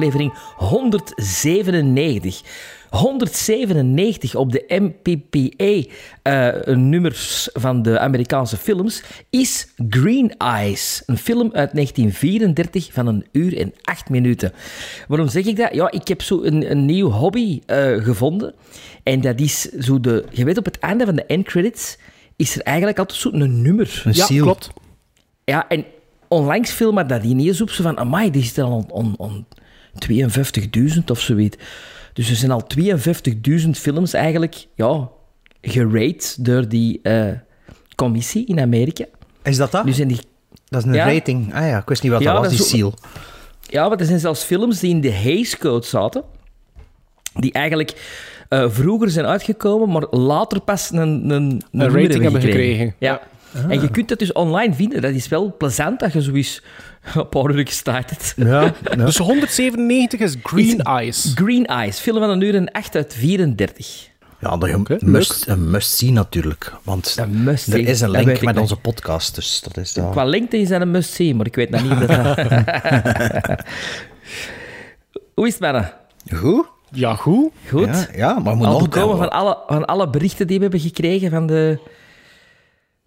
aflevering 0.00 0.32
197. 0.56 2.42
197 2.90 4.34
op 4.34 4.52
de 4.52 4.64
MPPA-nummers 4.68 7.48
van 7.52 7.82
de 7.82 7.98
Amerikaanse 7.98 8.56
films 8.56 9.02
is 9.30 9.68
Green 9.88 10.34
Eyes, 10.38 11.02
een 11.06 11.18
film 11.18 11.50
uit 11.52 11.72
1934 11.72 12.92
van 12.92 13.06
een 13.06 13.24
uur 13.32 13.58
en 13.58 13.72
acht 13.82 14.08
minuten. 14.08 14.52
Waarom 15.08 15.28
zeg 15.28 15.44
ik 15.46 15.56
dat? 15.56 15.74
Ja, 15.74 15.90
ik 15.90 16.08
heb 16.08 16.22
zo 16.22 16.42
een, 16.42 16.70
een 16.70 16.84
nieuw 16.84 17.10
hobby 17.10 17.60
eh, 17.66 18.04
gevonden. 18.04 18.54
En 19.02 19.20
dat 19.20 19.40
is 19.40 19.60
zo 19.62 20.00
de... 20.00 20.24
Je 20.30 20.44
weet, 20.44 20.58
op 20.58 20.64
het 20.64 20.78
einde 20.78 21.04
van 21.04 21.14
de 21.14 21.24
end-credits 21.24 21.98
is 22.36 22.54
er 22.56 22.62
eigenlijk 22.62 22.98
altijd 22.98 23.18
zo'n 23.18 23.62
nummer. 23.62 24.02
Een 24.04 24.12
Ja, 24.14 24.24
seal. 24.24 24.42
klopt. 24.44 24.70
Ja, 25.44 25.68
en 25.68 25.84
onlangs 26.28 26.72
viel 26.72 26.92
me 26.92 27.06
dat 27.06 27.24
ineens 27.24 27.60
op, 27.60 27.70
zo 27.70 27.82
van, 27.82 27.98
amai, 27.98 28.30
die 28.30 28.44
zit 28.44 28.56
er 28.56 28.64
al 28.64 28.84
on, 28.88 29.14
on 29.16 29.46
52.000 29.98 31.04
of 31.10 31.20
zoiets. 31.20 31.56
Dus 32.12 32.30
er 32.30 32.36
zijn 32.36 32.50
al 32.50 32.66
52.000 32.78 33.70
films 33.70 34.12
eigenlijk, 34.12 34.66
ja, 34.74 35.08
gerate 35.62 36.42
door 36.42 36.68
die 36.68 37.00
eh, 37.02 37.28
commissie 37.94 38.46
in 38.46 38.60
Amerika. 38.60 39.04
Is 39.42 39.56
dat 39.56 39.70
dat? 39.70 39.84
Nu 39.84 39.92
zijn 39.92 40.08
die... 40.08 40.20
dat 40.68 40.80
is 40.80 40.86
een 40.86 40.94
Ja. 40.94 41.12
rating. 41.12 41.54
Ah 41.54 41.66
ja, 41.66 41.78
ik 41.78 41.88
wist 41.88 42.02
niet 42.02 42.12
wat 42.12 42.22
Ja, 42.22 42.32
dat 42.32 42.42
was, 42.42 42.56
die 42.56 42.66
seal. 42.66 42.94
Ja, 43.68 43.88
maar 43.88 43.98
er 43.98 44.06
zijn 44.06 44.20
zelfs 44.20 44.42
films 44.42 44.80
die 44.80 44.90
in 44.90 45.00
de 45.00 45.14
Hays 45.14 45.58
Code 45.58 45.86
zaten, 45.86 46.22
die 47.34 47.52
eigenlijk 47.52 47.94
eh, 48.48 48.70
vroeger 48.70 49.10
zijn 49.10 49.26
uitgekomen, 49.26 49.88
maar 49.90 50.06
later 50.10 50.60
pas 50.60 50.90
een, 50.90 51.30
een, 51.30 51.62
een, 51.72 51.90
rating 51.90 52.22
hebben 52.22 52.40
gekregen. 52.40 52.94
Ja. 52.98 53.20
En 53.68 53.80
je 53.80 53.90
kunt 53.90 54.08
dat 54.08 54.18
dus 54.18 54.32
online 54.32 54.74
vinden. 54.74 55.02
Dat 55.02 55.12
is 55.12 55.28
wel 55.28 55.54
plezant 55.56 56.00
dat 56.00 56.12
je 56.12 56.22
zo 56.22 56.32
eens 56.32 56.62
een 57.14 57.28
paar 57.28 57.50
uur 57.50 57.66
gestartet. 57.66 58.34
Ja, 58.36 58.62
ja. 58.90 59.04
Dus 59.04 59.16
197 59.16 60.20
is 60.20 60.36
Green 60.42 60.82
Eyes. 60.82 61.32
Green 61.34 61.66
Eyes, 61.66 61.98
film 61.98 62.18
van 62.18 62.30
een 62.30 62.40
uur 62.40 62.54
en 62.54 62.72
8 62.72 62.96
uit 62.96 63.14
34. 63.14 64.08
ja 64.40 64.56
dat 64.56 64.68
je 64.68 64.76
Oké, 64.76 64.96
must, 65.00 65.46
een 65.48 65.70
must 65.70 65.96
zien 65.96 66.14
natuurlijk. 66.14 66.72
Want 66.82 67.16
Een 67.20 67.42
must 67.42 67.72
er 67.72 67.78
is 67.78 68.00
een 68.00 68.10
link 68.10 68.40
met 68.40 68.58
onze 68.58 68.76
podcast, 68.76 69.34
dus 69.34 69.60
dat 69.60 69.76
is 69.76 69.92
dat. 69.92 70.10
Qua 70.10 70.24
lengte 70.24 70.58
is 70.58 70.68
dat 70.68 70.80
een 70.80 70.90
must 70.90 71.12
see, 71.12 71.34
maar 71.34 71.46
ik 71.46 71.54
weet 71.54 71.70
nog 71.70 71.82
niet 71.82 72.08
dat... 72.08 72.36
Hoe 75.34 75.46
is 75.46 75.52
het, 75.52 75.62
mannen? 75.62 75.92
Goed? 76.34 76.66
Ja, 76.92 77.14
goed. 77.14 77.50
Goed? 77.68 77.86
Ja, 77.86 78.06
ja, 78.14 78.38
maar 78.38 78.56
moet 78.56 78.66
Al 78.66 78.72
nog 78.72 78.88
bekomen 78.88 79.16
van 79.16 79.30
alle, 79.30 79.58
van 79.66 79.84
alle 79.84 80.10
berichten 80.10 80.46
die 80.46 80.56
we 80.56 80.62
hebben 80.62 80.80
gekregen 80.80 81.30
van 81.30 81.46
de, 81.46 81.78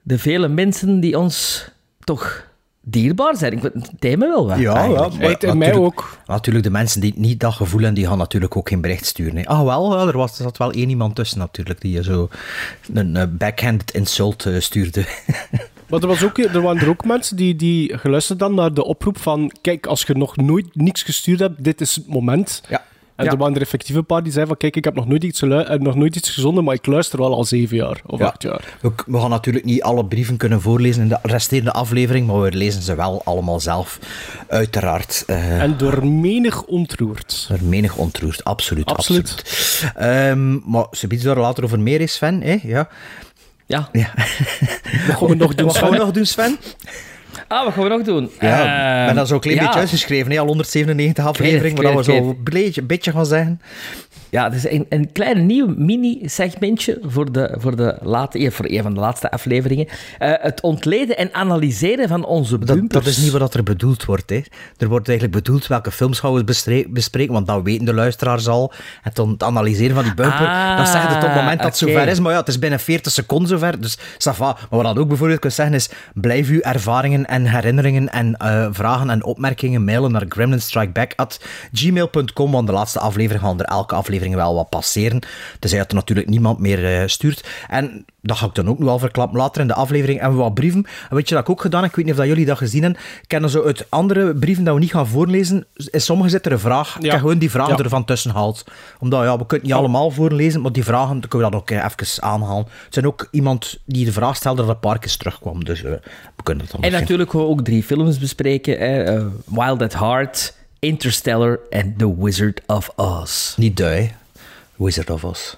de 0.03 0.19
vele 0.19 0.47
mensen 0.47 0.99
die 0.99 1.19
ons 1.19 1.67
toch 2.03 2.51
dierbaar 2.81 3.35
zijn. 3.37 3.51
Ik 3.53 3.61
het 3.61 3.89
thema 3.99 4.27
wel. 4.27 4.47
Ja, 4.49 4.83
ja. 4.83 4.87
maar 4.87 5.17
mij 5.17 5.29
natuurlijk- 5.29 5.77
ook. 5.77 6.17
Natuurlijk, 6.25 6.65
de 6.65 6.71
mensen 6.71 7.01
die 7.01 7.13
niet 7.15 7.39
dat 7.39 7.53
gevoel 7.53 7.79
hebben, 7.79 7.99
die 7.99 8.07
gaan 8.07 8.17
natuurlijk 8.17 8.57
ook 8.57 8.69
geen 8.69 8.81
bericht 8.81 9.05
sturen. 9.05 9.35
hè. 9.37 9.45
Ah, 9.45 9.63
wel, 9.63 9.97
ja, 9.97 10.07
er, 10.07 10.17
was, 10.17 10.37
er 10.37 10.43
zat 10.43 10.57
wel 10.57 10.71
één 10.71 10.89
iemand 10.89 11.15
tussen 11.15 11.37
natuurlijk, 11.37 11.81
die 11.81 11.91
je 11.91 12.03
zo 12.03 12.29
een 12.93 13.37
backhanded 13.37 13.91
insult 13.91 14.45
eh, 14.45 14.59
stuurde. 14.59 15.05
Maar 15.89 16.01
er, 16.01 16.07
was 16.07 16.23
ook, 16.23 16.37
er 16.37 16.61
waren 16.61 16.81
er 16.81 16.89
ook 16.89 17.05
mensen 17.05 17.35
die, 17.35 17.55
die 17.55 17.97
geluisterd 17.97 18.39
dan 18.39 18.53
naar 18.55 18.73
de 18.73 18.83
oproep 18.83 19.17
van 19.17 19.51
kijk, 19.61 19.85
als 19.85 20.01
je 20.01 20.13
nog 20.15 20.35
nooit 20.35 20.75
niks 20.75 21.03
gestuurd 21.03 21.39
hebt, 21.39 21.63
dit 21.63 21.81
is 21.81 21.95
het 21.95 22.07
moment. 22.07 22.63
Ja. 22.69 22.83
En 23.15 23.25
Ja. 23.25 23.31
er 23.31 23.37
waren 23.37 23.55
er 23.55 23.61
effectief 23.61 23.95
een 23.95 24.05
paar 24.05 24.23
die 24.23 24.31
zeiden 24.31 24.47
van 24.53 24.57
kijk, 24.61 24.75
ik 24.75 24.83
heb 24.83 24.95
nog 24.95 25.07
nooit 25.07 25.23
iets, 25.23 25.41
eh, 25.41 25.69
nog 25.79 25.95
nooit 25.95 26.15
iets 26.15 26.29
gezonden, 26.29 26.63
maar 26.63 26.73
ik 26.75 26.85
luister 26.85 27.19
wel 27.19 27.33
al 27.33 27.43
zeven 27.43 27.77
jaar 27.77 28.01
of 28.05 28.19
Ja. 28.19 28.25
acht 28.25 28.41
jaar. 28.43 28.77
We, 28.81 28.91
we 29.05 29.19
gaan 29.19 29.29
natuurlijk 29.29 29.65
niet 29.65 29.81
alle 29.83 30.05
brieven 30.05 30.37
kunnen 30.37 30.61
voorlezen 30.61 31.01
in 31.01 31.07
de 31.09 31.19
resterende 31.21 31.71
aflevering, 31.71 32.27
maar 32.27 32.41
we 32.41 32.51
lezen 32.51 32.81
ze 32.81 32.95
wel 32.95 33.21
allemaal 33.25 33.59
zelf, 33.59 33.99
uiteraard. 34.47 35.23
eh 35.27 35.61
En 35.61 35.77
door 35.77 36.05
menig 36.07 36.63
ontroerd. 36.63 37.47
er 37.51 37.63
menig 37.63 37.95
ontroerd, 37.95 38.43
absoluut. 38.43 38.85
Absoluut. 38.85 39.29
absoluut. 39.39 39.91
Ehm, 39.95 40.71
maar 40.71 40.85
ze 40.91 41.07
biedt 41.07 41.23
daar 41.23 41.37
later 41.37 41.63
over 41.63 41.79
meer, 41.79 42.01
is 42.01 42.13
Sven. 42.13 42.41
Hè? 42.41 42.57
Ja. 42.63 42.89
Ja. 43.65 43.89
Ja. 43.91 44.13
Wat 45.07 45.17
gaan 45.17 45.27
we 45.27 45.35
nog 45.35 45.55
doen, 45.55 45.65
Wat 45.67 45.77
gaan 45.77 45.89
we 45.89 45.95
Sven? 45.95 46.05
nog 46.05 46.11
doen, 46.15 46.25
Sven? 46.25 46.57
Ah, 47.47 47.63
wat 47.63 47.73
gaan 47.73 47.83
we 47.83 47.89
nog 47.89 48.01
doen? 48.01 48.31
Ja, 48.39 48.59
Ehm, 48.59 49.09
en 49.09 49.15
dat 49.15 49.25
is 49.25 49.31
ook 49.31 49.35
een 49.35 49.41
klein 49.41 49.57
ja. 49.57 49.63
beetje 49.65 49.79
uitgeschreven, 49.79 50.31
hè? 50.31 50.39
al 50.39 50.45
197 50.45 50.97
weet 51.05 51.17
het, 51.17 51.35
afleveringen, 51.35 51.77
ik 51.77 51.83
maar 51.83 51.93
dat 51.93 52.05
we 52.05 52.11
zo 52.11 52.17
een 52.29 52.37
beetje, 52.43 52.81
beetje 52.81 53.11
gaan 53.11 53.25
zeggen. 53.25 53.61
Ja, 54.33 54.43
het 54.43 54.53
is 54.53 54.69
een, 54.69 54.85
een 54.89 55.11
klein 55.11 55.45
nieuw 55.45 55.73
mini-segmentje 55.77 56.97
voor, 57.01 57.31
de, 57.31 57.55
voor, 57.59 57.75
de 57.75 57.97
late, 58.01 58.39
eh, 58.39 58.51
voor 58.51 58.65
een 58.67 58.81
van 58.81 58.93
de 58.93 58.99
laatste 58.99 59.31
afleveringen. 59.31 59.87
Eh, 60.19 60.31
het 60.35 60.61
ontleden 60.61 61.17
en 61.17 61.33
analyseren 61.33 62.07
van 62.07 62.25
onze 62.25 62.57
bumpers. 62.57 63.03
dat 63.03 63.05
is 63.05 63.17
niet 63.17 63.31
wat 63.31 63.53
er 63.53 63.63
bedoeld 63.63 64.05
wordt. 64.05 64.29
Hè. 64.29 64.41
Er 64.77 64.87
wordt 64.87 65.07
eigenlijk 65.07 65.37
bedoeld 65.43 65.67
welke 65.67 65.91
films 65.91 66.19
gaan 66.19 66.33
we 66.33 66.43
bespreken, 66.89 67.33
want 67.33 67.47
dat 67.47 67.63
weten 67.63 67.85
de 67.85 67.93
luisteraars 67.93 68.47
al. 68.47 68.73
En 69.03 69.11
het 69.13 69.43
analyseren 69.43 69.95
van 69.95 70.03
die 70.03 70.13
bumper, 70.13 70.47
Ah, 70.47 70.77
dat 70.77 70.87
zegt 70.87 71.07
het 71.07 71.15
op 71.15 71.21
het 71.21 71.35
moment 71.35 71.61
dat 71.61 71.73
het 71.73 71.83
oké. 71.83 71.91
zover 71.91 72.07
is. 72.07 72.19
Maar 72.19 72.31
ja, 72.31 72.39
het 72.39 72.47
is 72.47 72.59
binnen 72.59 72.79
40 72.79 73.11
seconden 73.11 73.47
zover, 73.47 73.81
dus 73.81 73.97
ça 73.97 74.31
va. 74.35 74.45
Maar 74.45 74.67
wat 74.69 74.83
dat 74.83 74.97
ook 74.97 75.07
bijvoorbeeld 75.07 75.39
kan 75.39 75.51
zeggen 75.51 75.75
is, 75.75 75.89
blijf 76.13 76.49
uw 76.49 76.59
ervaringen 76.59 77.25
en 77.25 77.45
herinneringen 77.45 78.09
en 78.09 78.37
eh, 78.37 78.67
vragen 78.71 79.09
en 79.09 79.23
opmerkingen 79.23 79.83
mailen 79.83 80.11
naar 80.11 80.25
gremlinstrikeback.gmail.com, 80.29 82.51
want 82.51 82.67
de 82.67 82.73
laatste 82.73 82.99
aflevering 82.99 83.43
gaan 83.43 83.59
er 83.59 83.65
elke 83.65 83.95
aflevering 83.95 84.21
wel 84.31 84.55
wat 84.55 84.69
passeren. 84.69 85.19
Tenzij 85.59 85.79
dat 85.79 85.89
er 85.89 85.95
natuurlijk 85.95 86.29
niemand 86.29 86.59
meer 86.59 86.85
eh, 87.01 87.07
stuurt. 87.07 87.47
En 87.69 88.05
dat 88.21 88.37
ga 88.37 88.45
ik 88.45 88.55
dan 88.55 88.69
ook 88.69 88.79
nu 88.79 88.87
al 88.87 88.99
verklappen. 88.99 89.37
Later 89.37 89.61
in 89.61 89.67
de 89.67 89.73
aflevering 89.73 90.19
hebben 90.19 90.37
we 90.37 90.43
wat 90.43 90.53
brieven. 90.53 90.85
En 91.09 91.15
weet 91.15 91.29
je 91.29 91.35
dat 91.35 91.43
ik 91.43 91.49
ook 91.49 91.61
gedaan 91.61 91.81
heb? 91.81 91.89
Ik 91.89 91.95
weet 91.95 92.05
niet 92.05 92.13
of 92.13 92.19
dat 92.19 92.29
jullie 92.29 92.45
dat 92.45 92.57
gezien 92.57 92.83
hebben. 92.83 93.01
Ik 93.21 93.27
ken 93.27 93.49
zo 93.49 93.63
uit 93.63 93.85
andere 93.89 94.35
brieven 94.35 94.63
dat 94.63 94.73
we 94.73 94.79
niet 94.79 94.91
gaan 94.91 95.07
voorlezen. 95.07 95.65
In 95.91 96.01
sommige 96.01 96.29
zit 96.29 96.45
er 96.45 96.51
een 96.51 96.59
vraag. 96.59 96.95
Ik 96.97 97.03
Ja. 97.03 97.11
heb 97.11 97.19
gewoon 97.19 97.37
die 97.37 97.51
vragen 97.51 97.77
Ja. 97.77 97.83
ervan 97.83 98.05
tussen 98.05 98.31
gehaald. 98.31 98.63
Omdat, 98.99 99.23
ja, 99.23 99.37
we 99.37 99.45
kunnen 99.45 99.67
niet 99.67 99.75
allemaal 99.75 100.11
voorlezen, 100.11 100.61
maar 100.61 100.71
die 100.71 100.83
vragen 100.83 101.19
dan 101.19 101.29
kunnen 101.29 101.47
we 101.47 101.53
dat 101.53 101.61
ook 101.61 101.69
eh, 101.71 101.85
even 101.99 102.23
aanhalen. 102.23 102.65
Het 102.85 102.93
zijn 102.93 103.07
ook 103.07 103.27
iemand 103.31 103.77
die 103.85 104.05
de 104.05 104.11
vraag 104.11 104.35
stelde 104.35 104.61
dat 104.61 104.69
een 104.69 104.79
paar 104.79 104.99
keer 104.99 105.17
terugkwam. 105.17 105.63
Dus 105.63 105.83
eh, 105.83 105.91
we 106.35 106.43
kunnen 106.43 106.63
het 106.63 106.71
dan 106.71 106.81
En 106.81 106.87
misschien- 106.87 106.91
natuurlijk 107.01 107.31
gaan 107.31 107.41
we 107.41 107.47
ook 107.47 107.63
drie 107.63 107.83
films 107.83 108.17
bespreken. 108.19 108.77
Hè. 108.77 109.03
Eh, 109.03 109.25
Wild 109.45 109.81
at 109.81 109.93
Heart, 109.99 110.53
Interstellar 110.83 111.59
en 111.69 111.95
The 111.97 112.23
Wizard 112.23 112.61
of 112.67 112.91
Oz. 112.95 113.55
Niet 113.57 113.77
de. 113.77 114.09
Wizard 114.75 115.09
of 115.09 115.23
Oz. 115.23 115.55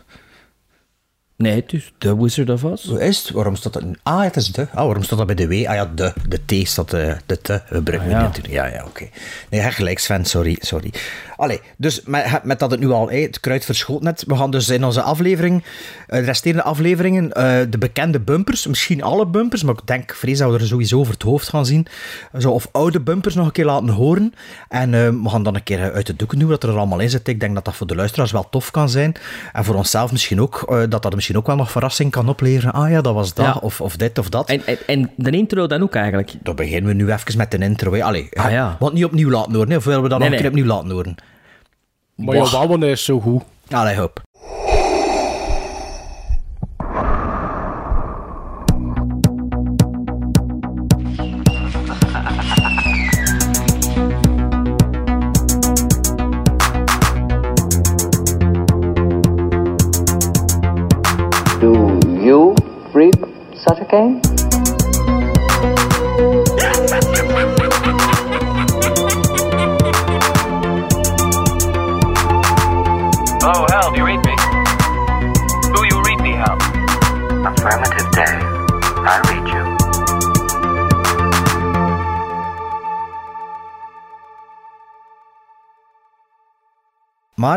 Nee, 1.37 1.55
het 1.55 1.73
is 1.73 1.93
The 1.97 2.21
Wizard 2.21 2.49
of 2.49 2.63
Oz. 2.63 2.85
Hoe 2.85 3.01
is 3.01 3.17
het? 3.17 3.29
Waarom 3.29 3.55
staat 3.55 3.73
dat? 3.73 3.83
Ah, 4.03 4.23
het 4.23 4.35
is 4.35 4.51
de. 4.51 4.67
Ah, 4.73 4.85
waarom 4.85 5.03
staat 5.03 5.17
dat 5.17 5.27
bij 5.27 5.35
de 5.35 5.47
W? 5.47 5.51
Ah 5.51 5.75
ja, 5.75 5.85
de. 5.85 6.13
De 6.27 6.63
T 6.63 6.67
staat 6.67 6.89
de, 6.89 7.17
de 7.25 7.41
te. 7.41 7.61
we 7.69 7.99
Ah, 7.99 8.09
ja. 8.09 8.21
natuurlijk. 8.21 8.53
Ja, 8.53 8.65
ja, 8.65 8.83
oké. 8.85 9.09
Nee, 9.49 9.61
gelijk, 9.71 9.99
Sven. 9.99 10.25
Sorry, 10.25 10.57
sorry. 10.59 10.93
Allee, 11.35 11.61
dus 11.77 12.01
met, 12.05 12.43
met 12.43 12.59
dat 12.59 12.71
het 12.71 12.79
nu 12.79 12.89
al, 12.91 13.09
het 13.09 13.39
kruid 13.39 13.65
verschoot 13.65 14.01
net. 14.01 14.23
We 14.27 14.35
gaan 14.35 14.51
dus 14.51 14.69
in 14.69 14.83
onze 14.83 15.01
aflevering, 15.01 15.63
eh, 16.07 16.19
de 16.19 16.25
resterende 16.25 16.63
afleveringen, 16.63 17.31
eh, 17.33 17.57
de 17.69 17.77
bekende 17.77 18.19
bumpers, 18.19 18.67
misschien 18.67 19.03
alle 19.03 19.27
bumpers, 19.27 19.63
maar 19.63 19.73
ik 19.73 19.87
denk, 19.87 20.13
vrees 20.15 20.37
dat 20.37 20.51
we 20.51 20.59
er 20.59 20.67
sowieso 20.67 20.99
over 20.99 21.13
het 21.13 21.21
hoofd 21.21 21.49
gaan 21.49 21.65
zien. 21.65 21.87
Zo, 22.39 22.51
of 22.51 22.67
oude 22.71 22.99
bumpers 23.01 23.35
nog 23.35 23.45
een 23.45 23.51
keer 23.51 23.65
laten 23.65 23.89
horen. 23.89 24.33
En 24.69 24.93
eh, 24.93 25.09
we 25.09 25.29
gaan 25.29 25.43
dan 25.43 25.55
een 25.55 25.63
keer 25.63 25.91
uit 25.91 26.05
de 26.07 26.15
doeken 26.15 26.39
doen 26.39 26.49
wat 26.49 26.63
er 26.63 26.77
allemaal 26.77 26.99
in 26.99 27.09
zit. 27.09 27.27
Ik 27.27 27.39
denk 27.39 27.55
dat 27.55 27.65
dat 27.65 27.75
voor 27.75 27.87
de 27.87 27.95
luisteraars 27.95 28.31
wel 28.31 28.49
tof 28.49 28.71
kan 28.71 28.89
zijn. 28.89 29.15
En 29.53 29.63
voor 29.63 29.75
onszelf 29.75 30.11
misschien 30.11 30.41
ook, 30.41 30.85
dat 30.89 31.01
dat 31.03 31.15
misschien 31.15 31.37
ook 31.37 31.47
wel 31.47 31.55
nog 31.55 31.71
verrassing 31.71 32.11
kan 32.11 32.29
opleveren. 32.29 32.73
Ah 32.73 32.89
ja, 32.89 33.01
dat 33.01 33.13
was 33.13 33.33
dat, 33.33 33.45
Ja. 33.45 33.57
of, 33.61 33.81
of 33.81 33.95
dit 33.97 34.17
of 34.19 34.29
dat. 34.29 34.49
En, 34.49 34.65
en, 34.65 34.77
en 34.87 35.11
de 35.17 35.29
intro 35.31 35.67
dan 35.67 35.81
ook 35.81 35.95
eigenlijk. 35.95 36.31
Dan 36.43 36.55
beginnen 36.55 36.89
we 36.89 37.03
nu 37.03 37.11
even 37.11 37.37
met 37.37 37.51
de 37.51 37.57
intro. 37.57 37.93
Hè. 37.93 38.03
Allee, 38.03 38.29
Ah, 38.33 38.51
ja. 38.51 38.75
Want 38.79 38.93
niet 38.93 39.05
opnieuw 39.05 39.29
laten 39.29 39.53
horen, 39.53 39.69
hè. 39.69 39.75
of 39.77 39.83
willen 39.83 40.01
we 40.01 40.09
dat 40.09 40.19
Nee, 40.19 40.29
nog 40.29 40.37
een 40.37 40.43
keer 40.43 40.53
nee. 40.53 40.63
opnieuw 40.63 40.75
laten 40.77 40.95
horen? 40.95 41.15
Maar 42.15 42.35
ja, 42.35 42.49
Wauwen 42.49 42.83
is 42.83 43.03
zo 43.05 43.19
goed. 43.19 43.43
Allee, 43.69 43.95
hoop. 43.95 44.21
Do 61.59 61.99
you 62.23 62.53
read 62.93 63.15
such 63.55 63.79
a 63.81 63.85
game? 63.89 64.34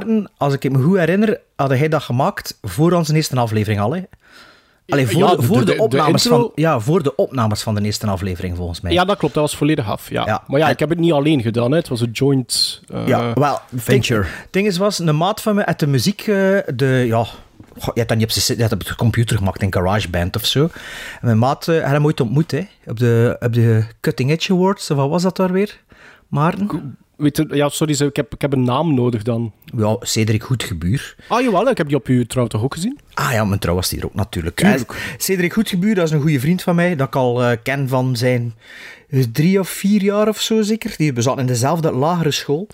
Maarten, 0.09 0.31
als 0.37 0.53
ik 0.55 0.71
me 0.73 0.83
goed 0.83 0.97
herinner, 0.99 1.41
had 1.57 1.71
hij 1.71 1.89
dat 1.89 2.03
gemaakt 2.03 2.59
voor 2.63 2.93
onze 2.93 3.15
eerste 3.15 3.37
aflevering 3.37 3.81
al, 3.81 3.95
hè? 3.95 4.03
Allee, 4.89 5.07
voor, 5.07 5.21
Ja, 5.21 5.37
de, 5.37 5.43
voor 5.43 5.57
de- 5.59 5.65
de, 5.65 5.71
de- 5.71 5.77
de 5.77 5.83
opnames 5.83 6.25
intro- 6.25 6.41
van, 6.41 6.53
ja, 6.55 6.81
voor 6.81 7.03
de 7.03 7.15
opnames 7.17 7.63
van 7.63 7.75
de 7.75 7.83
eerste 7.83 8.07
aflevering, 8.07 8.57
volgens 8.57 8.81
mij. 8.81 8.93
Ja, 8.93 9.05
dat 9.05 9.17
klopt. 9.19 9.35
Dat 9.35 9.43
was 9.43 9.57
volledig 9.57 9.91
af. 9.91 10.11
Ja. 10.11 10.27
Ja. 10.27 10.43
Maar 10.47 10.59
ja, 10.61 10.67
En- 10.67 10.73
ik 10.73 10.79
heb 10.79 10.89
het 10.89 10.99
niet 10.99 11.13
alleen 11.13 11.43
gedaan. 11.43 11.71
Hè. 11.71 11.77
Het 11.77 11.89
was 11.89 12.01
een 12.01 12.11
joint... 12.11 12.83
eh, 12.89 13.07
Ja, 13.07 13.33
wel, 13.33 13.59
venture. 13.77 14.23
Het 14.25 14.49
ding 14.53 14.67
is, 14.67 14.77
was 14.77 14.99
een 14.99 15.17
maat 15.17 15.43
van 15.43 15.55
me 15.55 15.65
uit 15.67 15.79
de 15.79 15.87
muziek, 15.87 16.21
eh, 16.21 16.27
de, 16.75 17.05
ja, 17.07 17.27
je 17.75 17.91
hebt 17.95 18.09
dat 18.09 18.19
niet 18.19 18.27
op, 18.27 18.31
je 18.31 18.55
hebt 18.55 18.71
dat 18.71 18.73
op 18.73 18.85
de 18.87 18.95
computer 18.97 19.37
gemaakt 19.37 19.63
in 19.63 19.73
GarageBand 19.73 20.37
of 20.37 20.45
zo. 20.45 20.63
En 20.63 20.71
mijn 21.21 21.39
maat 21.39 21.67
uh, 21.67 21.83
had 21.83 21.91
hem 21.93 22.05
ooit 22.05 22.21
ontmoet, 22.21 22.51
hè, 22.51 22.67
op 22.87 22.99
de, 22.99 23.37
op 23.41 23.53
de 23.53 23.85
Cutting 24.01 24.31
Edge 24.31 24.53
Awards, 24.53 24.91
of 24.91 24.97
wat 24.97 25.09
was 25.09 25.23
dat 25.23 25.37
daar 25.37 25.53
weer? 25.53 25.81
Maarten? 26.29 26.97
Weet 27.19 27.37
je, 27.37 27.47
ja, 27.51 27.69
sorry, 27.69 28.03
ik 28.07 28.17
heb, 28.17 28.35
ik 28.35 28.41
heb 28.41 28.53
een 28.53 28.63
naam 28.63 28.95
nodig 28.95 29.23
dan. 29.23 29.53
Ja, 29.77 29.97
Cedric 30.01 30.43
Goedgebuur. 30.43 31.17
Ah, 31.29 31.43
jawel, 31.43 31.69
ik 31.69 31.77
heb 31.77 31.89
die 31.89 31.97
op 31.97 32.07
uw 32.07 32.27
trouw 32.27 32.47
toch 32.47 32.63
ook 32.63 32.75
gezien? 32.75 32.99
Ah 33.15 33.33
ja, 33.33 33.45
mijn 33.45 33.61
trouw 33.61 33.75
was 33.75 33.89
die 33.89 33.99
er 33.99 34.05
ook 34.05 34.15
natuurlijk. 34.15 34.57
Tuurlijk. 34.57 35.15
Cedric 35.19 35.53
Goedgebuur, 35.53 35.95
dat 35.95 36.05
is 36.05 36.11
een 36.11 36.21
goede 36.21 36.41
vriend 36.41 36.63
van 36.63 36.75
mij, 36.75 36.97
dat 36.97 37.07
ik 37.07 37.17
al 37.17 37.43
eh, 37.43 37.57
ken 37.63 37.89
van 37.89 38.17
zijn 38.17 38.55
drie 39.09 39.61
of 39.61 39.69
vier 39.69 40.03
jaar 40.03 40.29
of 40.29 40.41
zo 40.41 40.63
zeker. 40.63 40.95
Die 40.97 41.13
we 41.13 41.23
zaten 41.23 41.41
in 41.41 41.47
dezelfde 41.47 41.93
lagere 41.93 42.31
school. 42.31 42.67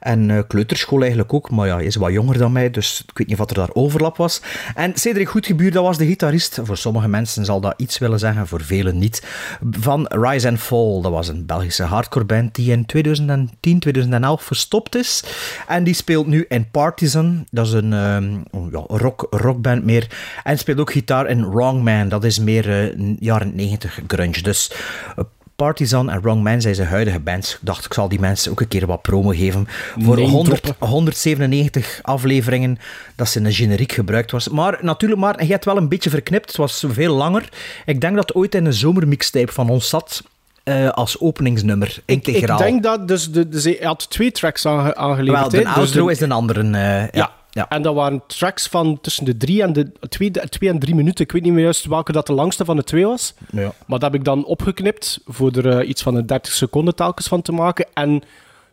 En 0.00 0.30
eh, 0.30 0.38
kleuterschool 0.48 1.00
eigenlijk 1.00 1.32
ook, 1.32 1.50
maar 1.50 1.66
ja, 1.66 1.78
is 1.78 1.96
wat 1.96 2.12
jonger 2.12 2.38
dan 2.38 2.52
mij, 2.52 2.70
dus 2.70 3.04
ik 3.06 3.18
weet 3.18 3.26
niet 3.26 3.40
of 3.40 3.48
er 3.48 3.54
daar 3.54 3.70
overlap 3.72 4.16
was. 4.16 4.40
En 4.74 4.92
Cedric 4.94 5.28
Goedgebuur, 5.28 5.72
dat 5.72 5.82
was 5.82 5.98
de 5.98 6.06
gitarist. 6.06 6.58
Voor 6.62 6.76
sommige 6.76 7.08
mensen 7.08 7.44
zal 7.44 7.60
dat 7.60 7.74
iets 7.76 7.98
willen 7.98 8.18
zeggen, 8.18 8.46
voor 8.46 8.62
velen 8.62 8.98
niet. 8.98 9.26
Van 9.70 10.06
Rise 10.06 10.48
and 10.48 10.60
Fall, 10.60 11.00
dat 11.02 11.12
was 11.12 11.28
een 11.28 11.46
Belgische 11.46 11.82
hardcore 11.82 12.24
band 12.24 12.54
die 12.54 12.72
in 12.72 12.86
2010, 12.86 13.78
2011 13.78 14.42
verstopt 14.42 14.96
is. 14.96 15.24
En 15.68 15.84
die 15.84 15.94
speelt 15.94 16.26
nu 16.26 16.44
in 16.48 16.70
Partisan, 16.70 17.46
dat 17.50 17.66
is 17.66 17.72
een 17.72 17.92
ehm, 17.92 18.32
ja, 18.70 18.84
rock, 18.86 19.26
rockband 19.30 19.84
meer. 19.84 20.06
En 20.44 20.58
speelt 20.58 20.80
ook 20.80 20.92
gitaar 20.92 21.26
in 21.26 21.50
Wrong 21.50 21.82
Man, 21.82 22.08
dat 22.08 22.24
is 22.24 22.38
meer 22.38 22.70
eh, 22.70 23.14
jaren 23.18 23.54
90 23.54 24.00
grunge. 24.06 24.42
Dus 24.42 24.72
eh, 25.16 25.24
Partisan 25.68 26.10
en 26.10 26.20
Wrong 26.20 26.42
Man 26.42 26.60
zijn 26.60 26.74
zijn 26.74 26.88
huidige 26.88 27.18
bands. 27.20 27.52
Ik 27.54 27.58
dacht, 27.60 27.84
ik 27.84 27.92
zal 27.92 28.08
die 28.08 28.20
mensen 28.20 28.50
ook 28.50 28.60
een 28.60 28.68
keer 28.68 28.86
wat 28.86 29.02
promo 29.02 29.28
geven. 29.30 29.68
Voor 29.98 30.16
Name 30.16 30.28
100, 30.28 30.62
droppen. 30.62 30.88
197 30.88 31.98
afleveringen 32.02 32.78
dat 33.16 33.28
ze 33.28 33.38
in 33.38 33.44
een 33.44 33.52
generiek 33.52 33.92
gebruikt 33.92 34.30
was. 34.30 34.48
Maar 34.48 34.78
natuurlijk, 34.80 35.20
maar, 35.20 35.44
je 35.44 35.50
hebt 35.50 35.64
wel 35.64 35.76
een 35.76 35.88
beetje 35.88 36.10
verknipt. 36.10 36.46
Het 36.46 36.56
was 36.56 36.84
veel 36.88 37.14
langer. 37.14 37.48
Ik 37.86 38.00
denk 38.00 38.14
dat 38.16 38.28
het 38.28 38.36
ooit 38.36 38.54
in 38.54 38.64
een 38.66 38.72
zomermixtape 38.72 39.52
van 39.52 39.68
ons 39.70 39.88
zat. 39.88 40.22
eh, 40.64 40.88
als 40.88 41.20
openingsnummer, 41.20 41.96
Ik, 42.04 42.26
integraal. 42.26 42.58
ik 42.58 42.64
denk 42.64 42.82
dat... 42.82 43.08
Dus, 43.08 43.30
de, 43.30 43.48
dus 43.48 43.64
hij 43.64 43.78
had 43.80 44.10
twee 44.10 44.30
tracks 44.32 44.66
aange, 44.66 44.94
aangeleverd. 44.96 45.40
wel, 45.40 45.48
de. 45.50 45.56
Dus 45.56 45.66
outro 45.76 46.06
de- 46.06 46.12
is 46.12 46.20
een 46.20 46.32
andere. 46.32 46.60
eh, 46.60 46.70
ja. 46.72 47.08
Ja. 47.12 47.30
Ja. 47.50 47.68
En 47.68 47.82
dat 47.82 47.94
waren 47.94 48.22
tracks 48.26 48.66
van 48.66 49.00
tussen 49.00 49.24
de 49.24 49.36
drie 49.36 49.62
en 49.62 49.72
de 49.72 49.92
twee, 50.08 50.30
de- 50.30 50.48
twee 50.48 50.70
en 50.70 50.78
drie 50.78 50.94
minuten. 50.94 51.24
Ik 51.24 51.32
weet 51.32 51.42
niet 51.42 51.52
meer 51.52 51.62
juist 51.62 51.84
welke 51.84 52.12
dat 52.12 52.26
de 52.26 52.32
langste 52.32 52.64
van 52.64 52.76
de 52.76 52.84
twee 52.84 53.06
was. 53.06 53.34
Ja. 53.50 53.62
Maar 53.62 53.98
dat 53.98 54.02
heb 54.02 54.14
ik 54.14 54.24
dan 54.24 54.44
opgeknipt 54.44 55.20
voor 55.26 55.52
er 55.52 55.78
eh, 55.78 55.88
iets 55.88 56.02
van 56.02 56.14
een 56.14 56.26
30 56.26 56.52
seconden 56.52 56.94
telkens 56.94 57.28
van 57.28 57.42
te 57.42 57.52
maken. 57.52 57.86
En 57.94 58.22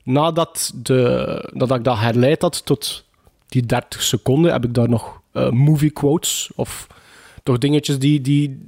nadat, 0.04 0.72
de, 0.76 1.50
nadat 1.54 1.78
ik 1.78 1.84
dat 1.84 1.98
herleid 1.98 2.42
had 2.42 2.66
tot 2.66 3.04
die 3.48 3.66
30 3.66 4.02
seconden, 4.02 4.52
heb 4.52 4.64
ik 4.66 4.74
daar 4.74 4.90
nog 4.90 5.22
eh, 5.32 5.50
movie 5.50 5.92
quotes 5.92 6.50
of 6.56 6.88
toch 7.44 7.58
dingetjes 7.58 8.00
die, 8.00 8.22
die 8.22 8.64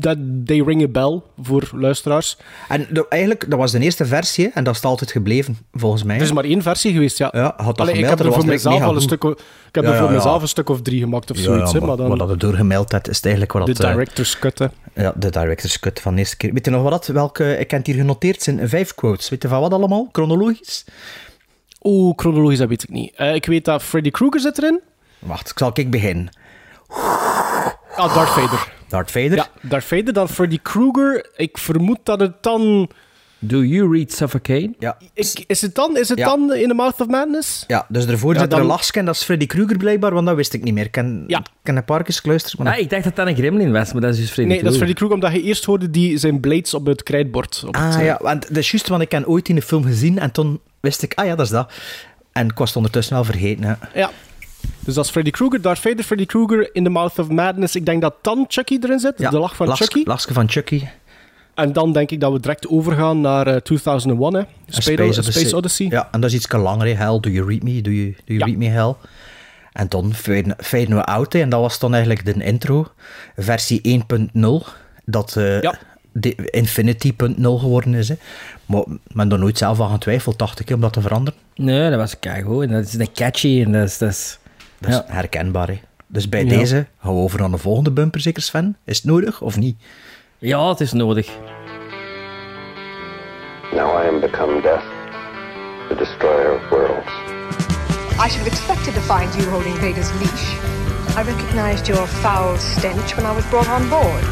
dat 0.00 0.16
they 0.44 0.62
ring 0.66 0.82
a 0.82 0.88
bell 0.88 1.20
voor 1.42 1.70
luisteraars. 1.74 2.36
En 2.68 2.86
de- 2.90 3.06
eigenlijk, 3.08 3.50
dat 3.50 3.58
was 3.58 3.72
de 3.72 3.78
eerste 3.78 4.06
versie 4.06 4.50
en 4.54 4.64
dat 4.64 4.74
is 4.76 4.82
altijd 4.82 5.10
gebleven, 5.10 5.58
volgens 5.72 6.02
mij. 6.02 6.16
Er 6.16 6.22
is 6.22 6.32
maar 6.32 6.44
één 6.44 6.62
versie 6.62 6.92
geweest, 6.92 7.18
ja. 7.18 7.28
Ja, 7.32 7.42
had 7.56 7.56
dat 7.56 7.78
Allee, 7.80 7.92
ik 7.94 8.00
gemeld, 8.00 8.08
heb 8.08 8.18
dat 8.18 8.26
er 8.26 8.32
voor 8.42 8.44
mezelf 8.52 8.82
al 8.82 8.94
een 8.94 9.00
stuk, 9.00 9.24
ik 9.24 9.38
heb 9.74 9.84
Ja, 9.84 9.90
er 9.90 9.98
voor 9.98 10.06
ja, 10.08 10.12
mezelf 10.14 10.42
een 10.42 10.48
stuk 10.48 10.68
of 10.68 10.82
drie 10.82 11.00
gemaakt 11.00 11.30
of 11.30 11.36
zoiets. 11.36 11.72
hè, 11.72 11.80
maar 11.80 11.96
dan 11.96 12.08
wat 12.08 12.18
dat 12.18 12.30
er 12.30 12.38
doorgemeld 12.38 12.92
had, 12.92 13.08
is 13.08 13.16
het 13.16 13.24
eigenlijk 13.24 13.54
wat 13.54 13.66
de 13.66 13.72
dat... 13.72 13.82
eh, 13.86 13.90
director's 13.92 14.38
cut, 14.38 14.58
hè. 14.58 14.66
Ja, 14.94 15.12
de 15.16 15.30
director's 15.30 15.78
cut 15.78 16.00
van 16.00 16.12
de 16.14 16.18
eerste 16.18 16.36
keer. 16.36 16.52
Weet 16.52 16.64
je 16.64 16.70
nog 16.70 16.82
wat 16.82 16.90
dat? 16.90 17.06
Welke, 17.06 17.50
ik 17.58 17.70
heb 17.70 17.78
het 17.78 17.86
hier 17.86 17.96
genoteerd, 17.96 18.42
zijn 18.42 18.68
vijf 18.68 18.94
quotes. 18.94 19.28
Weet 19.28 19.42
je 19.42 19.48
van 19.48 19.60
wat 19.60 19.72
allemaal? 19.72 20.08
Chronologisch? 20.12 20.84
Oeh, 21.82 22.12
chronologisch, 22.16 22.58
dat 22.58 22.68
weet 22.68 22.82
ik 22.82 22.88
niet. 22.88 23.14
Eh, 23.16 23.34
ik 23.34 23.46
weet 23.46 23.64
dat 23.64 23.82
Freddy 23.82 24.10
Krueger 24.10 24.40
zit 24.40 24.58
erin. 24.58 24.80
Wacht, 25.18 25.50
ik 25.50 25.58
zal 25.58 25.70
ik 25.74 25.90
beginnen. 25.90 26.28
Ah, 27.96 28.14
Darth 28.14 28.28
Vader. 28.30 28.72
Darth 28.92 29.10
Vader? 29.10 29.34
Ja, 29.34 29.46
Darth 29.62 29.84
Vader, 29.84 30.12
dan 30.12 30.28
Freddy 30.28 30.58
Krueger. 30.62 31.26
Ik 31.36 31.58
vermoed 31.58 31.98
dat 32.02 32.20
het 32.20 32.32
dan... 32.40 32.90
Do 33.44 33.62
you 33.64 33.92
read 33.96 34.12
Suffocate? 34.12 34.70
Ja. 34.78 34.96
Ik, 35.14 35.44
is 35.46 35.60
het 35.60 35.74
dan, 35.74 35.96
is 35.96 36.08
het 36.08 36.18
Ja. 36.18 36.24
dan 36.26 36.54
In 36.54 36.68
the 36.68 36.74
Mouth 36.74 37.00
of 37.00 37.06
Madness? 37.06 37.64
Ja, 37.66 37.86
dus 37.88 38.06
ervoor 38.06 38.32
Ja, 38.34 38.40
zit 38.40 38.48
er 38.48 38.54
dan- 38.54 38.60
een 38.60 38.66
lachske 38.66 38.98
en 38.98 39.04
dat 39.04 39.14
is 39.14 39.22
Freddy 39.22 39.46
Krueger 39.46 39.76
blijkbaar, 39.76 40.14
want 40.14 40.26
dat 40.26 40.36
wist 40.36 40.52
ik 40.54 40.62
niet 40.62 40.74
meer. 40.74 40.84
Ik 40.84 40.90
ken, 40.90 41.24
Ja. 41.26 41.42
ken 41.62 41.76
een 41.76 41.84
paar 41.84 42.02
keer 42.02 42.14
geluisterd, 42.22 42.58
maar... 42.58 42.72
Ah, 42.72 42.78
ik 42.78 42.90
dacht 42.90 43.04
dat 43.04 43.16
dat 43.16 43.26
een 43.26 43.34
gremlin 43.36 43.72
was, 43.72 43.92
maar 43.92 44.02
dat 44.02 44.12
is 44.14 44.20
dus 44.20 44.30
Freddy 44.30 44.52
Nee, 44.52 44.62
dat 44.62 44.70
is. 44.70 44.76
Freddy 44.76 44.94
Krueger, 44.94 45.16
omdat 45.16 45.32
je 45.32 45.42
eerst 45.42 45.64
hoorde 45.64 45.90
die 45.90 46.18
zijn 46.18 46.40
blades 46.40 46.74
op 46.74 46.86
het 46.86 47.02
krijtbord. 47.02 47.62
Op 47.66 47.74
het, 47.74 47.84
Ah 47.84 47.98
eh, 47.98 48.04
ja, 48.04 48.18
want 48.22 48.48
dat 48.48 48.56
is 48.56 48.70
juist, 48.70 48.88
want 48.88 49.02
ik 49.02 49.10
heb 49.12 49.26
ooit 49.26 49.48
in 49.48 49.54
de 49.54 49.62
film 49.62 49.84
gezien 49.84 50.18
en 50.18 50.30
toen 50.30 50.60
wist 50.80 51.02
ik, 51.02 51.14
ah 51.14 51.26
ja, 51.26 51.34
dat 51.34 51.46
is 51.46 51.52
dat. 51.52 51.72
En 52.32 52.46
ik 52.48 52.58
was 52.58 52.68
het 52.68 52.76
ondertussen 52.76 53.14
wel 53.14 53.24
vergeten. 53.24 53.64
Ja. 53.64 53.78
Ja. 53.94 54.10
Dus 54.78 54.94
dat 54.94 55.04
is 55.04 55.10
Freddy 55.10 55.30
Krueger, 55.30 55.60
Darth 55.60 55.78
Vader, 55.78 56.04
Freddy 56.04 56.26
Krueger, 56.26 56.70
In 56.74 56.84
the 56.84 56.90
Mouth 56.90 57.18
of 57.18 57.28
Madness. 57.28 57.74
Ik 57.76 57.86
denk 57.86 58.00
dat 58.02 58.14
dan 58.22 58.44
Chucky 58.48 58.78
erin 58.82 58.98
zit, 58.98 59.14
Ja, 59.16 59.30
de 59.30 59.38
lach 59.38 59.56
van 59.56 59.66
Lachs- 59.66 59.80
Chucky. 59.80 60.02
Lachske 60.04 60.32
van 60.32 60.48
Chucky. 60.50 60.82
En 61.54 61.72
dan 61.72 61.92
denk 61.92 62.10
ik 62.10 62.20
dat 62.20 62.32
we 62.32 62.40
direct 62.40 62.68
overgaan 62.68 63.20
naar 63.20 63.46
eh, 63.46 63.56
2001, 63.56 64.34
hè. 64.34 64.40
A 64.40 64.44
Space, 64.68 65.22
Space, 65.22 65.56
Odyssey. 65.56 65.86
Ja, 65.90 66.08
en 66.12 66.20
dat 66.20 66.30
is 66.30 66.36
iets 66.36 66.52
langer, 66.52 66.86
hè. 66.86 66.92
Hell, 66.92 67.20
do 67.20 67.30
you 67.30 67.46
read 67.48 67.62
me? 67.62 67.80
Do 67.82 67.90
you, 67.90 68.10
do 68.24 68.34
you 68.34 68.38
Ja. 68.38 68.44
read 68.44 68.56
me, 68.56 68.66
Hell? 68.66 68.94
En 69.72 69.88
dan 69.88 70.14
faden 70.58 70.96
we 70.96 71.04
out, 71.04 71.32
hè. 71.32 71.40
en 71.40 71.48
dat 71.48 71.60
was 71.60 71.78
dan 71.78 71.94
eigenlijk 71.94 72.24
de 72.24 72.44
intro, 72.44 72.86
versie 73.36 73.80
1.0, 73.82 74.66
dat 75.04 75.36
eh, 75.36 75.60
Ja. 75.62 75.74
de 76.12 76.34
Infinity.0 76.50 77.42
geworden 77.42 77.94
is. 77.94 78.08
Hè. 78.08 78.14
Maar 78.66 78.84
men 79.06 79.32
er 79.32 79.38
nooit 79.38 79.58
zelf 79.58 79.80
aan 79.80 79.90
getwijfeld, 79.90 80.38
dacht 80.38 80.60
ik, 80.60 80.70
om 80.70 80.80
dat 80.80 80.92
te 80.92 81.00
veranderen. 81.00 81.40
Nee, 81.54 81.90
dat 81.90 81.98
was 81.98 82.18
keigoed. 82.18 82.62
En 82.64 82.70
dat 82.70 82.84
is 82.86 82.94
een 82.94 83.12
catchy 83.14 83.62
en 83.64 83.72
dat 83.72 83.82
is... 83.88 83.98
Dat 83.98 84.10
is 84.10 84.38
Dat 84.82 84.90
is 84.90 84.96
ja. 85.08 85.14
herkenbaar. 85.14 85.68
Hè. 85.68 85.80
Dus 86.06 86.28
bij 86.28 86.44
Ja. 86.44 86.48
deze 86.58 86.86
gaan 87.02 87.14
we 87.14 87.20
over 87.20 87.40
naar 87.40 87.50
de 87.50 87.58
volgende 87.58 87.90
bumper, 87.90 88.20
zeker 88.20 88.42
Sven? 88.42 88.76
Is 88.84 88.96
het 88.96 89.04
nodig 89.06 89.40
of 89.40 89.56
niet? 89.56 89.76
ja, 90.38 90.68
het 90.68 90.80
is 90.80 90.92
nodig. 90.92 91.26
Now 93.72 94.04
I 94.04 94.08
am 94.08 94.20
become 94.20 94.60
death, 94.62 94.84
the 95.88 95.94
destroyer 95.94 96.54
of 96.54 96.68
worlds. 96.70 97.10
I 98.24 98.28
should 98.28 98.44
have 98.44 98.46
expected 98.46 98.94
to 98.94 99.00
find 99.00 99.34
you 99.34 99.48
holding 99.50 99.74
Vader's 99.78 100.10
leash. 100.20 100.46
I 101.18 101.22
recognized 101.24 101.86
your 101.86 102.06
foul 102.06 102.56
stench 102.58 103.14
when 103.16 103.26
I 103.26 103.34
was 103.34 103.44
brought 103.48 103.68
on 103.68 103.88
board. 103.88 104.24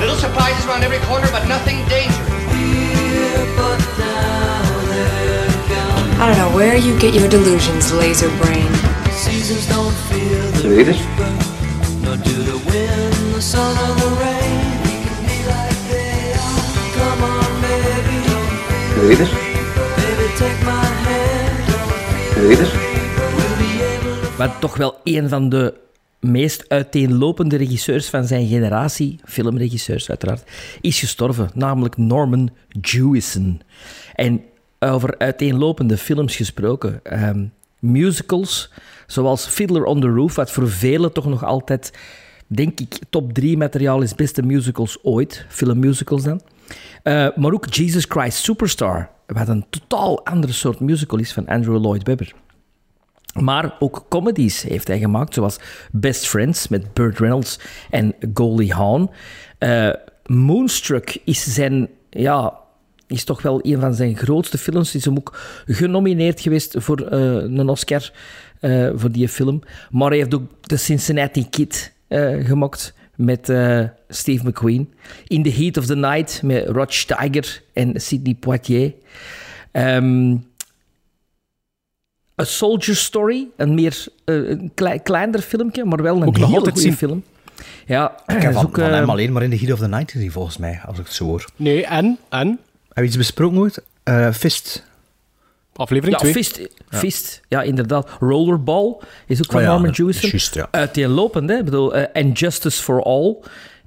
Little 0.00 0.16
surprises 0.16 0.64
around 0.66 0.82
every 0.82 0.98
corner, 1.08 1.28
but 1.30 1.46
nothing 1.46 1.76
dangerous. 1.88 2.28
I 6.20 6.26
don't 6.26 6.36
know 6.36 6.54
where 6.54 6.76
you 6.76 6.98
get 6.98 7.14
your 7.14 7.28
delusions, 7.28 7.92
laser 7.92 8.28
brain. 8.40 8.70
You 10.62 10.80
eat 10.80 10.88
it? 10.88 10.98
You 18.96 19.10
eat 19.10 19.20
it? 19.20 19.30
You 22.36 22.50
eat 22.50 22.60
it? 22.60 22.72
Maar 24.38 24.58
toch 24.58 24.76
wel 24.76 25.00
een 25.04 25.28
van 25.28 25.48
de 25.48 25.74
meest 26.18 26.64
uiteenlopende 26.68 27.56
regisseurs 27.56 28.08
van 28.08 28.24
zijn 28.24 28.46
generatie, 28.46 29.18
filmregisseurs 29.24 30.08
uiteraard, 30.08 30.50
is 30.80 30.98
gestorven, 30.98 31.50
namelijk 31.54 31.96
Norman 31.96 32.50
Jewison. 32.80 33.60
En 34.14 34.42
over 34.80 35.18
uiteenlopende 35.18 35.96
films 35.96 36.36
gesproken, 36.36 37.00
ehm, 37.02 37.44
musicals 37.78 38.70
zoals 39.06 39.46
Fiddler 39.46 39.84
on 39.84 40.00
the 40.00 40.08
Roof, 40.08 40.34
wat 40.34 40.50
voor 40.50 40.70
velen 40.70 41.12
toch 41.12 41.26
nog 41.26 41.44
altijd, 41.44 41.92
denk 42.46 42.80
ik, 42.80 42.98
top 43.10 43.32
3 43.32 43.56
materiaal 43.56 44.00
is, 44.00 44.14
beste 44.14 44.42
musicals 44.42 44.98
ooit, 45.02 45.44
filmmusicals 45.48 46.22
dan. 46.22 46.40
Eh, 47.02 47.28
maar 47.36 47.52
ook 47.52 47.74
Jesus 47.74 48.04
Christ 48.08 48.44
Superstar, 48.44 49.10
wat 49.26 49.48
een 49.48 49.66
totaal 49.70 50.24
andere 50.24 50.52
soort 50.52 50.80
musical 50.80 51.18
is 51.18 51.32
van 51.32 51.46
Andrew 51.46 51.80
Lloyd 51.80 52.06
Webber. 52.06 52.32
Maar 53.40 53.76
ook 53.78 54.04
comedies 54.08 54.62
heeft 54.62 54.88
hij 54.88 54.98
gemaakt, 54.98 55.34
zoals 55.34 55.58
Best 55.92 56.28
Friends 56.28 56.68
met 56.68 56.94
Burt 56.94 57.18
Reynolds 57.18 57.58
en 57.90 58.14
Goldie 58.34 58.72
Hawn. 58.72 59.10
Eh, 59.58 59.90
Moonstruck 60.26 61.18
is 61.24 61.54
zijn, 61.54 61.88
ja, 62.10 62.58
is 63.10 63.24
toch 63.24 63.42
wel 63.42 63.58
een 63.62 63.80
van 63.80 63.94
zijn 63.94 64.16
grootste 64.16 64.58
films. 64.58 64.94
Is 64.94 65.04
hem 65.04 65.16
ook 65.16 65.38
genomineerd 65.66 66.40
geweest 66.40 66.74
voor 66.78 67.00
eh, 67.00 67.20
een 67.34 67.68
Oscar 67.68 68.12
eh, 68.60 68.88
voor 68.94 69.10
die 69.12 69.28
film. 69.28 69.62
Maar 69.90 70.08
hij 70.08 70.18
heeft 70.18 70.34
ook 70.34 70.42
The 70.60 70.76
Cincinnati 70.76 71.48
Kid 71.48 71.92
eh, 72.08 72.46
gemaakt 72.46 72.94
met 73.16 73.48
eh, 73.48 73.84
Steve 74.08 74.48
McQueen. 74.48 74.92
In 75.26 75.42
the 75.42 75.50
Heat 75.50 75.76
of 75.76 75.86
the 75.86 75.96
Night 75.96 76.42
met 76.42 76.68
Rod 76.68 76.94
Steiger 76.94 77.62
en 77.72 78.00
Sidney 78.00 78.34
Poitier. 78.34 78.94
Ehm, 79.72 80.36
A 82.40 82.44
Soldier 82.44 82.96
Story, 82.96 83.46
een 83.56 83.74
meer 83.74 84.06
een 84.24 84.70
klei- 84.74 85.02
kleiner 85.02 85.40
filmpje, 85.40 85.84
maar 85.84 86.02
wel 86.02 86.16
een 86.16 86.26
Ook 86.26 86.38
nog 86.38 86.46
hele 86.46 86.56
altijd 86.58 86.74
goede 86.74 86.80
zien. 86.88 86.96
film. 86.96 87.22
Ja, 87.86 88.12
Ik 88.26 88.42
heb 88.42 88.52
van, 88.52 88.64
ook, 88.66 88.74
van 88.78 88.90
hem 88.92 89.10
alleen 89.10 89.32
maar 89.32 89.42
in 89.42 89.50
de 89.50 89.58
Heat 89.58 89.72
of 89.72 89.78
the 89.78 89.88
Night 89.88 90.10
gezien, 90.10 90.32
volgens 90.32 90.56
mij, 90.56 90.80
als 90.86 90.98
ik 90.98 91.04
het 91.04 91.14
zo 91.14 91.24
hoor. 91.24 91.44
Nee, 91.56 91.86
en? 91.86 92.18
En? 92.28 92.58
Heb 93.00 93.08
je 93.08 93.16
iets 93.18 93.28
besproken 93.28 93.58
ooit? 93.58 93.82
Eh, 94.02 94.30
Fist. 94.32 94.84
Aflevering 95.74 96.16
ja, 96.20 96.30
2. 96.30 96.32
Fist, 96.32 96.60
Fist, 96.88 97.40
ja, 97.48 97.62
inderdaad. 97.62 98.08
Rollerball 98.18 98.98
is 99.26 99.38
ook 99.38 99.50
van 99.50 99.56
Oh 99.56 99.62
ja, 99.62 99.68
Norman 99.72 99.90
Jewison. 99.90 100.28
juist, 100.30 100.54
ja. 100.54 100.68
Uiteenlopend, 100.70 101.50
hè. 101.50 101.56
Ik 101.58 101.64
bedoel, 101.64 101.94
eh, 101.94 102.22
And 102.22 102.38
Justice 102.38 102.82
for 102.82 103.02
All 103.02 103.36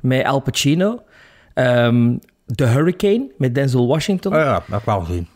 met 0.01 0.25
Al 0.25 0.39
Pacino. 0.39 1.03
Ehm, 1.53 2.15
The 2.55 2.65
Hurricane 2.65 3.31
met 3.37 3.55
Denzel 3.55 3.87
Washington. 3.87 4.33
Oh 4.33 4.39
ja, 4.39 4.53
dat 4.53 4.63
heb 4.67 4.79
ik 4.79 4.85
wel 4.85 4.99
gezien. 5.01 5.27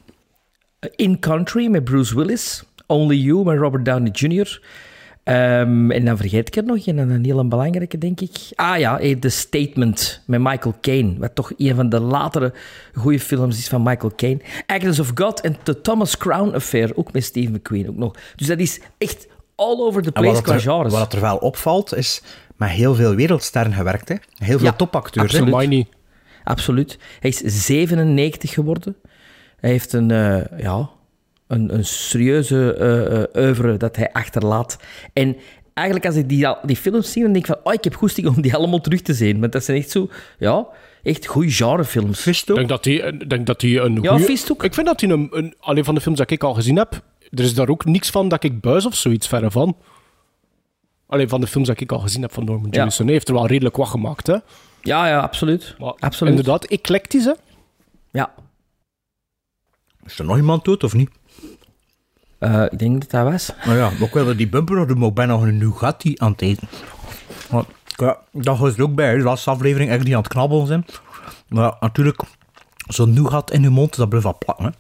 In 0.95 1.19
Country 1.19 1.67
met 1.67 1.83
Bruce 1.83 2.15
Willis. 2.15 2.63
Only 2.85 3.15
You 3.15 3.43
met 3.43 3.57
Robert 3.57 3.85
Downey 3.85 4.11
Jr. 4.11 4.59
Ehm, 5.27 5.91
en 5.91 6.05
dan 6.05 6.17
vergeet 6.17 6.47
ik 6.47 6.55
er 6.55 6.63
nog 6.63 6.87
een, 6.87 6.97
een 6.97 7.25
hele 7.25 7.45
belangrijke, 7.45 7.97
denk 7.97 8.21
ik. 8.21 8.31
Ah 8.55 8.77
ja, 8.79 8.99
eh, 8.99 9.17
The 9.19 9.29
Statement 9.29 10.21
met 10.25 10.39
Michael 10.41 10.75
Caine. 10.81 11.15
Wat 11.17 11.35
toch 11.35 11.51
een 11.57 11.75
van 11.75 11.89
de 11.89 11.99
latere 11.99 12.53
goede 12.93 13.19
films 13.19 13.57
is 13.57 13.67
van 13.67 13.83
Michael 13.83 14.11
Caine. 14.15 14.39
Agnes 14.65 14.99
of 14.99 15.11
God 15.15 15.41
en 15.41 15.55
The 15.63 15.81
Thomas 15.81 16.17
Crown 16.17 16.53
Affair, 16.55 16.91
ook 16.95 17.13
met 17.13 17.23
Steve 17.23 17.51
McQueen 17.51 17.89
ook 17.89 17.95
nog. 17.97 18.15
Dus 18.35 18.47
dat 18.47 18.59
is 18.59 18.81
echt 18.97 19.27
all 19.55 19.79
over 19.79 20.01
the 20.01 20.11
place 20.11 20.33
wat, 20.33 20.41
qua 20.41 20.53
er, 20.53 20.59
genres. 20.59 20.91
wat 20.91 21.13
er 21.13 21.21
wel 21.21 21.37
opvalt, 21.37 21.95
is 21.95 22.21
met 22.55 22.69
heel 22.69 22.95
veel 22.95 23.15
wereldsterren 23.15 23.73
gewerkt. 23.73 24.09
Hè? 24.09 24.15
Heel 24.37 24.57
veel 24.57 24.67
Ja, 24.67 24.73
topacteurs. 24.73 25.31
hè. 25.33 25.39
absoluut. 25.39 25.85
Absoluut. 26.43 26.97
Hij 27.19 27.29
is 27.29 27.65
97 27.65 28.53
geworden. 28.53 28.95
Hij 29.59 29.69
heeft 29.69 29.93
een, 29.93 30.11
eh, 30.11 30.59
ja, 30.59 30.89
een, 31.47 31.73
een 31.73 31.85
serieuze 31.85 32.73
eh 32.73 33.21
eh, 33.21 33.27
oeuvre 33.45 33.77
dat 33.77 33.95
hij 33.95 34.11
achterlaat. 34.11 34.77
En 35.13 35.37
eigenlijk 35.73 36.07
als 36.07 36.15
ik 36.15 36.29
die, 36.29 36.47
die 36.63 36.75
films 36.75 37.11
zie, 37.11 37.23
dan 37.23 37.31
denk 37.33 37.47
ik 37.47 37.51
van, 37.53 37.63
oh, 37.63 37.73
ik 37.73 37.83
heb 37.83 37.95
goesting 37.95 38.27
om 38.27 38.41
die 38.41 38.55
allemaal 38.55 38.81
terug 38.81 39.01
te 39.01 39.13
zien. 39.13 39.39
Want 39.39 39.51
dat 39.51 39.63
zijn 39.63 39.77
echt 39.77 39.89
zo, 39.89 40.09
ja, 40.39 40.67
echt 41.03 41.25
goede 41.25 41.51
genrefilms. 41.51 42.19
Fist 42.19 42.43
Ik 42.43 42.49
ook. 42.49 42.55
denk 42.55 42.69
dat 42.69 42.85
hij 42.85 42.93
ik 42.93 43.29
denk 43.29 43.45
dat 43.45 43.61
hij 43.61 43.77
een 43.79 44.01
Ja, 44.01 44.09
goeie- 44.11 44.25
Fist 44.25 44.51
ook. 44.51 44.63
Ik 44.63 44.73
vind 44.73 44.85
dat 44.87 45.01
hij 45.01 45.09
een, 45.09 45.27
een... 45.31 45.55
Alleen 45.59 45.83
van 45.85 45.95
de 45.95 46.01
films 46.01 46.17
dat 46.17 46.31
ik 46.31 46.43
al 46.43 46.53
gezien 46.53 46.77
heb, 46.77 47.01
er 47.29 47.43
is 47.43 47.53
daar 47.55 47.69
ook 47.69 47.85
niks 47.85 48.09
van 48.09 48.27
dat 48.27 48.43
ik 48.43 48.61
buis 48.61 48.85
of 48.85 48.95
zoiets 48.95 49.27
verre 49.27 49.51
van. 49.51 49.77
Alleen 51.07 51.29
van 51.29 51.41
de 51.41 51.47
films 51.47 51.67
dat 51.67 51.79
ik 51.79 51.91
al 51.91 51.99
gezien 51.99 52.21
heb 52.21 52.33
van 52.33 52.45
Norman 52.45 52.67
Ja. 52.71 52.77
Jewison. 52.77 53.05
Hij 53.05 53.13
heeft 53.13 53.27
er 53.27 53.33
wel 53.33 53.47
redelijk 53.47 53.75
wat 53.75 53.87
gemaakt, 53.87 54.27
hè. 54.27 54.35
Ja, 54.81 55.07
ja, 55.07 55.19
absoluut. 55.19 55.75
Maar 55.79 55.93
absoluut. 55.99 56.33
Inderdaad, 56.35 56.65
eclectisch, 56.65 57.25
hè. 57.25 57.33
Ja, 58.11 58.33
Is 60.05 60.19
er 60.19 60.25
nog 60.25 60.37
iemand 60.37 60.65
dood 60.65 60.83
of 60.83 60.93
niet? 60.93 61.09
Eh, 62.39 62.63
ik 62.63 62.79
denk 62.79 63.01
dat 63.01 63.09
dat 63.09 63.31
was. 63.31 63.51
Nou 63.65 63.77
ja, 63.77 63.91
ook 64.01 64.13
wel 64.13 64.35
die 64.37 64.49
bumper 64.49 64.75
nog 64.75 64.87
doen, 64.87 64.97
maar 64.97 65.07
ik 65.07 65.13
ben 65.13 65.27
nog 65.27 65.41
een 65.41 65.57
Nugatti 65.57 66.13
aan 66.17 66.31
het 66.31 66.41
eten. 66.41 66.67
Maar, 67.51 67.63
ja, 67.95 68.17
dat 68.31 68.57
hoort 68.57 68.77
er 68.77 68.83
ook 68.83 68.95
bij. 68.95 69.17
De 69.17 69.23
laatste 69.23 69.49
aflevering 69.49 69.89
echt 69.91 70.03
die 70.05 70.15
aan 70.15 70.21
het 70.21 70.31
knabbelen 70.31 70.67
zijn. 70.67 70.85
Maar 71.47 71.63
ja, 71.63 71.77
natuurlijk, 71.79 72.21
zo'n 72.87 73.13
Nougat 73.13 73.51
in 73.51 73.61
je 73.61 73.69
mond, 73.69 73.95
dat 73.95 74.09
blijft 74.09 74.25
wel 74.25 74.37
plakken. 74.37 74.65
Hè. 74.65 74.71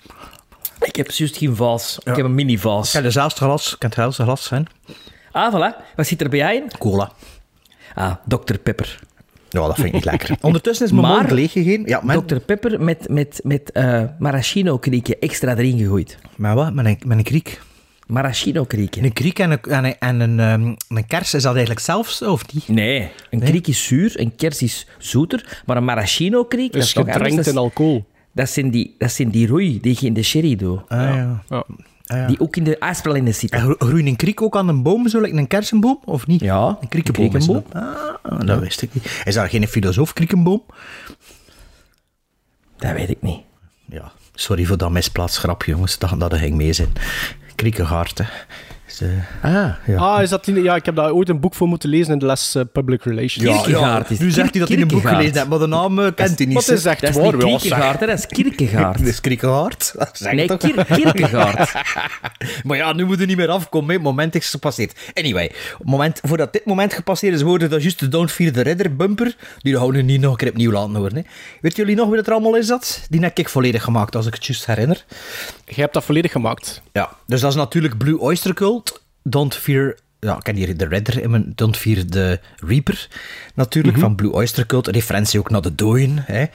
Ik 0.85 0.95
heb 0.95 1.11
juist 1.11 1.37
geen 1.37 1.55
vaas. 1.55 1.97
Ik 2.03 2.15
heb 2.15 2.25
een 2.25 2.35
mini-vaas. 2.35 2.91
Kijk, 2.91 3.03
dezelfde 3.03 3.45
glas, 3.45 3.77
kan 3.77 3.89
het 3.89 3.97
helste 3.97 4.23
glas 4.23 4.43
zijn. 4.43 4.67
Ah, 5.31 5.53
voilà. 5.53 5.95
Wat 5.95 6.07
zit 6.07 6.21
er 6.21 6.29
bij 6.29 6.39
jou 6.39 6.53
in? 6.55 6.71
Cola. 6.77 7.11
Ah, 7.95 8.15
Dr. 8.25 8.57
Pepper. 8.63 8.99
Ja, 9.49 9.59
dat 9.65 9.75
vind 9.75 9.87
ik 9.87 9.93
niet 9.93 10.05
lekker. 10.13 10.35
Ondertussen 10.41 10.85
is 10.85 10.91
mijn 10.91 11.03
Maar- 11.07 11.17
mond 11.17 11.31
leeggegeven. 11.31 11.85
Ja, 11.85 12.21
Dr. 12.21 12.35
Pepper 12.35 12.81
met, 12.83 13.09
met, 13.09 13.39
met 13.43 13.71
eh 13.71 14.03
maraschino-kriekje 14.19 15.17
extra 15.19 15.55
erin 15.57 15.77
gegooid. 15.77 16.17
met 16.35 16.53
wat? 16.53 16.73
Met 16.73 16.85
een, 16.85 16.97
met 17.05 17.17
een 17.17 17.23
kriek. 17.23 17.59
Maraschino-kriekje. 18.07 19.03
Een 19.03 19.13
kriek 19.13 19.39
en 19.39 19.51
een, 19.51 19.61
en 19.61 19.85
een, 19.85 19.95
en 19.99 20.19
een, 20.19 20.39
ehm, 20.39 20.75
een 20.97 21.07
kers, 21.07 21.33
is 21.33 21.41
dat 21.43 21.51
eigenlijk 21.51 21.79
zelfs, 21.85 22.21
of 22.21 22.53
niet? 22.53 22.67
Nee, 22.67 23.09
een 23.29 23.39
kriek 23.39 23.67
is 23.67 23.85
zuur, 23.85 24.19
een 24.19 24.35
kers 24.35 24.61
is 24.61 24.87
zoeter, 24.97 25.61
maar 25.65 25.77
een 25.77 25.85
maraschino-kriek, 25.85 26.71
dat 26.71 26.81
is 26.81 26.87
is 26.87 26.93
toch 26.93 27.03
anders. 27.05 27.23
gedrenkt 27.23 27.47
in 27.47 27.57
alcohol. 27.57 28.05
dat, 28.33 28.49
zijn 28.49 28.69
die, 28.71 28.95
dat 28.97 29.11
zijn 29.11 29.29
die 29.29 29.47
roei 29.47 29.79
die 29.81 29.97
je 29.99 30.05
in 30.05 30.13
de 30.13 30.23
sherry 30.23 30.55
doet. 30.55 30.79
Ah, 30.87 30.97
ja. 30.99 31.43
Ja. 31.49 31.63
Ah, 32.07 32.17
ja. 32.17 32.27
Die 32.27 32.39
ook 32.39 32.55
in 32.55 32.63
de 32.63 32.77
ijspralinen 32.77 33.27
En 33.27 33.33
zitten. 33.33 33.75
groeit 33.79 34.05
een 34.05 34.15
kriek 34.15 34.41
ook 34.41 34.55
aan 34.55 34.67
een 34.67 34.83
boom, 34.83 35.07
zo, 35.07 35.21
like 35.21 35.37
een 35.37 35.47
kersenboom, 35.47 35.99
of 36.05 36.27
niet? 36.27 36.39
Ja, 36.41 36.77
Een 36.81 36.87
kriekenboom. 36.87 37.31
dat. 37.31 37.63
Ah, 37.73 38.45
dat 38.45 38.59
wist 38.59 38.81
ik 38.81 38.93
niet. 38.93 39.21
Is 39.25 39.33
daar 39.33 39.49
geen 39.49 39.67
filosoof, 39.67 40.13
kriekenboom? 40.13 40.63
Dat 42.77 42.91
weet 42.91 43.09
ik 43.09 43.21
niet. 43.21 43.39
Ja, 43.85 44.11
sorry 44.33 44.65
voor 44.65 44.77
dat 44.77 44.91
misplaatst 44.91 45.37
grapje, 45.37 45.71
jongens. 45.71 45.97
Dat, 45.97 46.19
dat 46.19 46.33
ging 46.33 46.55
mee 46.55 46.73
zijn. 46.73 46.91
Kriekengaard, 47.55 48.17
hè. 48.17 48.23
Is, 48.87 49.01
eh, 49.01 49.09
Ah, 49.41 49.69
ja. 49.85 49.97
Ah, 49.97 50.21
is 50.21 50.29
dat 50.29 50.45
die... 50.45 50.61
Ja, 50.63 50.75
ik 50.75 50.85
heb 50.85 50.95
daar 50.95 51.11
ooit 51.11 51.29
een 51.29 51.39
boek 51.39 51.55
voor 51.55 51.67
moeten 51.67 51.89
lezen 51.89 52.13
in 52.13 52.19
de 52.19 52.25
les 52.25 52.55
eh, 52.55 52.63
Public 52.71 53.03
Relations. 53.03 53.35
Ja, 53.49 53.61
Kierkegaard 53.61 54.09
is 54.11 54.19
nu 54.19 54.31
zegt 54.31 54.49
hij 54.51 54.59
dat 54.59 54.69
hij 54.69 54.77
een 54.77 54.87
boek 54.87 54.89
Kierkegaard. 55.01 55.15
gelezen 55.17 55.37
heeft, 55.37 55.49
maar 55.49 55.59
de 55.59 55.67
naam 55.75 55.99
eh, 55.99 56.11
kent 56.15 56.37
hij 56.37 56.47
niet. 56.47 56.55
Wat 56.55 56.69
is 56.69 56.85
echt 56.85 57.01
dat 57.01 57.09
is 57.09 57.15
waar, 57.15 57.33
niet 57.33 57.41
ja, 57.41 57.47
Kierkegaard, 57.57 57.99
hè, 57.99 58.05
dat 58.05 58.17
is 58.17 58.25
Kierkegaard. 58.27 59.01
Dat 59.97 60.09
is 60.13 60.19
zeg 60.19 60.33
Nee? 60.33 60.57
Kier 60.57 60.85
Kierkegaard. 60.85 61.71
Maar 62.63 62.77
ja, 62.77 62.93
nu 62.93 63.05
moet 63.05 63.19
er 63.19 63.25
niet 63.27 63.37
meer 63.37 63.49
afkomen. 63.49 63.93
Het 63.93 64.01
moment 64.03 64.35
is 64.35 64.49
gepasseerd. 64.49 64.99
Anyway, 65.13 65.43
het 65.77 65.87
moment, 65.87 66.19
voordat 66.23 66.53
dit 66.53 66.65
moment 66.65 66.93
gepasseerd 66.93 67.33
is, 67.33 67.41
hoorde 67.41 67.67
dat 67.67 67.81
juist 67.81 67.99
de 67.99 68.07
Don't 68.07 68.31
Fear 68.31 68.51
the 68.51 68.61
Redder 68.61 68.95
bumper. 68.95 69.35
Die 69.61 69.77
houden 69.77 70.05
we 70.05 70.11
niet 70.11 70.21
nog 70.21 70.31
een 70.31 70.37
keer 70.37 70.49
opnieuw 70.49 70.71
laten 70.71 70.95
horen. 70.95 71.15
Hè. 71.15 71.21
Weet 71.61 71.75
jullie 71.75 71.95
nog 71.95 72.07
wie 72.07 72.15
dat 72.15 72.27
er 72.27 72.33
allemaal 72.33 72.55
is? 72.55 72.67
Dat? 72.67 73.05
Die 73.09 73.21
heb 73.21 73.37
ik 73.37 73.49
volledig 73.49 73.83
gemaakt, 73.83 74.15
als 74.15 74.25
ik 74.27 74.33
het 74.33 74.45
juist 74.45 74.65
herinner. 74.65 75.05
Jij 75.67 75.83
hebt 75.83 75.93
dat 75.93 76.03
volledig 76.03 76.31
gemaakt. 76.31 76.81
Ja, 76.91 77.09
dus 77.25 77.41
dat 77.41 77.49
is 77.49 77.55
natuurlijk 77.55 77.97
Blue 77.97 78.19
Oyster 78.19 78.53
Cult. 78.53 79.01
Don't 79.23 79.55
Fear... 79.55 79.97
Ja, 80.19 80.35
ik 80.35 80.43
ken 80.43 80.55
hier 80.55 80.77
de 80.77 80.87
Redder 80.87 81.21
in 81.21 81.29
mijn 81.29 81.51
Don't 81.55 81.77
Fear 81.77 82.05
the 82.05 82.39
Reaper. 82.55 83.07
Natuurlijk, 83.55 83.97
van 83.97 84.15
Blue 84.15 84.31
Oyster 84.31 84.65
Cult. 84.65 84.87
Referentie 84.87 85.39
ook 85.39 85.49
naar 85.49 85.61
de 85.61 85.75
dooien. 85.75 86.17
Hè. 86.25 86.45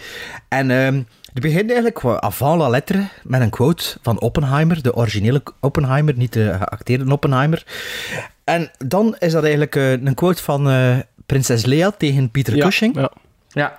En 0.48 0.70
ehm 0.70 1.02
het 1.32 1.42
begint 1.42 1.70
eigenlijk 1.70 2.04
avant 2.04 2.58
la 2.60 2.68
lettre 2.68 3.08
met 3.22 3.40
een 3.40 3.50
quote 3.50 3.96
van 4.02 4.20
Oppenheimer. 4.20 4.82
De 4.82 4.94
originele 4.94 5.42
Oppenheimer, 5.60 6.16
niet 6.16 6.32
de 6.32 6.52
geacteerde 6.58 7.12
Oppenheimer. 7.12 7.66
En 8.44 8.70
dan 8.78 9.16
is 9.18 9.32
dat 9.32 9.42
eigenlijk 9.42 9.76
eh, 9.76 9.90
een 9.90 10.14
quote 10.14 10.42
van 10.42 10.70
eh, 10.70 10.98
prinses 11.26 11.64
Leia 11.64 11.90
tegen 11.90 12.30
Peter 12.30 12.56
Ja, 12.56 12.64
Cushing. 12.64 12.94
ja. 12.94 13.12
Ja. 13.48 13.76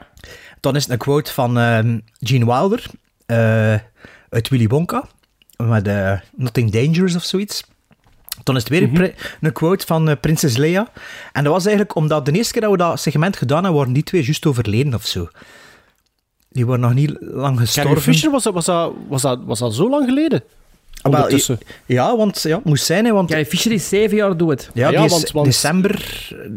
Dan 0.59 0.75
is 0.75 0.83
het 0.83 0.91
een 0.91 0.97
quote 0.97 1.33
van 1.33 1.57
ehm, 1.57 1.99
Gene 2.19 2.45
Wilder 2.45 2.85
eh, 3.25 3.73
uit 4.29 4.49
Willy 4.49 4.67
Wonka. 4.67 5.07
Met 5.67 5.87
eh, 5.87 6.19
Nothing 6.35 6.71
Dangerous 6.71 7.15
of 7.15 7.23
zoiets. 7.23 7.63
Dan 8.43 8.55
is 8.55 8.63
het 8.63 8.71
weer 8.71 8.81
een 8.83 9.13
een 9.41 9.51
quote 9.51 9.85
van 9.85 10.09
eh, 10.09 10.15
Prinses 10.21 10.57
Leia. 10.57 10.91
En 11.33 11.43
dat 11.43 11.53
was 11.53 11.65
eigenlijk 11.65 11.95
omdat 11.95 12.25
de 12.25 12.31
eerste 12.31 12.51
keer 12.53 12.61
dat 12.61 12.71
we 12.71 12.77
dat 12.77 12.99
segment 12.99 13.37
gedaan 13.37 13.57
hebben, 13.63 13.77
waren 13.79 13.93
die 13.93 14.03
twee 14.03 14.23
juist 14.23 14.45
overleden 14.45 14.93
of 14.93 15.05
zo. 15.05 15.27
Die 16.49 16.65
waren 16.65 16.81
nog 16.81 16.93
niet 16.93 17.09
lang 17.19 17.41
Carrie 17.55 17.57
gestorven. 17.67 18.01
Fisher, 18.01 18.31
was 18.31 18.43
dat, 18.43 18.53
was, 18.53 18.65
dat, 18.65 18.93
was, 19.07 19.21
dat, 19.21 19.39
was 19.45 19.59
dat 19.59 19.73
zo 19.73 19.89
lang 19.89 20.05
geleden? 20.05 20.43
Ah, 21.01 21.11
wel. 21.11 21.57
Ja, 21.85 22.17
want 22.17 22.41
ja, 22.41 22.55
het 22.55 22.65
moest 22.65 22.85
zijn, 22.85 23.05
hè, 23.05 23.11
want 23.11 23.29
Carrie 23.29 23.45
Fisher 23.45 23.71
is 23.71 23.89
zeven 23.89 24.17
jaar 24.17 24.37
dood. 24.37 24.69
ja, 24.73 24.89
Ja, 24.89 24.95
die 24.95 25.05
is 25.05 25.11
want- 25.11 25.31
want- 25.31 25.45
december 25.45 25.91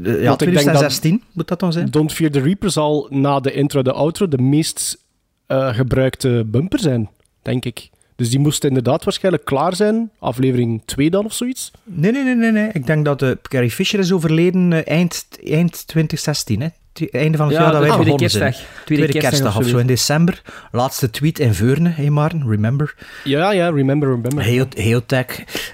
eh, 0.04 0.22
ja, 0.22 0.28
Want 0.28 0.42
ik 0.42 0.52
denk 0.52 0.54
dat- 0.54 0.62
2016 0.64 1.22
moet 1.32 1.48
dat 1.48 1.60
dan 1.60 1.72
zijn. 1.72 1.90
Don't 1.90 2.12
Fear 2.12 2.30
the 2.30 2.40
Reaper 2.40 2.70
zal 2.70 3.06
na 3.10 3.40
de 3.40 3.52
intro 3.52 3.82
de 3.82 3.92
outro 3.92 4.28
de 4.28 4.38
meest 4.38 4.98
eh, 5.46 5.74
gebruikte 5.74 6.42
bumper 6.46 6.78
zijn, 6.78 7.10
denk 7.42 7.64
ik. 7.64 7.90
Dus 8.16 8.30
die 8.30 8.38
moest 8.38 8.64
inderdaad 8.64 9.04
waarschijnlijk 9.04 9.44
klaar 9.44 9.74
zijn. 9.76 10.10
Aflevering 10.18 10.82
2 10.84 11.10
dan 11.10 11.24
of 11.24 11.32
zoiets. 11.32 11.70
Nee, 11.84 12.12
nee, 12.12 12.22
nee, 12.24 12.34
nee, 12.34 12.50
nee. 12.50 12.68
Ik 12.72 12.86
denk 12.86 13.04
dat 13.04 13.22
uh, 13.22 13.30
Carrie 13.42 13.70
Fisher 13.70 13.98
is 13.98 14.12
overleden 14.12 14.72
eh, 14.72 14.92
eind, 14.96 15.26
eind 15.44 15.86
2016, 15.86 16.60
hè. 16.60 16.68
Einde 17.10 17.36
van 17.36 17.46
het 17.46 17.56
Ja, 17.56 17.62
jaar 17.62 17.72
dat 17.72 17.80
wij 17.80 17.90
tweede 17.90 18.04
begonnen 18.04 18.30
zijn. 18.30 18.42
kerstdag. 18.42 18.84
Tweede, 18.84 18.84
Tweede 18.84 19.06
kerstdag, 19.12 19.30
kerstdag 19.30 19.56
of 19.56 19.68
zo 19.70 19.78
in 19.78 19.86
december. 19.86 20.42
Laatste 20.72 21.10
tweet 21.10 21.38
in 21.38 21.54
Veurne, 21.54 21.88
hé 21.88 22.10
Maarten, 22.10 22.48
remember. 22.48 22.94
Ja, 23.24 23.50
ja, 23.52 23.68
remember, 23.70 24.08
remember. 24.08 24.42
Heel, 24.42 24.66
heel 24.74 25.06
tech, 25.06 25.26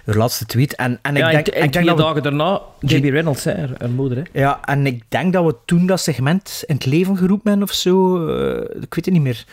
de 0.04 0.14
laatste 0.16 0.46
tweet. 0.46 0.74
En, 0.76 0.98
en 1.02 1.16
ik 1.16 1.30
denk, 1.30 1.46
en, 1.46 1.54
en 1.54 1.64
ik 1.64 1.72
denk 1.72 1.72
twee 1.72 1.84
dat 1.84 1.96
we, 1.96 2.02
dagen 2.02 2.22
daarna, 2.22 2.60
Debbie 2.80 3.10
Reynolds, 3.10 3.44
hè, 3.44 3.54
haar, 3.54 3.70
haar 3.78 3.90
moeder. 3.90 4.16
Hè. 4.32 4.40
ja, 4.40 4.60
en 4.64 4.86
ik 4.86 5.02
denk 5.08 5.32
dat 5.32 5.44
we 5.44 5.54
toen 5.64 5.86
dat 5.86 6.00
segment 6.00 6.62
in 6.66 6.74
het 6.74 6.86
leven 6.86 7.16
geroepen 7.16 7.50
hebben 7.50 7.68
of 7.68 7.74
zo. 7.74 8.26
eh, 8.26 8.56
ik 8.82 8.94
weet 8.94 9.04
het 9.04 9.10
niet 9.14 9.22
meer. 9.22 9.44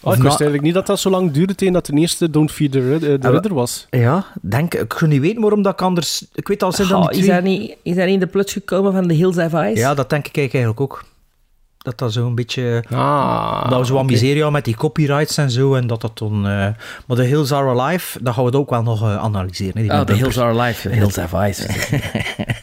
Oh, 0.00 0.12
ik 0.14 0.18
wist 0.22 0.26
eigenlijk 0.34 0.62
niet 0.62 0.74
dat 0.74 0.86
dat 0.86 1.00
zo 1.00 1.10
lang 1.10 1.30
duurde 1.32 1.54
tegen 1.54 1.72
dat 1.74 1.86
de 1.86 1.92
eerste 1.92 2.30
Don't 2.30 2.52
Fear 2.52 2.70
the, 2.70 2.80
Rid- 2.90 3.02
eh, 3.02 3.14
the 3.14 3.18
we- 3.28 3.30
Ridder 3.34 3.54
was. 3.54 3.86
Ja, 3.90 4.24
denk, 4.42 4.74
ik 4.74 4.88
kan 4.88 5.08
niet 5.08 5.20
weten 5.20 5.40
waarom 5.40 5.62
dat 5.62 5.72
ik 5.72 5.82
anders... 5.82 6.24
Ik 6.34 6.48
weet 6.48 6.62
al, 6.62 6.72
zijn 6.72 6.88
dan 6.88 7.00
die 7.00 7.10
is, 7.10 7.16
twee... 7.18 7.30
hij 7.30 7.40
niet, 7.40 7.76
is 7.82 7.94
hij 7.96 8.04
niet 8.04 8.14
in 8.14 8.20
de 8.20 8.26
plots 8.26 8.52
gekomen 8.52 8.92
van 8.92 9.08
The 9.08 9.14
Hills 9.14 9.36
Have 9.36 9.56
Eyes? 9.56 9.78
Ja, 9.78 9.94
dat 9.94 10.10
denk 10.10 10.26
ik 10.28 10.36
eigenlijk 10.36 10.80
ook. 10.80 11.04
Dat 11.78 11.98
dat 11.98 12.12
zo 12.12 12.26
een 12.26 12.34
beetje... 12.34 12.84
Ah, 12.90 13.70
dat 13.70 13.78
we 13.80 13.86
zo 13.86 14.04
miserie 14.04 14.34
hadden 14.34 14.52
met 14.52 14.64
die 14.64 14.76
copyrights 14.76 15.36
en 15.36 15.50
zo. 15.50 15.74
En 15.74 15.86
dat 15.86 16.00
dat 16.00 16.18
dan... 16.18 16.32
eh, 16.46 16.66
maar 17.06 17.16
de 17.16 17.24
Hills 17.24 17.52
Are 17.52 17.80
Alive, 17.80 18.18
dat 18.22 18.34
gaan 18.34 18.42
we 18.42 18.48
het 18.50 18.58
ook 18.58 18.70
wel 18.70 18.82
nog 18.82 19.02
eh, 19.02 19.16
analyseren. 19.16 19.72
hè, 19.76 19.82
die 19.82 19.92
Oh, 19.92 20.00
The. 20.00 20.12
Hills 20.12 20.38
Are 20.38 20.58
Alive. 20.60 20.88
The 20.88 20.94
Hills 20.98 21.16
Have 21.16 21.36
Eyes. 21.36 21.66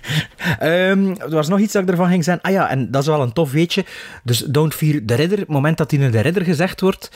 Ehm, 0.66 1.14
er 1.20 1.30
was 1.30 1.48
nog 1.48 1.60
iets 1.60 1.74
dat 1.74 1.84
ik 1.84 1.90
ervan 1.90 2.10
ging 2.10 2.24
zeggen. 2.24 2.44
Ah 2.44 2.52
ja, 2.52 2.70
en 2.70 2.92
dat 2.92 3.02
is 3.02 3.08
wel 3.08 3.22
een 3.22 3.34
tof 3.34 3.52
weetje. 3.52 3.86
Dus 4.24 4.40
Don't 4.40 4.74
Fear 4.74 5.02
the 5.06 5.14
Ridder. 5.16 5.38
Het 5.40 5.48
moment 5.48 5.78
dat 5.78 5.92
in 5.92 6.12
de 6.12 6.20
Ridder 6.20 6.44
gezegd 6.44 6.82
wordt, 6.82 7.10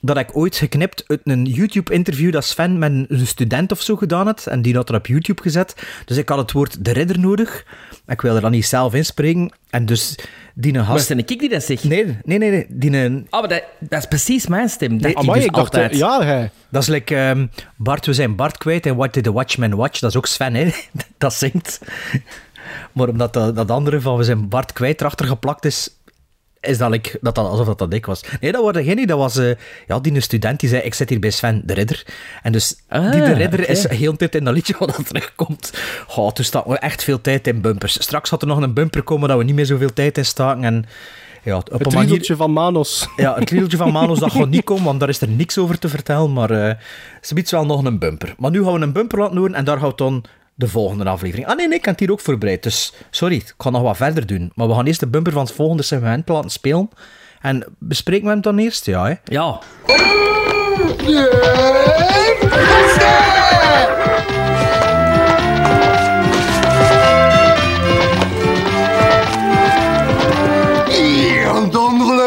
dat 0.00 0.18
ik 0.18 0.36
ooit 0.36 0.56
geknipt 0.56 1.04
uit 1.06 1.20
een 1.24 1.44
YouTube-interview 1.44 2.32
dat 2.32 2.44
Sven 2.44 2.78
met 2.78 2.92
een 3.08 3.26
student 3.26 3.72
of 3.72 3.80
zo 3.80 3.96
gedaan 3.96 4.26
had. 4.26 4.46
En 4.46 4.62
die 4.62 4.74
had 4.74 4.88
er 4.88 4.94
op 4.94 5.06
YouTube 5.06 5.42
gezet. 5.42 5.74
Dus 6.04 6.16
ik 6.16 6.28
had 6.28 6.38
het 6.38 6.52
woord 6.52 6.84
de 6.84 6.92
ridder 6.92 7.18
nodig. 7.18 7.64
Ik 8.06 8.20
wilde 8.20 8.36
er 8.36 8.42
dan 8.42 8.50
niet 8.50 8.66
zelf 8.66 8.94
inspreken. 8.94 9.52
En 9.70 9.86
dus 9.86 10.18
die 10.54 10.72
Maar 10.72 10.84
gast... 10.84 11.06
zijn 11.06 11.18
ik 11.18 11.28
die 11.28 11.48
dat 11.48 11.62
zegt? 11.62 11.84
Nee, 11.84 12.18
nee, 12.24 12.38
nee. 12.38 12.50
nee. 12.50 12.66
Die 12.68 12.96
een, 12.96 13.26
Oh, 13.30 13.40
maar 13.40 13.48
dat, 13.48 13.62
dat 13.80 13.98
is 13.98 14.06
precies 14.06 14.46
mijn 14.46 14.68
stem. 14.68 14.90
Dat 14.92 15.00
Nee, 15.00 15.18
Amai, 15.18 15.38
dus 15.38 15.48
ik 15.48 15.54
dacht... 15.54 15.74
eh, 15.74 15.82
altijd. 15.82 15.98
Ja, 16.00 16.22
hij. 16.22 16.50
dat 16.68 16.82
is 16.82 16.88
like 16.88 17.16
ehm, 17.16 17.46
Bart, 17.76 18.06
we 18.06 18.12
zijn 18.12 18.36
Bart 18.36 18.58
kwijt. 18.58 18.86
En 18.86 18.96
What 18.96 19.14
did 19.14 19.24
the 19.24 19.32
Watchman 19.32 19.74
watch? 19.74 19.98
Dat 19.98 20.10
is 20.10 20.16
ook 20.16 20.26
Sven, 20.26 20.54
hè. 20.54 20.70
Dat 21.18 21.34
zingt. 21.34 21.80
Maar 22.92 23.08
omdat 23.08 23.32
dat, 23.32 23.56
dat 23.56 23.70
andere 23.70 24.00
van 24.00 24.16
we 24.16 24.24
zijn 24.24 24.48
Bart 24.48 24.72
kwijt 24.72 25.00
erachter 25.00 25.26
geplakt 25.26 25.64
is, 25.64 25.90
is 26.60 26.78
dat, 26.78 26.90
like, 26.90 27.18
dat, 27.20 27.34
dat 27.34 27.46
alsof 27.46 27.66
dat, 27.66 27.78
dat 27.78 27.92
ik 27.92 28.06
was. 28.06 28.24
Nee, 28.40 28.52
dat 28.52 28.62
was 28.62 28.84
geen 28.84 28.96
niet. 28.96 29.08
Dat 29.08 29.18
was 29.18 29.36
eh, 29.36 29.54
ja, 29.86 30.00
die 30.00 30.14
een 30.14 30.22
student 30.22 30.60
die 30.60 30.68
zei, 30.68 30.82
ik 30.82 30.94
zit 30.94 31.08
hier 31.08 31.18
bij 31.18 31.30
Sven 31.30 31.62
de 31.64 31.74
Ridder. 31.74 32.06
En 32.42 32.52
dus 32.52 32.76
Ah, 32.88 33.10
die 33.12 33.20
de 33.20 33.32
Ridder 33.32 33.60
oké. 33.60 33.70
is 33.70 33.88
heel 33.88 34.10
de 34.10 34.16
tijd 34.16 34.34
in 34.34 34.44
dat 34.44 34.54
liedje 34.54 34.74
wat 34.78 34.96
dat 34.96 35.06
terugkomt. 35.06 35.72
Oh, 36.16 36.30
toen 36.30 36.44
staat 36.44 36.66
we 36.66 36.78
echt 36.78 37.04
veel 37.04 37.20
tijd 37.20 37.46
in 37.46 37.60
bumpers. 37.60 38.02
Straks 38.02 38.30
had 38.30 38.42
er 38.42 38.48
nog 38.48 38.60
een 38.60 38.74
bumper 38.74 39.02
komen 39.02 39.28
dat 39.28 39.38
we 39.38 39.44
niet 39.44 39.54
meer 39.54 39.66
zoveel 39.66 39.92
tijd 39.92 40.18
in 40.18 40.24
staken. 40.24 40.64
En 40.64 40.84
ja, 41.42 41.56
op 41.56 41.70
Het 41.70 41.86
een 41.86 41.92
manier... 41.92 42.36
van 42.36 42.52
Manos. 42.52 43.08
Ja, 43.16 43.34
het 43.34 43.50
riedeltje 43.50 43.76
van 43.76 43.92
Manos, 43.92 44.18
dat 44.18 44.32
gaat 44.32 44.48
niet 44.48 44.64
komen, 44.64 44.84
want 44.84 45.00
daar 45.00 45.08
is 45.08 45.20
er 45.20 45.28
niks 45.28 45.58
over 45.58 45.78
te 45.78 45.88
vertellen. 45.88 46.32
Maar 46.32 46.50
eh 46.50 46.74
ze 47.20 47.34
biedt 47.34 47.50
wel 47.50 47.66
nog 47.66 47.84
een 47.84 47.98
bumper. 47.98 48.34
Maar 48.38 48.50
nu 48.50 48.64
gaan 48.64 48.72
we 48.72 48.80
een 48.80 48.92
bumper 48.92 49.18
laten 49.18 49.36
horen 49.36 49.54
en 49.54 49.64
daar 49.64 49.78
gaat 49.78 49.98
dan 49.98 50.24
de 50.54 50.68
volgende 50.68 51.04
aflevering. 51.04 51.46
Ah 51.46 51.56
nee, 51.56 51.68
nee, 51.68 51.78
ik 51.78 51.84
heb 51.84 51.94
het 51.94 52.02
hier 52.02 52.12
ook 52.12 52.20
voorbereid. 52.20 52.62
Dus 52.62 52.92
sorry, 53.10 53.34
ik 53.34 53.54
ga 53.58 53.70
nog 53.70 53.82
wat 53.82 53.96
verder 53.96 54.26
doen. 54.26 54.52
Maar 54.54 54.68
we 54.68 54.74
gaan 54.74 54.86
eerst 54.86 55.00
de 55.00 55.06
bumper 55.06 55.32
van 55.32 55.44
het 55.44 55.52
volgende 55.52 55.82
segment 55.82 56.28
laten 56.28 56.50
spelen. 56.50 56.90
En 57.40 57.64
bespreken 57.78 58.24
we 58.24 58.30
hem 58.30 58.40
dan 58.40 58.58
eerst? 58.58 58.86
Ja, 58.86 59.06
hè? 59.06 59.14
Ja. 59.24 59.60
En 71.44 71.70
dan 71.70 72.22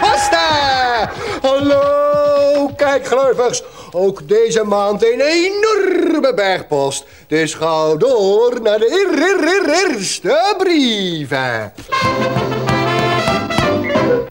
Pasta! 0.00 1.10
Hallo, 1.42 2.70
kijk 2.76 3.06
gluivers. 3.06 3.62
Ook 3.98 4.28
deze 4.28 4.64
maand 4.64 5.02
een 5.04 5.20
enorme 5.20 6.32
bergpost. 6.34 7.06
Dus 7.26 7.54
ga 7.54 7.94
door 7.96 8.58
naar 8.62 8.78
de 8.78 8.90
eer- 8.90 9.22
eer- 9.22 9.48
eer- 9.48 9.94
eerste 9.94 10.54
brieven. 10.58 11.72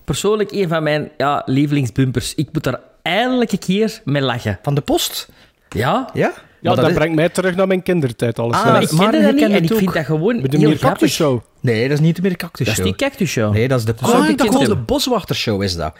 Persoonlijk 0.04 0.52
een 0.52 0.68
van 0.68 0.84
mijn 0.84 1.12
ja, 1.18 1.42
lievelingsbumpers. 1.46 2.36
Ik 2.36 2.48
moet 2.52 2.64
daar 2.64 2.80
eindelijk 3.02 3.52
een 3.52 3.60
keer 3.60 4.02
mee 4.04 4.22
lachen. 4.22 4.60
Van 4.62 4.76
de 4.76 4.82
post? 4.82 5.28
Ja? 5.70 6.10
Ja? 6.14 6.22
Ja, 6.24 6.34
Maar 6.62 6.76
dat, 6.76 6.90
is- 6.90 6.96
brengt 6.96 7.16
mij 7.16 7.30
terug 7.30 7.56
naar 7.56 7.68
mijn 7.68 7.84
kindertijd. 7.84 8.40
Alles. 8.40 8.56
Ah, 8.58 8.66
Ja. 8.66 8.72
Maar 8.72 8.82
ik 8.82 8.92
maar 8.92 9.12
dat 9.12 9.34
niet 9.34 9.44
en 9.44 9.64
ik 9.64 9.74
vind 9.74 9.94
dat 9.94 10.06
gewoon 10.06 10.42
Met 10.42 10.52
de 10.52 10.58
heel 10.58 10.70
Meer 10.70 10.78
grappig. 10.78 11.10
Show. 11.10 11.40
Nee, 11.60 11.82
dat 11.82 11.92
is 11.98 12.00
niet 12.00 12.16
de 12.16 12.22
meer 12.22 12.36
Cactus 12.36 12.66
Dat 12.68 12.78
is 12.78 12.84
Show. 12.84 12.98
die 12.98 13.08
Cactus 13.08 13.30
Show. 13.30 13.54
Nee, 13.54 13.68
dat 13.68 13.80
is 13.80 13.86
de, 13.86 13.94
hem. 14.00 14.66
de 14.66 14.76
Boswachtershow, 14.76 15.64
is 15.64 15.76
dat. 15.76 15.96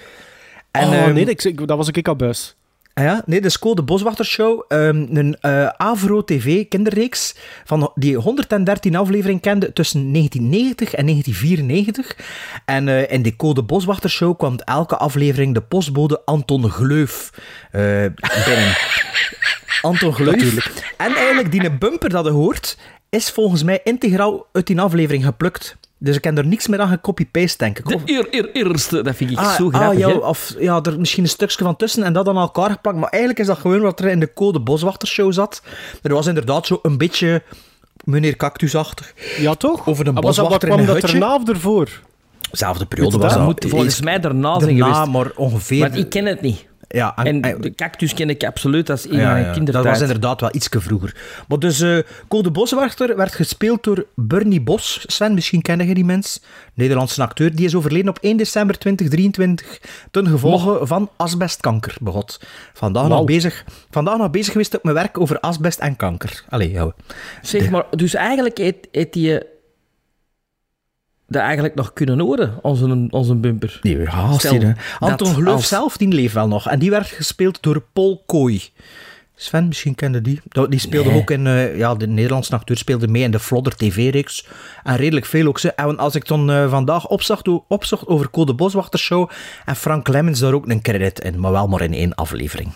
En, 0.72 0.88
oh, 0.88 0.94
ehm, 0.94 1.14
nee, 1.14 1.36
dat 1.66 1.78
was 1.78 1.88
ik 1.88 2.08
al 2.08 2.16
buis. 2.16 2.56
Ah 2.98 3.04
Ja, 3.04 3.24
nee, 3.26 3.42
de 3.42 3.50
Sko 3.50 3.74
de 3.74 3.84
Boswachtershow, 3.84 4.66
um, 4.68 5.08
een 5.12 5.38
eh 5.42 5.68
Avro 5.68 6.24
TV 6.24 6.68
kinderreeks 6.68 7.36
van 7.64 7.92
die 7.96 8.16
113 8.16 8.96
afleveringen 8.96 9.42
kende 9.42 9.74
tussen 9.74 10.14
1990 10.14 10.94
en 10.94 11.06
1994. 11.06 12.16
En 12.66 12.88
eh, 12.88 13.12
in 13.12 13.22
de 13.22 13.36
Code 13.36 13.64
Boswachtershow 13.64 14.38
kwam 14.38 14.58
elke 14.58 14.98
aflevering 14.98 15.54
de 15.54 15.62
postbode 15.62 16.22
Anton 16.26 16.70
Gleuf 16.70 17.30
eh, 17.72 17.82
binnen. 18.46 18.76
Anton 19.82 20.14
Gleuf. 20.14 20.84
En 20.98 21.16
eigenlijk 21.16 21.52
die 21.52 21.72
bumper 21.72 22.10
dat 22.10 22.26
je 22.26 22.32
hoort, 22.32 22.78
is 23.10 23.30
volgens 23.30 23.64
mij 23.64 23.80
integraal 23.84 24.48
uit 24.52 24.68
die 24.68 24.80
aflevering 24.80 25.26
geplukt. 25.26 25.78
Dus 25.98 26.16
ik 26.16 26.24
heb 26.24 26.38
er 26.38 26.46
niks 26.46 26.68
meer 26.68 26.80
aan 26.80 26.88
gecopy-paste, 26.90 27.58
denk 27.58 27.80
ik. 27.80 27.88
De 27.88 27.98
eer, 28.06 28.28
eer, 28.32 28.50
eerste, 28.52 29.02
dat 29.04 29.16
vind 29.16 29.32
ik 29.32 29.38
Ah, 29.38 29.54
zo 29.56 29.68
ah, 29.70 29.74
grappig. 29.76 30.00
ja, 30.00 30.08
hè. 30.08 30.14
of 30.14 30.54
ja, 30.60 30.82
er 30.82 31.00
misschien 31.00 31.24
een 31.24 31.30
stukje 31.30 31.64
van 31.64 31.76
tussen 31.76 32.04
en 32.04 32.14
dat 32.14 32.28
aan 32.28 32.38
elkaar 32.38 32.70
geplakt. 32.70 32.98
Maar 32.98 33.10
eigenlijk 33.10 33.42
is 33.42 33.48
dat 33.48 33.58
gewoon 33.58 33.82
wat 33.82 34.00
er 34.00 34.06
in 34.10 34.20
de 34.20 34.34
Code 34.34 34.60
Boswachtershow 34.60 35.34
zat. 35.34 35.62
Er 36.02 36.14
was 36.14 36.28
inderdaad 36.28 36.66
zo 36.68 36.80
een 36.82 36.98
beetje 36.98 37.44
meneer 38.04 38.36
Cactusachtig. 38.36 39.14
Ja, 39.38 39.54
toch? 39.56 39.88
Over 39.88 40.08
een 40.08 40.16
Ah, 40.16 40.24
wat 40.24 40.24
boswachter 40.24 40.62
in 40.70 40.74
kwam 40.76 40.80
een 40.80 40.86
dat 40.94 40.96
hutje. 41.02 41.14
erna 41.18 41.36
of 41.36 41.48
ervoor? 41.50 41.90
Zelfde 42.52 42.86
periode 42.86 43.18
was 43.18 43.34
dat. 43.34 43.44
moet 43.46 43.66
volgens 43.70 43.94
Is- 43.94 44.02
mij 44.02 44.20
daarna 44.20 44.60
zijn 44.60 44.78
geweest. 44.78 45.06
maar 45.06 45.32
ongeveer... 45.36 45.80
Maar 45.80 45.98
ik 45.98 46.10
ken 46.10 46.26
het 46.26 46.42
niet. 46.42 46.66
Ja, 46.88 47.16
en, 47.16 47.42
En 47.42 47.62
de 47.62 47.76
cactus 47.76 48.14
ken 48.14 48.30
ik 48.30 48.44
absoluut 48.44 48.90
als 48.90 49.06
in 49.06 49.18
ja, 49.18 49.32
mijn 49.32 49.46
ja, 49.46 49.52
kindertijd. 49.52 49.84
dat 49.84 49.94
was 49.94 50.02
inderdaad 50.02 50.42
wel 50.42 50.50
ietsje 50.54 50.82
vroeger. 50.82 51.16
Maar 51.48 51.60
dus, 51.60 51.82
eh 51.82 51.98
Code 52.28 52.52
Boswachter 52.52 53.16
werd 53.16 53.34
gespeeld 53.34 53.84
door 53.84 54.06
Bernie 54.16 54.62
Bos. 54.62 55.04
Sven, 55.08 55.34
misschien 55.34 55.62
ken 55.62 55.88
je 55.88 55.94
die 55.94 56.06
mens. 56.06 56.42
Nederlandse 56.74 57.22
acteur. 57.22 57.56
Die 57.56 57.66
is 57.66 57.76
overleden 57.76 58.10
op 58.10 58.18
1 58.22 58.38
december 58.38 58.78
2023 58.78 59.80
ten 60.12 60.28
gevolge 60.28 60.86
van 60.86 61.10
asbestkanker. 61.16 61.96
Begot. 62.02 62.40
Vandaag, 62.74 63.08
nog 63.08 63.26
bezig, 63.26 63.66
vandaag 63.90 64.18
nog 64.18 64.32
bezig 64.32 64.52
geweest 64.52 64.76
op 64.76 64.84
mijn 64.84 64.96
werk 64.96 65.20
over 65.20 65.40
asbest 65.40 65.80
en 65.80 65.96
kanker. 65.96 66.44
Allee, 66.50 66.72
jou. 66.72 66.92
Zeg 67.42 67.70
maar, 67.70 67.86
dus 67.92 68.14
eigenlijk 68.14 68.58
heeft, 68.58 68.88
heeft 68.92 69.14
die 69.14 69.54
dat 71.28 71.42
eigenlijk 71.42 71.76
nog 71.76 71.94
kunnen 71.94 72.20
horen, 72.20 72.54
onze, 72.62 73.08
onze 73.10 73.36
bumper. 73.36 73.80
Nee, 73.82 73.96
die, 73.98 74.06
eh, 74.06 74.74
dat 75.00 75.10
Anton 75.10 75.48
als- 75.48 75.68
zelf, 75.68 75.98
die 75.98 76.08
leeft 76.08 76.34
wel 76.34 76.48
nog. 76.48 76.68
En 76.70 76.80
die 76.80 76.90
werd 76.90 77.08
gespeeld 77.08 77.58
door 77.62 77.84
Paul 77.94 78.24
Kooi. 78.26 78.62
Sven, 79.38 79.68
misschien 79.68 79.96
kende 79.96 80.22
die. 80.22 80.42
Die 80.70 80.80
speelde 80.80 81.10
Nee. 81.10 81.20
ook 81.20 81.32
in... 81.32 81.48
eh, 81.48 81.78
ja, 81.78 81.96
de 81.96 82.08
Nederlandse 82.08 82.54
acteur 82.56 82.78
speelde 82.78 83.08
mee 83.08 83.24
in 83.24 83.32
de 83.32 83.40
Flodder 83.40 83.76
TV-reeks. 83.76 84.48
En 84.84 84.96
redelijk 84.96 85.26
veel 85.26 85.48
ook. 85.48 85.60
Ze. 85.60 85.72
En 85.74 85.98
als 85.98 86.16
ik 86.16 86.28
dan 86.28 86.52
eh, 86.52 86.70
vandaag 86.70 87.08
opzocht, 87.08 87.48
opzocht 87.68 88.08
over 88.08 88.30
Code 88.30 88.54
Boswachtershow... 88.54 89.30
En 89.66 89.76
Frank 89.76 90.08
Lemmens 90.08 90.40
daar 90.40 90.54
ook 90.54 90.70
een 90.70 90.82
credit 90.82 91.20
in. 91.20 91.40
Maar 91.40 91.52
wel 91.52 91.68
maar 91.68 91.82
in 91.82 91.94
één 91.94 92.16
aflevering. 92.16 92.72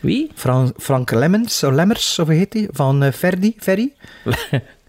Wie? 0.00 0.30
Fran- 0.34 0.72
Frank 0.76 1.10
Lemmens, 1.10 1.62
of 1.64 1.72
Lemmers, 1.72 2.18
of 2.18 2.26
hoe 2.26 2.36
heet 2.36 2.52
die? 2.52 2.68
Van 2.70 3.02
eh 3.02 3.12
Ferdi, 3.12 3.54
Ferry? 3.58 3.92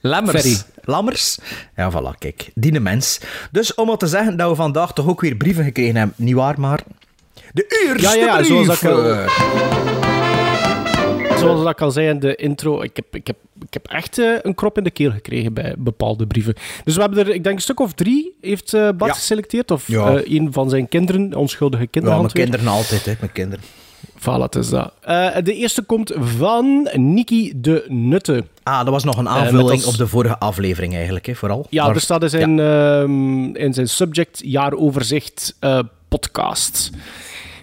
Lammers. 0.01 0.41
Ferry. 0.41 0.57
Lammers. 0.85 1.37
Ja, 1.75 1.91
voilà, 1.91 2.17
kijk. 2.19 2.49
Die 2.53 2.79
mens. 2.79 3.19
Dus 3.51 3.73
om 3.73 3.89
al 3.89 3.97
te 3.97 4.07
zeggen 4.07 4.37
dat 4.37 4.49
we 4.49 4.55
vandaag 4.55 4.93
toch 4.93 5.07
ook 5.07 5.21
weer 5.21 5.35
brieven 5.35 5.63
gekregen 5.63 5.95
hebben. 5.95 6.15
Niet 6.17 6.35
waar, 6.35 6.59
maar... 6.59 6.79
De 7.53 7.83
eerste 7.87 8.07
Ja, 8.07 8.13
ja, 8.25 8.37
ja, 8.37 8.43
zoals 8.43 8.81
ik 8.81 8.89
al- 8.89 9.29
Zoals 11.37 11.63
dat 11.63 11.69
ik 11.71 11.81
al 11.81 11.91
zei 11.91 12.07
in 12.09 12.19
de 12.19 12.35
intro, 12.35 12.81
ik 12.81 12.95
heb, 12.95 13.05
ik 13.15 13.27
heb, 13.27 13.35
ik 13.61 13.73
heb 13.73 13.87
echt 13.87 14.17
eh, 14.19 14.33
een 14.41 14.55
krop 14.55 14.77
in 14.77 14.83
de 14.83 14.91
keel 14.91 15.11
gekregen 15.11 15.53
bij 15.53 15.75
bepaalde 15.77 16.27
brieven. 16.27 16.53
Dus 16.83 16.95
we 16.95 17.01
hebben 17.01 17.19
er, 17.19 17.33
ik 17.33 17.43
denk, 17.43 17.55
een 17.55 17.61
stuk 17.61 17.79
of 17.79 17.93
drie 17.93 18.35
heeft 18.41 18.73
eh 18.73 18.81
Bart 18.81 19.11
Ja. 19.11 19.17
geselecteerd. 19.17 19.71
Of 19.71 19.87
Ja. 19.87 20.15
eh, 20.17 20.35
een 20.37 20.53
van 20.53 20.69
zijn 20.69 20.87
kinderen, 20.89 21.33
onschuldige 21.35 21.83
Ja, 21.83 21.89
kinderen. 21.91 22.19
mijn 22.19 22.31
kinderen 22.31 22.67
altijd, 22.67 23.05
hè. 23.05 23.13
Mijn 23.19 23.31
kinderen. 23.31 23.63
Voilà, 24.19 24.41
het 24.41 24.55
is 24.55 24.69
dat. 24.69 24.93
Eh, 25.01 25.27
de 25.43 25.53
eerste 25.55 25.81
komt 25.81 26.11
van 26.19 26.89
Niki 26.93 27.53
de 27.55 27.85
Nutte. 27.87 28.45
Ah, 28.63 28.77
dat 28.79 28.89
was 28.89 29.03
nog 29.03 29.17
een 29.17 29.23
met 29.23 29.33
aanvulling 29.33 29.69
als- 29.71 29.85
op 29.85 29.97
de 29.97 30.07
vorige 30.07 30.37
aflevering 30.39 30.93
eigenlijk, 30.93 31.25
hè, 31.25 31.35
vooral. 31.35 31.67
Ja, 31.69 31.85
Maar- 31.85 31.95
er 31.95 32.01
staat 32.01 32.23
in 32.23 32.29
zijn, 32.29 32.59
ehm, 32.59 33.55
in 33.55 33.73
zijn 33.73 33.89
subject 33.89 34.41
jaaroverzicht 34.43 35.55
eh, 35.59 35.79
podcast. 36.07 36.89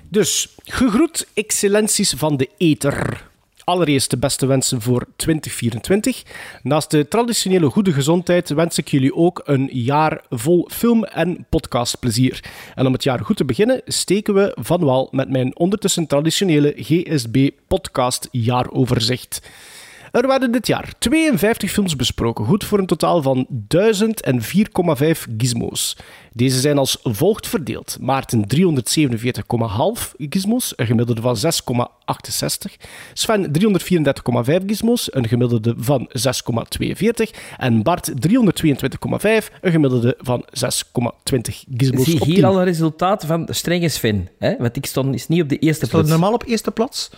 Dus, 0.09 0.49
gegroet 0.65 1.27
excellenties 1.35 2.15
van 2.17 2.37
de 2.37 2.49
ether. 2.59 3.31
Allereerst 3.73 4.11
de 4.11 4.17
beste 4.17 4.47
wensen 4.47 4.81
voor 4.81 5.07
2024. 5.17 6.23
Naast 6.63 6.91
de 6.91 7.09
traditionele 7.09 7.71
goede 7.71 7.93
gezondheid 7.93 8.49
wens 8.49 8.79
ik 8.79 8.89
jullie 8.89 9.15
ook 9.15 9.43
een 9.45 9.69
jaar 9.73 10.25
vol 10.31 10.69
film- 10.73 11.05
en 11.05 11.47
podcastplezier. 11.49 12.45
En 12.75 12.87
om 12.87 12.93
het 12.93 13.03
jaar 13.03 13.21
goed 13.21 13.37
te 13.37 13.45
beginnen, 13.45 13.83
steken 13.85 14.35
we 14.35 14.57
van 14.61 14.85
wal 14.85 15.09
met 15.11 15.31
mijn 15.31 15.57
ondertussen 15.57 16.07
traditionele 16.07 16.75
GSB-podcast 16.77 18.29
jaaroverzicht. 18.31 19.43
Er 20.13 20.27
werden 20.27 20.53
dit 20.53 20.67
jaar 20.67 20.93
52 20.99 21.71
films 21.71 21.97
besproken, 21.97 22.45
goed 22.45 22.65
voor 22.65 22.79
een 22.79 22.87
totaal 22.87 23.23
van 23.23 23.47
1004,5 23.49 23.53
gizmos. 25.39 25.97
Deze 26.33 26.61
zijn 26.61 26.79
als 26.79 26.99
volgt 27.03 27.49
verdeeld. 27.49 27.97
Maarten 28.01 28.45
347,5 28.55 30.13
gizmos, 30.17 30.73
een 30.77 30.87
gemiddelde 30.87 31.21
van 31.21 31.37
6,68. 31.37 32.87
Sven 33.13 33.51
334,5 33.59 34.65
gizmos, 34.67 35.15
een 35.15 35.29
gemiddelde 35.29 35.75
van 35.79 36.09
6,42. 36.09 37.39
En 37.57 37.83
Bart 37.83 38.11
322,5, 38.11 38.15
een 39.61 39.73
gemiddelde 39.73 40.17
van 40.19 40.45
6,20 40.45 40.55
gizmos 41.77 42.05
Zie 42.05 42.21
op 42.21 42.27
hier 42.27 42.35
10. 42.35 42.45
al 42.45 42.59
een 42.59 42.65
resultaat 42.65 43.25
van 43.25 43.45
de 43.45 43.53
strenge 43.53 43.89
Sven. 43.89 44.29
Hè? 44.39 44.57
Want 44.59 44.77
ik 44.77 44.87
stond 44.87 45.15
is 45.15 45.29
niet 45.29 45.43
op 45.43 45.49
de 45.49 45.59
eerste 45.59 45.89
plaats. 45.89 46.09
normaal 46.09 46.33
op 46.33 46.45
eerste 46.47 46.71
plaats? 46.71 47.11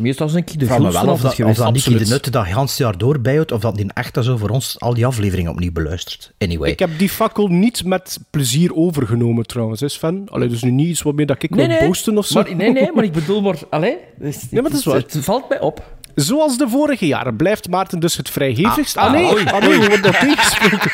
Meestal 0.00 0.26
is 0.26 0.34
een 0.34 0.44
keer 0.44 0.58
de 0.58 0.64
Ik 0.64 0.70
vraag 0.70 0.78
me 0.80 0.90
grootste 0.90 1.04
wel 1.06 1.14
of 1.14 1.20
dat, 1.20 1.36
dat 1.36 1.46
Nicky 1.46 1.60
de 1.60 1.64
absoluut. 1.64 2.08
Nutte 2.08 2.30
dat 2.30 2.46
gans 2.46 2.76
jaar 2.76 2.98
door 2.98 3.20
bijhoudt, 3.20 3.52
of 3.52 3.60
dat 3.60 3.76
die 3.76 3.86
echt 3.94 4.18
zo 4.24 4.36
voor 4.36 4.48
ons 4.48 4.80
al 4.80 4.94
die 4.94 5.06
afleveringen 5.06 5.52
opnieuw 5.52 5.72
beluistert. 5.72 6.32
Anyway. 6.38 6.70
Ik 6.70 6.78
heb 6.78 6.90
die 6.98 7.08
fakkel 7.08 7.46
niet 7.48 7.84
met 7.84 8.18
plezier 8.30 8.74
overgenomen 8.74 9.46
trouwens, 9.46 9.80
hè 9.80 9.88
Sven. 9.88 10.24
Allee, 10.28 10.48
dus 10.48 10.62
nu 10.62 10.70
niet 10.70 10.88
iets 10.88 11.02
waarmee 11.02 11.26
dat 11.26 11.42
ik 11.42 11.50
Nee, 11.50 11.66
wil 11.66 11.76
nee. 11.76 11.86
boosten 11.86 12.18
of 12.18 12.26
zo. 12.26 12.42
Maar, 12.42 12.56
nee, 12.56 12.72
nee, 12.72 12.92
maar 12.94 13.04
ik 13.04 13.12
bedoel 13.20 13.40
maar... 13.40 13.58
Allee, 13.70 13.96
dus, 14.18 14.50
Nee, 14.50 14.62
maar 14.62 14.70
dat 14.70 14.80
is. 14.80 14.84
Het, 14.84 15.12
het 15.12 15.24
valt 15.24 15.48
mij 15.48 15.60
op. 15.60 15.98
Zoals 16.20 16.58
de 16.58 16.68
vorige 16.68 17.06
jaren 17.06 17.36
blijft 17.36 17.68
Maarten 17.68 17.98
dus 18.00 18.16
het 18.16 18.30
vrijhevigst. 18.30 18.96
Ah, 18.96 19.04
Ah, 19.04 19.12
nee, 19.12 19.32
oei, 19.32 19.44
ah, 19.44 19.60
nee, 19.60 19.68
we 19.70 19.76
worden 19.78 20.02
dat 20.02 20.20
tegengesproken. 20.20 20.90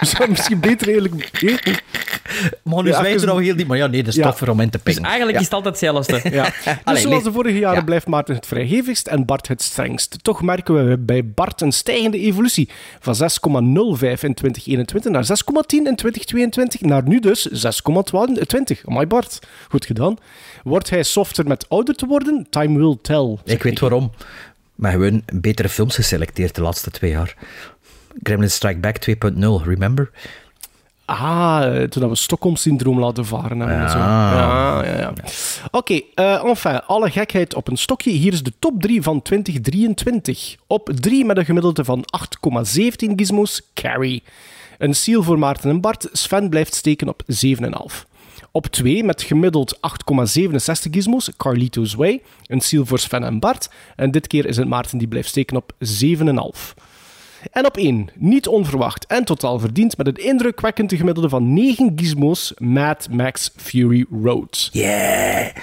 We 0.00 0.06
zouden 0.06 0.30
misschien 0.30 0.60
beter 0.60 0.86
eigenlijk... 0.88 1.30
Maar 2.62 2.82
nu 2.82 2.88
Ja, 2.88 2.96
zwijgt 2.96 3.16
even- 3.16 3.28
er 3.28 3.34
al 3.34 3.38
heel 3.40 3.56
die... 3.56 3.66
Maar 3.66 3.76
ja, 3.76 3.86
nee, 3.86 4.00
dat 4.02 4.08
is 4.12 4.18
Ja. 4.18 4.26
toffer 4.26 4.50
om 4.50 4.60
in 4.60 4.70
te 4.70 4.80
Dus 4.82 4.82
pikken. 4.82 5.04
eigenlijk 5.04 5.32
Ja. 5.34 5.38
is 5.40 5.44
het 5.50 5.54
altijd 5.54 5.80
hetzelfde. 5.80 6.30
Ja. 6.36 6.44
Dus 6.64 6.74
Allee, 6.84 7.02
zoals 7.02 7.22
de 7.22 7.32
vorige 7.32 7.58
jaren 7.58 7.78
Ja. 7.78 7.84
blijft 7.84 8.06
Maarten 8.06 8.34
het 8.34 8.46
vrijhevigst 8.46 9.06
en 9.06 9.24
Bart 9.24 9.48
het 9.48 9.62
strengst. 9.62 10.18
Toch 10.22 10.42
merken 10.42 10.88
we 10.88 10.98
bij 10.98 11.24
Bart 11.24 11.60
een 11.60 11.72
stijgende 11.72 12.18
evolutie. 12.18 12.68
Van 13.00 13.14
6,05 13.14 14.22
in 14.22 14.34
2021 14.34 15.12
naar 15.12 15.24
6,10 15.24 15.86
in 15.86 15.96
2022. 15.96 16.80
Naar 16.80 17.02
nu 17.08 17.20
dus 17.20 17.48
6,20. 17.52 18.84
Amai 18.86 19.06
Bart, 19.06 19.38
goed 19.68 19.86
gedaan. 19.86 20.16
Wordt 20.64 20.90
hij 20.90 21.02
softer 21.02 21.46
met 21.46 21.68
ouder 21.68 21.94
te 21.94 22.06
worden? 22.06 22.46
Time 22.50 22.78
will 22.78 22.96
tell. 23.02 23.36
Ik 23.44 23.62
weet 23.62 23.78
waarom. 23.78 24.10
Maar 24.80 24.92
gewoon 24.92 25.22
betere 25.32 25.68
films 25.68 25.94
geselecteerd 25.94 26.54
de 26.54 26.62
laatste 26.62 26.90
twee 26.90 27.10
jaar. 27.10 27.36
Gremlin 28.22 28.50
Strike 28.50 28.78
Back 28.78 28.96
2.0, 29.08 29.64
remember? 29.64 30.10
Ah, 31.04 31.82
toen 31.82 32.08
we 32.08 32.14
Stockholm-syndroom 32.16 32.98
laten 32.98 33.26
varen. 33.26 33.58
hebben 33.58 33.80
en 33.80 33.90
zo. 33.90 33.98
Ja. 33.98 34.32
Ja, 34.32 34.84
ja, 34.84 34.98
ja. 34.98 35.12
Oké, 35.70 36.00
eh, 36.14 36.44
enfin, 36.44 36.82
alle 36.86 37.10
gekheid 37.10 37.54
op 37.54 37.68
een 37.68 37.76
stokje. 37.76 38.10
Hier 38.10 38.32
is 38.32 38.42
de 38.42 38.52
top 38.58 38.80
3 38.82 39.02
van 39.02 39.22
2023. 39.22 40.56
Op 40.66 40.90
3 40.94 41.24
met 41.24 41.36
een 41.36 41.44
gemiddelde 41.44 41.84
van 41.84 42.04
8,17 42.04 43.12
gizmos, 43.16 43.62
Carrie. 43.74 44.22
Een 44.78 44.94
seal 44.94 45.22
voor 45.22 45.38
Maarten 45.38 45.70
en 45.70 45.80
Bart. 45.80 46.08
Sven 46.12 46.48
blijft 46.48 46.74
steken 46.74 47.08
op 47.08 47.22
7,5. 47.26 48.06
Op 48.52 48.66
2 48.66 49.04
met 49.04 49.22
gemiddeld 49.22 49.76
8,67 49.76 49.80
gizmos, 50.90 51.30
Carlito's 51.36 51.94
Way. 51.94 52.22
Een 52.46 52.60
seal 52.60 52.86
voor 52.86 52.98
Sven 52.98 53.24
en 53.24 53.38
Bart. 53.38 53.70
En 53.96 54.10
dit 54.10 54.26
keer 54.26 54.46
is 54.46 54.56
het 54.56 54.68
Maarten 54.68 54.98
die 54.98 55.08
blijft 55.08 55.28
steken 55.28 55.56
op 55.56 55.72
7,5. 55.78 56.74
En 57.52 57.66
op 57.66 57.76
1, 57.76 58.08
niet 58.14 58.48
onverwacht 58.48 59.06
en 59.06 59.24
totaal 59.24 59.58
verdiend, 59.58 59.96
met 59.96 60.06
een 60.06 60.24
indrukwekkende 60.24 60.96
gemiddelde 60.96 61.28
van 61.28 61.52
9 61.52 61.92
gizmos, 61.96 62.52
Mad 62.58 63.08
Max 63.10 63.50
Fury 63.56 64.06
Road. 64.22 64.68
Yeah! 64.72 65.54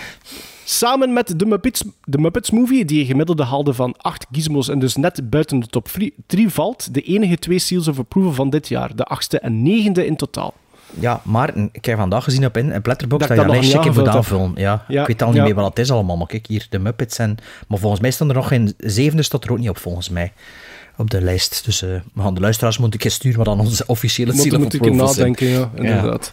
Samen 0.66 1.14
met 1.14 1.40
de 1.40 1.46
Muppets, 1.46 1.84
de 2.04 2.18
Muppets 2.18 2.52
Movie, 2.52 2.86
die 2.86 3.00
een 3.00 3.06
gemiddelde 3.06 3.44
haalde 3.44 3.74
van 3.74 3.98
8 3.98 4.26
gizmos 4.32 4.70
en 4.70 4.80
dus 4.80 4.96
net 4.96 5.30
buiten 5.30 5.60
de 5.60 5.68
top 5.68 5.90
3 6.26 6.50
valt, 6.50 6.94
de 6.94 7.02
enige 7.02 7.38
twee 7.38 7.60
seals 7.60 7.88
of 7.88 8.00
approval 8.00 8.34
van 8.34 8.50
dit 8.50 8.68
jaar, 8.68 8.96
de 8.96 9.04
achtste 9.04 9.40
en 9.40 9.62
negende 9.62 10.06
in 10.06 10.16
totaal. 10.16 10.54
Ja, 11.00 11.22
maar 11.24 11.54
ik 11.72 11.86
heb 11.86 11.98
vandaag 11.98 12.24
gezien 12.24 12.46
op, 12.46 12.58
in, 12.58 12.76
op 12.76 12.86
Letterboxd 12.86 13.28
Dat 13.28 13.38
dat, 13.38 13.46
je 13.46 13.52
een 13.52 13.58
lijstje 13.58 13.78
aangevuld 13.78 14.08
aanvullen. 14.08 14.52
Ja, 14.56 14.86
Ja, 14.88 15.02
ik 15.02 15.08
weet 15.08 15.22
al 15.22 15.28
niet 15.28 15.38
ja. 15.38 15.44
meer 15.44 15.56
wat 15.56 15.70
het 15.70 15.80
is 15.80 15.92
allemaal, 15.92 16.18
maar 16.18 16.28
kijk 16.28 16.48
hier, 16.48 16.68
de 16.70 16.80
Muppets 16.80 17.18
en... 17.18 17.38
Maar 17.68 17.80
volgens 17.80 18.02
mij 18.02 18.12
staan 18.12 18.30
er 18.30 18.36
nog 18.36 18.48
geen 18.48 18.74
zevende, 18.78 19.24
staat 19.24 19.44
er 19.44 19.52
ook 19.52 19.58
niet 19.58 19.70
op, 19.70 19.78
volgens 19.78 20.10
mij, 20.10 20.34
op 20.98 21.10
de 21.10 21.22
lijst. 21.22 21.66
Dus 21.66 21.80
we 21.80 22.02
gaan 22.18 22.34
de 22.34 22.40
luisteraars 22.40 22.78
moeten 22.78 23.00
ik 23.00 23.12
sturen 23.12 23.38
wat 23.38 23.48
aan 23.48 23.60
onze 23.60 23.84
officiële 23.88 24.34
Moet, 24.34 24.42
seal 24.42 24.60
moet 24.60 24.74
ik 24.74 24.94
nadenken, 24.94 25.48
ja, 25.48 25.72
inderdaad. 25.76 26.32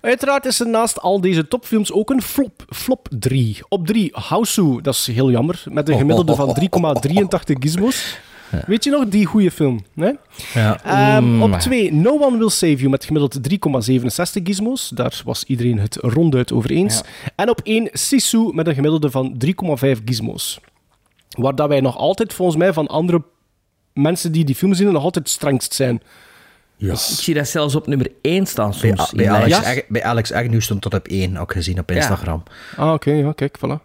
Uiteraard 0.00 0.46
is 0.46 0.60
er 0.60 0.68
naast 0.68 1.00
al 1.00 1.20
deze 1.20 1.48
topfilms 1.48 1.92
ook 1.92 2.10
een 2.10 2.22
flop, 2.22 2.64
flop 2.68 3.08
3. 3.10 3.58
Op 3.68 3.86
3, 3.86 4.10
Hausu, 4.12 4.80
dat 4.82 4.94
is 4.94 5.06
heel 5.06 5.30
jammer, 5.30 5.64
met 5.70 5.88
een 5.88 5.98
gemiddelde 5.98 6.34
van 6.34 6.56
3,83 6.60 7.52
gizmos. 7.60 8.18
Weet 8.66 8.84
je 8.84 8.90
nog, 8.90 9.08
die 9.08 9.26
goede 9.26 9.50
film? 9.50 9.84
Nee? 9.94 10.14
Ja. 10.54 10.84
Ehm, 10.84 11.24
Mm. 11.24 11.42
op 11.42 11.52
2, 11.58 11.92
No 11.92 12.18
One 12.20 12.38
Will 12.38 12.48
Save 12.48 12.74
You 12.76 12.88
met 12.88 13.04
gemiddeld 13.04 13.42
3,67 13.42 14.42
gizmos. 14.46 14.88
Daar 14.88 15.22
was 15.24 15.44
iedereen 15.44 15.78
het 15.78 15.96
ronduit 16.00 16.52
over 16.52 16.70
eens. 16.70 17.02
En 17.36 17.50
op 17.50 17.60
1, 17.64 17.88
Sisu 17.92 18.50
met 18.52 18.66
een 18.66 18.74
gemiddelde 18.74 19.10
van 19.10 19.34
3,5 19.38 20.00
gizmos. 20.04 20.60
Waar 21.28 21.54
dat 21.54 21.68
wij 21.68 21.80
nog 21.80 21.96
altijd, 21.96 22.32
volgens 22.32 22.56
mij, 22.56 22.72
van 22.72 22.86
andere 22.86 23.22
mensen 23.92 24.32
die 24.32 24.44
die 24.44 24.54
film 24.54 24.74
zien, 24.74 24.92
nog 24.92 25.02
altijd 25.02 25.28
strengst 25.28 25.74
zijn. 25.74 26.02
Ja. 26.78 26.92
Ik 26.92 26.98
zie 26.98 27.34
dat 27.34 27.48
zelfs 27.48 27.74
op 27.74 27.86
nummer 27.86 28.10
1 28.20 28.46
staan 28.46 28.70
Bij, 28.70 28.78
soms. 28.96 29.10
bij 29.12 29.24
in 29.24 29.30
Alex, 29.30 29.48
lijst. 29.50 29.66
Ag- 29.78 29.86
bij 29.88 30.04
Alex 30.04 30.32
Agnew 30.32 30.60
stond 30.60 30.82
tot 30.82 30.94
op 30.94 31.08
één, 31.08 31.36
ook 31.36 31.52
gezien 31.52 31.78
op 31.78 31.90
Instagram. 31.90 32.42
Ah, 32.76 32.92
oké, 32.92 33.10
ja, 33.12 33.32
kijk, 33.32 33.58
voilà. 33.58 33.84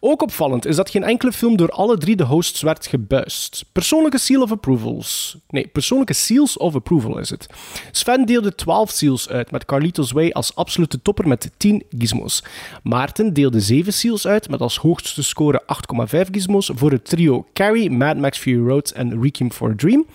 Ook 0.00 0.22
opvallend 0.22 0.66
is 0.66 0.76
dat 0.76 0.90
geen 0.90 1.02
enkele 1.04 1.32
film 1.32 1.56
door 1.56 1.68
alle 1.70 1.98
drie 1.98 2.16
de 2.16 2.24
hosts 2.24 2.62
werd 2.62 2.86
gebuist. 2.86 3.64
Persoonlijke 3.72 4.18
seal 4.18 4.42
of 4.42 4.50
approvals. 4.50 5.36
Nee, 5.48 5.66
persoonlijke 5.66 6.12
seals 6.12 6.56
of 6.56 6.74
approval 6.74 7.18
is 7.18 7.30
het. 7.30 7.46
Sven 7.90 8.26
deelde 8.26 8.54
12 8.54 8.90
seals 8.90 9.28
uit, 9.28 9.50
met 9.50 9.64
Carlitos 9.64 10.10
Way 10.12 10.30
als 10.30 10.54
absolute 10.54 11.02
topper 11.02 11.28
met 11.28 11.50
10 11.56 11.82
gizmos. 11.98 12.42
Maarten 12.82 13.32
deelde 13.32 13.60
7 13.60 13.92
seals 13.92 14.26
uit, 14.26 14.48
met 14.50 14.60
als 14.60 14.76
hoogste 14.78 15.22
score 15.22 15.62
8,5 15.66 16.28
gizmos 16.30 16.70
voor 16.74 16.90
het 16.90 17.04
trio 17.04 17.46
Carrie, 17.52 17.90
Mad 17.90 18.16
Max 18.16 18.38
Fury 18.38 18.68
Road 18.68 18.90
en 18.90 19.22
Requiem 19.22 19.52
for 19.52 19.70
a 19.70 19.74
Dream. 19.76 20.06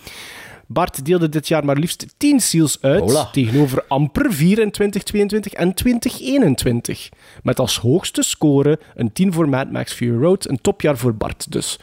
Bart 0.66 1.04
deelde 1.04 1.28
dit 1.28 1.48
jaar 1.48 1.64
maar 1.64 1.76
liefst 1.76 2.06
10 2.16 2.40
seals 2.40 2.78
uit, 2.80 3.32
tegenover 3.32 3.84
amper 3.88 4.32
4 4.32 4.58
in 4.58 4.70
2022 4.70 5.52
en 5.52 5.74
2021. 5.74 7.08
Met 7.42 7.58
als 7.58 7.78
hoogste 7.78 8.22
score 8.22 8.78
een 8.94 9.12
10 9.12 9.32
voor 9.32 9.48
Mad 9.48 9.70
Max 9.70 9.92
Fury 9.92 10.22
Road, 10.22 10.48
een 10.48 10.60
topjaar 10.60 10.96
voor 10.96 11.14
Bart 11.14 11.52
dus. 11.52 11.78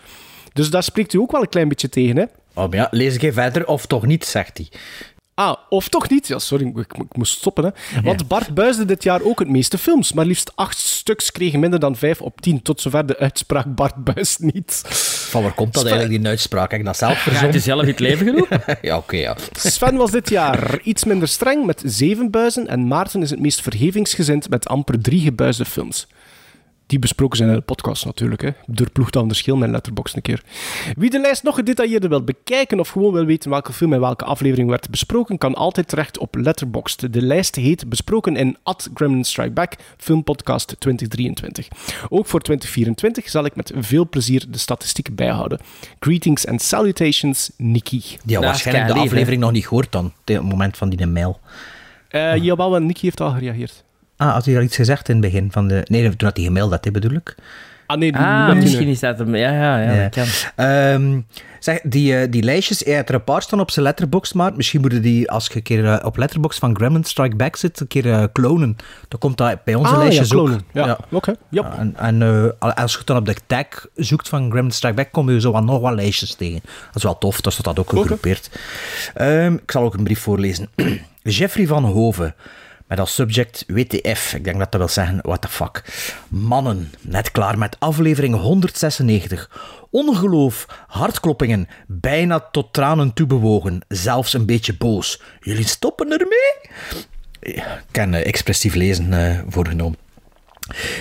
Dus 0.54 0.70
daar 0.70 0.84
spreekt 0.84 1.14
u 1.14 1.20
ook 1.20 1.32
wel 1.32 1.42
een 1.42 1.50
klein 1.50 1.68
beetje 1.68 1.90
tegen, 1.90 2.18
hè? 2.18 2.24
Oh, 2.54 2.70
maar 2.70 2.76
ja, 2.76 2.88
lees 2.92 3.16
ik 3.16 3.22
even 3.22 3.44
verder, 3.44 3.68
of 3.68 3.86
toch 3.86 4.06
niet, 4.06 4.26
zegt 4.26 4.58
hij. 4.58 4.68
Ah, 5.34 5.56
of 5.70 5.88
toch 5.90 6.10
niet? 6.10 6.28
Ja, 6.28 6.40
sorry, 6.40 6.66
ik, 6.68 6.78
ik, 6.78 6.94
ik 6.98 7.16
moest 7.18 7.38
stoppen. 7.38 7.64
Hè. 7.64 8.02
Want 8.02 8.28
Bart 8.28 8.54
buisde 8.54 8.86
dit 8.86 9.04
jaar 9.04 9.22
ook 9.22 9.40
het 9.40 9.48
meeste 9.48 9.78
films. 9.78 10.14
Maar 10.14 10.26
liefst 10.26 10.52
acht 10.56 10.78
stuks 10.78 11.32
kregen 11.32 11.60
minder 11.60 11.80
dan 11.80 11.96
5 11.96 12.22
op 12.22 12.42
10. 12.42 12.62
Tot 12.62 12.82
zover 12.82 13.06
de 13.06 13.18
uitspraak 13.18 13.76
Bart 13.76 13.96
buist 14.04 14.40
niet. 14.40 14.82
Van 15.30 15.44
waar 15.44 15.54
komt 15.54 15.74
dat 15.74 15.86
eigenlijk, 15.86 16.22
die 16.22 16.30
uitspraak? 16.30 16.72
Heb 16.72 16.80
ik 16.80 16.86
dat 16.86 16.98
zelf 16.98 17.12
Ga 17.18 17.24
je 17.24 17.30
verzonnen? 17.30 17.62
zelf 17.62 17.82
in 17.82 17.88
het 17.88 18.00
leven 18.00 18.26
geroepen? 18.28 18.62
ja, 18.82 18.98
oké, 18.98 19.16
ja. 19.18 19.36
Sven 19.54 19.96
was 19.96 20.12
dit 20.12 20.30
jaar 20.30 20.80
iets 20.84 21.04
minder 21.04 21.28
streng 21.28 21.66
met 21.66 21.82
7 21.86 22.32
buizen. 22.32 22.68
En 22.68 22.88
Maarten 22.88 23.22
is 23.22 23.30
het 23.30 23.40
meest 23.40 23.62
vergevingsgezind 23.62 24.50
met 24.50 24.68
amper 24.68 25.02
3 25.02 25.22
gebuisde 25.22 25.66
films. 25.66 26.08
Die 26.92 27.00
besproken 27.00 27.38
zijn 27.38 27.50
in 27.50 27.56
de 27.56 27.62
podcast 27.62 28.06
natuurlijk. 28.06 28.42
Hè. 28.42 28.50
Doorploegt 28.66 29.14
dan 29.14 29.28
verschil 29.28 29.58
mijn 29.58 29.72
letterbox 29.72 30.16
een 30.16 30.22
keer. 30.22 30.44
Wie 30.98 31.10
de 31.10 31.20
lijst 31.20 31.44
nog 31.44 31.56
gedetailleerder 31.56 32.10
wil 32.10 32.24
bekijken 32.24 32.80
of 32.80 32.90
gewoon 32.90 33.14
wil 33.14 33.26
weten 33.26 33.50
welke 33.50 33.74
film 33.74 33.94
en 33.94 34.00
welke 34.00 34.26
aflevering 34.26 34.70
werd 34.70 34.90
besproken, 34.90 35.38
kan 35.38 35.56
altijd 35.56 35.88
terecht 35.88 36.18
op 36.18 36.36
Letterboxd. 36.36 37.14
De 37.14 37.22
lijst 37.22 37.56
heet 37.56 37.90
Besproken 37.90 38.36
in 38.36 38.58
At 38.64 38.90
Gremlin 38.94 39.24
Strike 39.24 39.52
Back 39.52 39.76
Filmpodcast 39.98 40.76
2023. 40.80 41.68
Ook 42.10 42.26
voor 42.26 42.40
2024 42.40 43.30
zal 43.30 43.46
ik 43.46 43.56
met 43.56 43.72
veel 43.76 44.10
plezier 44.10 44.46
de 44.50 44.58
statistieken 44.58 45.16
bijhouden. 45.16 45.60
Greetings 46.00 46.48
and 46.48 46.62
salutations, 46.62 47.52
Nikki. 47.58 48.00
Die 48.00 48.16
had 48.16 48.20
Dat 48.26 48.38
is 48.38 48.44
waarschijnlijk 48.44 48.88
de 48.88 49.00
aflevering 49.00 49.42
nog 49.42 49.52
niet 49.52 49.68
gehoord 49.68 49.92
dan, 49.92 50.06
op 50.06 50.14
het 50.26 50.42
moment 50.42 50.78
van 50.78 50.90
die 50.90 51.08
mail. 51.08 51.40
Eh 52.08 52.36
jawel, 52.36 52.76
en 52.76 52.86
Nikki 52.86 53.06
heeft 53.06 53.22
al 53.22 53.32
gereageerd. 53.32 53.84
Ah, 54.22 54.34
had 54.34 54.46
hij 54.46 54.56
al 54.56 54.62
iets 54.62 54.76
gezegd 54.76 55.10
in 55.10 55.16
het 55.16 55.32
begin 55.32 55.52
van 55.52 55.68
de... 55.68 55.82
Nee, 55.86 56.16
toen 56.16 56.28
had 56.28 56.38
hij 56.38 56.46
gemaild, 56.46 56.70
dat 56.84 56.92
bedoel 56.94 57.12
ik. 57.12 57.36
Ah 57.86 57.98
nee, 57.98 58.12
die- 58.12 58.22
Ah, 58.22 58.56
misschien 58.56 58.88
is 58.88 59.00
dat 59.00 59.18
hem. 59.20 59.36
Ja, 59.36 59.52
ja, 59.52 59.82
ja, 59.82 59.92
Ja. 59.92 60.02
dat 60.04 60.14
kan. 60.14 60.26
Ehm, 60.66 61.20
zeg, 61.60 61.80
die, 61.84 62.18
eh, 62.18 62.32
die 62.32 62.44
lijstjes, 62.44 62.80
hij 62.86 62.96
had 62.96 63.10
er 63.10 63.16
een 63.16 63.24
paar 63.24 63.42
staan 63.42 63.60
op 63.60 63.72
zijn 63.72 63.86
letterbox, 63.86 64.34
maar 64.34 64.54
misschien 64.56 64.82
moeten 64.82 65.02
die, 65.02 65.32
als 65.32 65.48
je 65.48 65.56
een 65.56 65.62
keer 65.62 65.86
eh, 65.86 66.06
op 66.06 66.18
letterbox 66.18 66.58
van 66.58 66.76
Gremlin 66.76 67.04
Strike 67.04 67.36
Back 67.36 67.56
zit, 67.56 67.80
een 67.80 67.88
keer 67.88 68.12
eh, 68.12 68.24
klonen. 68.32 68.76
Dan 69.08 69.20
komt 69.20 69.38
dat 69.38 69.64
bij 69.64 69.76
onze 69.76 69.92
Ah, 69.92 69.98
ja, 69.98 70.04
lijstjes 70.04 70.34
ook. 70.34 70.46
klonen. 70.46 70.62
Ja, 70.74 70.98
oké. 71.12 71.34
Ja. 71.50 71.76
En, 71.78 71.96
en 72.22 72.58
als 72.76 72.94
je 72.94 73.00
dan 73.06 73.18
op 73.18 73.26
de 73.26 73.36
tag 73.48 73.66
zoekt 73.96 74.30
van 74.30 74.52
Gremlin 74.52 74.72
Strike 74.72 74.96
Back, 74.96 75.12
kom 75.12 75.30
je 75.30 75.40
zo 75.42 75.52
wat 75.52 75.64
nog 75.64 75.80
wat 75.82 75.94
lijstjes 75.94 76.34
tegen. 76.36 76.60
Dat 76.64 76.96
is 76.96 77.04
wel 77.04 77.18
tof, 77.18 77.42
dat 77.42 77.54
staat 77.54 77.66
dat 77.66 77.80
ook 77.80 77.90
gegroepeerd. 77.90 78.50
Ehm, 79.14 79.54
ik 79.54 79.72
zal 79.72 79.84
ook 79.84 79.94
een 79.94 80.04
brief 80.04 80.20
voorlezen. 80.20 80.68
Jeffrey 81.24 81.68
van 81.68 81.84
Hoven. 81.84 82.36
Met 82.92 83.00
als 83.00 83.14
subject 83.14 83.64
WTF. 83.68 84.34
Ik 84.34 84.44
denk 84.44 84.58
dat 84.58 84.72
dat 84.72 84.80
wil 84.80 84.90
zeggen, 84.90 85.20
what 85.22 85.42
the 85.42 85.48
fuck. 85.48 85.84
Mannen, 86.28 86.92
net 87.02 87.32
klaar 87.32 87.58
met 87.58 87.76
aflevering 87.80 88.36
196. 88.36 89.50
Ongeloof, 89.90 90.66
hartkloppingen, 90.88 91.68
bijna 91.88 92.40
tot 92.40 92.74
tranen 92.74 93.14
toe 93.14 93.28
bewogen. 93.28 93.82
Zelfs 93.88 94.34
een 94.34 94.46
beetje 94.46 94.78
boos. 94.78 95.22
Jullie 95.40 95.68
stoppen 95.68 96.12
ermee? 96.12 96.72
Ik 97.40 97.64
kan 97.92 98.14
eh, 98.14 98.26
expressief 98.26 98.74
lezen 98.74 99.14
eh, 99.14 99.40
voorgenomen. 99.48 99.98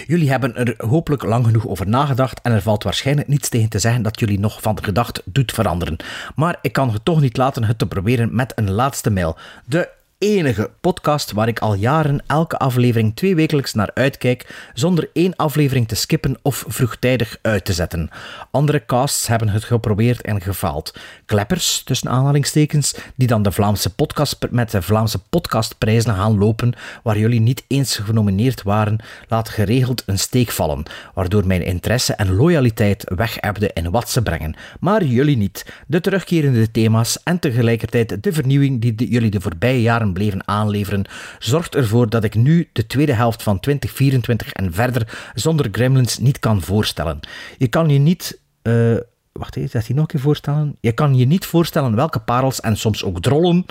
Jullie 0.06 0.30
hebben 0.30 0.56
er 0.56 0.74
hopelijk 0.86 1.22
lang 1.22 1.44
genoeg 1.44 1.66
over 1.66 1.88
nagedacht 1.88 2.40
en 2.42 2.52
er 2.52 2.62
valt 2.62 2.82
waarschijnlijk 2.82 3.28
niets 3.28 3.48
tegen 3.48 3.68
te 3.68 3.78
zeggen 3.78 4.02
dat 4.02 4.20
jullie 4.20 4.40
nog 4.40 4.62
van 4.62 4.78
gedacht 4.82 5.22
doet 5.24 5.52
veranderen. 5.52 5.96
Maar 6.34 6.58
ik 6.62 6.72
kan 6.72 6.92
het 6.92 7.04
toch 7.04 7.20
niet 7.20 7.36
laten 7.36 7.64
het 7.64 7.78
te 7.78 7.86
proberen 7.86 8.34
met 8.34 8.52
een 8.54 8.70
laatste 8.70 9.10
mail. 9.10 9.36
De 9.64 9.88
enige 10.20 10.70
podcast 10.80 11.32
waar 11.32 11.48
ik 11.48 11.58
al 11.58 11.74
jaren 11.74 12.22
elke 12.26 12.58
aflevering 12.58 13.16
twee 13.16 13.34
wekelijks 13.34 13.74
naar 13.74 13.90
uitkijk, 13.94 14.70
zonder 14.74 15.10
één 15.12 15.36
aflevering 15.36 15.88
te 15.88 15.94
skippen 15.94 16.38
of 16.42 16.64
vroegtijdig 16.68 17.38
uit 17.42 17.64
te 17.64 17.72
zetten. 17.72 18.10
Andere 18.50 18.84
casts 18.86 19.26
hebben 19.26 19.48
het 19.48 19.64
geprobeerd 19.64 20.20
en 20.20 20.40
gefaald. 20.40 20.94
Kleppers, 21.26 21.82
tussen 21.82 22.10
aanhalingstekens, 22.10 22.94
die 23.14 23.26
dan 23.26 23.42
de 23.42 23.52
Vlaamse 23.52 23.94
podcast 23.94 24.36
met 24.50 24.70
de 24.70 24.82
Vlaamse 24.82 25.18
podcastprijzen 25.18 26.14
gaan 26.14 26.38
lopen, 26.38 26.72
waar 27.02 27.18
jullie 27.18 27.40
niet 27.40 27.64
eens 27.66 27.96
genomineerd 27.96 28.62
waren, 28.62 28.98
laat 29.28 29.48
geregeld 29.48 30.02
een 30.06 30.18
steek 30.18 30.50
vallen, 30.50 30.82
waardoor 31.14 31.46
mijn 31.46 31.62
interesse 31.62 32.14
en 32.14 32.34
loyaliteit 32.34 33.04
wegebde 33.16 33.70
in 33.74 33.90
wat 33.90 34.10
ze 34.10 34.22
brengen. 34.22 34.54
Maar 34.80 35.04
jullie 35.04 35.36
niet. 35.36 35.66
De 35.86 36.00
terugkerende 36.00 36.70
thema's 36.70 37.22
en 37.22 37.38
tegelijkertijd 37.38 38.22
de 38.22 38.32
vernieuwing 38.32 38.80
die 38.80 39.08
jullie 39.08 39.30
de 39.30 39.40
voorbije 39.40 39.82
jaren 39.82 40.08
bleven 40.12 40.48
aanleveren, 40.48 41.04
zorgt 41.38 41.74
ervoor 41.74 42.08
dat 42.08 42.24
ik 42.24 42.34
nu 42.34 42.68
de 42.72 42.86
tweede 42.86 43.12
helft 43.12 43.42
van 43.42 43.60
2024 43.60 44.52
en 44.52 44.72
verder 44.72 45.30
zonder 45.34 45.68
Gremlins 45.72 46.18
niet 46.18 46.38
kan 46.38 46.62
voorstellen. 46.62 47.20
Je 47.58 47.68
kan 47.68 47.88
je 47.88 47.98
niet. 47.98 48.38
eh, 48.62 48.96
wacht 49.32 49.56
even, 49.56 49.70
dat 49.72 49.86
hij 49.86 49.94
nog 49.94 50.04
een 50.04 50.10
keer 50.10 50.20
voorstellen? 50.20 50.76
Je 50.80 50.92
kan 50.92 51.16
je 51.16 51.26
niet 51.26 51.46
voorstellen 51.46 51.94
welke 51.94 52.18
parels 52.18 52.60
en 52.60 52.76
soms 52.76 53.04
ook 53.04 53.20
drollen. 53.22 53.66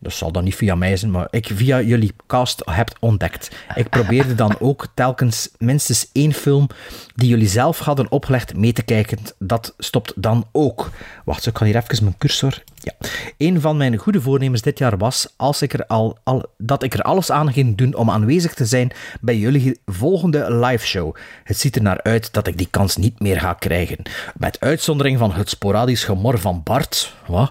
Dat 0.00 0.12
zal 0.12 0.32
dan 0.32 0.44
niet 0.44 0.54
via 0.54 0.74
mij 0.74 0.96
zijn, 0.96 1.10
maar 1.10 1.28
ik 1.30 1.50
via 1.54 1.80
jullie 1.80 2.12
cast 2.26 2.62
heb 2.64 2.96
ontdekt. 3.00 3.50
Ik 3.74 3.88
probeerde 3.88 4.34
dan 4.34 4.56
ook 4.68 4.86
telkens 4.94 5.50
minstens 5.58 6.08
één 6.12 6.32
film 6.32 6.68
die 7.14 7.28
jullie 7.28 7.48
zelf 7.48 7.78
hadden 7.78 8.10
opgelegd 8.10 8.56
mee 8.56 8.72
te 8.72 8.82
kijken. 8.82 9.18
Dat 9.38 9.74
stopt 9.78 10.12
dan 10.16 10.46
ook. 10.52 10.90
Wacht, 11.24 11.46
ik 11.46 11.52
kan 11.52 11.66
hier 11.66 11.76
even 11.76 12.04
mijn 12.04 12.18
cursor. 12.18 12.62
Ja. 12.86 13.08
Een 13.36 13.60
van 13.60 13.76
mijn 13.76 13.96
goede 13.96 14.20
voornemens 14.20 14.62
dit 14.62 14.78
jaar 14.78 14.98
was 14.98 15.28
als 15.36 15.62
ik 15.62 15.72
er 15.72 15.86
al, 15.86 16.18
al, 16.22 16.44
dat 16.58 16.82
ik 16.82 16.94
er 16.94 17.02
alles 17.02 17.30
aan 17.30 17.52
ging 17.52 17.76
doen 17.76 17.94
om 17.94 18.10
aanwezig 18.10 18.54
te 18.54 18.66
zijn 18.66 18.90
bij 19.20 19.36
jullie 19.36 19.80
volgende 19.86 20.54
liveshow. 20.54 21.14
Het 21.44 21.58
ziet 21.58 21.76
er 21.76 21.82
naar 21.82 22.02
uit 22.02 22.32
dat 22.32 22.46
ik 22.46 22.56
die 22.58 22.68
kans 22.70 22.96
niet 22.96 23.20
meer 23.20 23.40
ga 23.40 23.52
krijgen. 23.52 23.96
Met 24.36 24.60
uitzondering 24.60 25.18
van 25.18 25.32
het 25.32 25.48
sporadisch 25.48 26.04
gemor 26.04 26.38
van 26.38 26.60
Bart, 26.64 27.14
wat, 27.26 27.50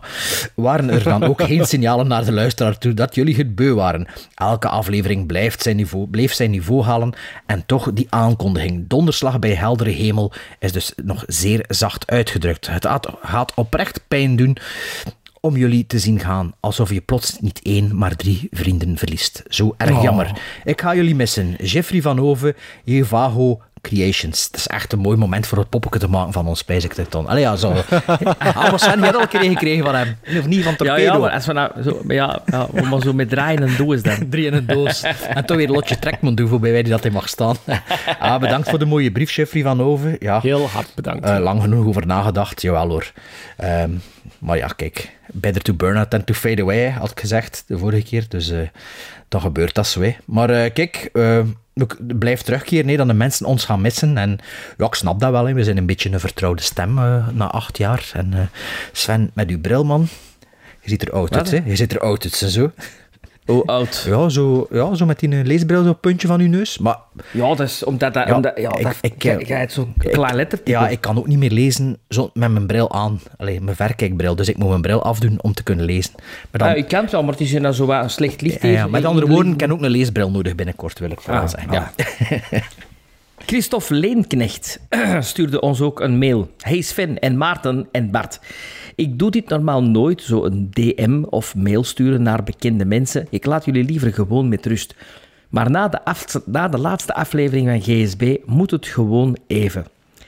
waren 0.55 0.89
er 0.89 1.03
dan 1.03 1.23
ook 1.23 1.41
geen 1.41 1.65
signalen 1.71 2.07
naar 2.07 2.25
de 2.25 2.31
luisteraar 2.31 2.77
toe 2.77 2.93
dat 2.93 3.15
jullie 3.15 3.35
het 3.35 3.55
beu 3.55 3.73
waren. 3.73 4.07
Elke 4.35 4.67
aflevering 4.67 5.27
blijft 5.27 5.61
zijn 5.61 5.75
niveau, 5.75 6.07
bleef 6.07 6.33
zijn 6.33 6.51
niveau 6.51 6.83
halen 6.83 7.13
en 7.45 7.65
toch 7.65 7.93
die 7.93 8.07
aankondiging. 8.09 8.87
Donderslag 8.87 9.39
bij 9.39 9.53
heldere 9.53 9.89
hemel 9.89 10.31
is 10.59 10.71
dus 10.71 10.91
nog 11.03 11.23
zeer 11.27 11.65
zacht 11.67 12.07
uitgedrukt. 12.07 12.67
Het 12.67 12.85
gaat- 12.85 13.09
gaat 13.21 13.53
oprecht 13.53 14.01
pijn 14.07 14.35
doen 14.35 14.57
om 15.45 15.57
jullie 15.57 15.85
te 15.87 15.99
zien 15.99 16.19
gaan, 16.19 16.53
alsof 16.59 16.89
je 16.89 17.01
plots 17.01 17.37
niet 17.39 17.59
één, 17.63 17.97
maar 17.97 18.15
drie 18.15 18.47
vrienden 18.51 18.97
verliest. 18.97 19.43
Zo 19.47 19.73
erg 19.77 19.95
Oh. 19.95 20.03
jammer. 20.03 20.31
Ik 20.63 20.81
ga 20.81 20.95
jullie 20.95 21.15
missen. 21.15 21.55
Jeffrey 21.63 22.01
van 22.01 22.17
Hoven, 22.17 22.55
Jevago 22.83 23.61
Creations. 23.81 24.43
Het 24.45 24.55
is 24.55 24.67
echt 24.67 24.93
een 24.93 24.99
mooi 24.99 25.17
moment 25.17 25.47
voor 25.47 25.57
het 25.57 25.69
poppetje 25.69 25.99
te 25.99 26.07
maken 26.09 26.33
van 26.33 26.47
ons, 26.47 26.65
dan. 27.09 27.27
Allee, 27.27 27.41
ja, 27.41 27.55
zo. 27.55 27.69
maar 28.39 28.79
Sven, 28.79 28.99
je 28.99 29.05
had 29.05 29.15
al 29.15 29.21
een 29.21 29.27
keer 29.27 29.41
gekregen 29.43 29.83
van 29.85 29.95
hem. 29.95 30.15
Of 30.37 30.47
niet, 30.47 30.63
van 30.63 30.71
Ja, 30.71 30.77
Torpedo. 30.77 31.01
ja, 31.01 31.17
maar 31.17 31.31
als 31.31 31.45
we 31.45 31.53
nou 31.53 31.71
zo, 31.83 32.01
maar 32.03 32.15
ja, 32.15 32.41
ja, 32.45 32.67
maar 32.89 33.01
zo 33.01 33.13
met 33.13 33.29
draaien 33.29 33.63
en 33.63 33.75
doos 33.77 34.01
dan. 34.01 34.29
Drie 34.29 34.45
in 34.45 34.53
een 34.53 34.65
doos. 34.65 35.01
En 35.27 35.45
toch 35.45 35.57
weer 35.57 35.69
Lotje 35.69 35.99
Trekmond 35.99 36.37
doen 36.37 36.47
voorbij 36.47 36.71
wij 36.71 36.81
die 36.83 36.91
dat 36.91 37.03
hij 37.03 37.11
mag 37.11 37.29
staan. 37.29 37.55
Ah, 38.19 38.39
bedankt 38.39 38.69
voor 38.69 38.79
de 38.79 38.85
mooie 38.85 39.11
brief, 39.11 39.31
Jeffrey 39.31 39.61
van 39.63 39.79
Hoven. 39.79 40.15
Ja. 40.19 40.39
Heel 40.41 40.67
hard 40.67 40.91
bedankt. 40.95 41.25
Eh, 41.25 41.37
lang 41.39 41.61
genoeg 41.61 41.85
over 41.85 42.05
nagedacht, 42.07 42.61
jawel 42.61 42.87
hoor. 42.89 43.11
Ehm, 43.57 43.91
maar 44.39 44.57
ja, 44.57 44.67
kijk, 44.67 45.17
better 45.31 45.61
to 45.61 45.73
burn 45.73 45.97
out 45.97 46.09
than 46.09 46.23
to 46.23 46.33
fade 46.33 46.61
away, 46.61 46.89
had 46.89 47.11
ik 47.11 47.19
gezegd 47.19 47.63
de 47.67 47.77
vorige 47.77 48.03
keer. 48.03 48.25
Dus 48.27 48.49
eh, 48.49 48.59
dan 49.27 49.41
gebeurt 49.41 49.75
dat 49.75 49.87
zo. 49.87 50.01
hè. 50.01 50.15
Maar 50.25 50.49
eh, 50.49 50.73
kijk, 50.73 51.09
ik 51.73 52.17
blijf 52.19 52.41
terugkeren, 52.41 52.85
nee, 52.85 52.97
dat 52.97 53.07
de 53.07 53.13
mensen 53.13 53.45
ons 53.45 53.65
gaan 53.65 53.81
missen. 53.81 54.17
En 54.17 54.37
ja, 54.77 54.85
ik 54.85 54.93
snap 54.95 55.19
dat 55.19 55.31
wel. 55.31 55.45
hè. 55.45 55.53
We 55.53 55.63
zijn 55.63 55.77
een 55.77 55.85
beetje 55.85 56.11
een 56.11 56.19
vertrouwde 56.19 56.61
stem 56.61 56.93
na 57.33 57.51
acht 57.51 57.77
jaar. 57.77 58.09
En 58.13 58.49
Sven, 58.91 59.31
met 59.33 59.49
uw 59.49 59.59
bril, 59.59 59.83
man. 59.83 60.07
Je 60.81 60.89
ziet 60.89 61.01
er 61.01 61.11
oud 61.11 61.35
uit, 61.35 61.51
hè? 61.51 61.61
Je 61.65 61.75
ziet 61.75 61.91
er 61.93 61.99
oud 61.99 62.23
uit, 62.23 62.41
en 62.41 62.49
zo. 62.49 62.71
Hoe 63.45 63.65
oud? 63.65 64.03
Ja, 64.07 64.29
zo, 64.29 64.67
ja, 64.71 64.93
zo 64.95 65.05
met 65.05 65.19
die 65.19 65.29
eh, 65.29 65.43
leesbril 65.43 65.89
op 65.89 66.01
puntje 66.01 66.27
van 66.27 66.39
uw 66.39 66.47
neus. 66.47 66.77
Maar 66.77 66.97
Ja, 67.31 67.47
dat 67.47 67.59
is 67.59 67.83
omdat 67.83 68.13
dat... 68.13 68.27
Ja, 68.27 68.35
omdat, 68.35 68.53
ja, 68.59 68.75
ik- 68.75 68.83
dat, 68.83 68.95
ik- 69.01 69.47
hebt 69.47 69.71
zo'n 69.71 69.93
klein 69.97 70.35
letter. 70.35 70.59
Ja, 70.63 70.87
ik 70.89 71.01
kan 71.01 71.17
ook 71.17 71.27
niet 71.27 71.37
meer 71.37 71.51
lezen 71.51 71.97
zo, 72.09 72.29
met 72.33 72.51
mijn 72.51 72.67
bril 72.67 72.91
aan. 72.91 73.19
Allee, 73.37 73.61
mijn 73.61 73.75
verkijkbril. 73.75 74.35
Dus 74.35 74.49
ik 74.49 74.57
moet 74.57 74.69
mijn 74.69 74.81
bril 74.81 75.03
afdoen 75.03 75.37
om 75.41 75.53
te 75.53 75.63
kunnen 75.63 75.85
lezen. 75.85 76.11
Maar 76.15 76.59
dan, 76.61 76.67
Ja, 76.67 76.73
ik 76.73 76.87
kan 76.87 77.01
het 77.01 77.11
wel, 77.11 77.23
maar 77.23 77.31
het 77.31 77.41
is 77.41 77.51
nou 77.51 77.73
zo 77.73 77.89
een 77.89 78.09
slecht 78.09 78.41
licht. 78.41 78.61
ja, 78.61 78.87
met 78.87 79.05
andere 79.05 79.27
woorden, 79.27 79.53
ik 79.53 79.59
heb 79.59 79.71
ook 79.71 79.81
een 79.81 79.89
leesbril 79.89 80.31
nodig 80.31 80.55
binnenkort, 80.55 80.99
wil 80.99 81.09
ik 81.11 81.21
vooral 81.21 81.41
Ah, 81.43 81.49
zeggen. 81.49 81.71
ja. 81.71 81.91
Christophe 83.45 83.93
Leenknecht 83.93 84.79
stuurde 85.19 85.59
ons 85.61 85.81
ook 85.81 85.99
een 85.99 86.17
mail. 86.17 86.49
Hey 86.59 86.81
Sven 86.81 87.19
en 87.19 87.37
Maarten 87.37 87.87
en 87.91 88.11
Bart. 88.11 88.39
Ik 88.95 89.19
doe 89.19 89.31
dit 89.31 89.49
normaal 89.49 89.83
nooit, 89.83 90.21
zo 90.21 90.45
een 90.45 90.67
DM 90.71 91.23
of 91.29 91.55
mail 91.55 91.83
sturen 91.83 92.21
naar 92.21 92.43
bekende 92.43 92.85
mensen. 92.85 93.27
Ik 93.29 93.45
laat 93.45 93.65
jullie 93.65 93.83
liever 93.83 94.13
gewoon 94.13 94.49
met 94.49 94.65
rust. 94.65 94.95
Maar 95.49 95.71
na 95.71 95.87
de, 95.87 95.99
na 96.45 96.67
de 96.67 96.77
laatste 96.77 97.13
aflevering 97.13 97.67
van 97.69 97.81
GSB 97.81 98.37
moet 98.45 98.71
het 98.71 98.85
gewoon 98.87 99.37
even. 99.47 99.85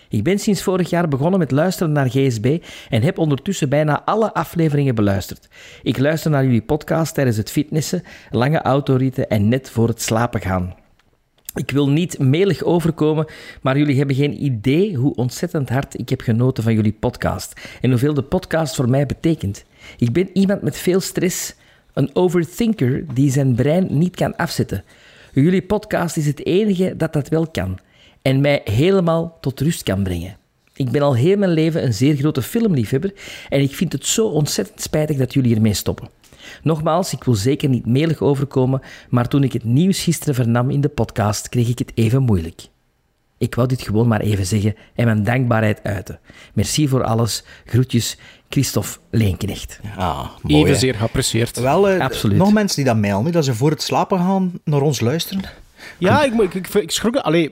Ik 0.10 0.23
ben 0.23 0.39
sinds 0.39 0.63
vorig 0.63 0.89
jaar 0.89 1.08
begonnen 1.08 1.39
met 1.39 1.51
luisteren 1.51 1.91
naar 1.91 2.10
GSB 2.10 2.58
en 2.89 3.01
heb 3.01 3.17
ondertussen 3.17 3.69
bijna 3.69 4.01
alle 4.06 4.34
afleveringen 4.34 4.95
beluisterd. 4.95 5.47
Ik 5.84 5.97
luister 5.97 6.32
naar 6.32 6.43
jullie 6.43 6.62
podcast 6.62 7.13
tijdens 7.13 7.38
het 7.38 7.51
fitnessen, 7.51 8.03
lange 8.32 8.62
autoritten 8.62 9.30
en 9.30 9.47
net 9.47 9.69
voor 9.69 9.88
het 9.88 10.01
slapen 10.01 10.41
gaan. 10.41 10.75
Ik 11.58 11.72
wil 11.72 11.89
niet 11.89 12.20
melig 12.20 12.63
overkomen, 12.63 13.26
maar 13.62 13.78
jullie 13.78 13.98
hebben 13.98 14.15
geen 14.15 14.43
idee 14.43 14.96
hoe 14.96 15.15
ontzettend 15.15 15.70
hard 15.70 16.00
ik 16.00 16.10
heb 16.10 16.22
genoten 16.22 16.63
van 16.63 16.74
jullie 16.74 16.98
podcast 17.00 17.62
en 17.82 17.89
hoeveel 17.89 18.13
de 18.13 18.24
podcast 18.24 18.76
voor 18.76 18.89
mij 18.89 19.06
betekent. 19.06 19.63
Ik 19.98 20.13
ben 20.13 20.30
iemand 20.34 20.62
met 20.62 20.78
veel 20.78 21.00
stress, 21.00 21.56
een 21.93 22.10
overthinker 22.13 23.06
die 23.13 23.32
zijn 23.32 23.56
brein 23.56 23.88
niet 23.89 24.15
kan 24.15 24.36
afzetten. 24.36 24.84
Jullie 25.34 25.62
podcast 25.62 26.17
is 26.17 26.26
het 26.26 26.46
enige 26.46 26.93
dat 26.98 27.13
dat 27.13 27.30
wel 27.30 27.48
kan 27.48 27.80
en 28.22 28.41
mij 28.41 28.62
helemaal 28.63 29.38
tot 29.41 29.60
rust 29.60 29.84
kan 29.84 30.04
brengen. 30.04 30.38
Ik 30.74 30.91
ben 30.91 31.02
al 31.02 31.15
heel 31.15 31.38
mijn 31.38 31.52
leven 31.52 31.84
een 31.84 31.93
zeer 31.93 32.15
grote 32.15 32.41
filmliefhebber 32.41 33.13
en 33.50 33.62
ik 33.62 33.76
vind 33.76 33.91
het 33.91 34.06
zo 34.06 34.28
ontzettend 34.28 34.82
spijtig 34.82 35.17
dat 35.17 35.34
jullie 35.34 35.56
ermee 35.56 35.74
stoppen. 35.74 36.10
Nogmaals, 36.64 37.14
ik 37.14 37.24
wil 37.24 37.36
zeker 37.36 37.70
niet 37.70 37.86
melig 37.86 38.22
overkomen, 38.22 38.82
maar 39.10 39.28
toen 39.28 39.44
ik 39.44 39.54
het 39.54 39.64
nieuws 39.64 40.04
gisteren 40.04 40.36
vernam 40.36 40.70
in 40.70 40.82
de 40.82 40.90
podcast, 40.90 41.50
kreeg 41.50 41.68
ik 41.70 41.80
het 41.80 41.92
even 41.96 42.24
moeilijk. 42.24 42.68
Ik 43.38 43.56
wou 43.56 43.68
dit 43.68 43.82
gewoon 43.82 44.08
maar 44.08 44.22
even 44.22 44.46
zeggen 44.46 44.76
en 44.96 45.06
mijn 45.06 45.24
dankbaarheid 45.24 45.80
uiten. 45.84 46.20
Merci 46.54 46.88
voor 46.88 47.04
alles. 47.04 47.44
Groetjes, 47.66 48.18
Christophe 48.50 48.98
Leenknecht. 49.10 49.80
Ah, 49.98 50.30
mooi, 50.42 50.62
hè. 50.62 50.68
Evenzeer 50.68 50.96
geapprecieerd. 50.96 51.60
Wel, 51.60 51.90
eh, 51.90 52.00
Absoluut. 52.00 52.38
nog 52.38 52.54
mensen 52.54 52.76
die 52.76 52.86
dat 52.86 53.02
mailen, 53.02 53.32
dat 53.32 53.46
ze 53.46 53.54
voor 53.54 53.70
het 53.70 53.82
slapen 53.82 54.20
gaan 54.20 54.52
naar 54.64 54.82
ons 54.82 55.00
luisteren. 55.00 55.44
Ja, 55.98 56.24
ik, 56.24 56.34
ik, 56.34 56.54
ik, 56.54 56.74
ik 56.74 56.92
schrok. 56.92 57.16
Allee, 57.16 57.52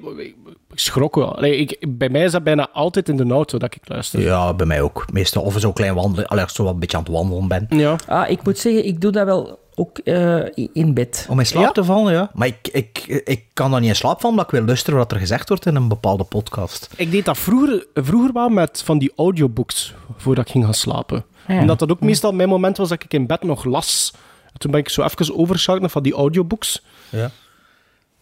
schrok 0.76 1.16
wel. 1.16 1.36
Allee, 1.38 1.58
ik, 1.58 1.86
bij 1.98 2.10
mij 2.10 2.24
is 2.24 2.32
dat 2.32 2.44
bijna 2.44 2.70
altijd 2.74 3.10
in 3.10 3.18
de 3.18 3.26
auto 3.30 3.58
dat 3.58 3.76
ik 3.76 3.82
luister. 3.90 4.22
Ja, 4.22 4.54
bij 4.54 4.66
mij 4.66 4.82
ook. 4.82 5.06
Meestal, 5.12 5.42
of 5.44 5.60
zo 5.60 5.72
klein 5.74 5.94
wandelen, 5.94 6.28
als 6.28 6.42
ik 6.42 6.50
zo 6.50 6.64
wat 6.64 6.74
een 6.74 6.80
beetje 6.80 6.98
aan 6.98 7.04
het 7.04 7.12
wandelen 7.12 7.48
ben. 7.48 7.66
Ja. 7.70 7.96
Ah, 8.08 8.30
ik 8.30 8.44
moet 8.44 8.58
zeggen, 8.58 8.86
ik 8.86 9.02
doe 9.02 9.12
dat 9.12 9.26
wel 9.26 9.60
ook 9.76 9.98
eh, 9.98 10.40
in 10.74 10.94
bed. 10.94 11.28
Om 11.30 11.40
in 11.40 11.46
slaap 11.46 11.64
Ja? 11.64 11.72
te 11.72 11.84
vallen, 11.84 12.14
ja. 12.14 12.32
Maar 12.34 12.48
ik, 12.48 12.68
ik, 12.72 12.98
ik 13.26 13.44
kan 13.54 13.72
dan 13.72 13.80
niet 13.82 13.90
in 13.90 13.96
slaap 13.96 14.20
vallen, 14.22 14.30
omdat 14.38 14.46
ik 14.46 14.58
wil 14.60 14.66
luisteren 14.68 15.00
wat 15.00 15.12
er 15.12 15.18
gezegd 15.18 15.50
wordt 15.50 15.66
in 15.66 15.76
een 15.76 15.88
bepaalde 15.88 16.24
podcast. 16.24 16.90
Ik 16.96 17.12
deed 17.12 17.26
dat 17.26 17.38
vroeger, 17.38 17.86
vroeger 17.94 18.34
wel 18.34 18.50
met 18.50 18.82
van 18.86 18.98
die 18.98 19.12
audiobooks 19.16 19.94
voordat 20.18 20.46
ik 20.46 20.52
ging 20.52 20.64
gaan 20.64 20.74
slapen. 20.74 21.26
Omdat 21.48 21.80
dat 21.80 21.92
ook 21.92 22.00
meestal 22.00 22.32
mijn 22.32 22.50
moment 22.50 22.78
was 22.78 22.90
dat 22.90 23.04
ik 23.04 23.14
in 23.14 23.28
bed 23.28 23.44
nog 23.44 23.64
las. 23.64 24.14
Toen 24.58 24.72
ben 24.72 24.80
ik 24.80 24.90
zo 24.90 25.04
even 25.04 25.38
overgeschakeld 25.38 25.82
naar 25.82 25.92
van 25.92 26.04
die 26.04 26.14
audiobooks. 26.14 26.84
Ja. 27.10 27.32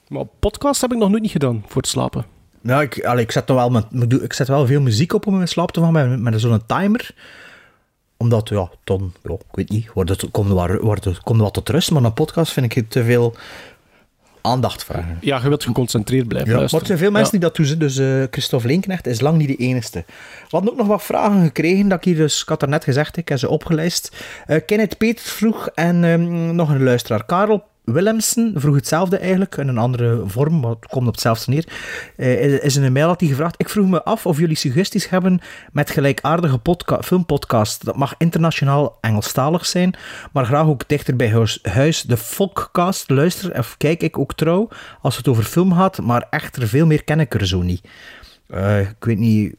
Maar 0.08 0.26
podcast 0.40 0.82
heb 0.82 0.92
ik 0.92 0.98
nog 0.98 1.10
nooit 1.10 1.22
niet 1.22 1.32
gedaan 1.32 1.64
voor 1.68 1.82
het 1.82 1.92
slapen. 1.92 2.26
Ja, 2.64 2.82
ik, 2.82 3.04
allee, 3.06 3.24
ik, 3.24 3.32
zet 3.32 3.50
wel 3.50 3.78
ik 4.22 4.34
zet 4.34 4.48
wel 4.48 4.66
veel 4.66 4.82
muziek 4.82 5.14
op 5.14 5.28
om 5.28 5.40
in 5.42 5.48
slaap 5.48 5.72
te 5.72 5.80
vallen 5.80 6.10
met, 6.10 6.20
met 6.32 6.42
zo'n 6.42 6.66
timer. 6.66 7.10
Omdat, 8.18 8.50
ja, 8.50 8.70
dan, 8.84 9.14
ja, 9.24 9.34
ik 9.34 9.40
weet 9.52 9.70
niet, 9.70 9.90
wordt 9.94 10.10
het, 10.10 10.32
komt, 10.32 10.50
er 10.50 10.56
wat, 10.56 10.82
wordt 10.82 11.06
het, 11.06 11.20
komt 11.20 11.42
wat 11.42 11.54
tot 11.54 11.70
rust. 11.70 11.92
Maar 11.92 12.04
een 12.04 12.14
podcast 12.14 12.52
vind 12.52 12.76
ik 12.76 12.90
te 12.90 13.04
veel 13.04 13.36
aandacht 14.42 14.84
vragen. 14.84 15.18
Ja, 15.22 15.40
je 15.42 15.48
wilt 15.48 15.64
geconcentreerd 15.64 16.28
blijven 16.28 16.50
Ja, 16.52 16.58
maar 16.60 16.70
luisteren. 16.72 16.82
er 16.82 16.98
zijn 16.98 17.12
veel 17.12 17.20
mensen 17.22 17.40
Ja. 17.40 17.40
die 17.40 17.66
dat 17.66 17.68
doen. 17.70 17.80
Dus 17.80 17.98
eh 17.98 18.24
Christophe 18.32 18.68
Linkenecht 18.68 19.08
is 19.08 19.20
lang 19.22 19.38
niet 19.38 19.48
de 19.48 19.56
enige. 19.56 19.90
We 19.92 20.04
hadden 20.50 20.72
ook 20.72 20.78
nog 20.78 20.88
wat 20.88 21.04
vragen 21.04 21.44
gekregen. 21.44 21.88
Dat 21.88 21.98
ik, 21.98 22.04
hier 22.04 22.16
dus, 22.16 22.42
ik 22.42 22.48
had 22.50 22.62
er 22.62 22.68
net 22.68 22.84
gezegd, 22.84 23.18
ik 23.18 23.30
heb 23.30 23.38
ze 23.38 23.50
opgelijst. 23.50 24.16
Eh 24.46 24.60
Kenneth 24.66 24.98
Peters 24.98 25.32
vroeg 25.32 25.68
en 25.68 26.04
ehm, 26.04 26.56
nog 26.56 26.70
een 26.70 26.84
luisteraar. 26.84 27.26
Karel 27.26 27.64
Willemsen 27.84 28.54
vroeg 28.56 28.76
hetzelfde 28.76 29.18
eigenlijk, 29.18 29.58
in 29.58 29.68
een 29.68 29.78
andere 29.78 30.24
vorm, 30.26 30.60
maar 30.60 30.70
het 30.70 30.86
komt 30.88 31.08
op 31.08 31.14
hetzelfde 31.14 31.52
neer. 31.52 31.66
Eh, 32.18 32.64
is- 32.64 32.76
in 32.76 32.84
een 32.84 32.94
mail 32.94 33.08
had 33.08 33.20
hij 33.20 33.30
gevraagd, 33.30 33.56
ik 33.58 33.70
vroeg 33.70 33.88
me 33.90 34.04
af 34.04 34.26
of 34.26 34.40
jullie 34.40 34.56
suggesties 34.56 35.10
hebben 35.10 35.40
met 35.72 35.90
gelijkaardige 35.90 36.58
podca 36.58 37.02
filmpodcast. 37.02 37.86
Dat 37.86 37.96
mag 37.96 38.16
internationaal 38.18 38.98
Engelstalig 39.02 39.66
zijn, 39.66 39.94
maar 40.34 40.46
graag 40.46 40.66
ook 40.66 40.88
dichter 40.88 41.16
bij 41.16 41.48
huis. 41.64 42.02
De 42.02 42.18
Folkcast 42.18 43.10
luister 43.10 43.58
of 43.58 43.78
kijk 43.78 44.04
ik 44.04 44.18
ook 44.18 44.34
trouw 44.34 44.68
als 45.02 45.18
het 45.18 45.28
over 45.28 45.44
film 45.44 45.74
gaat, 45.74 46.02
maar 46.02 46.28
echter 46.30 46.68
veel 46.68 46.86
meer 46.86 47.04
ken 47.04 47.20
ik 47.20 47.34
er 47.34 47.48
zo 47.48 47.62
niet. 47.62 47.82
Eh, 48.48 48.80
ik 48.80 48.96
weet 49.06 49.18
niet... 49.18 49.56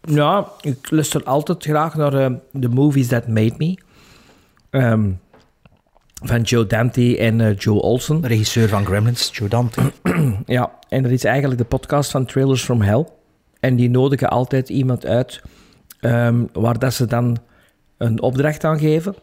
Ja, 0.00 0.46
ik 0.60 0.90
luister 0.90 1.24
altijd 1.24 1.64
graag 1.64 1.94
naar 1.94 2.14
eh, 2.14 2.30
The 2.60 2.68
Movies 2.68 3.08
That 3.08 3.26
Made 3.28 3.54
Me. 3.58 3.78
Ehm, 4.70 5.10
van 6.22 6.42
Joe 6.42 6.66
Dante 6.66 7.18
en 7.18 7.40
eh, 7.40 7.56
Joe 7.56 7.80
Olsen. 7.80 8.26
Regisseur 8.26 8.68
van 8.68 8.86
Gremlins, 8.86 9.30
Joe 9.32 9.48
Dante. 9.48 9.92
Ja, 10.46 10.72
en 10.88 11.02
dat 11.02 11.12
is 11.12 11.24
eigenlijk 11.24 11.60
de 11.60 11.66
podcast 11.66 12.10
van 12.10 12.26
Trailers 12.26 12.62
from 12.62 12.80
Hell. 12.80 13.06
En 13.60 13.76
die 13.76 13.90
nodigen 13.90 14.30
altijd 14.30 14.68
iemand 14.68 15.06
uit 15.06 15.42
ehm, 16.00 16.44
waar 16.52 16.78
dat 16.78 16.94
ze 16.94 17.06
dan 17.06 17.36
een 17.96 18.22
opdracht 18.22 18.64
aan 18.64 18.78
geven. 18.78 19.14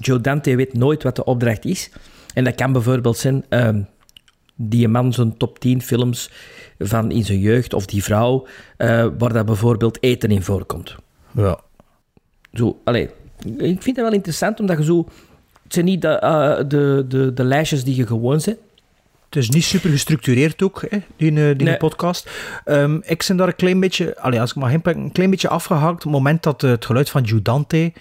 Joe 0.00 0.20
Dante 0.20 0.56
weet 0.56 0.74
nooit 0.74 1.02
wat 1.02 1.16
de 1.16 1.24
opdracht 1.24 1.64
is. 1.64 1.90
En 2.34 2.44
dat 2.44 2.54
kan 2.54 2.72
bijvoorbeeld 2.72 3.16
zijn 3.16 3.44
ehm, 3.48 3.82
die 4.54 4.88
man 4.88 5.12
zijn 5.12 5.36
top 5.36 5.58
10 5.58 5.82
films 5.82 6.30
van 6.78 7.10
in 7.10 7.24
zijn 7.24 7.38
jeugd, 7.38 7.72
of 7.72 7.86
die 7.86 8.02
vrouw, 8.02 8.46
eh, 8.76 9.06
waar 9.18 9.32
dat 9.32 9.46
bijvoorbeeld 9.46 10.02
eten 10.02 10.30
in 10.30 10.42
voorkomt. 10.42 10.96
Ja. 11.32 11.58
Zo, 12.52 12.80
allee, 12.84 13.10
ik 13.56 13.82
vind 13.82 13.96
dat 13.96 14.04
wel 14.04 14.12
interessant, 14.12 14.60
omdat 14.60 14.78
je 14.78 14.84
zo... 14.84 15.08
Het 15.68 15.76
zijn 15.76 15.86
niet 15.86 16.02
de, 16.02 16.08
eh, 16.08 16.56
de, 16.68 17.04
de, 17.08 17.32
de 17.34 17.44
lijstjes 17.44 17.84
die 17.84 17.96
je 17.96 18.06
gewoon 18.06 18.40
zet. 18.40 18.56
Het 19.28 19.36
is 19.42 19.48
niet 19.50 19.64
super 19.64 19.90
gestructureerd 19.90 20.62
ook, 20.62 20.84
hè, 20.88 20.98
die, 21.16 21.30
eh, 21.30 21.56
die 21.56 21.66
Nee. 21.66 21.76
podcast. 21.76 22.30
Ehm, 22.64 22.98
ik 23.02 23.24
ben 23.28 23.36
daar 23.36 23.48
een 23.48 23.56
klein 23.56 23.80
beetje, 23.80 24.20
allee, 24.20 24.40
als 24.40 24.50
ik 24.50 24.56
mag 24.56 24.72
inpakken, 24.72 25.02
een 25.02 25.12
klein 25.12 25.30
beetje 25.30 25.48
afgehaakt. 25.48 25.92
Op 25.94 26.02
het 26.02 26.10
moment 26.12 26.42
dat 26.42 26.62
eh, 26.62 26.70
het 26.70 26.84
geluid 26.84 27.10
van 27.10 27.22
Joe 27.22 27.42
Dante, 27.42 27.92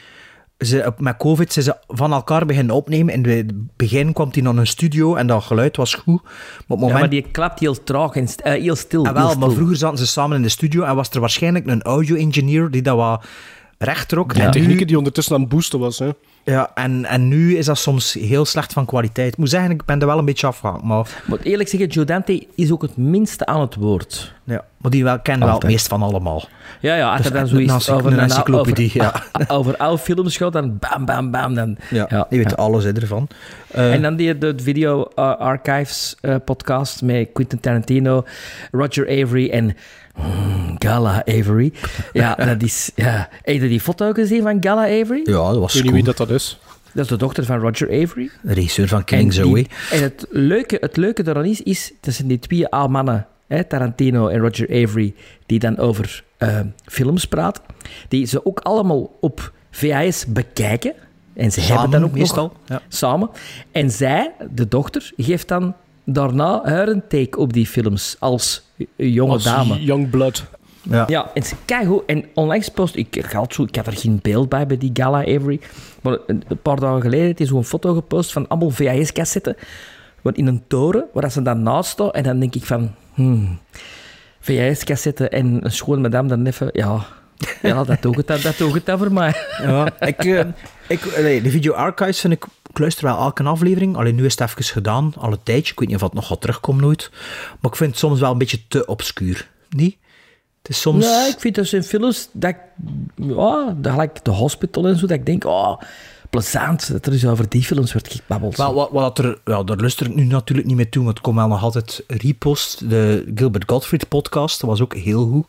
ze, 0.60 0.94
met 0.98 1.18
COVID, 1.18 1.54
zijn 1.54 1.66
ze 1.66 1.76
van 1.88 2.14
elkaar 2.14 2.46
beginnen 2.46 2.76
opnemen. 2.76 3.14
In 3.14 3.26
het 3.26 3.76
begin 3.78 4.14
kwam 4.14 4.30
hij 4.32 4.42
naar 4.42 4.56
een 4.56 4.68
studio 4.68 5.16
en 5.16 5.28
dat 5.28 5.44
geluid 5.44 5.78
was 5.78 5.94
goed. 5.94 6.22
Maar 6.24 6.32
op 6.68 6.68
Ja, 6.68 6.76
moment 6.76 7.00
maar 7.00 7.10
die 7.10 7.26
klapt 7.32 7.60
heel 7.60 7.84
traag 7.84 8.12
en 8.16 8.28
heel 8.62 8.76
stil. 8.76 9.06
Ah, 9.06 9.14
wel, 9.14 9.28
heel 9.28 9.36
maar 9.38 9.44
stil. 9.44 9.56
vroeger 9.56 9.76
zaten 9.78 9.98
ze 9.98 10.08
samen 10.08 10.36
in 10.38 10.44
de 10.44 10.50
studio 10.50 10.84
en 10.84 10.96
was 10.96 11.10
er 11.10 11.20
waarschijnlijk 11.20 11.68
een 11.68 11.82
audio-engineer 11.82 12.72
die 12.72 12.82
dat 12.82 12.96
wat 12.98 13.26
recht 13.78 14.08
trok. 14.08 14.34
En 14.34 14.42
En, 14.42 14.52
technieken 14.52 14.78
nu, 14.80 14.86
die 14.86 14.98
ondertussen 14.98 15.36
aan 15.36 15.42
het 15.42 15.50
boosten 15.50 15.80
was. 15.80 16.00
Hè. 16.00 16.10
ja, 16.44 16.72
en, 16.76 17.06
en 17.06 17.28
nu 17.28 17.58
is 17.58 17.66
dat 17.66 17.78
soms 17.78 18.14
heel 18.14 18.46
slecht 18.46 18.74
van 18.74 18.86
kwaliteit. 18.86 19.32
Ik 19.32 19.38
moet 19.38 19.50
zeggen, 19.50 19.72
ik 19.72 19.86
ben 19.86 20.00
er 20.00 20.08
wel 20.08 20.18
een 20.18 20.26
beetje 20.26 20.48
afgehaakt. 20.48 20.84
Maar, 20.84 21.08
moet 21.26 21.44
eerlijk 21.44 21.70
zeggen, 21.70 21.90
Joe 21.90 22.06
Dante 22.06 22.48
is 22.56 22.72
ook 22.72 22.82
het 22.82 22.98
minste 22.98 23.46
aan 23.46 23.62
het 23.62 23.76
woord. 23.76 24.34
ja, 24.44 24.66
maar 24.78 24.92
die 24.92 25.04
wel, 25.04 25.20
kennen 25.20 25.48
wel 25.48 25.58
het 25.58 25.68
meest 25.68 25.88
van 25.88 26.02
allemaal. 26.02 26.44
Ja, 26.82 26.96
ja, 26.96 27.12
als 27.12 27.22
Dus 27.22 27.32
dan 27.32 27.42
een- 27.42 27.48
zoiets 27.48 27.90
over 27.90 28.12
een 28.14 28.20
encyclopedie, 28.20 28.94
over, 29.02 29.24
over 29.58 29.78
oude 29.78 30.02
films 30.02 30.38
gaat, 30.38 30.54
dan 30.54 30.78
bam, 30.80 31.06
bam, 31.06 31.32
bam. 31.32 31.54
Dan, 31.56 31.78
Ja, 31.90 32.26
die 32.30 32.40
weet 32.44 32.58
alles 32.58 32.84
hè, 32.84 32.92
ervan. 32.94 33.28
Eh, 33.72 33.94
En 33.94 34.02
dan 34.02 34.16
die, 34.16 34.38
de 34.38 34.54
Video 34.58 35.04
eh, 35.16 35.36
Archives 35.38 36.16
eh, 36.22 36.36
podcast 36.46 37.02
met 37.02 37.30
Quentin 37.34 37.60
Tarantino, 37.60 38.24
Roger 38.72 39.24
Avery 39.24 39.50
en 39.50 39.76
mm, 40.18 40.76
Gala 40.80 41.24
Avery. 41.26 41.74
Ja, 42.14 42.36
dat 42.52 42.64
is... 42.64 42.92
Ja. 42.96 43.30
Heb 43.44 43.56
je 43.62 43.68
die 43.68 43.80
foto 43.80 44.12
gezien 44.14 44.42
van 44.42 44.58
Gala 44.60 44.84
Avery? 44.84 45.22
ja, 45.24 45.52
dat 45.52 45.58
was 45.58 45.76
Ik 45.76 45.84
weet 45.84 45.84
niet 45.84 45.84
cool. 45.84 45.94
wie 45.94 46.04
dat, 46.04 46.18
dat 46.18 46.30
is. 46.30 46.60
Dat 46.94 47.04
is 47.04 47.12
de 47.12 47.18
dochter 47.18 47.46
van 47.46 47.60
Roger 47.60 47.88
Avery. 48.04 48.30
De 48.42 48.54
regisseur 48.54 48.88
van 48.88 49.02
die- 49.06 49.32
Zoe. 49.32 49.66
en 49.92 50.02
het 50.02 50.26
leuke, 50.30 50.78
het 50.80 50.98
leuke 50.98 51.24
daaraan 51.24 51.46
is, 51.46 51.62
is 51.62 51.94
tussen 52.02 52.28
die 52.28 52.40
twee 52.40 52.68
oude 52.68 52.92
mannen, 52.92 53.28
hè, 53.48 53.64
Tarantino 53.64 54.28
en 54.28 54.40
Roger 54.40 54.84
Avery, 54.84 55.14
die 55.46 55.60
dan 55.60 55.78
over 55.78 56.24
eh, 56.38 56.60
films 56.86 57.26
praten, 57.26 57.64
die 58.08 58.26
ze 58.26 58.46
ook 58.46 58.60
allemaal 58.60 59.18
op 59.22 59.52
VHS 59.72 60.26
bekijken. 60.26 60.94
En 61.34 61.52
ze 61.52 61.62
Samen, 61.62 61.80
hebben 61.82 62.00
dan 62.00 62.10
ook 62.10 62.16
meestal, 62.18 62.44
nog 62.44 62.54
ja. 62.66 62.82
samen. 62.88 63.30
En 63.72 63.92
zij, 63.92 64.32
de 64.52 64.68
dochter, 64.68 65.12
geeft 65.18 65.48
dan 65.48 65.76
daarna 66.14 66.62
haar 66.64 66.88
een 66.88 67.04
take 67.08 67.38
op 67.38 67.54
die 67.54 67.68
films 67.68 68.16
als 68.20 68.62
jonge 68.96 69.32
Als 69.32 69.44
dame. 69.44 69.84
Young 69.84 70.10
Blood. 70.10 70.46
Ja. 70.82 71.04
Ja, 71.08 71.32
en 71.34 71.44
ze 71.44 71.56
keigoed. 71.66 72.04
En 72.06 72.26
onlangs 72.34 72.70
post... 72.70 72.96
Ik, 72.96 73.16
ik 73.16 73.26
had 73.26 73.54
zo, 73.54 73.64
ik 73.64 73.76
had 73.76 73.88
er 73.88 73.98
geen 73.98 74.20
beeld 74.22 74.50
bij, 74.50 74.68
bij 74.68 74.78
die 74.78 74.90
Gala 74.94 75.20
Avery. 75.20 75.60
Maar 76.02 76.18
een, 76.28 76.44
paar 76.62 76.80
dagen 76.80 77.02
geleden 77.02 77.26
heeft 77.26 77.38
hij 77.38 77.48
zo'n 77.48 77.64
foto 77.66 77.94
gepost 77.94 78.32
van 78.32 78.48
allemaal 78.48 78.70
VHS-cassetten. 78.70 79.56
In 80.34 80.48
een 80.48 80.64
toren, 80.68 81.06
waar 81.14 81.24
dat 81.24 81.32
ze 81.32 81.42
dan 81.42 81.64
naast 81.64 81.90
staan. 81.90 82.12
En 82.12 82.24
dan 82.24 82.40
denk 82.40 82.56
ik 82.56 82.64
van... 82.66 82.92
Hmm, 83.14 83.60
VHS-cassetten 84.40 85.32
en 85.32 85.60
een 85.66 85.72
schoon 85.72 86.02
madame 86.02 86.28
dan 86.28 86.46
even... 86.46 86.70
Ja, 86.72 87.06
ja 87.62 87.84
dat 87.84 88.02
doet 88.02 88.16
het, 88.16 88.28
dan- 88.28 88.42
dat 88.42 88.58
doet 88.58 88.74
het 88.74 88.86
dan 88.86 88.98
voor 88.98 89.14
mij. 89.14 89.34
Ja, 89.62 89.90
ik, 90.00 90.26
eh, 90.26 90.46
ik, 90.88 91.14
allee, 91.18 91.42
de 91.42 91.50
video 91.50 91.74
archives 91.74 92.20
vind 92.20 92.34
ik, 92.34 92.46
ik 92.78 92.84
luister 92.84 93.06
wel 93.06 93.18
elke 93.18 93.44
aflevering. 93.44 93.96
Alleen 93.96 94.16
nu 94.16 94.26
is 94.26 94.40
het 94.40 94.50
even 94.50 94.64
gedaan, 94.64 95.14
al 95.18 95.32
een 95.32 95.44
tijdje. 95.44 95.72
Ik 95.72 95.80
weet 95.80 95.88
niet 95.88 95.98
of 95.98 96.04
het 96.04 96.14
nog 96.14 96.28
gaat 96.28 96.42
terugkomen 96.42 96.82
nooit. 96.82 97.10
Maar 97.60 97.72
ik 97.72 97.78
vind 97.78 97.90
het 97.90 98.00
soms 98.00 98.20
wel 98.20 98.32
een 98.32 98.38
beetje 98.38 98.68
te 98.68 98.86
obscuur. 98.86 99.50
Niet? 99.70 99.98
Het 100.62 100.70
is 100.72 100.82
soms... 100.82 101.06
Nee, 101.06 101.30
ik 101.30 101.40
vind 101.40 101.56
dat 101.56 101.68
zijn 101.68 101.84
films... 101.84 102.30
Dat 102.34 102.50
ik, 102.50 102.58
ja, 103.16 103.76
dat 103.78 103.92
gelijk 103.92 104.18
The 104.18 104.32
Hospital 104.32 104.88
en 104.88 104.98
zo, 104.98 105.08
dat 105.08 105.18
ik 105.18 105.26
denk... 105.26 105.46
Oh, 105.46 105.82
plezant 106.30 106.92
dat 106.92 107.06
er 107.06 107.12
eens 107.12 107.26
over 107.26 107.50
die 107.50 107.64
films 107.64 107.94
wordt 107.94 108.12
gebabbeld. 108.12 108.58
Wel, 108.58 108.74
wat, 108.74 108.92
wat 108.92 109.18
er, 109.18 109.40
ja, 109.46 109.64
daar 109.64 109.78
luister 109.78 110.06
ik 110.06 110.16
nu 110.16 110.24
natuurlijk 110.24 110.68
niet 110.68 110.76
meer 110.76 110.90
toe, 110.90 111.04
want 111.04 111.16
het 111.16 111.26
komt 111.26 111.38
wel 111.38 111.48
nog 111.48 111.64
altijd 111.64 112.04
repost. 112.08 112.90
De 112.90 113.32
Gilbert 113.36 113.70
Gottfried 113.70 114.08
podcast, 114.08 114.62
dat 114.62 114.70
was 114.70 114.82
ook 114.82 114.96
heel 114.96 115.28
goed. 115.28 115.46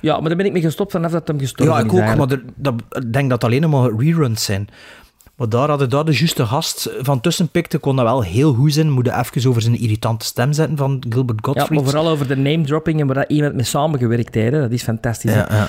Ja, 0.00 0.18
maar 0.18 0.28
daar 0.28 0.36
ben 0.36 0.46
ik 0.46 0.52
mee 0.52 0.62
gestopt 0.62 0.92
vanaf 0.92 1.10
dat 1.10 1.28
hem 1.28 1.38
gestorven 1.38 1.74
Ja, 1.74 1.80
is 1.80 1.86
ik 1.86 1.92
ook, 1.92 1.98
eigenlijk. 1.98 2.30
maar 2.30 2.38
er, 2.38 2.44
dat, 2.54 3.04
ik 3.04 3.12
denk 3.12 3.30
dat 3.30 3.44
alleen 3.44 3.70
maar 3.70 3.90
reruns 3.96 4.44
zijn. 4.44 4.68
Maar 5.36 5.48
daar 5.48 5.68
hadden 5.68 5.90
daar 5.90 6.04
de 6.04 6.12
juiste 6.16 6.46
gast 6.46 6.90
van 7.00 7.20
tussen 7.20 7.48
pikte, 7.48 7.78
kon 7.78 7.96
dat 7.96 8.04
wel 8.04 8.22
heel 8.22 8.54
goed 8.54 8.72
zijn. 8.72 8.90
Moet 8.90 9.06
je 9.06 9.12
even 9.18 9.50
over 9.50 9.62
zijn 9.62 9.78
irritante 9.80 10.24
stem 10.24 10.52
zetten 10.52 10.76
van 10.76 11.02
Gilbert 11.08 11.38
Ja, 11.42 11.52
Gottfried. 11.52 11.80
maar 11.80 11.90
vooral 11.90 12.08
over 12.08 12.28
de 12.28 12.36
name-dropping 12.36 13.00
en 13.00 13.06
waar 13.06 13.14
dat 13.16 13.30
iemand 13.30 13.54
mee 13.54 13.64
samengewerkt 13.64 14.34
heeft. 14.34 14.52
hè. 14.52 14.60
Dat 14.60 14.70
is 14.72 14.82
fantastisch. 14.82 15.32
Ja, 15.32 15.46
ja. 15.50 15.68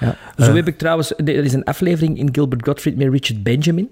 Ja. 0.00 0.16
Zo 0.44 0.54
heb 0.54 0.66
ik 0.68 0.78
trouwens... 0.78 1.12
Er 1.16 1.28
is 1.28 1.52
een 1.52 1.64
aflevering 1.64 2.18
in 2.18 2.28
Gilbert 2.32 2.64
Gottfried 2.66 2.96
met 2.96 3.08
Richard 3.10 3.42
Benjamin. 3.42 3.88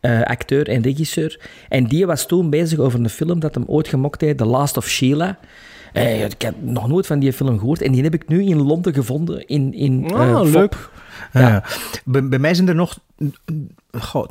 eh, 0.00 0.22
acteur 0.22 0.68
en 0.68 0.82
regisseur. 0.82 1.40
En 1.68 1.84
die 1.84 2.06
was 2.06 2.26
toen 2.26 2.50
bezig 2.50 2.78
over 2.78 3.00
een 3.00 3.08
film 3.08 3.40
dat 3.40 3.54
hem 3.54 3.64
ooit 3.66 3.88
gemokt 3.88 4.20
heeft, 4.20 4.38
The 4.38 4.44
Last 4.44 4.76
of 4.76 4.88
Sheila. 4.88 5.38
Eh, 5.92 6.24
ik 6.24 6.42
heb 6.42 6.54
nog 6.60 6.88
nooit 6.88 7.06
van 7.06 7.18
die 7.18 7.32
film 7.32 7.58
gehoord. 7.58 7.82
En 7.82 7.92
die 7.92 8.02
heb 8.02 8.14
ik 8.14 8.28
nu 8.28 8.42
in 8.44 8.62
Londen 8.62 8.94
gevonden. 8.94 9.46
In, 9.46 9.74
in, 9.74 10.04
eh, 10.10 10.14
Ah, 10.34 10.36
Fop. 10.46 10.46
leuk. 10.54 10.90
Ja. 11.32 11.64
Bij, 12.04 12.38
mij 12.38 12.54
zijn 12.54 12.68
er 12.68 12.74
nog 12.74 12.98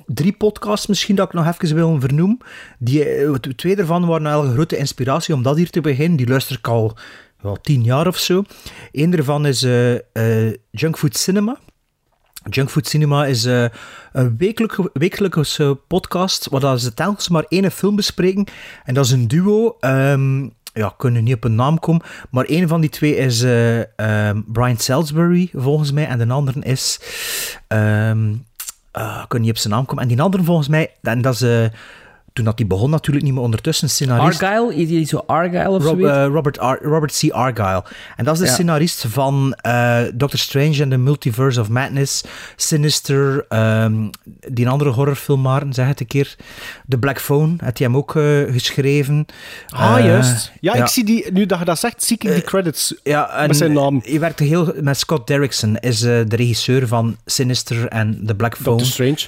drie 0.06 0.32
podcasts 0.32 0.88
misschien 0.88 1.16
dat 1.16 1.28
ik 1.28 1.34
nog 1.34 1.48
even 1.48 1.76
wil 1.76 2.00
vernoemen. 2.00 2.38
Die, 2.80 3.06
eh, 3.06 3.34
twee 3.34 3.76
daarvan 3.76 4.06
waren 4.06 4.24
wel 4.24 4.46
een 4.46 4.54
grote 4.54 4.78
inspiratie 4.78 5.34
om 5.34 5.44
dat 5.44 5.58
hier 5.58 5.70
te 5.70 5.82
beginnen. 5.82 6.18
Die 6.18 6.28
luister 6.28 6.58
ik 6.58 6.68
al 6.68 6.98
wel 7.42 7.58
tien 7.62 7.84
jaar 7.84 8.08
of 8.08 8.18
zo. 8.18 8.44
Eén 8.92 9.10
daarvan 9.10 9.46
is 9.46 9.64
eh 9.64 9.94
eh, 9.96 10.56
Junkfood 10.72 11.18
Cinema. 11.18 11.58
Junkfood 12.50 12.88
Cinema 12.88 13.26
is 13.26 13.44
een 13.44 14.38
wekelijke, 14.38 14.90
wekelijkse 14.94 15.80
podcast 15.88 16.48
waar 16.50 16.80
ze 16.80 16.94
telkens 16.94 17.30
maar 17.30 17.46
één 17.48 17.72
film 17.72 17.96
bespreken. 17.96 18.46
En 18.84 18.94
dat 18.94 19.06
is 19.06 19.12
een 19.12 19.28
duo. 19.28 19.78
ehm, 19.80 20.48
ja, 20.74 20.94
nu 20.98 21.22
niet 21.22 21.36
op 21.36 21.44
een 21.44 21.56
naam 21.56 21.80
komen. 21.80 22.02
Maar 22.30 22.46
een 22.48 22.68
van 22.68 22.82
die 22.82 22.90
twee 22.90 23.16
is 23.16 23.42
eh, 23.42 23.80
ehm, 23.80 24.42
Brian 24.46 24.78
Salisbury, 24.78 25.50
volgens 25.54 25.92
mij. 25.92 26.08
En 26.08 26.18
de 26.18 26.34
andere 26.34 26.60
is... 26.60 27.00
ah, 27.68 29.20
ik 29.22 29.26
kan 29.28 29.42
niet 29.42 29.50
op 29.50 29.58
zijn 29.58 29.74
naam 29.74 29.86
komen. 29.86 30.04
En 30.04 30.10
die 30.10 30.22
andere 30.22 30.44
volgens 30.44 30.68
mij... 30.68 30.92
En 31.02 31.22
dat 31.22 31.42
is... 31.42 31.70
toen 32.34 32.46
dat 32.46 32.58
die 32.58 32.65
begon 32.65 32.89
natuurlijk 32.89 33.26
niet 33.26 33.34
meer 33.34 33.44
ondertussen 33.44 33.89
scenarist. 33.89 34.44
Argyle? 34.44 34.76
Is 34.76 34.88
die 34.88 35.06
zo 35.06 35.24
Argyle 35.28 35.70
of 35.70 35.84
Rob- 35.84 36.06
eh, 36.06 36.26
Robert, 36.26 36.60
Ar- 36.60 36.80
Robert 36.84 37.20
C. 37.20 37.32
Argyle. 37.32 37.84
En 38.16 38.26
dat 38.26 38.34
is 38.34 38.39
de 38.39 38.45
Ja. 38.45 38.51
scenarist 38.51 39.06
van 39.08 39.53
eh, 39.53 39.99
Doctor 40.14 40.39
Strange 40.39 40.82
and 40.82 40.91
the 40.91 40.97
Multiverse 40.97 41.60
of 41.60 41.70
Madness, 41.70 42.24
Sinister, 42.56 43.45
ehm, 43.49 43.93
die 44.47 44.70
andere 44.70 44.89
horrorfilm 44.89 45.41
maar, 45.41 45.64
zeg 45.70 45.88
het 45.88 45.99
een 45.99 46.08
keer. 46.08 46.36
The 46.89 46.97
Black 46.97 47.20
Phone, 47.22 47.53
had 47.64 47.78
hij 47.78 47.88
hem 47.88 47.97
ook 47.97 48.16
eh, 48.16 48.24
geschreven. 48.51 49.26
Ah, 49.70 49.99
juist. 50.06 50.51
Ja, 50.60 50.74
ik 50.74 50.88
zie 50.88 51.03
die, 51.06 51.32
nu 51.32 51.45
dat 51.45 51.60
je 51.60 51.66
dat 51.66 51.80
zegt, 51.80 52.03
zie 52.03 52.18
ik 52.20 52.34
die 52.34 52.41
credits. 52.41 52.95
Ja, 53.03 53.30
en 53.30 53.47
Met 53.47 53.58
zijn 53.58 53.74
naam. 53.74 54.01
Je 54.06 54.20
werkte 54.20 54.43
heel 54.43 54.74
met 54.82 54.97
Scott 54.97 55.28
Derrickson, 55.28 55.78
is 55.78 56.01
eh, 56.01 56.20
de 56.28 56.36
regisseur 56.36 56.88
van 56.88 57.18
Sinister 57.26 57.88
en 57.88 58.24
The 58.26 58.36
Black 58.36 58.56
Phone. 58.56 58.78
Doctor 58.78 58.88
Strange. 58.88 59.20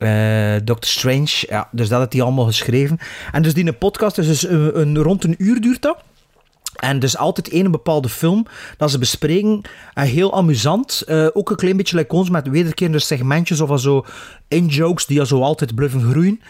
Eh, 0.00 0.54
Doctor 0.64 0.90
Strange, 0.90 1.44
ja, 1.48 1.68
dus 1.72 1.88
dat 1.88 2.00
had 2.00 2.12
hij 2.12 2.22
allemaal 2.22 2.44
geschreven. 2.44 2.98
En 3.32 3.42
dus 3.42 3.54
die 3.54 3.72
podcast 3.72 4.18
is 4.18 4.26
dus 4.26 4.48
een, 4.48 4.80
een- 4.80 4.98
rond 4.98 5.24
een 5.24 5.34
uur 5.38 5.60
duurt 5.60 5.82
dat. 5.82 5.96
En 6.76 6.98
dus 6.98 7.16
altijd 7.16 7.48
één 7.48 7.70
bepaalde 7.70 8.08
film 8.08 8.46
dat 8.76 8.90
ze 8.90 8.98
bespreken. 8.98 9.62
En 9.94 10.06
heel 10.06 10.34
amusant. 10.34 11.02
Eh, 11.06 11.26
ook 11.32 11.50
een 11.50 11.56
klein 11.56 11.76
beetje 11.76 11.96
like 11.96 12.14
ons 12.14 12.30
met 12.30 12.48
wederkerende 12.48 12.98
segmentjes 12.98 13.60
of 13.60 13.80
zo 13.80 14.04
in-jokes 14.48 15.06
die 15.06 15.18
je 15.18 15.26
zo 15.26 15.40
altijd 15.42 15.74
blijven 15.74 16.10
groeien. 16.10 16.40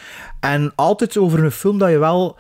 En 0.41 0.73
altijd 0.75 1.19
over 1.19 1.45
een 1.45 1.51
film 1.51 1.79
dat 1.79 1.91
je 1.91 1.99
wel 1.99 2.37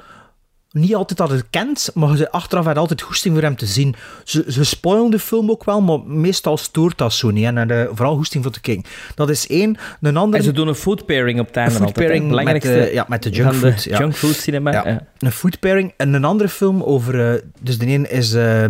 niet 0.72 0.94
altijd 0.94 1.20
altijd 1.20 1.44
kent, 1.50 1.90
maar 1.94 2.16
je 2.16 2.30
achteraf 2.30 2.64
had 2.64 2.76
altijd 2.76 3.02
goesting 3.02 3.34
voor 3.34 3.42
hem 3.42 3.56
te 3.56 3.66
zien. 3.66 3.94
Ze, 4.24 4.44
ze 4.48 4.64
spoilen 4.64 5.10
de 5.10 5.18
film 5.18 5.50
ook 5.50 5.64
wel, 5.64 5.80
maar 5.80 6.00
meestal 6.06 6.56
stoort 6.56 6.98
dat 6.98 7.12
zo 7.12 7.30
niet. 7.30 7.44
En 7.44 7.88
vooral 7.92 8.16
goesting 8.16 8.42
voor 8.42 8.52
te 8.52 8.60
kijken. 8.60 8.84
Dat 9.14 9.30
is 9.30 9.46
één. 9.46 9.76
Een 10.00 10.16
ander... 10.16 10.38
En 10.38 10.44
ze 10.44 10.52
doen 10.52 10.68
een 10.68 10.74
food 10.74 11.06
pairing 11.06 11.40
op 11.40 11.46
het 11.46 11.56
einde 11.56 11.70
Een 11.72 11.78
food 11.78 11.86
altijd, 11.86 12.06
pairing 12.06 12.44
met 12.44 12.62
de, 12.62 12.90
ja, 12.92 13.04
met 13.08 13.22
de 13.22 13.30
junk 13.30 13.50
de 13.50 13.56
food. 13.56 13.82
ja. 13.82 13.98
junk 13.98 14.14
food 14.14 14.34
cinema. 14.34 14.72
Ja, 14.72 14.88
ja. 14.88 15.06
Een 15.18 15.32
food 15.32 15.58
pairing. 15.60 15.92
En 15.96 16.14
een 16.14 16.24
andere 16.24 16.48
film 16.48 16.82
over... 16.82 17.34
eh, 17.34 17.40
dus 17.60 17.78
de 17.78 17.86
ene 17.86 18.08
is... 18.08 18.32
eh 18.32 18.64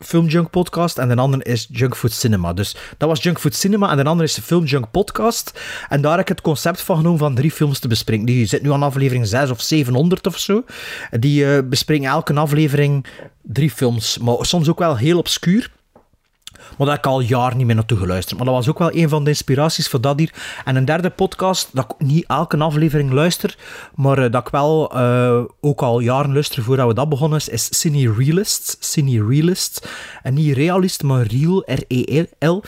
Film 0.00 0.26
Junk 0.26 0.50
Podcast 0.50 0.98
en 0.98 1.08
de 1.08 1.16
andere 1.16 1.42
is 1.44 1.68
Junk 1.70 1.96
Food 1.96 2.12
Cinema. 2.12 2.52
Dus 2.52 2.76
dat 2.96 3.08
was 3.08 3.22
Junk 3.22 3.38
Food 3.40 3.54
Cinema 3.54 3.90
en 3.90 3.96
de 3.96 4.04
andere 4.04 4.28
is 4.28 4.34
de 4.34 4.42
Film 4.42 4.64
Junk 4.64 4.90
Podcast. 4.90 5.60
En 5.88 6.00
daar 6.00 6.12
heb 6.12 6.20
ik 6.20 6.28
het 6.28 6.40
concept 6.40 6.80
van 6.80 6.96
genomen 6.96 7.18
van 7.18 7.34
drie 7.34 7.50
films 7.50 7.78
te 7.78 7.88
bespreken. 7.88 8.24
Die 8.24 8.46
zit 8.46 8.62
nu 8.62 8.72
aan 8.72 8.82
aflevering 8.82 9.26
6 9.26 9.50
of 9.50 9.60
700 9.60 10.26
of 10.26 10.38
zo. 10.38 10.64
Die 11.10 11.54
eh, 11.54 11.62
bespreken 11.68 12.08
elke 12.08 12.34
aflevering 12.34 13.06
drie 13.42 13.70
films, 13.70 14.18
maar 14.18 14.36
soms 14.40 14.68
ook 14.68 14.78
wel 14.78 14.96
heel 14.96 15.18
obscuur. 15.18 15.70
Maar 16.76 16.86
daar 16.86 16.96
heb 16.96 17.04
ik 17.04 17.10
al 17.10 17.20
jaren 17.20 17.56
niet 17.56 17.66
meer 17.66 17.74
naartoe 17.74 17.98
geluisterd. 17.98 18.36
Maar 18.36 18.46
dat 18.46 18.54
was 18.54 18.68
ook 18.68 18.78
wel 18.78 18.94
een 18.94 19.08
van 19.08 19.24
de 19.24 19.30
inspiraties 19.30 19.88
voor 19.88 20.00
dat 20.00 20.18
hier. 20.18 20.32
En 20.64 20.76
een 20.76 20.84
derde 20.84 21.10
podcast, 21.10 21.68
dat 21.72 21.84
ik 21.84 22.06
niet 22.06 22.24
elke 22.26 22.56
aflevering 22.56 23.12
luister, 23.12 23.56
maar 23.94 24.18
eh, 24.18 24.30
dat 24.32 24.46
ik 24.46 24.52
wel 24.52 24.92
eh, 24.92 25.42
ook 25.60 25.82
al 25.82 26.00
jaren 26.00 26.32
luister 26.32 26.62
voordat 26.62 26.86
we 26.86 26.94
dat 26.94 27.08
begonnen 27.08 27.38
is, 27.38 27.48
is 27.48 27.80
Cine 27.80 28.14
Realist. 28.18 28.76
Cine 28.80 29.26
Realist. 29.26 29.88
En 30.22 30.34
niet 30.34 30.56
realist, 30.56 31.02
maar 31.02 31.26
real, 31.26 31.62
R-E-L. 31.66 32.62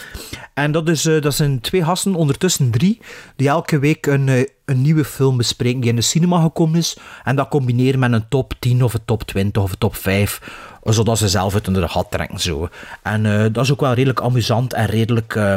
En 0.54 0.72
dat, 0.72 0.88
is, 0.88 1.06
eh, 1.06 1.22
dat 1.22 1.34
zijn 1.34 1.60
twee 1.60 1.84
gasten, 1.84 2.14
ondertussen 2.14 2.70
drie, 2.70 3.00
die 3.36 3.48
elke 3.48 3.78
week 3.78 4.06
een, 4.06 4.48
een 4.64 4.82
nieuwe 4.82 5.04
film 5.04 5.36
bespreken 5.36 5.80
die 5.80 5.90
in 5.90 5.96
de 5.96 6.02
cinema 6.02 6.40
gekomen 6.40 6.78
is. 6.78 6.96
En 7.24 7.36
dat 7.36 7.48
combineren 7.48 8.00
met 8.00 8.12
een 8.12 8.28
top 8.28 8.52
10 8.58 8.84
of 8.84 8.94
een 8.94 9.04
top 9.04 9.22
20 9.22 9.62
of 9.62 9.70
een 9.70 9.78
top 9.78 9.96
5 9.96 10.40
zodat 10.94 11.18
ze 11.18 11.28
zelf 11.28 11.54
uit 11.54 11.66
onder 11.68 11.82
de 11.82 11.88
gat 11.88 12.06
trekken. 12.10 12.40
Zo. 12.40 12.68
En 13.02 13.26
eh, 13.26 13.52
dat 13.52 13.64
is 13.64 13.72
ook 13.72 13.80
wel 13.80 13.92
redelijk 13.92 14.20
amusant 14.20 14.72
en 14.72 14.86
redelijk... 14.86 15.34
eh, 15.34 15.50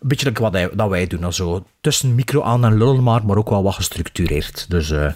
een 0.00 0.08
beetje 0.08 0.32
wat 0.32 0.56
dat 0.72 0.88
wij 0.88 1.06
doen. 1.06 1.32
Tussen 1.80 2.14
micro 2.14 2.42
aan 2.42 2.64
en 2.64 2.78
lullen 2.78 3.02
maar, 3.02 3.24
maar 3.26 3.36
ook 3.36 3.50
wel 3.50 3.62
wat 3.62 3.74
gestructureerd. 3.74 4.66
Dus 4.68 4.90
eh, 4.90 5.06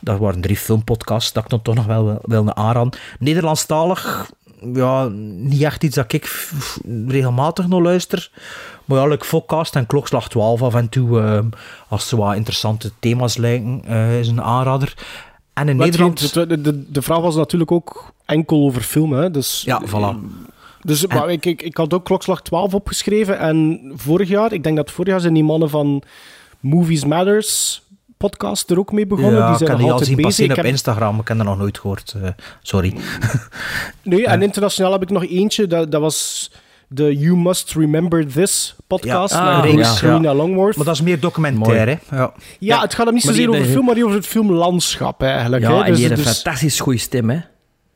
dat 0.00 0.18
waren 0.18 0.40
drie 0.40 0.56
filmpodcasts 0.56 1.32
dat 1.32 1.44
ik 1.44 1.50
dan 1.50 1.62
toch 1.62 1.74
nog 1.74 1.86
wel 1.86 2.18
wil- 2.22 2.54
aanraden. 2.54 2.92
Nederlandstalig, 3.18 4.30
ja, 4.74 5.08
niet 5.36 5.62
echt 5.62 5.82
iets 5.84 5.94
dat 5.94 6.12
ik 6.12 6.48
regelmatig 7.06 7.66
nog 7.66 7.80
luister. 7.80 8.30
Maar 8.84 8.98
ja, 8.98 9.06
like 9.06 9.24
Fokcast 9.24 9.76
en 9.76 9.86
Klokslag 9.86 10.28
12 10.28 10.62
af 10.62 10.74
en 10.74 10.88
toe, 10.88 11.20
eh, 11.20 11.38
als 11.88 12.08
ze 12.08 12.16
wat 12.16 12.34
interessante 12.34 12.90
thema's 13.00 13.36
lijken, 13.36 13.82
eh, 13.86 14.18
is 14.18 14.28
een 14.28 14.42
aanrader. 14.42 14.94
En 15.56 15.68
in 15.68 15.76
Maar 15.76 15.86
Nederland... 15.86 16.32
De, 16.32 16.60
de, 16.60 16.90
de 16.92 17.02
vraag 17.02 17.20
was 17.20 17.36
natuurlijk 17.36 17.72
ook 17.72 18.12
enkel 18.24 18.64
over 18.64 18.82
film. 18.82 19.12
Hè? 19.12 19.30
Dus, 19.30 19.62
Ja, 19.62 19.82
voilà. 19.86 20.16
Dus 20.80 21.06
maar 21.06 21.30
ik, 21.30 21.46
ik, 21.46 21.62
ik 21.62 21.76
had 21.76 21.94
ook 21.94 22.04
Klokslag 22.04 22.42
12 22.42 22.74
opgeschreven. 22.74 23.38
En 23.38 23.80
vorig 23.94 24.28
jaar, 24.28 24.52
ik 24.52 24.62
denk 24.62 24.76
dat 24.76 24.90
vorig 24.90 25.10
jaar 25.10 25.20
zijn 25.20 25.34
die 25.34 25.44
mannen 25.44 25.70
van 25.70 26.02
Movies 26.60 27.04
Matters 27.04 27.82
podcast 28.16 28.70
er 28.70 28.78
ook 28.78 28.92
mee 28.92 29.06
begonnen. 29.06 29.38
Ja, 29.38 29.48
die 29.48 29.56
zijn 29.56 29.70
ik 29.70 29.76
kan 29.76 29.84
al 29.84 29.90
altijd 29.90 30.08
zien 30.08 30.16
bezig. 30.22 30.58
op 30.58 30.64
Instagram. 30.64 31.20
Ik 31.20 31.28
heb 31.28 31.36
dat 31.36 31.46
nog 31.46 31.58
nooit 31.58 31.78
gehoord. 31.78 32.14
eh, 32.22 32.28
sorry. 32.62 32.96
Nee, 34.02 34.26
en 34.26 34.42
internationaal 34.48 34.92
heb 34.92 35.02
ik 35.02 35.10
nog 35.10 35.26
eentje. 35.26 35.66
Dat, 35.66 35.92
dat 35.92 36.00
was 36.00 36.50
de 36.88 37.16
You 37.16 37.36
Must 37.36 37.72
Remember 37.74 38.26
This 38.32 38.74
podcast. 38.86 39.34
Ja. 39.34 39.62
met 39.64 39.84
Ah. 39.84 39.92
Serena 39.92 40.34
Longworth. 40.34 40.76
Maar 40.76 40.84
dat 40.84 40.94
is 40.94 41.00
meer 41.00 41.20
documentaire. 41.20 41.98
hè. 42.08 42.16
Ja. 42.16 42.32
Ja, 42.58 42.80
het 42.80 42.94
gaat 42.94 43.04
hem 43.06 43.14
niet 43.14 43.24
Maar 43.24 43.32
zozeer 43.34 43.46
die- 43.50 43.54
over 43.56 43.66
de- 43.66 43.72
film, 43.74 43.84
maar 43.86 44.02
over 44.02 44.16
het 44.16 44.26
filmlandschap 44.26 45.22
eigenlijk. 45.22 45.62
Ja, 45.62 45.70
hè. 45.78 45.82
en 45.84 45.90
Dus- 45.90 45.98
heeft 46.00 46.10
een 46.10 46.16
dus- 46.24 46.40
fantastisch 46.40 46.80
goede 46.80 46.98
stem, 46.98 47.30
hè. 47.30 47.38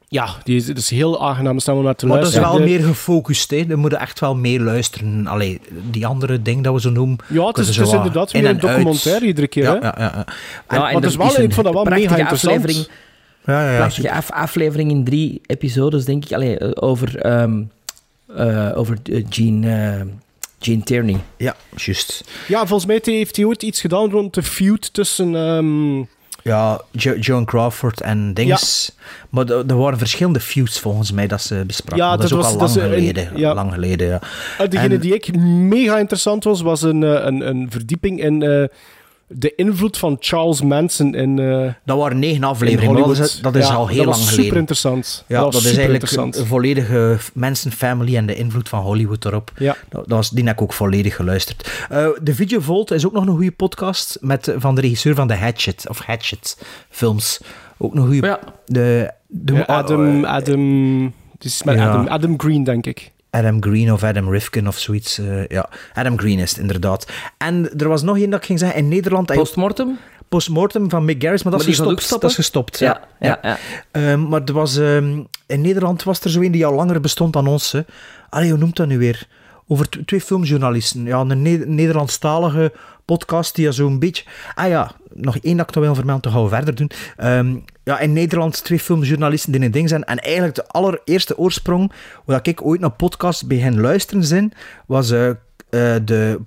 Ja, 0.08 0.28
die 0.44 0.56
is, 0.56 0.66
het 0.68 0.78
is 0.78 0.90
heel 0.90 1.26
aangenaam 1.28 1.58
stem 1.58 1.76
om 1.76 1.84
naar 1.84 1.94
te 1.94 2.06
Maar 2.06 2.18
dat 2.18 2.26
is 2.28 2.34
luisteren. 2.34 2.58
wel 2.60 2.66
De- 2.68 2.78
meer 2.78 2.88
gefocust. 2.88 3.50
Hè. 3.50 3.66
Dan 3.66 3.78
moet 3.78 3.90
je 3.90 3.96
echt 3.96 4.20
wel 4.20 4.34
meer 4.36 4.60
luisteren. 4.60 5.26
Allee, 5.26 5.60
die 5.90 6.06
andere 6.06 6.42
ding 6.42 6.64
dat 6.64 6.74
we 6.74 6.80
zo 6.80 6.90
noemen. 6.90 7.16
Ja, 7.28 7.46
het 7.46 7.58
is, 7.58 7.76
het 7.76 7.92
inderdaad 7.92 8.32
in 8.32 8.40
weer 8.40 8.50
een 8.50 8.58
en 8.58 8.66
uit. 8.68 8.76
documentaire 8.76 9.26
iedere 9.26 9.48
keer. 9.48 9.62
Ja, 9.62 9.70
hè. 9.72 9.78
ja, 9.86 9.94
ja. 9.98 10.02
ja. 10.14 10.24
Ja, 10.70 10.78
maar 10.78 10.88
en 10.90 10.94
het 10.94 11.04
is 11.04 11.16
wel- 11.16 11.38
een 11.38 11.42
ik 11.44 11.52
vond 11.52 11.66
dat 11.66 11.74
wel 11.74 11.84
mega 11.84 12.16
interessant. 12.16 12.56
aflevering. 12.56 12.88
ja, 13.44 13.64
ja, 13.64 13.70
ja. 13.70 13.76
prachtige 13.76 14.12
af- 14.12 14.30
aflevering 14.30 14.90
in 14.90 15.04
drie 15.04 15.40
episodes, 15.46 16.04
denk 16.04 16.24
ik. 16.24 16.32
Allee, 16.32 16.58
eh, 16.58 16.70
over, 16.74 17.16
ehm, 17.18 17.62
eh, 18.36 18.70
over 18.74 18.98
eh, 19.04 19.24
Gene, 19.28 19.94
eh, 19.98 20.06
Gene 20.58 20.82
Tierney. 20.82 21.16
Ja, 21.36 21.56
juist. 21.76 22.24
Ja, 22.48 22.58
volgens 22.66 22.86
mij 22.86 23.00
heeft 23.02 23.36
hij 23.36 23.44
ooit 23.44 23.62
iets 23.62 23.80
gedaan 23.80 24.10
rond 24.10 24.34
de 24.34 24.42
feud 24.42 24.94
tussen... 24.94 25.34
ehm, 25.36 25.98
Ja, 26.42 26.80
jo 26.90 27.14
Joan 27.16 27.44
Crawford 27.44 28.00
en 28.00 28.34
Dings. 28.34 28.92
Maar 29.30 29.48
er 29.48 29.76
waren 29.76 29.98
verschillende 29.98 30.40
feuds 30.40 30.80
volgens 30.80 31.12
mij 31.12 31.26
dat 31.26 31.42
ze 31.42 31.62
bespraken. 31.66 32.04
Ja, 32.04 32.10
dat, 32.10 32.20
dat 32.20 32.26
is 32.30 32.32
ook 32.36 32.42
was- 32.42 32.52
al 32.52 32.58
dat 32.58 32.60
lang 32.76 32.76
is 32.78 32.82
een- 32.84 32.98
geleden. 32.98 33.38
ja. 33.38 33.54
Lang 33.54 33.72
geleden, 33.72 34.06
ja. 34.08 34.66
degene 34.68 34.94
En- 34.94 35.00
die 35.00 35.14
ik 35.14 35.36
mega 35.38 35.98
interessant 35.98 36.44
was, 36.44 36.60
was 36.60 36.82
een, 36.82 37.02
een, 37.02 37.48
een 37.48 37.66
verdieping 37.70 38.22
in 38.22 38.42
eh, 38.42 38.64
de 39.32 39.54
invloed 39.54 39.98
van 39.98 40.16
Charles 40.20 40.62
Manson 40.62 41.14
in, 41.14 41.38
eh 41.38 41.72
Dat 41.84 41.98
waren 41.98 42.18
negen 42.18 42.36
in 42.36 42.44
afleveringen. 42.44 42.96
Dat 43.08 43.18
is, 43.18 43.40
dat 43.40 43.56
is 43.56 43.66
Ja, 43.68 43.74
al 43.74 43.86
heel 43.88 43.96
dat 43.96 44.06
lang 44.06 44.16
was 44.16 44.24
geleden. 44.24 44.44
super 44.44 44.58
interessant. 44.58 45.24
Ja, 45.26 45.40
dat, 45.40 45.54
is 45.54 45.76
eigenlijk 45.76 46.10
een, 46.12 46.46
volledige 46.46 47.18
Manson-family 47.34 48.16
en 48.16 48.26
de 48.26 48.34
invloed 48.34 48.68
van 48.68 48.80
Hollywood 48.80 49.24
erop. 49.24 49.52
Ja. 49.56 49.76
Dat, 49.88 50.08
dat 50.08 50.16
was, 50.16 50.30
die 50.30 50.44
heb 50.44 50.54
ik 50.54 50.62
ook 50.62 50.72
volledig 50.72 51.16
geluisterd. 51.16 51.86
Eh, 51.88 52.06
de 52.22 52.34
Video 52.34 52.60
Vault 52.60 52.90
is 52.90 53.06
ook 53.06 53.12
nog 53.12 53.26
een 53.26 53.34
goede 53.34 53.50
podcast 53.52 54.18
met, 54.20 54.48
eh, 54.48 54.54
van 54.58 54.74
de 54.74 54.80
regisseur 54.80 55.14
van 55.14 55.26
de 55.28 55.36
Hatchet, 55.36 55.84
of 55.88 55.98
Hatchet 55.98 56.58
films. 56.88 57.40
Ook 57.78 57.94
een 57.94 58.06
goede... 58.06 58.26
Ja. 58.26 58.38
De, 58.66 59.10
de, 59.26 59.54
Ja, 59.54 59.62
Adam, 59.62 60.24
Adam, 60.24 61.04
het 61.32 61.44
is 61.44 61.62
met 61.62 61.74
Ja. 61.74 61.88
Adam, 61.90 62.06
Adam 62.06 62.40
Green, 62.40 62.64
denk 62.64 62.86
ik. 62.86 63.12
Adam 63.30 63.62
Green 63.62 63.92
of 63.92 64.02
Adam 64.04 64.30
Rifkin 64.30 64.68
of 64.68 64.78
zoiets. 64.78 65.18
eh, 65.18 65.46
ja, 65.46 65.68
Adam 65.94 66.18
Green 66.18 66.38
is 66.38 66.50
het 66.50 66.58
inderdaad. 66.58 67.06
En 67.38 67.70
er 67.78 67.88
was 67.88 68.02
nog 68.02 68.16
één 68.18 68.30
dat 68.30 68.40
ik 68.40 68.46
ging 68.46 68.58
zeggen. 68.58 68.78
In 68.78 68.88
Nederland... 68.88 69.32
Postmortem? 69.32 69.98
Postmortem 70.28 70.90
van 70.90 71.04
Mick 71.04 71.22
Garris, 71.22 71.42
maar 71.42 71.52
dat 71.52 71.60
Maar 71.60 71.70
is 71.70 71.76
gestopt. 71.78 72.08
Dat 72.20 72.30
is 72.30 72.34
gestopt, 72.36 72.78
ja. 72.78 73.00
Ja, 73.20 73.28
ja, 73.28 73.38
ja. 73.42 73.58
Ehm, 73.90 74.28
maar 74.28 74.40
er 74.44 74.52
was, 74.52 74.76
ehm, 74.76 75.20
in 75.46 75.60
Nederland 75.60 76.02
was 76.02 76.20
er 76.20 76.30
zo 76.30 76.40
een 76.40 76.52
die 76.52 76.66
al 76.66 76.74
langer 76.74 77.00
bestond 77.00 77.32
dan 77.32 77.46
ons. 77.46 77.72
Hè. 77.72 77.80
Allee, 78.28 78.50
hoe 78.50 78.58
noemt 78.58 78.76
dat 78.76 78.86
nu 78.86 78.98
weer? 78.98 79.26
Over 79.66 79.88
twee 80.04 80.20
filmjournalisten. 80.20 81.04
Ja, 81.04 81.20
een 81.20 81.42
Ne- 81.42 81.64
Nederlandstalige 81.66 82.72
podcast 83.16 83.54
die 83.54 83.72
zo'n 83.72 83.98
beetje... 83.98 84.24
Ah 84.54 84.68
ja, 84.68 84.90
nog 85.14 85.36
één 85.36 85.56
dat 85.56 85.68
ik 85.68 85.74
nog 85.74 85.84
wil 85.84 85.94
vermelden, 85.94 86.22
dan 86.22 86.32
gaan 86.32 86.42
we 86.42 86.48
verder 86.48 86.74
doen. 86.74 86.90
Ehm, 87.16 87.56
ja, 87.84 87.98
in 87.98 88.12
Nederland 88.12 88.64
twee 88.64 88.78
filmjournalisten 88.78 89.52
die 89.52 89.60
een 89.60 89.70
ding 89.70 89.88
zijn. 89.88 90.04
En 90.04 90.18
eigenlijk 90.18 90.54
de 90.54 90.66
allereerste 90.66 91.38
oorsprong, 91.38 91.92
waar 92.24 92.40
ik 92.42 92.64
ooit 92.64 92.80
naar 92.80 92.90
podcast 92.90 93.46
bij 93.46 93.58
hen 93.58 93.80
luisteren 93.80 94.24
zijn, 94.24 94.52
was 94.86 95.10
eh, 95.10 95.28
eh, 95.28 95.36
de 96.04 96.40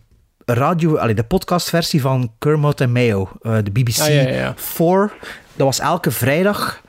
radio, 0.45 0.95
allee, 0.97 1.15
de 1.15 1.23
podcastversie 1.23 2.01
van 2.01 2.31
Kermit 2.39 2.81
en 2.81 2.91
Mayo, 2.91 3.29
eh, 3.41 3.57
de 3.63 3.71
BBC 3.71 3.99
Ah, 3.99 4.07
ja, 4.07 4.21
ja, 4.21 4.27
ja. 4.29 4.53
4. 4.55 5.11
Dat 5.55 5.65
was 5.65 5.79
elke 5.79 6.11
vrijdag 6.11 6.81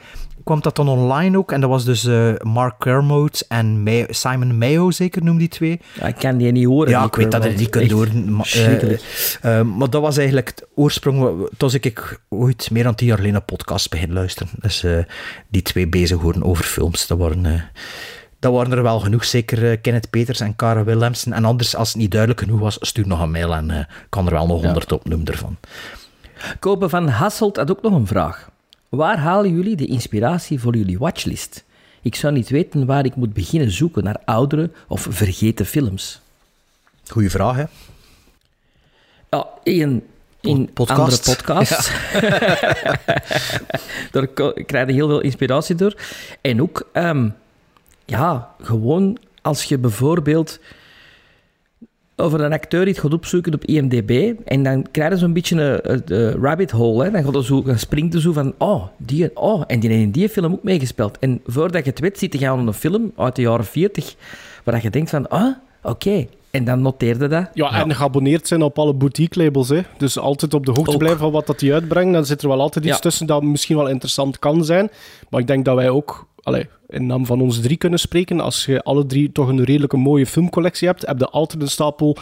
kwam 0.44 0.60
dat 0.60 0.76
dan 0.76 0.88
online 0.88 1.38
ook. 1.38 1.52
En 1.52 1.60
dat 1.60 1.70
was 1.70 1.84
dus 1.84 2.04
eh, 2.04 2.32
Mark 2.42 2.74
Kermode 2.78 3.38
en 3.48 3.82
Mayo- 3.82 4.06
Simon 4.08 4.58
Mayo, 4.58 4.90
zeker 4.90 5.22
noem 5.24 5.38
die 5.38 5.48
twee. 5.48 5.80
Ja, 6.00 6.06
ik 6.06 6.14
kan 6.14 6.36
die 6.36 6.52
niet 6.52 6.66
horen. 6.66 6.90
Ja, 6.90 7.04
ik 7.04 7.14
weet 7.14 7.30
dat 7.30 7.44
je 7.44 7.54
die 7.54 7.68
kunt 7.68 7.90
horen. 7.90 8.34
maar, 8.34 8.52
eh, 8.54 8.92
eh, 9.58 9.66
maar 9.66 9.90
dat 9.90 10.02
was 10.02 10.16
eigenlijk 10.16 10.48
het 10.48 10.66
oorsprong. 10.74 11.20
Toen 11.20 11.48
was 11.58 11.74
ik 11.74 12.20
ooit 12.28 12.70
meer 12.70 12.82
dan 12.82 12.94
tien 12.94 13.06
jaar 13.06 13.16
geleden 13.16 13.36
een 13.36 13.44
podcast 13.44 13.90
begin 13.90 14.12
luisteren. 14.12 14.48
Dus 14.60 14.84
die 15.48 15.62
twee 15.62 15.88
bezig 15.88 16.20
horen 16.20 16.42
over 16.42 16.64
films. 16.64 17.06
Dat 17.06 17.18
waren, 17.18 17.70
dat 18.38 18.52
waren 18.52 18.72
er 18.72 18.82
wel 18.82 19.00
genoeg. 19.00 19.24
Zeker 19.24 19.78
Kenneth 19.78 20.10
Peters 20.10 20.40
en 20.40 20.56
Cara 20.56 20.84
Willemsen. 20.84 21.32
En 21.32 21.44
anders, 21.44 21.76
als 21.76 21.88
het 21.88 21.96
niet 21.96 22.10
duidelijk 22.10 22.40
genoeg 22.40 22.60
was, 22.60 22.76
stuur 22.80 23.06
nog 23.06 23.20
een 23.20 23.30
mail 23.30 23.54
en 23.54 23.86
kan 24.08 24.26
er 24.26 24.32
wel 24.32 24.46
nog 24.46 24.62
honderd 24.62 24.92
opnoemen 24.92 25.26
ervan. 25.26 25.56
Kopen 26.58 26.90
van 26.90 27.08
Hasselt 27.08 27.56
had 27.56 27.70
ook 27.70 27.82
nog 27.82 27.92
een 27.92 28.06
vraag. 28.06 28.52
Waar 28.96 29.18
halen 29.18 29.54
jullie 29.54 29.76
de 29.76 29.86
inspiratie 29.86 30.60
voor 30.60 30.76
jullie 30.76 30.98
watchlist? 30.98 31.64
Ik 32.02 32.14
zou 32.14 32.32
niet 32.32 32.48
weten 32.48 32.86
waar 32.86 33.04
ik 33.04 33.16
moet 33.16 33.32
beginnen 33.32 33.70
zoeken 33.70 34.04
naar 34.04 34.20
oudere 34.24 34.70
of 34.88 35.06
vergeten 35.10 35.66
films. 35.66 36.20
Goeie 37.08 37.30
vraag, 37.30 37.56
hè? 37.56 37.64
Ja, 39.30 39.46
in, 39.62 40.06
in 40.40 40.70
Podcast. 40.72 41.00
andere 41.00 41.22
podcasts. 41.22 41.90
Daar 44.12 44.26
krijg 44.66 44.86
je 44.86 44.92
heel 44.92 45.08
veel 45.08 45.20
inspiratie 45.20 45.74
door. 45.74 45.94
En 46.40 46.62
ook, 46.62 46.88
ehm, 46.92 47.28
ja, 48.04 48.54
gewoon 48.62 49.18
als 49.42 49.64
je 49.64 49.78
bijvoorbeeld 49.78 50.58
over 52.16 52.40
een 52.40 52.52
acteur 52.52 52.84
die 52.84 52.92
het 52.94 53.02
gaat 53.02 53.12
opzoeken 53.12 53.54
op 53.54 53.64
IMDb. 53.64 54.32
En 54.44 54.62
dan 54.62 54.86
krijg 54.90 55.10
je 55.12 55.16
zo'n 55.18 55.32
beetje 55.32 55.60
een, 55.60 55.92
een- 55.92 56.02
een 56.22 56.42
rabbit 56.42 56.70
hole. 56.70 57.04
Hè. 57.04 57.10
Dan, 57.10 57.24
gaat 57.24 57.34
er 57.34 57.44
zo, 57.44 57.62
dan 57.62 57.78
springt 57.78 58.14
er 58.14 58.20
zo 58.20 58.32
van, 58.32 58.54
oh, 58.58 58.84
die, 58.98 59.36
oh, 59.36 59.62
en 59.66 59.80
die 59.80 59.90
heeft 59.90 60.02
in 60.02 60.10
die 60.10 60.28
film 60.28 60.52
ook 60.52 60.62
meegespeeld. 60.62 61.18
En 61.18 61.40
voordat 61.46 61.84
je 61.84 61.90
het 61.90 62.00
weet, 62.00 62.18
zit 62.18 62.38
je 62.38 62.48
aan 62.48 62.66
een 62.66 62.72
film 62.72 63.12
uit 63.16 63.36
de 63.36 63.42
jaren 63.42 63.64
40, 63.64 64.14
waar 64.64 64.82
je 64.82 64.90
denkt 64.90 65.10
van, 65.10 65.28
ah, 65.28 65.54
oké. 65.82 66.26
En 66.50 66.64
dan 66.64 66.82
noteerde 66.82 67.28
dat. 67.28 67.48
Ja, 67.54 67.82
en 67.82 67.94
geabonneerd 67.94 68.48
zijn 68.48 68.62
op 68.62 68.78
alle 68.78 68.94
boutique-labels. 68.94 69.68
Hè. 69.68 69.80
Dus 69.98 70.18
altijd 70.18 70.54
op 70.54 70.66
de 70.66 70.72
hoogte 70.72 70.90
Ook. 70.92 70.98
blijven 70.98 71.20
van 71.20 71.32
wat 71.32 71.46
dat 71.46 71.58
die 71.58 71.72
uitbrengen. 71.72 72.12
Dan 72.12 72.26
zit 72.26 72.42
er 72.42 72.48
wel 72.48 72.60
altijd 72.60 72.84
iets 72.84 72.94
Ja. 72.94 73.00
tussen 73.00 73.26
dat 73.26 73.42
misschien 73.42 73.76
wel 73.76 73.88
interessant 73.88 74.38
kan 74.38 74.64
zijn. 74.64 74.90
Maar 75.30 75.40
ik 75.40 75.46
denk 75.46 75.64
dat 75.64 75.74
wij 75.76 75.90
ook 75.90 76.26
allee, 76.44 76.68
in 76.88 77.06
naam 77.06 77.26
van 77.26 77.40
ons 77.40 77.60
drie 77.60 77.76
kunnen 77.76 77.98
spreken. 77.98 78.40
Als 78.40 78.64
je 78.64 78.82
alle 78.82 79.06
drie 79.06 79.32
toch 79.32 79.48
een 79.48 79.64
redelijke 79.64 79.96
mooie 79.96 80.26
filmcollectie 80.26 80.88
hebt, 80.88 81.06
heb 81.06 81.18
je 81.18 81.28
altijd 81.28 81.62
een 81.62 81.68
stapel 81.68 82.16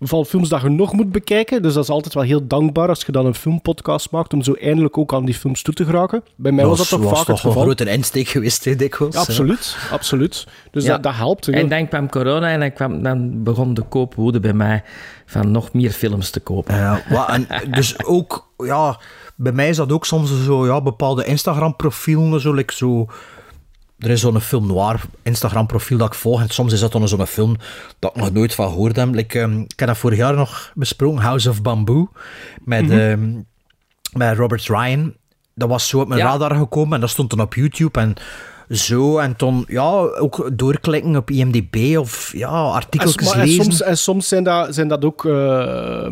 van 0.00 0.24
films 0.24 0.48
dat 0.48 0.60
je 0.62 0.68
nog 0.68 0.92
moet 0.92 1.12
bekijken. 1.12 1.62
Dus 1.62 1.74
dat 1.74 1.82
is 1.82 1.90
altijd 1.90 2.14
wel 2.14 2.22
heel 2.22 2.46
dankbaar 2.46 2.88
als 2.88 3.02
je 3.06 3.12
dan 3.12 3.26
een 3.26 3.34
filmpodcast 3.34 4.10
maakt 4.10 4.32
om 4.32 4.42
zo 4.42 4.52
eindelijk 4.52 4.98
ook 4.98 5.14
aan 5.14 5.24
die 5.24 5.34
films 5.34 5.62
toe 5.62 5.74
te 5.74 5.84
geraken. 5.84 6.22
Bij 6.36 6.52
mij 6.52 6.66
was 6.66 6.78
dat 6.78 6.88
toch 6.88 7.00
vaak 7.08 7.16
het 7.16 7.26
toch 7.26 7.28
een 7.44 7.50
geval. 7.50 7.62
grote 7.62 7.90
insteek 7.90 8.28
geweest, 8.28 8.64
hè, 8.64 8.76
dikwijls. 8.76 9.14
Ja, 9.14 9.20
absoluut, 9.20 9.76
absoluut. 9.92 10.46
Dus 10.70 10.84
Ja. 10.84 10.90
dat, 10.92 11.02
dat 11.02 11.14
helpt. 11.14 11.46
hè. 11.46 11.52
En 11.52 11.68
dan 11.68 11.88
kwam 11.88 12.08
corona 12.08 12.48
en 12.50 12.60
dan, 12.60 12.72
kwam, 12.72 13.02
dan 13.02 13.42
begon 13.42 13.74
de 13.74 13.82
koopwoede 13.82 14.40
bij 14.40 14.52
mij 14.52 14.82
van 15.26 15.50
nog 15.50 15.72
meer 15.72 15.90
films 15.90 16.30
te 16.30 16.40
kopen. 16.40 16.74
Ja, 16.76 17.02
wa- 17.10 17.28
en 17.28 17.46
dus 17.70 18.04
ook, 18.04 18.50
ja, 18.56 18.98
bij 19.36 19.52
mij 19.52 19.68
is 19.68 19.76
dat 19.76 19.92
ook 19.92 20.06
soms 20.06 20.44
zo, 20.44 20.66
ja, 20.66 20.80
bepaalde 20.82 21.24
Instagram-profielen, 21.24 22.40
zo, 22.40 22.52
like 22.52 22.74
zo... 22.74 23.06
Er 23.98 24.10
is 24.10 24.20
zo'n 24.20 24.40
film 24.40 24.66
noir 24.66 25.00
Instagram-profiel 25.22 25.98
dat 25.98 26.06
ik 26.08 26.14
volg, 26.14 26.40
en 26.40 26.48
soms 26.48 26.72
is 26.72 26.80
dat 26.80 26.92
dan 26.92 27.08
zo'n 27.08 27.26
film 27.26 27.56
dat 27.98 28.10
ik 28.16 28.20
nog 28.22 28.32
nooit 28.32 28.54
van 28.54 28.88
heb. 28.96 29.14
Like, 29.14 29.40
ehm, 29.40 29.60
ik 29.60 29.78
heb 29.78 29.88
dat 29.88 29.98
vorig 29.98 30.18
jaar 30.18 30.34
nog 30.34 30.72
besproken, 30.74 31.20
House 31.22 31.50
of 31.50 31.62
Bamboo, 31.62 32.10
met, 32.64 32.82
Mhm. 32.86 32.98
ehm, 32.98 33.32
met 34.12 34.36
Robert 34.36 34.66
Ryan. 34.66 35.14
Dat 35.54 35.68
was 35.68 35.88
zo 35.88 36.00
op 36.00 36.08
mijn 36.08 36.20
Ja. 36.20 36.26
radar 36.26 36.54
gekomen 36.56 36.94
en 36.94 37.00
dat 37.00 37.10
stond 37.10 37.30
dan 37.30 37.40
op 37.40 37.54
YouTube 37.54 38.00
en 38.00 38.14
zo. 38.70 39.18
En 39.18 39.36
toen, 39.36 39.64
ja, 39.68 39.90
ook 40.00 40.50
doorklikken 40.52 41.16
op 41.16 41.30
IMDb 41.30 41.98
of, 41.98 42.32
ja, 42.36 42.48
En, 42.48 42.72
artikels 42.72 43.12
s- 43.12 43.24
maar- 43.24 43.34
en 43.38 43.46
lezen. 43.46 43.64
soms, 43.64 43.82
en 43.82 43.98
soms 43.98 44.28
zijn 44.28 44.44
dat, 44.44 44.74
zijn 44.74 44.88
dat 44.88 45.04
ook, 45.04 45.24
eh, 45.24 46.08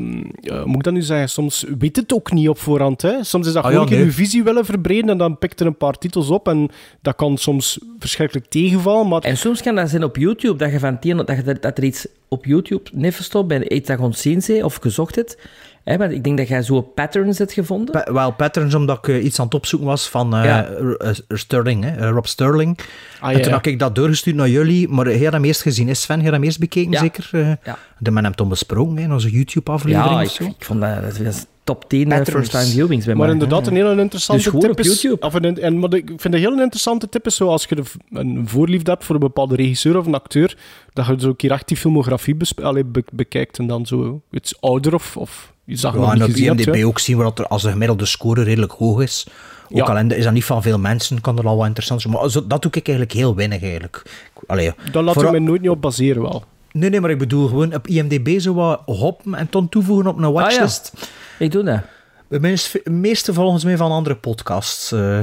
moet 0.64 0.76
ik 0.76 0.82
dat 0.82 0.92
nu 0.92 1.02
zeggen, 1.02 1.28
soms 1.28 1.64
weet 1.78 1.96
het 1.96 2.12
ook 2.14 2.32
niet 2.32 2.48
op 2.48 2.58
voorhand. 2.58 3.02
Hè? 3.02 3.24
Soms 3.24 3.46
is 3.46 3.52
dat 3.52 3.62
Ah, 3.64 3.68
gewoon 3.70 3.74
ja, 3.74 3.80
een 3.82 3.88
keer 3.88 3.96
nee. 3.98 4.06
je 4.06 4.12
visie 4.12 4.44
willen 4.44 4.64
verbreden 4.64 5.10
en 5.10 5.18
dan 5.18 5.38
pikt 5.38 5.60
er 5.60 5.66
een 5.66 5.76
paar 5.76 5.98
titels 5.98 6.28
op 6.30 6.48
en 6.48 6.68
dat 7.02 7.16
kan 7.16 7.36
soms 7.38 7.78
verschrikkelijk 7.98 8.46
tegenvallen. 8.46 9.08
Maar 9.08 9.20
En 9.20 9.36
soms 9.36 9.62
kan 9.62 9.74
dat 9.74 9.90
zijn 9.90 10.04
op 10.04 10.16
YouTube, 10.16 10.56
dat 10.58 10.70
je 10.72 10.78
van 10.78 10.98
tien, 10.98 11.16
dat, 11.16 11.28
je, 11.28 11.42
er- 11.46 11.60
dat 11.60 11.78
er 11.78 11.84
iets 11.84 12.06
op 12.28 12.44
YouTube 12.44 12.90
niet 12.92 13.14
verstopt 13.14 13.48
bij 13.48 13.68
iets 13.68 13.88
dat 13.88 13.98
je 13.98 14.04
ontzien 14.04 14.42
zei 14.42 14.62
of 14.62 14.74
gezocht 14.76 15.14
hebt. 15.14 15.38
Hè, 15.86 15.96
want 15.96 16.12
ik 16.12 16.24
denk 16.24 16.38
dat 16.38 16.48
jij 16.48 16.62
zo 16.62 16.80
patterns 16.80 17.38
hebt 17.38 17.52
gevonden. 17.52 17.90
Pa- 18.04 18.12
wel 18.12 18.32
patterns, 18.32 18.74
omdat 18.74 18.98
ik 18.98 19.08
eh, 19.08 19.24
iets 19.24 19.38
aan 19.38 19.44
het 19.44 19.54
opzoeken 19.54 19.88
was 19.88 20.08
van 20.08 20.36
eh, 20.36 20.44
Ja. 20.44 20.64
Eh, 20.66 21.10
Sterling, 21.28 21.84
hè, 21.84 21.96
eh, 21.96 22.10
Rob 22.10 22.24
Sterling. 22.24 22.78
Ah, 23.20 23.30
en 23.30 23.36
toen 23.36 23.48
ja. 23.50 23.56
had 23.56 23.66
ik 23.66 23.78
dat 23.78 23.94
doorgestuurd 23.94 24.36
naar 24.36 24.48
jullie, 24.48 24.88
maar 24.88 25.10
je 25.10 25.28
hem 25.28 25.44
eerst 25.44 25.62
gezien? 25.62 25.88
Is 25.88 26.00
Sven, 26.00 26.22
je 26.22 26.30
hem 26.30 26.42
eerst 26.42 26.58
bekeken, 26.58 26.90
Ja. 26.92 26.98
zeker? 26.98 27.28
Eh, 27.32 27.48
Ja. 27.64 27.78
De 27.98 28.10
men 28.10 28.24
hem 28.24 28.34
toen 28.34 28.48
besproken 28.48 28.96
hè, 28.96 29.02
in 29.02 29.12
onze 29.12 29.30
YouTube-aflevering 29.30 30.10
ja, 30.10 30.16
of 30.22 30.28
ik, 30.28 30.30
zo. 30.30 30.44
ik 30.44 30.64
vond 30.64 30.80
dat, 30.80 31.18
dat 31.24 31.46
top 31.64 31.88
10 31.88 32.02
eh, 32.10 32.16
Patterns. 32.16 32.48
first-time 32.48 32.72
viewings 32.74 33.04
bij 33.04 33.14
Maar 33.14 33.24
mij. 33.24 33.32
inderdaad, 33.34 33.66
een 33.66 33.74
hele 33.76 34.00
interessante 34.00 34.50
Dus 34.50 34.60
tip 34.60 34.70
op 34.70 34.80
is... 34.80 34.86
YouTube. 35.02 35.26
Of 35.26 35.34
een, 35.34 35.60
en, 35.60 35.78
maar 35.78 35.94
ik 35.94 36.12
vind 36.16 36.34
een 36.34 36.40
heel 36.40 36.60
interessante 36.60 37.08
tip 37.08 37.26
is 37.26 37.36
zo 37.36 37.48
als 37.48 37.64
je 37.68 37.74
de, 37.74 37.82
een 38.10 38.48
voorliefde 38.48 38.90
hebt 38.90 39.04
voor 39.04 39.14
een 39.14 39.20
bepaalde 39.20 39.56
regisseur 39.56 39.98
of 39.98 40.06
een 40.06 40.14
acteur, 40.14 40.56
dat 40.92 41.06
je 41.06 41.14
zo 41.18 41.28
een 41.28 41.36
keer 41.36 41.50
echt 41.50 41.68
die 41.68 41.76
filmografie 41.76 42.34
besp- 42.34 42.60
allee, 42.60 42.84
be- 42.84 43.04
bekijkt 43.12 43.58
en 43.58 43.66
dan 43.66 43.86
zo 43.86 44.20
iets 44.30 44.60
ouder 44.60 44.94
of, 44.94 45.16
of 45.16 45.54
dat 45.66 45.80
je 45.80 45.86
Ja, 45.86 45.92
nog 45.92 46.06
en 46.08 46.14
niet 46.14 46.22
op 46.22 46.30
gezien. 46.30 46.58
IMDb 46.58 46.84
ook 46.84 46.98
zien 46.98 47.16
we 47.16 47.22
dat 47.22 47.38
er 47.38 47.46
als 47.46 47.62
de 47.62 47.70
gemiddelde 47.70 48.06
score 48.06 48.42
redelijk 48.42 48.72
hoog 48.72 49.00
is. 49.02 49.26
Ook 49.70 49.76
Ja. 49.76 49.84
al 49.84 49.96
in 49.98 50.08
de- 50.08 50.16
is 50.16 50.24
dat 50.24 50.32
niet 50.32 50.44
van 50.44 50.62
veel 50.62 50.78
mensen, 50.78 51.20
kan 51.20 51.38
er 51.38 51.46
al 51.46 51.56
wat 51.56 51.66
interessant 51.66 52.00
zijn. 52.02 52.12
Maar 52.14 52.30
zo- 52.30 52.46
dat 52.46 52.62
doe 52.62 52.70
ik 52.74 52.86
eigenlijk 52.88 53.16
heel 53.18 53.34
weinig 53.34 53.62
eigenlijk. 53.62 54.02
Allee, 54.46 54.72
Daar 54.92 55.02
laat 55.02 55.06
ik 55.06 55.12
vooral- 55.12 55.30
mij 55.32 55.40
nooit 55.40 55.60
niet 55.60 55.70
op 55.70 55.80
baseren 55.80 56.22
wel. 56.22 56.44
Nee, 56.72 56.90
nee, 56.90 57.00
maar 57.00 57.10
ik 57.10 57.18
bedoel 57.18 57.48
gewoon 57.48 57.74
op 57.74 57.86
IMDb 57.86 58.40
zo 58.40 58.54
wat 58.54 58.82
hoppen 58.84 59.34
en 59.34 59.46
dan 59.50 59.68
toevoegen 59.68 60.06
op 60.06 60.16
een 60.18 60.24
Ah, 60.24 60.34
ja. 60.34 60.40
watchlist. 60.40 60.92
Ik 61.38 61.50
doe 61.52 61.62
dat. 61.62 61.80
Het 62.28 62.88
meeste 62.90 63.34
volgens 63.34 63.64
mij 63.64 63.76
van 63.76 63.90
andere 63.90 64.16
podcasts. 64.16 64.92
eh. 64.92 65.18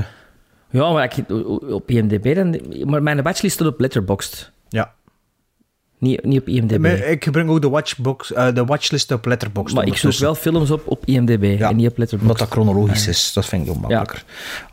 Ja, 0.69 0.91
maar 0.91 1.03
ik, 1.17 1.31
op 1.71 1.89
IMDb, 1.89 2.35
dan, 2.35 2.59
maar 2.89 3.03
mijn 3.03 3.21
watchlist 3.23 3.55
staat 3.55 3.67
op 3.67 3.79
Letterboxd. 3.79 4.51
Ja. 6.03 6.09
Niet, 6.09 6.23
niet 6.25 6.39
op 6.39 6.47
IMDb. 6.47 6.77
Maar 6.79 6.91
Ik 6.91 7.23
gebruik 7.23 7.49
ook 7.49 7.61
de, 7.61 7.69
watchbox, 7.69 8.33
eh, 8.33 8.53
de 8.53 8.65
watchlist 8.65 9.11
op 9.11 9.25
Letterboxd. 9.25 9.75
maar 9.75 9.87
ik 9.87 9.95
zoek 9.97 10.13
wel 10.13 10.35
films 10.35 10.71
op 10.71 10.81
op 10.85 11.05
IMDb 11.05 11.55
Ja, 11.59 11.69
en 11.69 11.75
niet 11.75 11.87
op 11.89 11.97
Letterboxd. 11.97 12.21
Omdat 12.21 12.37
dat 12.37 12.47
chronologisch 12.49 13.07
is, 13.07 13.33
dat 13.33 13.45
vind 13.45 13.65
ik 13.65 13.69
ook 13.71 13.79
makkelijker. 13.79 14.23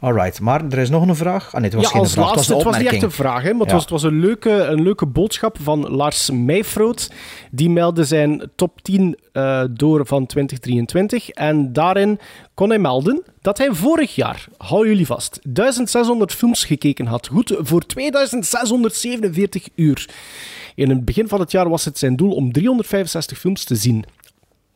Alright, 0.01 0.41
maar 0.41 0.64
er 0.70 0.78
is 0.78 0.91
nog 0.91 1.09
een 1.09 1.16
vraag. 1.16 1.47
Ah 1.47 1.61
nee, 1.61 1.62
het 1.62 1.74
was 1.74 1.83
ja, 1.83 1.91
geen 1.91 2.01
als 2.01 2.12
vraag, 2.12 2.26
het 2.26 2.35
was 2.37 2.47
het 2.47 2.62
was 2.62 2.78
niet 2.78 2.87
echt 2.87 3.03
een 3.03 3.11
vraag, 3.11 3.43
hè, 3.43 3.51
maar 3.51 3.61
het, 3.61 3.68
Ja. 3.68 3.72
was, 3.74 3.83
het 3.83 3.91
was 3.91 4.03
een 4.03 4.20
leuke, 4.20 4.51
een 4.51 4.83
leuke 4.83 5.07
boodschap 5.07 5.57
van 5.62 5.89
Lars 5.89 6.31
Meijfroot. 6.31 7.11
Die 7.51 7.70
meldde 7.70 8.05
zijn 8.05 8.51
top 8.57 8.83
10 8.83 9.18
eh, 9.33 9.62
door 9.70 10.07
van 10.07 10.26
2023. 10.26 11.28
En 11.31 11.72
daarin 11.72 12.18
kon 12.55 12.68
hij 12.68 12.78
melden 12.78 13.22
dat 13.41 13.59
hij 13.59 13.68
vorig 13.72 14.14
jaar, 14.14 14.47
hou 14.57 14.89
jullie 14.89 15.07
vast, 15.07 15.39
1600 15.43 16.33
films 16.35 16.64
gekeken 16.64 17.07
had. 17.07 17.26
Goed 17.26 17.55
voor 17.59 17.87
2647 17.87 19.68
uur. 19.74 20.09
In 20.81 20.89
het 20.89 21.05
begin 21.05 21.28
van 21.28 21.41
het 21.41 21.51
jaar 21.51 21.68
was 21.68 21.85
het 21.85 21.99
zijn 21.99 22.16
doel 22.16 22.33
om 22.33 22.53
365 22.53 23.39
films 23.39 23.64
te 23.64 23.76
zien. 23.76 24.05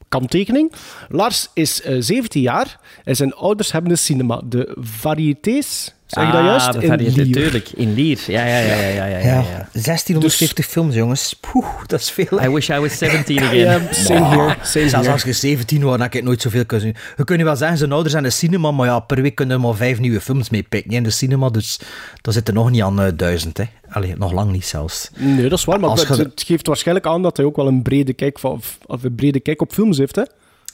Kanttekening. 0.08 0.72
Lars 1.08 1.48
is 1.54 1.82
eh, 1.82 1.96
17 1.98 2.42
jaar 2.42 2.80
en 3.04 3.16
zijn 3.16 3.34
ouders 3.34 3.72
hebben 3.72 3.90
een 3.90 3.98
cinema. 3.98 4.40
De 4.44 4.76
Varietés, 4.80 5.93
zeg 6.06 6.26
je 6.26 6.32
dat 6.32 6.40
Ah, 6.40 6.46
juist? 6.46 6.72
de 6.72 6.80
In 6.80 6.88
variëteit, 6.88 7.16
Lier. 7.26 7.32
tuurlijk. 7.36 7.68
In 7.74 7.94
Lier. 7.94 8.18
Ja, 8.26 8.44
ja, 8.46 8.58
ja, 8.58 8.74
ja, 8.74 8.88
ja, 8.88 9.04
ja. 9.06 9.06
ja, 9.06 9.18
Ja, 9.18 9.34
ja. 9.40 9.68
1650 9.72 10.66
films, 10.66 10.94
jongens. 10.94 11.36
Poeh, 11.40 11.66
dat 11.86 12.00
is 12.00 12.10
veel. 12.10 12.38
hè. 12.38 12.48
I 12.48 12.52
wish 12.52 12.68
I 12.70 12.78
was 12.78 12.98
17 12.98 13.42
again. 13.42 13.56
Ja, 13.58 13.80
same 13.92 14.24
here. 14.24 14.54
Same 14.62 14.88
Zelfs 14.88 14.92
here. 14.92 15.10
als 15.12 15.22
je 15.22 15.32
17 15.32 15.82
was, 15.82 15.90
dan 15.90 16.00
heb 16.00 16.14
ik 16.14 16.22
nooit 16.22 16.40
zoveel 16.42 16.64
kunnen 16.66 16.86
zien. 16.86 16.96
Je 17.16 17.24
kunt 17.24 17.38
nu 17.38 17.44
wel 17.44 17.56
zeggen, 17.56 17.78
zijn 17.78 17.92
ouders 17.92 18.12
zijn 18.12 18.24
in 18.24 18.30
de 18.30 18.36
cinema, 18.36 18.70
maar 18.70 18.86
ja, 18.86 18.98
per 19.00 19.22
week 19.22 19.34
kunnen 19.34 19.56
er 19.56 19.62
maar 19.62 19.74
vijf 19.74 19.98
nieuwe 19.98 20.20
films 20.20 20.50
mee 20.50 20.62
pikken 20.62 20.92
in 20.92 21.02
de 21.02 21.10
cinema, 21.10 21.48
dus 21.50 21.80
dat 22.20 22.34
zit 22.34 22.48
er 22.48 22.54
nog 22.54 22.70
niet 22.70 22.82
aan 22.82 23.00
eh, 23.00 23.12
duizend. 23.16 23.56
Hè. 23.58 23.64
Allee, 23.90 24.14
nog 24.16 24.32
lang 24.32 24.50
niet 24.52 24.66
zelfs. 24.66 25.10
Nee, 25.16 25.48
dat 25.48 25.58
is 25.58 25.64
waar, 25.64 25.80
maar 25.80 25.90
Als 25.90 26.08
het, 26.08 26.42
geeft 26.46 26.66
waarschijnlijk 26.66 27.06
aan 27.06 27.22
dat 27.22 27.36
hij 27.36 27.46
ook 27.46 27.56
wel 27.56 27.66
een 27.66 27.82
brede 27.82 28.12
kijk, 28.12 28.38
van, 28.38 28.60
of 28.86 29.02
een 29.02 29.14
brede 29.14 29.40
kijk 29.40 29.60
op 29.60 29.72
films 29.72 29.98
heeft. 29.98 30.16
Hè? 30.16 30.22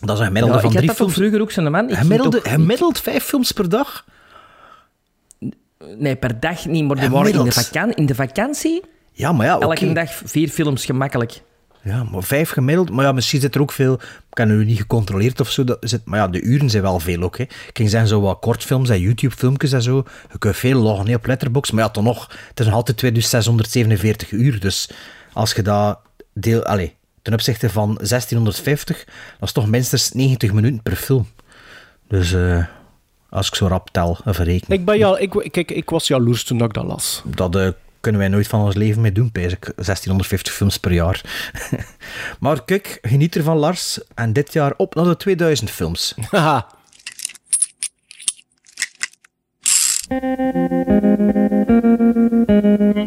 Dat 0.01 0.11
is 0.15 0.19
een 0.21 0.27
gemiddelde 0.27 0.55
Ja, 0.57 0.61
van 0.61 0.71
ik 0.71 0.77
had 0.77 0.85
drie 0.85 0.87
dat 0.87 0.97
toch 0.97 0.97
films. 0.97 1.15
vroeger 1.15 1.41
ook 1.41 1.51
zo'n 1.51 1.71
man. 1.71 1.89
Ik 1.91 1.97
Gemiddelde, 1.97 2.41
toch- 2.41 2.53
gemiddeld 2.53 3.01
vijf 3.01 3.25
films 3.25 3.53
per 3.53 3.69
dag? 3.69 4.05
Nee, 5.99 6.17
per 6.17 6.41
dag 6.41 6.67
niet, 6.67 6.85
maar 6.85 6.97
die 6.97 7.11
waren 7.11 7.27
in 7.27 7.33
de, 7.33 7.39
Gemiddeld. 7.39 7.67
vakan 7.67 7.93
in 7.93 8.07
de 8.07 8.15
vakantie 8.15 8.83
Ja, 9.13 9.33
maar 9.33 9.47
ja, 9.47 9.59
elke 9.59 9.93
dag 9.93 10.11
vier 10.25 10.49
films 10.49 10.85
gemakkelijk. 10.85 11.43
Ja, 11.83 12.05
maar 12.05 12.23
vijf 12.23 12.51
gemiddeld. 12.51 12.91
Maar 12.91 13.05
ja, 13.05 13.13
misschien 13.13 13.41
zit 13.41 13.55
er 13.55 13.61
ook 13.61 13.73
veel... 13.73 13.95
Ik 14.31 14.39
heb 14.39 14.49
nu 14.49 14.65
niet 14.65 14.79
gecontroleerd 14.79 15.41
of 15.41 15.51
zo. 15.51 15.65
Dat 15.65 15.79
zit, 15.81 16.05
maar 16.05 16.19
ja, 16.19 16.29
de 16.29 16.41
uren 16.41 16.71
zijn 16.71 16.83
wel 16.83 17.01
veel 17.01 17.23
ook. 17.23 17.39
Hè. 17.39 17.43
Ik 17.43 17.71
ging 17.73 17.91
zeggen, 17.91 18.09
zo 18.09 18.21
wat 18.21 18.39
kortfilms 18.41 18.89
en 18.89 19.01
YouTube-filmpjes 19.01 19.73
en 19.73 19.83
zo. 19.83 20.05
Je 20.33 20.39
kunt 20.39 20.57
veel 20.57 20.81
loggen 20.81 21.09
hè, 21.09 21.15
op 21.15 21.27
Letterboxd. 21.27 21.73
Maar 21.73 21.85
ja, 21.85 21.91
toch 21.91 22.05
nog... 22.05 22.31
Het 22.49 22.61
is 22.61 22.67
nog 22.67 22.75
altijd 22.75 22.97
2647 22.97 24.31
uur. 24.31 24.61
Dus 24.61 24.91
als 25.33 25.53
je 25.53 25.63
dat 25.63 25.99
deel... 26.33 26.65
Allez, 26.65 26.91
ten 27.23 27.33
opzichte 27.33 27.71
van 27.71 27.95
1650, 27.95 29.05
dat 29.39 29.49
is 29.49 29.53
toch 29.53 29.69
minstens 29.69 30.13
90 30.13 30.53
minuten 30.53 30.83
per 30.83 30.97
film. 30.97 31.27
Dus 32.09 32.33
eh, 32.33 32.65
als 33.31 33.47
ik 33.47 33.55
zo 33.55 33.67
rap 33.67 33.91
tel 33.91 34.19
en 34.25 34.35
verreken. 34.35 34.73
Ik 34.73 34.85
ben 34.85 34.99
ja, 34.99 35.19
ik, 35.19 35.31
kijk, 35.51 35.71
ik 35.71 35.91
was 35.91 36.07
jaloers 36.07 36.45
toen 36.45 36.63
ik 36.63 36.73
dat 36.73 36.85
las. 36.85 37.23
Dat 37.25 37.57
eh, 37.57 37.69
kunnen 38.01 38.21
wij 38.21 38.31
nooit 38.31 38.47
van 38.47 38.61
ons 38.61 38.75
leven 38.75 39.03
mee 39.03 39.13
doen, 39.13 39.33
pijs 39.33 39.53
ik. 39.53 39.65
1650 39.65 40.53
films 40.55 40.79
per 40.79 40.93
jaar. 40.93 41.21
maar 42.41 42.65
kijk, 42.65 42.99
geniet 43.03 43.37
ervan, 43.37 43.57
Lars. 43.57 44.01
En 44.15 44.33
dit 44.33 44.53
jaar 44.53 44.75
op 44.77 44.95
naar 44.95 45.05
de 45.05 45.17
2000 45.17 45.71
films. 45.71 46.15
Haha. 46.31 46.67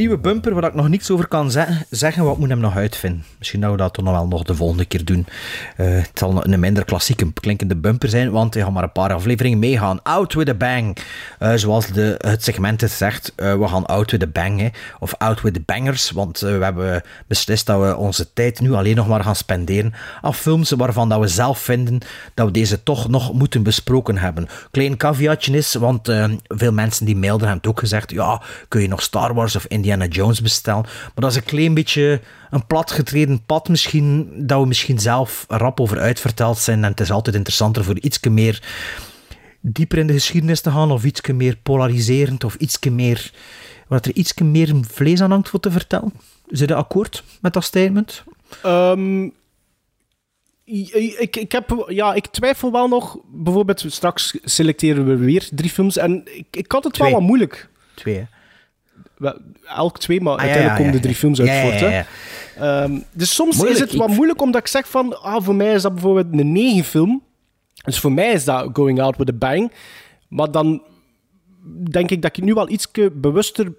nieuwe 0.00 0.18
bumper 0.18 0.54
waar 0.54 0.64
ik 0.64 0.74
nog 0.74 0.88
niets 0.88 1.10
over 1.10 1.26
kan 1.26 1.50
zeggen. 1.50 1.86
zeggen 1.90 2.24
wat 2.24 2.38
moet 2.38 2.48
hem 2.48 2.58
nog 2.58 2.76
uitvinden? 2.76 3.24
Misschien 3.38 3.60
dat 3.60 3.70
we 3.70 3.76
dat 3.76 3.96
nog 3.96 4.12
wel 4.12 4.26
nog 4.26 4.42
de 4.42 4.54
volgende 4.54 4.84
keer 4.84 5.04
doen. 5.04 5.26
Eh, 5.76 5.86
het 5.86 6.10
zal 6.14 6.46
een 6.46 6.60
minder 6.60 6.84
klassieke 6.84 7.32
klinkende 7.32 7.76
bumper 7.76 8.08
zijn, 8.08 8.30
want 8.30 8.54
we 8.54 8.62
gaan 8.62 8.72
maar 8.72 8.82
een 8.82 8.92
paar 8.92 9.12
afleveringen 9.12 9.58
meegaan. 9.58 10.02
Out 10.02 10.34
with 10.34 10.48
a 10.48 10.54
bang. 10.54 10.96
Eh, 11.38 11.52
zoals 11.54 11.86
de, 11.86 12.14
het 12.18 12.44
segment 12.44 12.80
het 12.80 12.90
zegt, 12.90 13.32
eh, 13.36 13.58
we 13.58 13.68
gaan 13.68 13.86
out 13.86 14.10
with 14.10 14.22
a 14.22 14.26
bang. 14.26 14.60
Hè. 14.60 14.68
Of 14.98 15.14
out 15.14 15.40
with 15.40 15.54
the 15.54 15.62
bangers, 15.64 16.10
want 16.10 16.38
we 16.38 16.46
hebben 16.46 17.02
beslist 17.26 17.66
dat 17.66 17.80
we 17.80 17.96
onze 17.96 18.32
tijd 18.32 18.60
nu 18.60 18.72
alleen 18.72 18.96
nog 18.96 19.08
maar 19.08 19.24
gaan 19.24 19.36
spenderen 19.36 19.92
aan 20.20 20.34
films 20.34 20.70
waarvan 20.70 21.08
dat 21.08 21.20
we 21.20 21.28
zelf 21.28 21.58
vinden 21.58 21.98
dat 22.34 22.46
we 22.46 22.52
deze 22.52 22.82
toch 22.82 23.08
nog 23.08 23.32
moeten 23.32 23.62
besproken 23.62 24.18
hebben. 24.18 24.48
Klein 24.70 24.96
caveatje 24.96 25.56
is, 25.56 25.74
want 25.74 26.12
veel 26.48 26.72
mensen 26.72 27.06
die 27.06 27.16
mailden 27.16 27.48
hebben 27.48 27.70
ook 27.70 27.78
gezegd, 27.78 28.10
ja, 28.10 28.42
kun 28.68 28.80
je 28.80 28.88
nog 28.88 29.02
Star 29.02 29.34
Wars 29.34 29.56
of 29.56 29.64
Indiana 29.66 29.89
Jones 29.98 30.40
bestellen. 30.40 30.82
Maar 30.82 31.12
dat 31.14 31.30
is 31.30 31.36
een 31.36 31.44
klein 31.44 31.74
beetje 31.74 32.20
een 32.50 32.66
platgetreden 32.66 33.44
pad 33.44 33.68
misschien, 33.68 34.32
dat 34.46 34.60
we 34.60 34.66
misschien 34.66 34.98
zelf 34.98 35.44
rap 35.48 35.80
over 35.80 35.98
uitverteld 35.98 36.58
zijn. 36.58 36.84
En 36.84 36.90
het 36.90 37.00
is 37.00 37.10
altijd 37.10 37.36
interessanter 37.36 37.84
voor 37.84 37.98
iets 37.98 38.20
meer 38.20 38.62
dieper 39.60 39.98
in 39.98 40.06
de 40.06 40.12
geschiedenis 40.12 40.60
te 40.60 40.70
gaan, 40.70 40.90
of 40.90 41.04
iets 41.04 41.20
meer 41.20 41.56
polariserend, 41.56 42.44
of 42.44 42.54
iets 42.54 42.78
meer, 42.88 43.32
wat 43.86 44.06
er 44.06 44.14
iets 44.14 44.34
meer 44.34 44.74
vlees 44.80 45.20
aan 45.20 45.30
hangt 45.30 45.48
voor 45.48 45.60
te 45.60 45.70
vertellen. 45.70 46.12
Zit 46.48 46.68
je 46.68 46.74
akkoord 46.74 47.24
met 47.40 47.52
dat 47.52 47.64
statement? 47.64 48.22
Ehm, 48.62 49.28
ik, 50.64 51.36
ik, 51.36 51.52
heb, 51.52 51.84
ja, 51.88 52.14
ik 52.14 52.26
twijfel 52.26 52.72
wel 52.72 52.88
nog. 52.88 53.18
Bijvoorbeeld, 53.32 53.84
straks 53.88 54.38
selecteren 54.44 55.06
we 55.06 55.16
weer 55.16 55.48
drie 55.50 55.70
films. 55.70 55.96
En 55.96 56.22
ik, 56.36 56.46
ik 56.50 56.72
had 56.72 56.84
het 56.84 56.96
wel 56.96 57.10
wat 57.10 57.20
moeilijk. 57.20 57.68
Twee, 57.94 58.16
hè? 58.16 58.24
Elk 59.76 59.98
twee, 59.98 60.20
maar 60.20 60.32
ah, 60.32 60.40
uiteindelijk 60.40 60.76
komen 60.78 60.92
de 60.92 61.00
drie 61.00 61.14
films 61.14 61.40
uit 61.40 61.80
voort. 61.80 62.06
Um, 62.62 63.04
dus 63.12 63.34
soms 63.34 63.62
is 63.62 63.78
het 63.78 63.94
wat 63.94 64.08
moeilijk 64.08 64.42
omdat 64.42 64.60
ik 64.60 64.66
zeg 64.66 64.88
van, 64.88 65.22
ah, 65.22 65.42
voor 65.44 65.54
mij 65.54 65.72
is 65.72 65.82
dat 65.82 65.92
bijvoorbeeld 65.92 66.26
een 66.32 66.52
negen 66.52 66.84
film. 66.84 67.22
Dus 67.84 67.98
voor 67.98 68.12
mij 68.12 68.32
is 68.32 68.44
dat 68.44 68.68
Going 68.72 69.00
Out 69.00 69.16
with 69.16 69.28
a 69.28 69.32
Bang. 69.32 69.72
Maar 70.28 70.50
dan 70.50 70.82
denk 71.90 72.10
ik 72.10 72.22
dat 72.22 72.36
ik 72.36 72.44
nu 72.44 72.54
wel 72.54 72.68
iets 72.68 72.90
bewuster 73.12 73.72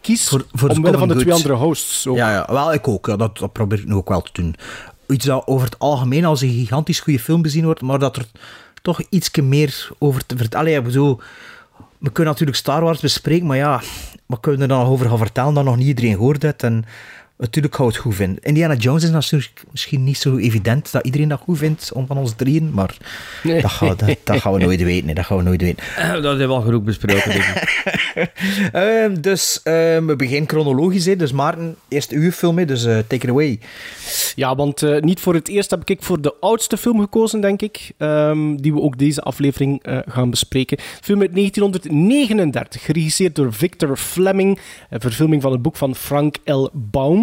kies 0.00 0.28
voor, 0.28 0.46
voor 0.52 0.68
omwille 0.68 0.98
van 0.98 1.08
de 1.08 1.16
twee 1.16 1.34
andere 1.34 1.54
hosts. 1.54 2.02
Ja, 2.02 2.30
ja, 2.30 2.46
wel, 2.52 2.72
ik 2.72 2.88
ook. 2.88 3.18
dat, 3.18 3.38
dat 3.38 3.52
probeer 3.52 3.78
ik 3.78 3.86
nu 3.86 3.94
ook 3.94 4.08
wel 4.08 4.22
te 4.22 4.30
doen. 4.32 4.54
Iets 5.08 5.24
dat 5.24 5.46
over 5.46 5.66
het 5.66 5.78
algemeen 5.78 6.24
als 6.24 6.40
een 6.40 6.52
gigantisch 6.52 7.00
goede 7.00 7.18
film 7.18 7.42
bezien 7.42 7.64
wordt, 7.64 7.80
maar 7.80 7.98
dat 7.98 8.16
er 8.16 8.26
toch 8.82 9.02
iets 9.08 9.30
meer 9.40 9.88
over 9.98 10.26
te 10.26 10.36
vertellen. 10.36 10.74
Ik 10.74 10.84
bedoel, 10.84 11.20
we 12.02 12.12
kunnen 12.12 12.32
natuurlijk 12.32 12.58
Star 12.58 12.82
Wars 12.82 13.00
bespreken, 13.00 13.46
maar 13.46 13.56
ja, 13.56 13.80
wat 14.26 14.40
kunnen 14.40 14.60
we 14.60 14.74
er 14.74 14.80
dan 14.80 14.86
over 14.86 15.08
gaan 15.08 15.18
vertellen 15.18 15.54
dat 15.54 15.64
nog 15.64 15.76
niet 15.76 15.86
iedereen 15.86 16.14
gehoord 16.14 16.42
heeft? 16.42 16.62
En 16.62 16.84
natuurlijk 17.36 17.74
gaan 17.74 17.86
we 17.86 17.92
het 17.92 18.00
goed 18.00 18.14
vinden. 18.14 18.42
Indiana 18.42 18.74
Jones 18.74 19.02
is 19.02 19.10
natuurlijk 19.10 19.64
misschien 19.70 20.04
niet 20.04 20.18
zo 20.18 20.36
evident 20.36 20.92
dat 20.92 21.04
iedereen 21.04 21.28
dat 21.28 21.40
goed 21.40 21.58
vindt, 21.58 21.92
om 21.92 22.06
van 22.06 22.18
ons 22.18 22.32
drieën, 22.36 22.70
maar 22.72 22.96
dat, 23.42 23.70
gaan, 23.70 23.96
dat, 23.96 24.16
dat, 24.24 24.40
gaan 24.40 24.52
we 24.52 24.58
nooit 24.58 24.82
weten. 24.90 25.06
Nee, 25.06 25.14
dat 25.14 25.24
gaan 25.24 25.36
we 25.36 25.42
nooit 25.42 25.60
weten. 25.60 25.84
Eh, 25.96 26.12
dat 26.12 26.22
hebben 26.22 26.48
we 26.48 26.54
al 26.54 26.60
genoeg 26.60 26.82
besproken. 26.82 27.34
uh, 28.74 29.16
dus 29.28 29.60
uh, 29.64 29.72
we 30.06 30.14
beginnen 30.16 30.48
chronologisch. 30.48 31.06
Hè. 31.06 31.16
Dus 31.16 31.32
Maarten, 31.32 31.76
eerst 31.88 32.10
uw 32.10 32.30
film, 32.30 32.58
hè, 32.58 32.64
dus 32.64 32.84
uh, 32.84 32.98
take 32.98 33.26
it 33.26 33.28
away. 33.28 33.60
Ja, 34.34 34.54
want 34.56 34.82
uh, 34.82 35.00
niet 35.00 35.20
voor 35.20 35.34
het 35.34 35.48
eerst 35.48 35.70
heb 35.70 35.90
ik 35.90 36.02
voor 36.02 36.20
de 36.20 36.34
oudste 36.40 36.76
film 36.76 37.00
gekozen, 37.00 37.40
denk 37.40 37.62
ik. 37.62 37.92
Um, 37.98 38.62
die 38.62 38.72
we 38.72 38.80
ook 38.80 38.98
deze 38.98 39.20
aflevering 39.20 39.86
uh, 39.86 39.98
gaan 40.06 40.30
bespreken. 40.30 40.78
Film 41.00 41.20
uit 41.20 41.34
1939, 41.34 42.84
geregisseerd 42.84 43.34
door 43.34 43.52
Victor 43.52 43.96
Fleming. 43.96 44.58
Een 44.90 45.00
verfilming 45.00 45.42
van 45.42 45.52
het 45.52 45.62
boek 45.62 45.76
van 45.76 45.94
Frank 45.94 46.36
L. 46.44 46.68
Baum. 46.72 47.21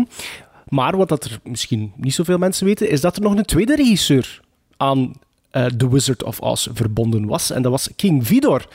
Maar 0.68 0.98
wat 0.98 1.10
dat 1.10 1.24
er 1.24 1.40
misschien 1.44 1.92
niet 1.96 2.14
zoveel 2.14 2.38
mensen 2.38 2.66
weten, 2.66 2.90
is 2.90 3.02
dat 3.02 3.16
er 3.16 3.22
nog 3.22 3.36
een 3.36 3.46
tweede 3.46 3.76
regisseur 3.76 4.42
aan 4.78 5.14
uh, 5.52 5.66
The 5.66 5.90
Wizard 5.90 6.24
of 6.24 6.40
Oz 6.40 6.68
verbonden 6.74 7.26
was. 7.26 7.52
En 7.52 7.62
dat 7.62 7.72
was 7.72 7.90
King 7.96 8.28
Vidor. 8.28 8.68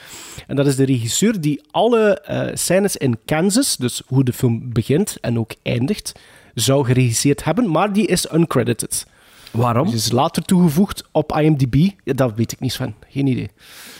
En 0.47 0.55
dat 0.55 0.67
is 0.67 0.75
de 0.75 0.85
regisseur 0.85 1.41
die 1.41 1.61
alle 1.71 2.23
uh, 2.29 2.47
scènes 2.53 2.97
in 2.97 3.17
Kansas, 3.25 3.77
dus 3.77 4.01
hoe 4.07 4.23
de 4.23 4.33
film 4.33 4.73
begint 4.73 5.17
en 5.21 5.39
ook 5.39 5.53
eindigt, 5.63 6.19
zou 6.53 6.85
geregisseerd 6.85 7.43
hebben, 7.43 7.71
maar 7.71 7.93
die 7.93 8.07
is 8.07 8.31
uncredited. 8.33 9.05
Waarom? 9.51 9.85
Die 9.85 9.95
is 9.95 10.11
later 10.11 10.43
toegevoegd 10.43 11.03
op 11.11 11.37
IMDb. 11.37 11.75
Ja, 12.03 12.13
dat 12.13 12.33
weet 12.35 12.51
ik 12.51 12.59
niet 12.59 12.75
van. 12.75 12.93
Geen 13.09 13.27
idee. 13.27 13.49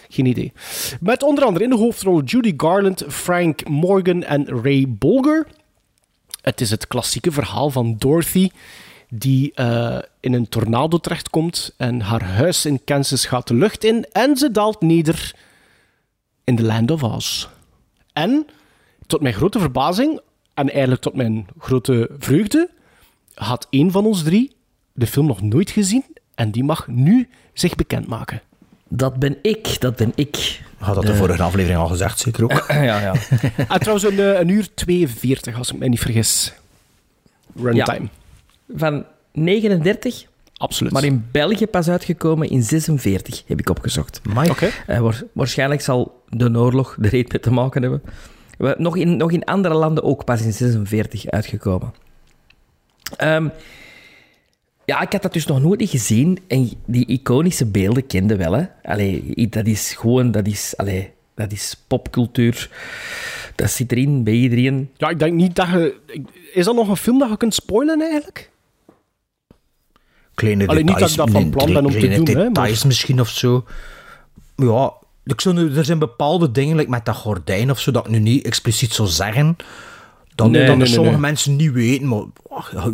Geen 0.09 0.25
idee. 0.25 0.53
Met 0.99 1.23
onder 1.23 1.43
andere 1.43 1.63
in 1.63 1.69
de 1.69 1.77
hoofdrol 1.77 2.23
Judy 2.23 2.53
Garland, 2.57 3.03
Frank 3.07 3.67
Morgan 3.67 4.23
en 4.23 4.45
Ray 4.63 4.85
Bolger. 4.87 5.47
Het 6.45 6.61
is 6.61 6.69
het 6.69 6.87
klassieke 6.87 7.31
verhaal 7.31 7.69
van 7.69 7.95
Dorothy, 7.97 8.49
die 9.09 9.51
uh, 9.55 9.97
in 10.19 10.33
een 10.33 10.49
tornado 10.49 10.97
terechtkomt 10.97 11.73
en 11.77 12.01
haar 12.01 12.23
huis 12.23 12.65
in 12.65 12.83
Kansas 12.83 13.25
gaat 13.25 13.47
de 13.47 13.53
lucht 13.53 13.83
in 13.83 14.05
en 14.11 14.37
ze 14.37 14.51
daalt 14.51 14.81
neder 14.81 15.35
in 16.43 16.55
de 16.55 16.63
Land 16.63 16.91
of 16.91 17.03
Oz. 17.03 17.47
En, 18.13 18.47
tot 19.07 19.21
mijn 19.21 19.33
grote 19.33 19.59
verbazing, 19.59 20.19
en 20.53 20.69
eigenlijk 20.69 21.01
tot 21.01 21.13
mijn 21.13 21.47
grote 21.59 22.09
vreugde, 22.19 22.69
had 23.33 23.67
een 23.69 23.91
van 23.91 24.05
ons 24.05 24.23
drie 24.23 24.55
de 24.93 25.07
film 25.07 25.25
nog 25.25 25.41
nooit 25.41 25.69
gezien 25.69 26.05
en 26.35 26.51
die 26.51 26.63
mag 26.63 26.87
nu 26.87 27.29
zich 27.53 27.75
bekendmaken. 27.75 28.41
Dat 28.87 29.19
ben 29.19 29.37
ik, 29.41 29.79
dat 29.79 29.95
ben 29.95 30.11
ik. 30.15 30.63
Had 30.77 30.95
dat 30.95 31.05
de, 31.05 31.11
de 31.11 31.17
vorige 31.17 31.43
aflevering 31.43 31.79
al 31.79 31.87
gezegd, 31.87 32.19
zeker 32.19 32.43
ook? 32.43 32.65
ja, 32.67 32.81
ja. 32.83 33.13
en 33.13 33.49
ah, 33.67 33.77
trouwens, 33.77 34.05
een, 34.05 34.19
eh, 34.19 34.39
een, 34.39 34.49
uur 34.49 34.67
42, 34.73 35.57
als 35.57 35.71
ik 35.71 35.79
me 35.79 35.87
niet 35.87 35.99
vergis. 35.99 36.53
Runtime. 37.55 38.09
Ja. 38.65 38.77
Van 38.77 39.05
39? 39.31 40.25
Absoluut. 40.57 40.93
Maar 40.93 41.03
in 41.03 41.27
België 41.31 41.67
pas 41.67 41.89
uitgekomen 41.89 42.49
in 42.49 42.63
46, 42.63 43.43
heb 43.47 43.59
ik 43.59 43.69
opgezocht. 43.69 44.21
Oké. 44.29 44.49
Okay. 44.49 44.71
Uh, 44.87 45.11
waarschijnlijk 45.33 45.81
zal 45.81 46.23
de 46.29 46.57
oorlog 46.57 46.97
er 47.01 47.13
iets 47.13 47.31
mee 47.31 47.41
te 47.41 47.51
maken 47.51 47.81
hebben. 47.81 48.01
Nog 48.77 48.97
in, 48.97 49.17
nog 49.17 49.31
in 49.31 49.43
andere 49.43 49.73
landen 49.73 50.03
ook 50.03 50.23
pas 50.23 50.41
in 50.41 50.53
46 50.53 51.25
uitgekomen. 51.29 51.93
Um, 53.23 53.51
ja, 54.85 55.01
ik 55.01 55.11
had 55.11 55.21
dat 55.21 55.33
dus 55.33 55.45
nog 55.45 55.61
nooit 55.61 55.89
gezien. 55.89 56.39
En 56.47 56.69
die 56.85 57.05
iconische 57.05 57.65
beelden 57.65 58.07
kende 58.07 58.35
wel. 58.35 58.51
Hè. 58.51 58.65
Allee, 58.83 59.47
dat 59.49 59.65
is 59.65 59.93
gewoon... 59.93 60.31
Dat 60.31 60.47
is, 60.47 60.73
allee, 60.77 61.11
dat 61.35 61.51
is 61.51 61.83
popcultuur. 61.87 62.69
Dat 63.55 63.71
zit 63.71 63.91
erin 63.91 64.23
bij 64.23 64.33
iedereen. 64.33 64.89
Ja, 64.97 65.09
ik 65.09 65.19
denk 65.19 65.33
niet 65.33 65.55
dat 65.55 65.67
je... 65.67 65.95
Is 66.53 66.65
dat 66.65 66.75
nog 66.75 66.87
een 66.87 66.97
film 66.97 67.19
dat 67.19 67.29
je 67.29 67.37
kunt 67.37 67.53
spoilen, 67.53 68.01
eigenlijk? 68.01 68.49
Kleine 70.33 70.67
Allee, 70.67 70.83
details. 70.83 71.09
niet 71.09 71.17
dat 71.17 71.27
ik 71.27 71.33
dat 71.33 71.41
van 71.41 71.51
plan 71.51 71.73
ben 71.73 71.85
om 71.85 71.91
te 71.91 72.07
doen, 72.07 72.23
details 72.23 72.43
hè, 72.43 72.49
maar... 72.49 72.87
misschien 72.87 73.19
of 73.19 73.29
zo. 73.29 73.65
Ja, 74.55 74.93
ik 75.23 75.41
zou 75.41 75.55
nu, 75.55 75.75
er 75.75 75.85
zijn 75.85 75.99
bepaalde 75.99 76.51
dingen, 76.51 76.75
like 76.75 76.89
met 76.89 77.05
dat 77.05 77.15
gordijn 77.15 77.71
of 77.71 77.79
zo, 77.79 77.91
dat 77.91 78.05
ik 78.05 78.11
nu 78.11 78.19
niet 78.19 78.45
expliciet 78.45 78.93
zou 78.93 79.07
zeggen. 79.07 79.57
Dan, 80.35 80.51
Nee, 80.51 80.61
er 80.61 80.77
nee, 80.77 80.87
sommige 80.87 81.11
nee. 81.11 81.19
mensen 81.21 81.55
niet 81.55 81.71
weten, 81.71 82.07
maar 82.07 82.19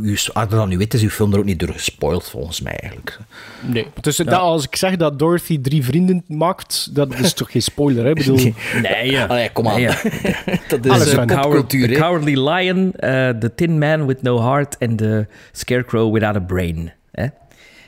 u- 0.01 0.17
als 0.33 0.49
je 0.49 0.55
dat 0.55 0.67
niet 0.67 0.77
weet, 0.77 0.93
is 0.93 1.01
uw 1.01 1.09
film 1.09 1.33
er 1.33 1.39
ook 1.39 1.45
niet 1.45 1.59
door 1.59 1.69
gespoild, 1.73 2.29
volgens 2.29 2.61
mij 2.61 2.73
eigenlijk. 2.75 3.19
Nee. 3.61 3.87
Dus 4.01 4.17
dat, 4.17 4.27
als 4.33 4.63
ik 4.65 4.75
zeg 4.75 4.95
dat 4.95 5.19
Dorothy 5.19 5.61
drie 5.61 5.83
vrienden 5.83 6.23
maakt, 6.27 6.95
dat 6.95 7.13
is 7.19 7.33
toch 7.33 7.51
geen 7.51 7.61
spoiler, 7.61 8.03
hè? 8.03 8.09
Ik 8.09 8.15
bedoel... 8.15 8.53
Nee, 8.81 9.11
ja. 9.11 9.25
Allee, 9.31 9.49
kom 9.51 9.67
aan. 9.67 9.73
Nee, 9.73 9.81
ja. 9.83 9.97
dat 10.67 10.89
Alles 10.89 11.05
is 11.07 11.13
van 11.13 11.29
uh, 11.29 11.35
Coward- 11.35 11.43
popcultuur, 11.43 11.87
The. 11.87 11.93
Cowardly 11.99 12.49
Lion, 12.49 12.93
eh, 12.93 13.29
The 13.29 13.51
Tin 13.55 13.77
Man 13.77 14.05
with 14.05 14.21
No 14.21 14.41
Heart 14.41 14.77
en 14.77 14.95
The 14.95 15.27
Scarecrow 15.51 16.13
Without 16.13 16.35
a 16.35 16.39
Brain. 16.39 16.91
Hè? 17.11 17.25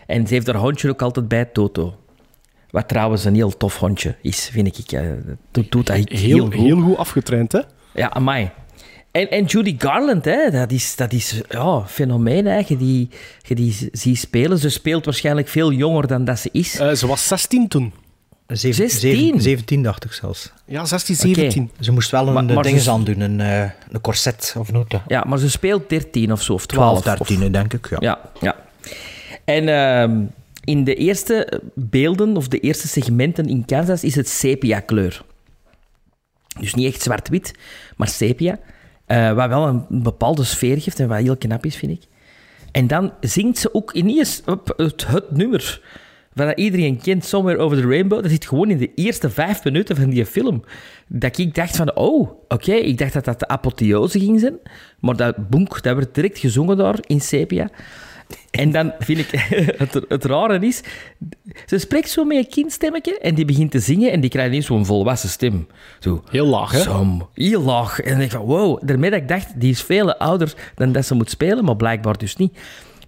En 0.08 0.28
ze 0.28 0.34
heeft 0.34 0.48
haar 0.48 0.56
hondje 0.56 0.90
ook 0.90 1.02
altijd 1.02 1.28
bij, 1.28 1.46
Toto. 1.46 1.98
Wat 2.70 2.88
trouwens 2.88 3.26
een 3.26 3.36
heel 3.36 3.58
tof 3.58 3.78
hondje 3.78 4.16
is, 4.22 4.50
vind 4.52 4.78
ik. 4.80 4.92
eh, 4.92 5.02
Dat 5.52 5.66
doet 5.72 5.88
dat 5.88 5.96
heel, 5.96 6.06
Heel, 6.20 6.44
goed. 6.46 6.54
heel 6.54 6.80
goed 6.82 6.98
afgetraind, 6.98 7.52
hè? 7.52 7.60
Ja, 7.94 8.10
amai. 8.12 8.50
En, 9.14 9.30
en 9.32 9.46
Judy 9.46 9.76
Garland, 9.78 10.26
hè, 10.26 10.50
dat 10.52 10.72
is, 10.72 10.96
dat 10.96 11.14
is 11.14 11.42
ja, 11.50 11.60
een 11.62 11.88
fenomeen. 11.88 12.46
Hè. 12.46 12.62
Je 12.68 12.78
die, 12.78 13.10
je 13.42 13.56
die 13.56 13.90
ziet 13.92 14.18
spelen. 14.18 14.58
Ze 14.60 14.70
speelt 14.70 15.06
waarschijnlijk 15.06 15.48
veel 15.48 15.72
jonger 15.72 16.08
dan 16.08 16.26
dat 16.26 16.40
ze 16.40 16.50
is. 16.52 16.80
Eh, 16.80 16.92
ze 16.92 17.08
was 17.08 17.28
16 17.28 17.68
toen. 17.68 17.94
Zeven- 18.48 18.90
16? 18.90 19.00
zeven- 19.16 19.42
17 19.42 19.84
dacht 19.84 20.06
ik 20.06 20.12
zelfs. 20.12 20.52
Ja, 20.66 20.86
16, 20.86 21.16
17. 21.16 21.72
Ze 21.80 21.92
moest 21.92 22.12
wel 22.12 22.28
een 22.28 22.34
Maar- 22.34 22.44
maar, 22.44 22.54
maar 22.54 22.64
ding 22.64 22.80
ze- 22.82 22.92
aan 22.92 23.04
doen, 23.04 23.20
een, 23.20 23.40
eh, 23.42 23.62
een 23.92 24.02
corset 24.02 24.56
of 24.58 24.72
noten. 24.72 25.02
Ja, 25.08 25.24
maar 25.28 25.38
ze 25.38 25.50
speelt 25.50 25.90
13 25.90 26.32
of 26.32 26.42
zo, 26.42 26.54
of 26.54 26.66
12. 26.66 27.02
12, 27.02 27.18
13 27.28 27.52
denk 27.52 27.74
ik, 27.74 27.90
ja. 27.90 27.98
Ja, 28.00 28.20
ja. 28.42 28.56
En 29.46 29.68
ehm, 29.68 30.22
in 30.64 30.84
de 30.84 30.96
eerste 30.96 31.62
beelden, 31.76 32.38
of 32.38 32.48
de 32.48 32.60
eerste 32.60 32.88
segmenten 32.88 33.46
in 33.46 33.66
Kansas, 33.66 34.04
is 34.04 34.16
het 34.16 34.30
sepia-kleur. 34.30 35.22
Dus 36.60 36.74
niet 36.74 36.94
echt 36.94 37.02
zwart-wit, 37.02 37.52
maar 37.98 38.08
sepia. 38.08 38.60
Eh, 39.14 39.34
wat 39.34 39.48
wel 39.48 39.68
een 39.68 39.86
bepaalde 39.90 40.44
sfeer 40.44 40.82
geeft 40.82 41.00
en 41.00 41.08
wat 41.08 41.18
heel 41.18 41.38
knap 41.38 41.66
is, 41.66 41.76
vind 41.76 41.92
ik. 41.92 42.04
En 42.72 42.88
dan 42.88 43.14
zingt 43.20 43.58
ze 43.58 43.74
ook 43.74 43.94
ineens 43.94 44.42
op 44.46 44.74
het, 44.78 45.08
het 45.08 45.32
nummer 45.32 45.82
dat 46.34 46.58
iedereen 46.58 47.02
kent, 47.02 47.26
Somewhere 47.26 47.60
Over 47.60 47.82
the 47.82 47.88
Rainbow. 47.88 48.22
Dat 48.22 48.32
zit 48.32 48.46
gewoon 48.46 48.70
in 48.70 48.78
de 48.78 48.94
eerste 48.96 49.30
vijf 49.30 49.64
minuten 49.64 49.96
van 49.96 50.10
die 50.10 50.26
film. 50.26 50.64
Dat 51.08 51.38
ik 51.38 51.56
dacht 51.56 51.76
van, 51.76 51.96
oh, 51.96 52.30
oké, 52.48 52.74
ik 52.74 52.98
dacht 52.98 53.14
dat 53.14 53.26
dat 53.26 53.40
de 53.40 53.48
apotheose 53.48 54.20
ging 54.20 54.40
zijn. 54.40 54.58
Maar 55.00 55.16
dat 55.16 55.50
boek, 55.50 55.84
dat 55.84 55.96
werd 55.96 56.16
direct 56.16 56.40
gezongen 56.40 56.78
daar 56.78 56.98
in 57.02 57.22
Sepia. 57.22 57.70
En 58.52 58.72
dan 58.72 58.94
vind 59.00 59.20
ik, 59.20 59.30
het, 59.82 60.02
het 60.08 60.26
rare 60.26 60.60
is, 60.60 60.82
ze 61.66 61.78
spreekt 61.78 62.10
zo 62.10 62.24
met 62.24 62.38
een 62.38 62.48
kindstemmetje 62.48 63.20
en 63.20 63.36
die 63.36 63.46
begint 63.46 63.72
te 63.72 63.80
zingen 63.80 64.12
en 64.12 64.22
die 64.22 64.30
krijgt 64.30 64.50
ineens 64.50 64.66
zo'n 64.66 64.86
volwassen 64.86 65.30
stem. 65.30 65.68
Zo, 66.00 66.24
Heel 66.30 66.46
laag, 66.46 66.72
hè? 66.72 66.82
Zo, 66.82 67.30
heel 67.34 67.62
laag. 67.62 68.00
En 68.00 68.10
dan 68.10 68.20
denk 68.20 68.32
ik 68.32 68.38
van, 68.38 68.48
wow. 68.48 68.88
Daarmee 68.88 69.10
dat 69.10 69.20
ik 69.20 69.28
dacht, 69.28 69.60
die 69.60 69.72
is 69.72 69.82
veel 69.82 70.16
ouder 70.16 70.54
dan 70.76 70.92
dat 70.92 71.06
ze 71.06 71.16
moet 71.16 71.30
spelen, 71.30 71.64
maar 71.64 71.76
blijkbaar 71.76 72.18
dus 72.18 72.36
niet. 72.36 72.58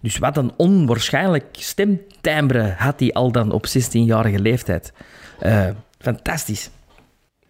Dus 0.01 0.17
wat 0.17 0.37
een 0.37 0.51
onwaarschijnlijk 0.57 1.45
stemtimbre 1.51 2.75
had 2.77 2.99
hij 2.99 3.13
al 3.13 3.31
dan 3.31 3.51
op 3.51 3.65
16-jarige 3.67 4.39
leeftijd. 4.39 4.93
Eh, 5.39 5.67
fantastisch. 5.99 6.69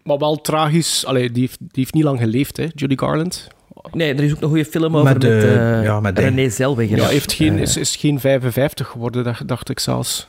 Maar 0.02 0.18
wel 0.18 0.40
tragisch. 0.40 1.06
Allee, 1.06 1.30
die, 1.30 1.42
heeft, 1.42 1.58
die 1.58 1.68
heeft 1.72 1.94
niet 1.94 2.04
lang 2.04 2.18
geleefd, 2.18 2.56
hè, 2.56 2.66
Judy 2.74 2.96
Garland. 2.96 3.48
Nee, 3.92 4.14
er 4.14 4.22
is 4.24 4.32
ook 4.34 4.40
een 4.40 4.48
goede 4.48 4.64
film 4.64 4.96
over 4.96 5.12
met, 5.18 5.22
Met, 5.22 5.42
ja, 5.84 6.00
met 6.00 6.16
die- 6.16 6.24
René 6.24 6.50
Zellweger. 6.50 6.96
Ja, 6.96 7.06
heeft 7.06 7.32
geen, 7.32 7.58
is, 7.58 7.76
is 7.76 7.96
geen 7.96 8.20
55 8.20 8.86
geworden, 8.88 9.24
dacht, 9.24 9.48
dacht 9.48 9.68
ik 9.70 9.78
zelfs. 9.80 10.28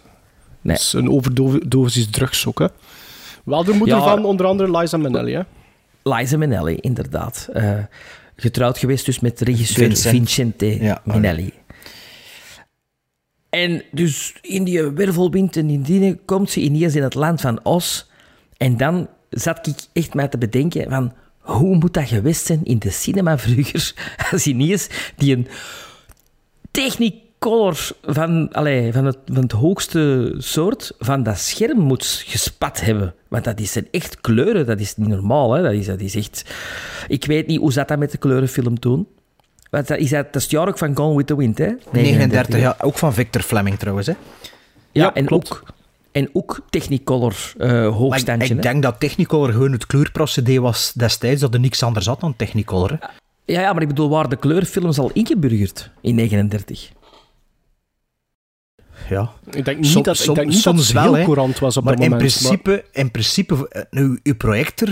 Nee. 0.61 0.75
Is 0.75 0.93
een 0.93 1.09
overdosis 1.11 2.09
drugs 2.09 2.47
ook, 2.47 2.59
hè. 2.59 2.67
Wel 3.45 3.63
de 3.63 3.73
moeder 3.73 3.97
Ja. 3.97 4.03
van 4.03 4.25
onder 4.25 4.45
andere 4.45 4.77
Liza 4.77 4.97
Minnelli, 4.97 5.33
hè. 5.33 5.41
Liza 6.03 6.37
Minnelli, 6.37 6.75
inderdaad. 6.75 7.49
Eh, 7.53 7.73
getrouwd 8.35 8.77
geweest 8.77 9.05
dus 9.05 9.19
met 9.19 9.39
regisseur 9.41 9.85
Vincent. 9.85 10.15
Vincente 10.15 10.83
Ja, 10.83 11.01
Minnelli. 11.03 11.53
En 13.49 13.83
dus 13.91 14.35
in 14.41 14.63
die 14.63 14.81
wervelwind 14.83 15.57
en 15.57 15.69
in 15.69 15.81
die 15.81 16.19
komt 16.25 16.49
ze 16.49 16.59
ineens 16.59 16.95
in 16.95 17.03
het 17.03 17.13
land 17.15 17.41
van 17.41 17.59
Os. 17.63 18.09
En 18.57 18.77
dan 18.77 19.07
zat 19.29 19.67
ik 19.67 19.75
echt 19.93 20.13
mij 20.13 20.27
te 20.27 20.37
bedenken 20.37 20.89
van... 20.89 21.13
Hoe 21.47 21.75
moet 21.75 21.93
dat 21.93 22.07
geweest 22.07 22.45
zijn 22.45 22.63
in 22.63 22.79
de 22.79 22.89
cinema 22.89 23.37
vroeger? 23.37 23.93
Als 24.31 24.47
ineens 24.47 24.87
die 25.15 25.35
een 25.35 25.47
technicolor 26.71 27.89
van, 28.01 28.53
allee, 28.53 28.93
van, 28.93 29.05
het, 29.05 29.17
van 29.25 29.43
het 29.43 29.51
hoogste 29.51 30.33
soort 30.37 30.91
van 30.99 31.23
dat 31.23 31.37
scherm 31.39 31.79
moet 31.79 32.23
gespat 32.25 32.81
hebben. 32.81 33.13
Want 33.27 33.43
dat 33.43 33.59
is 33.59 33.71
zijn 33.71 33.87
echt 33.91 34.21
kleuren, 34.21 34.65
dat 34.65 34.79
is 34.79 34.95
niet 34.95 35.07
normaal. 35.07 35.53
Hè? 35.53 35.61
Dat, 35.61 35.71
is, 35.71 35.85
dat 35.85 35.99
is 35.99 36.15
echt... 36.15 36.43
Ik 37.07 37.25
weet 37.25 37.47
niet 37.47 37.59
hoe 37.59 37.71
zat 37.71 37.87
dat 37.87 37.99
met 37.99 38.11
de 38.11 38.17
kleurenfilm 38.17 38.79
toen. 38.79 39.07
Want 39.69 39.87
dat 39.87 39.97
is, 39.97 40.09
dat, 40.09 40.25
dat 40.25 40.35
is 40.35 40.41
het 40.43 40.51
jaar 40.51 40.67
ook 40.67 40.77
van 40.77 40.95
Gone 40.95 41.17
with 41.17 41.27
the 41.27 41.35
Wind, 41.35 41.57
hè? 41.57 41.71
39, 41.91 42.59
ja. 42.59 42.75
Ook 42.81 42.97
van 42.97 43.13
Victor 43.13 43.41
Fleming 43.41 43.79
trouwens, 43.79 44.07
hè. 44.07 44.13
Ja, 44.91 45.03
Ja, 45.03 45.13
en, 45.13 45.25
klopt. 45.25 45.51
ook, 45.51 45.63
en 46.11 46.29
ook 46.33 46.59
Technicolor 46.69 47.53
eh 47.57 47.67
Maar 47.71 47.85
ik, 47.87 47.93
hoogstandje. 47.93 48.53
ik 48.55 48.61
denk 48.61 48.83
dat 48.83 48.99
Technicolor 48.99 49.51
gewoon 49.51 49.71
het 49.71 49.85
kleurprocedé 49.85 50.59
was 50.59 50.91
destijds, 50.95 51.41
dat 51.41 51.53
er 51.53 51.59
niks 51.59 51.83
anders 51.83 52.05
had 52.05 52.19
dan 52.19 52.35
Technicolor. 52.35 52.89
hè. 52.89 53.07
Ja, 53.53 53.61
ja, 53.61 53.73
maar 53.73 53.81
ik 53.81 53.87
bedoel, 53.87 54.09
waar 54.09 54.29
de 54.29 54.35
kleurfilms 54.35 54.99
al 54.99 55.11
ingeburgerd 55.13 55.91
in 56.01 56.15
39. 56.15 56.91
Ja. 59.09 59.31
Ik 59.51 59.65
denk 59.65 59.77
niet 59.77 59.87
Som- 59.87 60.03
dat, 60.03 60.15
ik 60.17 60.21
som- 60.21 60.35
denk 60.35 60.47
niet 60.47 60.63
dat 60.63 60.63
soms 60.75 60.87
het 60.87 60.91
wel, 61.03 61.13
heel 61.13 61.23
courant 61.25 61.59
was 61.59 61.77
op 61.77 61.83
Maar 61.83 61.95
dat 61.95 62.05
in 62.05 62.17
principe, 62.17 62.85
in 62.91 63.11
principe 63.11 63.67
eh, 63.69 63.81
nu, 63.89 64.19
uw 64.23 64.35
projector 64.35 64.89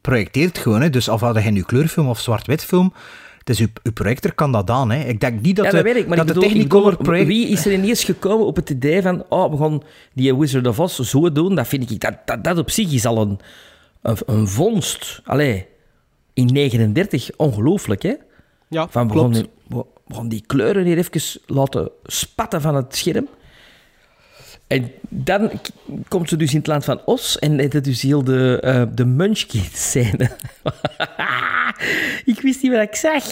projecteert 0.00 0.58
gewoon. 0.58 0.80
Hè. 0.80 0.90
Dus 0.90 1.08
of 1.08 1.20
had 1.20 1.42
je 1.42 1.50
nu 1.50 1.62
kleurfilm 1.62 2.08
of 2.08 2.20
zwart-wit 2.20 2.64
film, 2.64 2.92
dus 3.46 3.58
uw, 3.58 3.66
uw 3.82 3.92
projector 3.92 4.32
kan 4.34 4.52
dat 4.52 4.70
aan. 4.70 4.90
Hè. 4.90 5.04
Ik 5.04 5.20
denk 5.20 5.40
niet 5.40 5.56
dat 5.56 5.64
ja, 5.64 5.70
de, 5.70 5.76
dat 5.76 5.86
weet 5.86 5.96
ik, 5.96 6.06
maar 6.06 6.16
dat 6.16 6.26
ik 6.28 6.34
de 6.34 6.38
bedoel, 6.40 6.52
Technicolor 6.52 6.96
project... 6.96 7.26
wie 7.26 7.48
is 7.48 7.66
er 7.66 7.72
ineens 7.72 8.04
gekomen 8.04 8.46
op 8.46 8.56
het 8.56 8.70
idee 8.70 9.02
van, 9.02 9.24
oh, 9.28 9.50
we 9.50 9.56
gaan 9.56 9.82
die 10.14 10.36
Wizard 10.36 10.66
of 10.66 10.80
Oz 10.80 10.98
zo 11.00 11.32
doen, 11.32 11.54
dat 11.54 11.68
vind 11.68 11.90
ik, 11.90 12.00
dat, 12.00 12.14
dat, 12.24 12.44
dat 12.44 12.58
op 12.58 12.70
zich 12.70 12.92
is 12.92 13.06
al 13.06 13.20
een, 13.20 13.38
een, 14.02 14.16
een 14.26 14.48
vondst. 14.48 15.20
Allee, 15.24 15.66
in 16.32 16.46
39, 16.46 17.30
ongelooflijk, 17.36 18.02
hè? 18.02 18.14
Ja, 18.68 18.88
Van, 18.88 19.06
we, 19.06 19.12
klopt. 19.12 19.34
gaan, 19.36 19.42
die- 19.42 19.76
we, 19.76 19.84
we 20.06 20.14
gaan 20.14 20.28
die 20.28 20.44
kleuren 20.46 20.84
hier 20.84 20.98
even 20.98 21.40
laten 21.46 21.90
spatten 22.04 22.60
van 22.60 22.74
het 22.74 22.96
scherm. 22.96 23.28
En 24.66 24.90
dan 25.08 25.50
komt 26.08 26.28
ze 26.28 26.36
dus 26.36 26.50
in 26.50 26.58
het 26.58 26.66
land 26.66 26.84
van 26.84 27.00
Os 27.04 27.38
en 27.38 27.56
dat 27.56 27.74
is 27.74 27.82
dus 27.82 28.02
heel 28.02 28.24
de, 28.24 28.58
eh 28.60 28.82
de 28.94 29.04
Munchkin-scène. 29.04 30.30
ik 32.32 32.40
wist 32.40 32.62
niet 32.62 32.72
wat 32.72 32.82
ik 32.82 32.94
zag. 32.94 33.24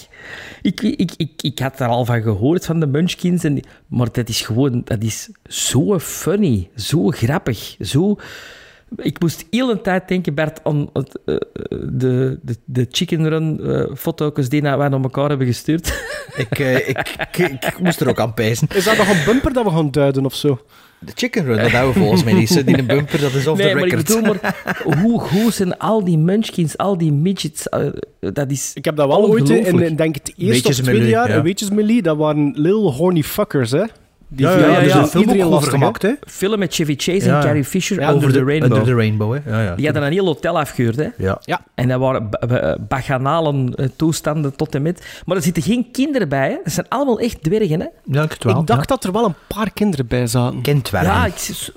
Ik, 0.63 0.81
ik, 0.81 1.13
ik, 1.17 1.43
ik 1.43 1.59
had 1.59 1.81
er 1.81 1.87
al 1.87 2.05
van 2.05 2.23
gehoord, 2.23 2.65
van 2.65 2.81
de 2.81 2.87
Munchkins. 2.87 3.45
En, 3.45 3.61
maar 3.87 4.13
dat 4.13 4.29
is 4.29 4.41
gewoon, 4.41 4.83
dat 4.85 5.03
is 5.03 5.31
zo 5.47 5.99
funny, 5.99 6.71
zo 6.77 7.09
grappig, 7.09 7.77
zo... 7.81 8.19
Ik 8.97 9.21
moest 9.21 9.47
heel 9.51 9.71
een 9.71 9.83
tijd 9.83 10.09
denken, 10.09 10.35
Bert, 10.35 10.65
aan 10.65 10.91
het, 10.93 11.19
eh, 11.25 11.37
de, 11.93 12.39
de, 12.43 12.57
de 12.65 12.87
chicken 12.91 13.29
run 13.29 13.61
eh 13.61 13.97
foto's 13.97 14.49
die 14.49 14.63
wij 14.63 14.89
naar 14.89 14.93
elkaar 14.93 15.29
hebben 15.29 15.47
gestuurd. 15.47 16.03
Ik, 16.37 16.59
eh, 16.59 16.89
ik, 16.89 17.17
ik, 17.33 17.65
ik 17.65 17.79
moest 17.79 18.01
er 18.01 18.09
ook 18.09 18.21
aan 18.21 18.35
pijzen. 18.35 18.69
Is 18.75 18.85
dat 18.85 18.97
nog 18.97 19.09
een 19.09 19.25
bumper 19.25 19.53
dat 19.53 19.65
we 19.65 19.71
gaan 19.71 19.91
duiden 19.91 20.25
of 20.25 20.35
zo? 20.35 20.61
De 21.05 21.13
chicken 21.15 21.45
run, 21.45 21.57
dat 21.57 21.71
hebben 21.71 21.93
we 21.93 21.99
volgens 21.99 22.25
mij 22.25 22.33
niet. 22.33 22.67
Die 22.67 22.79
een 22.79 22.87
bumper, 22.87 23.21
dat 23.21 23.35
is 23.35 23.47
off 23.47 23.59
nee, 23.59 23.69
the 23.69 23.75
maar 23.75 23.85
ik 23.85 23.93
record. 23.93 24.07
bedoel, 24.07 24.23
maar 24.43 24.99
hoe 25.03 25.21
goed 25.21 25.55
zijn 25.55 25.79
al 25.79 26.05
die 26.05 26.19
munchkins, 26.19 26.77
al 26.77 26.99
die 26.99 27.13
midgets, 27.13 27.69
eh, 27.69 27.87
dat 28.21 28.51
is 28.51 28.71
Ik 28.75 28.85
heb 28.85 28.97
dat 28.97 29.07
wel 29.07 29.29
ooit 29.29 29.49
in, 29.49 29.97
denk 29.97 30.17
ik, 30.17 30.27
het 30.27 30.35
eerste 30.37 30.69
of 30.69 30.75
tweede 30.75 31.09
jaar, 31.09 31.29
ja. 31.29 31.37
een 31.37 31.43
Weetjes 31.43 31.71
Millie, 31.71 32.03
dat 32.03 32.17
waren 32.17 32.53
little 32.57 32.91
horny 32.91 33.23
fuckers, 33.23 33.71
hè? 33.71 33.85
Die 34.29 34.47
Ja, 34.47 34.59
ja, 34.59 34.67
ja, 34.67 34.81
dus 34.81 34.93
ja, 34.93 35.07
film 35.07 35.31
iedereen 35.31 35.63
gemaakt, 35.63 36.03
hè. 36.03 36.13
film 36.27 36.59
met 36.59 36.75
Chevy 36.75 36.95
Chase 36.97 37.27
Ja. 37.27 37.37
en 37.37 37.43
Carrie 37.45 37.65
Fisher 37.65 38.01
Ja, 38.01 38.11
over 38.11 38.21
the, 38.33 38.39
Under 38.39 38.45
Rainbow. 38.47 38.71
Under 38.79 38.85
the 38.93 38.95
Rainbow, 39.01 39.33
hè. 39.35 39.51
Ja, 39.51 39.63
ja. 39.63 39.75
Die 39.75 39.85
hadden 39.85 40.03
een 40.03 40.13
heel 40.13 40.25
hotel 40.27 40.59
afgehuurd, 40.59 40.97
hè. 40.97 41.09
Ja. 41.17 41.39
Ja, 41.41 41.61
En 41.75 41.89
dat 41.89 42.01
waren 42.01 42.31
ba- 42.31 42.47
ba- 42.47 42.77
bacchanalen 42.89 43.75
eh, 43.75 43.87
toestanden 43.97 44.57
tot 44.57 44.75
en 44.75 44.83
met. 44.83 45.21
Maar 45.27 45.37
er 45.37 45.43
zitten 45.43 45.63
geen 45.63 45.91
kinderen 45.93 46.29
bij, 46.29 46.49
hè. 46.51 46.57
Dat 46.65 46.73
zijn 46.73 46.87
allemaal 46.89 47.19
echt 47.21 47.43
dwergen, 47.43 47.81
hè. 47.81 47.87
Ja, 48.05 48.23
ik 48.23 48.37
wel. 48.39 48.61
ik 48.61 48.67
dacht 48.67 48.81
ja. 48.89 48.95
dat 48.95 49.05
er 49.05 49.13
wel 49.13 49.25
een 49.25 49.35
paar 49.49 49.71
kinderen 49.73 50.07
bij 50.07 50.27
zaten. 50.27 50.61
Kindwerken. 50.61 51.11
Ja, 51.13 51.27
ik, 51.27 51.69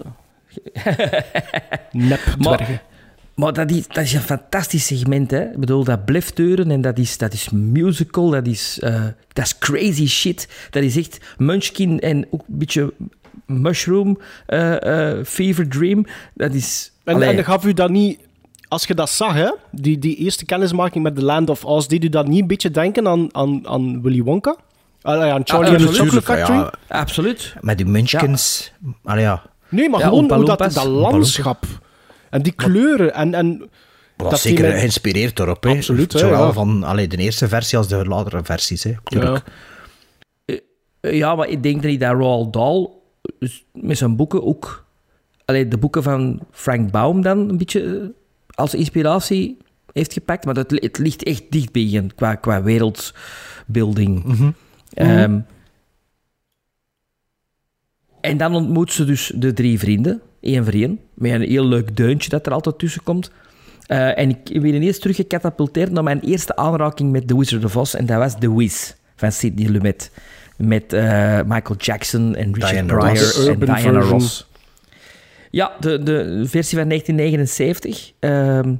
Nepdwergen. 1.91 2.37
Maar 2.39 2.81
dat 3.37 3.71
is, 3.71 3.87
dat 3.87 4.03
is 4.03 4.13
een 4.13 4.21
fantastisch 4.21 4.85
segment, 4.85 5.31
hè. 5.31 5.43
Ik 5.43 5.57
bedoel, 5.59 5.83
dat 5.83 6.05
blijft 6.05 6.35
deuren 6.35 6.71
en 6.71 6.81
dat 6.81 6.97
is, 6.97 7.17
dat 7.17 7.33
is 7.33 7.49
musical, 7.49 8.29
dat 8.29 8.47
is, 8.47 8.79
eh, 8.79 9.03
dat 9.33 9.45
is 9.45 9.57
crazy 9.57 10.07
shit. 10.07 10.47
Dat 10.69 10.83
is 10.83 10.97
echt 10.97 11.19
Munchkin 11.37 11.99
en 11.99 12.27
ook 12.29 12.43
een 12.47 12.57
beetje 12.57 12.93
Mushroom, 13.45 14.19
eh, 14.45 15.09
eh, 15.17 15.25
Fever 15.25 15.67
Dream. 15.69 16.05
Dat 16.33 16.53
is... 16.53 16.91
En, 17.03 17.21
en 17.21 17.35
dan 17.35 17.45
gaf 17.45 17.65
u 17.65 17.73
dat 17.73 17.89
niet... 17.89 18.19
Als 18.67 18.83
je 18.83 18.93
dat 18.95 19.09
zag, 19.09 19.33
hè, 19.33 19.51
die, 19.71 19.99
die 19.99 20.15
eerste 20.15 20.45
kennismaking 20.45 21.03
met 21.03 21.15
The 21.15 21.23
Land 21.23 21.49
of 21.49 21.65
Oz, 21.65 21.85
deed 21.87 22.03
u 22.03 22.09
dat 22.09 22.27
niet 22.27 22.41
een 22.41 22.47
beetje 22.47 22.71
denken 22.71 23.07
aan, 23.07 23.35
aan, 23.35 23.67
aan 23.67 24.01
Willy 24.01 24.21
Wonka? 24.23 24.55
Allee, 25.01 25.31
aan 25.31 25.41
Charlie 25.43 25.67
Ah, 25.69 25.73
and 25.73 25.81
the 25.81 25.87
absoluut. 25.87 26.11
Chocolate 26.11 26.25
Factory? 26.25 26.57
Ja, 26.57 26.99
Absoluut. 26.99 27.53
met 27.61 27.77
die 27.77 27.85
munchkins. 27.85 28.71
Allee, 29.03 29.23
ja. 29.23 29.41
Nee, 29.69 29.89
maar 29.89 29.99
Ja, 29.99 30.07
gewoon 30.07 30.31
hoe 30.33 30.45
dat, 30.45 30.57
dat 30.57 30.77
Oompa 30.77 30.89
landschap 30.89 31.65
en 32.29 32.41
die 32.41 32.53
kleuren 32.53 33.13
en... 33.13 33.33
en 33.33 33.69
Dat, 34.15 34.39
zeker 34.39 34.71
geïnspireerd 34.71 35.35
daarop. 35.35 35.63
Hè. 35.63 35.69
Absoluut, 35.69 36.11
Zowel 36.11 36.45
ja. 36.45 36.51
van 36.51 36.83
allee, 36.83 37.07
de 37.07 37.17
eerste 37.17 37.47
versie 37.47 37.77
als 37.77 37.87
de 37.87 38.05
latere 38.05 38.43
versies. 38.43 38.83
Hè. 38.83 38.93
Ja. 39.03 39.43
Eh, 40.45 40.59
Ja, 41.13 41.35
maar 41.35 41.47
ik 41.47 41.63
denk 41.63 41.75
dat 41.75 41.83
hij 41.83 41.97
dat 41.97 42.13
Roald 42.13 42.53
Dahl 42.53 42.97
dus 43.39 43.65
met 43.73 43.97
zijn 43.97 44.15
boeken 44.15 44.43
ook... 44.43 44.85
Allee, 45.45 45.67
de 45.67 45.77
boeken 45.77 46.03
van 46.03 46.39
Frank 46.51 46.91
Baum 46.91 47.21
dan 47.21 47.49
een 47.49 47.57
beetje 47.57 47.99
eh, 47.99 48.07
als 48.55 48.73
inspiratie 48.73 49.57
heeft 49.93 50.13
gepakt. 50.13 50.45
Maar 50.45 50.53
dat, 50.53 50.71
het 50.71 50.97
ligt 50.97 51.23
echt 51.23 51.43
dicht 51.49 51.71
bij 51.71 51.85
je 51.85 52.05
qua, 52.15 52.35
qua 52.35 52.63
wereldbeelding. 52.63 54.23
Ehm, 54.93 55.39
en 58.21 58.37
dan 58.37 58.55
ontmoet 58.55 58.93
ze 58.93 59.05
dus 59.05 59.31
de 59.35 59.53
drie 59.53 59.79
vrienden, 59.79 60.21
één 60.41 60.63
voor 60.63 60.73
één, 60.73 60.99
met 61.13 61.31
een 61.31 61.41
heel 61.41 61.65
leuk 61.65 61.95
deuntje 61.97 62.29
dat 62.29 62.45
er 62.45 62.51
altijd 62.51 62.77
tussen 62.79 63.03
komt. 63.03 63.31
Eh, 63.87 64.17
en 64.17 64.29
ik 64.29 64.61
ben 64.61 64.73
ineens 64.73 64.99
teruggecatapulteerd 64.99 65.91
naar 65.91 66.03
mijn 66.03 66.19
eerste 66.19 66.55
aanraking 66.55 67.11
met 67.11 67.27
The 67.27 67.37
Wizard 67.37 67.65
of 67.65 67.75
Oz, 67.75 67.93
en 67.93 68.05
dat 68.05 68.17
was 68.17 68.35
The 68.39 68.55
Wiz 68.57 68.91
van 69.15 69.31
Sidney 69.31 69.69
Lumet. 69.69 70.11
Met 70.57 70.93
eh, 70.93 71.39
Michael 71.45 71.75
Jackson 71.77 72.35
en 72.35 72.53
Richard 72.53 72.71
Diana 72.71 72.97
Pryor 72.97 73.35
en 73.35 73.47
urban 73.47 73.65
Diana 73.75 73.81
version. 73.81 74.19
Ross. 74.19 74.47
Ja, 75.51 75.71
de, 75.79 76.03
de 76.03 76.43
versie 76.47 76.77
van 76.77 76.87
1979. 76.87 78.11
ehm, 78.19 78.73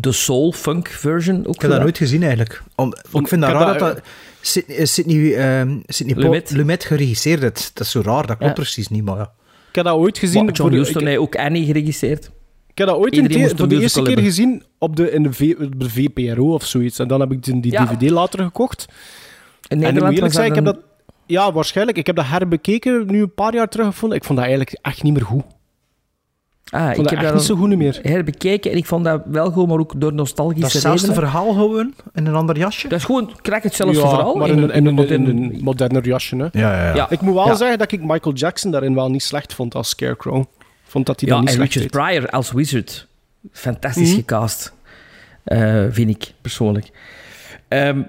de 0.00 0.12
soul 0.12 0.52
funk 0.52 0.88
version 0.88 1.46
ook. 1.46 1.54
Ik 1.54 1.60
heb 1.60 1.70
dat 1.70 1.80
nooit 1.80 1.96
gezien 1.98 2.20
eigenlijk. 2.20 2.62
Om, 2.74 2.94
ik 3.12 3.28
vind 3.28 3.40
dat 3.40 3.50
raar 3.50 3.66
dat 3.66 3.78
dat- 3.78 4.00
Sydney, 4.40 4.76
eh, 4.76 4.84
Sydney, 4.86 5.36
ehm, 5.36 5.78
Sydney 5.86 6.16
Lumet. 6.16 6.50
Lumet 6.50 6.84
geregisseerd 6.84 7.40
heeft. 7.42 7.70
Dat 7.74 7.86
is 7.86 7.90
zo 7.92 8.00
raar, 8.04 8.26
dat 8.26 8.36
klopt 8.36 8.56
Ja. 8.56 8.62
precies 8.62 8.88
niet, 8.88 9.04
maar 9.04 9.16
ja. 9.16 9.32
Ik 9.76 9.84
heb 9.84 9.92
dat 9.92 10.02
ooit 10.02 10.18
gezien. 10.18 10.44
Maar 10.44 10.54
John 10.54 10.70
voor- 10.70 10.78
Huston 10.78 11.06
heeft 11.06 11.18
ook 11.18 11.36
Annie 11.36 11.64
geregisseerd. 11.64 12.30
Ik 12.66 12.78
heb 12.78 12.86
dat 12.88 12.96
ooit 12.96 13.16
een 13.16 13.28
keer, 13.28 13.56
voor 13.56 13.68
de 13.68 13.80
eerste 13.80 14.02
keer 14.02 14.18
gezien 14.18 14.62
op 14.78 14.96
de, 14.96 15.10
in 15.10 15.22
de, 15.22 15.32
v, 15.32 15.54
op 15.60 15.80
de 15.80 15.90
VPRO 15.90 16.52
of 16.54 16.64
zoiets. 16.64 16.98
En 16.98 17.08
dan 17.08 17.20
heb 17.20 17.32
ik 17.32 17.42
die, 17.42 17.60
die 17.60 17.72
Ja. 17.72 17.86
DVD 17.86 18.10
later 18.10 18.44
gekocht. 18.44 18.86
In 18.88 18.94
en 19.68 19.78
Nederland 19.78 20.04
moet 20.04 20.14
eerlijk 20.14 20.34
zijn, 20.34 20.48
ik 20.48 20.54
heb 20.54 20.64
dat... 20.64 20.78
Ja, 21.26 21.52
waarschijnlijk. 21.52 21.98
Ik 21.98 22.06
heb 22.06 22.16
dat 22.16 22.26
herbekeken 22.26 23.06
nu 23.06 23.20
een 23.22 23.34
paar 23.34 23.54
jaar 23.54 23.68
terug 23.68 23.86
gevonden. 23.86 24.18
Ik 24.18 24.24
vond 24.24 24.38
dat 24.38 24.46
eigenlijk 24.48 24.78
echt 24.82 25.02
niet 25.02 25.12
meer 25.12 25.24
goed. 25.24 25.44
Ah, 26.70 26.90
ik 26.90 26.96
dat 26.96 27.10
heb 27.10 27.20
dat 27.20 27.34
niet 27.34 27.42
zo 27.42 27.56
goed 27.56 27.76
meer. 27.76 27.98
herbekeken 28.02 28.70
en 28.70 28.76
ik 28.76 28.86
vond 28.86 29.04
dat 29.04 29.22
wel 29.26 29.50
goed, 29.50 29.68
maar 29.68 29.78
ook 29.78 29.90
door 29.92 30.00
Dat 30.00 30.10
is 30.10 30.16
nostalgische 30.16 30.64
hetzelfde 30.72 31.06
redenen. 31.06 31.14
verhaal 31.30 31.52
gewoon, 31.52 31.94
in 32.14 32.26
een 32.26 32.34
ander 32.34 32.58
jasje. 32.58 32.88
Dat 32.88 32.98
is 32.98 33.04
gewoon, 33.04 33.30
krijg 33.42 33.62
hetzelfde 33.62 34.00
ja, 34.00 34.08
verhaal. 34.08 34.34
maar 34.36 34.48
in, 34.48 34.58
een, 34.58 34.62
in, 34.62 34.68
een, 34.70 34.86
in 34.86 34.94
moderne- 34.94 35.28
een 35.30 35.58
moderner 35.62 36.06
jasje. 36.06 36.36
Hè. 36.36 36.42
Ja, 36.44 36.50
ja, 36.52 36.84
ja. 36.88 36.94
Ja. 36.94 37.10
Ik 37.10 37.20
moet 37.20 37.34
wel 37.34 37.46
Ja. 37.46 37.54
zeggen 37.54 37.78
dat 37.78 37.92
ik 37.92 38.00
Michael 38.02 38.34
Jackson 38.34 38.70
daarin 38.70 38.94
wel 38.94 39.10
niet 39.10 39.22
slecht 39.22 39.54
vond 39.54 39.74
als 39.74 39.88
Scarecrow. 39.88 40.44
Vond 40.84 41.06
dat 41.06 41.20
hij 41.20 41.28
Ja, 41.28 41.34
dat 41.34 41.44
niet 41.44 41.54
en 41.54 41.60
Richard. 41.62 41.90
Pryor 41.90 42.30
als 42.30 42.52
wizard. 42.52 43.06
Fantastisch 43.52 44.08
Mhm. 44.08 44.16
gecast. 44.16 44.72
Eh, 45.44 45.84
vind 45.90 46.10
ik, 46.10 46.32
persoonlijk. 46.40 46.90
Ehm, 47.68 48.02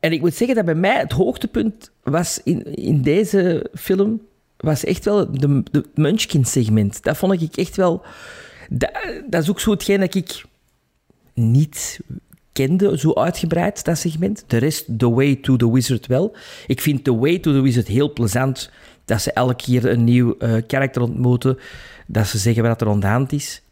en 0.00 0.12
ik 0.12 0.20
moet 0.20 0.34
zeggen 0.34 0.56
dat 0.56 0.64
bij 0.64 0.74
mij 0.74 0.98
het 0.98 1.12
hoogtepunt 1.12 1.90
was 2.02 2.40
in, 2.44 2.74
in 2.74 3.02
deze 3.02 3.66
film... 3.74 4.20
was 4.62 4.84
echt 4.84 5.04
wel 5.04 5.32
de, 5.32 5.62
de 5.70 5.84
Munchkin-segment. 5.94 7.02
Dat 7.02 7.16
vond 7.16 7.42
ik 7.42 7.56
echt 7.56 7.76
wel... 7.76 8.04
Dat, 8.70 8.90
dat 9.28 9.42
is 9.42 9.50
ook 9.50 9.60
zo 9.60 9.70
hetgeen 9.70 10.00
dat 10.00 10.14
ik 10.14 10.44
niet 11.34 12.00
kende, 12.52 12.98
zo 12.98 13.12
uitgebreid, 13.12 13.84
dat 13.84 13.98
segment. 13.98 14.44
De 14.46 14.56
rest, 14.56 14.98
The 14.98 15.10
Way 15.10 15.36
to 15.36 15.56
the 15.56 15.72
Wizard 15.72 16.06
wel. 16.06 16.36
Ik 16.66 16.80
vind 16.80 17.04
The 17.04 17.16
Way 17.16 17.38
to 17.38 17.52
the 17.52 17.60
Wizard 17.60 17.86
heel 17.86 18.12
plezant. 18.12 18.70
Dat 19.04 19.22
ze 19.22 19.32
elke 19.32 19.54
keer 19.54 19.86
een 19.86 20.04
nieuw 20.04 20.36
eh 20.38 20.54
karakter 20.66 21.02
ontmoeten. 21.02 21.58
Dat 22.06 22.26
ze 22.26 22.38
zeggen 22.38 22.62
wat 22.62 22.80
er 22.80 22.88
aan 22.88 23.26
de 23.26 23.36
is. 23.36 23.62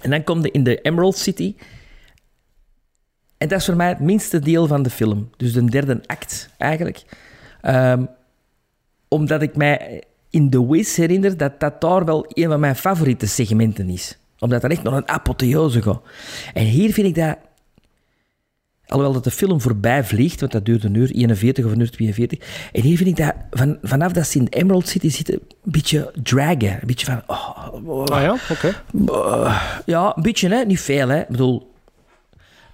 En 0.00 0.10
dan 0.10 0.24
komt 0.24 0.44
je 0.44 0.50
in 0.50 0.64
de 0.64 0.80
Emerald 0.80 1.16
City. 1.16 1.54
En 3.38 3.48
dat 3.48 3.58
is 3.58 3.64
voor 3.64 3.76
mij 3.76 3.88
het 3.88 4.00
minste 4.00 4.38
deel 4.38 4.66
van 4.66 4.82
de 4.82 4.90
film. 4.90 5.30
Dus 5.36 5.52
de 5.52 5.64
derde 5.64 6.00
act, 6.06 6.48
eigenlijk. 6.58 7.04
Ehm, 7.62 8.04
omdat 9.08 9.42
ik 9.42 9.56
mij 9.56 10.02
in 10.30 10.50
The 10.50 10.66
Wiz 10.70 10.96
herinner 10.96 11.36
dat 11.36 11.60
dat 11.60 11.80
daar 11.80 12.04
wel 12.04 12.26
een 12.28 12.48
van 12.48 12.60
mijn 12.60 12.76
favoriete 12.76 13.26
segmenten 13.26 13.88
is. 13.88 14.18
Omdat 14.38 14.60
dat 14.62 14.70
echt 14.70 14.82
nog 14.82 14.94
een 14.94 15.08
apotheose 15.08 15.82
gaat. 15.82 16.00
En 16.54 16.64
hier 16.64 16.92
vind 16.92 17.06
ik 17.06 17.14
dat... 17.14 17.36
Alhoewel 18.86 19.14
dat 19.14 19.24
de 19.24 19.30
film 19.30 19.60
voorbij 19.60 20.04
vliegt, 20.04 20.40
want 20.40 20.52
dat 20.52 20.64
duurt 20.64 20.84
een 20.84 20.94
uur 20.94 21.10
41 21.10 21.64
of 21.64 21.72
een 21.72 21.80
uur 21.80 21.90
42. 21.90 22.68
En 22.72 22.82
hier 22.82 22.96
vind 22.96 23.08
ik 23.08 23.16
dat 23.16 23.34
van, 23.50 23.78
vanaf 23.82 24.12
dat 24.12 24.26
ze 24.26 24.38
in 24.38 24.46
Emerald 24.46 24.88
City 24.88 25.08
zitten, 25.08 25.34
een 25.34 25.72
beetje 25.72 26.12
dragen. 26.22 26.72
Een 26.72 26.86
beetje 26.86 27.06
van... 27.06 27.22
Oh, 27.26 27.68
oh, 27.84 28.04
Ah 28.04 28.22
ja, 28.22 28.36
oké. 28.50 28.82
uh, 29.10 29.62
ja, 29.86 30.16
een 30.16 30.22
beetje, 30.22 30.48
hè? 30.48 30.64
niet 30.64 30.80
veel. 30.80 31.08
Hè? 31.08 31.20
Ik 31.20 31.28
bedoel, 31.28 31.72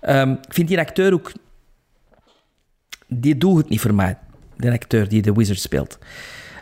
ehm, 0.01 0.31
ik 0.31 0.55
vind 0.55 0.69
die 0.69 0.79
acteur 0.79 1.13
ook. 1.13 1.33
Die 3.09 3.37
doet 3.39 3.57
het 3.57 3.69
niet 3.69 3.81
voor 3.81 3.95
mij. 3.95 4.17
De 4.63 4.73
acteur 4.73 5.09
die 5.09 5.23
de 5.23 5.33
Wizard 5.33 5.61
speelt. 5.61 5.99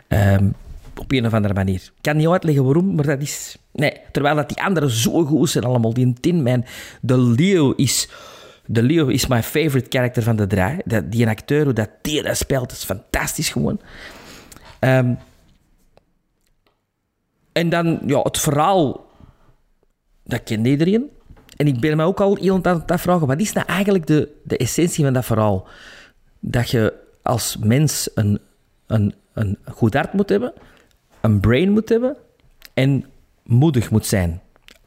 Ehm, 0.07 0.49
op 0.97 1.11
een 1.11 1.25
of 1.25 1.33
andere 1.33 1.53
manier. 1.53 1.75
Ik 1.75 2.01
kan 2.01 2.17
niet 2.17 2.27
uitleggen 2.27 2.63
waarom, 2.63 2.95
maar 2.95 3.05
dat 3.05 3.21
is. 3.21 3.57
Nee, 3.71 3.93
terwijl 4.11 4.35
dat 4.35 4.47
die 4.49 4.63
anderen 4.63 4.89
zo 4.89 5.23
goed 5.25 5.49
zijn, 5.49 5.63
allemaal. 5.63 5.93
Die 5.93 6.13
Tin 6.13 6.43
Man. 6.43 6.65
De 7.01 7.17
Leo 7.17 7.71
is. 7.71 8.09
De 8.65 8.83
Leo 8.83 9.07
is 9.07 9.27
mijn 9.27 9.43
favorite 9.43 9.85
character 9.89 10.23
van 10.23 10.35
de 10.35 10.47
draai. 10.47 10.79
Dat, 10.85 11.11
die 11.11 11.27
acteur, 11.27 11.63
hoe 11.63 11.73
dat 11.73 11.89
die 12.01 12.23
dat 12.23 12.37
speelt, 12.37 12.71
is 12.71 12.83
fantastisch 12.83 13.49
gewoon. 13.49 13.79
Ehm, 14.79 15.13
en 17.51 17.69
dan, 17.69 17.99
ja, 18.05 18.19
het 18.19 18.39
verhaal, 18.39 19.09
dat 20.23 20.43
kent 20.43 20.67
iedereen. 20.67 21.09
En 21.57 21.67
ik 21.67 21.79
ben 21.79 21.97
me 21.97 22.03
ook 22.03 22.19
al 22.19 22.35
heel 22.35 22.59
aan 22.63 22.79
het 22.79 22.91
afvragen, 22.91 23.27
wat 23.27 23.39
is 23.39 23.53
nou 23.53 23.67
eigenlijk 23.67 24.07
de, 24.07 24.29
de 24.43 24.57
essentie 24.57 25.03
van 25.03 25.13
dat 25.13 25.25
verhaal? 25.25 25.67
Dat 26.39 26.69
je 26.69 26.93
als 27.23 27.57
mens 27.57 28.09
een, 28.15 28.39
een, 28.87 29.13
een 29.33 29.57
goed 29.71 29.93
hart 29.93 30.13
moet 30.13 30.29
hebben, 30.29 30.53
een 31.21 31.39
brain 31.39 31.71
moet 31.71 31.89
hebben 31.89 32.15
en 32.73 33.05
moedig 33.43 33.91
moet 33.91 34.05
zijn. 34.05 34.41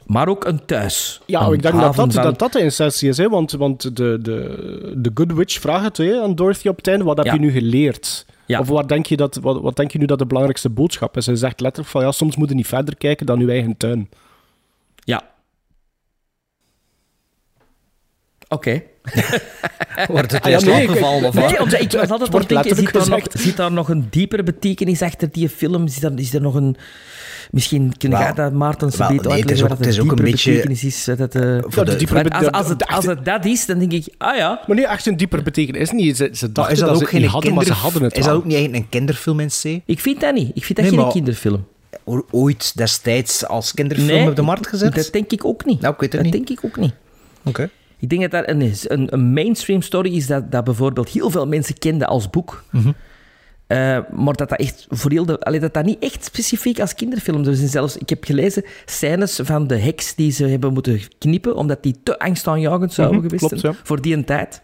Maar 0.05 0.27
ook 0.27 0.45
een 0.45 0.65
thuis. 0.65 1.21
Ja, 1.25 1.41
Een 1.47 1.53
ik 1.53 1.61
denk 1.61 1.73
dat 1.73 1.83
dat, 1.83 1.95
van- 2.13 2.23
dat 2.23 2.39
dat 2.39 2.53
de 2.53 2.59
essentie 2.59 3.09
is. 3.09 3.17
Hè? 3.17 3.29
Want, 3.29 3.51
want 3.51 3.81
de, 3.95 4.19
de, 4.21 4.93
de 4.97 5.11
Good 5.13 5.31
Witch 5.33 5.59
vraagt 5.59 5.83
het 5.83 5.97
hè, 5.97 6.21
aan 6.21 6.35
Dorothy 6.35 6.67
op 6.67 6.77
het 6.77 6.87
einde. 6.87 7.03
Wat 7.03 7.17
heb 7.17 7.25
Ja. 7.25 7.33
je 7.33 7.39
nu 7.39 7.51
geleerd? 7.51 8.25
Ja. 8.45 8.59
Of 8.59 8.67
wat 8.67 8.89
denk, 8.89 9.05
je 9.05 9.17
dat, 9.17 9.35
wat, 9.35 9.61
wat 9.61 9.75
denk 9.75 9.91
je 9.91 9.97
nu 9.97 10.05
dat 10.05 10.19
de 10.19 10.25
belangrijkste 10.25 10.69
boodschap 10.69 11.17
is? 11.17 11.25
Hij 11.25 11.35
zegt 11.35 11.59
letterlijk 11.59 11.91
van, 11.91 12.01
ja, 12.03 12.11
soms 12.11 12.35
moet 12.35 12.49
je 12.49 12.55
niet 12.55 12.67
verder 12.67 12.95
kijken 12.97 13.25
dan 13.25 13.39
uw 13.39 13.49
eigen 13.49 13.77
tuin. 13.77 14.09
Ja. 14.95 15.23
Oké. 18.47 18.81
Wordt 20.07 20.31
het 20.31 20.41
Ah, 20.43 20.51
ja, 20.51 20.59
nee, 20.59 20.87
of 20.89 20.93
Nee, 21.33 21.43
wat? 21.43 21.59
omdat 21.59 21.81
ik 21.81 21.91
was 21.91 22.09
altijd 22.09 22.19
Het 22.21 22.31
wordt 22.31 22.49
het 22.49 22.63
denken, 22.63 22.75
zit 22.75 22.93
daar, 22.93 23.09
nog, 23.09 23.21
zit 23.31 23.57
daar 23.57 23.71
nog 23.71 23.89
een 23.89 24.07
diepere 24.09 24.43
betekenis 24.43 25.01
achter 25.01 25.31
die 25.31 25.49
film? 25.49 25.87
Zit 25.87 26.03
er, 26.03 26.11
is 26.19 26.33
er 26.33 26.41
nog 26.41 26.55
een... 26.55 26.75
Misschien 27.51 27.93
kun 27.97 28.09
jij 28.09 28.33
dat, 28.33 28.53
Maarten, 28.53 28.91
zo 28.91 29.07
beter 29.07 29.07
nee, 29.29 29.39
het 29.41 29.51
is 29.51 29.61
uitleggen 29.61 29.63
ook- 29.63 29.69
wat 29.69 29.77
het 29.77 29.87
is 29.87 29.95
de 29.95 30.01
ook 30.01 30.09
een 30.09 30.15
diepere 30.15 30.31
beetje- 30.31 30.51
betekenis 30.51 30.83
is. 30.83 31.07
Eh, 31.07 31.17
Voor 31.67 31.85
de 31.85 32.29
als, 32.29 32.51
als, 32.51 32.69
het, 32.69 32.87
als 32.87 33.05
het 33.05 33.25
dat 33.25 33.45
is, 33.45 33.65
dan 33.65 33.79
denk 33.79 33.91
ik, 33.91 34.13
ah 34.17 34.35
ja. 34.37 34.61
Maar 34.67 34.75
niet 34.75 34.85
echt 34.85 35.05
een 35.05 35.17
dieper 35.17 35.43
betekenis. 35.43 35.91
Niet. 35.91 36.17
Ze, 36.17 36.29
ze 36.33 36.51
dachten 36.51 36.73
is 36.73 36.79
dat 36.79 36.87
dat, 36.89 36.97
ook 36.97 37.01
ze 37.03 37.03
het 37.03 37.13
geen 37.13 37.21
niet 37.21 37.31
hadden, 37.31 37.53
maar 37.53 37.65
ze 37.65 37.73
hadden 37.73 38.03
het 38.03 38.17
Is 38.17 38.25
dat 38.25 38.33
ook 38.33 38.43
niet 38.45 38.53
eigenlijk 38.53 38.83
een 38.83 38.89
kinderfilm 38.89 39.39
in 39.39 39.47
C? 39.47 39.63
Ik 39.85 39.99
vind 39.99 40.19
dat 40.21 40.33
niet. 40.33 40.51
Ik 40.53 40.63
vind 40.63 40.77
dat 40.77 40.85
Nee, 40.87 40.93
geen 40.95 41.03
maar- 41.03 41.11
kinderfilm. 41.11 41.65
Ooit 42.31 42.77
destijds 42.77 43.45
als 43.47 43.73
kinderfilm 43.73 44.27
op 44.27 44.35
de 44.35 44.41
markt 44.41 44.67
gezet? 44.67 44.95
dat 44.95 45.09
denk 45.11 45.31
ik 45.31 45.45
ook 45.45 45.65
niet. 45.65 45.81
Nou, 45.81 45.93
ik 45.93 45.99
weet 45.99 46.11
het 46.13 46.23
dat 46.23 46.31
niet. 46.33 46.47
denk 46.47 46.59
ik 46.59 46.65
ook 46.65 46.77
niet. 46.77 46.93
Oké. 47.43 47.69
Ik 47.99 48.09
denk 48.09 48.21
dat 48.21 48.31
dat 48.31 48.49
een, 48.49 48.73
een, 48.83 49.13
een 49.13 49.33
mainstream 49.33 49.81
story 49.81 50.15
is 50.15 50.27
dat, 50.27 50.51
dat 50.51 50.63
bijvoorbeeld 50.63 51.09
heel 51.09 51.29
veel 51.29 51.47
mensen 51.47 51.77
kenden 51.77 52.07
als 52.07 52.29
boek. 52.29 52.63
Mhm. 52.71 52.91
Eh, 53.67 53.97
maar 54.11 54.33
dat 54.33 54.49
dat 54.49 54.59
echt 54.59 54.85
voor 54.89 55.11
heel 55.11 55.25
de, 55.25 55.39
allee, 55.39 55.59
dat 55.59 55.73
dat 55.73 55.85
niet 55.85 55.99
echt 55.99 56.23
specifiek 56.23 56.79
als 56.79 56.93
kinderfilm. 56.93 57.45
Er 57.45 57.55
zijn 57.55 57.69
zelfs, 57.69 57.97
ik 57.97 58.09
heb 58.09 58.23
gelezen 58.23 58.63
scènes 58.85 59.39
van 59.43 59.67
de 59.67 59.77
heks 59.77 60.15
die 60.15 60.31
ze 60.31 60.45
hebben 60.45 60.73
moeten 60.73 61.01
knippen, 61.17 61.55
omdat 61.55 61.83
die 61.83 61.95
te 62.03 62.19
angstaanjagend 62.19 62.93
zouden 62.93 63.17
Mhm, 63.17 63.27
geweest 63.27 63.59
zijn 63.59 63.73
ja. 63.73 63.79
voor 63.83 64.01
die 64.01 64.13
een 64.15 64.25
tijd. 64.25 64.61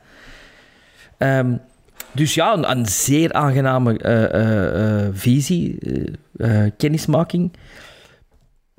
Ehm, 1.18 1.54
dus 2.12 2.34
ja, 2.34 2.54
een, 2.54 2.72
een 2.72 2.86
zeer 2.86 3.34
aangename 3.34 3.98
eh, 3.98 5.06
eh, 5.06 5.10
visie, 5.14 5.78
kennismaking. 6.78 7.52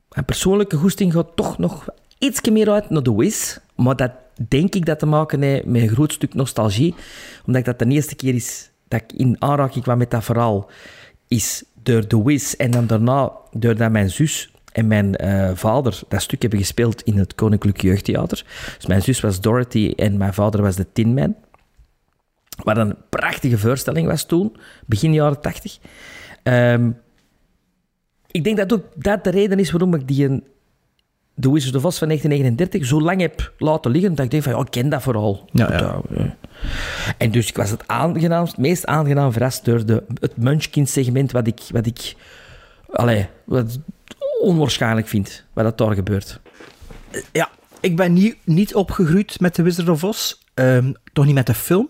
Mijn 0.09 0.24
persoonlijke 0.24 0.76
goesting 0.76 1.12
gaat 1.12 1.36
toch 1.36 1.59
nog 1.59 1.86
iets 2.18 2.50
meer 2.50 2.70
uit 2.70 2.90
naar 2.90 3.03
The 3.03 3.16
Wiz. 3.16 3.59
Maar 3.82 3.96
dat 3.96 4.12
denk 4.48 4.74
ik 4.74 4.86
dat 4.86 4.98
te 4.98 5.06
maken 5.06 5.42
heeft 5.42 5.64
met 5.64 5.82
een 5.82 5.88
groot 5.88 6.12
stuk 6.12 6.34
nostalgie. 6.34 6.94
Omdat 7.46 7.64
dat 7.64 7.78
de 7.78 7.86
eerste 7.86 8.14
keer 8.14 8.34
is 8.34 8.70
dat 8.88 9.02
ik 9.02 9.12
in 9.12 9.36
aanraking 9.38 9.84
kwam 9.84 9.98
met 9.98 10.10
dat 10.10 10.24
verhaal, 10.24 10.70
is 11.28 11.64
door 11.82 12.06
The 12.06 12.24
Wiz. 12.24 12.52
En 12.52 12.70
dan 12.70 12.86
daarna, 12.86 13.32
doordat 13.50 13.90
mijn 13.90 14.10
zus 14.10 14.52
en 14.72 14.86
mijn 14.86 15.16
eh, 15.16 15.50
vader 15.54 16.00
dat 16.08 16.22
stuk 16.22 16.42
hebben 16.42 16.58
gespeeld 16.58 17.02
in 17.02 17.18
het 17.18 17.34
Koninklijk 17.34 17.80
Jeugdtheater. 17.80 18.44
Dus 18.76 18.86
mijn 18.86 19.02
zus 19.02 19.20
was 19.20 19.40
Dorothy 19.40 19.92
en 19.96 20.16
mijn 20.16 20.34
vader 20.34 20.62
was 20.62 20.76
de 20.76 20.86
Tin 20.92 21.14
Man. 21.14 21.36
Wat 22.62 22.76
een 22.76 22.96
prachtige 23.08 23.58
voorstelling 23.58 24.06
was 24.06 24.24
toen, 24.24 24.56
begin 24.86 25.12
jaren 25.12 25.40
tachtig. 25.40 25.78
Ehm, 26.42 26.90
ik 28.30 28.44
denk 28.44 28.56
dat 28.56 28.72
ook 28.72 28.84
dat 28.94 29.24
de 29.24 29.30
reden 29.30 29.58
is 29.58 29.70
waarom 29.70 29.94
ik 29.94 30.08
die 30.08 30.24
een, 30.24 30.44
The 31.40 31.52
Wizard 31.52 31.74
of 31.74 31.84
Oz 31.84 31.98
van 31.98 32.08
1939 32.08 32.86
zo 32.86 33.00
lang 33.00 33.20
heb 33.20 33.52
laten 33.58 33.90
liggen, 33.90 34.14
dat 34.14 34.24
ik 34.24 34.30
denk 34.30 34.42
van, 34.42 34.52
ja, 34.52 34.58
ik 34.58 34.70
ken 34.70 34.88
dat 34.88 35.02
vooral. 35.02 35.48
Ja, 35.52 35.70
eh. 35.70 36.24
En 37.18 37.30
dus 37.30 37.48
ik 37.48 37.56
was 37.56 37.70
het 37.70 37.82
aangenaamst, 37.86 38.56
meest 38.56 38.86
aangenaam 38.86 39.32
verrast 39.32 39.64
door 39.64 39.86
de, 39.86 40.02
het 40.20 40.36
Munchkin-segment, 40.36 41.32
wat 41.32 41.46
ik, 41.46 41.60
wat 41.70 41.86
ik 41.86 42.14
allee, 42.90 43.26
wat 43.44 43.78
onwaarschijnlijk 44.40 45.08
vind, 45.08 45.44
wat 45.52 45.64
dat 45.64 45.78
daar 45.78 45.94
gebeurt. 45.94 46.40
Ja, 47.32 47.50
ik 47.80 47.96
ben 47.96 48.12
niet, 48.12 48.36
niet 48.44 48.74
opgegroeid 48.74 49.40
met 49.40 49.54
The 49.54 49.62
Wizard 49.62 49.88
of 49.88 50.04
Oz. 50.04 50.34
Ehm, 50.54 50.92
toch 51.12 51.24
niet 51.24 51.34
met 51.34 51.46
de 51.46 51.54
film. 51.54 51.88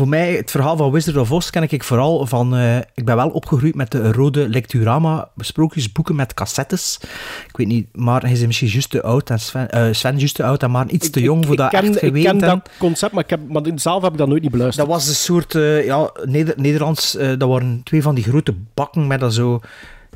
Voor 0.00 0.08
mij, 0.08 0.32
het 0.32 0.50
verhaal 0.50 0.76
van 0.76 0.90
Wizard 0.90 1.16
of 1.16 1.30
Oz 1.32 1.50
ken 1.50 1.62
ik 1.62 1.84
vooral 1.84 2.26
van... 2.26 2.56
eh, 2.56 2.76
ik 2.76 3.04
ben 3.04 3.16
wel 3.16 3.28
opgegroeid 3.28 3.74
met 3.74 3.90
de 3.90 4.12
rode 4.12 4.48
Lecturama 4.48 5.28
sprookjesboeken 5.36 6.14
met 6.16 6.34
cassettes. 6.34 6.98
Ik 7.48 7.56
weet 7.56 7.66
niet, 7.66 7.86
maar 7.96 8.22
hij 8.22 8.32
is 8.32 8.46
misschien 8.46 8.68
juist 8.68 8.90
te 8.90 9.02
oud. 9.02 9.30
En 9.30 9.40
Sven, 9.40 9.94
Sven 9.94 10.12
is 10.14 10.18
juist 10.18 10.34
te 10.34 10.44
oud 10.44 10.62
en 10.62 10.70
maar 10.70 10.88
iets 10.88 11.10
te 11.10 11.18
Ik- 11.18 11.24
jong 11.24 11.38
ik- 11.40 11.44
voor 11.44 11.54
ik 11.54 11.60
dat 11.60 11.70
ken, 11.70 11.78
echt 11.82 11.92
Ik 11.94 11.98
geweten 11.98 12.30
ken 12.30 12.38
te 12.38 12.44
hebben. 12.44 12.64
dat 12.64 12.72
concept, 12.78 13.12
maar, 13.12 13.24
ik 13.24 13.30
heb, 13.30 13.40
maar 13.48 13.62
zelf 13.74 14.02
heb 14.02 14.12
ik 14.12 14.18
dat 14.18 14.28
nooit 14.28 14.42
niet 14.42 14.50
beluisterd. 14.50 14.86
Dat 14.86 14.96
was 14.96 15.08
een 15.08 15.14
soort, 15.14 15.54
eh, 15.54 15.84
ja, 15.84 16.10
Neder- 16.24 16.54
Nederlands, 16.56 17.12
dat 17.12 17.48
waren 17.48 17.80
twee 17.84 18.02
van 18.02 18.14
die 18.14 18.24
grote 18.24 18.54
bakken 18.74 19.06
met 19.06 19.20
dat 19.20 19.34
zo... 19.34 19.60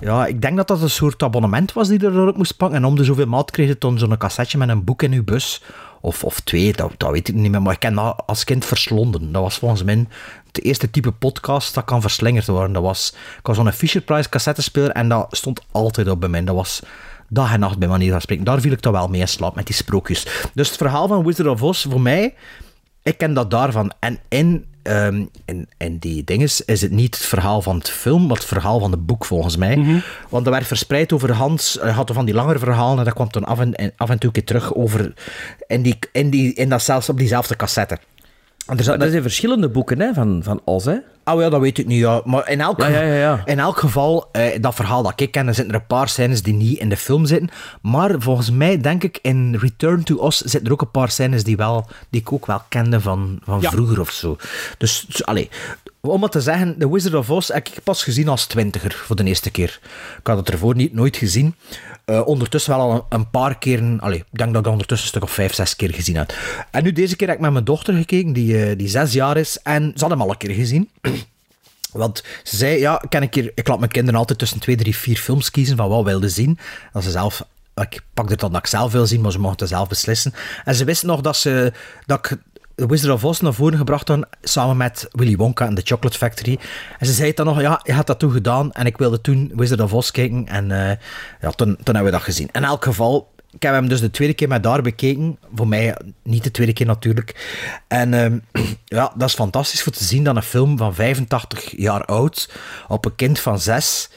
Ja, 0.00 0.26
ik 0.26 0.40
denk 0.42 0.56
dat 0.56 0.68
dat 0.68 0.82
een 0.82 0.90
soort 0.90 1.22
abonnement 1.22 1.72
was 1.72 1.88
die 1.88 2.00
je 2.00 2.06
erop 2.06 2.36
moest 2.36 2.56
pakken. 2.56 2.78
En 2.78 2.84
om 2.84 2.96
de 2.96 3.04
zoveel 3.04 3.26
maand 3.26 3.50
kreeg 3.50 3.68
je 3.68 3.76
dan 3.78 3.98
zo'n 3.98 4.16
cassetje 4.16 4.58
met 4.58 4.68
een 4.68 4.84
boek 4.84 5.02
in 5.02 5.12
je 5.12 5.22
bus. 5.22 5.62
Of, 6.04 6.24
of 6.24 6.40
twee, 6.40 6.72
dat, 6.72 6.92
dat 6.96 7.10
weet 7.10 7.28
ik 7.28 7.34
niet 7.34 7.50
meer. 7.50 7.62
Maar 7.62 7.72
ik 7.72 7.80
ken 7.80 7.94
dat 7.94 8.22
als 8.26 8.44
kind 8.44 8.64
verslonden. 8.64 9.32
Dat 9.32 9.42
was 9.42 9.58
volgens 9.58 9.82
mij 9.82 10.06
het 10.46 10.62
eerste 10.62 10.90
type 10.90 11.12
podcast 11.12 11.74
dat 11.74 11.84
kan 11.84 12.00
verslingerd 12.00 12.46
worden. 12.46 12.72
Dat 12.72 12.82
was, 12.82 13.14
ik 13.38 13.46
was 13.46 13.56
zo'n 13.56 13.72
Fisher-Price 13.72 14.28
cassettespeler 14.28 14.90
en 14.90 15.08
dat 15.08 15.26
stond 15.30 15.60
altijd 15.70 16.08
op 16.08 16.20
bij 16.20 16.28
mij. 16.28 16.44
Dat 16.44 16.54
was 16.54 16.82
dag 17.28 17.52
en 17.52 17.60
nacht 17.60 17.78
bij 17.78 17.88
manier 17.88 18.10
van 18.10 18.20
spreken. 18.20 18.44
Daar 18.44 18.60
viel 18.60 18.72
ik 18.72 18.80
toch 18.80 18.92
wel 18.92 19.08
mee 19.08 19.20
in 19.20 19.28
slaap 19.28 19.54
met 19.54 19.66
die 19.66 19.74
sprookjes. 19.74 20.26
Dus 20.54 20.68
het 20.68 20.76
verhaal 20.76 21.08
van 21.08 21.24
Wizard 21.24 21.48
of 21.48 21.62
Oz, 21.62 21.86
voor 21.90 22.00
mij, 22.00 22.34
ik 23.02 23.18
ken 23.18 23.34
dat 23.34 23.50
daarvan. 23.50 23.92
En 23.98 24.18
in, 24.28 24.64
ehm, 24.84 25.24
in, 25.44 25.68
in 25.78 25.98
die 25.98 26.24
dinges 26.24 26.60
is 26.60 26.80
het 26.82 26.90
niet 26.90 27.14
het 27.16 27.24
verhaal 27.26 27.62
van 27.62 27.76
het 27.78 27.90
film, 27.90 28.26
maar 28.26 28.36
het 28.36 28.44
verhaal 28.46 28.80
van 28.80 28.90
het 28.90 29.06
boek 29.06 29.24
volgens 29.24 29.56
mij. 29.56 30.02
Want 30.28 30.44
dat 30.44 30.54
werd 30.54 30.66
verspreid 30.66 31.12
over 31.12 31.32
Hans, 31.32 31.78
hij 31.80 31.90
had 31.92 32.10
van 32.14 32.24
die 32.24 32.34
langere 32.34 32.58
verhalen 32.58 32.98
en 32.98 33.04
dat 33.04 33.14
kwam 33.14 33.28
dan 33.30 33.44
af 33.44 33.60
en, 33.60 33.74
en- 33.74 33.92
af 33.96 34.10
en 34.10 34.18
toe 34.18 34.28
een 34.28 34.34
keer 34.34 34.44
terug 34.44 34.74
over 34.74 35.14
in, 35.66 35.82
die, 35.82 35.98
in, 36.12 36.30
die, 36.30 36.54
in 36.54 36.68
dat 36.68 36.82
zelfs 36.82 37.08
op 37.08 37.18
diezelfde 37.18 37.56
cassette. 37.56 37.98
En 38.66 38.78
er 38.78 38.84
zat 38.84 39.02
Er 39.02 39.10
zijn 39.10 39.22
verschillende 39.22 39.68
boeken 39.68 40.00
hè, 40.00 40.12
van, 40.14 40.40
van 40.42 40.60
Oz, 40.64 40.84
hè? 40.84 40.96
Oh 41.24 41.40
ja, 41.40 41.48
dat 41.48 41.60
weet 41.60 41.78
ik 41.78 41.86
niet. 41.86 41.98
Ja. 41.98 42.22
Maar 42.24 42.48
in 42.50 42.60
elk, 42.60 42.80
Ja, 42.80 42.88
ja, 42.88 43.00
ja, 43.00 43.14
ja. 43.14 43.42
In 43.44 43.58
elk 43.58 43.78
geval, 43.78 44.28
eh, 44.32 44.60
dat 44.60 44.74
verhaal 44.74 45.02
dat 45.02 45.20
ik 45.20 45.30
ken, 45.30 45.46
er 45.46 45.54
zitten 45.54 45.74
er 45.74 45.80
een 45.80 45.86
paar 45.86 46.08
scènes 46.08 46.42
die 46.42 46.54
niet 46.54 46.78
in 46.78 46.88
de 46.88 46.96
film 46.96 47.26
zitten. 47.26 47.50
Maar 47.82 48.14
volgens 48.18 48.50
mij, 48.50 48.80
denk 48.80 49.02
ik, 49.02 49.18
in 49.22 49.56
Return 49.56 50.02
to 50.02 50.16
Oz 50.16 50.40
zitten 50.40 50.64
er 50.64 50.72
ook 50.72 50.80
een 50.80 50.90
paar 50.90 51.10
scènes 51.10 51.44
die, 51.44 51.56
wel, 51.56 51.88
die 52.10 52.20
ik 52.20 52.32
ook 52.32 52.46
wel 52.46 52.62
kende 52.68 53.00
van, 53.00 53.38
van 53.44 53.62
vroeger 53.62 54.00
of 54.00 54.10
zo. 54.10 54.36
Dus, 54.78 55.04
dus 55.08 55.24
allee, 55.24 55.48
om 56.00 56.22
het 56.22 56.32
te 56.32 56.40
zeggen, 56.40 56.78
The 56.78 56.92
Wizard 56.92 57.14
of 57.14 57.30
Oz 57.30 57.48
heb 57.48 57.68
ik 57.68 57.82
pas 57.84 58.02
gezien 58.02 58.28
als 58.28 58.46
twintiger 58.46 58.92
voor 58.92 59.16
de 59.16 59.24
eerste 59.24 59.50
keer. 59.50 59.78
Ik 60.18 60.26
had 60.26 60.36
het 60.36 60.50
ervoor 60.50 60.74
niet, 60.74 60.94
nooit 60.94 61.16
gezien. 61.16 61.54
Eh, 62.04 62.26
ondertussen 62.26 62.76
wel 62.76 62.90
al 62.90 63.06
een, 63.08 63.30
paar 63.30 63.58
keren. 63.58 64.00
Allee, 64.00 64.18
ik 64.18 64.38
denk 64.38 64.52
dat 64.52 64.66
ik 64.66 64.72
ondertussen 64.72 65.06
een 65.06 65.12
stuk 65.12 65.22
of 65.22 65.34
vijf, 65.34 65.54
zes 65.54 65.76
keer 65.76 65.94
gezien 65.94 66.16
heb. 66.16 66.34
En 66.70 66.82
nu 66.82 66.92
deze 66.92 67.16
keer 67.16 67.26
heb 67.26 67.36
ik 67.36 67.42
met 67.42 67.52
mijn 67.52 67.64
dochter 67.64 67.94
gekeken, 67.94 68.32
die, 68.32 68.64
eh, 68.64 68.78
die 68.78 68.88
zes 68.88 69.12
jaar 69.12 69.36
is. 69.36 69.58
En 69.62 69.92
ze 69.94 70.00
had 70.00 70.10
hem 70.10 70.20
al 70.20 70.30
een 70.30 70.36
keer 70.36 70.54
gezien. 70.54 70.90
Want 71.92 72.22
ze 72.42 72.56
zei, 72.56 72.78
ja, 72.78 73.02
kan 73.08 73.22
ik, 73.22 73.34
hier, 73.34 73.52
ik 73.54 73.68
laat 73.68 73.78
mijn 73.78 73.90
kinderen 73.90 74.20
altijd 74.20 74.38
tussen 74.38 74.60
twee, 74.60 74.76
drie, 74.76 74.96
vier 74.96 75.16
films 75.16 75.50
kiezen 75.50 75.76
van 75.76 75.88
wat 75.88 76.04
wilden 76.04 76.30
zien. 76.30 76.58
Dat 76.92 77.02
ze 77.02 77.10
zelf, 77.10 77.46
ik 77.74 78.00
pak 78.14 78.30
er 78.30 78.36
dan 78.36 78.52
dat 78.52 78.60
ik 78.60 78.66
zelf 78.66 78.92
wil 78.92 79.06
zien, 79.06 79.20
maar 79.20 79.32
ze 79.32 79.40
mochten 79.40 79.68
zelf 79.68 79.88
beslissen. 79.88 80.34
En 80.64 80.74
ze 80.74 80.84
wist 80.84 81.02
nog 81.02 81.20
dat, 81.20 81.36
ze, 81.36 81.72
dat 82.06 82.18
ik 82.26 82.38
The 82.74 82.86
Wizard 82.86 83.12
of 83.12 83.24
Oz 83.24 83.40
naar 83.40 83.54
voren 83.54 83.78
gebracht 83.78 84.08
had, 84.08 84.26
samen 84.42 84.76
met 84.76 85.08
Willy 85.10 85.36
Wonka 85.36 85.66
en 85.66 85.74
The 85.74 85.82
Chocolate 85.84 86.18
Factory. 86.18 86.58
En 86.98 87.06
ze 87.06 87.12
zei 87.12 87.32
dan 87.32 87.46
nog, 87.46 87.60
ja, 87.60 87.80
je 87.82 87.92
had 87.92 88.06
dat 88.06 88.18
toen 88.18 88.32
gedaan. 88.32 88.72
En 88.72 88.86
ik 88.86 88.96
wilde 88.96 89.20
toen 89.20 89.52
Wizard 89.54 89.80
of 89.80 89.92
Oz 89.92 90.10
kijken. 90.10 90.48
En 90.48 90.70
eh, 90.70 90.96
ja, 91.40 91.50
toen, 91.50 91.76
toen 91.76 91.94
hebben 91.94 92.04
we 92.04 92.10
dat 92.10 92.22
gezien. 92.22 92.48
In 92.52 92.64
elk 92.64 92.84
geval, 92.84 93.32
ik 93.50 93.62
heb 93.62 93.72
hem 93.72 93.88
dus 93.88 94.00
de 94.00 94.10
tweede 94.10 94.34
keer 94.34 94.48
met 94.48 94.62
daar 94.62 94.82
bekeken. 94.82 95.38
Voor 95.54 95.68
mij 95.68 95.96
niet 96.22 96.44
de 96.44 96.50
tweede 96.50 96.72
keer 96.72 96.86
natuurlijk. 96.86 97.58
En 97.88 98.14
ehm, 98.14 98.38
ja, 98.84 99.12
dat 99.16 99.28
is 99.28 99.34
fantastisch 99.34 99.82
voor 99.82 99.92
te 99.92 100.04
zien 100.04 100.24
dat 100.24 100.36
een 100.36 100.42
film 100.42 100.78
van 100.78 100.94
85 100.94 101.76
jaar 101.76 102.04
oud 102.04 102.50
op 102.88 103.04
een 103.04 103.14
kind 103.14 103.40
van 103.40 103.60
6 103.60 104.10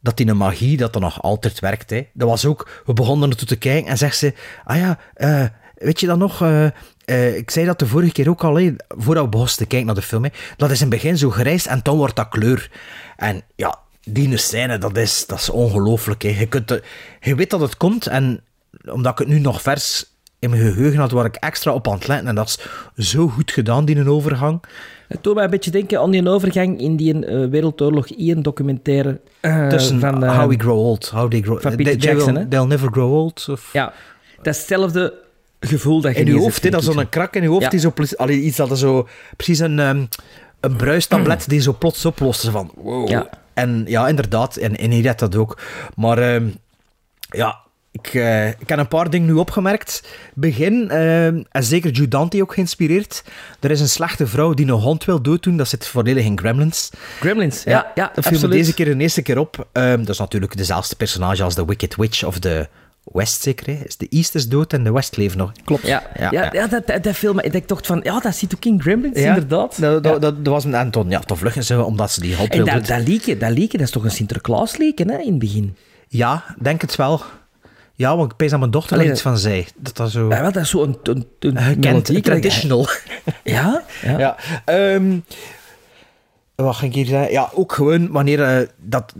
dat 0.00 0.16
die 0.16 0.34
magie 0.34 0.76
dat 0.76 0.94
er 0.94 1.00
nog 1.00 1.22
altijd 1.22 1.60
werkt. 1.60 1.90
Hè. 1.90 2.06
Dat 2.12 2.28
was 2.28 2.44
ook, 2.44 2.82
we 2.86 2.92
begonnen 2.92 3.30
ertoe 3.30 3.48
te 3.48 3.56
kijken 3.56 3.90
en 3.90 3.98
zegt 3.98 4.16
ze, 4.16 4.34
ah 4.64 4.76
ja, 4.76 4.98
eh, 5.14 5.44
weet 5.74 6.00
je 6.00 6.06
dan 6.06 6.18
nog, 6.18 6.42
eh, 6.42 6.66
eh, 7.08 7.36
ik 7.36 7.50
zei 7.50 7.66
dat 7.66 7.78
de 7.78 7.86
vorige 7.86 8.12
keer 8.12 8.28
ook 8.28 8.44
al, 8.44 8.70
voordat 8.88 9.24
we 9.24 9.30
begonnen 9.30 9.56
te 9.56 9.66
kijken 9.66 9.86
naar 9.86 9.94
de 9.94 10.02
film, 10.02 10.24
dat 10.56 10.70
is 10.70 10.80
in 10.80 10.86
het 10.90 10.94
begin 10.94 11.18
zo 11.18 11.30
grijs 11.30 11.66
en 11.66 11.80
dan 11.82 11.96
wordt 11.96 12.16
dat 12.16 12.28
kleur. 12.28 12.70
En 13.16 13.42
ja, 13.56 13.78
die 14.04 14.36
scène, 14.36 14.78
dat 14.78 14.96
is, 14.96 15.26
dat 15.26 15.38
is 15.38 15.50
ongelooflijk. 15.50 16.22
Je, 16.22 16.46
kunt, 16.46 16.68
het- 16.70 16.84
je 17.20 17.34
weet 17.34 17.50
dat 17.50 17.60
het 17.60 17.76
komt 17.76 18.06
en 18.06 18.40
omdat 18.84 19.12
ik 19.12 19.18
het 19.18 19.28
nu 19.28 19.38
nog 19.38 19.62
vers 19.62 20.04
in 20.38 20.50
mijn 20.50 20.62
geheugen 20.62 20.98
had, 21.00 21.10
waar 21.10 21.24
ik 21.24 21.34
extra 21.36 21.72
op 21.72 21.88
aan 21.88 21.94
het 21.94 22.06
letten 22.06 22.26
en 22.28 22.34
dat 22.34 22.58
is 22.96 23.08
zo 23.10 23.28
goed 23.28 23.50
gedaan, 23.50 23.84
die 23.84 23.96
een 23.96 24.08
overgang. 24.08 24.62
Het 25.08 25.22
doet 25.22 25.34
mij 25.34 25.44
een 25.44 25.50
beetje 25.50 25.70
denken 25.70 26.00
aan 26.00 26.10
die 26.10 26.28
overgang 26.28 26.80
in 26.80 26.96
die 26.96 27.26
eh, 27.26 27.48
Wereldoorlog 27.48 28.10
1 28.10 28.42
documentaire 28.42 29.20
eh, 29.40 29.68
Tussen 29.68 30.00
van, 30.00 30.24
eh, 30.24 30.38
How 30.38 30.48
We 30.50 30.58
Grow 30.58 30.78
Old, 30.78 31.08
How 31.08 31.30
They 31.30 31.40
Grow 31.42 31.60
van 31.60 31.76
Peter 31.76 31.98
they 31.98 32.12
Jackson, 32.12 32.34
will-? 32.34 32.48
They'll 32.48 32.66
Never 32.66 32.92
Grow 32.92 33.12
Old. 33.12 33.46
Of... 33.50 33.72
Ja, 33.72 33.92
dat 34.42 34.54
is 34.54 34.58
hetzelfde 34.60 35.14
gevoel 35.60 36.00
dat 36.00 36.14
je 36.14 36.20
in 36.20 36.26
je 36.26 36.38
hoofd, 36.38 36.62
hè, 36.62 36.70
dat 36.70 36.84
zo'n 36.84 37.08
krak 37.08 37.34
in 37.34 37.42
je 37.42 37.48
hoofd, 37.48 37.62
Ja. 37.62 37.68
die 37.68 37.80
zo, 37.80 37.92
allee, 38.16 38.40
iets 38.40 38.56
dat 38.56 38.70
er 38.70 38.78
zo, 38.78 39.08
precies 39.36 39.58
een, 39.58 39.78
ehm, 39.78 40.04
een 40.60 40.76
bruistablet 40.76 41.48
die 41.48 41.60
zo 41.60 41.76
plots 41.78 42.04
oplost. 42.04 42.48
Van, 42.48 42.70
wow. 42.74 43.08
Ja. 43.08 43.28
En 43.54 43.84
ja, 43.86 44.08
inderdaad, 44.08 44.56
en, 44.56 44.76
en 44.76 45.06
had 45.06 45.18
dat 45.18 45.36
ook. 45.36 45.60
Maar 45.96 46.18
ehm, 46.18 46.48
ja, 47.30 47.58
ik, 47.90 48.06
ik 48.58 48.68
heb 48.68 48.78
een 48.78 48.88
paar 48.88 49.10
dingen 49.10 49.26
nu 49.26 49.34
opgemerkt. 49.34 50.08
Begin, 50.34 50.90
ehm, 50.90 51.42
en 51.50 51.64
zeker 51.64 51.90
Jude 51.90 52.08
Dante 52.08 52.42
ook 52.42 52.54
geïnspireerd. 52.54 53.24
Er 53.60 53.70
is 53.70 53.80
een 53.80 53.88
slechte 53.88 54.26
vrouw 54.26 54.54
die 54.54 54.66
een 54.66 54.72
hond 54.72 55.04
wil 55.04 55.22
dooddoen, 55.22 55.56
dat 55.56 55.68
zit 55.68 55.86
volledig 55.86 56.24
in 56.24 56.38
Gremlins. 56.38 56.90
Gremlins, 57.20 57.62
ja, 57.62 57.92
ja, 57.94 58.10
dat 58.14 58.26
viel 58.26 58.40
me 58.40 58.48
deze 58.48 58.74
keer 58.74 58.84
de 58.84 59.02
eerste 59.02 59.22
keer 59.22 59.38
op. 59.38 59.68
Dat 59.72 60.08
is 60.08 60.18
natuurlijk 60.18 60.56
dezelfde 60.56 60.96
personage 60.96 61.42
als 61.42 61.54
de 61.54 61.64
Wicked 61.64 61.96
Witch 61.96 62.24
of 62.24 62.38
de 62.38 62.68
West, 63.12 63.42
zeker. 63.42 63.66
Hè? 63.66 63.84
Is 63.84 63.96
de 63.96 64.06
East 64.08 64.34
is 64.34 64.48
dood 64.48 64.72
en 64.72 64.84
de 64.84 64.92
West 64.92 65.16
leeft 65.16 65.36
nog. 65.36 65.52
Klopt. 65.64 65.86
Ja, 65.86 66.02
ja, 66.18 66.50
ja, 66.52 66.66
dat, 66.66 66.86
dat, 66.86 67.02
dat 67.02 67.14
film, 67.14 67.40
ik 67.40 67.68
dacht 67.68 67.86
van, 67.86 68.00
ja, 68.02 68.20
dat 68.20 68.34
zit 68.36 68.54
ook 68.54 68.64
in 68.64 68.80
Gremlins, 68.80 69.16
inderdaad. 69.16 69.80
Dat, 69.80 70.02
dat, 70.02 70.12
Ja. 70.12 70.18
dat, 70.18 70.44
dat 70.44 70.52
was 70.54 70.64
een 70.64 70.74
Anton. 70.74 71.10
Ja, 71.10 71.18
toch 71.20 71.38
vluggen 71.38 71.64
ze, 71.64 71.82
omdat 71.82 72.10
ze 72.10 72.20
die 72.20 72.36
hond 72.36 72.50
En 72.50 72.56
wilden. 72.56 72.74
dat, 72.74 72.86
dat 72.86 73.06
lieken, 73.08 73.38
dat 73.38 73.50
lieken, 73.50 73.78
dat 73.78 73.86
is 73.86 73.92
toch 73.92 74.04
een 74.04 74.10
Sinterklaas-lieken, 74.10 75.10
hè, 75.10 75.18
in 75.18 75.30
het 75.30 75.38
begin? 75.38 75.76
Ja, 76.08 76.44
denk 76.58 76.80
het 76.80 76.96
wel. 76.96 77.22
Ja, 77.94 78.16
want 78.16 78.30
ik 78.30 78.36
pees 78.36 78.52
aan 78.52 78.58
mijn 78.58 78.70
dochter 78.70 78.92
er 78.92 78.98
Allee, 78.98 79.12
iets 79.12 79.22
van 79.22 79.38
zei. 79.38 79.66
Dat 79.76 79.96
dat 79.96 80.10
zo... 80.10 80.28
Ja, 80.28 80.40
wel, 80.40 80.52
dat 80.52 80.62
is 80.62 80.70
zo 80.70 80.82
een, 80.82 80.98
een, 81.02 81.26
een 81.38 81.58
Gekend, 81.58 81.84
melodie, 81.84 82.20
traditional. 82.20 82.88
Ja, 83.44 83.82
ja. 84.02 84.18
Ja. 84.18 84.36
ehm, 84.64 85.18
wat 86.54 86.76
ging 86.76 86.90
ik 86.90 86.96
hier 86.96 87.06
zeggen? 87.06 87.32
Ja, 87.32 87.50
ook 87.54 87.72
gewoon 87.72 88.10
wanneer 88.10 88.42
eh, 88.42 88.66
dat... 88.76 89.14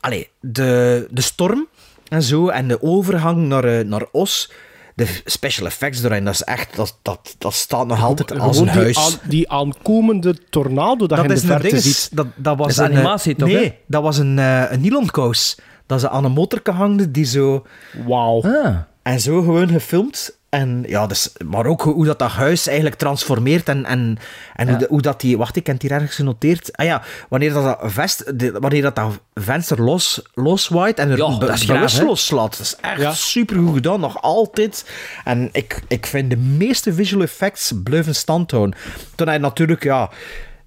Allee, 0.00 0.28
de, 0.40 1.06
de 1.10 1.20
storm 1.20 1.66
en 2.08 2.22
zo, 2.22 2.48
en 2.48 2.68
de 2.68 2.82
overgang 2.82 3.36
naar, 3.36 3.64
eh, 3.64 3.84
naar 3.84 4.06
Os, 4.12 4.50
de 4.94 5.20
special 5.24 5.66
effects 5.66 6.02
erin, 6.02 6.24
dat 6.24 6.34
is 6.34 6.42
echt... 6.42 6.76
Dat, 6.76 6.98
dat, 7.02 7.34
dat 7.38 7.54
staat 7.54 7.86
nog 7.86 8.02
altijd 8.04 8.38
als 8.38 8.58
een 8.58 8.64
die, 8.64 8.72
huis. 8.72 8.96
aan- 8.96 9.28
die 9.28 9.50
aankomende 9.50 10.34
tornado 10.50 11.06
dat, 11.06 11.18
je 11.18 11.22
in 11.22 11.28
de 11.28 11.34
is 11.34 11.42
een 11.42 11.48
verte 11.48 11.80
ziet. 11.80 12.08
dat, 12.12 12.26
dat 12.36 12.56
was 12.56 12.66
Dat 12.66 12.76
is 12.76 12.78
een, 12.78 12.90
eh, 12.90 12.98
animatie 12.98 13.36
toch, 13.36 13.48
Nee, 13.48 13.74
dat 13.86 14.02
was 14.02 14.18
een, 14.18 14.38
eh 14.38 14.64
een 14.70 14.80
nylonkous. 14.80 15.58
Dat 15.86 16.00
ze 16.00 16.08
aan 16.08 16.24
een 16.24 16.32
motor 16.32 16.60
hangde 16.74 17.10
die 17.10 17.24
zo... 17.24 17.66
Wauw. 18.06 18.42
Ah. 18.42 18.76
En 19.02 19.20
zo 19.20 19.40
gewoon 19.42 19.68
gefilmd. 19.68 20.37
En 20.50 20.84
ja, 20.86 21.06
dus, 21.06 21.32
maar 21.48 21.66
ook 21.66 21.82
hoe 21.82 22.04
dat, 22.04 22.18
dat 22.18 22.30
huis 22.30 22.66
eigenlijk 22.66 22.96
transformeert 22.96 23.68
en, 23.68 23.84
en, 23.84 24.18
en 24.54 24.68
hoe, 24.68 24.86
hoe 24.88 25.02
dat 25.02 25.20
die... 25.20 25.38
Wacht, 25.38 25.56
ik 25.56 25.66
heb 25.66 25.74
het 25.74 25.82
hier 25.84 25.92
ergens 25.92 26.14
genoteerd. 26.14 26.76
Ah 26.76 26.86
ja, 26.86 27.02
wanneer 27.28 27.52
dat, 27.52 27.64
dat, 27.64 27.78
vest, 27.92 28.38
de- 28.38 28.52
wanneer 28.52 28.82
dat, 28.82 28.96
dat 28.96 29.20
venster 29.34 29.82
los, 29.82 30.22
loswaait 30.34 30.98
en 30.98 31.10
er 31.10 31.16
Ja, 31.16 31.38
be- 31.38 31.64
bewust 31.66 32.02
loslaat. 32.02 32.50
Dat 32.50 32.60
is 32.66 32.76
echt 32.80 33.00
Ja. 33.00 33.12
super 33.12 33.56
goed 33.56 33.74
gedaan, 33.74 34.00
nog 34.00 34.22
altijd. 34.22 34.90
En 35.24 35.48
ik, 35.52 35.80
ik 35.88 36.06
vind 36.06 36.30
de 36.30 36.36
meeste 36.36 36.92
visual 36.92 37.22
effects 37.22 37.72
blijven 37.84 38.14
stand 38.14 38.50
houden. 38.50 38.76
Toen 39.14 39.26
hij 39.28 39.38
natuurlijk, 39.38 39.82
ja... 39.82 40.10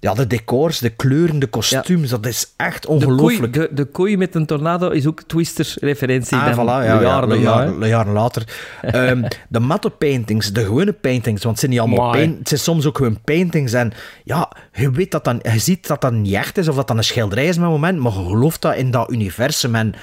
Ja, 0.02 0.14
de 0.14 0.26
decors, 0.26 0.78
de 0.78 0.90
kleuren, 0.90 1.38
de 1.38 1.46
kostuums, 1.46 2.10
dat 2.10 2.26
is 2.26 2.52
echt 2.56 2.82
De 2.82 2.88
koei, 2.88 3.04
ongelooflijk. 3.04 3.52
de, 3.52 3.68
de 3.72 3.84
koei 3.84 4.16
met 4.16 4.34
een 4.34 4.46
tornado 4.46 4.90
is 4.90 5.06
ook 5.06 5.22
Twister-referentie. 5.22 6.36
Ah, 6.36 6.52
voilà, 6.52 6.86
ja, 6.86 7.00
jaren 7.00 7.28
ja, 7.28 7.42
jaren, 7.42 7.88
jaren 7.88 8.12
later. 8.12 8.44
Ehm, 8.82 9.22
de 9.48 9.60
matte 9.60 9.90
paintings, 9.90 10.52
de 10.52 10.64
gewone 10.64 10.92
paintings, 10.92 11.42
want 11.42 11.50
het 11.50 11.58
zijn 11.58 11.70
niet 11.70 11.80
allemaal 11.80 12.10
paint, 12.10 12.38
het 12.38 12.48
zijn 12.48 12.60
soms 12.60 12.86
ook 12.86 12.96
gewoon 12.96 13.18
paintings. 13.24 13.72
En 13.72 13.92
ja, 14.24 14.52
je, 14.72 14.90
weet 14.90 15.10
dat 15.10 15.24
dan, 15.24 15.40
je 15.42 15.58
ziet 15.58 15.86
dat 15.86 16.00
dat 16.00 16.12
niet 16.12 16.34
echt 16.34 16.58
is, 16.58 16.68
of 16.68 16.76
dat 16.76 16.88
dan 16.88 16.96
een 16.96 17.04
schilderij 17.04 17.46
is 17.46 17.56
met 17.56 17.64
een 17.64 17.72
moment, 17.72 17.98
maar 17.98 18.12
je 18.12 18.18
gelooft 18.18 18.62
dat 18.62 18.74
in 18.74 18.90
dat 18.90 19.10
universum. 19.10 19.74
En 19.74 19.94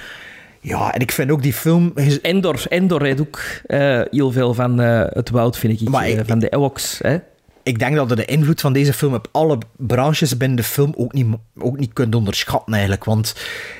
ja, 0.60 0.94
en 0.94 1.00
ik 1.00 1.12
vind 1.12 1.30
ook 1.30 1.42
die 1.42 1.52
film... 1.52 1.92
Endor, 2.22 2.62
Endor 2.68 3.02
heeft 3.02 3.20
ook 3.20 3.40
eh, 3.66 4.00
heel 4.10 4.32
veel 4.32 4.54
van 4.54 4.80
eh, 4.80 5.02
het 5.08 5.30
woud, 5.30 5.58
vind 5.58 5.80
ik. 5.80 5.88
Maar 5.88 6.04
eh, 6.04 6.20
van 6.26 6.38
de 6.38 6.48
Ewoks. 6.48 6.98
Hè? 7.02 7.16
Ik 7.62 7.78
denk 7.78 7.96
dat 7.96 8.08
je 8.08 8.14
de 8.14 8.24
invloed 8.24 8.60
van 8.60 8.72
deze 8.72 8.92
film 8.92 9.14
op 9.14 9.28
alle 9.30 9.58
branches 9.76 10.36
binnen 10.36 10.56
de 10.56 10.62
film 10.62 10.94
ook 10.96 11.12
niet, 11.12 11.26
ook 11.58 11.78
niet 11.78 11.92
kunt 11.92 12.14
onderschatten 12.14 12.72
eigenlijk. 12.72 13.04
Want 13.04 13.34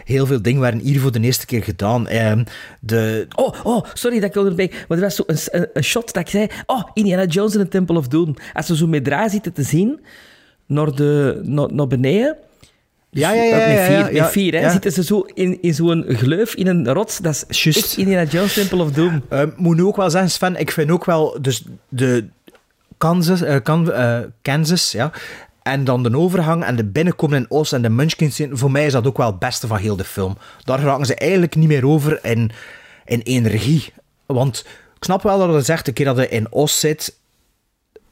heel 0.05 0.27
veel 0.27 0.43
dingen 0.43 0.61
werden 0.61 0.81
hier 0.81 1.01
voor 1.01 1.13
de 1.13 1.21
eerste 1.21 1.47
keer 1.47 1.63
gedaan. 1.63 2.09
Ehm, 2.09 2.45
de, 2.81 3.27
Oh, 3.37 3.55
oh, 3.65 3.85
sorry 3.93 4.21
dat 4.21 4.31
ik 4.31 4.37
onderbreek. 4.37 4.85
Maar 4.89 4.99
er 4.99 5.05
was 5.05 5.15
zo 5.15 5.25
een, 5.73 5.85
shot 5.85 6.13
dat 6.13 6.23
ik 6.23 6.29
zei... 6.29 6.47
Oh, 6.67 6.83
Indiana 6.95 7.25
Jones 7.25 7.55
in 7.55 7.61
de 7.61 7.69
Temple 7.69 7.97
of 7.97 8.09
Doom. 8.09 8.35
Als 8.53 8.67
ze 8.67 8.77
zo 8.77 8.87
met 8.87 9.05
draai 9.05 9.31
zitten 9.31 9.53
te 9.53 9.63
zien, 9.63 10.01
naar, 10.67 10.95
de, 10.95 11.41
naar, 11.45 11.73
naar 11.73 11.87
beneden... 11.87 12.37
Ja, 13.13 13.33
ja, 13.33 13.43
ja, 13.43 13.57
Met 13.57 13.77
ja, 13.77 13.85
vier, 13.85 13.97
ja, 13.97 14.05
met 14.05 14.15
ja, 14.15 14.29
vier 14.29 14.53
hè, 14.53 14.61
ja. 14.61 14.71
zitten 14.71 14.93
ze 14.93 15.05
zo 15.05 15.21
in, 15.35 15.63
in 15.63 15.75
zo'n 15.75 16.05
gleuf, 16.09 16.55
in 16.55 16.67
een 16.67 16.93
rots. 16.93 17.19
Dat 17.19 17.45
is 17.49 17.67
echt 17.67 17.97
Indiana 17.97 18.31
Jones 18.31 18.55
Temple 18.55 18.83
of 18.83 18.91
Doom. 18.91 19.23
Eh, 19.29 19.43
moet 19.57 19.77
nu 19.77 19.83
ook 19.83 19.97
wel 19.97 20.11
zeggen, 20.11 20.31
Sven, 20.31 20.57
ik 20.57 20.71
vind 20.71 20.91
ook 20.91 21.05
wel 21.05 21.39
dus 21.41 21.65
de 21.89 22.25
Kansas, 23.01 23.43
eh, 23.43 23.57
eh, 23.67 24.25
Kansas 24.43 24.93
ja, 24.93 25.13
en 25.63 25.85
dan 25.85 26.03
de 26.03 26.17
overgang 26.17 26.65
en 26.65 26.77
de 26.77 26.85
binnenkomen 26.85 27.39
in 27.39 27.51
Os 27.51 27.73
en 27.73 27.83
de 27.83 27.89
Munchkin 27.89 28.33
scene, 28.33 28.57
voor 28.57 28.71
mij 28.71 28.87
is 28.87 28.93
dat 28.93 29.07
ook 29.07 29.17
wel 29.17 29.27
het 29.27 29.39
beste 29.39 29.67
van 29.67 29.79
heel 29.79 29.97
de 29.97 30.05
film. 30.05 30.37
Daar 30.65 30.81
raken 30.81 31.07
ze 31.07 31.15
eigenlijk 31.15 31.55
niet 31.55 31.69
meer 31.69 31.87
over 31.87 32.25
in, 32.25 32.51
in 33.05 33.23
één 33.23 33.49
regie. 33.49 33.93
Want 34.27 34.65
ik 34.97 35.05
snap 35.05 35.23
wel 35.23 35.39
dat 35.39 35.55
je 35.55 35.61
zegt, 35.61 35.89
een 35.89 35.95
keer 35.95 36.05
dat 36.05 36.17
je 36.17 36.29
in 36.29 36.53
Os 36.53 36.81
zit, 36.81 37.19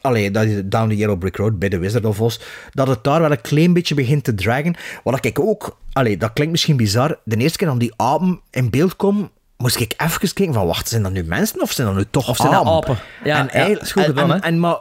Allee, 0.01 0.30
dat 0.30 0.45
is 0.45 0.62
Down 0.64 0.89
the 0.89 0.97
Yellow 0.97 1.18
Brick 1.18 1.36
Road 1.36 1.59
bij 1.59 1.68
de 1.68 1.78
Wizard 1.78 2.05
of 2.05 2.20
Oz, 2.20 2.39
dat 2.70 2.89
het 2.89 3.05
daar 3.05 3.20
wel 3.20 3.30
een 3.30 3.41
klein 3.41 3.72
beetje 3.72 3.95
begint 3.95 4.24
te 4.24 4.34
dragen. 4.34 4.76
Wat 5.05 5.24
ik 5.24 5.39
ook, 5.39 5.78
allee, 5.93 6.16
dat 6.16 6.32
klinkt 6.32 6.53
misschien 6.53 6.76
bizar, 6.76 7.18
de 7.24 7.36
eerste 7.36 7.59
keer 7.59 7.66
dat 7.66 7.80
die 7.80 7.95
apen 7.97 8.41
in 8.51 8.70
beeld 8.70 8.97
komen, 8.97 9.30
moest 9.59 9.76
ik 9.80 9.94
even 9.96 10.32
kijken 10.32 10.54
van, 10.54 10.66
wacht, 10.66 10.88
zijn 10.88 11.02
dat 11.02 11.12
nu 11.12 11.22
mensen 11.24 11.61
of 11.61 11.72
zijn 11.72 11.86
dat 11.86 11.96
nu 11.96 12.04
toch 12.11 12.28
Of 12.28 12.36
zijn 12.36 12.50
dat 12.52 12.64
apen? 12.64 12.72
apen? 12.72 12.98
Ja, 13.24 13.48
ja, 13.52 13.64
is 13.64 13.92
goed 13.92 14.04
gedaan, 14.04 14.32
en, 14.32 14.40
en, 14.42 14.61
maar 14.61 14.76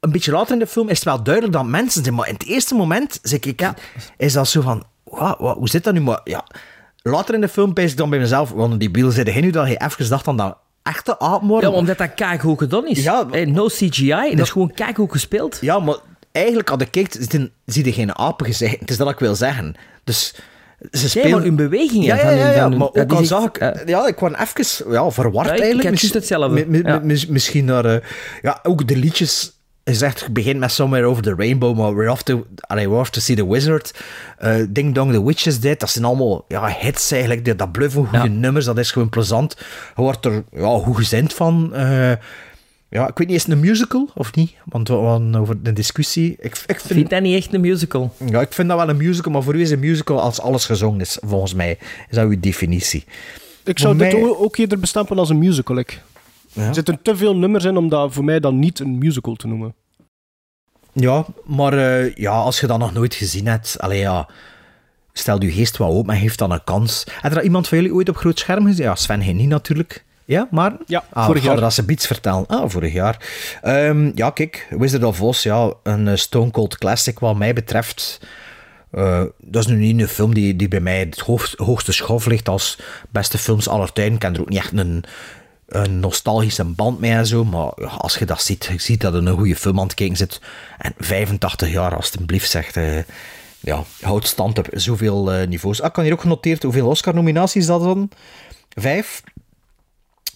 een 0.00 0.10
beetje 0.12 0.32
later 0.32 0.52
in 0.52 0.58
de 0.58 0.66
film 0.66 0.88
is 0.88 0.96
het 0.96 1.04
wel 1.04 1.22
duidelijk 1.22 1.54
dat 1.54 1.64
mensen 1.64 2.02
zijn, 2.02 2.14
maar 2.14 2.28
in 2.28 2.34
het 2.34 2.44
eerste 2.46 2.74
moment 2.74 3.18
zeg 3.22 3.40
ik, 3.40 3.68
is 4.16 4.32
dat 4.32 4.48
zo 4.48 4.60
van, 4.60 4.84
wat, 5.04 5.38
wat, 5.38 5.56
hoe 5.56 5.68
zit 5.68 5.84
dat 5.84 5.94
nu? 5.94 6.00
Maar 6.00 6.20
ja, 6.24 6.44
later 7.02 7.34
in 7.34 7.40
de 7.40 7.48
film 7.48 7.72
pees 7.72 7.90
ik 7.90 7.96
dan 7.96 8.10
bij 8.10 8.18
mezelf, 8.18 8.50
want 8.50 8.80
die 8.80 8.90
beeld 8.90 9.12
zit 9.12 9.40
nu 9.40 9.50
dat 9.50 9.68
je 9.68 9.76
even 9.76 10.08
dacht 10.08 10.24
dan 10.24 10.36
dat 10.36 10.56
echte 10.82 11.18
apen 11.18 11.48
worden. 11.48 11.70
Ja, 11.70 11.76
omdat 11.76 11.98
dat 11.98 12.14
keigoed 12.14 12.58
gedaan 12.58 12.86
is. 12.86 13.02
Ja, 13.02 13.26
no 13.44 13.66
CGI, 13.66 14.30
dat 14.30 14.38
is 14.46 14.50
gewoon 14.50 14.72
keigoed 14.74 15.12
gespeeld. 15.12 15.58
Ja, 15.60 15.78
maar 15.78 15.96
eigenlijk 16.32 16.68
had 16.68 16.80
ik 16.80 16.90
kijkt, 16.90 17.12
zitten- 17.20 17.52
zie 17.66 17.84
je 17.84 17.92
geen 17.92 18.18
apen 18.18 18.46
gezegd. 18.46 18.80
Het 18.80 18.90
is 18.90 18.96
dat 18.96 19.10
ik 19.10 19.18
wil 19.18 19.34
zeggen. 19.34 19.74
Dus 20.04 20.34
ze 20.90 21.08
spelen... 21.08 21.42
hun 21.42 21.56
bewegingen 21.56 22.06
Ja, 22.06 22.16
ja, 22.16 22.30
ja, 22.30 22.50
ja, 22.50 22.68
maar 22.68 22.88
ook 22.92 23.12
al 23.12 23.24
zag 23.24 23.44
ik... 23.44 23.88
ja, 23.88 24.06
ik 24.06 24.16
kwam 24.16 24.34
even 24.34 24.92
ja, 24.92 25.10
verward 25.10 25.48
eigenlijk. 25.48 25.82
had 25.82 25.90
Mis- 25.90 26.00
juist 26.00 26.14
hetzelfde. 26.14 26.66
misschien 27.28 27.64
naar... 27.64 27.84
eh, 27.84 27.96
ja, 28.42 28.58
ook 28.62 28.88
de 28.88 28.96
liedjes... 28.96 29.52
Is 29.84 30.02
echt, 30.02 30.32
begint 30.32 30.58
met 30.58 30.70
Somewhere 30.72 31.06
Over 31.06 31.22
the 31.22 31.34
Rainbow, 31.36 31.76
maar 31.78 31.94
we're 31.96 32.10
off 32.10 32.22
to, 32.22 32.46
allee, 32.60 32.88
we're 32.88 33.00
off 33.00 33.10
to 33.10 33.20
see 33.20 33.36
the 33.36 33.48
wizard. 33.48 33.94
Eh, 34.38 34.54
Ding 34.68 34.94
Dong, 34.94 35.12
The 35.12 35.24
Witch 35.24 35.46
is 35.46 35.60
Dead. 35.60 35.80
Dat 35.80 35.90
zijn 35.90 36.04
allemaal 36.04 36.44
ja, 36.48 36.66
hits 36.78 37.10
eigenlijk. 37.10 37.58
Dat, 37.58 37.72
bluffen, 37.72 38.06
goede 38.06 38.24
Ja. 38.24 38.30
nummers. 38.30 38.64
Dat 38.64 38.78
is 38.78 38.90
gewoon 38.90 39.08
plezant. 39.08 39.56
Je 39.96 40.02
wordt 40.02 40.24
er 40.24 40.44
ja, 40.52 40.78
goed 40.78 40.96
gezind 40.96 41.32
van. 41.32 41.74
Eh, 41.74 42.12
ja, 42.94 43.08
ik 43.08 43.18
weet 43.18 43.26
niet, 43.26 43.36
is 43.36 43.42
het 43.42 43.52
een 43.52 43.60
musical 43.60 44.08
of 44.14 44.34
niet? 44.34 44.54
Want 44.64 44.88
we 44.88 44.94
hadden 44.94 45.34
over 45.34 45.62
de 45.62 45.72
discussie. 45.72 46.30
Ik, 46.30 46.38
ik 46.40 46.56
vind, 46.56 46.82
vind 46.82 47.10
dat 47.10 47.22
niet 47.22 47.36
echt 47.36 47.54
een 47.54 47.60
musical. 47.60 48.14
ja, 48.26 48.40
ik 48.40 48.52
vind 48.52 48.68
dat 48.68 48.78
wel 48.78 48.88
een 48.88 48.96
musical, 48.96 49.32
maar 49.32 49.42
voor 49.42 49.54
u 49.54 49.60
is 49.60 49.70
een 49.70 49.78
musical 49.78 50.20
als 50.20 50.40
alles 50.40 50.66
gezongen 50.66 51.00
is, 51.00 51.18
volgens 51.20 51.54
mij. 51.54 51.78
Is 52.08 52.16
dat 52.16 52.24
uw 52.24 52.40
definitie? 52.40 53.04
Ik 53.64 53.78
zou 53.78 53.96
dit 53.96 54.14
ook 54.14 54.56
eerder 54.56 54.78
bestempelen 54.78 55.18
als 55.18 55.28
een 55.30 55.38
musical. 55.38 55.76
Ik. 55.76 56.02
Ja. 56.52 56.68
Er 56.68 56.74
zitten 56.74 56.98
te 57.02 57.16
veel 57.16 57.36
nummers 57.36 57.64
in 57.64 57.76
om 57.76 57.88
dat 57.88 58.12
voor 58.12 58.24
mij 58.24 58.40
dan 58.40 58.58
niet 58.58 58.78
een 58.78 58.98
musical 58.98 59.34
te 59.34 59.46
noemen. 59.46 59.74
Ja, 60.92 61.26
maar 61.44 61.72
eh, 61.72 62.14
ja, 62.14 62.32
als 62.32 62.60
je 62.60 62.66
dat 62.66 62.78
nog 62.78 62.92
nooit 62.92 63.14
gezien 63.14 63.46
hebt, 63.46 63.76
allee, 63.80 63.98
ja, 63.98 64.28
stel 65.12 65.42
je 65.42 65.52
geest 65.52 65.76
wat 65.76 65.88
open 65.88 66.14
en 66.14 66.20
geef 66.20 66.34
dan 66.34 66.50
een 66.50 66.64
kans. 66.64 67.06
Heb 67.20 67.34
er 67.34 67.42
iemand 67.42 67.68
van 67.68 67.78
jullie 67.78 67.94
ooit 67.94 68.08
op 68.08 68.16
groot 68.16 68.38
scherm 68.38 68.66
gezien? 68.66 68.84
Ja, 68.84 68.94
Sven 68.94 69.22
geen 69.22 69.36
niet 69.36 69.48
natuurlijk. 69.48 70.04
Ja, 70.24 70.48
maar... 70.50 70.76
Ja, 70.86 71.04
Ah, 71.12 71.26
vorig 71.26 71.42
jaar. 71.44 71.60
dat 71.60 71.72
ze 71.72 71.84
vertellen. 71.96 72.46
Ah, 72.46 72.70
vorig 72.70 72.92
jaar. 72.92 73.26
Ehm, 73.62 74.10
ja, 74.14 74.30
kijk, 74.30 74.66
Wizard 74.70 75.04
of 75.04 75.20
Oz, 75.22 75.42
ja, 75.42 75.72
een 75.82 76.08
eh, 76.08 76.16
Stone 76.16 76.50
Cold 76.50 76.78
classic 76.78 77.18
wat 77.18 77.36
mij 77.36 77.52
betreft. 77.52 78.20
Eh, 78.90 79.22
dat 79.38 79.62
is 79.64 79.70
nu 79.70 79.76
niet 79.76 80.00
een 80.00 80.08
film 80.08 80.34
die, 80.34 80.56
die 80.56 80.68
bij 80.68 80.80
mij 80.80 80.98
het 80.98 81.18
hoogst- 81.18 81.58
hoogste 81.58 81.92
schof 81.92 82.26
ligt 82.26 82.48
als 82.48 82.78
beste 83.10 83.38
films 83.38 83.68
aller 83.68 83.92
tijden. 83.92 84.14
Ik 84.14 84.18
ken 84.20 84.34
er 84.34 84.40
ook 84.40 84.48
niet 84.48 84.58
echt 84.58 84.72
een, 84.72 85.04
een 85.68 86.00
nostalgische 86.00 86.64
band 86.64 87.00
mee 87.00 87.12
en 87.12 87.26
zo, 87.26 87.44
maar 87.44 87.72
ja, 87.76 87.86
als 87.86 88.16
je 88.16 88.24
dat 88.24 88.42
ziet, 88.42 88.64
je 88.72 88.80
ziet 88.80 89.00
dat 89.00 89.14
er 89.14 89.26
een 89.26 89.36
goede 89.36 89.56
film 89.56 89.78
aan 89.80 89.86
het 89.86 89.94
kijken 89.94 90.16
zit. 90.16 90.40
En 90.78 90.92
85 90.98 91.70
jaar, 91.72 91.96
alstublieft, 91.96 92.50
zegt... 92.50 92.76
eh 92.76 92.98
ja, 93.60 93.82
houdt 94.00 94.26
stand 94.26 94.58
op 94.58 94.68
zoveel 94.72 95.32
eh, 95.32 95.46
niveaus. 95.48 95.80
Ah, 95.80 95.86
ik 95.86 95.92
kan 95.92 96.04
hier 96.04 96.12
ook 96.12 96.20
genoteerd 96.20 96.62
hoeveel 96.62 96.88
Oscar-nominaties 96.88 97.66
dat 97.66 97.80
dan? 97.82 98.10
Vijf. 98.68 99.22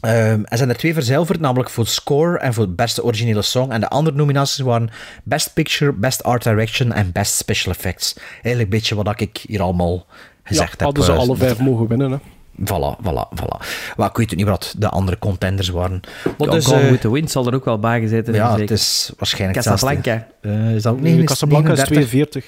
Ehm, 0.00 0.40
er 0.44 0.56
zijn 0.56 0.68
er 0.68 0.76
twee 0.76 0.94
verzilverd, 0.94 1.40
namelijk 1.40 1.70
voor 1.70 1.86
score 1.86 2.38
en 2.38 2.54
voor 2.54 2.68
beste 2.68 3.04
originele 3.04 3.42
song. 3.42 3.70
En 3.70 3.80
de 3.80 3.88
andere 3.88 4.16
nominaties 4.16 4.58
waren 4.58 4.90
Best 5.24 5.54
Picture, 5.54 5.92
Best 5.92 6.22
Art 6.22 6.42
Direction 6.42 6.92
en 6.92 7.12
Best 7.12 7.34
Special 7.34 7.74
Effects. 7.74 8.14
Eigenlijk 8.32 8.62
een 8.62 8.68
beetje 8.68 8.94
wat 8.94 9.20
ik 9.20 9.44
hier 9.48 9.62
allemaal 9.62 10.06
gezegd 10.42 10.70
ja, 10.70 10.76
heb. 10.76 10.80
hadden 10.80 11.04
ze 11.04 11.12
eh, 11.12 11.18
alle 11.18 11.36
vijf 11.36 11.58
mogen 11.58 11.88
winnen. 11.88 12.10
Hè. 12.10 12.18
Voilà, 12.60 12.96
voilà, 13.02 13.28
voilà. 13.40 13.66
Maar 13.96 14.08
ik 14.08 14.16
weet 14.16 14.30
ook 14.30 14.36
niet 14.36 14.46
wat 14.46 14.74
de 14.78 14.88
andere 14.88 15.18
contenders 15.18 15.68
waren. 15.68 16.00
Maar 16.24 16.48
Ja, 16.48 16.54
dus, 16.54 16.66
Gone 16.66 16.80
eh, 16.80 16.90
with 16.90 17.00
the 17.00 17.12
Wind 17.12 17.30
zal 17.30 17.46
er 17.46 17.54
ook 17.54 17.64
wel 17.64 17.78
bij 17.78 18.00
gezeten 18.00 18.34
ja, 18.34 18.48
zijn, 18.48 18.60
het 18.60 18.70
is 18.70 19.12
waarschijnlijk 19.18 19.62
Casablanca. 19.64 20.26
Eh, 20.40 20.74
is 20.74 20.82
dat 20.82 20.92
ook 20.92 21.00
Nee, 21.00 21.12
39? 21.14 21.24
Casablanca 21.24 21.72
is 21.72 21.88
42. 21.88 22.44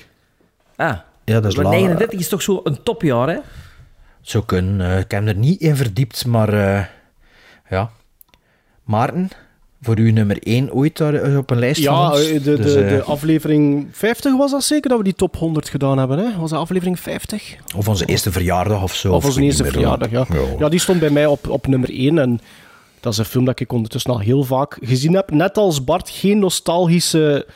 Ah, 0.77 0.97
Ja, 1.25 1.41
dat 1.41 1.45
is 1.45 1.55
maar 1.55 1.65
laag. 1.65 1.75
39 1.75 2.19
is 2.21 2.29
toch 2.29 2.43
zo 2.43 2.61
een 2.65 2.83
topjaar, 2.83 3.29
hè? 3.29 3.39
Zou 4.21 4.45
kunnen. 4.45 4.91
Eh, 4.91 4.99
ik 4.99 5.11
heb 5.11 5.27
er 5.27 5.37
niet 5.37 5.61
in 5.61 5.77
verdiept, 5.77 6.27
maar 6.27 6.53
eh, 6.53 6.85
ja. 7.71 7.91
Maarten, 8.85 9.29
voor 9.83 9.99
u 9.99 10.11
nummer 10.11 10.39
1 10.43 10.73
ooit 10.73 10.97
daar 10.97 11.15
eh, 11.15 11.37
op 11.37 11.51
een 11.51 11.59
lijst 11.59 11.85
van 11.85 11.95
Ja, 11.95 12.11
ons? 12.11 12.29
eh, 12.31 12.43
de, 12.43 12.57
Dus, 12.57 12.73
de, 12.73 12.81
eh, 12.85 12.89
de 12.97 13.03
aflevering 13.03 13.89
50 13.93 14.37
was 14.37 14.51
dat 14.51 14.65
zeker, 14.65 14.89
dat 14.89 14.99
we 14.99 15.05
die 15.05 15.15
top 15.15 15.37
100 15.37 15.69
gedaan 15.69 15.99
hebben. 15.99 16.19
Hè? 16.19 16.39
Was 16.39 16.51
dat 16.51 16.61
aflevering 16.61 17.01
50? 17.01 17.57
Of 17.77 17.89
onze 17.89 18.05
eerste 18.05 18.33
verjaardag 18.33 18.83
of 18.83 18.95
zo. 18.95 19.13
Of 19.13 19.25
onze 19.25 19.43
eerste 19.43 19.65
verjaardag, 19.65 20.11
ja. 20.11 20.27
Ja. 20.33 20.41
Ja, 20.59 20.69
die 20.69 20.81
stond 20.81 21.01
bij 21.01 21.11
mij 21.11 21.27
op, 21.27 21.49
op 21.49 21.67
nummer 21.67 21.91
1. 21.91 22.19
En 22.19 22.41
dat 23.01 23.13
is 23.13 23.19
een 23.19 23.25
film 23.25 23.45
dat 23.45 23.61
ik 23.61 23.73
ondertussen 23.73 24.11
al 24.13 24.19
heel 24.19 24.45
vaak 24.45 24.79
gezien 24.83 25.15
heb. 25.15 25.31
Net 25.31 25.57
als 25.57 25.85
Bart, 25.85 26.11
geen 26.11 26.39
nostalgische 26.39 27.47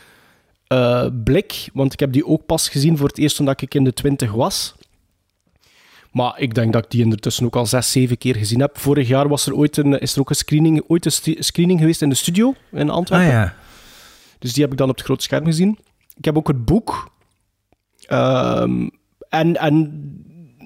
eh, 0.67 1.07
blik. 1.25 1.69
Want 1.73 1.93
ik 1.93 2.01
heb 2.01 2.13
die 2.13 2.27
ook 2.27 2.47
pas 2.47 2.69
gezien 2.69 2.97
voor 2.97 3.09
het 3.09 3.19
eerst 3.19 3.37
toen 3.37 3.49
ik 3.49 3.75
in 3.75 3.85
de 3.85 3.93
20 3.93 4.33
was. 4.33 4.75
Maar 6.15 6.41
ik 6.41 6.55
denk 6.55 6.73
dat 6.73 6.85
ik 6.85 6.91
die 6.91 7.05
ondertussen 7.05 7.47
ook 7.47 7.57
al 7.57 7.67
zes, 7.67 7.93
zeven 7.93 8.19
keer 8.19 8.37
gezien 8.37 8.61
heb. 8.61 8.79
Vorig 8.79 9.09
jaar 9.09 9.29
was 9.29 9.47
er 9.47 9.55
ooit 9.55 9.77
een, 9.77 10.01
is 10.01 10.15
er 10.15 10.21
ook 10.21 10.31
een 10.31 10.37
screening, 10.37 10.85
ooit 10.87 11.05
een 11.05 11.37
screening 11.39 11.81
geweest 11.81 12.03
in 12.03 12.09
de 12.09 12.15
studio 12.15 12.55
in 12.73 12.91
Antwerpen. 12.91 13.27
Ah 13.27 13.33
ja. 13.33 13.55
Dus 14.39 14.53
die 14.53 14.63
heb 14.63 14.73
ik 14.73 14.79
dan 14.79 14.89
op 14.89 14.97
het 14.97 15.05
grote 15.05 15.23
scherm 15.23 15.45
gezien. 15.45 15.79
Ik 16.17 16.25
heb 16.25 16.37
ook 16.37 16.49
het 16.49 16.65
boek. 16.65 17.11
Ehm, 18.07 18.89
en, 19.29 19.57
en 19.57 20.05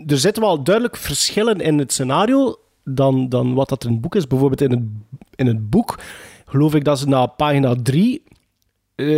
er 0.06 0.18
zitten 0.18 0.42
wel 0.42 0.62
duidelijk 0.62 0.96
verschillen 0.96 1.60
in 1.60 1.78
het 1.78 1.92
scenario 1.92 2.56
dan, 2.84 3.28
dan 3.28 3.54
wat 3.54 3.68
dat 3.68 3.84
in 3.84 3.92
het 3.92 4.00
boek 4.00 4.14
is. 4.14 4.26
Bijvoorbeeld 4.26 4.60
in 4.60 4.70
het, 4.70 4.82
in 5.34 5.46
het 5.46 5.70
boek 5.70 5.98
geloof 6.46 6.74
ik 6.74 6.84
dat 6.84 6.98
ze 6.98 7.08
na 7.08 7.26
pagina 7.26 7.74
3 7.82 8.22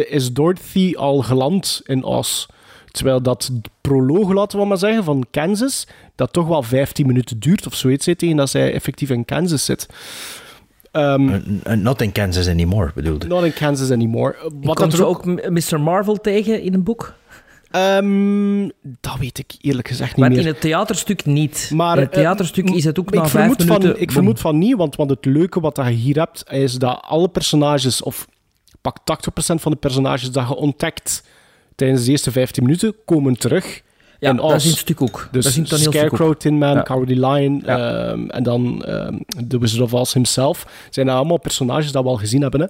is 0.09 0.33
Dorothy 0.33 0.95
al 0.97 1.22
geland 1.22 1.81
in 1.85 2.05
Oz. 2.05 2.47
Terwijl 2.91 3.22
dat 3.22 3.51
proloog, 3.80 4.32
laten 4.32 4.59
we 4.59 4.64
maar 4.66 4.78
zeggen, 4.78 5.05
van 5.05 5.26
Kansas, 5.30 5.86
dat 6.14 6.32
toch 6.32 6.47
wel 6.47 6.62
15 6.62 7.07
minuten 7.07 7.38
duurt 7.38 7.66
of 7.66 7.74
zoiets, 7.74 8.05
tegen 8.05 8.36
dat 8.36 8.51
zij 8.51 8.72
effectief 8.72 9.11
in 9.11 9.24
Kansas 9.24 9.64
zit. 9.64 9.86
Ehm, 10.91 11.22
N- 11.24 11.61
n- 11.70 11.82
Not 11.82 12.01
in 12.03 12.12
Kansas 12.12 12.49
anymore, 12.49 12.91
bedoelde. 12.95 13.26
not 13.26 13.45
in 13.45 13.53
Kansas 13.53 13.91
anymore. 13.91 14.36
Wat 14.61 14.76
Komt 14.76 14.93
er 14.93 15.07
ook 15.07 15.24
Mr. 15.51 15.80
Marvel 15.80 16.16
tegen 16.16 16.62
in 16.62 16.74
een 16.74 16.82
boek? 16.82 17.14
Ehm, 17.70 18.68
dat 19.01 19.16
weet 19.18 19.38
ik 19.38 19.55
eerlijk 19.61 19.88
gezegd 19.88 20.11
niet 20.11 20.20
Want 20.20 20.30
meer. 20.32 20.41
in 20.43 20.47
het 20.47 20.61
theaterstuk 20.61 21.24
niet. 21.26 21.70
Maar, 21.74 21.97
in 21.97 22.03
het 22.03 22.12
eh, 22.12 22.18
theaterstuk 22.20 22.70
is 22.70 22.84
het 22.84 22.99
ook 22.99 23.09
ik 23.09 23.14
na 23.14 23.20
vijf 23.20 23.30
vermoed 23.32 23.59
minuten... 23.59 23.82
Van, 23.91 23.91
ik 24.01 24.07
boom. 24.07 24.14
vermoed 24.14 24.41
van 24.41 24.59
niet, 24.59 24.76
want, 24.76 24.97
want 24.97 25.11
het 25.11 25.24
leuke 25.24 25.61
wat 25.61 25.76
je 25.76 25.82
hier 25.91 26.16
hebt, 26.18 26.45
is 26.51 26.74
dat 26.74 27.01
alle 27.03 27.28
personages, 27.28 28.03
of 28.03 28.26
pak 28.80 28.96
80% 28.99 29.03
van 29.61 29.72
de 29.72 29.79
personages 29.79 30.30
dat 30.30 30.49
je 30.49 30.54
ontdekt 30.54 31.22
tijdens 31.80 32.04
de 32.04 32.11
eerste 32.11 32.30
15 32.32 32.62
minuten, 32.62 32.94
komen 33.04 33.38
terug. 33.38 33.82
Ja, 34.18 34.30
in 34.30 34.36
dat 34.36 34.54
is 34.54 34.64
het 34.64 34.76
stuk 34.76 35.02
ook. 35.02 35.28
Dus 35.32 35.44
dat 35.44 35.52
is 35.57 35.68
toneelstuk 35.68 35.92
Scarecrow, 35.92 36.28
ook. 36.28 36.38
Tin 36.38 36.58
Man, 36.58 36.74
Ja. 36.74 36.82
Cowardly 36.82 37.24
Lion 37.24 37.64
ehm, 37.66 38.28
en 38.28 38.42
dan 38.42 38.84
ehm 38.84 39.16
The 39.48 39.58
Wizard 39.58 39.82
of 39.82 39.94
Oz 39.94 40.12
himself. 40.12 40.66
Zijn 40.90 41.07
dat 41.07 41.16
allemaal 41.16 41.38
personages 41.38 41.92
dat 41.92 42.02
we 42.02 42.08
al 42.08 42.16
gezien 42.16 42.42
hebben. 42.42 42.61
Hè? 42.61 42.66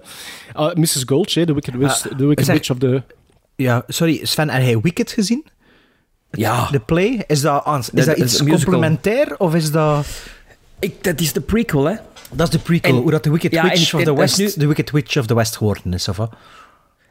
Ah, 0.53 0.75
Mrs. 0.75 1.03
Gulch, 1.07 1.35
hè, 1.35 1.45
de 1.45 1.53
Wicked, 1.55 1.75
Witch, 1.75 2.11
Ah, 2.11 2.17
the 2.19 2.27
wicked 2.27 2.45
zeg- 2.45 2.55
Witch 2.57 2.71
of 2.71 2.79
the... 2.79 3.03
Ja, 3.57 3.83
sorry, 3.87 4.21
Sven, 4.23 4.51
heb 4.51 4.63
jij 4.63 4.81
Wicked 4.81 5.11
gezien? 5.13 5.45
Ja. 6.31 6.69
De 6.71 6.81
play? 6.81 7.25
Is 7.27 7.41
dat, 7.41 7.91
is 7.95 8.05
Dat- 8.05 8.17
iets 8.17 8.39
een 8.41 8.49
complementair 8.49 9.35
of 9.39 9.55
is 9.55 9.71
dat... 9.71 10.07
Ik, 10.79 11.05
dat 11.05 11.21
is 11.21 11.33
de 11.33 11.41
prequel, 11.41 11.85
hè. 11.85 11.95
Dat 12.33 12.47
is 12.47 12.53
de 12.53 12.59
prequel, 12.59 12.95
En- 12.97 13.03
hoe 13.03 13.11
dat 13.11 13.25
de 13.25 13.31
Wicked 13.31 13.53
ja, 13.53 13.63
Witch 13.63 13.93
en- 13.93 13.99
of 13.99 14.05
the 14.05 14.11
en 14.11 14.17
West, 14.17 14.39
nu- 14.39 14.53
de 14.57 14.67
Wicked 14.67 14.91
Witch 14.91 15.17
of 15.17 15.27
the 15.27 15.35
West 15.35 15.57
geworden 15.57 15.93
is, 15.95 16.09
of 16.09 16.17
wat? 16.17 16.33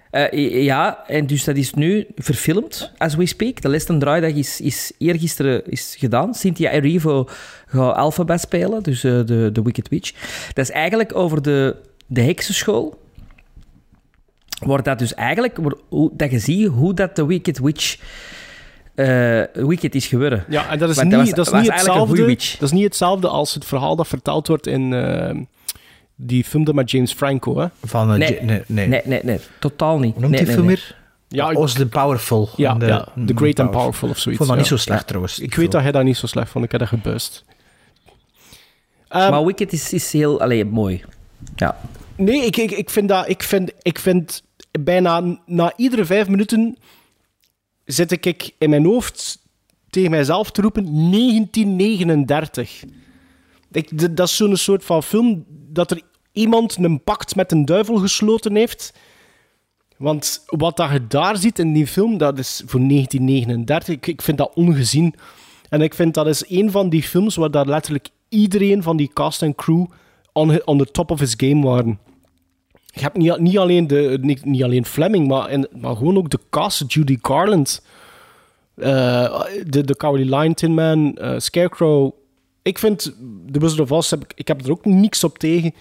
Eh, 0.10 0.64
ja, 0.64 1.03
en 1.07 1.27
dus 1.27 1.44
dat 1.44 1.56
is 1.56 1.73
nu 1.73 2.07
verfilmd, 2.15 2.91
as 2.98 3.15
we 3.15 3.26
speak. 3.26 3.61
De 3.61 3.69
laatste 3.69 3.98
draaidag 3.98 4.31
is, 4.31 4.61
is 4.61 4.91
eergisteren 4.98 5.72
is 5.72 5.95
gedaan. 5.98 6.34
Cynthia 6.34 6.69
Erivo 6.72 7.27
gaat 7.68 7.95
Alphabet 7.95 8.40
spelen, 8.41 8.84
dus 8.84 9.03
eh, 9.03 9.11
de, 9.26 9.49
de 9.53 9.61
Wicked 9.61 9.88
Witch. 9.90 10.11
Dat 10.53 10.65
is 10.65 10.72
eigenlijk 10.72 11.15
over 11.15 11.41
de, 11.41 11.76
de 12.07 12.22
heksenschool. 12.22 13.02
Wordt 14.60 14.86
dat 14.86 14.99
dus 14.99 15.14
eigenlijk... 15.14 15.57
wordt- 15.57 15.81
hoe- 15.90 16.11
Dat 16.14 16.31
je 16.31 16.40
ziet 16.40 16.68
hoe 16.68 16.94
dat 16.94 17.15
de 17.15 17.26
Wicked 17.26 17.60
Witch... 17.60 17.98
eh, 18.95 19.41
Wicked 19.53 19.95
is 19.95 20.07
geworden. 20.07 20.44
Ja, 20.49 20.69
en 20.69 20.80
dat 20.80 20.90
is 20.90 20.95
Want 20.95 21.07
niet, 21.07 21.18
was- 21.18 21.30
dat 21.30 21.45
is 21.48 21.53
niet 21.61 21.72
hetzelfde. 21.73 22.26
Dat 22.26 22.61
is 22.61 22.72
niet 22.72 22.84
hetzelfde 22.84 23.27
als 23.27 23.53
het 23.53 23.65
verhaal 23.65 23.95
dat 23.95 24.07
verteld 24.07 24.48
wordt 24.48 24.68
in 24.68 24.94
die 26.22 26.44
film 26.44 26.64
dat 26.64 26.76
met 26.76 26.91
James 26.91 27.14
Franco. 27.14 27.58
Hè? 27.60 27.68
Van, 27.84 28.12
eh, 28.12 28.18
Nee. 28.18 28.41
Nee, 28.41 28.62
nee. 28.68 28.88
Nee, 28.88 29.02
nee, 29.06 29.20
nee. 29.24 29.40
Totaal 29.60 30.00
niet. 30.00 30.12
Hoe 30.14 30.22
noemt 30.22 30.34
nee, 30.34 30.40
die 30.46 30.48
nee, 30.48 30.56
film 30.56 30.68
weer? 30.68 30.98
Ja, 31.28 31.50
ik- 31.50 31.58
Oz 31.58 31.74
the 31.74 31.88
Powerful. 31.88 32.50
Ja, 32.56 32.74
de- 32.74 32.86
ja, 32.86 33.08
The 33.26 33.34
Great 33.36 33.60
and 33.60 33.72
Powerful. 33.72 33.72
Powerful 33.72 34.10
of 34.10 34.16
Ik 34.16 34.22
zoiets. 34.22 34.38
vond 34.38 34.50
dat 34.50 34.58
niet 34.60 34.68
zo 34.68 34.78
slecht 34.78 35.08
trouwens. 35.08 35.34
Ik 35.40 35.46
weet 35.46 35.54
film. 35.56 35.70
dat 35.70 35.82
hij 35.82 35.91
dat 35.91 36.04
niet 36.04 36.18
zo 36.18 36.28
slecht 36.28 36.50
vond. 36.52 36.66
Ik 36.66 36.72
heb 36.72 36.80
dat 36.80 36.90
gebust. 36.90 37.46
Ehm, 39.08 39.32
Maar 39.32 39.46
Wicked 39.46 39.74
is, 39.74 39.94
is 39.94 40.12
heel... 40.14 40.41
Allee, 40.41 40.66
mooi. 40.66 41.04
Ja. 41.56 41.78
Nee, 42.16 42.46
ik, 42.46 42.58
ik, 42.58 42.72
ik, 42.72 42.90
vind 42.90 43.10
dat, 43.10 43.30
ik, 43.30 43.44
vind, 43.44 43.72
ik 43.82 44.00
vind 44.00 44.44
bijna 44.80 45.40
na 45.46 45.74
iedere 45.76 46.06
vijf 46.06 46.28
minuten 46.28 46.78
zit 47.86 48.12
ik 48.12 48.52
in 48.58 48.70
mijn 48.70 48.86
hoofd 48.86 49.40
tegen 49.90 50.12
mijzelf 50.12 50.52
te 50.52 50.62
roepen 50.62 50.84
1939. 51.12 52.84
Ik, 53.72 54.16
dat 54.16 54.28
is 54.28 54.36
zo'n 54.36 54.56
soort 54.58 54.84
van 54.86 55.04
film 55.04 55.46
dat 55.50 55.91
er 55.91 56.02
iemand 56.31 56.77
een 56.77 57.03
pact 57.03 57.35
met 57.35 57.51
een 57.51 57.65
duivel 57.65 57.95
gesloten 57.95 58.56
heeft. 58.56 58.93
Want 59.97 60.43
wat 60.45 60.77
dat 60.77 60.91
je 60.91 61.07
daar 61.07 61.38
ziet 61.38 61.60
in 61.60 61.73
die 61.73 61.88
film, 61.88 62.18
dat 62.18 62.38
is 62.38 62.64
voor 62.65 62.80
1939. 62.88 64.10
Ik, 64.10 64.22
vind 64.22 64.38
dat 64.38 64.51
ongezien. 64.53 65.15
En 65.69 65.81
ik 65.81 65.93
vind 65.93 66.14
dat 66.14 66.27
is 66.27 66.43
een 66.47 66.72
van 66.72 66.89
die 66.89 67.03
films 67.03 67.35
waar 67.35 67.51
daar 67.51 67.65
letterlijk 67.65 68.10
iedereen 68.30 68.84
van 68.84 68.97
die 68.97 69.11
cast 69.14 69.41
en 69.41 69.56
crew 69.56 69.85
on, 70.34 70.65
on 70.65 70.77
the 70.77 70.91
top 70.91 71.11
of 71.11 71.19
his 71.19 71.34
game 71.38 71.65
waren. 71.65 71.99
Je 72.85 73.01
hebt 73.01 73.18
niet, 73.18 73.38
niet, 73.38 73.57
alleen, 73.57 73.88
de, 73.88 74.18
niet, 74.22 74.45
niet 74.45 74.64
alleen 74.64 74.85
Fleming, 74.85 75.27
maar, 75.27 75.45
en, 75.45 75.68
maar 75.80 75.95
gewoon 75.95 76.18
ook 76.18 76.30
de 76.30 76.39
cast. 76.49 76.93
Judy 76.93 77.18
Garland, 77.22 77.85
eh, 78.76 79.41
de, 79.65 79.84
de 79.84 79.95
Cowardly 79.95 80.35
Lion, 80.35 80.53
Tin 80.53 80.73
Man, 80.73 81.18
eh, 81.18 81.34
Scarecrow. 81.38 82.11
Ik 82.61 82.80
vind 82.80 83.15
The 83.51 83.60
Wizard 83.60 83.80
of 83.80 83.91
Oz, 83.91 84.10
heb 84.10 84.23
ik, 84.23 84.31
ik 84.35 84.47
heb 84.47 84.65
er 84.65 84.72
ook 84.72 84.85
niks 84.85 85.23
op 85.23 85.38
tegen. 85.38 85.73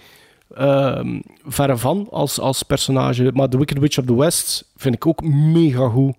Ehm 0.55 1.19
verre 1.45 1.77
van 1.77 2.07
als, 2.11 2.39
als 2.39 2.63
personage. 2.63 3.31
Maar 3.33 3.49
The 3.49 3.57
Wicked 3.57 3.79
Witch 3.79 3.97
of 3.97 4.05
the 4.05 4.15
West 4.15 4.65
vind 4.77 4.95
ik 4.95 5.05
ook 5.05 5.23
mega 5.23 5.87
goed. 5.89 6.15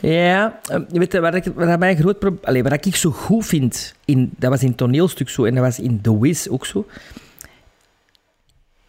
Ja, 0.00 0.60
eh, 0.68 0.80
weet 0.88 1.12
je, 1.12 1.20
waar, 1.20 1.34
ik, 1.34 1.44
waar, 1.54 1.78
mijn 1.78 1.96
groot 1.96 2.18
prob- 2.18 2.44
Allee, 2.44 2.62
wat 2.62 2.86
ik 2.86 2.96
zo 2.96 3.10
goed 3.10 3.46
vind, 3.46 3.94
in, 4.04 4.30
dat 4.36 4.50
was 4.50 4.62
in 4.62 4.74
toneelstuk 4.74 5.28
zo 5.28 5.44
en 5.44 5.54
dat 5.54 5.64
was 5.64 5.78
in 5.78 6.00
The 6.00 6.18
Wiz 6.18 6.46
ook 6.46 6.66
zo. 6.66 6.86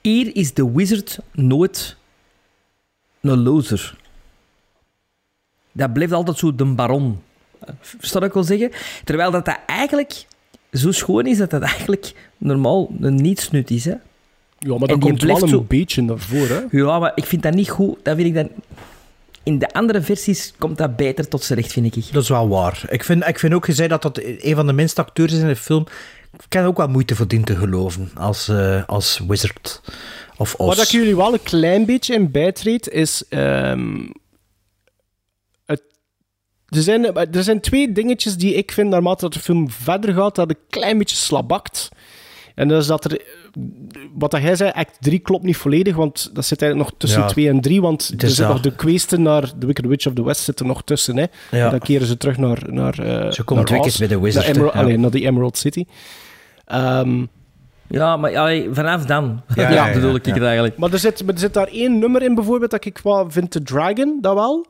Hier 0.02 0.36
is 0.36 0.54
de 0.54 0.72
wizard 0.72 1.20
nooit 1.32 1.96
een 3.22 3.44
loser. 3.44 3.98
Dat 5.72 5.94
blijft 5.94 6.14
altijd 6.14 6.38
zo 6.38 6.56
de 6.56 6.66
baron. 6.66 7.22
Versta 7.80 8.22
ik 8.22 8.34
wel 8.34 8.44
zeggen? 8.44 8.72
Terwijl 9.04 9.32
dat, 9.32 9.46
dat 9.46 9.60
eigenlijk 9.66 10.26
zo 10.72 10.92
schoon 10.92 11.26
is 11.26 11.38
dat 11.38 11.50
dat 11.50 11.62
eigenlijk 11.62 12.30
normaal 12.38 12.90
een 13.00 13.16
nietsnut 13.16 13.70
is. 13.70 13.86
Hè? 13.86 13.94
Ja, 14.60 14.70
maar 14.78 14.80
En 14.82 14.88
dat 14.88 15.00
komt 15.00 15.22
wel 15.22 15.26
blijft 15.26 15.42
een 15.42 15.48
zo- 15.48 15.66
beetje 15.68 16.02
naar 16.02 16.20
voren. 16.20 16.68
Hè? 16.70 16.78
Ja, 16.78 17.00
maar 17.00 17.12
ik 17.16 17.26
vind 17.26 17.44
dat 17.44 17.54
niet 17.54 17.70
goed. 17.70 17.98
Dat 18.04 18.16
vind 18.16 18.28
ik 18.28 18.34
dan... 18.34 18.50
In 19.44 19.60
de 19.60 19.74
andere 19.74 20.02
versies 20.02 20.54
komt 20.58 20.78
dat 20.78 20.96
beter 20.96 21.28
tot 21.28 21.44
z'n 21.44 21.54
recht, 21.54 21.72
vind 21.72 21.96
ik. 21.96 22.12
Dat 22.14 22.24
is 22.24 22.30
wel 22.30 22.48
waar. 22.50 22.84
Ik 22.90 23.04
vind, 23.04 23.28
ik 23.28 23.40
vind 23.40 23.54
ook, 23.54 23.66
je 23.66 23.74
zei 23.74 23.88
dat 23.88 24.02
dat 24.02 24.20
een 24.24 24.56
van 24.56 24.68
de 24.68 24.74
minste 24.74 25.02
acteurs 25.02 25.34
is 25.34 25.40
in 25.40 25.48
de 25.48 25.56
film. 25.56 25.86
Ik 26.46 26.54
heb 26.54 26.66
ook 26.66 26.78
wel 26.78 26.88
moeite 26.88 27.16
voor 27.16 27.28
die 27.28 27.44
te 27.44 27.56
geloven 27.56 28.12
als, 28.16 28.48
eh, 28.48 28.84
als 28.86 29.22
Wizard 29.28 29.82
of 30.38 30.56
Oz. 30.56 30.76
Wat 30.76 30.86
ik 30.86 30.92
jullie 30.92 31.16
wel 31.16 31.34
een 31.34 31.44
klein 31.44 31.86
beetje 31.86 32.14
in 32.14 32.32
bijtreed, 32.32 32.90
is... 32.90 33.24
ehm, 33.30 33.98
het, 35.66 35.82
er, 36.68 36.82
zijn, 36.82 37.16
er 37.16 37.44
zijn 37.44 37.62
twee 37.62 37.92
dingetjes 37.92 38.38
die 38.38 38.54
ik 38.54 38.72
vind, 38.72 38.90
naarmate 38.90 39.22
dat 39.22 39.34
de 39.34 39.40
film 39.40 39.70
verder 39.70 40.14
gaat, 40.14 40.36
dat 40.36 40.50
een 40.50 40.58
klein 40.70 40.98
beetje 40.98 41.16
slabakt. 41.16 41.90
En 42.60 42.68
dat 42.68 42.82
is 42.82 42.88
dat 42.88 43.06
er... 43.06 43.22
Wat 44.14 44.32
dat 44.32 44.42
jij 44.42 44.56
zei, 44.56 44.72
act 44.74 44.98
3 45.00 45.20
klopt 45.20 45.44
niet 45.44 45.58
volledig, 45.58 45.96
want 45.96 46.30
dat 46.34 46.46
zit 46.46 46.62
eigenlijk 46.62 46.92
nog 46.92 47.00
tussen 47.00 47.22
Ja. 47.22 47.28
2 47.28 47.50
en 47.50 47.62
3, 47.62 47.82
want 47.82 48.14
er 48.18 48.30
zit 48.30 48.48
nog 48.48 48.62
de 48.62 48.76
kweesten 48.76 49.22
naar 49.22 49.52
The 49.60 49.66
Wicked 49.66 49.86
Witch 49.86 50.08
of 50.08 50.14
the 50.14 50.24
West 50.24 50.42
zit 50.42 50.60
er 50.60 50.66
nog 50.66 50.84
tussen. 50.84 51.18
Hè. 51.18 51.26
Ja. 51.52 51.70
Dan 51.70 51.80
keren 51.80 52.08
ze 52.08 52.18
terug 52.18 52.38
naar... 52.38 52.64
naar 52.68 53.00
eh, 53.00 53.32
Ze 53.32 53.44
komen 53.44 53.64
keer 53.64 53.96
bij 53.98 54.08
de 54.08 54.20
Wizard, 54.20 54.46
naar 54.46 54.56
Emerald, 54.56 54.74
hè, 54.74 54.80
ja. 54.80 54.86
allee, 54.86 54.98
naar 54.98 55.12
die 55.12 55.26
Emerald 55.26 55.58
City. 55.58 55.86
Ehm, 56.66 57.26
Ja, 57.88 58.18
maar 58.18 58.38
allee, 58.38 58.70
vanaf 58.72 59.06
dan. 59.06 59.42
Ja, 59.56 59.62
Ja, 59.64 59.70
ja, 59.70 59.88
ja, 59.88 59.94
bedoel 59.94 60.16
ik 60.16 60.26
het 60.26 60.42
eigenlijk. 60.42 60.78
Maar 60.78 60.94
er 60.94 61.00
zit, 61.00 61.26
maar 61.26 61.34
er 61.34 61.40
zit 61.40 61.54
daar 61.54 61.68
één 61.68 62.00
nummer 62.00 62.22
in 62.22 62.36
bijvoorbeeld 62.36 62.72
dat 62.72 62.86
ik 62.86 63.00
wel 63.04 63.32
vind, 63.32 63.52
The 63.52 63.62
Dragon, 63.62 64.18
dat 64.22 64.34
wel. 64.34 64.66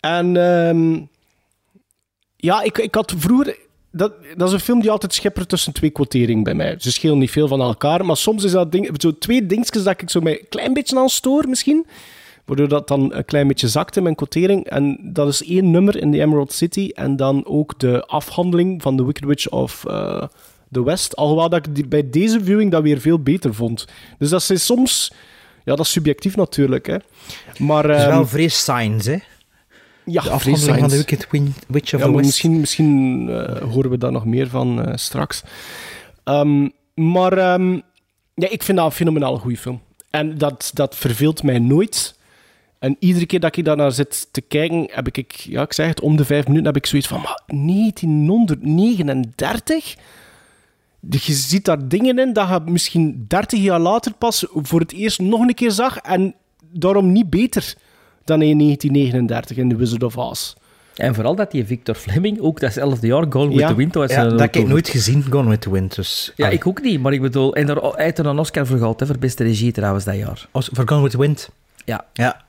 En 0.00 0.36
ehm, 0.36 1.00
ja, 2.36 2.62
ik, 2.62 2.78
ik 2.78 2.94
had 2.94 3.14
vroeger... 3.16 3.56
Dat, 3.96 4.12
dat 4.36 4.48
is 4.48 4.54
een 4.54 4.60
film 4.60 4.80
die 4.80 4.90
altijd 4.90 5.14
schippert 5.14 5.48
tussen 5.48 5.72
twee 5.72 5.90
quoteringen 5.90 6.42
bij 6.42 6.54
mij. 6.54 6.76
Ze 6.78 6.92
schelen 6.92 7.18
niet 7.18 7.30
veel 7.30 7.48
van 7.48 7.60
elkaar, 7.60 8.04
maar 8.04 8.16
soms 8.16 8.44
is 8.44 8.50
dat 8.50 8.72
ding, 8.72 8.90
zo 8.98 9.18
twee 9.18 9.46
dingetjes 9.46 9.82
dat 9.82 10.00
ik 10.00 10.10
zo 10.10 10.20
mij 10.20 10.32
een 10.40 10.48
klein 10.48 10.72
beetje 10.72 10.98
aan 10.98 11.08
stoor 11.08 11.48
misschien. 11.48 11.86
Waardoor 12.44 12.68
dat 12.68 12.88
dan 12.88 13.14
een 13.14 13.24
klein 13.24 13.48
beetje 13.48 13.68
zakt 13.68 13.96
in 13.96 14.02
mijn 14.02 14.14
quotering. 14.14 14.66
En 14.66 14.98
dat 15.02 15.28
is 15.28 15.42
één 15.42 15.70
nummer 15.70 15.96
in 15.96 16.12
The 16.12 16.20
Emerald 16.20 16.52
City. 16.52 16.90
En 16.94 17.16
dan 17.16 17.46
ook 17.46 17.78
de 17.78 18.04
afhandeling 18.06 18.82
van 18.82 18.96
The 18.96 19.04
Wicked 19.06 19.24
Witch 19.24 19.48
of 19.48 19.84
eh, 19.84 20.22
the 20.70 20.84
West. 20.84 21.16
Alhoewel 21.16 21.48
dat 21.48 21.66
ik 21.66 21.74
die, 21.74 21.86
bij 21.86 22.10
deze 22.10 22.44
viewing 22.44 22.70
dat 22.70 22.82
weer 22.82 23.00
veel 23.00 23.18
beter 23.18 23.54
vond. 23.54 23.86
Dus 24.18 24.30
dat 24.30 24.50
is 24.50 24.66
soms... 24.66 25.12
Ja, 25.64 25.76
dat 25.76 25.84
is 25.84 25.92
subjectief 25.92 26.36
natuurlijk, 26.36 26.86
hè. 26.86 26.96
Maar... 27.58 27.88
Het 27.88 27.98
is 27.98 28.04
ehm, 28.04 28.14
wel 28.14 28.26
vrees 28.26 28.64
signs, 28.64 29.06
hè? 29.06 29.16
Ja, 30.06 30.22
De 30.22 30.30
afhandeling 30.30 30.78
van 30.78 30.88
de 30.88 30.96
Wicked 30.96 31.26
Witch 31.68 31.94
of 31.94 32.00
ja, 32.00 32.02
the 32.04 32.04
maar 32.04 32.12
West. 32.12 32.26
misschien, 32.26 32.60
misschien 32.60 33.28
eh, 33.28 33.62
horen 33.62 33.90
we 33.90 33.98
daar 33.98 34.12
nog 34.12 34.24
meer 34.24 34.48
van 34.48 34.84
eh, 34.84 34.96
straks. 34.96 35.42
Ehm, 36.24 36.68
maar 36.94 37.38
ehm, 37.38 37.72
ja, 38.34 38.48
ik 38.48 38.62
vind 38.62 38.78
dat 38.78 38.86
een 38.86 38.92
fenomenaal 38.92 39.38
goede 39.38 39.56
film. 39.56 39.80
En 40.10 40.38
dat, 40.38 40.70
dat 40.74 40.96
verveelt 40.96 41.42
mij 41.42 41.58
nooit. 41.58 42.14
En 42.78 42.96
iedere 42.98 43.26
keer 43.26 43.40
dat 43.40 43.56
ik 43.56 43.64
daarnaar 43.64 43.92
zit 43.92 44.28
te 44.30 44.40
kijken, 44.40 44.88
heb 44.90 45.08
ik, 45.08 45.32
ja, 45.32 45.62
ik 45.62 45.72
zeg 45.72 45.88
het, 45.88 46.00
om 46.00 46.16
de 46.16 46.24
vijf 46.24 46.46
minuten 46.46 46.66
heb 46.66 46.76
ik 46.76 46.86
zoiets 46.86 47.08
van, 47.08 47.20
maar 47.20 47.42
1939? 47.46 49.96
Je 51.08 51.32
ziet 51.32 51.64
daar 51.64 51.88
dingen 51.88 52.18
in 52.18 52.32
dat 52.32 52.48
je 52.48 52.60
misschien 52.64 53.24
30 53.28 53.60
jaar 53.60 53.80
later 53.80 54.14
pas 54.14 54.46
voor 54.50 54.80
het 54.80 54.92
eerst 54.92 55.20
nog 55.20 55.40
een 55.40 55.54
keer 55.54 55.70
zag 55.70 55.98
en 55.98 56.34
daarom 56.72 57.12
niet 57.12 57.30
beter 57.30 57.74
dan 58.26 58.42
in 58.42 58.58
1939 58.58 59.56
in 59.56 59.68
The 59.68 59.76
Wizard 59.76 60.02
of 60.02 60.16
Oz. 60.16 60.54
En 60.96 61.14
vooral 61.14 61.34
dat 61.34 61.50
die 61.50 61.66
Victor 61.66 61.94
Fleming 61.94 62.40
ook 62.40 62.60
datzelfde 62.60 63.06
jaar 63.06 63.24
Gone 63.28 63.48
with 63.48 63.58
Ja. 63.58 63.68
the 63.68 63.74
Wind 63.74 63.94
was. 63.94 64.10
Ja, 64.10 64.24
eh, 64.24 64.30
dat 64.30 64.40
heb 64.40 64.56
ik 64.56 64.66
nooit 64.68 64.88
gezien, 64.88 65.24
Gone 65.30 65.48
with 65.50 65.60
the 65.60 65.70
Wind. 65.70 65.94
Dus, 65.94 66.32
Ja, 66.36 66.44
allee. 66.44 66.56
ik 66.58 66.66
ook 66.66 66.82
niet, 66.82 67.00
maar 67.00 67.12
ik 67.12 67.20
bedoel... 67.20 67.54
En 67.54 67.66
daar, 67.66 67.76
hij 67.76 68.04
heeft 68.04 68.18
er 68.18 68.26
een 68.26 68.38
Oscar 68.38 68.66
voor 68.66 68.78
gehad, 68.78 69.00
hè, 69.00 69.06
voor 69.06 69.18
beste 69.18 69.44
regie 69.44 69.72
trouwens, 69.72 70.04
dat 70.04 70.16
jaar. 70.16 70.46
Als- 70.50 70.68
Voor 70.72 70.88
Gone 70.88 71.02
with 71.02 71.10
the 71.10 71.18
Wind? 71.18 71.50
Ja. 71.84 72.04
Ja. 72.12 72.44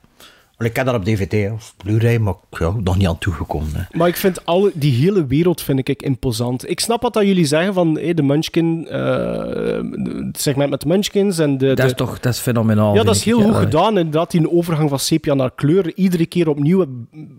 Ik 0.58 0.76
heb 0.76 0.86
dat 0.86 0.94
op 0.94 1.04
DVD 1.04 1.50
of 1.52 1.74
Blu-ray, 1.76 2.18
maar 2.18 2.34
ja, 2.50 2.72
nog 2.82 2.96
niet 2.96 3.06
aan 3.06 3.18
toegekomen. 3.18 3.70
Hè. 3.74 3.98
Maar 3.98 4.08
ik 4.08 4.16
vind 4.16 4.46
alle, 4.46 4.70
die 4.74 4.92
hele 4.92 5.26
wereld 5.26 5.62
vind 5.62 5.88
ik 5.88 6.02
imposant. 6.02 6.70
Ik 6.70 6.80
snap 6.80 7.02
wat 7.02 7.12
dat 7.12 7.22
jullie 7.24 7.44
zeggen 7.44 7.74
van 7.74 7.94
hey, 7.94 8.14
de 8.14 8.22
Munchkin, 8.22 8.86
eh, 8.88 10.26
het 10.26 10.40
segment 10.40 10.70
met 10.70 10.80
de 10.80 10.86
Munchkins 10.86 11.38
en 11.38 11.58
de... 11.58 11.66
Dat 11.66 11.76
de- 11.76 11.82
is 11.82 11.94
toch 11.94 12.20
dat 12.20 12.32
is 12.32 12.38
fenomenaal. 12.40 12.94
ja, 12.94 13.02
dat 13.02 13.14
is 13.14 13.20
ik, 13.20 13.26
heel 13.26 13.40
ja. 13.40 13.46
goed 13.46 13.56
gedaan. 13.56 13.98
Inderdaad, 13.98 14.30
die 14.30 14.50
overgang 14.50 14.88
van 14.88 14.98
sepia 14.98 15.34
naar 15.34 15.50
kleur. 15.54 15.92
Iedere 15.94 16.26
keer 16.26 16.48
opnieuw 16.48 16.86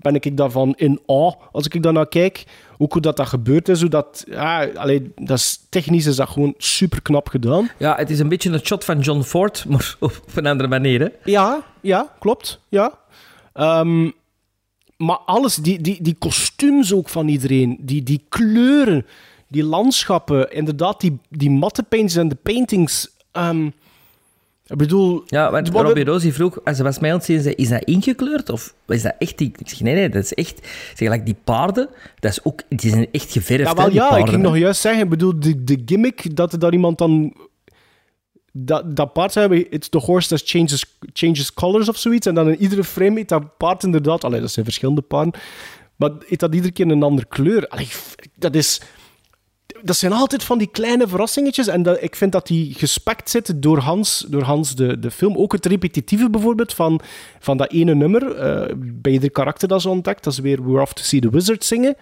ben 0.02 0.16
ik 0.16 0.38
daarvan 0.38 0.74
in 0.78 1.00
awe 1.06 1.36
als 1.52 1.68
ik 1.68 1.84
daar 1.84 1.94
naar 1.94 2.08
kijk. 2.08 2.44
Ook 2.78 2.94
hoe 2.94 3.02
dat, 3.02 3.18
dat 3.18 3.28
gebeurd 3.28 3.70
is. 3.70 3.82
Hoe 3.82 3.90
dat, 3.90 4.26
ja, 4.30 4.68
allee, 4.76 5.12
dat 5.16 5.38
is, 5.38 5.66
technisch 5.70 6.06
is 6.06 6.16
dat 6.16 6.30
gewoon 6.30 6.54
super 6.58 7.02
knap 7.02 7.28
gedaan. 7.28 7.70
Ja, 7.78 7.96
het 7.96 8.10
is 8.10 8.20
een 8.20 8.30
beetje 8.30 8.50
een 8.50 8.60
shot 8.66 8.86
van 8.86 9.00
John 9.00 9.22
Ford, 9.22 9.66
maar 9.70 9.96
op 10.00 10.22
een 10.36 10.46
andere 10.48 10.70
manier, 10.70 11.00
hè. 11.00 11.08
Ja, 11.24 11.64
ja, 11.82 12.14
klopt. 12.20 12.60
Ja. 12.70 12.98
Ehm, 13.60 14.10
maar 14.98 15.18
alles, 15.26 15.56
die, 15.56 15.82
die, 15.82 15.98
die 16.02 16.16
kostuums 16.20 16.94
ook 16.94 17.10
van 17.10 17.28
iedereen, 17.28 17.78
die, 17.82 18.04
die 18.04 18.26
kleuren, 18.30 19.06
die 19.48 19.64
landschappen, 19.64 20.52
inderdaad, 20.52 21.02
die, 21.02 21.18
die 21.30 21.50
matte 21.52 21.84
paints 21.84 22.16
en 22.16 22.28
de 22.28 22.36
paintings. 22.36 23.10
ehm, 23.32 23.66
ik 24.68 24.78
bedoel... 24.78 25.24
Ja, 25.26 25.52
want 25.52 25.70
wat- 25.70 25.86
Robbie 25.86 26.06
Rosie 26.06 26.34
vroeg, 26.34 26.60
als 26.66 26.78
ze 26.78 26.84
was 26.84 27.00
mij 27.00 27.10
aan 27.12 27.16
het 27.18 27.26
zien, 27.26 27.42
zei, 27.42 27.56
is 27.56 27.70
dat 27.70 27.84
ingekleurd? 27.84 28.50
Of 28.50 28.74
is 28.88 29.02
dat 29.02 29.16
echt 29.20 29.38
die... 29.38 29.52
Ik 29.58 29.70
zeg, 29.70 29.80
nee, 29.82 29.94
nee, 29.96 30.10
dat 30.10 30.24
is 30.24 30.34
echt... 30.34 30.58
Ik 30.58 30.92
Zeg, 30.96 31.10
like, 31.10 31.24
die 31.24 31.36
paarden, 31.44 31.90
dat 32.20 32.32
is 32.32 32.44
ook... 32.44 32.62
Die 32.70 32.90
zijn 32.92 33.08
echt 33.12 33.32
geverfd, 33.32 33.68
Ja, 33.68 33.74
wel, 33.74 33.92
ja, 33.92 34.18
ik 34.18 34.28
ging 34.30 34.42
nog 34.42 34.58
juist 34.58 34.82
zeggen, 34.82 35.04
ik 35.04 35.10
bedoel, 35.10 35.40
de, 35.40 35.64
de 35.64 35.82
gimmick 35.86 36.36
dat 36.36 36.54
er 36.54 36.60
daar 36.60 36.74
iemand 36.74 36.98
dan... 36.98 37.34
Dat, 38.54 38.96
dat 38.96 39.14
paard 39.14 39.32
zei, 39.32 39.62
it's 39.70 39.90
the 39.90 39.98
horse 39.98 40.28
that 40.28 40.42
changes, 40.46 40.86
changes 41.14 41.54
colors 41.54 41.90
of 41.90 41.98
zoiets. 41.98 42.28
En 42.28 42.36
dan 42.36 42.50
in 42.50 42.62
iedere 42.62 42.84
frame 42.84 43.16
heeft 43.16 43.30
dat 43.30 43.58
paard 43.58 43.84
inderdaad... 43.84 44.24
Allee, 44.24 44.42
dat 44.42 44.52
zijn 44.52 44.66
verschillende 44.66 45.02
paarden. 45.02 45.42
Maar 45.96 46.12
heeft 46.26 46.40
dat 46.40 46.54
iedere 46.54 46.74
keer 46.74 46.88
een 46.92 47.04
andere 47.04 47.28
kleur. 47.28 47.68
Allee, 47.68 47.88
dat 48.36 48.56
is... 48.56 48.82
Dat 49.82 49.96
zijn 49.96 50.14
altijd 50.14 50.44
van 50.44 50.58
die 50.58 50.68
kleine 50.68 51.08
verrassingetjes. 51.08 51.68
En 51.68 51.84
dat, 51.84 52.04
ik 52.04 52.16
vind 52.16 52.32
dat 52.32 52.48
die 52.48 52.74
gespekt 52.74 53.30
zitten 53.30 53.62
door 53.62 53.78
Hans, 53.78 54.26
door 54.28 54.42
Hans 54.42 54.76
de, 54.76 55.00
de 55.00 55.12
film. 55.12 55.38
Ook 55.38 55.52
het 55.52 55.66
repetitieve 55.66 56.30
bijvoorbeeld 56.30 56.74
van, 56.74 57.02
van 57.40 57.58
dat 57.58 57.72
ene 57.72 57.96
nummer. 57.96 58.36
eh, 58.36 58.76
bij 58.78 59.12
ieder 59.12 59.32
karakter 59.32 59.68
dat 59.68 59.82
ze 59.82 59.90
ontdekt. 59.90 60.24
Dat 60.24 60.34
is 60.34 60.40
weer 60.40 60.66
We're 60.66 60.82
Off 60.82 60.94
to 60.94 61.04
See 61.04 61.20
the 61.20 61.30
Wizard 61.30 61.66
zingen. 61.66 61.96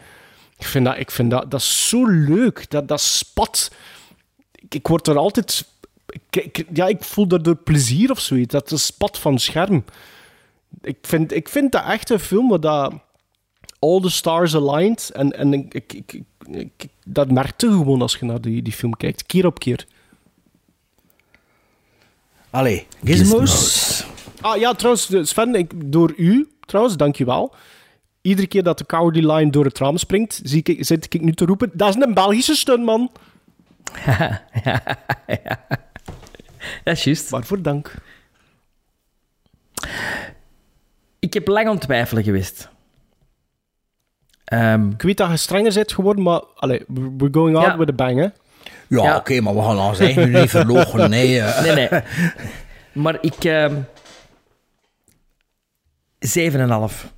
Ik 0.58 0.66
vind 0.66 0.86
dat, 0.86 0.98
ik 0.98 1.12
vind 1.12 1.32
dat, 1.32 1.52
dat 1.52 1.60
is 1.60 1.88
zo 1.90 2.06
leuk. 2.06 2.70
Dat, 2.70 2.88
dat 2.88 3.02
spat. 3.02 3.72
Ik, 4.52 4.76
ik 4.76 4.88
word 4.88 5.08
er 5.08 5.18
altijd... 5.18 5.66
Ik, 6.08 6.36
ik- 6.58 6.66
ja, 6.74 6.88
ik 6.88 7.04
voel 7.04 7.28
daardoor 7.28 7.56
plezier 7.56 8.12
of 8.12 8.20
zoiets. 8.20 8.52
Dat 8.54 8.72
is 8.72 8.86
spat 8.86 9.20
van 9.20 9.34
het 9.34 9.42
scherm. 9.42 9.84
Ik 10.82 10.98
vind, 11.02 11.34
ik 11.34 11.50
vind 11.50 11.72
dat 11.72 11.84
echt 11.86 12.10
een 12.10 12.20
film 12.20 12.50
waar 12.50 12.60
dat... 12.60 12.94
All 13.80 14.02
the 14.02 14.10
stars 14.10 14.56
aligned. 14.56 15.10
En, 15.14 15.32
en 15.38 15.54
ik, 15.54 15.74
ik, 15.74 15.94
ik, 15.94 16.14
ik- 16.14 16.70
ik- 16.78 16.90
dat 17.06 17.32
merkte 17.32 17.66
je 17.66 17.72
gewoon 17.72 18.02
als 18.02 18.16
je 18.20 18.26
naar 18.26 18.42
die, 18.42 18.62
die 18.62 18.74
film 18.74 18.96
kijkt. 18.98 19.26
Keer 19.26 19.46
op 19.46 19.60
keer. 19.60 19.86
Allee, 22.50 22.88
Gizmos. 23.04 24.06
Ah 24.42 24.58
ja, 24.60 24.74
trouwens, 24.74 25.10
Sven, 25.30 25.56
ik, 25.56 25.92
door 25.92 26.14
u, 26.18 26.48
trouwens, 26.60 26.98
dankjewel. 26.98 27.56
Iedere 28.22 28.48
keer 28.48 28.64
dat 28.64 28.78
de 28.78 28.86
Cowardly 28.86 29.32
Lion 29.32 29.52
door 29.52 29.66
het 29.66 29.78
raam 29.78 29.98
springt, 29.98 30.40
zie 30.44 30.62
ik, 30.64 30.86
zit 30.86 31.14
ik 31.14 31.22
nu 31.22 31.34
te 31.34 31.46
roepen, 31.46 31.70
dat 31.74 31.90
is 31.90 31.96
een 32.04 32.14
Belgische 32.14 32.56
stuntman. 32.56 33.12
Dat 36.84 36.96
is 36.98 37.04
juist. 37.04 37.30
Waarvoor 37.30 37.62
dank. 37.62 37.94
Ik 41.20 41.34
heb 41.34 41.48
lang 41.48 41.68
aan 41.68 41.74
het 41.74 41.82
twijfelen 41.84 42.24
geweest. 42.24 42.70
Ehm, 44.44 44.90
Ik 44.90 45.02
weet 45.02 45.18
dat 45.18 45.30
je 45.30 45.38
strenger 45.38 45.74
bent 45.74 45.94
geworden, 45.94 46.24
maar 46.24 46.40
allee, 46.56 46.84
we're 46.88 47.28
going 47.34 47.56
out 47.58 47.66
Ja. 47.68 47.78
with 47.78 47.90
a 47.90 47.94
bang, 47.94 48.18
hè? 48.18 48.24
Ja, 48.24 49.04
Ja. 49.04 49.16
oké, 49.16 49.42
maar 49.42 49.56
we 49.56 49.62
gaan 49.62 49.80
ons 49.80 50.00
eigen 50.00 50.30
nu 50.32 50.40
niet 50.40 50.50
verlogen. 50.50 51.10
Nee, 51.10 51.42
eh. 51.42 51.62
nee, 51.62 51.74
nee. 51.90 52.02
Maar 52.92 53.18
ik... 53.22 53.44
ehm 53.44 53.76
7,5. 56.20 57.12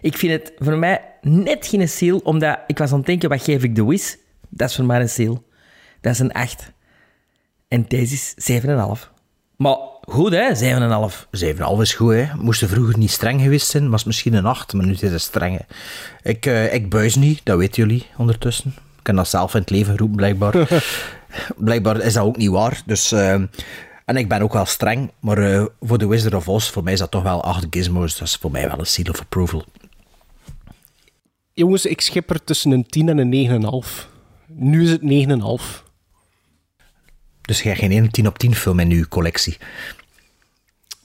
Ik 0.00 0.16
vind 0.16 0.32
het 0.32 0.52
voor 0.58 0.76
mij 0.76 1.04
net 1.20 1.66
geen 1.66 1.88
seal, 1.88 2.18
omdat 2.18 2.58
ik 2.66 2.78
was 2.78 2.90
aan 2.92 2.96
het 2.98 3.06
denken, 3.06 3.28
wat 3.28 3.42
geef 3.42 3.62
ik 3.62 3.74
de 3.74 3.84
Wiz? 3.84 4.16
Dat 4.48 4.68
is 4.68 4.76
voor 4.76 4.84
mij 4.84 5.00
een 5.00 5.08
seal. 5.08 5.44
Dat 6.00 6.12
is 6.12 6.18
een 6.18 6.32
8. 6.32 6.72
En 7.68 7.84
deze 7.88 8.14
is 8.14 8.34
7,5. 8.62 9.10
Maar 9.56 9.76
goed, 10.00 10.32
hè? 10.32 10.54
7,5. 11.10 11.26
7,5 11.30 11.80
is 11.80 11.94
goed, 11.94 12.12
hè. 12.12 12.26
Moest 12.36 12.62
er 12.62 12.68
vroeger 12.68 12.98
niet 12.98 13.10
streng 13.10 13.40
geweest 13.40 13.66
zijn, 13.66 13.90
was 13.90 14.04
misschien 14.04 14.34
een 14.34 14.46
8, 14.46 14.72
maar 14.72 14.86
nu 14.86 14.92
is 14.92 15.00
het 15.00 15.20
streng. 15.20 15.58
hè. 15.58 15.64
Ik, 16.30 16.46
eh, 16.46 16.74
ik 16.74 16.90
buis 16.90 17.14
niet, 17.14 17.40
dat 17.44 17.58
weten 17.58 17.82
jullie 17.82 18.06
ondertussen. 18.16 18.74
Ik 19.00 19.06
heb 19.06 19.16
dat 19.16 19.28
zelf 19.28 19.54
in 19.54 19.60
het 19.60 19.70
leven 19.70 19.92
geroepen, 19.92 20.16
blijkbaar. 20.16 20.82
blijkbaar 21.56 22.00
is 22.00 22.12
dat 22.12 22.24
ook 22.24 22.36
niet 22.36 22.50
waar. 22.50 22.82
Dus, 22.86 23.12
eh, 23.12 23.32
en 24.04 24.16
ik 24.16 24.28
ben 24.28 24.42
ook 24.42 24.52
wel 24.52 24.64
streng, 24.66 25.10
maar 25.20 25.38
eh, 25.38 25.64
voor 25.80 25.98
The 25.98 26.08
Wizard 26.08 26.34
of 26.34 26.48
Oz, 26.48 26.70
voor 26.70 26.82
mij 26.82 26.92
is 26.92 26.98
dat 26.98 27.10
toch 27.10 27.22
wel 27.22 27.42
8 27.42 27.66
gizmos. 27.70 28.18
Dat 28.18 28.28
is 28.28 28.36
voor 28.36 28.50
mij 28.50 28.68
wel 28.68 28.78
een 28.78 28.86
seal 28.86 29.10
of 29.10 29.20
approval. 29.20 29.64
Jongens, 31.52 31.86
ik 31.86 32.00
schip 32.00 32.30
er 32.30 32.44
tussen 32.44 32.70
een 32.70 32.86
10 32.86 33.08
en 33.08 33.18
een 33.18 33.30
9,5. 33.30 34.08
Nu 34.46 34.82
is 34.82 34.90
het 34.90 35.02
9,5. 35.02 35.86
Dus 37.48 37.62
jij 37.62 37.72
hebt 37.72 37.84
geen 37.84 37.92
1 37.92 38.10
10 38.10 38.26
op 38.26 38.38
10 38.38 38.54
film 38.54 38.78
in 38.78 38.90
uw 38.90 39.04
collectie. 39.08 39.56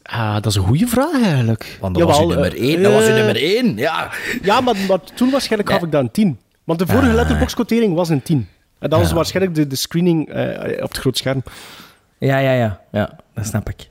Ah, 0.03 0.33
dat 0.33 0.45
is 0.45 0.55
een 0.55 0.63
goede 0.63 0.87
vraag 0.87 1.21
eigenlijk. 1.23 1.77
Want 1.79 1.97
dat 1.97 2.07
was 2.07 2.19
uw 2.19 2.29
Jawel, 2.29 2.41
nummer 2.41 2.61
eh, 2.61 2.69
1. 2.73 2.83
Dat 2.83 2.93
was 2.93 3.03
uw 3.03 3.09
eh, 3.09 3.15
nummer 3.15 3.35
1, 3.35 3.77
ja. 3.77 4.11
Ja, 4.41 4.61
maar, 4.61 4.75
maar 4.87 4.99
toen 5.15 5.29
waarschijnlijk 5.29 5.71
gaf 5.71 5.81
ik 5.81 5.91
dat 5.91 6.01
een 6.01 6.11
10. 6.11 6.39
Want 6.63 6.79
de 6.79 6.87
vorige 6.87 7.09
Ah. 7.09 7.15
letterbox-quotering 7.15 7.93
was 7.95 8.09
een 8.09 8.21
10. 8.21 8.47
En 8.79 8.89
dat 8.89 8.99
was 8.99 9.11
waarschijnlijk 9.11 9.55
de, 9.55 9.67
de 9.67 9.75
screening 9.75 10.29
eh, 10.29 10.83
op 10.83 10.89
het 10.89 10.97
groot 10.97 11.17
scherm. 11.17 11.43
Ja, 12.19 12.37
ja, 12.37 12.53
ja. 12.53 12.81
Ja, 12.91 13.15
dat 13.33 13.45
snap 13.45 13.69
ik. 13.69 13.89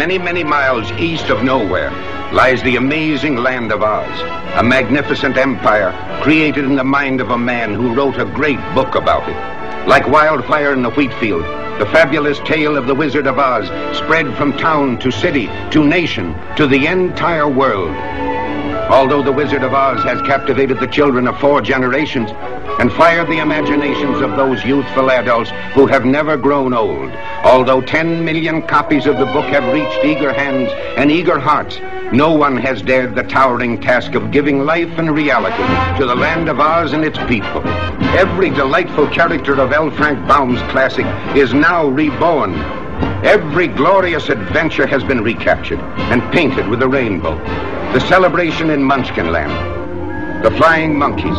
Many, 0.00 0.16
many 0.16 0.44
miles 0.44 0.90
east 0.92 1.28
of 1.28 1.44
nowhere 1.44 1.90
lies 2.32 2.62
the 2.62 2.76
amazing 2.76 3.36
land 3.36 3.70
of 3.70 3.82
Oz, 3.82 4.20
a 4.58 4.62
magnificent 4.62 5.36
empire 5.36 5.92
created 6.22 6.64
in 6.64 6.74
the 6.74 6.82
mind 6.82 7.20
of 7.20 7.28
a 7.28 7.36
man 7.36 7.74
who 7.74 7.94
wrote 7.94 8.16
a 8.16 8.24
great 8.24 8.58
book 8.74 8.94
about 8.94 9.28
it. 9.28 9.86
Like 9.86 10.08
wildfire 10.08 10.72
in 10.72 10.80
the 10.80 10.88
wheat 10.88 11.12
field, 11.20 11.44
the 11.78 11.90
fabulous 11.92 12.38
tale 12.46 12.78
of 12.78 12.86
the 12.86 12.94
Wizard 12.94 13.26
of 13.26 13.38
Oz 13.38 13.66
spread 13.94 14.34
from 14.38 14.56
town 14.56 14.98
to 15.00 15.12
city 15.12 15.48
to 15.70 15.86
nation 15.86 16.34
to 16.56 16.66
the 16.66 16.86
entire 16.86 17.46
world. 17.46 17.94
Although 18.90 19.22
the 19.22 19.30
Wizard 19.30 19.62
of 19.62 19.72
Oz 19.72 20.02
has 20.02 20.20
captivated 20.22 20.80
the 20.80 20.86
children 20.88 21.28
of 21.28 21.38
four 21.38 21.60
generations 21.60 22.32
and 22.80 22.92
fired 22.92 23.28
the 23.28 23.38
imaginations 23.38 24.20
of 24.20 24.32
those 24.32 24.64
youthful 24.64 25.12
adults 25.12 25.50
who 25.74 25.86
have 25.86 26.04
never 26.04 26.36
grown 26.36 26.74
old, 26.74 27.12
although 27.44 27.80
10 27.80 28.24
million 28.24 28.60
copies 28.62 29.06
of 29.06 29.16
the 29.16 29.26
book 29.26 29.44
have 29.46 29.72
reached 29.72 30.04
eager 30.04 30.32
hands 30.32 30.70
and 30.98 31.08
eager 31.08 31.38
hearts, 31.38 31.78
no 32.12 32.32
one 32.32 32.56
has 32.56 32.82
dared 32.82 33.14
the 33.14 33.22
towering 33.22 33.80
task 33.80 34.14
of 34.14 34.32
giving 34.32 34.64
life 34.64 34.98
and 34.98 35.14
reality 35.14 35.96
to 35.96 36.04
the 36.04 36.16
land 36.16 36.48
of 36.48 36.58
Oz 36.58 36.92
and 36.92 37.04
its 37.04 37.18
people. 37.28 37.62
Every 38.18 38.50
delightful 38.50 39.06
character 39.10 39.60
of 39.60 39.72
L. 39.72 39.92
Frank 39.92 40.26
Baum's 40.26 40.60
classic 40.72 41.06
is 41.36 41.54
now 41.54 41.86
reborn. 41.86 42.54
Every 43.24 43.68
glorious 43.68 44.30
adventure 44.30 44.86
has 44.86 45.04
been 45.04 45.22
recaptured 45.22 45.78
and 45.78 46.22
painted 46.32 46.66
with 46.66 46.82
a 46.82 46.88
rainbow. 46.88 47.36
The 47.92 48.00
celebration 48.00 48.70
in 48.70 48.80
Munchkinland, 48.80 50.42
the 50.42 50.50
flying 50.52 50.98
monkeys, 50.98 51.36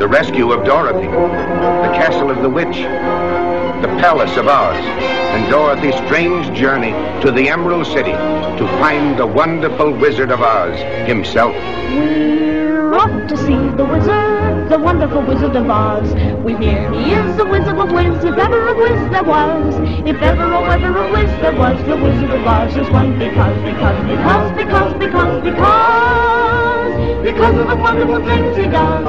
the 0.00 0.08
rescue 0.08 0.50
of 0.52 0.64
Dorothy, 0.64 1.06
the 1.06 1.92
castle 1.94 2.30
of 2.30 2.42
the 2.42 2.50
witch, 2.50 2.76
the 2.76 3.88
palace 4.00 4.36
of 4.36 4.48
Oz, 4.48 4.76
and 4.76 5.48
Dorothy's 5.50 5.94
strange 6.06 6.52
journey 6.58 6.90
to 7.22 7.30
the 7.30 7.48
Emerald 7.48 7.86
City 7.86 8.10
to 8.10 8.66
find 8.80 9.16
the 9.18 9.26
wonderful 9.26 9.92
Wizard 9.92 10.32
of 10.32 10.40
Oz 10.42 10.78
himself. 11.06 11.54
We're 11.54 12.94
off 12.94 13.28
to 13.28 13.36
see 13.36 13.68
the 13.76 13.84
wizard, 13.84 14.45
the 14.68 14.78
wonderful 14.78 15.22
Wizard 15.22 15.54
of 15.54 15.70
Oz. 15.70 16.12
We 16.42 16.56
hear 16.56 16.92
he 16.92 17.12
is 17.12 17.36
the 17.36 17.44
Wizard 17.44 17.78
of 17.78 17.92
Wiz, 17.92 18.24
if 18.24 18.36
ever 18.36 18.68
a 18.68 18.74
Wiz 18.74 19.10
there 19.10 19.22
was. 19.22 19.74
If 20.04 20.20
ever, 20.20 20.42
oh 20.42 20.64
ever 20.64 20.98
a 20.98 21.12
Wiz 21.12 21.30
there 21.40 21.54
was, 21.54 21.78
the 21.86 21.96
Wizard 21.96 22.30
of 22.30 22.46
Oz 22.46 22.76
is 22.76 22.90
one 22.90 23.18
because, 23.18 23.56
because, 23.62 24.06
because, 24.06 24.52
because, 24.56 24.94
because, 24.94 25.42
because, 25.44 27.22
because 27.22 27.58
of 27.58 27.68
the 27.68 27.76
wonderful 27.76 28.24
things 28.26 28.56
he 28.56 28.64
does. 28.64 29.06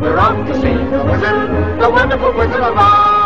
We're 0.00 0.18
off 0.18 0.46
to 0.46 0.54
see 0.54 0.74
the 0.90 1.04
wizard, 1.04 1.80
the 1.80 1.90
wonderful 1.90 2.32
Wizard 2.32 2.60
of 2.60 2.76
Oz. 2.76 3.22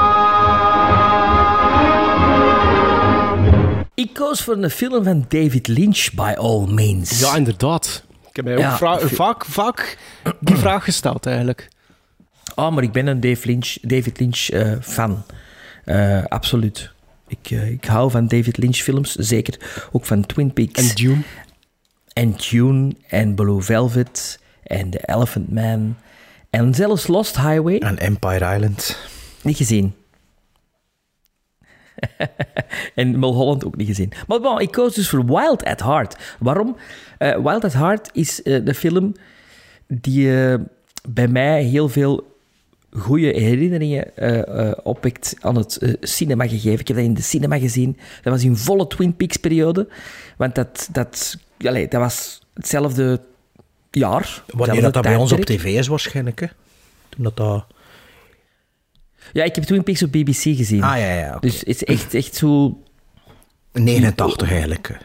Ik 3.94 4.14
koos 4.14 4.42
voor 4.42 4.56
een 4.56 4.70
film 4.70 5.04
van 5.04 5.24
David 5.28 5.68
Lynch, 5.68 6.12
by 6.14 6.34
all 6.38 6.66
means. 6.66 7.20
Ja, 7.20 7.36
inderdaad. 7.36 8.04
Ik 8.36 8.44
heb 8.44 8.54
mij 8.56 8.64
ook 8.66 8.78
Ja. 8.78 8.98
vaak, 9.08 9.44
vaak 9.44 9.98
die 10.40 10.56
vraag 10.56 10.84
gesteld, 10.84 11.26
eigenlijk. 11.26 11.68
Oh, 12.54 12.74
maar 12.74 12.82
ik 12.82 12.92
ben 12.92 13.06
een 13.06 13.20
Dave 13.20 13.46
Lynch, 13.46 13.76
David 13.82 14.20
Lynch 14.20 14.48
eh, 14.48 14.72
fan. 14.80 15.22
Eh, 15.84 16.24
absoluut. 16.24 16.90
Ik, 17.28 17.50
eh, 17.50 17.70
ik 17.70 17.84
hou 17.84 18.10
van 18.10 18.28
David 18.28 18.56
Lynch 18.56 18.76
films, 18.76 19.14
zeker 19.14 19.86
ook 19.92 20.04
van 20.04 20.26
Twin 20.26 20.52
Peaks. 20.52 20.88
En 20.88 20.94
Dune. 20.94 21.22
En 22.12 22.34
Dune 22.50 22.92
en 23.08 23.34
Blue 23.34 23.60
Velvet 23.62 24.38
en 24.62 24.90
The 24.90 25.00
Elephant 25.04 25.52
Man. 25.52 25.96
En 26.50 26.74
zelfs 26.74 27.06
Lost 27.06 27.36
Highway. 27.36 27.78
En 27.78 27.98
Empire 27.98 28.54
Island. 28.54 28.98
Niet 29.42 29.56
gezien. 29.56 29.94
en 32.94 33.18
Mulholland 33.18 33.64
ook 33.64 33.76
niet 33.76 33.86
gezien. 33.86 34.12
Maar 34.26 34.40
bon, 34.40 34.60
ik 34.60 34.70
koos 34.70 34.94
dus 34.94 35.08
voor 35.08 35.24
Wild 35.26 35.64
at 35.64 35.82
Heart. 35.82 36.16
Waarom? 36.38 36.76
Eh, 37.18 37.34
Wild 37.42 37.64
at 37.64 37.72
Heart 37.72 38.10
is 38.12 38.42
eh, 38.42 38.64
de 38.64 38.74
film 38.74 39.14
die 39.86 40.44
eh, 40.44 40.58
bij 41.08 41.28
mij 41.28 41.62
heel 41.62 41.88
veel 41.88 42.34
goede 42.90 43.26
herinneringen 43.26 44.10
opwekt 44.84 45.36
aan 45.40 45.56
het 45.56 45.96
cinema 46.00 46.46
gegeven. 46.46 46.80
Ik 46.80 46.88
heb 46.88 46.96
dat 46.96 47.06
in 47.06 47.14
de 47.14 47.22
cinema 47.22 47.58
gezien. 47.58 47.96
Dat 48.22 48.32
was 48.32 48.44
in 48.44 48.56
volle 48.56 48.86
Twin 48.86 49.16
Peaks 49.16 49.36
periode. 49.36 49.88
Want 50.36 50.54
dat, 50.54 50.88
dat, 50.92 51.36
allee, 51.58 51.88
dat 51.88 52.00
was 52.00 52.40
hetzelfde 52.54 53.20
jaar. 53.90 54.42
Wanneer 54.46 54.82
dat, 54.82 54.94
dat 54.94 55.02
bij 55.02 55.16
ons 55.16 55.32
op 55.32 55.44
tv 55.44 55.64
is 55.64 55.86
waarschijnlijk, 55.86 56.40
hè. 56.40 56.46
Toen 57.08 57.24
dat 57.24 57.36
dat... 57.36 57.66
Ja, 59.32 59.44
ik 59.44 59.54
heb 59.54 59.64
Twin 59.64 59.82
Peaks 59.82 60.02
op 60.02 60.12
BBC 60.12 60.32
gezien. 60.56 60.82
Ah, 60.82 60.98
ja, 60.98 61.12
ja. 61.14 61.36
Dus 61.40 61.58
het 61.58 61.66
is 61.68 61.84
echt, 61.84 62.14
echt 62.14 62.34
zo... 62.34 62.78
89 63.72 64.50
eigenlijk. 64.50 64.98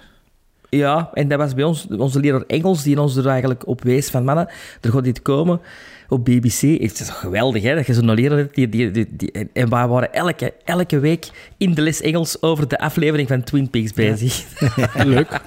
Ja, 0.70 1.10
en 1.14 1.28
dat 1.28 1.38
was 1.38 1.54
bij 1.54 1.64
ons, 1.64 1.88
onze 1.98 2.20
leraar 2.20 2.44
Engels, 2.48 2.84
die 2.84 3.02
ons 3.02 3.16
er 3.16 3.28
eigenlijk 3.28 3.68
op 3.68 3.84
wees 3.84 4.10
van, 4.10 4.24
mannen, 4.24 4.48
er 4.82 4.92
gaat 4.92 5.04
dit 5.04 5.22
komen 5.22 5.62
op 6.10 6.26
BBC. 6.26 6.62
Het 6.62 7.00
is 7.00 7.06
toch 7.06 7.20
geweldig, 7.20 7.64
hè, 7.64 7.76
dat 7.76 7.86
je 7.86 7.94
zo'n 7.94 8.14
leraar 8.14 8.38
hebt. 8.38 8.56
Die, 8.56 8.70
die, 8.70 8.92
die, 8.92 9.08
die- 9.16 9.32
en- 9.54 9.70
wij 9.70 9.88
waren 9.88 10.14
elke, 10.14 10.54
elke 10.64 11.00
week 11.00 11.30
in 11.58 11.74
de 11.74 11.82
les 11.82 12.02
Engels 12.02 12.42
over 12.42 12.68
de 12.68 12.80
aflevering 12.80 13.28
van 13.28 13.44
Twin 13.44 13.70
Peaks 13.70 13.94
bezig. 13.94 14.44
Leuk. 15.06 15.42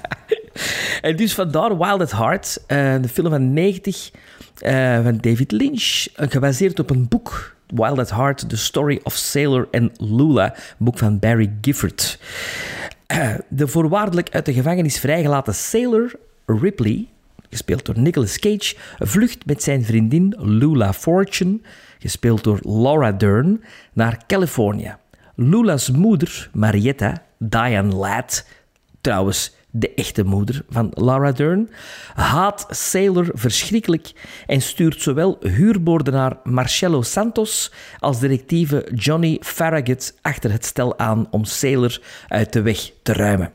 En 1.01 1.17
dus 1.17 1.35
vandaar 1.35 1.79
Wild 1.79 2.01
at 2.01 2.13
Heart, 2.13 2.63
eh, 2.67 2.95
de 3.01 3.09
film 3.09 3.31
van 3.31 3.53
90 3.53 4.11
eh, 4.59 5.03
van 5.03 5.19
David 5.21 5.53
Lynch, 5.53 6.07
gebaseerd 6.17 6.81
op 6.81 6.91
een 6.91 7.09
boek, 7.09 7.54
Wild 7.75 7.99
at 7.99 8.11
Heart, 8.11 8.49
The 8.49 8.57
Story 8.57 9.01
of 9.03 9.15
Sailor 9.15 9.69
and 9.71 10.01
Lula, 10.01 10.55
boek 10.79 10.99
van 10.99 11.19
Barry 11.19 11.53
Gifford. 11.61 12.19
Eh, 13.07 13.35
de 13.49 13.69
voorwaardelijk 13.69 14.31
uit 14.31 14.45
de 14.45 14.53
gevangenis 14.53 14.99
vrijgelaten 14.99 15.55
Sailor 15.55 16.13
Ripley, 16.47 17.09
gespeeld 17.51 17.87
door 17.87 17.99
Nicolas 17.99 18.39
Cage, 18.39 18.77
vlucht 18.99 19.47
met 19.47 19.63
zijn 19.63 19.85
vriendin 19.85 20.35
Lula 20.39 20.93
Fortune, 20.93 21.61
gespeeld 21.99 22.45
door 22.45 22.59
Laura 22.63 23.13
Dern, 23.13 23.65
naar 23.93 24.23
Californië. 24.27 24.97
Lula's 25.35 25.91
moeder, 25.91 26.51
Marietta, 26.53 27.23
Diane 27.39 27.95
Ladd, 27.95 28.47
trouwens 29.01 29.53
de 29.77 29.95
echte 29.95 30.25
moeder 30.25 30.65
van 30.69 30.91
Laura 30.95 31.33
Dern, 31.33 31.71
haat 32.15 32.67
Sailor 32.71 33.31
verschrikkelijk 33.33 34.13
en 34.47 34.61
stuurt 34.61 35.03
zowel 35.03 35.39
huurboordenaar 35.41 36.37
Marcello 36.45 37.03
Santos 37.03 37.73
als 37.99 38.21
directieve 38.21 38.89
Johnny 38.95 39.39
Farragut 39.41 40.19
achter 40.23 40.53
het 40.53 40.65
stel 40.65 40.99
aan 40.99 41.27
om 41.31 41.45
Sailor 41.45 42.01
uit 42.29 42.53
de 42.53 42.63
weg 42.63 42.91
te 43.03 43.13
ruimen. 43.13 43.53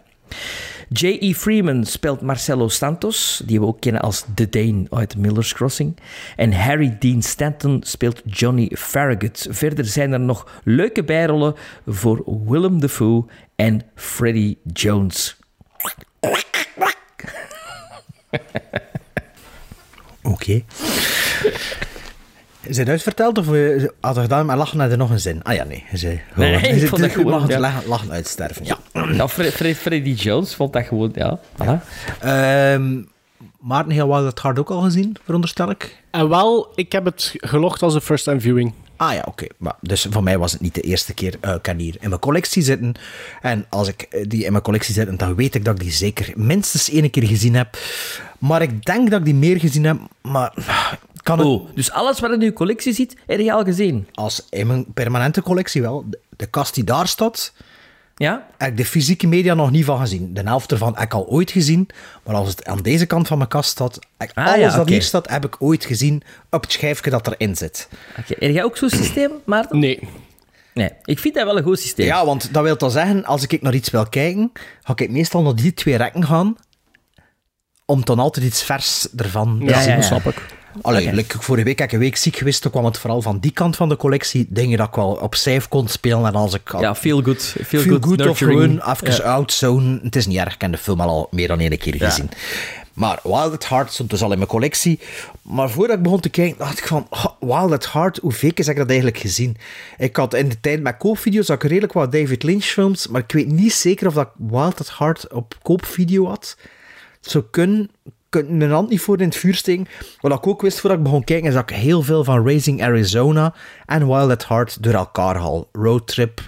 J.E. 0.91 1.33
Freeman 1.33 1.85
speelt 1.85 2.21
Marcelo 2.21 2.67
Santos, 2.67 3.41
die 3.45 3.59
we 3.59 3.65
ook 3.65 3.79
kennen 3.79 4.01
als 4.01 4.25
The 4.35 4.49
Dane 4.49 4.85
uit 4.89 5.17
Miller's 5.17 5.53
Crossing. 5.53 5.97
En 6.35 6.53
Harry 6.53 6.95
Dean 6.99 7.21
Stanton 7.21 7.81
speelt 7.85 8.21
Johnny 8.25 8.71
Farragut. 8.75 9.47
Verder 9.49 9.85
zijn 9.85 10.11
er 10.13 10.19
nog 10.19 10.61
leuke 10.63 11.03
bijrollen 11.03 11.55
voor 11.87 12.23
Willem 12.45 12.79
Dafoe 12.79 13.25
en 13.55 13.81
Freddie 13.95 14.57
Jones. 14.73 15.38
Oké. 20.23 20.61
Is 22.61 22.77
het 22.77 22.89
uitverteld 22.89 23.37
of 23.37 23.53
eh, 23.53 23.83
had 24.01 24.15
je 24.15 24.21
gedaan, 24.21 24.45
maar 24.45 24.57
lachen 24.57 24.77
naar 24.77 24.91
er 24.91 24.97
nog 24.97 25.09
een 25.09 25.19
zin? 25.19 25.43
Ah 25.43 25.53
ja, 25.53 25.63
nee. 25.63 25.85
Ze, 25.95 26.19
Nee, 26.35 26.55
nee, 26.55 26.71
ik 26.81 26.87
vond 26.87 27.01
dat 27.01 27.11
gewoon, 27.11 27.31
lachen, 27.31 27.49
ja. 27.49 27.59
lachen, 27.59 27.87
lachen 27.89 28.11
uitsterven, 28.11 28.65
ja. 28.65 28.77
Ja, 29.11 29.27
Fre- 29.27 29.51
Fre- 29.51 29.75
Freddie 29.75 30.15
Jones 30.15 30.55
vond 30.55 30.73
dat 30.73 30.85
gewoon, 30.85 31.11
ja. 31.15 31.39
Voilà. 31.63 31.77
Ehm 32.19 33.01
Maarten, 33.59 33.91
heel 33.91 34.07
wel 34.07 34.25
het 34.25 34.39
hard 34.39 34.59
ook 34.59 34.69
al 34.69 34.81
gezien, 34.81 35.15
veronderstel 35.23 35.69
ik? 35.69 35.97
En 36.11 36.29
wel, 36.29 36.71
ik 36.75 36.91
heb 36.91 37.05
het 37.05 37.33
gelogd 37.37 37.81
als 37.81 37.93
een 37.93 38.01
first-time 38.01 38.39
viewing. 38.39 38.73
Ah 38.99 39.13
ja, 39.13 39.23
oké. 39.27 39.45
Maar 39.57 39.75
Dus 39.81 40.07
voor 40.09 40.23
mij 40.23 40.37
was 40.37 40.51
het 40.51 40.61
niet 40.61 40.73
de 40.75 40.81
eerste 40.81 41.13
keer. 41.13 41.33
Ik 41.33 41.61
kan 41.61 41.77
hier 41.77 41.95
in 41.99 42.09
mijn 42.09 42.21
collectie 42.21 42.63
zitten. 42.63 42.93
En 43.41 43.65
als 43.69 43.87
ik 43.87 44.01
eh, 44.01 44.25
die 44.27 44.43
in 44.45 44.51
mijn 44.51 44.63
collectie 44.63 44.93
zit, 44.93 45.19
dan 45.19 45.35
weet 45.35 45.55
ik 45.55 45.65
dat 45.65 45.75
ik 45.75 45.81
die 45.81 45.91
zeker 45.91 46.33
minstens 46.35 46.89
één 46.89 47.09
keer 47.09 47.23
gezien 47.23 47.55
heb. 47.55 47.77
Maar 48.37 48.61
ik 48.61 48.85
denk 48.85 49.09
dat 49.09 49.19
ik 49.19 49.25
die 49.25 49.33
meer 49.35 49.59
gezien 49.59 49.83
heb. 49.83 49.97
Maar 50.21 50.53
kan 51.23 51.37
het 51.37 51.47
Oh, 51.47 51.69
dus 51.75 51.91
alles 51.91 52.19
wat 52.19 52.31
in 52.31 52.41
uw 52.41 52.53
collectie 52.53 52.93
zit, 52.93 53.15
heb 53.27 53.39
je 53.39 53.53
al 53.53 53.63
gezien? 53.63 54.07
als 54.13 54.47
in 54.49 54.67
mijn 54.67 54.85
permanente 54.93 55.41
collectie 55.41 55.81
wel. 55.81 56.05
De, 56.09 56.19
de 56.35 56.45
kast 56.45 56.75
die 56.75 56.83
daar 56.83 57.07
staat, 57.07 57.53
Ja? 58.19 58.45
heb 58.57 58.69
ik 58.69 58.77
de 58.77 58.85
fysieke 58.85 59.27
media 59.27 59.53
nog 59.53 59.71
niet 59.71 59.85
van 59.85 59.99
gezien. 59.99 60.33
De 60.33 60.41
helft 60.41 60.71
ervan 60.71 60.93
heb 60.95 61.03
ik 61.03 61.13
al 61.13 61.27
ooit 61.27 61.51
gezien. 61.51 61.89
Maar 62.25 62.35
als 62.35 62.49
het 62.49 62.65
aan 62.65 62.81
deze 62.81 63.05
kant 63.05 63.27
van 63.27 63.37
mijn 63.37 63.49
kast 63.49 63.69
staat, 63.69 63.99
heb 64.17 64.29
ik 64.29 64.37
Ah, 64.37 64.45
alles 64.45 64.59
ja, 64.59 64.69
dat 64.71 64.79
oké. 64.79 64.91
hier 64.91 65.01
staat, 65.01 65.29
heb 65.29 65.45
ik 65.45 65.55
ooit 65.59 65.85
gezien 65.85 66.21
op 66.49 66.61
het 66.61 66.71
schijfje 66.71 67.09
dat 67.09 67.27
erin 67.27 67.55
zit. 67.55 67.87
Oké. 68.19 68.35
Heb 68.39 68.51
jij 68.51 68.63
ook 68.63 68.77
zo'n 68.77 68.89
systeem, 68.89 69.31
Maarten? 69.45 69.79
Nee. 69.79 69.99
Nee. 70.73 70.89
Ik 71.03 71.19
vind 71.19 71.35
dat 71.35 71.45
wel 71.45 71.57
een 71.57 71.63
goed 71.63 71.79
systeem. 71.79 72.05
Ja, 72.05 72.25
want 72.25 72.53
dat 72.53 72.63
wil 72.63 72.77
dan 72.77 72.91
zeggen, 72.91 73.25
als 73.25 73.43
ik 73.47 73.61
naar 73.61 73.73
iets 73.73 73.89
wil 73.89 74.05
kijken, 74.09 74.51
ga 74.83 74.93
ik 74.95 75.09
meestal 75.11 75.41
naar 75.41 75.55
die 75.55 75.73
twee 75.73 75.95
rekken 75.95 76.25
gaan, 76.25 76.55
om 77.85 78.05
dan 78.05 78.19
altijd 78.19 78.45
iets 78.45 78.63
vers 78.63 79.07
ervan 79.15 79.59
te 79.59 79.65
Ja, 79.65 79.81
zien. 79.81 79.95
dat 79.95 80.03
snap 80.03 80.25
ik. 80.25 80.45
Allee, 80.81 81.13
like, 81.13 81.41
vorige 81.41 81.65
week 81.65 81.79
heb 81.79 81.87
ik 81.87 81.93
een 81.93 81.99
week 81.99 82.15
ziek 82.15 82.35
geweest, 82.35 82.61
toen 82.61 82.71
kwam 82.71 82.85
het 82.85 82.97
vooral 82.97 83.21
van 83.21 83.39
die 83.39 83.51
kant 83.51 83.75
van 83.75 83.89
de 83.89 83.97
collectie, 83.97 84.45
dingen 84.49 84.77
dat 84.77 84.87
ik 84.87 84.95
wel 84.95 85.11
op 85.11 85.35
safe 85.35 85.67
kon 85.69 85.87
spelen, 85.87 86.25
en 86.25 86.33
als 86.33 86.53
ik 86.53 86.71
Ja, 86.79 86.95
feel 86.95 87.21
good. 87.21 87.41
Feel, 87.43 87.81
feel 87.81 87.97
good, 88.01 88.03
good 88.03 88.27
of 88.27 88.37
gewoon 88.37 88.81
even 88.89 89.11
Ja. 89.15 89.17
outzone. 89.17 89.99
Het 90.03 90.15
is 90.15 90.27
niet 90.27 90.37
erg, 90.37 90.53
ik 90.53 90.61
heb 90.61 90.71
de 90.71 90.77
film 90.77 90.99
al 91.01 91.27
meer 91.31 91.47
dan 91.47 91.59
één 91.59 91.77
keer 91.77 91.95
gezien. 91.95 92.29
Maar 92.93 93.19
Wild 93.23 93.53
at 93.53 93.67
Heart 93.69 93.93
stond 93.93 94.09
dus 94.09 94.21
al 94.21 94.31
in 94.31 94.37
mijn 94.37 94.49
collectie. 94.49 94.99
Maar 95.41 95.69
voordat 95.69 95.97
ik 95.97 96.03
begon 96.03 96.19
te 96.19 96.29
kijken, 96.29 96.57
dacht 96.57 96.77
ik 96.77 96.87
van... 96.87 97.07
"Oh, 97.09 97.25
Wild 97.39 97.71
at 97.71 97.91
Heart, 97.91 98.17
hoe 98.17 98.31
vaak 98.31 98.57
heb 98.57 98.67
ik 98.67 98.75
dat 98.75 98.87
eigenlijk 98.87 99.17
gezien? 99.17 99.57
Ik 99.97 100.15
had 100.15 100.33
in 100.33 100.49
de 100.49 100.59
tijd 100.59 100.81
met 100.81 100.97
koopvideo's 100.97 101.47
had 101.47 101.63
ik 101.63 101.69
redelijk 101.69 101.93
wat 101.93 102.11
David 102.11 102.43
Lynch 102.43 102.63
films, 102.63 103.07
maar 103.07 103.21
ik 103.21 103.31
weet 103.31 103.47
niet 103.47 103.73
zeker 103.73 104.07
of 104.07 104.13
dat 104.13 104.25
ik 104.25 104.49
Wild 104.49 104.79
at 104.79 104.97
Heart 104.97 105.33
op 105.33 105.57
koopvideo 105.61 106.27
had. 106.27 106.57
Het 107.21 107.31
zou 107.31 107.43
kunnen... 107.51 107.89
Ik 108.31 108.39
kan 108.45 108.57
mijn 108.57 108.71
hand 108.71 108.89
niet 108.89 109.01
voor 109.01 109.19
in 109.19 109.25
het 109.27 109.35
vuur 109.35 109.55
steken. 109.55 109.87
Wat 110.21 110.31
ik 110.31 110.47
ook 110.47 110.61
wist 110.61 110.79
voordat 110.79 110.97
ik 110.97 111.03
begon 111.03 111.23
kijken, 111.23 111.47
is 111.47 111.53
dat 111.53 111.69
ik 111.69 111.75
heel 111.75 112.01
veel 112.01 112.23
van 112.23 112.45
Raising 112.45 112.83
Arizona 112.83 113.53
en 113.85 114.07
Wild 114.07 114.29
at 114.31 114.47
Heart 114.47 114.83
door 114.83 114.93
elkaar 114.93 115.35
haal. 115.35 115.69
Roadtrip, 115.71 116.41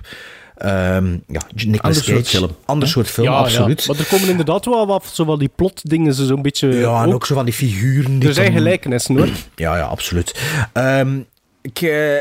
ehm 0.58 1.18
ja, 1.28 1.42
Nicolas 1.56 1.82
Ander 1.82 2.04
soort 2.04 2.18
Cage. 2.24 2.38
film. 2.38 2.50
Ander 2.66 2.88
soort 2.88 3.08
film, 3.10 3.28
ja, 3.28 3.34
absoluut. 3.34 3.84
Ja. 3.84 3.92
Maar 3.94 4.02
er 4.02 4.08
komen 4.10 4.30
inderdaad 4.30 4.66
wel 4.66 4.88
wat 4.88 5.06
zo 5.06 5.24
van 5.26 5.40
die 5.40 5.52
plotdingen, 5.56 6.14
zo 6.14 6.26
zo'n 6.26 6.42
beetje... 6.42 6.68
Ja, 6.68 7.04
en 7.04 7.14
ook. 7.14 7.26
zo 7.26 7.36
van 7.36 7.46
die 7.46 7.54
figuren. 7.54 8.20
Die 8.20 8.28
Er 8.28 8.34
zijn 8.36 8.52
gelijkenissen, 8.52 9.18
hoor. 9.18 9.30
Ja, 9.56 9.78
ja, 9.78 9.84
absoluut. 9.86 10.40
Ehm, 10.74 11.20
ik, 11.62 11.82
eh, 11.82 12.18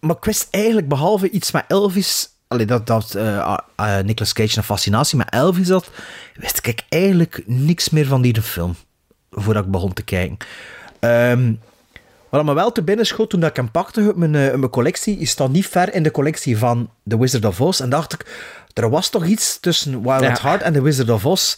maar 0.00 0.16
ik 0.16 0.24
wist 0.24 0.48
eigenlijk, 0.50 0.88
behalve 0.88 1.30
iets 1.30 1.50
met 1.50 1.64
Elvis... 1.68 2.28
Allee, 2.50 2.66
dat, 2.66 2.86
dat 2.86 3.16
ah, 3.16 3.98
Nicolas 4.04 4.32
Cage 4.32 4.56
een 4.58 4.62
fascinatie 4.64 5.18
met 5.18 5.30
Elvis 5.30 5.68
had, 5.68 5.90
wist 6.34 6.66
ik 6.66 6.84
eigenlijk 6.88 7.42
niks 7.46 7.90
meer 7.90 8.06
van 8.06 8.22
die 8.22 8.42
film. 8.42 8.74
Voordat 9.30 9.64
ik 9.64 9.70
begon 9.70 9.92
te 9.92 10.02
kijken. 10.02 10.36
Ehm, 11.00 11.52
wat 12.28 12.44
me 12.44 12.54
wel 12.54 12.72
te 12.72 12.82
binnen 12.82 13.06
schoot 13.06 13.30
toen 13.30 13.44
ik 13.44 13.56
hem 13.56 13.70
pakte 13.70 14.12
mijn, 14.16 14.34
eh, 14.34 14.54
mijn 14.54 14.70
collectie, 14.70 15.18
is 15.18 15.36
dat 15.36 15.50
niet 15.50 15.66
ver 15.66 15.94
in 15.94 16.02
de 16.02 16.10
collectie 16.10 16.58
van 16.58 16.90
The 17.08 17.18
Wizard 17.18 17.44
of 17.44 17.60
Oz. 17.60 17.80
En 17.80 17.90
dacht 17.90 18.12
ik, 18.12 18.26
er 18.74 18.90
was 18.90 19.08
toch 19.08 19.24
iets 19.24 19.60
tussen 19.60 20.02
Wild 20.02 20.20
Ja. 20.20 20.30
at 20.30 20.40
Heart 20.40 20.62
en 20.62 20.72
The 20.72 20.82
Wizard 20.82 21.10
of 21.10 21.26
Oz. 21.26 21.56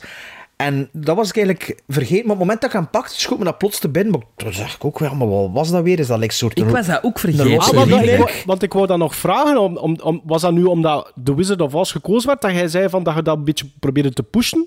En 0.57 0.89
dat 0.93 1.17
was 1.17 1.29
ik 1.29 1.37
eigenlijk 1.37 1.83
vergeten. 1.89 2.15
Maar 2.27 2.33
op 2.35 2.39
het 2.39 2.39
moment 2.39 2.61
dat 2.61 2.71
ik 2.71 2.77
hem 2.77 2.91
pakte, 2.91 3.21
schoot 3.21 3.39
me 3.39 3.45
dat 3.45 3.59
plots 3.59 3.79
te 3.79 3.89
binnen. 3.89 4.13
Maar 4.13 4.23
toen 4.37 4.53
zag 4.53 4.75
ik 4.75 4.85
ook, 4.85 4.99
ja, 4.99 5.15
maar 5.15 5.29
wat 5.29 5.51
was 5.53 5.71
dat 5.71 5.83
weer? 5.83 5.99
Is 5.99 6.07
dat 6.07 6.19
like 6.19 6.31
een 6.31 6.37
soort... 6.39 6.59
Ik 6.59 6.69
was 6.69 6.87
dat 6.87 7.03
ook 7.03 7.19
vergeten. 7.19 7.59
Ah, 7.59 7.71
want, 7.71 7.91
wou- 7.91 8.31
want 8.47 8.63
ik 8.63 8.73
wou 8.73 8.87
dat 8.87 8.99
nog 8.99 9.17
vragen. 9.17 9.59
Om, 9.61 9.77
om, 9.77 9.99
om- 10.03 10.21
was 10.25 10.43
dat 10.43 10.53
nu 10.53 10.65
omdat 10.65 11.13
The 11.25 11.35
Wizard 11.35 11.61
of 11.61 11.75
Oz 11.75 11.93
gekozen 11.93 12.27
werd, 12.29 12.41
dat 12.43 12.51
jij 12.53 12.69
zei 12.69 12.89
van 12.89 13.03
dat 13.03 13.15
je 13.15 13.23
dat 13.23 13.37
een 13.37 13.45
beetje 13.45 13.67
probeerde 13.81 14.13
te 14.13 14.23
pushen? 14.23 14.67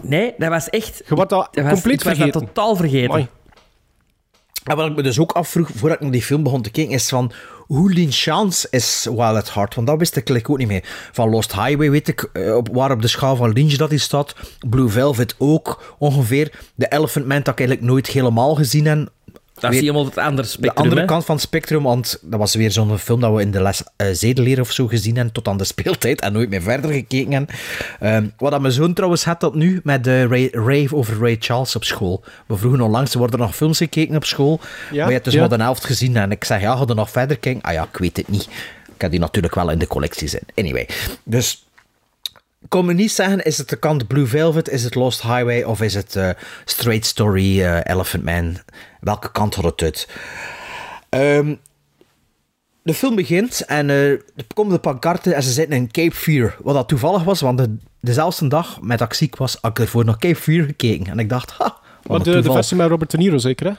Nee, 0.00 0.34
dat 0.38 0.48
was 0.48 0.68
echt... 0.70 1.02
Je 1.08 1.14
wordt 1.14 1.30
dat 1.30 1.48
dat 1.50 1.64
was, 1.64 1.72
compleet 1.72 1.94
ik 2.00 2.02
was 2.06 2.14
vergeten. 2.16 2.40
dat 2.40 2.54
totaal 2.54 2.76
vergeten. 2.76 3.10
Amai. 3.10 3.26
En 4.68 4.76
wat 4.76 4.86
ik 4.86 4.96
me 4.96 5.02
dus 5.02 5.18
ook 5.18 5.32
afvroeg, 5.32 5.70
voordat 5.74 5.98
ik 5.98 6.02
naar 6.02 6.12
die 6.12 6.22
film 6.22 6.42
begon 6.42 6.62
te 6.62 6.70
kijken, 6.70 6.94
is 6.94 7.08
van... 7.08 7.32
Hoe 7.66 7.92
Lin 7.92 8.12
Chance 8.12 8.66
is 8.70 9.06
Wild 9.10 9.54
Heart? 9.54 9.74
Want 9.74 9.86
dat 9.86 9.98
wist 9.98 10.16
ik 10.16 10.28
eigenlijk 10.28 10.50
ook 10.50 10.58
niet 10.58 10.68
meer. 10.68 11.08
Van 11.12 11.30
Lost 11.30 11.52
Highway 11.52 11.90
weet 11.90 12.08
ik, 12.08 12.30
eh, 12.32 12.56
op, 12.56 12.68
waar 12.72 12.90
op 12.90 13.02
de 13.02 13.08
schaal 13.08 13.36
van 13.36 13.52
Lynch 13.52 13.72
dat 13.72 13.88
hij 13.88 13.98
staat. 13.98 14.34
Blue 14.68 14.88
Velvet 14.88 15.34
ook, 15.38 15.96
ongeveer. 15.98 16.52
The 16.78 16.88
Elephant 16.88 17.26
Man 17.26 17.38
dat 17.42 17.48
ik 17.48 17.58
eigenlijk 17.58 17.88
nooit 17.88 18.06
helemaal 18.06 18.54
gezien 18.54 18.86
heb. 18.86 19.08
Dat 19.60 19.72
is 19.72 19.80
helemaal 19.80 20.04
het 20.04 20.18
andere 20.18 20.48
spectrum. 20.48 20.74
de 20.74 20.80
andere 20.80 21.00
hè. 21.00 21.06
kant 21.06 21.24
van 21.24 21.34
het 21.34 21.44
spectrum, 21.44 21.82
want 21.82 22.18
dat 22.22 22.38
was 22.38 22.54
weer 22.54 22.70
zo'n 22.70 22.98
film 22.98 23.20
dat 23.20 23.34
we 23.34 23.40
in 23.40 23.50
de 23.50 23.62
les 23.62 23.82
eh 23.96 24.06
zedeleer 24.12 24.60
of 24.60 24.72
zo 24.72 24.86
gezien 24.86 25.14
hebben, 25.14 25.32
tot 25.32 25.48
aan 25.48 25.56
de 25.56 25.64
speeltijd 25.64 26.20
en 26.20 26.32
nooit 26.32 26.48
meer 26.48 26.62
verder 26.62 26.92
gekeken 26.92 27.32
hebben. 27.32 27.54
Ehm, 28.00 28.26
wat 28.36 28.50
dat 28.50 28.60
mijn 28.60 28.72
zoon 28.72 28.92
trouwens 28.92 29.24
had 29.24 29.40
dat 29.40 29.54
nu 29.54 29.80
met 29.84 30.04
de 30.04 30.26
Ray, 30.26 30.48
Ray 30.52 30.88
over 30.92 31.18
Ray 31.18 31.36
Charles 31.38 31.76
op 31.76 31.84
school. 31.84 32.24
We 32.46 32.56
vroegen 32.56 32.80
onlangs, 32.80 33.12
er 33.12 33.18
worden 33.18 33.38
nog 33.38 33.56
films 33.56 33.78
gekeken 33.78 34.16
op 34.16 34.24
school, 34.24 34.60
maar 34.90 35.06
je 35.06 35.12
hebt 35.12 35.24
dus 35.24 35.34
ja. 35.34 35.40
maar 35.40 35.58
de 35.58 35.64
helft 35.64 35.84
gezien 35.84 36.16
en 36.16 36.30
ik 36.30 36.44
zeg, 36.44 36.60
ja, 36.60 36.76
ga 36.76 36.84
er 36.86 36.94
nog 36.94 37.10
verder 37.10 37.38
kijken? 37.38 37.62
Ah 37.62 37.72
ja, 37.72 37.88
ik 37.92 37.98
weet 37.98 38.16
het 38.16 38.28
niet. 38.28 38.48
Ik 38.94 39.04
heb 39.04 39.10
die 39.10 39.20
natuurlijk 39.20 39.54
wel 39.54 39.70
in 39.70 39.78
de 39.78 39.86
collectie 39.86 40.28
zitten. 40.28 40.48
Anyway, 40.54 40.88
dus 41.24 41.67
kon 42.68 42.84
me 42.84 42.92
niet 42.92 43.12
zeggen, 43.12 43.42
is 43.42 43.58
het 43.58 43.68
de 43.68 43.76
kant 43.76 44.06
Blue 44.06 44.26
Velvet, 44.26 44.68
is 44.68 44.84
het 44.84 44.94
Lost 44.94 45.22
Highway 45.22 45.62
of 45.62 45.80
is 45.80 45.94
het 45.94 46.16
eh, 46.16 46.30
Straight 46.64 47.06
Story, 47.06 47.62
eh, 47.62 47.80
Elephant 47.82 48.24
Man? 48.24 48.56
Welke 49.00 49.32
kant 49.32 49.54
had 49.54 49.64
het 49.64 49.82
uit? 49.82 50.08
Ehm, 51.08 51.54
de 52.82 52.94
film 52.94 53.14
begint 53.14 53.60
en 53.60 53.90
eh, 53.90 54.10
er 54.10 54.22
komen 54.54 54.72
de 54.72 54.78
pancarte 54.78 55.34
en 55.34 55.42
ze 55.42 55.50
zitten 55.50 55.76
in 55.76 55.90
Cape 55.90 56.14
Fear. 56.14 56.56
Wat 56.62 56.74
dat 56.74 56.88
toevallig 56.88 57.24
was, 57.24 57.40
want 57.40 57.58
de, 57.58 57.76
dezelfde 58.00 58.48
dag 58.48 58.80
met 58.80 59.04
ziek 59.08 59.36
was, 59.36 59.58
had 59.60 59.70
ik 59.70 59.78
ervoor 59.78 60.04
naar 60.04 60.18
Cape 60.18 60.36
Fear 60.36 60.64
gekeken. 60.64 61.06
En 61.06 61.18
ik 61.18 61.28
dacht, 61.28 61.50
ha, 61.50 61.76
wat 62.02 62.24
de, 62.24 62.40
de 62.40 62.52
versie 62.52 62.76
met 62.76 62.88
Robert 62.88 63.10
De 63.10 63.16
Niro 63.16 63.38
zeker, 63.38 63.66
hè? 63.66 63.72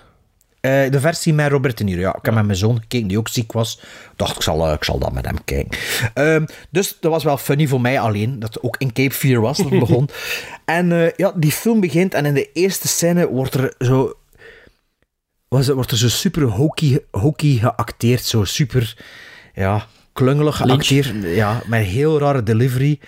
Eh, 0.61 0.91
de 0.91 0.99
versie 0.99 1.33
met 1.33 1.51
Robert 1.51 1.77
De 1.77 1.83
Niro, 1.83 1.99
ja. 1.99 2.15
Ik 2.15 2.25
heb 2.25 2.33
met 2.33 2.45
mijn 2.45 2.57
zoon 2.57 2.79
gekeken, 2.79 3.07
die 3.07 3.17
ook 3.17 3.27
ziek 3.27 3.51
was. 3.51 3.81
dacht, 4.15 4.35
ik 4.35 4.41
zal, 4.41 4.67
eh, 4.67 4.73
ik 4.73 4.83
zal 4.83 4.99
dat 4.99 5.13
met 5.13 5.25
hem 5.25 5.43
kijken. 5.45 5.79
Ehm, 6.13 6.45
dus 6.69 6.97
dat 6.99 7.11
was 7.11 7.23
wel 7.23 7.37
funny 7.37 7.67
voor 7.67 7.81
mij 7.81 7.99
alleen, 7.99 8.39
dat 8.39 8.53
het 8.53 8.63
ook 8.63 8.75
in 8.77 8.93
Cape 8.93 9.13
Fear 9.13 9.41
was, 9.41 9.57
dat 9.57 9.69
het 9.69 9.79
begon. 9.79 10.09
En 10.65 10.91
eh, 10.91 11.11
ja, 11.15 11.31
die 11.35 11.51
film 11.51 11.79
begint 11.79 12.13
en 12.13 12.25
in 12.25 12.33
de 12.33 12.49
eerste 12.53 12.87
scène 12.87 13.27
wordt 13.27 13.53
er 13.53 13.73
zo... 13.79 14.13
Was 15.47 15.65
het, 15.65 15.75
wordt 15.75 15.91
er 15.91 15.97
zo 15.97 16.09
super 16.09 16.43
hokey, 16.43 17.03
hokey 17.11 17.57
geacteerd, 17.61 18.23
zo 18.23 18.43
super, 18.43 18.97
ja, 19.53 19.87
klungelig 20.13 20.57
geacteerd. 20.57 21.13
Ja, 21.23 21.61
met 21.65 21.79
een 21.79 21.85
heel 21.85 22.19
rare 22.19 22.43
delivery. 22.43 22.99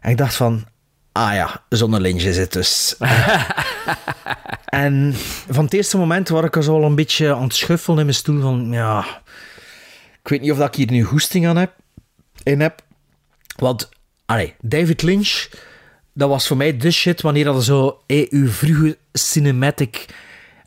En 0.00 0.10
ik 0.10 0.16
dacht 0.16 0.34
van, 0.34 0.64
ah 1.12 1.34
ja, 1.34 1.64
zo'n 1.68 2.00
Lynch 2.00 2.22
is 2.22 2.36
het 2.36 2.52
dus. 2.52 2.94
En 4.70 5.12
van 5.48 5.64
het 5.64 5.74
eerste 5.74 5.96
moment 5.96 6.28
waar 6.28 6.44
ik 6.44 6.56
zo 6.62 6.74
al 6.74 6.84
een 6.84 6.94
beetje 6.94 7.34
aan 7.34 7.42
het 7.42 7.54
schuffelen 7.54 7.98
in 7.98 8.04
mijn 8.04 8.16
stoel 8.16 8.40
van, 8.40 8.72
ja, 8.72 9.22
ik 10.22 10.28
weet 10.28 10.40
niet 10.40 10.52
of 10.52 10.58
ik 10.58 10.74
hier 10.74 10.90
nu 10.90 11.02
goesting 11.02 11.46
aan 11.46 11.56
heb, 11.56 11.72
in 12.42 12.60
heb. 12.60 12.82
Want, 13.56 13.88
allee, 14.26 14.54
David 14.60 15.02
Lynch, 15.02 15.48
dat 16.12 16.28
was 16.28 16.46
voor 16.46 16.56
mij 16.56 16.76
de 16.76 16.90
shit 16.90 17.20
wanneer 17.20 17.44
dat 17.44 17.64
zo 17.64 18.02
eh, 18.06 18.26
uw 18.30 18.48
vroege 18.48 18.98
cinematic 19.12 20.06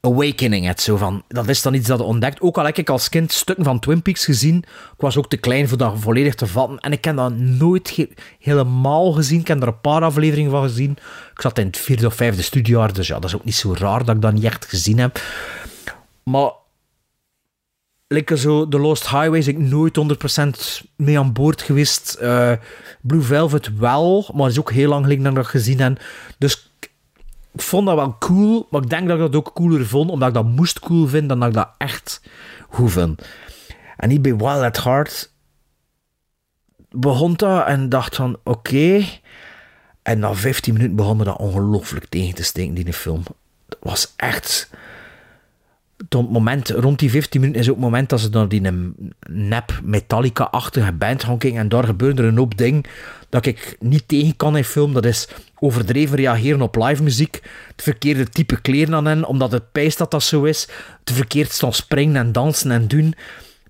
awakening. 0.07 0.65
Het 0.65 0.81
zo 0.81 0.97
van, 0.97 1.23
dat 1.27 1.47
is 1.47 1.61
dan 1.61 1.73
iets 1.73 1.87
dat 1.87 1.99
je 1.99 2.05
ontdekt. 2.05 2.41
Ook 2.41 2.57
al 2.57 2.65
heb 2.65 2.77
ik 2.77 2.89
als 2.89 3.09
kind 3.09 3.31
stukken 3.31 3.65
van 3.65 3.79
Twin 3.79 4.01
Peaks 4.01 4.25
gezien. 4.25 4.57
Ik 4.57 5.01
was 5.01 5.17
ook 5.17 5.29
te 5.29 5.37
klein 5.37 5.67
voor 5.67 5.77
dat 5.77 5.93
volledig 5.99 6.35
te 6.35 6.47
vatten. 6.47 6.79
En 6.79 6.91
ik 6.91 7.05
heb 7.05 7.15
dat 7.15 7.37
nooit 7.37 8.07
helemaal 8.39 9.11
gezien. 9.11 9.39
Ik 9.39 9.47
heb 9.47 9.61
er 9.61 9.67
een 9.67 9.81
paar 9.81 10.01
afleveringen 10.01 10.51
van 10.51 10.63
gezien. 10.63 10.91
Ik 11.33 11.41
zat 11.41 11.57
in 11.57 11.65
het 11.65 11.77
vierde 11.77 12.05
of 12.05 12.15
vijfde 12.15 12.41
studiejaar. 12.41 12.93
Dus 12.93 13.07
ja, 13.07 13.19
dat 13.19 13.29
is 13.29 13.35
ook 13.35 13.43
niet 13.43 13.55
zo 13.55 13.73
raar 13.77 14.05
dat 14.05 14.15
ik 14.15 14.21
dat 14.21 14.33
niet 14.33 14.43
echt 14.43 14.65
gezien 14.65 14.99
heb. 14.99 15.21
Maar 16.23 16.51
Lekker 18.07 18.37
zo, 18.37 18.67
The 18.67 18.79
Lost 18.79 19.09
Highways, 19.09 19.47
ik 19.47 19.57
nooit 19.57 19.99
100% 20.83 20.85
mee 20.95 21.19
aan 21.19 21.33
boord 21.33 21.61
geweest. 21.61 22.13
Eh, 22.13 22.51
Blue 23.01 23.21
Velvet 23.21 23.77
wel, 23.77 24.29
maar 24.33 24.49
is 24.49 24.59
ook 24.59 24.71
heel 24.71 24.89
lang 24.89 25.03
geleden 25.03 25.33
dat 25.33 25.43
ik 25.43 25.49
gezien 25.49 25.79
heb. 25.79 26.01
Dus 26.37 26.72
ik 27.53 27.61
ik 27.61 27.61
vond 27.61 27.85
dat 27.85 27.95
wel 27.95 28.15
cool, 28.19 28.67
maar 28.69 28.81
ik 28.81 28.89
denk 28.89 29.07
dat 29.07 29.17
ik 29.17 29.31
dat 29.31 29.35
ook 29.35 29.53
cooler 29.53 29.85
vond, 29.85 30.09
omdat 30.09 30.27
ik 30.27 30.33
dat 30.33 30.45
moest 30.45 30.79
cool 30.79 31.07
vinden, 31.07 31.27
dan 31.27 31.39
dat 31.39 31.49
ik 31.49 31.55
dat 31.55 31.69
echt 31.77 32.21
goed 32.69 32.91
vind. 32.91 33.21
En 33.97 34.09
niet 34.09 34.21
bij 34.21 34.35
Wild 34.35 34.61
at 34.61 34.83
Heart 34.83 35.31
begon 36.89 37.33
dat 37.33 37.67
en 37.67 37.89
dacht 37.89 38.15
van, 38.15 38.37
oké. 38.43 39.05
En 40.01 40.19
na 40.19 40.33
15 40.33 40.73
minuten 40.73 40.95
begon 40.95 41.17
me 41.17 41.23
dat 41.23 41.37
ongelooflijk 41.37 42.05
tegen 42.05 42.35
te 42.35 42.43
steken, 42.43 42.73
die 42.73 42.93
film. 42.93 43.23
Dat 43.67 43.77
was 43.81 44.13
echt 44.15 44.69
het 46.09 46.29
moment, 46.29 46.69
rond 46.69 46.99
die 46.99 47.09
15 47.09 47.41
minuten 47.41 47.61
is 47.61 47.69
ook 47.69 47.75
het 47.75 47.83
moment 47.83 48.09
dat 48.09 48.19
ze 48.19 48.29
naar 48.29 48.47
die 48.47 48.61
nep 49.29 49.79
Metallica-achtige 49.83 50.91
band 50.91 51.23
gaan 51.23 51.39
en 51.39 51.69
daar 51.69 51.83
gebeurde 51.83 52.21
er 52.21 52.27
een 52.27 52.37
hoop 52.37 52.57
dingen 52.57 52.83
dat 53.29 53.45
ik 53.45 53.75
niet 53.79 54.07
tegen 54.07 54.35
kan 54.35 54.57
in 54.57 54.63
film. 54.63 54.93
Dat 54.93 55.05
is 55.05 55.27
overdreven 55.63 56.17
reageren 56.17 56.61
op 56.61 56.75
live 56.75 57.03
muziek, 57.03 57.41
het 57.67 57.81
verkeerde 57.83 58.29
type 58.29 58.61
kleren 58.61 58.93
aan 58.93 59.05
hen, 59.05 59.25
omdat 59.25 59.51
het 59.51 59.71
pijst 59.71 59.97
dat 59.97 60.11
dat 60.11 60.23
zo 60.23 60.43
is, 60.43 60.67
te 61.03 61.13
verkeerd 61.13 61.51
staan 61.51 61.73
springen 61.73 62.15
en 62.15 62.31
dansen 62.31 62.71
en 62.71 62.87
doen. 62.87 63.15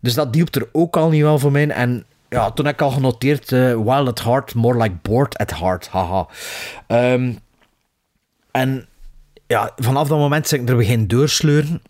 Dus 0.01 0.13
dat 0.13 0.35
hielp 0.35 0.55
er 0.55 0.67
ook 0.71 0.97
al 0.97 1.09
niet 1.09 1.21
wel 1.21 1.39
voor 1.39 1.51
mij. 1.51 1.67
En 1.69 2.05
ja, 2.29 2.51
toen 2.51 2.65
heb 2.65 2.73
ik 2.73 2.81
al 2.81 2.91
genoteerd, 2.91 3.51
eh, 3.51 3.59
Wild 3.59 4.07
at 4.07 4.23
Heart, 4.23 4.53
more 4.53 4.81
like 4.81 4.95
bored 5.01 5.37
at 5.37 5.59
heart, 5.59 5.87
haha. 5.87 6.27
Ehm, 6.87 7.33
en 8.51 8.87
ja, 9.47 9.71
vanaf 9.75 10.07
dat 10.07 10.17
moment 10.17 10.49
ben 10.49 10.61
ik 10.61 10.69
er 10.69 10.75
begin 10.75 11.07
doorsleuren. 11.07 11.81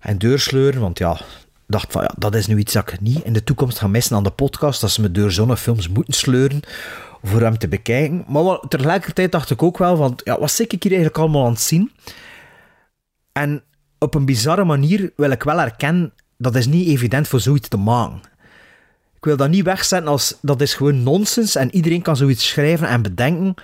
En 0.00 0.18
doorsleuren, 0.18 0.80
want 0.80 0.98
ja, 0.98 1.20
dacht 1.66 1.92
van 1.92 2.02
ja, 2.02 2.14
dat 2.18 2.34
is 2.34 2.46
nu 2.46 2.58
iets 2.58 2.72
dat 2.72 2.92
ik 2.92 3.00
niet 3.00 3.24
in 3.24 3.32
de 3.32 3.44
toekomst 3.44 3.78
ga 3.78 3.86
missen 3.86 4.16
aan 4.16 4.22
de 4.22 4.30
podcast, 4.30 4.80
dat 4.80 4.90
ze 4.90 5.00
me 5.00 5.12
door 5.12 5.32
zo'n 5.32 5.56
films 5.56 5.88
moeten 5.88 6.14
sleuren 6.14 6.60
voor 7.22 7.40
hem 7.40 7.58
te 7.58 7.68
bekijken. 7.68 8.24
Maar 8.28 8.58
tegelijkertijd 8.68 9.32
dacht 9.32 9.50
ik 9.50 9.62
ook 9.62 9.78
wel 9.78 9.96
van, 9.96 10.18
ja, 10.24 10.38
wat 10.38 10.50
zit 10.50 10.72
ik 10.72 10.82
hier 10.82 10.92
eigenlijk 10.92 11.22
allemaal 11.22 11.44
aan 11.44 11.52
het 11.52 11.60
zien? 11.60 11.92
En 13.32 13.62
op 13.98 14.14
een 14.14 14.24
bizarre 14.24 14.64
manier 14.64 15.12
wil 15.16 15.30
ik 15.30 15.42
wel 15.42 15.60
erkennen, 15.60 16.12
dat 16.36 16.54
is 16.54 16.66
niet 16.66 16.88
evident 16.88 17.28
voor 17.28 17.40
zoiets 17.40 17.68
te 17.68 17.76
maken. 17.76 18.20
Ik 19.16 19.24
wil 19.24 19.36
dat 19.36 19.48
niet 19.48 19.64
wegzetten 19.64 20.10
als, 20.10 20.38
dat 20.42 20.60
is 20.60 20.74
gewoon 20.74 21.02
nonsens 21.02 21.54
en 21.54 21.74
iedereen 21.74 22.02
kan 22.02 22.16
zoiets 22.16 22.48
schrijven 22.48 22.88
en 22.88 23.02
bedenken, 23.02 23.54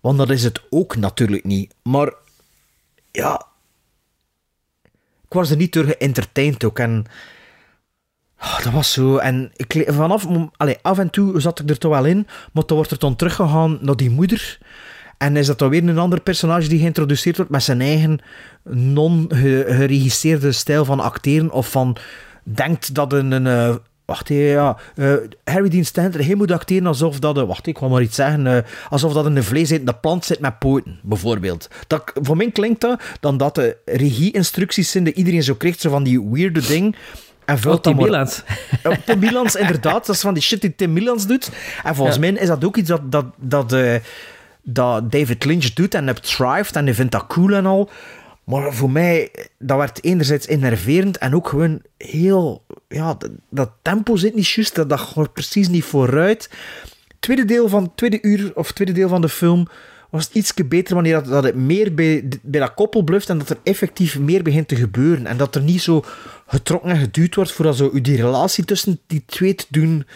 want 0.00 0.18
dat 0.18 0.30
is 0.30 0.42
het 0.42 0.60
ook 0.70 0.96
natuurlijk 0.96 1.44
niet. 1.44 1.74
Maar 1.82 2.12
ja, 3.10 3.46
ik 5.24 5.36
was 5.36 5.50
er 5.50 5.56
niet 5.56 5.72
door 5.72 5.84
geëntertained 5.84 6.64
ook. 6.64 6.78
En 6.78 7.06
oh, 8.42 8.62
dat 8.62 8.72
was 8.72 8.92
zo. 8.92 9.16
En 9.16 9.50
ik, 9.56 9.84
vanaf, 9.86 10.26
af 10.82 10.98
en 10.98 11.10
toe 11.10 11.40
zat 11.40 11.60
ik 11.60 11.70
er 11.70 11.78
toch 11.78 11.92
wel 11.92 12.04
in, 12.04 12.26
maar 12.52 12.66
dan 12.66 12.76
wordt 12.76 12.90
er 12.90 12.98
dan 12.98 13.16
teruggegaan 13.16 13.78
naar 13.80 13.96
die 13.96 14.10
moeder. 14.10 14.58
En 15.18 15.36
is 15.36 15.46
dat 15.46 15.58
dan 15.58 15.68
weer 15.68 15.88
een 15.88 15.98
ander 15.98 16.20
personage 16.20 16.68
die 16.68 16.78
geïntroduceerd 16.78 17.36
wordt 17.36 17.50
met 17.50 17.62
zijn 17.62 17.80
eigen 17.80 18.18
non-geregisseerde 18.64 20.52
stijl 20.52 20.84
van 20.84 21.00
acteren 21.00 21.50
of 21.50 21.70
van 21.70 21.96
denkt 22.42 22.94
dat 22.94 23.12
een, 23.12 23.32
een 23.32 23.46
uh, 23.46 23.74
wacht 24.04 24.28
ja, 24.28 24.76
uh, 24.96 25.14
Harry 25.44 25.68
Dean 25.68 25.84
Stanton, 25.84 26.20
hij 26.20 26.34
moet 26.34 26.50
acteren 26.50 26.86
alsof 26.86 27.18
dat, 27.18 27.38
uh, 27.38 27.44
wacht 27.44 27.66
ik 27.66 27.78
wil 27.78 27.88
maar 27.88 28.02
iets 28.02 28.14
zeggen, 28.14 28.64
alsof 28.88 29.12
dat 29.12 29.26
een 29.26 29.44
vleesetende 29.44 29.94
plant 29.94 30.24
zit 30.24 30.40
met 30.40 30.58
poten, 30.58 30.98
bijvoorbeeld. 31.02 31.68
Dat, 31.86 32.12
voor 32.14 32.36
mij 32.36 32.50
klinkt 32.50 32.80
dat 32.80 33.02
dan 33.20 33.36
dat 33.36 33.54
de 33.54 33.76
regie-instructies 33.84 34.90
zijn 34.90 35.04
die 35.04 35.14
iedereen 35.14 35.42
zo 35.42 35.54
krijgt, 35.54 35.80
zo 35.80 35.90
van 35.90 36.02
die 36.02 36.28
weirde 36.30 36.66
ding. 36.66 36.96
En 37.50 37.58
vult 37.58 37.82
Tim 37.82 37.96
Milans. 37.96 38.42
Ja, 38.82 38.96
Tim 39.04 39.18
Milans, 39.18 39.54
inderdaad. 39.54 40.06
Dat 40.06 40.14
is 40.14 40.20
van 40.20 40.34
die 40.34 40.42
shit 40.42 40.60
die 40.60 40.74
Tim 40.74 40.92
Milans 40.92 41.26
doet. 41.26 41.50
En 41.84 41.94
volgens 41.94 42.16
Ja. 42.16 42.22
mij 42.32 42.40
is 42.40 42.48
dat 42.48 42.64
ook 42.64 42.76
iets 42.76 42.88
dat, 42.88 43.12
dat, 43.12 43.24
dat, 43.36 43.72
eh, 43.72 43.94
dat 44.62 45.12
David 45.12 45.44
Lynch 45.44 45.64
doet 45.72 45.94
en 45.94 46.06
het 46.06 46.22
thrived 46.22 46.76
en 46.76 46.84
hij 46.84 46.94
vindt 46.94 47.12
dat 47.12 47.26
cool 47.26 47.52
en 47.52 47.66
al. 47.66 47.90
Maar 48.44 48.72
voor 48.74 48.90
mij, 48.90 49.30
dat 49.58 49.78
werd 49.78 50.04
enerzijds 50.04 50.46
enerverend 50.46 51.18
en 51.18 51.34
ook 51.34 51.48
gewoon 51.48 51.82
heel... 51.96 52.64
Ja, 52.88 53.14
dat, 53.14 53.30
dat 53.50 53.70
tempo 53.82 54.16
zit 54.16 54.34
niet 54.34 54.48
juist, 54.48 54.74
dat, 54.74 54.88
dat 54.88 55.00
gaat 55.00 55.32
precies 55.32 55.68
niet 55.68 55.84
vooruit. 55.84 56.50
Tweede 57.20 57.44
deel 57.44 57.68
van, 57.68 57.92
tweede 57.94 58.18
uur 58.22 58.50
of 58.54 58.72
tweede 58.72 58.92
deel 58.92 59.08
van 59.08 59.20
de 59.20 59.28
film 59.28 59.68
was 60.10 60.24
het 60.24 60.34
ietsje 60.34 60.64
beter 60.64 60.94
wanneer 60.94 61.12
dat, 61.14 61.24
dat 61.24 61.44
het 61.44 61.54
meer 61.54 61.94
bij, 61.94 62.28
bij 62.42 62.60
dat 62.60 62.74
koppel 62.74 63.02
bluft 63.02 63.28
en 63.28 63.38
dat 63.38 63.50
er 63.50 63.58
effectief 63.62 64.18
meer 64.18 64.42
begint 64.42 64.68
te 64.68 64.76
gebeuren. 64.76 65.26
En 65.26 65.36
dat 65.36 65.54
er 65.54 65.62
niet 65.62 65.82
zo 65.82 66.04
getrokken 66.50 66.90
en 66.90 66.98
geduwd 66.98 67.34
wordt 67.34 67.52
voor 67.52 67.64
dat 67.64 67.76
zo 67.76 67.90
u 67.92 68.00
die 68.00 68.16
relatie 68.16 68.64
tussen 68.64 69.00
die 69.06 69.22
twee 69.26 69.54
te 69.54 69.66
doen 69.68 70.06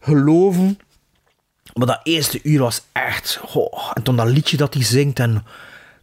geloven. 0.00 0.78
Maar 1.74 1.86
dat 1.86 2.00
eerste 2.02 2.40
uur 2.42 2.60
was 2.60 2.82
echt... 2.92 3.40
en 3.94 4.02
toen 4.02 4.16
dat 4.16 4.26
liedje 4.26 4.56
dat 4.56 4.74
hij 4.74 4.82
zingt 4.82 5.18
en... 5.18 5.44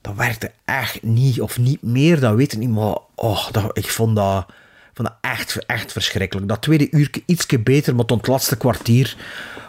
Dat 0.02 0.16
werkte 0.16 0.52
echt 0.66 1.04
niet, 1.04 1.42
of 1.42 1.58
niet 1.58 1.82
meer, 1.82 2.20
dat 2.20 2.36
weet 2.36 2.54
ik 2.54 2.60
niet. 2.60 2.70
Maar 2.70 2.98
oh, 3.16 3.52
dat, 3.52 3.78
ik 3.78 3.90
vond 3.90 4.16
dat, 4.16 4.46
vond 4.94 5.08
dat 5.08 5.18
echt, 5.22 5.66
echt 5.66 5.92
verschrikkelijk. 5.92 6.48
Dat 6.48 6.62
tweede 6.62 6.88
uur 6.92 7.10
ietsje 7.26 7.60
beter, 7.60 7.96
maar 7.96 8.06
tot 8.06 8.18
het 8.18 8.28
laatste 8.28 8.58
kwartier 8.58 9.16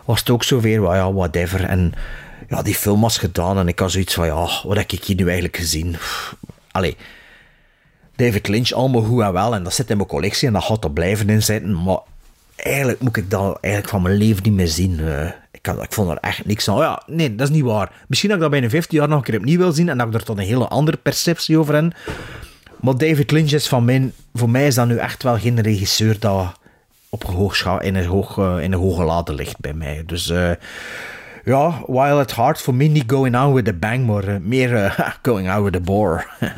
was 0.05 0.19
het 0.19 0.31
ook 0.31 0.45
zo 0.45 0.61
weer, 0.61 0.83
well, 0.83 0.97
ja, 0.97 1.13
whatever. 1.13 1.65
En 1.65 1.93
ja, 2.49 2.63
die 2.63 2.75
film 2.75 3.01
was 3.01 3.19
gedaan 3.19 3.59
en 3.59 3.69
ik 3.69 3.79
had 3.79 3.91
zoiets 3.91 4.15
van, 4.15 4.27
ja, 4.27 4.49
wat 4.63 4.77
heb 4.77 4.93
ik 4.93 5.05
hier 5.05 5.17
nu 5.17 5.25
eigenlijk 5.25 5.57
gezien? 5.57 5.97
Allee, 6.71 6.97
David 8.17 8.49
Lynch, 8.49 8.73
allemaal 8.73 9.03
goed 9.03 9.23
en 9.23 9.33
wel. 9.33 9.55
En 9.55 9.63
dat 9.63 9.75
zit 9.75 9.91
in 9.91 9.97
mijn 9.97 10.09
collectie 10.09 10.47
en 10.47 10.53
dat 10.53 10.65
gaat 10.65 10.85
er 10.85 10.91
blijven 10.91 11.29
in 11.29 11.43
zitten. 11.43 11.83
Maar 11.83 11.99
eigenlijk 12.57 13.01
moet 13.01 13.17
ik 13.17 13.31
dat 13.31 13.59
eigenlijk 13.61 13.95
van 13.95 14.03
mijn 14.03 14.17
leven 14.17 14.43
niet 14.43 14.53
meer 14.53 14.69
zien. 14.69 15.01
Eh, 15.01 15.27
ik, 15.51 15.67
ik 15.67 15.93
vond 15.93 16.11
er 16.11 16.17
echt 16.17 16.47
niks 16.47 16.69
aan. 16.69 16.77
Oh 16.77 16.83
ja, 16.83 17.03
nee, 17.07 17.35
dat 17.35 17.49
is 17.49 17.55
niet 17.55 17.65
waar. 17.65 17.93
Misschien 18.07 18.29
dat 18.29 18.39
ik 18.39 18.45
dat 18.45 18.53
binnen 18.53 18.71
15 18.71 18.99
jaar 18.99 19.09
nog 19.09 19.19
een 19.19 19.25
keer 19.25 19.39
opnieuw 19.39 19.59
wil 19.59 19.73
zien 19.73 19.89
en 19.89 19.99
dat 19.99 20.07
ik 20.07 20.15
er 20.15 20.25
tot 20.25 20.39
een 20.39 20.45
hele 20.45 20.69
andere 20.69 20.97
perceptie 20.97 21.59
over 21.59 21.75
heb. 21.75 21.97
Maar 22.81 22.97
David 22.97 23.31
Lynch 23.31 23.51
is 23.51 23.69
van 23.69 23.85
mijn... 23.85 24.13
Voor 24.35 24.51
mij 24.51 24.67
is 24.67 24.75
dat 24.75 24.87
nu 24.87 24.97
echt 24.97 25.23
wel 25.23 25.39
geen 25.39 25.61
regisseur 25.61 26.19
dat 26.19 26.53
op 27.09 27.29
een 27.29 27.35
hoog 27.35 27.81
in 27.81 27.95
een 27.95 28.07
hoog, 28.07 28.39
eh, 28.39 28.57
in 28.61 28.73
een 28.73 28.79
hoge 28.79 29.05
lade 29.05 29.35
ligt 29.35 29.61
bij 29.61 29.73
mij. 29.73 30.03
Dus... 30.07 30.31
eh, 30.31 30.51
ja, 31.45 31.83
While 31.87 32.21
at 32.21 32.35
Heart, 32.35 32.61
voor 32.61 32.75
mij 32.75 32.89
niet 32.89 33.05
going 33.07 33.37
out 33.37 33.55
with 33.55 33.69
a 33.69 33.73
bang, 33.73 34.07
maar 34.07 34.29
eh, 34.29 34.37
meer 34.41 34.77
eh, 34.85 34.99
going 35.23 35.51
out 35.51 35.65
with 35.65 35.77
a 35.77 35.81
bore. 35.81 36.25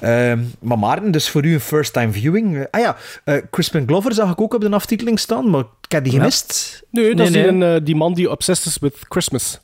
Ehm, 0.00 0.38
maar 0.60 0.78
Maarten, 0.78 1.10
dus 1.10 1.28
voor 1.30 1.44
u 1.44 1.52
een 1.54 1.60
first 1.60 1.92
time 1.92 2.12
viewing. 2.12 2.56
Eh, 2.58 2.64
ah 2.70 2.80
ja, 2.80 2.96
eh, 3.24 3.36
Crispin 3.50 3.86
Glover 3.86 4.14
zag 4.14 4.30
ik 4.30 4.40
ook 4.40 4.54
op 4.54 4.60
de 4.60 4.70
aftiteling 4.70 5.18
staan, 5.18 5.50
maar 5.50 5.60
ik 5.60 5.92
heb 5.92 6.04
die 6.04 6.12
gemist. 6.12 6.82
Nee, 6.90 7.14
dat 7.14 7.26
is 7.26 7.32
Nee, 7.34 7.42
die, 7.42 7.52
nee. 7.52 7.74
een, 7.76 7.84
die 7.84 7.96
man 7.96 8.14
die 8.14 8.30
obsessed 8.30 8.66
is 8.66 8.78
with 8.78 8.96
Christmas. 9.08 9.60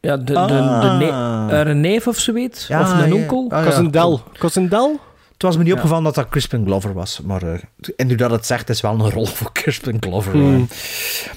Ja, 0.00 0.16
de, 0.16 0.24
de, 0.24 0.32
de, 0.32 0.36
Ah. 0.38 0.98
ne- 0.98 1.54
een 1.70 1.80
neef 1.80 2.06
of 2.06 2.16
zoiets? 2.18 2.66
Ja, 2.66 2.80
of 2.80 2.92
een 2.92 3.08
ja. 3.08 3.14
onkel? 3.14 3.46
Ah, 3.50 3.58
ja. 3.58 3.64
Cousin 3.64 3.90
Del. 3.90 4.22
Cousin 4.38 4.68
Del? 4.68 5.00
Het 5.40 5.48
was 5.48 5.58
me 5.58 5.64
niet 5.64 5.72
opgevallen 5.72 6.04
dat 6.04 6.14
dat 6.14 6.28
Crispin 6.28 6.64
Glover 6.64 6.92
was, 6.92 7.20
maar 7.20 7.42
eh, 7.42 7.58
en 7.96 8.06
nu 8.06 8.14
dat 8.14 8.30
het 8.30 8.46
zegt, 8.46 8.68
is 8.68 8.80
wel 8.80 8.92
een 8.92 9.10
rol 9.18 9.26
voor 9.26 9.52
Crispin 9.52 9.96
Glover. 10.00 10.32
Hmm. 10.32 10.68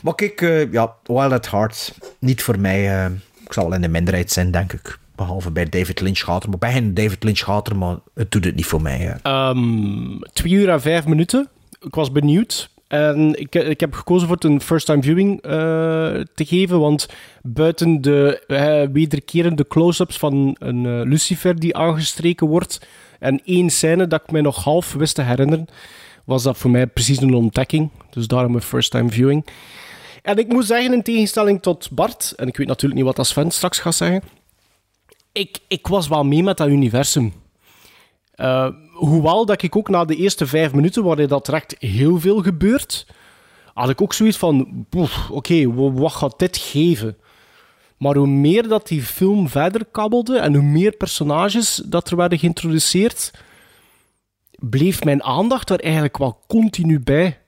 Maar 0.01 0.15
kijk, 0.15 0.41
eh, 0.41 0.71
ja, 0.71 0.93
While 1.03 1.33
at 1.33 1.49
Heart, 1.51 1.93
niet 2.19 2.43
voor 2.43 2.59
mij. 2.59 3.05
eh, 3.05 3.11
ik 3.45 3.53
zal 3.53 3.63
wel 3.65 3.73
in 3.75 3.81
de 3.81 3.87
minderheid 3.87 4.31
zijn, 4.31 4.51
denk 4.51 4.73
ik. 4.73 4.97
Behalve 5.15 5.51
bij 5.51 5.69
David 5.69 6.01
Lynch 6.01 6.19
gaat 6.19 6.43
er. 6.43 6.49
Maar 6.49 6.57
bij 6.57 6.71
hen 6.71 6.93
David 6.93 7.23
Lynch 7.23 7.39
gaat 7.39 7.67
er, 7.67 7.75
maar 7.75 7.97
het 8.13 8.31
doet 8.31 8.45
het 8.45 8.55
niet 8.55 8.65
voor 8.65 8.81
mij. 8.81 8.99
eh. 9.23 9.31
Ehm, 9.49 10.19
twee 10.33 10.53
uur 10.53 10.69
en 10.69 10.81
vijf 10.81 11.05
minuten. 11.05 11.49
Ik 11.81 11.95
was 11.95 12.11
benieuwd. 12.11 12.69
En 12.87 13.39
ik, 13.39 13.55
ik 13.55 13.79
heb 13.79 13.93
gekozen 13.93 14.27
voor 14.27 14.35
het 14.35 14.45
een 14.45 14.61
first-time 14.61 15.01
viewing 15.03 15.41
te 15.41 16.45
geven. 16.45 16.79
Want 16.79 17.07
buiten 17.41 18.01
de 18.01 18.43
wederkerende 18.93 19.67
close-ups 19.67 20.17
van 20.17 20.55
een 20.59 21.01
Lucifer 21.07 21.59
die 21.59 21.75
aangestreken 21.75 22.47
wordt. 22.47 22.79
En 23.23 23.41
één 23.45 23.69
scène 23.69 24.07
dat 24.07 24.21
ik 24.21 24.31
mij 24.31 24.41
nog 24.41 24.63
half 24.63 24.93
wist 24.93 25.15
te 25.15 25.21
herinneren. 25.21 25.65
Was 26.25 26.43
dat 26.43 26.57
voor 26.57 26.71
mij 26.71 26.87
precies 26.87 27.21
een 27.21 27.33
ontdekking. 27.33 27.89
Dus 28.09 28.27
daarom 28.27 28.55
een 28.55 28.61
first-time 28.61 29.09
viewing. 29.09 29.45
En 30.21 30.37
ik 30.37 30.47
moet 30.47 30.65
zeggen, 30.65 30.93
in 30.93 31.03
tegenstelling 31.03 31.61
tot 31.61 31.89
Bart. 31.91 32.33
En 32.35 32.47
ik 32.47 32.57
weet 32.57 32.67
natuurlijk 32.67 32.95
niet 32.95 33.09
wat 33.09 33.17
als 33.17 33.27
Sven 33.29 33.51
straks 33.51 33.79
gaat 33.79 33.95
zeggen. 33.95 34.23
Ik, 35.31 35.57
ik 35.67 35.87
was 35.87 36.07
wel 36.07 36.23
mee 36.23 36.43
met 36.43 36.57
dat 36.57 36.67
universum. 36.67 37.33
Eh, 38.35 38.67
hoewel 38.93 39.45
dat 39.45 39.61
ik 39.61 39.75
ook 39.75 39.89
na 39.89 40.05
de 40.05 40.15
eerste 40.15 40.47
vijf 40.47 40.73
minuten, 40.73 41.03
waarin 41.03 41.27
dat 41.27 41.49
echt 41.49 41.75
heel 41.79 42.19
veel 42.19 42.41
gebeurt, 42.41 43.07
had 43.73 43.89
ik 43.89 44.01
ook 44.01 44.13
zoiets 44.13 44.37
van, 44.37 44.85
oké, 45.31 45.73
wa- 45.73 45.91
wat 45.91 46.11
gaat 46.13 46.39
dit 46.39 46.57
geven? 46.57 47.17
Maar 48.03 48.15
hoe 48.15 48.27
meer 48.27 48.67
dat 48.67 48.87
die 48.87 49.01
film 49.01 49.49
verder 49.49 49.85
kabbelde 49.85 50.37
en 50.37 50.53
hoe 50.53 50.63
meer 50.63 50.91
personages 50.91 51.75
dat 51.75 52.09
er 52.09 52.17
werden 52.17 52.39
geïntroduceerd, 52.39 53.31
bleef 54.59 55.03
mijn 55.03 55.23
aandacht 55.23 55.69
er 55.69 55.79
eigenlijk 55.79 56.17
wel 56.17 56.39
continu 56.47 56.99
bij. 56.99 57.39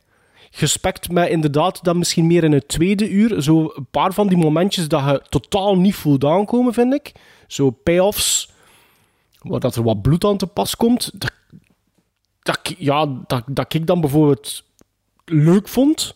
Gespekt 0.52 1.12
met 1.12 1.30
inderdaad 1.30 1.84
dat 1.84 1.96
misschien 1.96 2.28
meer 2.28 2.44
in 2.44 2.52
het 2.52 2.68
tweede 2.68 3.10
uur. 3.10 3.42
Zo 3.42 3.72
een 3.76 3.88
paar 3.92 4.14
van 4.14 4.28
die 4.28 4.38
momentjes 4.38 4.88
dat 4.88 5.04
je 5.06 5.22
totaal 5.30 5.78
niet 5.78 5.96
voelt 5.96 6.24
aankomen, 6.24 6.74
vind 6.74 6.94
ik. 6.94 7.12
Zo 7.48 7.70
payoffs, 7.70 8.52
waar 9.42 9.60
dat 9.60 9.76
er 9.76 9.84
wat 9.84 10.02
bloed 10.02 10.26
aan 10.26 10.38
te 10.38 10.48
pas 10.48 10.76
komt. 10.76 11.12
Dat, 12.42 12.60
ja, 12.78 13.06
dat, 13.28 13.44
dat 13.48 13.74
ik 13.74 13.88
dan 13.88 14.02
bijvoorbeeld 14.02 14.64
leuk 15.26 15.68
vond. 15.68 16.16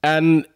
En 0.00 0.46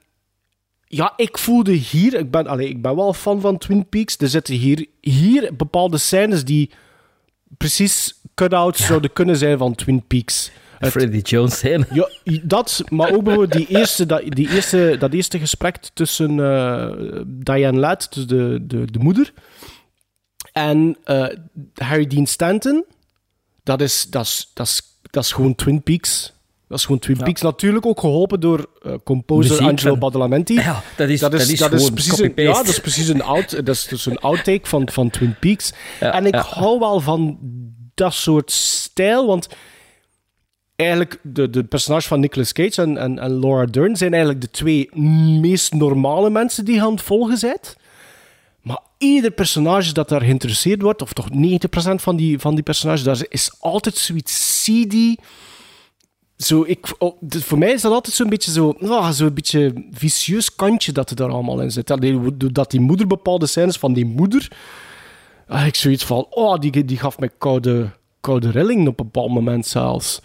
ja, 0.88 1.12
ik 1.16 1.38
voelde 1.38 1.72
hier... 1.72 2.14
Ik 2.14 2.30
ben, 2.30 2.46
allee, 2.46 2.68
ik 2.68 2.82
ben 2.82 2.96
wel 2.96 3.12
fan 3.12 3.40
van 3.40 3.58
Twin 3.58 3.88
Peaks. 3.88 4.16
Er 4.18 4.28
zitten 4.28 4.54
hier, 4.54 4.86
hier 5.00 5.56
bepaalde 5.56 5.98
scènes 5.98 6.44
die 6.44 6.70
precies 7.56 8.20
cut-outs 8.34 8.86
zouden 8.86 9.12
kunnen 9.12 9.36
zijn 9.36 9.58
van 9.58 9.74
Twin 9.74 10.04
Peaks. 10.06 10.50
Het- 10.78 10.90
Freddy 10.90 11.18
Jones 11.18 11.56
scène. 11.56 11.86
ja, 11.92 12.08
dat, 12.42 12.82
maar 12.88 13.12
ook 13.12 13.24
bijvoorbeeld 13.24 13.66
die 13.68 13.76
eerste, 13.78 14.06
dat, 14.06 14.22
die 14.28 14.50
eerste, 14.50 14.96
dat 14.98 15.12
eerste 15.12 15.38
gesprek 15.38 15.76
tussen 15.94 16.40
eh, 16.40 17.20
Diane 17.26 17.78
Ladd, 17.78 18.14
dus 18.14 18.26
de, 18.26 18.58
de, 18.62 18.84
de 18.90 18.98
moeder, 18.98 19.32
en 20.52 20.96
eh, 21.04 21.26
Harry 21.74 22.06
Dean 22.06 22.26
Stanton. 22.26 22.84
Dat 23.62 23.80
is, 23.80 24.06
dat, 24.10 24.24
is, 24.24 24.50
dat, 24.54 24.66
is, 24.66 24.82
dat 25.10 25.24
is 25.24 25.32
gewoon 25.32 25.54
Twin 25.54 25.82
Peaks. 25.82 26.32
Dat 26.68 26.78
is 26.78 26.84
gewoon 26.84 27.00
Twin 27.00 27.16
Peaks. 27.16 27.40
Natuurlijk 27.42 27.86
ook 27.86 28.00
geholpen 28.00 28.40
door 28.40 28.66
eh, 28.82 28.92
composer 29.04 29.50
Muziek 29.50 29.66
Angelo 29.68 29.96
Badalamenti. 29.96 30.54
Ja, 30.54 30.82
dat 30.96 31.08
is- 31.32 31.58
dat 31.58 31.72
is 31.72 31.80
gewoon 31.80 31.92
precies 31.94 32.18
een, 32.18 32.32
ja, 32.36 32.52
dat 32.52 32.68
is 32.68 32.80
precies 32.80 33.08
een, 33.08 33.22
out, 33.22 33.50
dat 33.50 33.68
is 33.74 33.84
dus 33.86 34.06
een 34.06 34.18
outtake 34.18 34.60
van, 34.68 34.88
van 34.90 35.10
Twin 35.10 35.36
Peaks. 35.40 35.72
Ja, 36.00 36.12
en 36.12 36.26
ik 36.26 36.34
ja. 36.34 36.40
hou 36.42 36.78
wel 36.78 37.00
van 37.00 37.38
dat 37.94 38.14
soort 38.14 38.50
stijl, 38.52 39.26
want 39.26 39.48
eigenlijk 40.76 41.18
de, 41.22 41.50
de 41.50 41.64
personages 41.64 42.06
van 42.06 42.20
Nicolas 42.20 42.52
Cage 42.52 42.82
en, 42.82 42.96
en, 42.98 43.18
en 43.18 43.40
Laura 43.40 43.64
Dern 43.64 43.96
zijn 43.96 44.10
eigenlijk 44.12 44.42
de 44.42 44.50
twee 44.50 44.96
meest 45.40 45.72
normale 45.72 46.30
mensen 46.30 46.64
die 46.64 46.74
je 46.74 46.80
aan 46.82 46.92
het 46.92 47.02
volgen 47.02 47.38
bent. 47.40 47.76
Maar 48.62 48.78
ieder 48.98 49.30
personage 49.30 49.92
dat 49.92 50.08
daar 50.08 50.20
geïnteresseerd 50.20 50.82
wordt, 50.82 51.02
of 51.02 51.12
toch 51.12 51.28
90% 51.30 51.34
van 51.94 52.16
die, 52.16 52.38
van 52.38 52.54
die 52.54 52.62
personages, 52.64 53.02
daar 53.02 53.24
is 53.28 53.50
altijd 53.60 53.96
zoiets 53.96 54.62
seedy. 54.64 55.14
Zo, 56.36 56.64
ik, 56.66 56.94
oh, 56.98 57.16
voor 57.28 57.58
mij 57.58 57.72
is 57.72 57.80
dat 57.82 57.92
altijd 57.92 58.14
zo'n 58.14 58.28
beetje 58.28 58.50
zo, 58.50 58.74
ah, 58.80 59.10
zo'n 59.10 59.34
beetje 59.34 59.72
vicieus 59.92 60.54
kantje 60.54 60.92
dat 60.92 61.10
er 61.10 61.16
daar 61.16 61.30
allemaal 61.30 61.60
in 61.60 61.70
zit. 61.70 61.90
Allee, 61.90 62.36
Dat 62.36 62.70
die 62.70 62.80
moeder 62.80 63.06
bepaalde 63.06 63.46
scènes 63.46 63.76
van 63.76 63.92
die 63.92 64.06
moeder, 64.06 64.48
ik 65.66 65.74
zoiets 65.74 66.04
van, 66.04 66.26
oh, 66.30 66.58
die, 66.58 66.84
die 66.84 66.98
gaf 66.98 67.18
mij 67.18 67.30
koude, 67.38 67.90
koude 68.20 68.50
rilling 68.50 68.80
op 68.88 69.00
een 69.00 69.04
bepaald 69.10 69.30
moment 69.30 69.66
zelfs. 69.66 70.20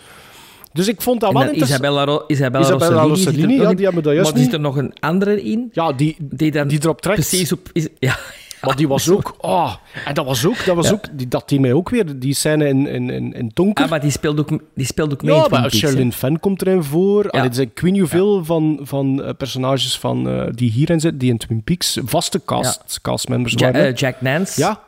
Dus 0.73 0.87
ik 0.87 1.01
vond 1.01 1.19
dat 1.19 1.33
wel 1.33 1.41
interessant. 1.41 1.81
Isabella, 1.81 2.03
Ro 2.03 2.23
Isabella, 2.27 2.65
Isabella 2.65 3.01
Rossellini. 3.01 3.09
Rossellini, 3.09 3.61
ja, 3.61 3.73
die 3.73 3.85
hebben 3.85 4.03
dat 4.03 4.13
juist 4.13 4.29
Maar 4.31 4.39
er 4.39 4.45
niet. 4.45 4.51
zit 4.51 4.53
er 4.53 4.59
nog 4.65 4.77
een 4.77 4.93
andere 4.99 5.43
in. 5.43 5.69
Ja, 5.73 5.93
die, 5.93 6.15
die, 6.19 6.51
dan 6.51 6.67
die 6.67 6.79
erop 6.81 7.01
trekt. 7.01 7.19
precies 7.19 7.51
op... 7.51 7.69
Is, 7.73 7.87
ja. 7.99 8.17
Maar 8.61 8.75
die 8.75 8.87
was 8.87 9.09
ook... 9.09 9.35
Oh, 9.37 9.73
en 10.05 10.13
dat 10.13 10.25
was 10.25 10.45
ook... 10.45 10.65
Dat, 10.65 10.75
was 10.75 10.85
Ja. 10.87 10.93
ook 10.93 11.03
die, 11.11 11.27
dat 11.27 11.49
die 11.49 11.59
mij 11.59 11.73
ook 11.73 11.89
weer... 11.89 12.19
Die 12.19 12.33
scène 12.33 12.67
in, 12.67 12.87
in, 12.87 13.09
in, 13.09 13.33
in 13.33 13.51
Donker. 13.53 13.83
Ah, 13.83 13.89
maar 13.89 14.01
die 14.01 14.11
speelt 14.11 14.39
ook, 14.39 14.49
die 14.75 14.85
speelt 14.85 15.13
ook 15.13 15.21
mee 15.23 15.35
ja, 15.35 15.47
maar. 15.49 15.71
Sherilyn 15.71 16.13
Fenn 16.13 16.39
komt 16.39 16.61
erin 16.61 16.83
voor. 16.83 17.29
Allee, 17.29 17.47
er 17.47 17.53
zijn 17.55 17.67
ik 17.67 17.79
weet 17.79 17.91
niet 17.91 17.99
hoeveel 17.99 18.45
van, 18.45 18.79
van 18.81 19.23
eh, 19.23 19.33
personages 19.37 19.97
van, 19.99 20.29
eh, 20.29 20.47
die 20.51 20.71
hierin 20.71 20.99
zitten, 20.99 21.19
die 21.19 21.29
in 21.29 21.37
Twin 21.37 21.63
Peaks 21.63 21.97
vaste 22.05 22.41
cast, 22.45 23.01
castmembers 23.01 23.53
Ja, 23.53 23.71
waren. 23.71 23.87
eh, 23.87 23.95
Jack 23.95 24.21
Nance. 24.21 24.59
Ja. 24.61 24.81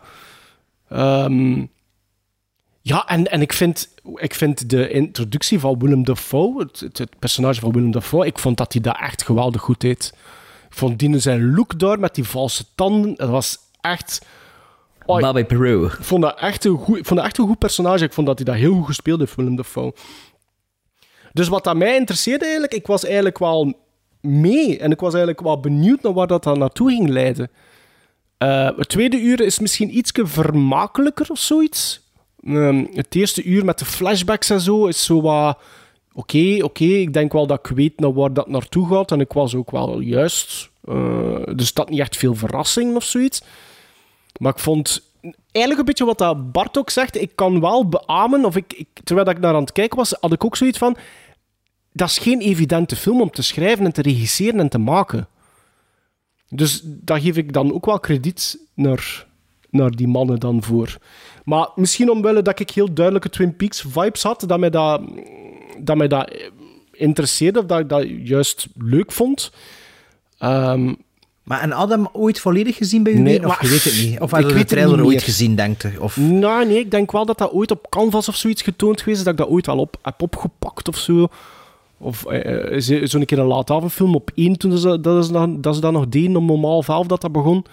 Ehm, 0.89 1.65
ja, 2.81 3.07
en, 3.07 3.31
en 3.31 3.41
ik, 3.41 3.53
vind, 3.53 3.89
ik 4.15 4.33
vind 4.35 4.69
de 4.69 4.89
introductie 4.89 5.59
van 5.59 5.79
Willem 5.79 6.03
Dafoe, 6.03 6.59
het, 6.59 6.79
het, 6.79 6.97
het 6.97 7.19
personage 7.19 7.59
van 7.59 7.71
Willem 7.71 7.91
Dafoe, 7.91 8.25
ik 8.25 8.39
vond 8.39 8.57
dat 8.57 8.73
hij 8.73 8.81
dat 8.81 8.97
echt 9.01 9.23
geweldig 9.23 9.61
goed 9.61 9.81
deed. 9.81 10.13
Ik 10.69 10.79
vond 10.79 10.99
die 10.99 11.19
zijn 11.19 11.53
look 11.55 11.79
daar 11.79 11.99
met 11.99 12.15
die 12.15 12.23
valse 12.23 12.65
tanden, 12.75 13.15
dat 13.15 13.29
was 13.29 13.57
echt... 13.83 14.25
Oh, 15.05 15.19
Bobby 15.19 15.43
Peru. 15.43 15.85
ik 15.85 15.91
vond 15.99 16.21
dat 16.21 16.39
echt 16.39 16.65
een 16.65 16.77
goed, 16.77 17.07
vond 17.07 17.19
dat 17.19 17.25
echt 17.25 17.37
een 17.37 17.47
goed 17.47 17.59
personage. 17.59 18.03
Ik 18.03 18.13
vond 18.13 18.27
dat 18.27 18.37
hij 18.37 18.45
dat 18.45 18.55
heel 18.55 18.73
goed 18.73 18.85
gespeeld 18.85 19.19
heeft, 19.19 19.35
Willem 19.35 19.55
Dafoe. 19.55 19.93
Dus 21.33 21.47
wat 21.47 21.63
dat 21.63 21.75
mij 21.75 21.95
interesseerde 21.95 22.43
eigenlijk, 22.43 22.73
ik 22.73 22.87
was 22.87 23.05
eigenlijk 23.05 23.37
wel 23.37 23.73
mee. 24.21 24.79
En 24.79 24.91
ik 24.91 24.99
was 24.99 25.13
eigenlijk 25.13 25.43
wel 25.43 25.59
benieuwd 25.59 26.01
naar 26.01 26.13
waar 26.13 26.27
dat 26.27 26.43
dan 26.43 26.59
naartoe 26.59 26.89
ging 26.89 27.09
leiden. 27.09 27.51
Eh, 28.37 28.69
het 28.77 28.89
tweede 28.89 29.21
uur 29.21 29.41
is 29.41 29.59
misschien 29.59 29.97
iets 29.97 30.11
vermakelijker 30.13 31.25
of 31.29 31.39
zoiets. 31.39 32.01
Ehm, 32.43 32.85
het 32.93 33.15
eerste 33.15 33.43
uur 33.43 33.65
met 33.65 33.79
de 33.79 33.85
flashbacks 33.85 34.49
en 34.49 34.61
zo 34.61 34.85
is 34.85 35.05
zo 35.05 35.21
wat... 35.21 35.57
Oké, 36.13 36.57
oké, 36.61 36.83
ik 36.83 37.13
denk 37.13 37.33
wel 37.33 37.47
dat 37.47 37.59
ik 37.59 37.75
weet 37.75 37.99
naar 37.99 38.13
waar 38.13 38.33
dat 38.33 38.47
naartoe 38.47 38.87
gaat. 38.87 39.11
En 39.11 39.19
ik 39.19 39.33
was 39.33 39.55
ook 39.55 39.71
wel 39.71 39.99
juist... 39.99 40.69
eh, 40.83 41.43
dus 41.55 41.73
dat 41.73 41.89
niet 41.89 41.99
echt 41.99 42.17
veel 42.17 42.35
verrassing 42.35 42.95
of 42.95 43.03
zoiets. 43.03 43.41
Maar 44.39 44.51
ik 44.51 44.59
vond 44.59 45.11
eigenlijk 45.51 45.79
een 45.79 45.85
beetje 45.85 46.05
wat 46.05 46.17
dat 46.17 46.51
Bart 46.51 46.77
ook 46.77 46.89
zegt. 46.89 47.21
Ik 47.21 47.31
kan 47.35 47.59
wel 47.59 47.89
beamen, 47.89 48.45
of 48.45 48.55
ik, 48.55 48.73
ik, 48.73 48.87
terwijl 49.03 49.29
ik 49.29 49.39
naar 49.39 49.53
aan 49.53 49.61
het 49.61 49.71
kijken 49.71 49.97
was, 49.97 50.15
had 50.19 50.33
ik 50.33 50.45
ook 50.45 50.55
zoiets 50.55 50.77
van. 50.77 50.97
Dat 51.91 52.09
is 52.09 52.17
geen 52.17 52.39
evidente 52.39 52.95
film 52.95 53.21
om 53.21 53.31
te 53.31 53.41
schrijven 53.43 53.85
en 53.85 53.93
te 53.93 54.01
regisseren 54.01 54.59
en 54.59 54.69
te 54.69 54.77
maken. 54.77 55.27
Dus 56.49 56.81
daar 56.83 57.19
geef 57.19 57.37
ik 57.37 57.53
dan 57.53 57.73
ook 57.73 57.85
wel 57.85 57.99
krediet 57.99 58.57
naar, 58.73 59.27
naar 59.69 59.91
die 59.91 60.07
mannen 60.07 60.39
dan 60.39 60.63
voor. 60.63 60.97
Maar 61.45 61.69
misschien 61.75 62.09
omwille 62.09 62.41
dat 62.41 62.59
ik 62.59 62.69
heel 62.69 62.93
duidelijke 62.93 63.29
Twin 63.29 63.55
Peaks 63.55 63.85
vibes 63.87 64.23
had, 64.23 64.43
dat 64.47 64.59
mij 64.59 64.69
dat, 64.69 65.01
dat, 65.79 65.97
mij 65.97 66.07
dat 66.07 66.33
interesseerde, 66.91 67.59
of 67.59 67.65
dat 67.65 67.79
ik 67.79 67.89
dat 67.89 68.05
juist 68.09 68.67
leuk 68.75 69.11
vond. 69.11 69.51
Ehm, 70.37 70.93
Maar 71.43 71.61
en 71.61 71.71
Adam 71.71 72.09
ooit 72.13 72.39
volledig 72.39 72.75
gezien 72.75 73.03
bij 73.03 73.13
u? 73.13 73.19
Nee, 73.19 73.45
of 73.45 73.61
je 73.61 73.67
weet 73.67 73.83
het 73.83 73.93
niet? 74.01 74.19
Of 74.19 74.29
Ik 74.33 74.35
had 74.43 74.49
je 74.51 74.57
de 74.57 74.65
trailer 74.65 75.05
ooit 75.05 75.23
gezien, 75.23 75.55
denkt 75.55 75.81
je? 75.81 76.01
Of... 76.01 76.17
Nou, 76.17 76.65
nee, 76.65 76.79
ik 76.79 76.91
denk 76.91 77.11
wel 77.11 77.25
dat 77.25 77.37
dat 77.37 77.51
ooit 77.51 77.71
op 77.71 77.87
Canvas 77.89 78.27
of 78.27 78.35
zoiets 78.35 78.61
getoond 78.61 78.99
geweest 79.01 79.17
is, 79.19 79.23
dat 79.23 79.33
ik 79.33 79.39
dat 79.39 79.49
ooit 79.49 79.65
wel 79.65 79.77
op, 79.77 79.95
heb 80.01 80.21
opgepakt 80.21 80.87
of 80.87 80.97
zo. 80.97 81.27
Of 81.97 82.25
eh, 82.25 82.79
zo- 82.79 83.05
zo'n 83.05 83.25
keer 83.25 83.39
een 83.39 83.45
laatavondfilm 83.45 84.15
op 84.15 84.31
één, 84.35 84.57
toen 84.57 84.77
ze 84.77 84.99
dat, 84.99 85.23
is 85.23 85.29
dan, 85.29 85.61
dat 85.61 85.75
ze 85.75 85.81
dat 85.81 85.91
nog 85.91 86.07
deden 86.07 86.35
om 86.35 86.63
half 86.65 86.87
elf 86.87 87.07
dat 87.07 87.21
dat 87.21 87.31
begon. 87.31 87.65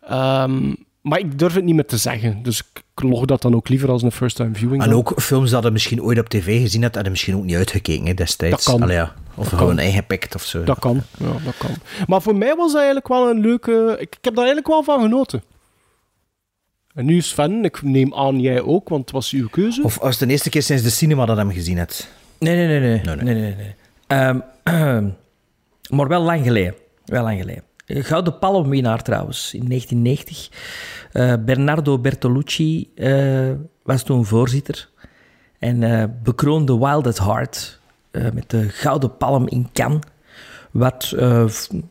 Ehm, 0.00 0.72
maar 1.04 1.18
ik 1.18 1.38
durf 1.38 1.54
het 1.54 1.64
niet 1.64 1.74
meer 1.74 1.86
te 1.86 1.96
zeggen, 1.96 2.42
dus 2.42 2.60
ik 2.60 3.02
log 3.02 3.24
dat 3.24 3.42
dan 3.42 3.54
ook 3.54 3.68
liever 3.68 3.90
als 3.90 4.02
een 4.02 4.12
first-time 4.12 4.54
viewing. 4.54 4.82
En 4.82 4.88
dan. 4.88 4.98
ook 4.98 5.20
films 5.20 5.50
dat 5.50 5.64
je 5.64 5.70
misschien 5.70 6.02
ooit 6.02 6.18
op 6.18 6.28
tv 6.28 6.60
gezien 6.60 6.82
hebt, 6.82 6.96
en 6.96 7.04
je 7.04 7.10
misschien 7.10 7.36
ook 7.36 7.44
niet 7.44 7.56
uitgekeken 7.56 8.06
hè, 8.06 8.14
destijds. 8.14 8.64
Dat 8.64 8.74
kan. 8.74 8.82
Allee, 8.82 8.96
ja. 8.96 9.14
Of 9.34 9.48
Dat 9.48 9.58
gewoon 9.58 9.78
ingepikt 9.78 10.34
of 10.34 10.42
zo. 10.42 10.64
Dat 10.64 10.78
kan, 10.78 11.02
ja, 11.18 11.32
dat 11.44 11.54
kan. 11.58 11.70
Maar 12.06 12.22
voor 12.22 12.36
mij 12.36 12.54
was 12.56 12.66
dat 12.66 12.76
eigenlijk 12.76 13.08
wel 13.08 13.30
een 13.30 13.40
leuke... 13.40 13.96
Ik, 13.98 14.16
ik 14.16 14.24
heb 14.24 14.34
daar 14.34 14.44
eigenlijk 14.44 14.66
wel 14.66 14.82
van 14.82 15.02
genoten. 15.02 15.42
En 16.94 17.04
nu 17.04 17.20
Sven, 17.20 17.64
ik 17.64 17.82
neem 17.82 18.14
aan 18.14 18.40
jij 18.40 18.60
ook, 18.60 18.88
want 18.88 19.02
het 19.02 19.10
was 19.10 19.30
uw 19.30 19.48
keuze. 19.48 19.82
Of 19.82 19.98
als 19.98 20.18
het 20.18 20.28
de 20.28 20.32
eerste 20.32 20.50
keer 20.50 20.62
sinds 20.62 20.82
de 20.82 20.90
cinema 20.90 21.26
dat 21.26 21.36
hem 21.36 21.50
gezien 21.50 21.76
hebt. 21.76 22.08
Nee, 22.38 22.56
nee, 22.56 22.66
nee. 22.66 22.80
nee. 22.80 23.16
nee, 23.16 23.24
nee, 23.24 23.34
nee, 23.34 23.54
nee. 23.54 23.74
Ehm, 24.06 24.38
maar 25.96 26.08
wel 26.08 26.22
lang 26.22 26.44
geleden. 26.44 26.74
Wel 27.04 27.22
lang 27.22 27.38
geleden. 27.38 27.62
Gouden 27.86 28.38
Palmwinnaar 28.38 29.02
trouwens, 29.02 29.54
in 29.54 29.68
1990. 29.68 30.48
Eh, 31.12 31.34
Bernardo 31.44 31.98
Bertolucci 31.98 32.90
eh, 32.94 33.50
was 33.82 34.02
toen 34.02 34.24
voorzitter. 34.24 34.88
En 35.58 35.82
eh, 35.82 36.04
bekroonde 36.22 36.78
Wild 36.78 37.06
at 37.06 37.18
Heart 37.18 37.80
eh, 38.10 38.30
met 38.30 38.50
de 38.50 38.68
Gouden 38.68 39.16
Palm 39.16 39.48
in 39.48 39.68
Cannes. 39.72 40.02
Wat 40.70 41.12
eh, 41.16 41.44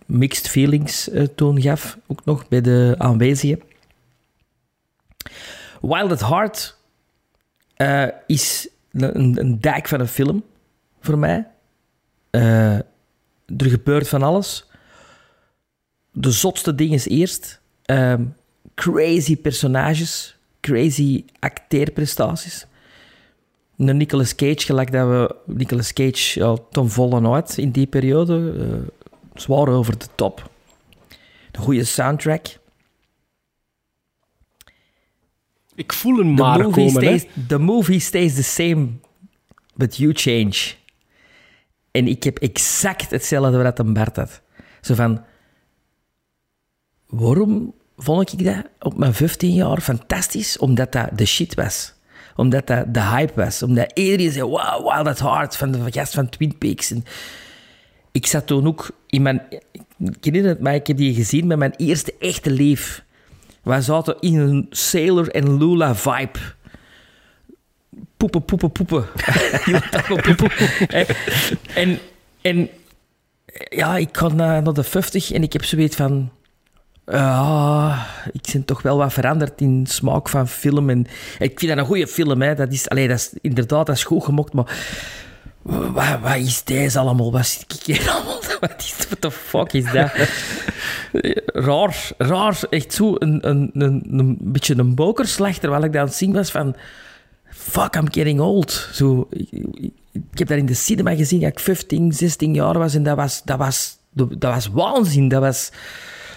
mixed 0.05 0.49
feelings 0.49 1.09
eh, 1.09 1.23
toen 1.35 1.61
gaf, 1.61 1.97
ook 2.07 2.25
nog 2.25 2.47
bij 2.47 2.61
de 2.61 2.95
aanwezigen. 2.97 3.61
Wild 5.81 6.11
at 6.11 6.27
Heart 6.29 6.77
eh, 7.75 8.07
is 8.27 8.69
een, 8.91 9.39
een 9.39 9.61
dijk 9.61 9.87
van 9.87 9.99
een 9.99 10.07
film 10.07 10.43
voor 11.01 11.17
mij. 11.17 11.47
Eh, 12.29 12.75
er 12.75 13.69
gebeurt 13.69 14.07
van 14.07 14.23
alles. 14.23 14.67
De 16.13 16.31
zotste 16.31 16.75
dingen 16.75 16.93
is 16.93 17.07
eerst. 17.07 17.61
Ehm, 17.85 18.23
crazy 18.75 19.37
personages. 19.37 20.37
Crazy 20.59 21.25
acteerprestaties. 21.39 22.65
Een 23.77 23.97
Nicolas 23.97 24.35
Cage, 24.35 24.65
gelijk 24.65 24.91
dat 24.91 25.07
we 25.07 25.35
Nicolas 25.45 25.93
Cage 25.93 26.39
ja, 26.39 26.57
ten 26.71 26.89
volle 26.89 27.29
uit 27.29 27.57
in 27.57 27.71
die 27.71 27.87
periode. 27.87 28.53
eh, 28.59 29.41
zwaar 29.41 29.67
over 29.67 29.97
de 29.99 30.05
top. 30.15 30.49
Een 31.51 31.61
goede 31.61 31.83
soundtrack. 31.83 32.47
Ik 35.75 35.93
voel 35.93 36.19
een 36.19 36.35
The 36.35 36.41
maar 36.41 36.59
movie, 36.59 36.85
komen, 36.85 37.01
stays, 37.01 37.25
the 37.47 37.57
movie 37.57 37.99
stays 37.99 38.35
the 38.35 38.43
same, 38.43 38.87
but 39.75 39.97
you 39.97 40.13
change. 40.13 40.73
En 41.91 42.07
ik 42.07 42.23
heb 42.23 42.37
exact 42.37 43.11
hetzelfde 43.11 43.63
wat 43.63 43.79
een 43.79 43.93
Bart 43.93 44.15
had. 44.15 44.41
Zo 44.81 44.93
van... 44.93 45.23
waarom 47.13 47.73
vond 47.97 48.33
ik 48.33 48.45
dat 48.45 48.65
op 48.79 48.97
mijn 48.97 49.13
15 49.13 49.53
jaar 49.53 49.81
fantastisch? 49.81 50.57
Omdat 50.57 50.91
dat 50.91 51.09
de 51.15 51.25
shit 51.25 51.53
was. 51.53 51.93
Omdat 52.35 52.67
dat 52.67 52.93
de 52.93 53.01
hype 53.01 53.33
was. 53.35 53.63
Omdat 53.63 53.91
iedereen 53.93 54.31
zei, 54.31 54.45
wow, 54.45 54.81
wow, 54.81 55.05
dat 55.05 55.19
hard 55.19 55.55
van 55.55 55.71
de 55.71 55.91
gast 55.91 56.13
van 56.13 56.29
Twin 56.29 56.57
Peaks. 56.57 56.91
En 56.91 57.05
ik 58.11 58.25
zat 58.25 58.47
toen 58.47 58.67
ook 58.67 58.91
in 59.07 59.21
mijn... 59.21 59.41
Ik 59.97 60.23
herinner 60.23 60.51
het 60.51 60.59
maar 60.59 60.75
ik 60.75 60.87
heb 60.87 60.97
die 60.97 61.13
gezien 61.13 61.47
met 61.47 61.57
mijn 61.57 61.73
eerste 61.77 62.13
echte 62.19 62.51
leef. 62.51 63.03
We 63.61 63.81
zaten 63.81 64.15
in 64.19 64.39
een 64.39 64.67
Sailor 64.69 65.29
en 65.29 65.57
Lula 65.57 65.95
vibe. 65.95 66.39
Poepen, 68.17 68.45
poepen, 68.45 68.71
poepen. 68.71 69.05
En, 71.75 71.99
en 72.41 72.69
ja, 73.69 73.97
ik 73.97 74.17
ga 74.17 74.27
naar, 74.27 74.61
naar 74.61 74.73
de 74.73 74.83
50 74.83 75.31
en 75.31 75.43
ik 75.43 75.53
heb 75.53 75.63
zoiets 75.63 75.95
van... 75.95 76.31
Ja, 77.05 78.05
ik 78.31 78.49
ben 78.53 78.65
toch 78.65 78.81
wel 78.81 78.97
wat 78.97 79.13
veranderd 79.13 79.61
in 79.61 79.85
smaak 79.87 80.29
van 80.29 80.47
film. 80.47 80.89
En, 80.89 81.05
ik 81.39 81.59
vind 81.59 81.71
dat 81.71 81.77
een 81.77 81.85
goede 81.85 82.07
film. 82.07 82.41
Hè. 82.41 82.55
Dat 82.55 82.71
is, 82.71 82.89
allee, 82.89 83.07
dat 83.07 83.17
is, 83.17 83.33
inderdaad, 83.41 83.85
dat 83.85 83.95
is 83.95 84.03
goed 84.03 84.23
gemokt, 84.23 84.53
maar... 84.53 84.77
Wat, 85.61 86.19
wat 86.21 86.35
is 86.35 86.63
deze 86.63 86.99
allemaal? 86.99 87.31
Wat 87.31 87.45
zit 87.45 87.73
ik 87.73 87.83
hier 87.95 88.09
allemaal? 88.13 88.41
Wat 88.59 88.73
is 88.77 88.95
what 88.97 89.21
the 89.21 89.31
fuck 89.31 89.73
is 89.73 89.91
dat? 89.91 90.11
raar, 91.67 92.11
raar. 92.17 92.59
Echt 92.69 92.93
zo 92.93 93.15
een, 93.17 93.49
een, 93.49 93.69
een, 93.73 94.03
een 94.11 94.37
beetje 94.41 94.77
een 94.77 94.95
bokerslag, 94.95 95.57
terwijl 95.57 95.83
ik 95.83 95.91
dat 95.91 96.01
aan 96.01 96.07
het 96.07 96.15
zien 96.17 96.33
was 96.33 96.51
van... 96.51 96.75
Fuck, 97.49 97.95
I'm 97.95 98.11
getting 98.13 98.39
old. 98.39 98.87
Zo, 98.93 99.27
ik, 99.29 99.47
ik- 99.51 99.91
ik 100.31 100.37
heb 100.39 100.47
dat 100.47 100.57
in 100.57 100.65
de 100.65 100.73
cinema 100.73 101.15
gezien 101.15 101.39
dat 101.39 101.49
ik 101.49 101.59
15, 101.59 102.11
16 102.13 102.53
jaar 102.53 102.77
was 102.77 102.95
en 102.95 103.03
dat 103.03 103.15
was, 103.15 103.41
dat 103.45 103.57
was, 103.57 103.97
dat 104.11 104.37
was 104.39 104.67
waanzin. 104.67 105.27
Dat 105.27 105.41
was 105.41 105.71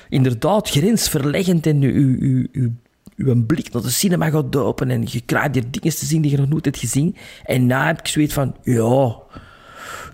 inderdaad 0.08 0.70
grensverleggend 0.70 1.66
en 1.66 1.82
uw, 1.82 2.16
uw, 2.18 2.46
uw, 2.52 2.70
uw 3.16 3.46
blik 3.46 3.72
naar 3.72 3.82
de 3.82 3.90
cinema 3.90 4.30
gaat 4.30 4.56
open 4.56 4.90
en 4.90 5.04
je 5.06 5.20
krijgt 5.20 5.54
hier 5.54 5.70
dingen 5.70 5.96
te 5.96 6.06
zien 6.06 6.22
die 6.22 6.30
je 6.30 6.36
nog 6.36 6.48
nooit 6.48 6.64
hebt 6.64 6.78
gezien. 6.78 7.16
En 7.44 7.66
na 7.66 7.86
heb 7.86 7.98
ik 7.98 8.06
zoiets 8.06 8.34
van, 8.34 8.56
ja, 8.62 9.16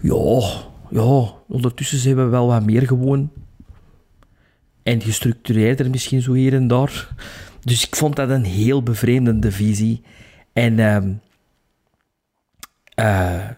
ja, 0.00 0.46
ja, 0.90 1.32
ondertussen 1.48 1.98
zijn 1.98 2.16
we 2.16 2.22
wel 2.22 2.46
wat 2.46 2.64
meer 2.64 2.86
gewoon 2.86 3.30
en 4.82 5.00
gestructureerder 5.00 5.90
misschien 5.90 6.22
zo 6.22 6.32
hier 6.32 6.54
en 6.54 6.66
daar. 6.66 7.08
Dus 7.60 7.86
ik 7.86 7.96
vond 7.96 8.16
dat 8.16 8.30
een 8.30 8.44
heel 8.44 8.82
bevreemdende 8.82 9.52
visie. 9.52 10.02
En 10.52 10.78
ehm, 10.78 11.12
eh, 12.94 13.48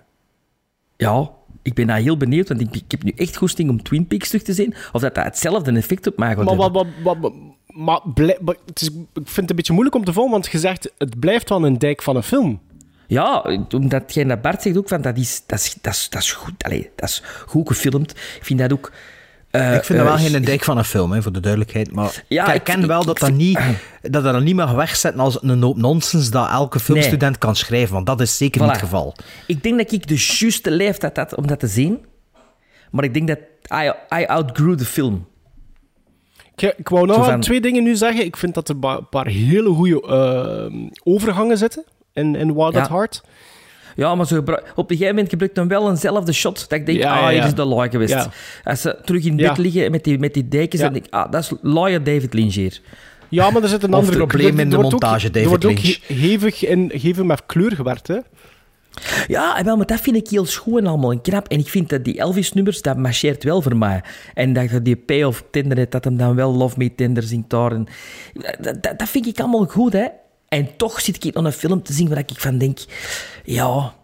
ja, 0.96 1.30
ik 1.64 1.74
ben 1.74 1.86
daar 1.86 1.98
heel 1.98 2.16
benieuwd, 2.16 2.48
want 2.48 2.60
ik, 2.60 2.74
ik 2.74 2.90
heb 2.90 3.02
nu 3.02 3.12
echt 3.16 3.36
goesting 3.36 3.70
om 3.70 3.82
Twin 3.82 4.06
Peaks 4.06 4.28
terug 4.28 4.42
te 4.42 4.52
zien. 4.52 4.74
Of 4.92 5.00
dat 5.00 5.14
dat 5.14 5.24
hetzelfde 5.24 5.72
effect 5.72 6.06
op 6.06 6.18
mij 6.18 6.34
gaat 6.34 6.44
Maar, 6.44 8.00
hebben. 8.02 8.36
maar 8.40 8.56
het 8.66 8.80
is, 8.80 8.88
ik 8.88 8.94
vind 9.14 9.36
het 9.36 9.50
een 9.50 9.56
beetje 9.56 9.72
moeilijk 9.72 9.96
om 9.96 10.04
te 10.04 10.12
volgen, 10.12 10.32
want 10.32 10.46
je 10.46 10.58
zegt 10.58 10.92
het 10.98 11.18
blijft 11.18 11.48
wel 11.48 11.64
een 11.64 11.78
dijk 11.78 12.02
van 12.02 12.16
een 12.16 12.22
film. 12.22 12.60
Ja, 13.06 13.58
omdat 13.70 14.14
jij 14.14 14.24
dat 14.24 14.42
Bart 14.42 14.62
zegt 14.62 14.76
ook 14.76 14.88
van 14.88 15.02
dat 15.02 15.16
is, 15.16 15.42
dat 15.46 15.58
is, 15.58 15.76
dat 15.80 15.92
is, 15.92 16.08
dat 16.08 16.22
is 16.22 16.32
goed. 16.32 16.64
Allee, 16.64 16.90
dat 16.96 17.08
is 17.08 17.22
goed 17.46 17.68
gefilmd. 17.68 18.10
Ik 18.10 18.44
vind 18.44 18.58
dat 18.58 18.72
ook. 18.72 18.92
Eh, 19.54 19.74
ik 19.74 19.84
vind 19.84 19.98
dat 19.98 20.08
wel 20.08 20.16
eh, 20.16 20.24
geen 20.32 20.44
dijk 20.44 20.64
van 20.64 20.78
een 20.78 20.84
film, 20.84 21.12
hè, 21.12 21.22
voor 21.22 21.32
de 21.32 21.40
duidelijkheid. 21.40 21.92
Maar 21.92 22.22
Ja, 22.28 22.48
ik 22.48 22.54
ik- 22.54 22.64
ken 22.64 22.86
wel 22.86 23.04
dat 23.04 23.18
dat, 23.18 23.32
niet, 23.32 23.58
dat 24.02 24.22
dat 24.24 24.42
niet 24.42 24.56
mag 24.56 24.72
wegzetten 24.72 25.20
als 25.20 25.42
een 25.42 25.62
hoop 25.62 25.76
nonsens 25.76 26.30
dat 26.30 26.48
elke 26.50 26.80
filmstudent 26.80 27.38
kan 27.38 27.56
schrijven. 27.56 27.94
Want 27.94 28.06
dat 28.06 28.20
is 28.20 28.36
zeker 28.36 28.60
niet 28.60 28.70
het 28.70 28.80
geval. 28.80 29.14
Ik 29.46 29.62
denk 29.62 29.78
dat 29.78 29.92
ik 29.92 30.06
de 30.08 30.36
juiste 30.38 30.70
leeftijd 30.70 31.16
had 31.16 31.34
om 31.34 31.46
dat 31.46 31.58
te 31.60 31.66
zien. 31.66 32.04
Maar 32.90 33.04
ik 33.04 33.14
denk 33.14 33.28
dat 33.28 33.38
I, 33.82 33.92
I 34.20 34.24
outgrew 34.26 34.74
the 34.78 34.84
film. 34.84 35.26
Ik, 36.56 36.74
ik 36.76 36.88
wou 36.88 37.06
nog 37.06 37.24
van- 37.24 37.40
twee 37.40 37.60
dingen 37.60 37.82
nu 37.82 37.94
zeggen. 37.96 38.24
Ik 38.24 38.36
vind 38.36 38.54
dat 38.54 38.68
er 38.68 38.76
een 38.80 39.08
paar 39.08 39.26
hele 39.26 39.68
goede 39.70 40.02
eh, 40.02 40.88
overgangen 41.02 41.58
zitten 41.58 41.84
in, 42.12 42.34
in 42.36 42.54
Wild 42.54 42.74
Ja. 42.74 42.80
at 42.80 42.88
Heart. 42.88 43.22
Ja, 43.96 44.14
maar 44.14 44.26
zo 44.26 44.38
op 44.38 44.48
een 44.48 44.56
gegeven 44.86 45.06
moment 45.06 45.28
gebruikt 45.28 45.54
dan 45.54 45.68
wel 45.68 45.90
eenzelfde 45.90 46.32
shot. 46.32 46.68
Dat 46.68 46.78
ik 46.78 46.86
denk, 46.86 46.98
Ja, 46.98 47.14
ah, 47.16 47.20
ja, 47.22 47.28
hier 47.28 47.44
is 47.44 47.54
de 47.54 47.64
laai 47.64 47.90
geweest. 47.90 48.12
Ja. 48.12 48.30
Als 48.64 48.80
ze 48.80 48.96
terug 49.04 49.24
in 49.24 49.36
Ja. 49.38 49.48
bed 49.48 49.58
liggen 49.58 49.90
met 49.90 50.04
die, 50.04 50.18
met 50.18 50.34
die 50.34 50.48
dekens, 50.48 50.80
Ja. 50.80 50.84
dan 50.84 50.92
denk 50.92 51.06
ik, 51.06 51.12
ah, 51.12 51.30
dat 51.30 51.42
is 51.42 51.52
laaie 51.62 52.02
David 52.02 52.34
Lynch 52.34 52.54
hier. 52.54 52.80
Ja, 53.28 53.50
maar 53.50 53.62
er 53.62 53.68
zit 53.68 53.82
een 53.82 53.92
Of 53.94 53.98
andere 54.00 54.26
probleem 54.26 54.58
in 54.58 54.70
de 54.70 54.76
wordt 54.76 54.94
ook- 54.94 55.00
montage, 55.02 55.26
Er 55.26 55.32
David 55.32 55.48
wordt 55.48 55.64
ook 55.64 55.78
hevig, 56.06 56.64
in, 56.66 56.90
hevig 56.94 57.24
met 57.24 57.42
kleur 57.46 57.72
gewerkt, 57.72 58.06
hè. 58.08 58.18
Ja, 59.26 59.56
en 59.58 59.64
wel, 59.64 59.76
maar 59.76 59.86
dat 59.86 60.00
vind 60.00 60.16
ik 60.16 60.28
heel 60.28 60.46
schoon 60.46 60.78
en 60.78 60.86
allemaal 60.86 61.12
en 61.12 61.20
knap. 61.20 61.48
En 61.48 61.58
ik 61.58 61.68
vind 61.68 61.88
dat 61.88 62.04
die 62.04 62.18
Elvis-nummers, 62.18 62.82
dat 62.82 62.96
marcheert 62.96 63.44
wel 63.44 63.62
voor 63.62 63.76
mij. 63.76 64.02
En 64.34 64.52
dat 64.52 64.70
je 64.70 64.82
die 64.82 64.96
Payoff 64.96 65.44
Tender 65.50 65.78
hebt, 65.78 65.92
dat 65.92 66.04
hem 66.04 66.16
dan 66.16 66.34
wel 66.34 66.54
Love 66.54 66.74
Me 66.78 66.94
Tender 66.94 67.22
zingt 67.22 67.50
daar. 67.50 67.72
En 67.72 67.86
dat, 68.60 68.82
dat, 68.82 68.98
dat 68.98 69.08
vind 69.08 69.26
ik 69.26 69.40
allemaal 69.40 69.64
goed, 69.64 69.92
hè. 69.92 70.06
En 70.54 70.68
toch 70.76 71.00
zit 71.00 71.24
ik 71.24 71.36
aan 71.36 71.44
een 71.44 71.52
film 71.52 71.82
te 71.82 71.92
zien 71.92 72.08
waar 72.08 72.18
ik 72.18 72.30
van 72.34 72.58
denk... 72.58 72.78
Ja, 73.44 73.94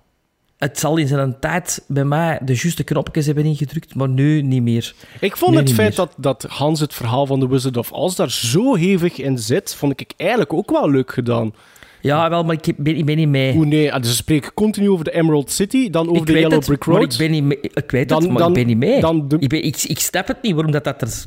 het 0.59 0.78
zal 0.78 0.97
in 0.97 1.06
zijn 1.09 1.36
tijd 1.40 1.85
bij 1.89 2.05
mij 2.05 2.39
de 2.44 2.55
juiste 2.55 2.82
knopjes 2.85 3.27
hebben 3.27 3.44
ingedrukt, 3.44 3.94
maar 3.94 4.09
nu 4.09 4.43
niet 4.43 4.62
meer. 4.62 4.94
Ik 5.20 5.36
vond 5.36 5.51
Nu 5.52 5.56
het 5.59 5.72
feit 5.72 5.89
meer. 5.89 5.97
dat, 5.97 6.12
dat 6.16 6.43
Hans 6.51 6.81
het 6.81 6.94
verhaal 6.94 7.27
van 7.27 7.40
The 7.40 7.48
Wizard 7.48 7.77
of 7.77 7.93
Oz 7.93 8.14
daar 8.16 8.31
zo 8.31 8.74
hevig 8.74 9.16
in 9.18 9.39
zit, 9.39 9.74
vond 9.74 10.01
ik 10.01 10.12
eigenlijk 10.16 10.52
ook 10.52 10.70
wel 10.70 10.90
leuk 10.90 11.12
gedaan. 11.12 11.55
Ja, 12.01 12.31
wel, 12.31 12.44
maar 12.44 12.56
ik 12.62 12.74
ben, 12.77 12.97
ik 12.97 13.05
ben 13.05 13.16
niet 13.16 13.28
mee. 13.28 13.52
Hoe 13.52 13.64
nee, 13.66 13.93
ah, 13.93 14.01
dus 14.01 14.10
ze 14.10 14.16
spreken 14.16 14.55
continu 14.55 14.90
over 14.90 15.05
de 15.05 15.12
Emerald 15.12 15.51
City, 15.51 15.90
dan 15.90 16.09
over 16.09 16.20
ik 16.20 16.27
de 16.27 16.32
Yellow 16.32 16.52
het, 16.52 16.66
Brick 16.66 16.85
Road. 16.85 17.12
ik 17.12 17.18
ben 17.18 17.31
niet 17.31 17.44
mee. 17.44 17.59
Ik 17.60 17.90
weet 17.90 18.09
Dan- 18.09 18.22
het, 18.22 18.31
maar 18.31 18.39
dan- 18.39 18.48
ik 18.48 18.55
ben 18.55 18.66
niet 18.66 18.77
mee. 18.77 19.01
dan 19.01 19.28
de- 19.28 19.36
ik, 19.39 19.48
ben, 19.48 19.62
ik, 19.64 19.82
ik 19.82 19.98
snap 19.98 20.27
het 20.28 20.43
niet, 20.43 20.52
waarom 20.55 20.72
dat, 20.72 20.85
dat 20.85 21.02
er... 21.02 21.24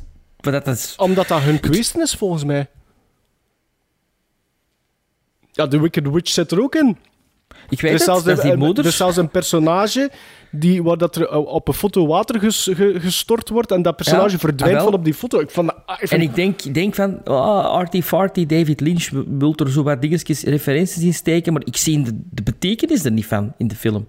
Dat 0.52 0.68
is, 0.68 0.94
Omdat 0.98 1.28
dat 1.28 1.42
hun 1.42 1.60
kwesten 1.60 2.02
is, 2.02 2.14
volgens 2.14 2.44
mij. 2.44 2.68
Ja, 5.56 5.68
de 5.68 5.80
Wicked 5.80 6.10
Witch 6.10 6.32
zit 6.32 6.52
er 6.52 6.62
ook 6.62 6.76
in. 6.76 6.98
ik 7.70 7.78
Er 7.80 7.84
weet 7.86 7.94
is, 7.94 8.06
het, 8.06 8.08
dat 8.26 8.38
is 8.38 8.44
er 8.78 8.86
is 8.86 8.98
zelfs 8.98 9.18
een 9.18 9.30
personage 9.30 10.12
die, 10.52 10.84
waar 10.84 10.98
dat 10.98 11.16
er 11.16 11.28
eh, 11.28 11.38
op 11.46 11.68
een 11.68 11.74
foto 11.74 12.08
water 12.08 12.40
ges- 12.40 12.70
ge- 12.74 12.96
gestort 13.00 13.50
wordt 13.50 13.72
en 13.72 13.82
dat 13.82 13.96
personage 13.96 14.32
Ja, 14.32 14.38
verdwijnt 14.38 14.78
ah, 14.78 14.84
van 14.84 14.94
op 14.94 15.04
die 15.04 15.14
foto. 15.14 15.40
Ik 15.40 15.50
vond 15.50 15.86
ah, 15.86 15.98
ik 16.02 16.10
En 16.10 16.22
ik 16.22 16.36
denk, 16.36 16.74
denk 16.74 16.96
van, 16.96 17.24
ah, 17.24 17.66
Artie 17.66 18.04
Farty, 18.04 18.46
David 18.46 18.80
Lynch 18.82 19.10
wil 19.28 19.54
er 19.56 19.72
zo 19.72 19.84
wat 19.84 20.02
dingetjes, 20.02 20.44
referenties 20.44 21.04
in 21.04 21.14
steken, 21.14 21.54
maar 21.54 21.62
ik 21.66 21.78
zie 21.78 22.02
de, 22.04 22.20
de 22.32 22.44
betekenis 22.44 23.06
er 23.06 23.12
niet 23.12 23.26
van 23.26 23.54
in 23.58 23.68
de 23.68 23.76
film. 23.76 24.08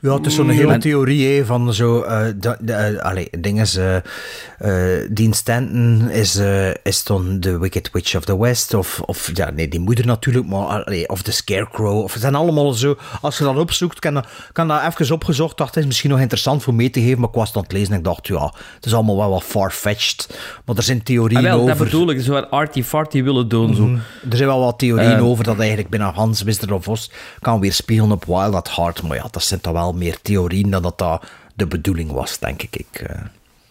Ja, 0.00 0.14
het 0.14 0.26
is 0.26 0.34
zo'n 0.34 0.48
hele 0.48 0.78
theorie 0.78 1.26
hè, 1.36 1.44
van 1.44 1.74
zo. 1.74 2.02
eh 2.02 2.26
de, 2.36 2.56
de, 2.60 2.72
eh, 2.72 3.04
allee, 3.04 3.28
ding 3.40 3.60
is. 3.60 3.76
eh 3.76 3.96
eh, 3.96 5.08
Dean 5.10 5.32
Stanton 5.32 6.08
is, 6.10 6.40
is 6.82 7.04
dan 7.04 7.40
de 7.40 7.58
Wicked 7.58 7.90
Witch 7.92 8.16
of 8.16 8.24
the 8.24 8.38
West. 8.38 8.74
Of, 8.74 9.00
of 9.00 9.30
ja, 9.34 9.50
nee, 9.50 9.68
die 9.68 9.80
moeder 9.80 10.06
natuurlijk. 10.06 10.46
Maar, 10.46 10.84
allee, 10.84 11.08
of 11.08 11.22
de 11.22 11.30
Scarecrow. 11.30 11.98
Of 12.02 12.12
het 12.12 12.22
zijn 12.22 12.34
allemaal 12.34 12.72
zo. 12.72 12.96
Als 13.20 13.38
je 13.38 13.44
dat 13.44 13.56
opzoekt, 13.56 13.98
kan 13.98 14.24
kan 14.52 14.68
dat 14.68 14.82
even 14.86 15.14
opgezocht. 15.14 15.56
Dacht, 15.56 15.70
het 15.74 15.82
is 15.82 15.86
misschien 15.86 16.10
nog 16.10 16.20
interessant 16.20 16.62
voor 16.62 16.74
mee 16.74 16.90
te 16.90 17.00
geven. 17.00 17.20
Maar 17.20 17.28
ik 17.28 17.34
was 17.34 17.48
het 17.48 17.56
aan 17.56 17.62
het 17.62 17.72
lezen 17.72 17.92
en 17.92 17.98
ik 17.98 18.04
dacht, 18.04 18.26
ja, 18.26 18.54
het 18.74 18.86
is 18.86 18.94
allemaal 18.94 19.16
wel 19.16 19.30
wat 19.30 19.42
far-fetched. 19.42 20.38
Maar 20.64 20.76
er 20.76 20.82
zijn 20.82 21.02
theorieën 21.02 21.38
Ah, 21.38 21.44
wel, 21.52 21.60
over. 21.60 21.76
dat 21.76 21.84
bedoel 21.84 22.10
ik, 22.10 22.20
zo 22.20 22.32
wat 22.32 22.50
Artie 22.50 22.84
Farty 22.84 23.22
willen 23.22 23.48
doen. 23.48 23.74
Zo. 23.74 23.88
Er 24.30 24.36
zijn 24.36 24.48
wel 24.48 24.60
wat 24.60 24.78
theorieën 24.78 25.20
over 25.20 25.44
dat 25.44 25.58
eigenlijk 25.58 25.88
binnen 25.90 26.12
Hans 26.14 26.42
Wizard 26.42 26.72
of 26.72 26.88
Oz 26.88 27.08
kan 27.40 27.60
weer 27.60 27.72
spelen 27.72 28.12
op 28.12 28.24
Wild 28.24 28.54
at 28.54 28.76
Heart. 28.76 29.02
Maar 29.02 29.16
ja, 29.16 29.26
dat 29.30 29.42
zijn 29.42 29.60
toch 29.60 29.72
wel 29.72 29.89
meer 29.92 30.20
theorieën 30.22 30.70
dan 30.70 30.82
dat 30.82 30.98
dat 30.98 31.24
de 31.54 31.66
bedoeling 31.66 32.10
was, 32.10 32.38
denk 32.38 32.62
ik. 32.62 32.76
ik 32.76 33.00
eh. 33.00 33.20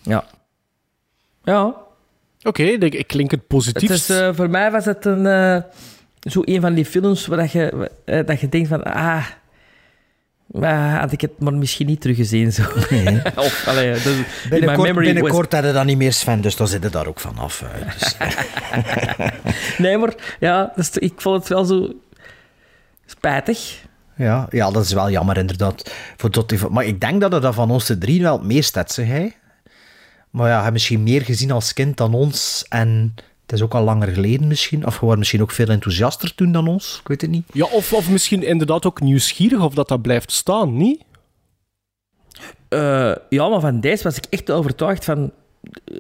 Ja. 0.02 0.26
Ja. 1.44 1.74
Oké, 2.44 2.64
ik, 2.64 2.94
ik 2.94 3.08
klink 3.08 3.32
het 3.32 3.48
positief. 3.48 3.90
Het 3.90 4.00
is, 4.00 4.10
eh, 4.10 4.30
voor 4.34 4.50
mij 4.50 4.72
was 4.72 4.86
het 4.86 5.06
een, 5.06 5.26
eh, 5.26 5.62
zo 6.20 6.42
een 6.46 6.62
van 6.62 6.74
die 6.74 6.86
films 6.86 7.26
waar 7.28 7.38
dat 7.38 7.52
je, 7.52 7.92
dat 8.26 8.40
je 8.40 8.50
denkt 8.50 8.68
van, 8.68 8.84
ah, 8.84 9.26
had 11.00 11.12
ik 11.12 11.22
het 11.22 11.40
maar 11.40 11.54
misschien 11.54 11.88
niet 11.88 12.02
teruggezien. 12.02 12.52
Zo. 12.52 12.64
of, 13.36 13.68
allee, 13.68 13.92
my 13.92 14.26
Binnenkort, 14.50 14.88
memory 14.88 15.06
binnenkort 15.14 15.54
hadden 15.54 15.74
dat 15.74 15.86
niet 15.86 15.98
meer 15.98 16.14
Sven, 16.14 16.42
dus 16.42 16.56
dan 16.56 16.68
zit 16.68 16.84
het 16.84 16.94
daar 16.94 17.08
ook 17.08 17.20
vanaf. 17.20 17.64
Dus. 17.86 18.18
was- 18.18 18.36
Nee, 19.78 19.98
maar 19.98 20.14
ja, 20.40 20.72
dus, 20.76 20.90
ik 20.98 21.14
vond 21.22 21.40
het 21.40 21.48
wel 21.48 21.66
zo 21.66 21.94
spijtig. 23.06 23.88
Ja, 24.20 24.48
ja, 24.50 24.72
dat 24.72 24.84
is 24.84 24.94
wel 24.94 25.10
jammer 25.10 25.38
inderdaad. 25.38 25.94
Voor 26.18 26.30
tot 26.30 26.50
die, 26.50 26.60
maar 26.70 26.86
ik 26.86 27.02
denk 27.02 27.22
dat 27.22 27.32
het 27.32 27.42
dat 27.42 27.56
van 27.56 27.72
ons 27.72 27.86
de 27.86 27.98
drie 27.98 28.22
wel 28.22 28.38
het 28.38 28.48
meest 28.48 28.76
had, 28.76 28.92
zeg 28.92 29.08
hij. 29.08 29.36
Maar 30.30 30.48
ja, 30.48 30.54
hij 30.54 30.62
heeft 30.62 30.74
misschien 30.74 31.04
meer 31.04 31.22
gezien 31.22 31.52
als 31.52 31.74
kind 31.74 31.98
dan 31.98 32.14
ons. 32.14 32.66
En 32.70 33.16
het 33.42 33.52
is 33.52 33.62
ook 33.62 33.74
al 33.74 33.84
langer 33.84 34.08
geleden 34.08 34.48
misschien. 34.48 34.86
Of 34.86 34.96
gewoon 34.96 35.18
misschien 35.18 35.42
ook 35.42 35.52
veel 35.52 35.68
enthousiaster 35.68 36.36
toen 36.36 36.52
dan 36.52 36.68
ons. 36.68 36.98
Ik 37.02 37.08
weet 37.08 37.22
het 37.22 37.30
niet. 37.30 37.46
Ja, 37.54 37.66
of, 37.66 37.94
of 37.94 38.10
misschien 38.10 38.44
inderdaad 38.44 38.86
ook 38.86 39.02
nieuwsgierig 39.02 39.62
of 39.62 39.74
dat 39.74 39.88
dat 39.88 40.02
blijft 40.02 40.32
staan, 40.32 40.78
niet? 40.78 41.04
Eh, 42.70 43.16
ja, 43.30 43.48
maar 43.48 43.60
van 43.60 43.80
deze 43.80 44.04
was 44.04 44.18
ik 44.18 44.26
echt 44.30 44.52
overtuigd 44.52 45.06
van... 45.06 45.32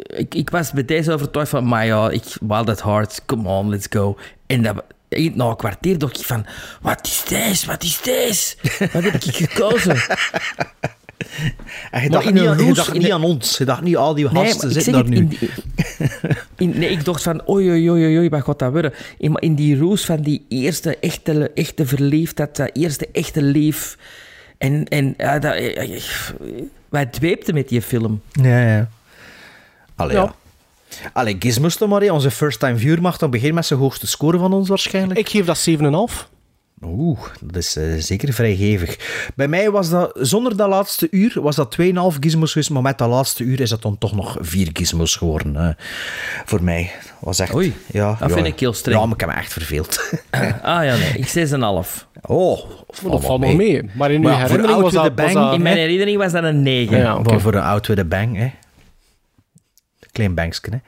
Ik, 0.03 0.35
ik 0.35 0.49
was 0.49 0.71
bij 0.71 0.85
deze 0.85 1.13
overtuigd 1.13 1.49
van, 1.49 1.67
maar 1.67 1.85
ja, 1.85 2.09
ik, 2.09 2.23
Wild 2.41 2.69
at 2.69 2.83
Heart, 2.83 3.21
come 3.25 3.49
on, 3.49 3.69
let's 3.69 3.87
go. 3.89 4.17
En 4.45 4.63
dat, 4.63 4.83
na 5.09 5.45
een 5.45 5.55
kwartier 5.55 5.97
dacht 5.97 6.19
ik 6.19 6.25
van, 6.25 6.45
wat 6.81 7.05
is 7.07 7.23
deze, 7.27 7.65
wat 7.67 7.83
is 7.83 8.01
deze? 8.01 8.55
Wat 8.93 9.03
heb 9.03 9.13
ik 9.13 9.35
gekozen? 9.35 9.95
En 11.91 12.03
je 12.03 12.09
dacht, 12.09 12.25
niet, 12.33 12.43
je 12.43 12.53
roes- 12.53 12.75
dacht 12.75 12.93
niet 12.93 13.11
aan 13.11 13.23
ons. 13.23 13.57
Je 13.57 13.65
dacht 13.65 13.81
niet 13.81 13.97
al 13.97 14.13
die 14.13 14.29
Nee, 14.31 14.45
gasten 14.45 14.67
ik 14.67 14.73
zitten 14.73 14.93
daar 14.93 15.07
nu. 15.07 15.15
in 15.15 15.27
die- 15.27 15.49
In, 16.57 16.79
nee, 16.79 16.89
ik 16.89 17.05
dacht 17.05 17.23
van, 17.23 17.49
oei, 17.49 17.69
oei, 17.69 17.89
oei, 17.91 18.17
oei, 18.17 18.29
wat 18.29 18.43
gaat 18.43 18.59
dat 18.59 18.71
worden? 18.71 18.93
In, 19.17 19.55
die 19.55 19.77
roos 19.79 20.05
van 20.05 20.21
die 20.21 20.45
eerste 20.49 20.97
echte, 20.97 21.51
echte 21.53 21.85
verliefdheid, 21.85 22.55
dat 22.55 22.69
eerste 22.73 23.07
echte 23.11 23.41
leef. 23.41 23.97
En, 24.57 24.85
en 24.87 25.13
ja, 25.17 25.39
dat, 25.39 25.53
wij 26.89 27.05
dweepten 27.05 27.53
met 27.53 27.69
die 27.69 27.81
film. 27.81 28.21
Ja, 28.31 28.61
ja. 28.61 28.89
Allee, 29.95 30.15
ja. 30.17 30.35
Allee, 31.13 31.35
Gizmos 31.39 31.77
dan 31.77 31.89
maar, 31.89 32.11
onze 32.11 32.31
first-time 32.31 32.77
viewer 32.77 33.01
mag 33.01 33.17
dan 33.17 33.29
beginnen 33.29 33.55
met 33.55 33.65
zijn 33.65 33.79
hoogste 33.79 34.07
score 34.07 34.37
van 34.37 34.53
ons 34.53 34.69
waarschijnlijk. 34.69 35.19
Ik 35.19 35.29
geef 35.29 35.45
dat 35.45 35.69
7,5. 35.69 36.27
Oeh, 36.83 37.19
dat 37.41 37.55
is 37.55 37.75
eh, 37.75 37.83
zeker 37.97 38.33
vrijgevig. 38.33 38.97
Bij 39.35 39.47
mij 39.47 39.71
was 39.71 39.89
dat, 39.89 40.11
zonder 40.13 40.57
dat 40.57 40.69
laatste 40.69 41.07
uur, 41.11 41.41
was 41.41 41.55
dat 41.55 41.77
2,5 41.81 41.87
gizmos 42.19 42.51
geweest, 42.51 42.69
maar 42.69 42.81
met 42.81 42.97
dat 42.97 43.09
laatste 43.09 43.43
uur 43.43 43.61
is 43.61 43.69
dat 43.69 43.81
dan 43.81 43.97
toch 43.97 44.15
nog 44.15 44.37
4 44.39 44.69
gizmos 44.73 45.15
geworden. 45.15 45.55
eh, 45.55 45.69
voor 46.45 46.63
mij. 46.63 46.91
Was 47.19 47.39
echt... 47.39 47.55
Oei, 47.55 47.75
ja, 47.87 48.15
dat 48.19 48.29
ja. 48.29 48.35
vind 48.35 48.47
ik 48.47 48.59
heel 48.59 48.73
streng. 48.73 48.97
Ja, 48.99 49.05
maar 49.05 49.13
ik 49.13 49.19
heb 49.19 49.29
me 49.29 49.35
echt 49.35 49.53
verveeld. 49.53 50.13
ah 50.61 50.83
ja, 50.83 50.95
nee, 50.95 51.11
ik 51.13 51.49
6,5. 51.49 52.07
Oh, 52.21 52.59
dat 53.03 53.23
valt 53.25 53.41
nog 53.41 53.55
mee. 53.55 53.89
Maar 53.93 54.11
in 54.11 54.25
uw 54.25 54.29
herinnering 54.29 54.67
Out 54.73 54.81
was 54.81 54.93
dat... 54.93 55.01
was 55.03 55.13
Bang 55.13 55.33
dat- 55.33 55.53
In 55.53 55.61
mijn 55.61 55.77
herinnering 55.77 56.17
was 56.17 56.31
dat 56.31 56.43
een 56.43 56.61
9. 56.63 56.97
Ja, 56.97 57.17
oké. 57.17 57.29
Voor, 57.29 57.41
voor 57.41 57.53
een 57.53 57.81
with 57.87 57.99
a 57.99 58.03
bang, 58.03 58.37
hè. 58.37 58.51
Klein 60.19 60.35
banksken, 60.35 60.73
hè. 60.73 60.79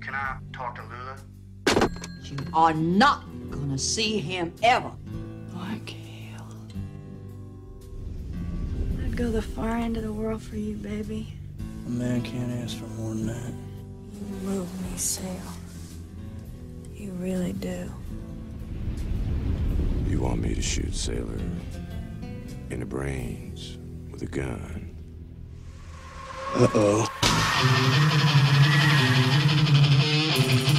Can 0.00 0.14
I 0.14 0.38
talk 0.50 0.74
to 0.76 0.82
Lula? 0.82 1.16
You 2.24 2.36
are 2.54 2.74
not 2.74 3.20
gonna 3.50 3.76
see 3.76 4.18
him 4.18 4.52
ever. 4.62 4.90
I'd 9.04 9.16
go 9.16 9.30
the 9.30 9.42
far 9.42 9.76
end 9.76 9.98
of 9.98 10.02
the 10.04 10.12
world 10.12 10.42
for 10.42 10.56
you, 10.56 10.74
baby. 10.76 11.34
A 11.86 11.90
man 11.90 12.22
can't 12.22 12.50
ask 12.64 12.78
for 12.78 12.88
more 12.96 13.14
than 13.14 13.26
that. 13.26 13.52
You 14.14 14.48
move 14.48 14.68
me, 14.80 14.96
Sale. 14.96 15.52
You 16.94 17.12
really 17.20 17.52
do. 17.52 17.92
You 20.08 20.20
want 20.20 20.40
me 20.40 20.54
to 20.54 20.62
shoot 20.62 20.94
Sailor 20.94 21.38
in 22.70 22.80
the 22.80 22.86
brains 22.86 23.76
with 24.10 24.22
a 24.22 24.26
gun? 24.26 24.81
Uh-oh. 26.54 27.08
I 30.34 30.71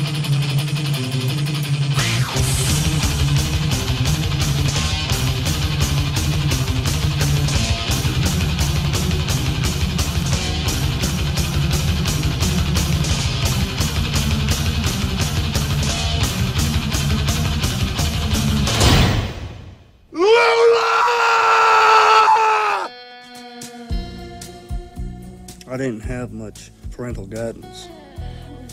didn't 25.84 26.02
have 26.02 26.32
much 26.32 26.72
parental 26.92 27.26
guidance. 27.26 27.90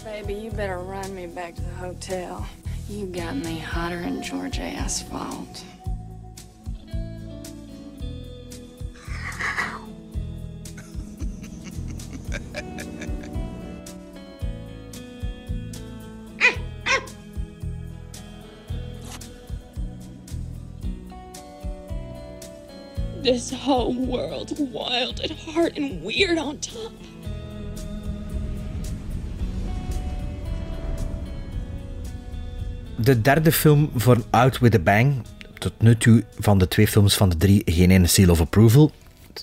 Baby, 0.05 0.35
you 0.35 0.51
better 0.53 0.79
run 0.79 1.13
me 1.13 1.27
back 1.27 1.57
to 1.57 1.61
the 1.61 1.75
hotel. 1.75 2.47
You 2.89 3.07
got 3.07 3.35
me 3.37 3.59
hotter 3.59 4.01
than 4.01 4.23
Georgia 4.23 4.63
asphalt. 4.63 5.65
This 23.31 23.53
whole 23.53 23.95
world's 23.95 24.53
wild 24.59 25.21
at 25.23 25.31
heart 25.31 25.79
and 25.79 26.03
weird 26.03 26.39
on 26.39 26.59
top. 26.59 26.93
De 32.97 33.21
derde 33.21 33.53
film 33.53 33.91
voor 33.95 34.25
Out 34.31 34.59
with 34.59 34.75
a 34.75 34.79
Bang. 34.79 35.23
Tot 35.59 35.73
nu 35.79 35.97
toe 35.97 36.25
van 36.39 36.59
de 36.59 36.69
twee 36.69 36.89
films 36.89 37.17
van 37.17 37.29
de 37.29 37.37
drie 37.37 37.63
geen 37.65 37.91
ene 37.91 38.07
seal 38.07 38.31
of 38.31 38.41
approval. 38.41 38.91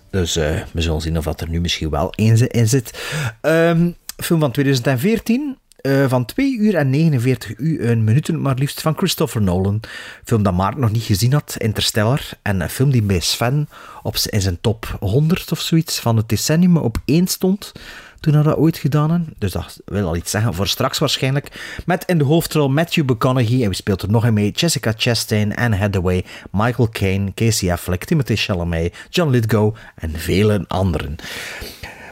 Dus 0.09 0.35
eh, 0.35 0.61
we 0.71 0.81
zullen 0.81 1.01
zien 1.01 1.17
of 1.17 1.23
dat 1.23 1.41
er 1.41 1.49
nu 1.49 1.61
misschien 1.61 1.89
wel 1.89 2.11
één 2.11 2.49
in 2.51 2.67
zit. 2.67 3.09
Ehm, 3.41 3.91
film 4.17 4.39
van 4.39 4.51
2014. 4.51 5.57
Eh, 5.77 6.09
van 6.09 6.25
2 6.25 6.57
uur 6.57 6.75
en 6.75 6.89
49 6.89 7.57
uur, 7.57 7.89
een 7.89 8.03
minuten 8.03 8.41
maar 8.41 8.55
liefst, 8.55 8.81
van 8.81 8.97
Christopher 8.97 9.41
Nolan. 9.41 9.79
Film 10.23 10.43
dat 10.43 10.53
Maarten 10.53 10.81
nog 10.81 10.91
niet 10.91 11.03
gezien 11.03 11.33
had, 11.33 11.55
Interstellar. 11.57 12.21
En 12.41 12.61
een 12.61 12.69
film 12.69 12.91
die 12.91 13.01
bij 13.01 13.19
Sven 13.19 13.69
op, 14.03 14.15
in 14.17 14.41
zijn 14.41 14.57
top 14.61 14.97
100 14.99 15.51
of 15.51 15.59
zoiets 15.59 15.99
van 15.99 16.17
het 16.17 16.29
decennium 16.29 16.77
op 16.77 16.97
één 17.05 17.27
stond. 17.27 17.71
Toen 18.19 18.33
hij 18.33 18.43
dat 18.43 18.57
ooit 18.57 18.77
gedaan 18.77 19.09
had. 19.09 19.21
Dus 19.37 19.51
dat 19.51 19.79
wil 19.85 20.07
al 20.07 20.15
iets 20.15 20.31
zeggen 20.31 20.53
voor 20.53 20.67
straks 20.67 20.97
waarschijnlijk. 20.97 21.79
Met 21.85 22.03
in 22.05 22.17
de 22.17 22.23
hoofdrol 22.23 22.69
Matthew 22.69 23.09
McConaughey. 23.09 23.61
En 23.61 23.67
wie 23.67 23.75
speelt 23.75 24.01
er 24.01 24.11
nog 24.11 24.25
in 24.25 24.33
mee? 24.33 24.51
Jessica 24.51 24.93
Chastain, 24.97 25.55
Anne 25.55 25.75
Hathaway, 25.75 26.25
Michael 26.51 26.89
Caine, 26.89 27.33
Casey 27.33 27.71
Affleck, 27.71 28.03
Timothée 28.03 28.35
Chalamet, 28.37 28.95
John 29.09 29.29
Lithgow 29.29 29.75
en 29.95 30.11
vele 30.19 30.65
anderen. 30.67 31.15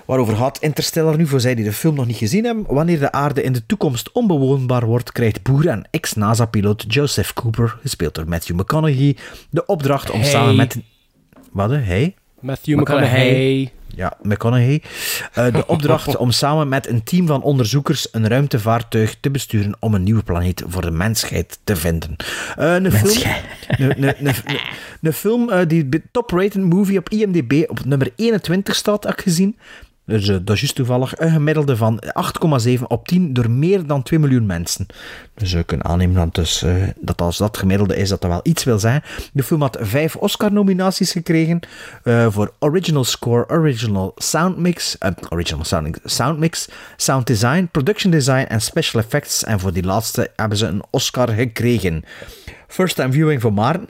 Waarover 0.05 0.35
gaat 0.35 0.59
Interstellar 0.61 1.17
nu 1.17 1.27
voor 1.27 1.39
zij 1.39 1.55
die 1.55 1.63
de 1.65 1.73
film 1.73 1.95
nog 1.95 2.05
niet 2.05 2.15
gezien 2.17 2.45
hebben? 2.45 2.65
Wanneer 2.67 2.99
de 2.99 3.11
aarde 3.11 3.43
in 3.43 3.53
de 3.53 3.65
toekomst 3.65 4.11
onbewoonbaar 4.11 4.85
wordt, 4.85 5.11
krijgt 5.11 5.43
boer 5.43 5.67
en 5.67 5.87
ex-NASA-piloot 5.91 6.85
Joseph 6.87 7.33
Cooper, 7.33 7.77
gespeeld 7.81 8.15
door 8.15 8.27
Matthew 8.27 8.59
McConaughey, 8.59 9.15
de 9.49 9.65
opdracht 9.65 10.09
om 10.11 10.19
Hey. 10.19 10.29
samen 10.29 10.55
met... 10.55 10.77
Wat? 11.51 11.69
hè? 11.69 11.77
Hij? 11.77 12.15
Matthew 12.39 12.79
McConaughey. 12.79 13.71
Ja, 13.95 14.17
McConaughey. 14.21 14.81
Eh, 15.33 15.53
de 15.53 15.67
opdracht 15.73 16.17
om 16.17 16.31
samen 16.31 16.69
met 16.69 16.87
een 16.87 17.03
team 17.03 17.27
van 17.27 17.41
onderzoekers 17.41 18.07
een 18.11 18.27
ruimtevaartuig 18.27 19.15
te 19.19 19.31
besturen 19.31 19.75
om 19.79 19.93
een 19.93 20.03
nieuwe 20.03 20.23
planeet 20.23 20.63
voor 20.67 20.81
de 20.81 20.91
mensheid 20.91 21.59
te 21.63 21.75
vinden. 21.75 22.15
Eh, 22.57 22.73
een 22.73 22.91
film, 22.91 23.31
een, 23.67 24.03
een, 24.03 24.07
een, 24.19 24.27
een- 24.45 24.59
een 25.01 25.13
film 25.13 25.49
eh, 25.49 25.67
die 25.67 25.89
top-rated 26.11 26.63
movie 26.63 26.97
op 26.97 27.09
IMDb 27.09 27.63
op 27.69 27.85
nummer 27.85 28.11
21 28.15 28.75
staat, 28.75 29.03
heb 29.03 29.13
ik 29.13 29.21
gezien. 29.21 29.57
Dus 30.05 30.27
eh, 30.27 30.35
dat 30.41 30.55
is 30.55 30.59
juist 30.59 30.75
toevallig 30.75 31.19
een 31.19 31.31
gemiddelde 31.31 31.77
van 31.77 32.03
8,7 32.67 32.81
op 32.87 33.07
10 33.07 33.33
door 33.33 33.51
meer 33.51 33.85
dan 33.85 34.03
2 34.03 34.19
miljoen 34.19 34.45
mensen. 34.45 34.85
Dus 35.33 35.53
we 35.53 35.63
kunnen 35.63 35.85
aannemen 35.85 36.15
dat, 36.15 36.35
dus, 36.35 36.61
eh, 36.61 36.73
dat 36.99 37.21
als 37.21 37.37
dat 37.37 37.57
gemiddelde 37.57 37.95
is, 37.95 38.09
dat 38.09 38.21
dat 38.21 38.29
wel 38.29 38.39
iets 38.43 38.63
wil 38.63 38.79
zijn. 38.79 39.03
De 39.33 39.43
film 39.43 39.61
had 39.61 39.77
vijf 39.81 40.15
Oscar-nominaties 40.15 41.11
gekregen 41.11 41.59
eh, 42.03 42.27
voor 42.29 42.53
Original 42.59 43.03
Score, 43.03 43.49
Original 43.49 44.11
Sound 44.15 44.57
Mix, 44.57 44.97
Original 45.29 45.65
sound, 45.65 45.99
sound 46.03 46.39
Mix, 46.39 46.69
Sound 46.97 47.27
Design, 47.27 47.67
Production 47.71 48.11
Design 48.11 48.45
en 48.47 48.61
Special 48.61 49.01
Effects. 49.01 49.43
En 49.43 49.59
voor 49.59 49.73
die 49.73 49.83
laatste 49.83 50.31
hebben 50.35 50.57
ze 50.57 50.65
een 50.65 50.83
Oscar 50.89 51.29
gekregen. 51.29 52.03
First 52.67 52.95
time 52.95 53.11
viewing 53.11 53.41
voor 53.41 53.53
Maarten. 53.53 53.89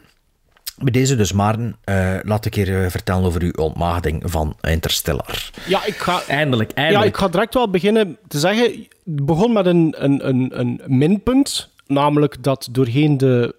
Bij 0.78 0.92
deze 0.92 1.16
dus, 1.16 1.32
Maarten, 1.32 1.76
eh, 1.84 2.16
laat 2.22 2.46
ik 2.46 2.56
hier 2.56 2.84
eh, 2.84 2.90
vertellen 2.90 3.24
over 3.24 3.42
uw 3.42 3.52
ontmaagding 3.52 4.24
van 4.26 4.58
Interstellar. 4.62 5.50
Ja, 5.68 5.86
ik 5.86 5.96
ga... 5.96 6.22
Eindelijk, 6.28 6.70
Ja, 6.70 6.76
eindelijk. 6.76 7.08
ik 7.08 7.18
ga 7.18 7.28
direct 7.28 7.54
wel 7.54 7.70
beginnen 7.70 8.18
te 8.28 8.40
zeggen. 8.40 8.64
Het 9.06 9.26
begon 9.26 9.54
met 9.54 9.66
een, 9.66 9.96
een, 9.98 10.28
een, 10.28 10.60
een 10.60 10.82
minpunt. 10.86 11.70
Namelijk 11.88 12.44
dat 12.44 12.68
doorheen 12.72 13.18
de 13.18 13.56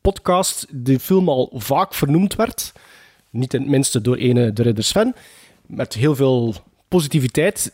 podcast 0.00 0.66
de 0.70 1.00
film 1.00 1.28
al 1.28 1.52
vaak 1.54 1.94
vernoemd 1.94 2.34
werd. 2.34 2.72
Niet 3.30 3.54
in 3.54 3.60
het 3.60 3.70
minste 3.70 4.00
door 4.00 4.16
ene 4.16 4.52
de 4.52 4.62
Ridder 4.62 4.84
Sven. 4.84 5.14
Met 5.66 5.94
heel 5.94 6.14
veel 6.14 6.54
positiviteit. 6.88 7.72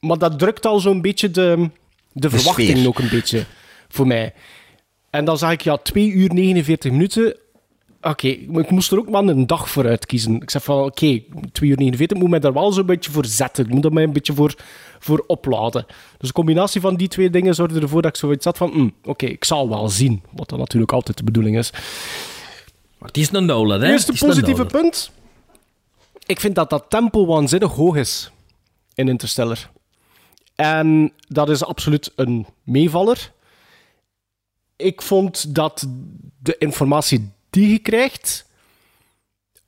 Maar 0.00 0.18
dat 0.18 0.38
drukt 0.38 0.66
al 0.66 0.80
zo'n 0.80 1.00
beetje 1.00 1.30
de, 1.30 1.70
de, 2.12 2.30
verwachting 2.30 2.68
sfeer. 2.68 2.88
ook 2.88 2.98
een 2.98 3.08
beetje 3.08 3.44
voor 3.88 4.06
mij. 4.06 4.34
En 5.10 5.24
dan 5.24 5.38
zag 5.38 5.52
ik, 5.52 5.60
ja, 5.60 5.76
2 5.76 6.10
uur 6.10 6.34
49 6.34 6.90
minuten. 6.90 7.36
Oké, 8.02 8.28
ik 8.28 8.70
moest 8.70 8.92
er 8.92 8.98
ook 8.98 9.08
maar 9.08 9.22
een 9.24 9.46
dag 9.46 9.70
voor 9.70 9.86
uitkiezen. 9.86 10.40
Ik 10.40 10.50
zeg 10.50 10.64
van, 10.64 10.84
oké, 10.84 11.22
2 11.52 11.70
uur 11.70 11.76
49 11.76 12.18
moet 12.18 12.30
mij 12.30 12.38
daar 12.38 12.52
wel 12.52 12.72
zo'n 12.72 12.86
beetje 12.86 13.10
voor 13.10 13.26
zetten. 13.26 13.64
Ik 13.64 13.70
moet 13.70 13.84
er 13.84 13.92
mij 13.92 14.02
een 14.02 14.12
beetje 14.12 14.34
voor, 14.34 14.54
voor 14.98 15.24
opladen. 15.26 15.86
Dus 16.18 16.28
de 16.28 16.34
combinatie 16.34 16.80
van 16.80 16.94
die 16.94 17.08
twee 17.08 17.30
dingen 17.30 17.54
zorgde 17.54 17.80
ervoor 17.80 18.02
dat 18.02 18.10
ik 18.10 18.16
zoiets 18.16 18.44
had 18.44 18.56
van, 18.56 18.70
hm, 18.70 18.88
oké, 19.10 19.26
ik 19.26 19.44
zal 19.44 19.68
wel 19.68 19.88
zien. 19.88 20.22
Wat 20.30 20.48
dan 20.48 20.58
natuurlijk 20.58 20.92
altijd 20.92 21.16
de 21.16 21.24
bedoeling 21.24 21.58
is. 21.58 21.70
Maar 22.98 23.08
het 23.08 23.16
is 23.16 23.32
een 23.32 23.44
Nolan, 23.44 23.80
hè? 23.80 23.90
Eerste 23.90 24.12
een 24.12 24.18
positieve 24.18 24.64
punt. 24.64 25.10
Ik 26.26 26.40
vind 26.40 26.54
dat 26.54 26.70
dat 26.70 26.84
tempo 26.88 27.26
waanzinnig 27.26 27.72
hoog 27.72 27.96
is 27.96 28.30
in 28.94 29.08
Interstellar. 29.08 29.70
En 30.54 31.12
dat 31.28 31.48
is 31.48 31.64
absoluut 31.64 32.12
een 32.16 32.46
meevaller. 32.62 33.32
Ik 34.76 35.02
vond 35.02 35.54
dat 35.54 35.86
de 36.38 36.56
informatie 36.58 37.30
die 37.52 37.70
je 37.70 37.78
krijgt, 37.78 38.46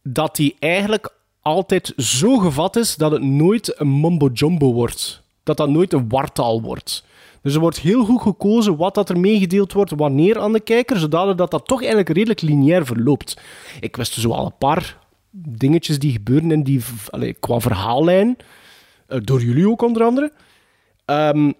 dat 0.03 0.37
die 0.37 0.57
eigenlijk 0.59 1.13
altijd 1.43 1.93
zo 1.97 2.39
gevat 2.39 2.77
is 2.77 2.97
dat 2.97 3.11
het 3.11 3.23
nooit 3.23 3.81
een 3.81 4.01
mumbo-jumbo 4.01 4.73
wordt. 4.73 5.23
Dat 5.43 5.57
dat 5.57 5.69
nooit 5.69 5.93
een 5.93 6.09
wartaal 6.09 6.63
wordt. 6.63 7.05
Dus 7.43 7.55
er 7.55 7.61
wordt 7.61 7.81
heel 7.81 8.05
goed 8.05 8.23
gekozen 8.23 8.77
wat 8.77 8.95
dat 8.95 9.09
er 9.09 9.21
meegedeeld 9.21 9.73
wordt, 9.73 9.93
wanneer 9.97 10.39
aan 10.39 10.53
de 10.53 10.61
kijker, 10.61 10.99
zodat 10.99 11.39
dat, 11.39 11.51
dat 11.51 11.67
toch 11.67 11.79
eigenlijk 11.79 12.09
redelijk 12.09 12.41
lineair 12.41 12.87
verloopt. 12.87 13.41
Ik 13.81 13.97
wist 13.97 14.13
zo 14.13 14.31
al 14.31 14.47
een 14.47 14.59
paar 14.59 14.99
dingetjes 15.31 15.99
die 15.99 16.13
gebeuren 16.13 16.51
in 16.51 16.63
die, 16.63 16.83
qua 17.41 17.61
verhaallijn, 17.61 18.37
eh, 19.07 19.19
door 19.23 19.43
jullie 19.43 19.69
ook 19.69 19.83
onder 19.83 20.05
andere. 20.05 20.33
Ehm, 21.05 21.53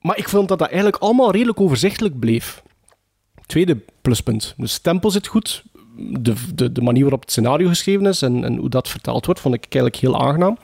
maar 0.00 0.18
ik 0.18 0.28
vond 0.28 0.48
dat 0.48 0.58
dat 0.58 0.68
eigenlijk 0.68 1.02
allemaal 1.02 1.30
redelijk 1.30 1.60
overzichtelijk 1.60 2.18
bleef. 2.18 2.62
Tweede 3.48 3.78
pluspunt. 4.02 4.54
Dus 4.56 4.78
tempo 4.78 5.08
zit 5.08 5.26
goed. 5.26 5.64
De, 5.96 6.34
de, 6.54 6.72
de 6.72 6.82
manier 6.82 7.02
waarop 7.02 7.20
het 7.20 7.30
scenario 7.30 7.68
geschreven 7.68 8.06
is 8.06 8.22
en, 8.22 8.44
en 8.44 8.56
hoe 8.56 8.68
dat 8.68 8.88
verteld 8.88 9.26
wordt, 9.26 9.40
vond 9.40 9.54
ik 9.54 9.62
eigenlijk 9.62 9.96
heel 9.96 10.20
aangenaam. 10.20 10.56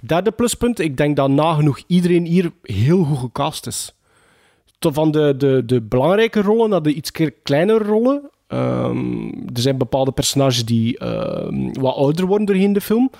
Derde 0.00 0.30
pluspunt, 0.30 0.78
ik 0.78 0.96
denk 0.96 1.16
dat 1.16 1.28
nagenoeg 1.28 1.82
iedereen 1.86 2.24
hier 2.24 2.52
heel 2.62 3.04
goed 3.04 3.18
gecast 3.18 3.66
is. 3.66 3.92
Van 4.78 5.10
de, 5.10 5.34
de, 5.36 5.62
de 5.66 5.80
belangrijke 5.80 6.42
rollen 6.42 6.70
naar 6.70 6.82
de 6.82 6.94
iets 6.94 7.10
kleinere 7.42 7.84
rollen. 7.84 8.30
Ehm, 8.46 9.28
er 9.28 9.60
zijn 9.60 9.78
bepaalde 9.78 10.12
personages 10.12 10.64
die 10.64 10.98
ehm, 10.98 11.72
wat 11.72 11.94
ouder 11.94 12.26
worden 12.26 12.46
doorheen 12.46 12.72
de 12.72 12.80
film. 12.80 13.10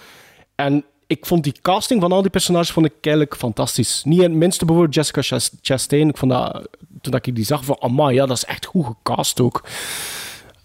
En 0.54 0.84
ik 1.08 1.26
vond 1.26 1.44
die 1.44 1.54
casting 1.62 2.00
van 2.00 2.12
al 2.12 2.22
die 2.22 2.30
personages 2.30 2.70
vond 2.70 2.86
ik 2.86 2.92
eigenlijk 3.00 3.36
fantastisch. 3.36 4.02
Niet 4.04 4.22
het 4.22 4.32
minste 4.32 4.64
bijvoorbeeld 4.64 4.94
Jessica 4.94 5.22
Chas- 5.22 5.56
Chastain. 5.62 6.08
Ik 6.08 6.16
vond 6.16 6.32
dat, 6.32 6.68
toen 7.00 7.14
ik 7.14 7.34
die 7.34 7.44
zag, 7.44 7.64
van 7.64 7.76
amai, 7.80 8.14
ja, 8.14 8.26
dat 8.26 8.36
is 8.36 8.44
echt 8.44 8.66
goed 8.66 8.86
gecast 8.86 9.40
ook. 9.40 9.64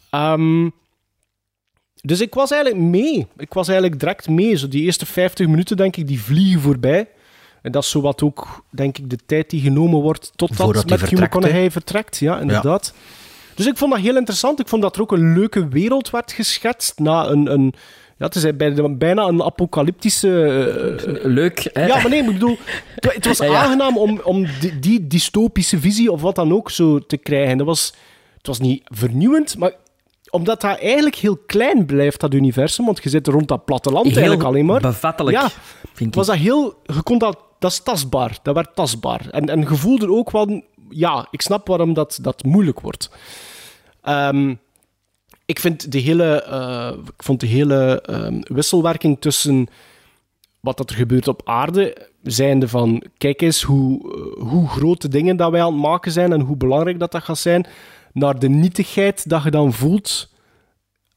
Ehm, 0.10 0.70
dus 2.02 2.22
ik 2.22 2.34
was 2.34 2.52
eigenlijk 2.52 2.84
mee. 2.84 3.28
Ik 3.38 3.54
was 3.54 3.68
eigenlijk 3.68 4.00
direct 4.00 4.30
mee. 4.30 4.56
Zo 4.56 4.68
die 4.68 4.84
eerste 4.84 5.06
50 5.06 5.48
minuten, 5.48 5.78
denk 5.78 5.96
ik, 5.96 6.08
die 6.08 6.22
vliegen 6.22 6.62
voorbij. 6.62 7.10
En 7.62 7.72
dat 7.72 7.84
is 7.84 7.90
zo 7.90 8.02
wat 8.02 8.22
ook, 8.22 8.64
denk 8.70 8.98
ik, 8.98 9.10
de 9.10 9.20
tijd 9.26 9.50
die 9.50 9.62
genomen 9.62 10.02
wordt 10.02 10.32
totdat 10.36 10.90
Matthew? 10.90 11.20
McConaughey 11.20 11.72
vertrekt. 11.72 12.18
Ja, 12.18 12.40
inderdaad. 12.40 12.94
Dus 13.56 13.66
ik 13.68 13.78
vond 13.78 13.92
dat 13.92 14.02
heel 14.02 14.18
interessant. 14.18 14.60
Ik 14.60 14.68
vond 14.68 14.82
dat 14.82 14.96
er 14.96 15.02
ook 15.02 15.12
een 15.12 15.34
leuke 15.34 15.68
wereld 15.68 16.10
werd 16.10 16.32
geschetst 16.32 17.00
na 17.00 17.28
een... 17.28 17.52
een 17.52 17.74
ja, 18.24 18.30
het 18.30 18.36
is 18.36 18.56
bij- 18.58 18.98
bijna 18.98 19.24
een 19.24 19.44
apocalyptische... 19.44 20.30
eh, 21.08 21.26
Leuk, 21.26 21.70
hè? 21.74 21.86
Ja, 21.86 21.96
maar 21.96 22.10
nee, 22.10 22.20
ik 22.20 22.26
bedoel... 22.26 22.58
Het, 22.96 23.14
het 23.14 23.26
was 23.26 23.38
Ja, 23.44 23.46
ja. 23.46 23.64
aangenaam 23.64 23.98
om, 23.98 24.20
om 24.24 24.46
die, 24.60 24.80
die 24.80 25.08
dystopische 25.08 25.80
visie 25.80 26.12
of 26.12 26.22
wat 26.22 26.36
dan 26.36 26.54
ook 26.54 26.70
zo 26.72 27.00
te 27.00 27.18
krijgen. 27.18 27.58
Dat 27.58 27.68
was, 27.68 27.94
het 28.38 28.48
was 28.48 28.60
niet 28.60 28.82
vernieuwend, 28.86 29.58
maar 29.58 29.74
omdat 30.30 30.62
dat 30.62 30.80
eigenlijk 30.80 31.16
heel 31.16 31.38
klein 31.38 31.86
blijft, 31.86 32.20
dat 32.20 32.34
universum, 32.34 32.86
want 32.86 33.04
je 33.04 33.10
zit 33.10 33.28
rond 33.28 33.48
dat 33.48 33.66
platteland 33.66 34.06
Heel 34.06 34.16
eigenlijk 34.16 34.44
alleen 34.46 34.66
maar. 34.66 34.82
bevattelijk, 34.82 35.38
Ja, 35.38 35.50
vind 35.94 36.16
was 36.16 36.28
dat 36.28 36.36
heel... 36.36 36.74
Je 36.84 37.04
kon 37.04 37.18
dat... 37.18 37.38
Dat 37.60 37.72
is 37.72 37.80
tastbaar. 37.80 38.38
Dat 38.44 38.56
werd 38.56 38.76
tastbaar. 38.76 39.28
En, 39.32 39.50
en 39.50 39.60
je 39.60 39.76
voelde 39.76 40.10
ook 40.12 40.32
wel... 40.32 40.62
Ja, 40.90 41.28
ik 41.32 41.42
snap 41.42 41.68
waarom 41.68 41.94
dat, 41.94 42.20
dat 42.22 42.44
moeilijk 42.44 42.80
wordt. 42.80 43.10
Ehm, 44.02 44.54
ik 45.46 45.60
vind 45.60 45.92
de 45.92 46.00
hele, 46.00 46.44
eh, 46.44 46.94
ik 47.16 47.24
vond 47.24 47.40
de 47.40 47.48
hele 47.48 48.02
ehm, 48.02 48.42
wisselwerking 48.44 49.18
tussen 49.20 49.68
wat 50.60 50.78
dat 50.78 50.90
er 50.90 50.96
gebeurt 50.96 51.28
op 51.28 51.42
aarde, 51.46 52.08
zijnde 52.24 52.68
van 52.68 53.04
kijk 53.18 53.42
eens 53.42 53.62
hoe, 53.62 54.14
eh, 54.14 54.44
hoe 54.44 54.68
grote 54.68 55.08
dingen 55.08 55.38
dat 55.38 55.52
wij 55.52 55.62
aan 55.62 55.74
het 55.74 55.82
maken 55.82 56.12
zijn 56.12 56.34
en 56.34 56.42
hoe 56.42 56.58
belangrijk 56.58 57.00
dat 57.00 57.12
dat 57.12 57.24
gaat 57.24 57.38
zijn, 57.38 57.66
naar 58.14 58.40
de 58.40 58.50
nietigheid 58.50 59.30
dat 59.30 59.44
je 59.44 59.52
dan 59.52 59.74
voelt 59.74 60.32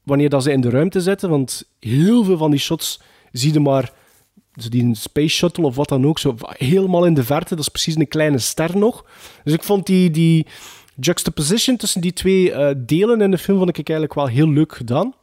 wanneer 0.03 0.29
dat 0.29 0.43
ze 0.43 0.51
in 0.51 0.61
de 0.61 0.69
ruimte 0.69 1.01
zitten. 1.01 1.29
Want 1.29 1.69
heel 1.79 2.23
veel 2.23 2.37
van 2.37 2.51
die 2.51 2.59
shots 2.59 3.01
zie 3.31 3.53
je 3.53 3.59
maar 3.59 3.93
dus 4.53 4.69
die 4.69 4.95
space 4.95 5.35
shuttle 5.35 5.65
of 5.65 5.75
wat 5.75 5.89
dan 5.89 6.07
ook, 6.07 6.19
zo 6.19 6.35
helemaal 6.47 7.05
in 7.05 7.13
de 7.13 7.23
verte. 7.23 7.55
Dat 7.55 7.63
is 7.63 7.69
precies 7.69 7.95
een 7.95 8.07
kleine 8.07 8.37
ster 8.37 8.77
nog. 8.77 9.05
Dus 9.43 9.53
ik 9.53 9.63
vond 9.63 9.85
die, 9.85 10.11
die 10.11 10.45
juxtaposition 10.99 11.77
tussen 11.77 12.01
die 12.01 12.13
twee 12.13 12.51
eh, 12.51 12.75
delen 12.77 13.21
in 13.21 13.31
de 13.31 13.37
film 13.37 13.57
vond 13.57 13.69
ik 13.69 13.89
eigenlijk 13.89 14.13
wel 14.13 14.27
heel 14.27 14.49
leuk 14.49 14.75
gedaan. 14.75 15.13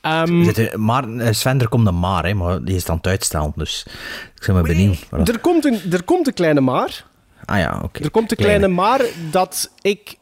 Ehm, 0.00 0.44
zitten- 0.44 0.84
maar, 0.84 1.08
eh, 1.08 1.32
Sven, 1.32 1.60
er 1.60 1.68
komt 1.68 1.86
een 1.86 1.98
maar, 1.98 2.24
hè, 2.24 2.34
maar 2.34 2.64
die 2.64 2.74
is 2.74 2.84
dan 2.84 2.96
het 2.96 3.06
uitstellen, 3.06 3.52
dus 3.56 3.86
ik 4.34 4.46
ben 4.46 4.62
benieuwd. 4.62 5.06
Er, 5.24 5.38
komt 5.38 5.64
een, 5.64 5.92
er 5.92 6.02
komt 6.02 6.26
een 6.26 6.34
kleine 6.34 6.60
maar. 6.60 7.06
Ah 7.44 7.58
ja, 7.58 7.80
oké. 7.82 8.02
Er 8.02 8.10
komt 8.10 8.30
een 8.30 8.36
kleine 8.36 8.68
maar 8.68 9.00
dat 9.30 9.72
ik 9.80 10.16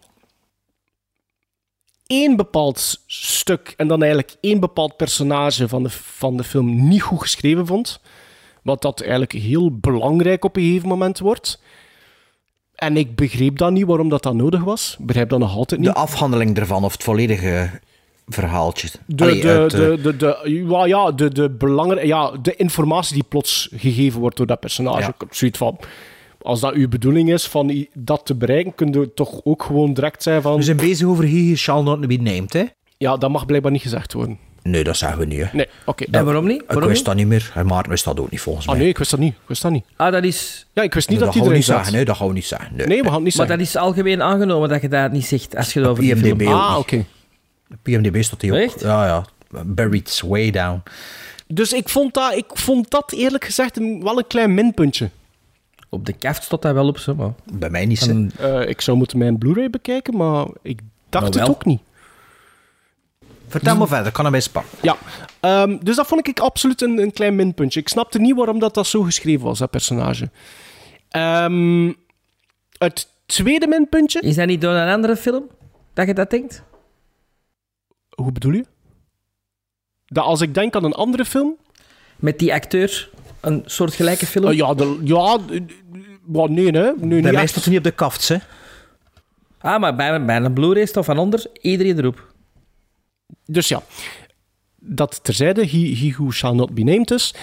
één 2.07 2.37
bepaald 2.37 3.03
stuk 3.07 3.75
en 3.77 3.89
dan 3.89 4.01
eigenlijk 4.03 4.37
één 4.41 4.61
bepaald 4.61 4.97
personage 4.97 5.69
van 5.69 5.83
de, 5.83 5.91
van 5.91 6.37
de 6.37 6.45
film 6.45 6.89
niet 6.89 7.03
goed 7.03 7.21
geschreven 7.21 7.67
vond. 7.67 8.01
Wat 8.63 8.83
dat 8.83 9.01
eigenlijk 9.01 9.33
heel 9.33 9.77
belangrijk 9.79 10.45
op 10.45 10.57
een 10.57 10.63
gegeven 10.63 10.89
moment 10.89 11.19
wordt. 11.19 11.61
En 12.79 12.97
ik 12.97 13.15
begreep 13.15 13.59
dan 13.59 13.73
niet 13.73 13.85
waarom 13.85 14.09
dat, 14.09 14.23
dat 14.23 14.35
nodig 14.35 14.65
was. 14.65 14.97
Ik 14.99 15.07
begrijp 15.07 15.29
dat 15.29 15.39
nog 15.39 15.57
altijd 15.57 15.81
niet. 15.81 15.89
De 15.89 15.95
afhandeling 15.95 16.59
ervan, 16.59 16.85
of 16.85 16.93
het 16.93 17.03
volledige 17.03 17.71
verhaaltje. 18.27 18.89
De, 19.07 19.25
Allee, 19.25 19.41
de, 19.41 19.49
uit, 19.49 19.73
eh, 19.73 19.79
de, 19.79 19.99
de, 20.03 20.17
de, 20.17 20.67
ja, 20.69 20.87
ja, 20.87 21.13
de, 21.13 21.33
de, 21.33 21.51
belangrijke, 21.51 22.07
ja, 22.07 22.31
de 22.43 22.57
informatie 22.57 23.15
die 23.15 23.25
plots 23.29 23.69
gegeven 23.75 24.21
wordt 24.21 24.37
door 24.37 24.47
dat 24.47 24.61
personage. 24.61 25.01
Ja. 25.01 25.09
Ik 25.09 25.15
heb 25.19 25.35
zoiets 25.35 25.59
van, 25.59 25.79
als 26.43 26.61
dat 26.61 26.73
uw 26.73 26.89
bedoeling 26.89 27.33
is 27.33 27.47
van 27.47 27.87
dat 27.95 28.27
te 28.27 28.35
bereiken, 28.35 28.75
kun 28.75 28.93
je 28.93 29.15
toch 29.15 29.41
ook 29.45 29.63
gewoon 29.63 29.95
direct 29.95 30.23
zijn 30.23 30.43
van... 30.43 30.57
We 30.57 30.63
zijn 30.63 30.77
bezig 30.77 31.07
over 31.07 31.25
He 31.25 31.57
Shall 31.57 31.83
Not 31.83 32.07
Be 32.07 32.17
Named, 32.17 32.53
hè? 32.53 32.65
Ja, 32.97 33.17
dat 33.17 33.31
mag 33.31 33.47
blijkbaar 33.47 33.73
niet 33.73 33.83
gezegd 33.83 34.13
worden. 34.13 34.39
Nee, 34.71 34.85
dat 34.85 34.97
zeggen 34.97 35.19
we 35.19 35.25
niet, 35.25 35.39
hè. 35.41 35.47
Nee, 35.53 35.67
oké. 35.85 36.05
En 36.11 36.25
waarom 36.25 36.47
niet? 36.47 36.63
Ik 36.69 36.71
wist 36.79 36.89
niet? 36.89 37.05
dat 37.05 37.15
niet 37.15 37.27
meer. 37.27 37.51
En 37.55 37.67
Maarten 37.67 37.91
wist 37.91 38.05
dat 38.05 38.21
ook 38.21 38.31
niet, 38.31 38.41
volgens 38.41 38.67
Ah 38.67 38.73
mij. 38.73 38.81
nee, 38.81 38.89
ik 38.91 38.99
wist 38.99 39.11
dat 39.11 39.21
niet. 39.21 39.33
Ik 39.33 39.49
wist 39.49 39.63
dat 39.63 39.73
niet. 39.73 39.85
Ah, 39.97 40.13
dat 40.13 40.25
is... 40.25 40.67
Ja, 40.73 40.83
ik 40.83 40.95
wist 40.95 41.09
niet 41.09 41.19
Nee, 41.19 41.27
dat 41.27 41.35
dat 41.35 41.43
gaan 41.45 41.53
we 41.53 41.57
iedereen 41.59 41.77
zeggen. 41.77 41.93
Nee, 41.97 42.05
dat 42.05 42.17
gaan 42.17 42.27
we 42.27 42.33
niet 42.33 42.47
zeggen. 42.47 42.77
Nee, 42.77 42.87
Nee, 42.87 42.99
we 42.99 43.05
gaan 43.05 43.15
het 43.15 43.23
niet 43.25 43.37
Maar 43.37 43.47
zeggen. 43.47 43.65
dat 43.65 43.75
is 43.75 43.81
algemeen 43.83 44.23
aangenomen 44.23 44.69
dat 44.69 44.81
je 44.83 44.89
dat 44.89 45.13
niet 45.13 45.27
zegt 45.27 45.57
als 45.57 45.73
je 45.73 45.81
het 45.81 45.89
over 45.89 46.03
die 46.03 46.15
IMDb 46.15 46.41
film... 46.41 46.53
ook 46.55 46.61
Ah, 46.61 46.79
oké. 46.79 47.05
PMDB 47.83 48.23
staat 48.23 48.41
die 48.41 48.53
ook. 48.53 48.59
Echt? 48.59 48.81
Ja, 48.81 49.07
ja. 49.07 49.25
Buried 49.65 50.23
way 50.27 50.51
down. 50.51 50.83
Dus 51.47 51.73
ik 51.73 51.89
vond, 51.89 52.15
dat, 52.15 52.35
ik 52.37 52.45
vond 52.49 52.91
dat 52.91 53.13
eerlijk 53.13 53.45
gezegd 53.45 53.77
een, 53.77 54.03
wel 54.03 54.19
een 54.19 54.27
klein 54.27 54.55
minpuntje. 54.55 55.11
Op 55.89 56.07
de 56.07 56.13
kaft 56.13 56.43
stond 56.45 56.63
dat 56.63 56.75
wel 56.75 56.87
op, 56.89 56.99
zo, 56.99 57.15
maar... 57.15 57.33
Bij 57.53 57.71
mij 57.71 57.87
niet. 57.87 58.09
En- 58.09 58.31
Eh, 58.39 58.69
ik 58.69 58.81
zou 58.81 58.97
moeten 58.97 59.19
mijn 59.19 59.39
Blu-ray 59.39 59.71
bekijken, 59.71 60.17
maar 60.17 60.47
ik 60.63 60.81
dacht 61.09 61.25
Nou, 61.35 61.39
het 61.41 61.49
ook 61.51 61.65
niet. 61.65 61.81
Vertel 63.49 63.77
maar 63.77 63.89
verder, 63.89 64.13
kan 64.13 64.25
er 64.25 64.31
bij 64.31 64.41
span. 64.41 64.65
Ja, 64.83 64.97
ehm, 65.41 65.79
dus 65.81 65.97
dat 65.97 66.07
vond 66.07 66.29
ik 66.29 66.41
absoluut 66.41 66.83
een, 66.83 66.99
een 66.99 67.13
klein 67.13 67.37
minpuntje. 67.37 67.81
Ik 67.81 67.89
snapte 67.89 68.19
niet 68.19 68.37
waarom 68.37 68.59
dat, 68.59 68.75
dat 68.75 68.87
zo 68.87 69.03
geschreven 69.03 69.45
was, 69.45 69.59
dat 69.59 69.71
personage. 69.71 70.31
Ehm, 71.09 71.93
het 72.79 73.09
tweede 73.27 73.67
minpuntje... 73.67 74.21
Is 74.21 74.35
dat 74.35 74.47
niet 74.47 74.61
door 74.61 74.73
een 74.73 74.93
andere 74.93 75.17
film 75.17 75.45
dat 75.95 76.07
je 76.07 76.15
dat 76.15 76.31
denkt? 76.31 76.63
Hoe 78.11 78.33
bedoel 78.33 78.53
je? 78.53 78.65
Dat 80.07 80.25
als 80.25 80.41
ik 80.41 80.55
denk 80.55 80.77
aan 80.77 80.85
een 80.85 80.95
andere 80.95 81.25
film... 81.25 81.57
Met 82.17 82.39
die 82.39 82.53
acteur, 82.53 83.11
een 83.41 83.63
soortgelijke 83.67 84.27
film? 84.27 84.47
eh, 84.47 84.57
ja, 84.57 84.75
de, 84.75 84.99
ja 85.05 85.39
wat, 86.25 86.51
nee, 86.51 86.71
hè. 86.71 86.93
Nee, 86.97 87.23
Bij 87.23 87.33
mij 87.33 87.43
het 87.43 87.67
niet 87.67 87.79
op 87.79 87.85
de 87.85 87.91
kaft, 87.91 88.29
hè. 88.29 88.37
Ah, 89.59 89.81
maar 89.81 89.95
bij, 89.97 90.25
bij 90.25 90.37
een 90.37 90.53
Blu-ray 90.53 90.89
of 90.95 91.05
van 91.05 91.19
onder, 91.19 91.47
iedereen 91.61 91.99
erop. 91.99 92.33
Dus 93.47 93.69
ja, 93.69 93.83
dat 94.81 95.21
terzijde, 95.23 95.67
he, 95.67 95.97
he 95.97 96.11
who 96.17 96.31
shall 96.31 96.55
not 96.55 96.75
be 96.75 96.83
named 96.83 97.09
dus. 97.09 97.35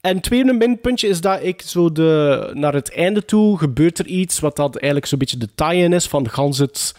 En 0.00 0.14
het 0.14 0.22
tweede 0.22 0.52
minpuntje 0.52 1.08
is 1.08 1.20
dat 1.20 1.38
ik 1.42 1.62
zo 1.62 1.92
de, 1.92 2.50
naar 2.54 2.74
het 2.74 2.92
einde 2.94 3.24
toe 3.24 3.58
gebeurt 3.58 3.98
er 3.98 4.06
iets 4.06 4.40
wat 4.40 4.56
dat 4.56 4.74
eigenlijk 4.76 5.06
zo'n 5.06 5.18
beetje 5.18 5.36
de 5.36 5.48
tie-in 5.54 5.92
is 5.92 6.06
van 6.06 6.28
gans, 6.30 6.58
het, 6.58 6.94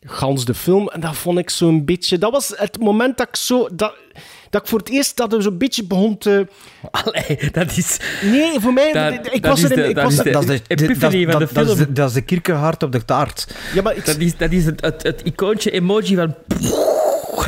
gans 0.00 0.44
de 0.44 0.54
film. 0.54 0.88
En 0.88 1.00
dat 1.00 1.16
vond 1.16 1.38
ik 1.38 1.50
zo'n 1.50 1.84
beetje... 1.84 2.18
Dat 2.18 2.32
was 2.32 2.52
het 2.56 2.78
moment 2.80 3.16
dat 3.18 3.28
ik 3.28 3.36
zo... 3.36 3.68
Dat, 3.72 3.94
dat 4.50 4.62
ik 4.62 4.68
voor 4.68 4.78
het 4.78 4.88
eerst 4.88 5.16
dat 5.16 5.32
er 5.32 5.42
zo'n 5.42 5.58
beetje 5.58 5.84
begon 5.84 6.18
te... 6.18 6.46
Allee, 6.90 7.50
dat 7.52 7.76
is... 7.76 8.00
Nee, 8.22 8.60
voor 8.60 8.72
mij... 8.72 8.92
Dat- 8.92 9.34
ik 9.34 9.42
dat 9.42 9.50
was 9.50 9.62
is 9.62 9.68
de- 9.68 9.88
ik 9.88 9.94
dat 9.94 10.04
was 10.04 10.12
is 10.12 10.22
de- 10.22 10.30
Dat 10.30 10.42
is 10.48 10.48
de, 10.66 10.74
de 10.76 10.86
dat 11.26 11.40
is 11.42 11.48
film. 11.48 11.76
de, 11.76 11.92
dat 11.92 12.08
is 12.08 12.14
de 12.14 12.22
kierkenhart 12.22 12.82
op 12.82 12.92
de 12.92 13.04
taart. 13.04 13.54
Ja, 13.74 13.82
maar 13.82 13.96
ik, 13.96 14.06
Dat 14.06 14.16
is, 14.18 14.36
dat 14.36 14.52
is 14.52 14.64
het, 14.64 14.80
het, 14.80 15.02
het 15.02 15.20
icoontje 15.24 15.70
emoji 15.70 16.14
van... 16.14 16.34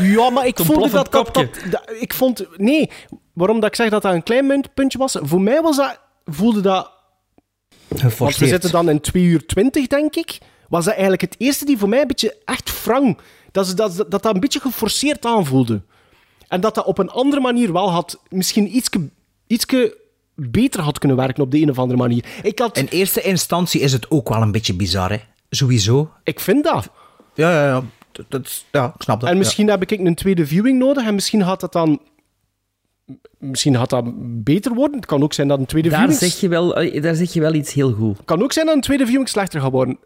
Ja, 0.02 0.30
maar 0.30 0.46
ik 0.46 0.58
voelde 0.58 0.90
dat, 0.90 1.12
dat, 1.12 1.34
dat, 1.34 1.48
dat- 1.70 1.90
Ik 2.00 2.14
vond... 2.14 2.46
Nee, 2.56 2.90
waarom 3.32 3.60
dat 3.60 3.68
ik 3.68 3.76
zeg 3.76 3.90
dat 3.90 4.02
dat 4.02 4.12
een 4.14 4.22
klein 4.22 4.64
puntje 4.74 4.98
was... 4.98 5.16
Voor 5.22 5.40
mij 5.40 5.62
was 5.62 5.76
dat... 5.76 6.00
Voelde 6.24 6.60
dat... 6.60 6.90
Want 7.88 8.00
we 8.02 8.08
Geforceerd. 8.08 8.50
zitten 8.50 8.70
dan 8.70 8.88
in 8.88 9.00
2 9.00 9.22
uur 9.22 9.46
20, 9.46 9.86
denk 9.86 10.16
ik. 10.16 10.38
Was 10.68 10.84
dat 10.84 10.92
eigenlijk 10.92 11.22
het 11.22 11.34
eerste 11.38 11.64
die 11.64 11.78
voor 11.78 11.88
mij 11.88 12.00
een 12.00 12.06
beetje 12.06 12.36
echt 12.44 12.84
wrang... 12.84 13.18
Ze- 13.52 13.74
dat, 13.74 13.76
dat, 13.76 13.96
dat, 14.10 14.22
dat 14.22 14.34
een 14.34 14.40
beetje 14.40 14.60
geforceerd 14.60 15.24
aanvoelde. 15.26 15.82
En 16.48 16.60
dat 16.60 16.74
dat 16.74 16.84
op 16.84 16.98
een 16.98 17.10
andere 17.10 17.42
manier 17.42 17.72
wel 17.72 17.90
had... 17.90 18.20
Misschien 18.28 18.76
ietske, 18.76 19.08
ietske 19.46 19.96
beter 20.34 20.80
had 20.80 20.98
kunnen 20.98 21.16
werken 21.16 21.42
op 21.42 21.50
de 21.50 21.60
een 21.60 21.70
of 21.70 21.78
andere 21.78 21.98
manier. 21.98 22.24
Ik 22.42 22.58
had... 22.58 22.76
In 22.76 22.86
eerste 22.90 23.20
instantie 23.22 23.80
is 23.80 23.92
het 23.92 24.10
ook 24.10 24.28
wel 24.28 24.42
een 24.42 24.52
beetje 24.52 24.74
bizar, 24.74 25.10
hè. 25.10 25.18
Sowieso. 25.50 26.10
Ik 26.24 26.40
vind 26.40 26.64
dat. 26.64 26.88
Ja, 27.34 27.50
ja, 27.52 27.66
ja. 27.66 27.82
Dat 28.28 28.65
ja, 28.73 28.93
ik 28.95 29.03
snap 29.03 29.20
dat. 29.20 29.28
En 29.28 29.35
ja. 29.35 29.40
misschien 29.40 29.69
heb 29.69 29.82
ik 29.82 29.90
een 29.90 30.15
tweede 30.15 30.47
viewing 30.47 30.78
nodig 30.78 31.07
en 31.07 31.15
misschien 31.15 31.45
gaat 31.45 31.61
dat 31.61 31.73
dan... 31.73 32.01
Misschien 33.39 33.77
gaat 33.77 33.90
dat 33.90 34.05
beter 34.45 34.74
worden. 34.74 34.97
Het 34.97 35.07
kan 35.07 35.23
ook 35.23 35.32
zijn 35.32 35.49
dat 35.49 35.59
een 35.59 35.66
tweede 35.66 35.89
Daar 35.89 35.99
viewing... 35.99 36.19
zeg, 36.19 36.40
je 36.40 36.49
wel, 36.49 36.77
eh, 36.77 37.03
daar 37.03 37.15
zeg 37.15 37.32
je 37.32 37.40
wel 37.40 37.55
iets 37.55 37.73
heel 37.73 37.93
goed. 37.93 38.16
Het 38.16 38.27
kan 38.27 38.43
ook 38.43 38.53
zijn 38.53 38.66
dat 38.66 38.74
een 38.74 38.81
tweede 38.81 39.07
viewing 39.07 39.28
slechter 39.28 39.61
gaat 39.61 39.70
worden. 39.70 39.99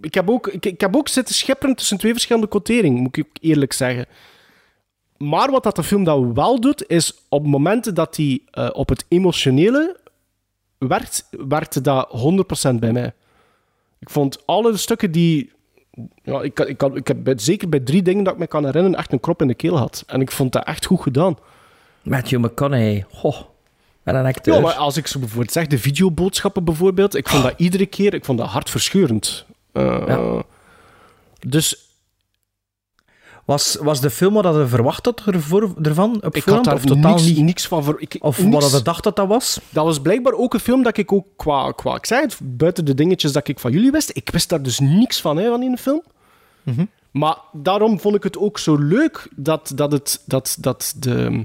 Ik 0.00 0.14
heb 0.14 0.30
ook, 0.30 0.46
ik, 0.46 0.66
ik 0.66 0.80
heb 0.80 0.96
ook 0.96 1.08
zitten 1.08 1.34
schepperen 1.34 1.76
tussen 1.76 1.98
twee 1.98 2.12
verschillende 2.12 2.48
quoteringen, 2.48 3.02
moet 3.02 3.16
ik 3.16 3.26
eerlijk 3.40 3.72
zeggen. 3.72 4.06
Maar 5.16 5.50
wat 5.50 5.62
dat 5.62 5.76
de 5.76 5.82
film 5.82 6.04
dan 6.04 6.34
wel 6.34 6.60
doet, 6.60 6.86
is 6.86 7.14
op 7.28 7.46
momenten 7.46 7.94
dat 7.94 8.16
hij 8.16 8.42
eh, 8.50 8.68
op 8.72 8.88
het 8.88 9.04
emotionele 9.08 9.96
werkt, 10.78 11.28
werkte 11.30 11.80
dat 11.80 12.08
100% 12.68 12.74
bij 12.74 12.92
mij. 12.92 13.14
Ik 13.98 14.10
vond 14.10 14.46
alle 14.46 14.76
stukken 14.76 15.12
die... 15.12 15.52
Ja, 16.22 16.40
ik, 16.42 16.54
kan- 16.54 16.68
ik, 16.68 16.78
kan, 16.78 16.96
ik 16.96 17.08
heb 17.08 17.16
bij- 17.24 17.34
zeker 17.38 17.68
bij 17.68 17.80
drie 17.80 18.02
dingen 18.02 18.24
dat 18.24 18.32
ik 18.32 18.38
me 18.38 18.46
kan 18.46 18.64
herinneren 18.64 18.98
echt 18.98 19.12
een 19.12 19.20
krop 19.20 19.40
in 19.40 19.48
de 19.48 19.54
keel 19.54 19.78
had. 19.78 20.04
En 20.06 20.20
ik 20.20 20.30
vond 20.30 20.52
dat 20.52 20.64
echt 20.64 20.84
goed 20.84 21.00
gedaan. 21.02 21.36
Matthew 22.02 22.44
McConaughey, 22.44 23.04
goh, 23.10 23.36
wat 24.02 24.14
een 24.14 24.26
acteur. 24.26 24.54
Ja, 24.54 24.60
maar 24.60 24.72
als 24.74 24.96
ik 24.96 25.06
zo 25.06 25.18
bijvoorbeeld 25.18 25.52
zeg, 25.52 25.66
de 25.66 25.78
videoboodschappen 25.78 26.64
bijvoorbeeld, 26.64 27.14
ik 27.16 27.28
vond 27.28 27.42
dat 27.42 27.54
iedere 27.56 27.86
keer, 27.86 28.14
ik 28.14 28.24
vond 28.24 28.38
dat 28.38 28.48
hartverscheurend. 28.48 29.44
Eh, 29.72 30.38
Dus 31.46 31.81
Was, 33.52 33.76
was 33.80 34.00
de 34.00 34.10
film 34.10 34.34
wat 34.34 34.54
je 34.54 34.66
verwacht 34.66 35.04
had 35.04 35.20
ervoor, 35.26 35.74
ervan 35.82 36.22
op 36.22 36.36
ik 36.36 36.44
had 36.44 36.64
daar 36.64 36.74
Of 36.74 36.84
totaal 36.84 37.14
niks, 37.14 37.22
niet? 37.22 37.38
niks 37.38 37.66
van 37.66 37.84
voor. 37.84 38.00
Ik, 38.00 38.16
Of 38.20 38.38
niks. 38.38 38.54
wat 38.64 38.72
je 38.72 38.82
dacht 38.82 39.04
dat 39.04 39.16
dat 39.16 39.28
was? 39.28 39.60
Dat 39.68 39.84
was 39.84 40.00
blijkbaar 40.00 40.32
ook 40.32 40.54
een 40.54 40.60
film 40.60 40.82
dat 40.82 40.96
ik 40.96 41.12
ook 41.12 41.26
qua, 41.36 41.72
qua 41.72 41.94
ik 41.94 42.06
zei 42.06 42.22
het, 42.22 42.38
buiten 42.42 42.84
de 42.84 42.94
dingetjes 42.94 43.32
dat 43.32 43.48
ik 43.48 43.58
van 43.58 43.72
jullie 43.72 43.90
wist, 43.90 44.10
ik 44.14 44.30
wist 44.30 44.48
daar 44.48 44.62
dus 44.62 44.78
niks 44.78 45.20
van, 45.20 45.36
hè, 45.36 45.48
van 45.48 45.62
in 45.62 45.70
de 45.70 45.76
film. 45.76 46.02
Mhm. 46.62 46.84
Maar 47.10 47.36
daarom 47.52 48.00
vond 48.00 48.14
ik 48.14 48.22
het 48.22 48.38
ook 48.38 48.58
zo 48.58 48.76
leuk 48.76 49.28
dat, 49.36 49.72
dat, 49.74 49.92
het, 49.92 50.22
dat, 50.26 50.56
dat, 50.60 50.94
de, 50.98 51.44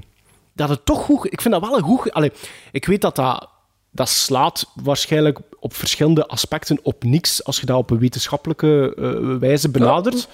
dat 0.52 0.68
het 0.68 0.84
toch 0.84 1.04
goed... 1.04 1.32
Ik 1.32 1.40
vind 1.40 1.54
dat 1.54 1.62
wel 1.62 1.76
een 1.76 1.82
goed... 1.82 2.12
Allee, 2.12 2.32
ik 2.72 2.86
weet 2.86 3.00
dat 3.00 3.16
dat, 3.16 3.48
dat 3.90 4.08
slaat 4.08 4.70
waarschijnlijk 4.82 5.38
op 5.60 5.74
verschillende 5.74 6.26
aspecten 6.26 6.78
op 6.82 7.04
niks 7.04 7.44
als 7.44 7.60
je 7.60 7.66
dat 7.66 7.76
op 7.76 7.90
een 7.90 7.98
wetenschappelijke 7.98 8.94
eh, 8.96 9.38
wijze 9.38 9.70
benadert. 9.70 10.28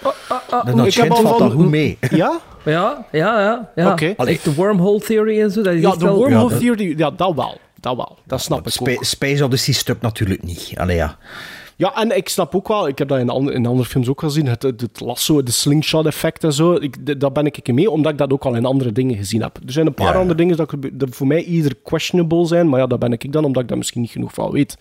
De 0.64 0.74
Notchent 0.74 1.18
valt 1.18 1.38
dat 1.38 1.52
goed 1.52 1.68
mee. 1.70 1.98
Ja? 2.10 2.40
Ja, 2.64 3.06
ja, 3.12 3.40
ja. 3.40 3.70
ja. 3.74 3.96
Echt 4.16 4.44
de 4.44 4.54
wormhole 4.54 5.00
theory 5.00 5.40
en 5.40 5.50
zo. 5.50 5.62
Dat 5.62 5.72
is 5.74 5.80
Ja, 5.80 5.90
de 5.90 6.04
wel- 6.04 6.16
wormhole 6.16 6.42
Ja, 6.44 6.48
dat- 6.50 6.58
theory, 6.60 6.98
ja, 6.98 7.10
dat 7.10 7.34
wel. 7.34 7.58
Dat 7.80 7.96
wel. 7.96 8.18
Dat 8.24 8.40
snap 8.40 8.66
ik 8.66 8.72
Spa- 8.72 8.90
ook. 8.92 9.04
Space 9.04 9.44
Odyssey 9.44 9.74
stuk 9.74 10.00
natuurlijk 10.00 10.42
niet. 10.42 10.72
Allee, 10.76 10.96
ja. 10.96 11.16
Ja, 11.76 11.94
en 11.96 12.16
ik 12.16 12.28
snap 12.28 12.54
ook 12.54 12.68
wel, 12.68 12.88
ik 12.88 12.98
heb 12.98 13.08
dat 13.08 13.18
in, 13.18 13.28
andere- 13.28 13.56
in 13.56 13.66
andere 13.66 13.88
films 13.88 14.08
ook 14.08 14.20
gezien, 14.20 14.46
het, 14.46 14.62
het, 14.62 14.80
het 14.80 15.00
lasso, 15.00 15.42
de 15.42 15.50
slingshot 15.52 16.06
effect 16.06 16.44
en 16.44 16.52
zo, 16.52 16.74
ik, 16.74 17.20
daar 17.20 17.32
ben 17.32 17.46
ik 17.46 17.56
een 17.56 17.62
keer 17.62 17.74
mee, 17.74 17.90
omdat 17.90 18.12
ik 18.12 18.18
dat 18.18 18.32
ook 18.32 18.44
al 18.44 18.54
in 18.54 18.64
andere 18.64 18.92
dingen 18.92 19.16
gezien 19.16 19.42
heb. 19.42 19.56
Er 19.66 19.72
zijn 19.72 19.86
een 19.86 19.94
paar 19.94 20.06
Ja, 20.06 20.12
ja. 20.12 20.18
andere 20.18 20.38
dingen 20.38 20.56
dat, 20.56 20.72
ik- 20.72 20.98
dat 20.98 21.08
voor 21.12 21.26
mij 21.26 21.42
ieder 21.44 21.72
questionable 21.84 22.46
zijn, 22.46 22.68
maar 22.68 22.80
ja, 22.80 22.86
daar 22.86 22.98
ben 22.98 23.12
ik 23.12 23.32
dan, 23.32 23.44
omdat 23.44 23.62
ik 23.62 23.68
daar 23.68 23.78
misschien 23.78 24.00
niet 24.00 24.10
genoeg 24.10 24.32
van 24.34 24.50
weet. 24.50 24.76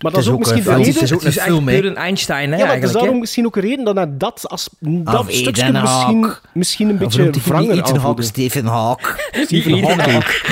Maar 0.00 0.10
dat 0.12 0.20
is 0.20 0.26
is 0.26 0.32
ook 0.32 0.32
ook 0.34 0.38
misschien 0.40 0.58
een 0.58 0.64
de 0.64 0.84
reden... 0.84 0.92
het 0.94 1.02
is 1.02 1.12
ook 1.12 1.20
Het 1.22 1.28
is 1.28 1.36
een 1.36 1.68
film, 1.70 1.96
Einstein, 1.96 2.52
hè, 2.52 2.58
ja, 2.58 2.64
maar 2.64 2.74
het 2.74 2.84
is 2.84 2.92
daarom 2.92 3.18
misschien 3.18 3.46
ook 3.46 3.56
een 3.56 3.62
reden 3.62 3.84
dat 3.84 3.94
hij 3.96 4.16
dat, 4.16 4.48
als, 4.48 4.68
dat 4.80 5.18
Of 5.20 5.30
stukje 5.32 5.62
Eden 5.62 5.80
misschien, 5.80 6.32
misschien 6.52 6.88
een 6.88 6.98
beetje 6.98 7.30
wranger 7.30 7.62
Ethan 7.62 7.76
Hawke, 7.78 7.94
aanvoelde. 7.94 8.22
Stephen 8.22 8.66
Hawke. 8.66 9.28
Stephen 9.32 9.84
Hawke. 9.84 10.22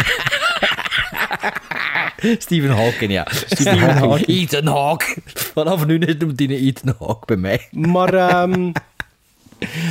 Stephen 2.38 2.70
Hawking, 2.70 3.12
ja. 3.12 3.26
Stephen 3.46 3.96
Hawking. 3.96 4.26
Ethan 4.28 4.66
Hawke. 4.66 5.16
Vanaf 5.34 5.86
nu 5.86 5.98
noemt 5.98 6.38
hij 6.38 6.48
een 6.48 6.66
Ethan 6.66 6.94
Hawke 6.98 7.26
bij 7.26 7.36
mij. 7.36 7.68
Maar, 7.70 8.14
ehm, 8.14 8.72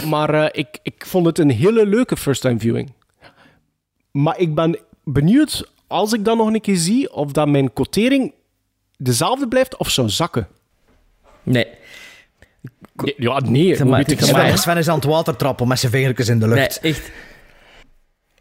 maar 0.10 0.34
eh, 0.34 0.50
ik, 0.52 0.80
ik 0.84 1.06
vond 1.06 1.26
het 1.26 1.40
een 1.40 1.50
hele 1.50 1.86
leuke 1.86 2.18
first-time 2.18 2.60
viewing. 2.60 2.92
Maar 4.12 4.40
ik 4.40 4.56
ben 4.56 4.78
benieuwd, 5.04 5.72
als 5.88 6.14
ik 6.14 6.26
dat 6.26 6.38
nog 6.38 6.48
een 6.48 6.62
keer 6.62 6.76
zie, 6.78 7.14
of 7.14 7.32
dat 7.32 7.48
mijn 7.48 7.74
quotering 7.74 8.34
dezelfde 8.98 9.48
blijft 9.48 9.78
of 9.78 9.90
zou 9.90 10.10
zakken. 10.10 10.48
Nee. 11.44 11.68
Nee, 12.94 13.16
ja, 13.18 13.40
nee. 13.40 13.76
Sven, 13.76 14.58
Sven 14.58 14.78
is 14.78 14.88
aan 14.88 14.96
het 14.96 15.04
water 15.04 15.36
trappen 15.36 15.68
met 15.68 15.80
zijn 15.80 15.92
vingertjes 15.92 16.28
in 16.28 16.40
de 16.40 16.48
Nee, 16.48 16.56
lucht. 16.56 16.80
echt. 16.80 17.12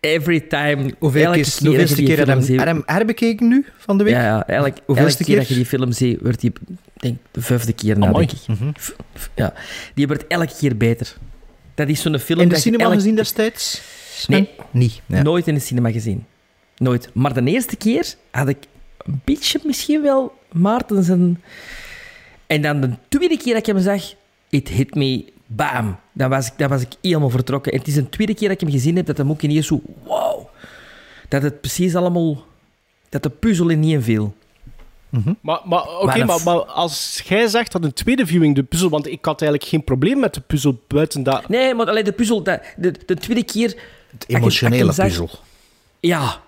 Every 0.00 0.40
time. 0.40 0.94
Hoeveel 0.98 1.32
keer, 1.32 1.44
keer 1.44 1.66
hoeveelste 1.68 1.94
dat 1.96 2.04
keer 2.04 2.18
heb 2.18 2.26
film 2.26 2.56
je 2.56 2.60
hem, 2.66 2.82
herbekeken 2.86 3.48
nu, 3.48 3.64
van 3.78 3.98
de 3.98 4.04
week? 4.04 4.12
Ja, 4.14 4.44
ja. 4.46 4.72
Hoeveelste 4.86 4.96
elke 4.96 5.16
keer 5.16 5.24
keer? 5.24 5.36
dat 5.36 5.48
je 5.48 5.54
die 5.54 5.66
film 5.66 5.92
ziet, 5.92 6.20
wordt 6.22 6.40
die, 6.40 6.52
denk 6.96 7.18
de 7.30 7.42
vijfde 7.42 7.72
keer 7.72 7.98
na, 7.98 8.12
denk 8.12 8.32
ik. 8.32 8.38
F- 8.80 8.94
Ja. 9.34 9.54
Die 9.94 10.06
wordt 10.06 10.26
elke 10.26 10.52
keer 10.58 10.76
beter. 10.76 11.16
Dat 11.74 11.88
is 11.88 12.00
zo'n 12.02 12.18
film... 12.18 12.40
In 12.40 12.48
de 12.48 12.54
dat 12.54 12.62
cinema 12.62 12.82
elke- 12.84 12.94
gezien 12.96 13.14
destijds? 13.14 13.82
Nee. 14.26 14.48
Niet. 14.70 15.00
Ja. 15.06 15.22
Nooit 15.22 15.46
in 15.48 15.54
de 15.54 15.60
cinema 15.60 15.90
gezien. 15.90 16.24
Nooit. 16.76 17.10
Maar 17.14 17.34
de 17.34 17.44
eerste 17.50 17.76
keer 17.76 18.14
had 18.30 18.48
ik 18.48 18.58
een 18.98 19.20
beetje 19.24 19.60
misschien 19.64 20.02
wel 20.02 20.38
Maarten 20.52 21.02
zijn... 21.02 21.42
En 22.46 22.62
dan 22.62 22.80
de 22.80 22.90
tweede 23.08 23.36
keer 23.36 23.54
dat 23.54 23.66
ik 23.68 23.74
hem 23.74 23.82
zag, 23.82 24.14
it 24.48 24.68
hit 24.68 24.94
me, 24.94 25.24
bam. 25.56 25.96
Dan 26.12 26.30
was 26.30 26.46
ik, 26.46 26.52
dan 26.56 26.68
was 26.68 26.82
ik 26.82 26.92
helemaal 27.00 27.30
vertrokken. 27.30 27.72
En 27.72 27.78
het 27.78 27.88
is 27.88 27.96
een 27.96 28.08
tweede 28.08 28.34
keer 28.34 28.48
dat 28.48 28.60
ik 28.60 28.68
hem 28.68 28.78
gezien 28.78 28.96
heb, 28.96 29.06
dat 29.06 29.16
hem 29.16 29.30
ook 29.30 29.42
ineens 29.42 29.66
zo... 29.66 29.80
Wow. 30.04 30.46
Dat 31.28 31.42
het 31.42 31.60
precies 31.60 31.94
allemaal... 31.94 32.44
Dat 33.08 33.22
de 33.22 33.30
puzzel 33.30 33.68
in 33.68 33.80
niet 33.80 34.02
viel. 34.04 34.34
Maar, 35.40 35.60
maar 35.64 35.98
oké, 35.98 36.24
Maar 36.24 36.42
maar, 36.44 36.64
als 36.64 37.22
jij 37.24 37.46
zegt 37.46 37.72
dat 37.72 37.84
een 37.84 37.92
tweede 37.92 38.26
viewing 38.26 38.54
de 38.54 38.62
puzzel... 38.62 38.88
Want 38.88 39.06
ik 39.06 39.24
had 39.24 39.42
eigenlijk 39.42 39.70
geen 39.70 39.84
probleem 39.84 40.18
met 40.20 40.34
de 40.34 40.40
puzzel 40.40 40.80
buiten 40.88 41.22
dat... 41.22 41.48
Nee, 41.48 41.74
maar 41.74 41.86
alleen 41.86 42.04
de 42.04 42.12
puzzel... 42.12 42.42
Dat, 42.42 42.60
de, 42.76 42.94
de 43.06 43.14
tweede 43.14 43.44
keer... 43.44 43.76
Het 44.12 44.24
emotionele 44.26 44.94
puzzel. 44.94 45.30
Ja, 46.00 46.40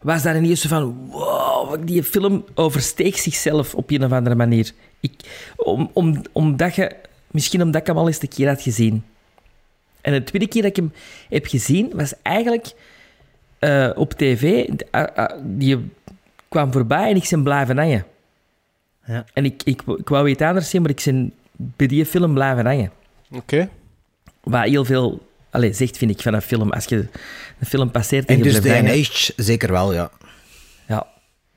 was 0.00 0.22
daar 0.22 0.36
ineens 0.36 0.60
zo 0.60 0.68
van... 0.68 1.08
Wow, 1.10 1.86
die 1.86 2.02
film 2.02 2.44
oversteekt 2.54 3.18
zichzelf 3.18 3.74
op 3.74 3.90
een 3.90 4.04
of 4.04 4.12
andere 4.12 4.34
manier. 4.34 4.72
Ik, 5.00 5.12
om, 5.56 5.90
om, 5.92 6.22
omdat 6.32 6.74
je... 6.74 6.96
Misschien 7.30 7.62
omdat 7.62 7.80
ik 7.80 7.86
hem 7.86 7.96
al 7.96 8.06
eens 8.06 8.22
een 8.22 8.28
keer 8.28 8.48
had 8.48 8.62
gezien. 8.62 9.04
En 10.00 10.12
de 10.12 10.24
tweede 10.24 10.48
keer 10.48 10.62
dat 10.62 10.70
ik 10.70 10.76
hem 10.76 10.92
heb 11.28 11.46
gezien, 11.46 11.90
was 11.94 12.12
eigenlijk 12.22 12.72
eh, 13.58 13.90
op 13.94 14.12
tv. 14.12 14.68
Ah, 14.90 15.28
die 15.42 15.90
kwam 16.48 16.72
voorbij 16.72 17.10
en 17.10 17.16
ik 17.16 17.26
ben 17.30 17.42
blijven 17.42 17.78
hangen. 17.78 18.06
Ja. 19.04 19.24
En 19.32 19.44
ik, 19.44 19.62
ik, 19.62 19.82
ik 19.96 20.08
wou 20.08 20.28
iets 20.28 20.42
anders 20.42 20.70
zien, 20.70 20.82
maar 20.82 20.90
ik 20.90 21.02
ben 21.04 21.32
bij 21.52 21.86
die 21.86 22.06
film 22.06 22.34
blijven 22.34 22.66
hangen. 22.66 22.92
Oké. 23.30 23.68
Wat 24.40 24.64
heel 24.64 24.84
veel 24.84 25.28
allez, 25.50 25.76
zegt, 25.76 25.96
vind 25.96 26.10
ik, 26.10 26.20
van 26.20 26.34
een 26.34 26.42
film. 26.42 26.72
Als 26.72 26.84
je 26.84 26.96
een 27.58 27.66
film 27.66 27.90
passeert 27.90 28.28
en 28.28 28.34
En 28.34 28.44
je 28.44 28.50
dus 28.50 28.60
de 28.60 29.42
zeker 29.42 29.72
wel, 29.72 29.92
ja. 29.92 30.10
Ja. 30.86 31.06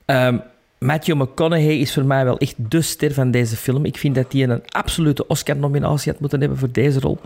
Ehm, 0.06 0.38
Matthew 0.84 1.22
McConaughey 1.22 1.78
is 1.78 1.94
voor 1.94 2.06
mij 2.06 2.24
wel 2.26 2.38
echt 2.38 2.56
de 2.58 2.82
ster 2.82 3.14
van 3.14 3.32
deze 3.32 3.56
film. 3.56 3.86
Ik 3.86 3.98
vind 3.98 4.16
dat 4.16 4.32
hij 4.32 4.44
een 4.44 4.62
absolute 4.70 5.28
Oscar-nominatie 5.28 6.12
had 6.12 6.22
moeten 6.22 6.40
hebben 6.40 6.58
voor 6.58 6.72
deze 6.72 7.00
rol. 7.00 7.18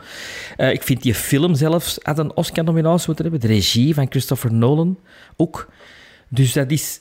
Eh, 0.57 0.71
ik 0.71 0.83
vind 0.83 1.01
die 1.01 1.13
film 1.15 1.55
zelfs 1.55 1.99
had 2.01 2.19
een 2.19 2.35
Oscar-nominatie 2.35 3.05
moeten 3.07 3.25
hebben. 3.25 3.41
De 3.49 3.53
regie 3.55 3.93
van 3.93 4.07
Christopher 4.09 4.53
Nolan 4.53 4.97
ook. 5.35 5.67
Dus 6.27 6.53
dat 6.53 6.71
is 6.71 6.99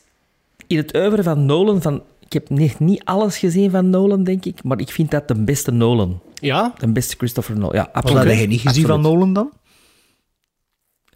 in 0.66 0.76
het 0.76 0.96
oeuvre 0.96 1.22
van 1.22 1.46
Nolan... 1.46 1.82
Van, 1.82 2.02
ik 2.26 2.32
heb 2.32 2.48
niet, 2.48 2.78
niet 2.78 3.04
alles 3.04 3.38
gezien 3.38 3.70
van 3.70 3.90
Nolan, 3.90 4.24
denk 4.24 4.44
ik, 4.44 4.62
maar 4.64 4.80
ik 4.80 4.90
vind 4.90 5.10
dat 5.10 5.28
de 5.28 5.34
beste 5.34 5.70
Nolan. 5.70 6.20
Ja? 6.34 6.72
De 6.78 6.88
beste 6.92 7.16
Christopher 7.16 7.56
Nolan. 7.58 7.74
Ja, 7.74 7.88
Wat 7.92 8.04
absoluut. 8.04 8.24
heb 8.24 8.38
je 8.38 8.46
niet 8.46 8.60
gezien 8.60 8.68
Absoluut. 8.84 8.90
van 8.90 9.00
Nolan 9.00 9.32
dan? 9.32 9.50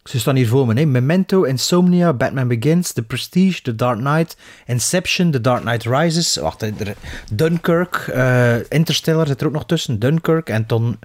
Ze 0.05 0.19
staan 0.19 0.37
hier 0.37 0.49
voor 0.49 0.67
me, 0.67 0.75
hè. 0.81 0.85
Memento, 0.87 1.43
Insomnia, 1.43 2.13
Batman 2.13 2.49
Begins, 2.49 2.93
The 2.93 3.03
Prestige, 3.03 3.63
The 3.63 3.75
Dark 3.75 3.99
Knight, 3.99 4.37
Inception, 4.67 5.31
The 5.31 5.41
Dark 5.41 5.61
Knight 5.61 5.85
Rises, 5.85 6.37
wacht, 6.37 6.63
er- 6.63 6.95
Dunkirk, 7.33 7.97
eh, 7.97 8.55
Interstellar 8.71 9.27
zit 9.27 9.41
er 9.41 9.47
ook 9.47 9.53
nog 9.53 9.67
tussen, 9.67 9.99
Dunkirk 9.99 10.49
en 10.49 10.65
dan 10.67 10.99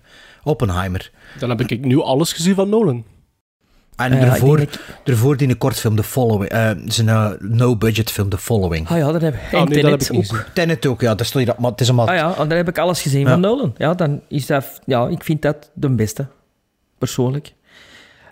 Oppenheimer. 0.43 1.11
Dan 1.39 1.49
heb 1.49 1.61
ik 1.61 1.85
nu 1.85 2.01
alles 2.01 2.33
gezien 2.33 2.55
van 2.55 2.69
Nolan. 2.69 3.03
En 3.95 4.13
ja, 4.13 4.19
ik 4.25 4.31
ervoor, 4.31 4.57
denk 4.57 4.71
dat 4.71 4.79
ervoor 5.03 5.37
die 5.37 5.49
een 5.49 5.57
kortfilm, 5.57 5.95
The 5.95 6.03
Following, 6.03 6.49
eh 6.51 6.71
zijn 6.85 7.09
eh, 7.09 7.31
no-budget 7.39 8.11
film, 8.11 8.29
The 8.29 8.37
Following. 8.37 8.87
Ah 8.87 8.97
ja, 8.97 9.11
dat 9.11 9.21
heb 9.21 9.33
ik. 9.33 9.39
Ah, 9.53 9.61
en 9.61 9.67
nee, 9.69 9.81
dat 9.81 9.91
heb 9.91 9.99
Tenet 9.99 10.09
ik 10.09 10.15
ook. 10.15 10.25
gezien. 10.25 10.53
Tenet 10.53 10.85
ook, 10.85 11.01
ja, 11.01 11.15
dat 11.15 11.25
stond 11.27 11.45
hier, 11.45 11.55
maar 11.59 11.71
het 11.71 11.81
is 11.81 11.87
allemaal... 11.87 12.07
Ah 12.07 12.15
ja, 12.15 12.29
en 12.37 12.47
dan 12.47 12.57
heb 12.57 12.67
ik 12.67 12.77
alles 12.77 13.01
gezien 13.01 13.21
Ja. 13.21 13.29
van 13.29 13.39
Nolan. 13.39 13.73
Ja, 13.77 13.93
dan 13.93 14.21
is 14.27 14.45
dat... 14.45 14.81
Ja, 14.85 15.07
ik 15.07 15.23
vind 15.23 15.41
dat 15.41 15.71
de 15.73 15.89
beste. 15.89 16.27
Persoonlijk. 16.97 17.53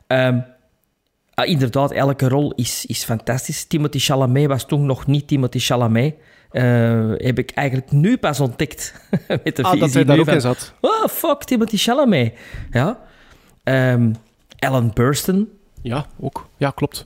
Ehm, 0.08 0.40
ah, 1.34 1.48
inderdaad, 1.50 1.92
elke 1.92 2.28
rol 2.28 2.54
is, 2.56 2.86
is 2.86 3.04
fantastisch. 3.04 3.64
Timothy 3.64 4.00
Chalamet 4.00 4.48
was 4.48 4.66
toen 4.66 4.86
nog 4.86 5.08
niet 5.08 5.28
Timothy 5.28 5.60
Chalamet. 5.60 6.16
Eh, 6.52 7.12
heb 7.18 7.40
ik 7.40 7.52
eigenlijk 7.52 7.92
nu 7.92 8.18
pas 8.18 8.40
ontdekt. 8.40 8.94
met 9.44 9.56
de 9.56 9.64
Ah, 9.64 9.80
dat 9.80 9.94
hij 9.94 10.04
daar 10.06 10.20
ook 10.20 10.26
van, 10.26 10.34
in 10.34 10.42
zat. 10.42 10.74
Oh, 10.80 11.08
fuck, 11.08 11.44
Timothy 11.44 11.78
Chalamet. 11.78 12.34
Ja. 12.72 13.00
Ehm, 13.64 14.14
Alan 14.60 14.92
Burstyn. 14.94 15.50
Ja, 15.82 16.06
ook. 16.20 16.48
Ja, 16.58 16.70
klopt. 16.70 17.06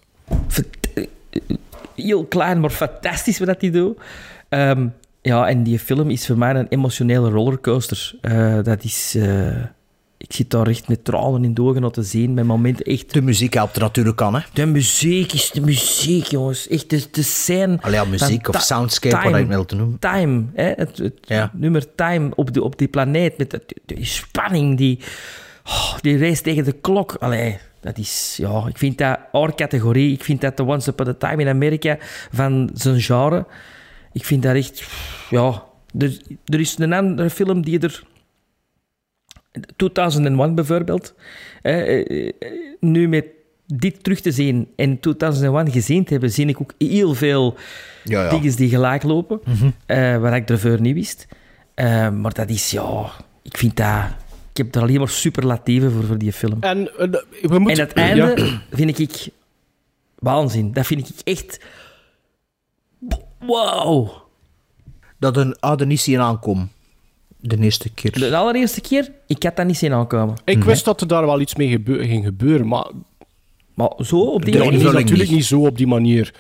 heel 1.96 2.26
klein, 2.26 2.60
maar 2.60 2.70
fantastisch 2.70 3.40
wat 3.40 3.62
hij 3.62 3.72
doet. 3.72 3.98
Ehm, 4.50 4.88
ja, 5.22 5.48
en 5.48 5.64
die 5.64 5.80
film 5.80 6.10
is 6.10 6.26
voor 6.26 6.38
mij 6.38 6.56
een 6.56 6.68
emotionele 6.70 7.30
rollercoaster. 7.30 8.16
Eh, 8.22 8.64
dat 8.64 8.84
is... 8.84 9.16
eh, 9.16 9.64
ik 10.18 10.34
zit 10.34 10.50
daar 10.50 10.68
echt 10.68 10.88
met 10.88 11.04
tranen 11.06 11.44
in 11.44 11.54
de 11.54 11.62
ogen 11.62 11.92
te 11.92 12.04
zien. 12.04 12.34
Met 12.34 12.46
momenten 12.46 12.86
echt... 12.86 13.14
De 13.14 13.22
muziek 13.22 13.54
helpt 13.54 13.76
er 13.76 13.82
natuurlijk 13.82 14.22
aan, 14.22 14.36
hè? 14.36 14.40
De 14.54 14.66
muziek 14.66 15.34
is 15.34 15.52
de 15.52 15.62
muziek, 15.62 16.26
jongens. 16.26 16.68
Echt, 16.68 16.90
de, 16.90 17.04
de 17.12 17.22
scène... 17.22 17.78
Allee, 17.82 18.00
ja, 18.00 18.06
muziek 18.06 18.48
of 18.48 18.62
soundscape, 18.62 19.16
wat 19.16 19.24
je 19.24 19.36
het 19.36 19.48
wilt 19.48 19.72
noemen. 19.72 20.00
Time, 20.00 20.46
hè? 20.54 20.72
Het, 20.76 20.98
het 20.98 21.14
Ja. 21.22 21.52
nummer 21.54 21.96
Time 21.96 22.30
op, 22.36 22.54
de, 22.54 22.64
op 22.64 22.78
die 22.78 22.88
planeet. 22.88 23.38
Met 23.38 23.50
dat- 23.50 23.74
die 23.86 24.06
spanning, 24.06 24.78
die, 24.78 25.00
oh, 25.66 25.98
die 26.02 26.18
race 26.18 26.42
tegen 26.42 26.64
de 26.64 26.72
klok. 26.72 27.16
Allee, 27.20 27.58
dat 27.82 27.98
is... 27.98 28.36
Ja, 28.38 28.64
ik 28.68 28.78
vind 28.78 28.98
dat 28.98 29.20
our 29.32 29.56
categorie. 29.56 30.14
Ik 30.14 30.24
vind 30.24 30.42
dat 30.42 30.58
de 30.58 30.64
Once 30.66 30.90
Upon 30.90 31.08
a 31.08 31.14
Time 31.14 31.42
in 31.42 31.48
Amerika 31.48 31.98
van 32.32 32.70
zijn 32.74 33.02
genre. 33.02 33.46
Ik 34.14 34.26
vind 34.26 34.44
dat 34.44 34.56
echt... 34.56 34.84
Ja, 35.30 35.64
er, 35.98 36.18
er 36.46 36.60
is 36.60 36.78
een 36.78 36.94
andere 36.94 37.30
film 37.30 37.62
die 37.62 37.80
er... 37.80 38.04
2001 39.76 40.56
bijvoorbeeld. 40.56 41.14
Eh, 41.62 42.00
eh, 42.28 42.34
nu 42.80 43.08
met 43.08 43.26
dit 43.66 44.04
terug 44.04 44.20
te 44.20 44.32
zien 44.32 44.68
en 44.76 45.00
2001 45.00 45.72
gezien 45.72 46.04
te 46.04 46.12
hebben, 46.12 46.32
zie 46.32 46.46
ik 46.46 46.62
ook 46.62 46.74
heel 46.78 47.14
veel 47.14 47.56
Ja, 48.04 48.24
ja. 48.24 48.30
dingen 48.30 48.56
die 48.56 48.70
gelijk 48.70 49.04
lopen, 49.04 49.40
Mhm. 49.46 49.70
eh, 49.86 50.18
waar 50.18 50.36
ik 50.36 50.50
ervoor 50.50 50.82
niet 50.82 50.94
wist. 50.94 51.28
Eh, 51.74 52.10
maar 52.10 52.34
dat 52.34 52.50
is, 52.50 52.72
ja, 52.72 53.12
ik 53.42 53.58
vind 53.58 53.76
dat... 53.76 54.04
Ik 54.52 54.64
heb 54.64 54.76
er 54.76 54.82
alleen 54.82 54.98
maar 55.00 55.10
superlatieven 55.10 55.92
voor, 55.92 56.04
voor 56.04 56.18
die 56.18 56.34
film. 56.34 56.58
En 56.62 56.84
we 57.42 57.60
moeten... 57.60 57.64
En 57.84 57.88
het 57.88 57.94
einde 57.94 58.42
Ja. 58.44 58.62
vind 58.72 59.00
ik 59.00 59.28
waanzin. 60.20 60.74
Dat 60.74 60.86
vind 60.86 61.10
ik 61.10 61.16
echt... 61.24 61.60
Wow. 63.40 64.10
Dat 65.20 65.38
een 65.38 65.98
zien 65.98 66.20
aankomen. 66.20 66.72
De 67.48 67.58
eerste 67.60 67.90
keer. 67.90 68.12
De 68.12 68.36
allereerste 68.36 68.82
keer, 68.82 69.12
ik 69.28 69.44
had 69.44 69.56
dat 69.56 69.66
niet 69.66 69.78
zien 69.78 69.94
aankomen. 69.94 70.36
Ik 70.46 70.64
wist 70.64 70.86
dat 70.86 71.02
er 71.02 71.08
daar 71.08 71.26
wel 71.26 71.42
iets 71.42 71.56
mee 71.56 71.70
gebe- 71.70 72.06
ging 72.08 72.26
gebeuren, 72.26 72.68
maar... 72.68 72.88
Maar 73.74 73.92
zo 74.00 74.20
op 74.20 74.46
die 74.46 74.58
manier? 74.58 74.84
nee, 74.84 74.92
natuurlijk 74.92 75.30
niet 75.30 75.46
zo 75.46 75.66
op 75.66 75.78
die 75.78 75.88
manier. 75.88 76.34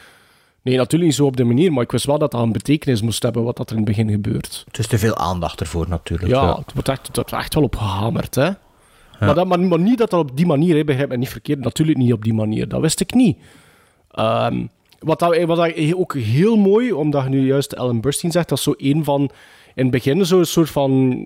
Nee, 0.61 0.77
natuurlijk 0.77 1.03
niet 1.03 1.15
zo 1.15 1.25
op 1.25 1.37
die 1.37 1.45
manier, 1.45 1.73
maar 1.73 1.83
ik 1.83 1.91
wist 1.91 2.05
wel 2.05 2.17
dat 2.17 2.31
dat 2.31 2.41
een 2.41 2.51
betekenis 2.51 3.01
moest 3.01 3.23
hebben 3.23 3.43
wat 3.43 3.57
dat 3.57 3.69
er 3.69 3.77
in 3.77 3.81
het 3.81 3.95
begin 3.95 4.09
gebeurt. 4.09 4.63
Het 4.67 4.79
is 4.79 4.87
te 4.87 4.97
veel 4.97 5.15
aandacht 5.15 5.59
ervoor, 5.59 5.89
natuurlijk. 5.89 6.31
Ja, 6.31 6.57
het 6.57 6.73
wordt 6.73 6.89
echt, 6.89 7.07
het 7.07 7.15
wordt 7.15 7.31
echt 7.31 7.53
wel 7.53 7.63
op 7.63 7.75
gehamerd, 7.75 8.35
hè. 8.35 8.49
Maar, 9.19 9.35
dat, 9.35 9.47
maar, 9.47 9.59
maar 9.59 9.79
niet 9.79 9.97
dat 9.97 10.09
dat 10.09 10.19
op 10.19 10.37
die 10.37 10.45
manier, 10.45 10.75
hè, 10.75 10.83
begrijp 10.83 11.09
me 11.09 11.17
niet 11.17 11.29
verkeerd, 11.29 11.59
natuurlijk 11.59 11.97
niet 11.97 12.13
op 12.13 12.23
die 12.23 12.33
manier. 12.33 12.67
Dat 12.67 12.81
wist 12.81 12.99
ik 12.99 13.13
niet. 13.13 13.37
Ehm, 14.11 14.65
wat, 14.99 15.19
dat, 15.19 15.43
wat 15.43 15.57
dat 15.57 15.93
ook 15.93 16.15
heel 16.15 16.55
mooi, 16.55 16.91
omdat 16.93 17.23
je 17.23 17.29
nu 17.29 17.45
juist 17.45 17.71
Ellen 17.71 18.01
Burstyn 18.01 18.31
zegt, 18.31 18.49
dat 18.49 18.57
is 18.57 18.63
zo 18.63 18.73
een 18.77 19.03
van... 19.03 19.29
In 19.77 19.83
het 19.83 19.91
begin 19.91 20.25
zo'n 20.25 20.45
soort 20.45 20.69
van... 20.69 21.21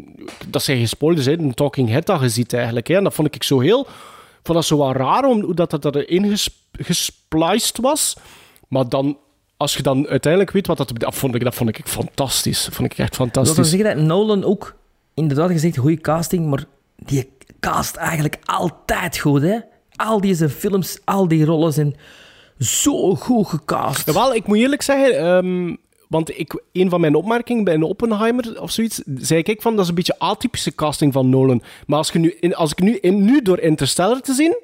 Dat 0.48 0.64
zijn 0.64 0.80
gespoilers, 0.80 1.26
hè, 1.26 1.38
een 1.38 1.54
talking 1.54 1.90
head 1.90 2.06
dat 2.06 2.22
je 2.22 2.30
ziet 2.30 2.54
eigenlijk. 2.54 2.88
Hè, 2.88 2.96
en 2.96 3.04
dat 3.04 3.14
vond 3.14 3.36
ik 3.36 3.44
zo 3.44 3.60
heel... 3.60 3.88
Vond 4.44 4.58
dat 4.58 4.66
zo 4.66 4.78
wel 4.78 4.94
raar, 4.94 5.26
om, 5.26 5.42
hoe 5.42 5.54
dat, 5.54 5.82
dat 5.82 5.96
erin 5.96 6.30
ges, 6.30 6.50
gespliced 6.72 7.78
was. 7.78 8.16
Maar 8.68 8.90
dan, 8.90 9.18
als 9.58 9.76
je 9.76 9.84
dan 9.84 10.08
uiteindelijk 10.08 10.52
weet 10.52 10.68
wat 10.68 10.78
dat... 10.78 10.92
Dat 10.94 11.16
vond 11.16 11.36
ik, 11.36 11.44
dat 11.44 11.56
vond 11.56 11.70
ik 11.70 11.82
fantastisch. 11.88 12.66
Dat 12.66 12.74
vond 12.74 12.92
ik 12.92 12.98
echt 12.98 13.10
Dat 13.10 13.18
wil 13.18 13.28
fantastisch. 13.28 13.70
zeggen 13.70 13.96
dat 13.96 14.06
Nolan 14.06 14.44
ook 14.44 14.76
inderdaad 15.14 15.52
gezegd 15.52 15.78
goede 15.78 16.02
casting, 16.02 16.50
maar 16.50 16.64
die 16.96 17.30
cast 17.60 17.96
eigenlijk 17.96 18.38
altijd 18.46 19.18
goed, 19.18 19.42
hè? 19.42 19.58
Al 19.96 20.22
die 20.22 20.36
zijn 20.36 20.50
films, 20.50 21.00
al 21.06 21.28
die 21.28 21.46
rollen 21.46 21.74
zijn 21.74 21.96
zo 22.60 23.16
goed 23.16 23.48
gecast. 23.48 24.14
Wel, 24.14 24.34
ik 24.34 24.48
moet 24.48 24.58
eerlijk 24.58 24.82
zeggen, 24.82 25.18
ehm, 25.18 25.76
want 26.12 26.40
ik, 26.40 26.64
een 26.72 26.90
van 26.90 27.02
mijn 27.02 27.16
opmerkingen 27.16 27.64
bij 27.64 27.74
een 27.74 27.84
Oppenheimer 27.84 28.62
of 28.62 28.72
zoiets, 28.72 29.02
zei 29.16 29.42
ik 29.42 29.62
van 29.62 29.76
dat 29.76 29.84
is 29.84 29.90
een 29.90 29.96
beetje 29.96 30.20
atypische 30.20 30.76
casting 30.76 31.14
van 31.14 31.30
Nolan. 31.30 31.62
Maar 31.88 31.98
als, 31.98 32.12
je 32.12 32.20
nu, 32.20 32.54
als 32.54 32.72
ik 32.72 32.80
nu, 32.80 33.00
nu 33.10 33.42
door 33.42 33.60
Interstellar 33.60 34.22
te 34.22 34.34
zien, 34.34 34.58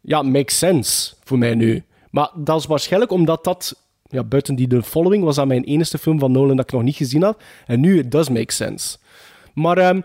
ja, 0.00 0.22
makes 0.22 0.58
sense 0.58 1.14
voor 1.24 1.38
mij 1.38 1.54
nu. 1.54 1.82
Maar 2.10 2.30
dat 2.34 2.58
is 2.58 2.66
waarschijnlijk 2.66 3.12
omdat 3.12 3.44
dat, 3.44 3.84
ja, 4.08 4.24
buiten 4.24 4.54
die 4.54 4.66
The 4.66 4.82
Following, 4.82 5.24
was 5.24 5.36
dat 5.36 5.46
mijn 5.46 5.64
enige 5.64 5.98
film 5.98 6.18
van 6.18 6.32
Nolan 6.32 6.56
dat 6.56 6.64
ik 6.64 6.72
nog 6.72 6.82
niet 6.82 6.96
gezien 6.96 7.22
had. 7.22 7.42
En 7.66 7.80
nu, 7.80 7.98
it 7.98 8.10
does 8.10 8.28
make 8.28 8.52
sense. 8.52 8.96
Maar 9.54 9.78
ehm, 9.78 10.00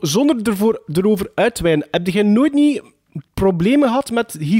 zonder 0.00 0.36
ervoor, 0.42 0.82
erover 0.92 1.30
uit 1.34 1.54
te 1.54 1.62
wijnen, 1.62 1.88
heb 1.90 2.06
jij 2.06 2.22
nooit 2.22 2.52
niet 2.52 2.82
problemen 3.34 3.88
gehad 3.88 4.10
met 4.10 4.32
He 4.32 4.58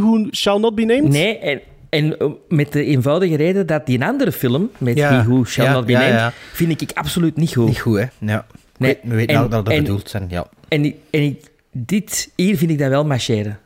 Who, 0.00 0.26
Shall 0.30 0.58
Not 0.58 0.74
Be 0.74 0.84
Named? 0.84 1.08
Nee, 1.08 1.62
en 1.94 2.16
uh, 2.22 2.30
met 2.48 2.72
de 2.72 2.84
eenvoudige 2.84 3.36
reden 3.36 3.66
dat 3.66 3.86
die 3.86 4.04
andere 4.04 4.32
film, 4.32 4.70
met 4.78 4.96
Ja, 4.96 5.12
He 5.20 5.24
Who 5.28 5.44
Shall 5.44 5.64
ja, 5.66 5.72
Not 5.72 5.86
Be 5.86 5.92
Named, 5.92 6.08
ja. 6.08 6.32
vind 6.52 6.80
ik 6.82 6.90
absoluut 6.94 7.36
niet 7.36 7.52
goed. 7.54 7.66
Niet 7.66 7.80
goed, 7.80 7.98
hè? 7.98 8.06
Ja. 8.18 8.46
Nee, 8.78 8.98
We 9.02 9.14
weten 9.14 9.34
en- 9.36 9.42
ook 9.42 9.50
dat 9.50 9.64
dat 9.66 9.74
bedoeld 9.76 10.08
zijn, 10.10 10.26
ja. 10.28 10.46
En, 10.68 10.84
en 11.10 11.22
ik- 11.22 11.50
dit, 11.72 12.30
hier 12.36 12.56
vind 12.56 12.70
ik 12.70 12.78
dat 12.78 12.88
wel 12.88 13.04
marcheren. 13.04 13.58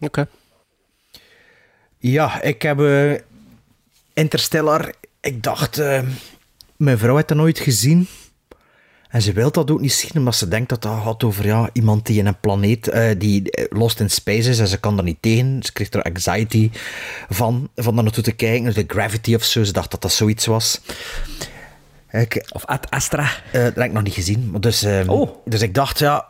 Oké. 0.00 0.26
Ja, 1.98 2.42
ik 2.42 2.62
heb 2.62 2.80
eh, 2.80 3.12
Interstellar. 4.14 4.92
Ik 5.20 5.42
dacht, 5.42 5.78
eh, 5.78 6.00
mijn 6.76 6.98
vrouw 6.98 7.14
heeft 7.14 7.28
dat 7.28 7.36
nooit 7.36 7.58
gezien. 7.58 8.06
En 9.10 9.22
ze 9.22 9.32
wil 9.32 9.50
dat 9.50 9.70
ook 9.70 9.80
niet 9.80 9.92
zien, 9.92 10.10
omdat 10.14 10.34
ze 10.34 10.48
denkt 10.48 10.68
dat 10.68 10.82
dat 10.82 11.02
gaat 11.02 11.24
over 11.24 11.46
ja, 11.46 11.70
iemand 11.72 12.06
die 12.06 12.18
in 12.18 12.26
een 12.26 12.40
planeet 12.40 12.88
eh, 12.88 13.10
die 13.18 13.50
eh, 13.50 13.64
lost 13.78 14.00
in 14.00 14.10
space 14.10 14.48
is 14.48 14.58
en 14.58 14.68
ze 14.68 14.80
kan 14.80 14.98
er 14.98 15.04
niet 15.04 15.16
tegen. 15.20 15.62
Ze 15.62 15.72
kreeg 15.72 15.90
er 15.90 16.02
anxiety 16.02 16.70
van, 17.28 17.68
van 17.76 17.94
daar 17.94 18.04
naartoe 18.04 18.22
te 18.22 18.32
kijken. 18.32 18.74
De 18.74 18.84
gravity 18.86 19.34
of 19.34 19.44
zo, 19.44 19.64
ze 19.64 19.72
dacht 19.72 19.90
dat 19.90 20.02
dat 20.02 20.12
zoiets 20.12 20.46
was. 20.46 20.80
Ik, 22.10 22.48
of 22.52 22.64
Ad 22.64 22.90
Astra. 22.90 23.22
Eh, 23.52 23.62
dat 23.62 23.74
heb 23.74 23.84
ik 23.84 23.92
nog 23.92 24.02
niet 24.02 24.14
gezien. 24.14 24.50
Maar 24.50 24.60
dus, 24.60 24.82
eh, 24.82 25.08
Oh. 25.08 25.30
dus 25.44 25.62
ik 25.62 25.74
dacht, 25.74 25.98
ja... 25.98 26.28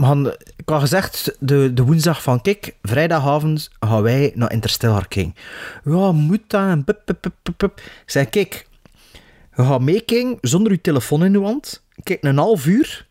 Gaan, 0.00 0.26
ik 0.56 0.68
had 0.68 0.80
gezegd, 0.80 1.36
de, 1.38 1.74
de 1.74 1.82
woensdag 1.82 2.22
van, 2.22 2.42
kijk, 2.42 2.74
vrijdagavond 2.82 3.70
gaan 3.80 4.02
wij 4.02 4.32
naar 4.34 4.52
Interstellar 4.52 5.08
kijken. 5.08 5.34
Ja, 5.84 6.12
moet 6.12 6.40
dat? 6.46 6.60
En. 6.60 6.84
Ik 7.56 7.70
zei, 8.06 8.24
kijk, 8.26 8.66
je 9.58 9.64
gaat 9.64 9.80
meekijken 9.80 10.38
zonder 10.40 10.72
je 10.72 10.80
telefoon 10.80 11.24
in 11.24 11.32
je 11.32 11.40
hand. 11.40 11.84
Kijk, 12.02 12.22
een 12.22 12.36
half 12.36 12.66
uur. 12.66 13.06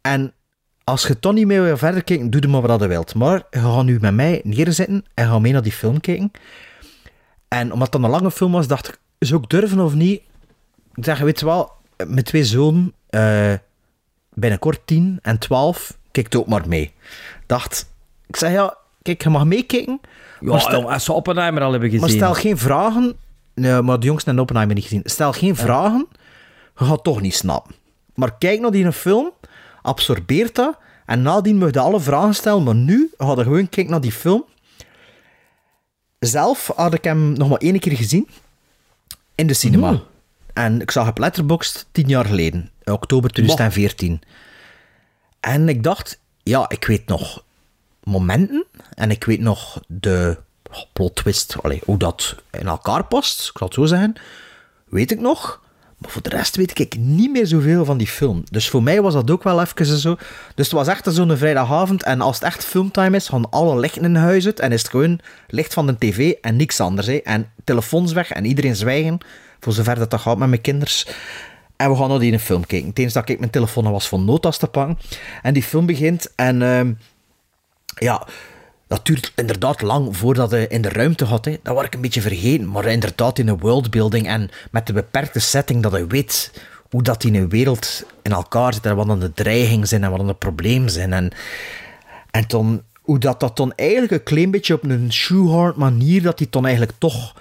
En 0.00 0.32
als 0.84 1.06
je 1.06 1.18
toch 1.18 1.32
niet 1.32 1.46
meer 1.46 1.62
wil 1.62 1.76
verder 1.76 2.04
kijken, 2.04 2.30
doe 2.30 2.40
er 2.40 2.50
maar 2.50 2.60
wat 2.60 2.80
je 2.80 2.86
wilt. 2.86 3.14
Maar 3.14 3.42
je 3.50 3.58
gaat 3.58 3.84
nu 3.84 3.98
met 4.00 4.14
mij 4.14 4.40
neerzetten 4.44 5.04
en 5.14 5.26
ga 5.26 5.38
mee 5.38 5.52
naar 5.52 5.62
die 5.62 5.72
film 5.72 6.00
kijken. 6.00 6.30
En 7.48 7.72
omdat 7.72 7.92
het 7.92 8.02
een 8.02 8.10
lange 8.10 8.30
film 8.30 8.52
was, 8.52 8.66
dacht 8.66 8.88
ik, 8.88 8.98
zou 9.18 9.42
ik 9.42 9.48
durven 9.48 9.80
of 9.80 9.94
niet? 9.94 10.22
Ik 10.94 11.04
zeg, 11.04 11.18
weet 11.18 11.40
je 11.40 11.46
wel, 11.46 11.72
met 12.06 12.24
twee 12.24 12.44
zonen, 12.44 12.94
eh, 13.10 13.52
binnenkort 14.34 14.80
10 14.84 15.18
en 15.22 15.38
12, 15.38 15.98
kijk 16.10 16.34
ook 16.36 16.46
maar 16.46 16.68
mee. 16.68 16.92
Dacht, 17.46 17.92
ik 18.26 18.36
zeg 18.36 18.52
ja, 18.52 18.76
kijk, 19.02 19.22
je 19.22 19.28
mag 19.28 19.44
meekijken. 19.44 20.00
Ja, 20.40 20.50
maar 20.50 20.60
stel, 20.60 20.92
als 20.92 21.04
ze 21.04 21.12
Oppenheimer 21.12 21.62
al 21.62 21.70
hebben 21.70 21.90
gezien. 21.90 22.04
maar 22.04 22.14
stel 22.14 22.34
geen 22.34 22.58
vragen. 22.58 23.16
Nee, 23.58 23.82
maar 23.82 24.00
de 24.00 24.06
jongsten 24.06 24.26
hebben 24.26 24.42
Oppenheimer 24.42 24.74
niet 24.74 24.84
gezien. 24.84 25.02
Stel 25.04 25.32
geen 25.32 25.56
vragen, 25.56 26.08
je 26.76 26.84
gaat 26.84 27.04
toch 27.04 27.20
niet 27.20 27.34
snappen. 27.34 27.74
Maar 28.14 28.38
kijk 28.38 28.60
naar 28.60 28.70
die 28.70 28.92
film, 28.92 29.30
absorbeer 29.82 30.50
dat. 30.52 30.78
En 31.06 31.22
nadien 31.22 31.58
mag 31.58 31.72
je 31.72 31.80
alle 31.80 32.00
vragen 32.00 32.34
stellen, 32.34 32.62
maar 32.62 32.74
nu 32.74 33.10
ga 33.18 33.30
je 33.30 33.42
gewoon 33.42 33.68
kijken 33.68 33.90
naar 33.90 34.00
die 34.00 34.12
film. 34.12 34.44
Zelf 36.18 36.70
had 36.76 36.94
ik 36.94 37.04
hem 37.04 37.32
nog 37.32 37.48
maar 37.48 37.58
één 37.58 37.78
keer 37.78 37.96
gezien. 37.96 38.28
In 39.34 39.46
de 39.46 39.54
cinema. 39.54 40.00
En 40.52 40.80
ik 40.80 40.90
zag 40.90 41.04
hem 41.04 41.14
Letterboxd 41.16 41.86
tien 41.92 42.08
jaar 42.08 42.24
geleden. 42.24 42.70
Oktober 42.84 43.30
2014. 43.30 44.20
En 45.40 45.68
ik 45.68 45.82
dacht, 45.82 46.20
ja, 46.42 46.68
ik 46.68 46.84
weet 46.84 47.06
nog 47.06 47.44
momenten. 48.02 48.64
En 48.94 49.10
ik 49.10 49.24
weet 49.24 49.40
nog 49.40 49.82
de 49.86 50.38
plot 50.92 51.14
twist. 51.14 51.56
Hoe 51.84 51.98
dat 51.98 52.36
in 52.50 52.66
elkaar 52.66 53.04
past. 53.04 53.48
Ik 53.48 53.58
zal 53.58 53.66
het 53.66 53.76
zo 53.76 53.84
zeggen. 53.84 54.14
Weet 54.88 55.10
ik 55.10 55.20
nog. 55.20 55.60
Maar 55.98 56.10
voor 56.10 56.22
de 56.22 56.28
rest 56.28 56.56
weet 56.56 56.78
ik 56.78 56.96
niet 56.98 57.30
meer 57.30 57.46
zoveel 57.46 57.84
van 57.84 57.98
die 57.98 58.06
film. 58.06 58.44
Dus 58.50 58.68
voor 58.68 58.82
mij 58.82 59.02
was 59.02 59.14
dat 59.14 59.30
ook 59.30 59.42
wel 59.42 59.60
even 59.60 59.86
zo. 59.86 60.16
Dus 60.54 60.66
het 60.66 60.74
was 60.74 60.86
echt 60.86 61.06
zo'n 61.08 61.36
vrijdagavond. 61.36 62.02
En 62.02 62.20
als 62.20 62.34
het 62.34 62.44
echt 62.44 62.64
filmtime 62.64 63.16
is, 63.16 63.28
gaan 63.28 63.50
alle 63.50 63.78
lichten 63.78 64.04
in 64.04 64.14
huis 64.14 64.46
uit. 64.46 64.60
En 64.60 64.72
is 64.72 64.82
het 64.82 64.90
gewoon 64.90 65.20
licht 65.48 65.74
van 65.74 65.86
de 65.86 65.98
tv 65.98 66.32
en 66.40 66.56
niks 66.56 66.80
anders. 66.80 67.06
Hè. 67.06 67.16
En 67.16 67.50
telefoons 67.64 68.12
weg 68.12 68.30
en 68.30 68.44
iedereen 68.44 68.76
zwijgen. 68.76 69.18
Voor 69.60 69.72
zover 69.72 69.94
dat 69.98 70.10
dat 70.10 70.20
gaat 70.20 70.38
met 70.38 70.48
mijn 70.48 70.60
kinders. 70.60 71.06
En 71.76 71.90
we 71.90 71.96
gaan 71.96 72.08
naar 72.08 72.18
die 72.18 72.38
film 72.38 72.66
kijken. 72.66 72.90
Enige 72.94 73.12
dat 73.12 73.28
ik 73.28 73.38
mijn 73.38 73.50
telefoon 73.50 73.90
was 73.90 74.08
van 74.08 74.24
notas 74.24 74.58
te 74.58 74.66
pakken. 74.66 74.98
En 75.42 75.54
die 75.54 75.62
film 75.62 75.86
begint. 75.86 76.32
En 76.34 76.62
ehm, 76.62 76.92
ja, 77.98 78.26
dat 78.88 79.06
duurt 79.06 79.32
inderdaad 79.34 79.82
lang 79.82 80.16
voordat 80.16 80.50
je 80.50 80.68
in 80.68 80.82
de 80.82 80.88
ruimte. 80.88 81.26
Hè. 81.26 81.58
Dat 81.62 81.74
was 81.74 81.84
ik 81.84 81.94
een 81.94 82.00
beetje 82.00 82.20
vergeten. 82.20 82.70
Maar 82.70 82.86
inderdaad 82.86 83.38
in 83.38 83.48
een 83.48 83.58
worldbuilding 83.58 84.26
en 84.26 84.50
met 84.70 84.86
de 84.86 84.92
beperkte 84.92 85.38
setting 85.38 85.82
dat 85.82 85.92
je 85.92 86.06
weet 86.06 86.52
hoe 86.90 87.02
dat 87.02 87.24
in 87.24 87.34
een 87.34 87.48
wereld 87.48 88.04
in 88.22 88.32
elkaar 88.32 88.74
zit 88.74 88.86
en 88.86 88.96
wat 88.96 89.06
dan 89.06 89.20
de 89.20 89.32
dreigingen 89.32 89.88
zijn 89.88 90.04
en 90.04 90.10
wat 90.10 90.18
dan 90.18 90.28
de 90.28 90.34
problemen 90.34 90.90
zijn. 90.90 91.12
En, 91.12 91.32
en 92.30 92.44
dan, 92.46 92.82
hoe 93.00 93.18
dat, 93.18 93.40
dat 93.40 93.56
dan 93.56 93.72
eigenlijk 93.76 94.12
een 94.12 94.22
klein 94.22 94.50
beetje 94.50 94.74
op 94.74 94.84
een 94.84 95.12
shoehorn 95.12 95.74
manier, 95.76 96.22
dat 96.22 96.38
die 96.38 96.46
dan 96.50 96.66
eigenlijk 96.66 96.98
toch 96.98 97.34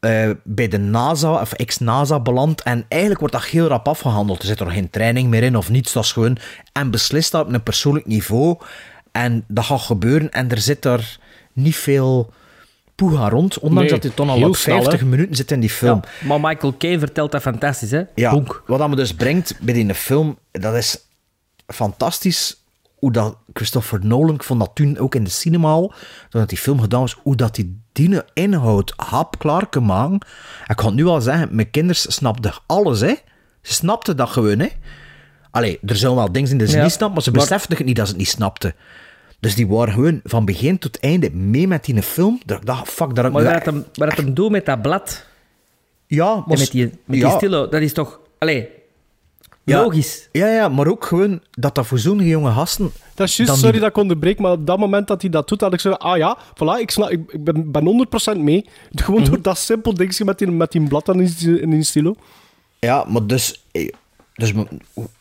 eh, 0.00 0.30
bij 0.42 0.68
de 0.68 0.78
NASA, 0.78 1.40
of 1.40 1.52
ex-NASA, 1.52 2.20
belandt. 2.20 2.62
En 2.62 2.84
eigenlijk 2.88 3.20
wordt 3.20 3.34
dat 3.34 3.44
heel 3.44 3.66
rap 3.66 3.88
afgehandeld. 3.88 4.40
Er 4.40 4.46
zit 4.46 4.60
er 4.60 4.70
geen 4.70 4.90
training 4.90 5.28
meer 5.28 5.42
in 5.42 5.56
of 5.56 5.70
niets. 5.70 5.92
Dat 5.92 6.04
is 6.04 6.12
gewoon... 6.12 6.38
En 6.72 6.90
beslist 6.90 7.32
dat 7.32 7.46
op 7.46 7.52
een 7.52 7.62
persoonlijk 7.62 8.06
niveau. 8.06 8.58
En 9.16 9.44
dat 9.48 9.64
gaat 9.64 9.80
gebeuren. 9.80 10.30
En 10.30 10.50
er 10.50 10.58
zit 10.60 10.84
er 10.84 11.18
niet 11.52 11.76
veel 11.76 12.32
poeha 12.94 13.28
rond. 13.28 13.58
Ondanks 13.58 13.90
Nee, 13.90 14.00
dat 14.00 14.02
hij 14.02 14.12
toch 14.16 14.28
al 14.28 14.36
heel 14.36 14.48
op 14.48 14.56
snel, 14.56 14.76
50 14.82 15.00
hè? 15.00 15.06
minuten 15.06 15.36
zit 15.36 15.50
in 15.50 15.60
die 15.60 15.70
film. 15.70 16.00
Ja, 16.20 16.26
maar 16.26 16.40
Michael 16.40 16.74
Caine 16.78 16.98
vertelt 16.98 17.32
dat 17.32 17.42
fantastisch, 17.42 17.90
hè? 17.90 18.02
Ja, 18.14 18.30
Bonk. 18.30 18.62
wat 18.66 18.78
dat 18.78 18.88
me 18.88 18.96
dus 18.96 19.14
brengt 19.14 19.54
bij 19.60 19.74
die 19.74 19.94
film, 19.94 20.38
dat 20.52 20.74
is 20.74 20.98
fantastisch 21.66 22.64
hoe 22.94 23.12
dat 23.12 23.36
Christopher 23.52 24.06
Nolan, 24.06 24.34
ik 24.34 24.42
vond 24.42 24.60
dat 24.60 24.70
toen 24.74 24.98
ook 24.98 25.14
in 25.14 25.24
de 25.24 25.30
cinema 25.30 25.68
al, 25.68 25.88
toen 26.28 26.40
dat 26.40 26.48
die 26.48 26.58
film 26.58 26.80
gedaan 26.80 27.00
was, 27.00 27.16
hoe 27.22 27.36
dat 27.36 27.54
die 27.54 27.80
die 27.92 28.20
inhoud 28.34 28.92
hapklaar 28.96 29.66
kan 29.66 29.84
maken. 29.84 30.12
En 30.20 30.66
Ik 30.66 30.76
kan 30.76 30.94
nu 30.94 31.06
al 31.06 31.20
zeggen, 31.20 31.48
mijn 31.50 31.70
kinderen 31.70 32.12
snapten 32.12 32.52
alles, 32.66 33.00
hè. 33.00 33.14
Ze 33.62 33.72
snapten 33.72 34.16
dat 34.16 34.28
gewoon, 34.30 34.58
hè. 34.58 34.68
Allee, 35.50 35.78
er 35.86 35.96
zijn 35.96 36.14
wel 36.14 36.32
dingen 36.32 36.50
in 36.50 36.58
die 36.58 36.66
ze 36.66 36.76
Ja, 36.76 36.82
niet 36.82 36.92
snappen, 36.92 37.14
maar 37.14 37.22
ze 37.22 37.30
maar- 37.30 37.40
beseften 37.40 37.76
het 37.76 37.86
niet 37.86 37.96
dat 37.96 38.04
ze 38.06 38.12
het 38.12 38.20
niet 38.20 38.30
snapten. 38.30 38.74
Dus 39.40 39.54
die 39.54 39.66
waren 39.66 39.94
gewoon 39.94 40.20
van 40.24 40.44
begin 40.44 40.78
tot 40.78 41.00
einde 41.00 41.30
mee 41.30 41.68
met 41.68 41.84
die 41.84 42.02
film. 42.02 42.40
Dat 42.44 42.58
ik 42.58 42.66
dacht, 42.66 42.88
fuck, 42.88 43.14
dat 43.14 43.24
ik 43.24 43.32
Maar 43.32 43.44
wat 43.44 43.64
hem, 43.64 43.84
wat 43.94 44.16
hem 44.16 44.34
doet 44.34 44.50
met 44.50 44.66
dat 44.66 44.82
blad 44.82 45.24
Ja, 46.06 46.34
en 46.48 46.58
met 46.58 46.70
die, 46.70 46.84
met 47.04 47.18
ja. 47.18 47.28
die 47.28 47.36
stilo, 47.36 47.68
dat 47.68 47.80
is 47.80 47.92
toch... 47.92 48.20
Allee, 48.38 48.68
Ja. 49.64 49.80
logisch. 49.82 50.28
Ja, 50.32 50.46
ja, 50.48 50.68
maar 50.68 50.86
ook 50.86 51.04
gewoon 51.04 51.40
dat 51.50 51.74
dat 51.74 51.86
voor 51.86 51.98
zo'n 51.98 52.18
jonge 52.18 52.50
gasten... 52.50 52.92
Dat 53.14 53.28
is 53.28 53.36
juist, 53.36 53.50
dan 53.52 53.60
sorry 53.60 53.72
die- 53.72 53.80
dat 53.80 53.90
ik 53.90 53.96
onderbreek, 53.96 54.38
maar 54.38 54.52
op 54.52 54.66
dat 54.66 54.78
moment 54.78 55.06
dat 55.06 55.20
hij 55.22 55.30
dat 55.30 55.48
doet, 55.48 55.60
had 55.60 55.72
ik 55.72 55.80
zo 55.80 55.90
ah 55.90 56.16
ja, 56.16 56.38
voilà, 56.54 56.80
ik, 56.80 56.90
snap, 56.90 57.10
ik, 57.10 57.44
ben, 57.44 57.70
ben 57.72 58.06
100% 58.36 58.38
mee. 58.40 58.64
Gewoon 58.94 59.20
Mhm. 59.20 59.30
door 59.30 59.42
dat 59.42 59.58
simpel 59.58 59.94
dingetje 59.94 60.24
met 60.24 60.38
die, 60.38 60.50
met 60.50 60.72
die 60.72 60.88
blad 60.88 61.08
en 61.08 61.18
die, 61.24 61.60
in 61.60 61.70
die 61.70 61.82
stilo. 61.82 62.16
Ja, 62.78 63.04
maar 63.08 63.26
dus... 63.26 63.64
eh, 63.72 63.88
dus 64.34 64.52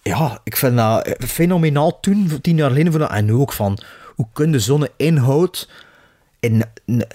ja, 0.01 0.39
ik 0.43 0.55
vind 0.55 0.77
dat 0.77 1.15
fenomenaal 1.19 1.99
toen, 1.99 2.31
tien 2.41 2.55
jaar 2.57 2.69
geleden, 2.71 3.09
en 3.09 3.25
nu 3.25 3.33
ook 3.33 3.53
van... 3.53 3.77
Hoe 4.15 4.27
kun 4.33 4.51
je 4.51 4.59
zo'n 4.59 4.87
inhoud 4.97 5.69
in, 6.39 6.63
in, 6.85 7.05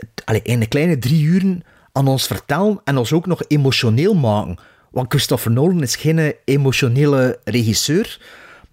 in 0.42 0.60
een 0.60 0.68
kleine 0.68 0.98
drie 0.98 1.22
uren 1.24 1.62
aan 1.92 2.08
ons 2.08 2.26
vertellen 2.26 2.80
en 2.84 2.96
ons 2.96 3.12
ook 3.12 3.26
nog 3.26 3.42
emotioneel 3.48 4.14
maken? 4.14 4.58
Want 4.90 5.10
Christopher 5.10 5.50
Nolan 5.50 5.82
is 5.82 5.96
geen 5.96 6.34
emotionele 6.44 7.38
regisseur, 7.44 8.18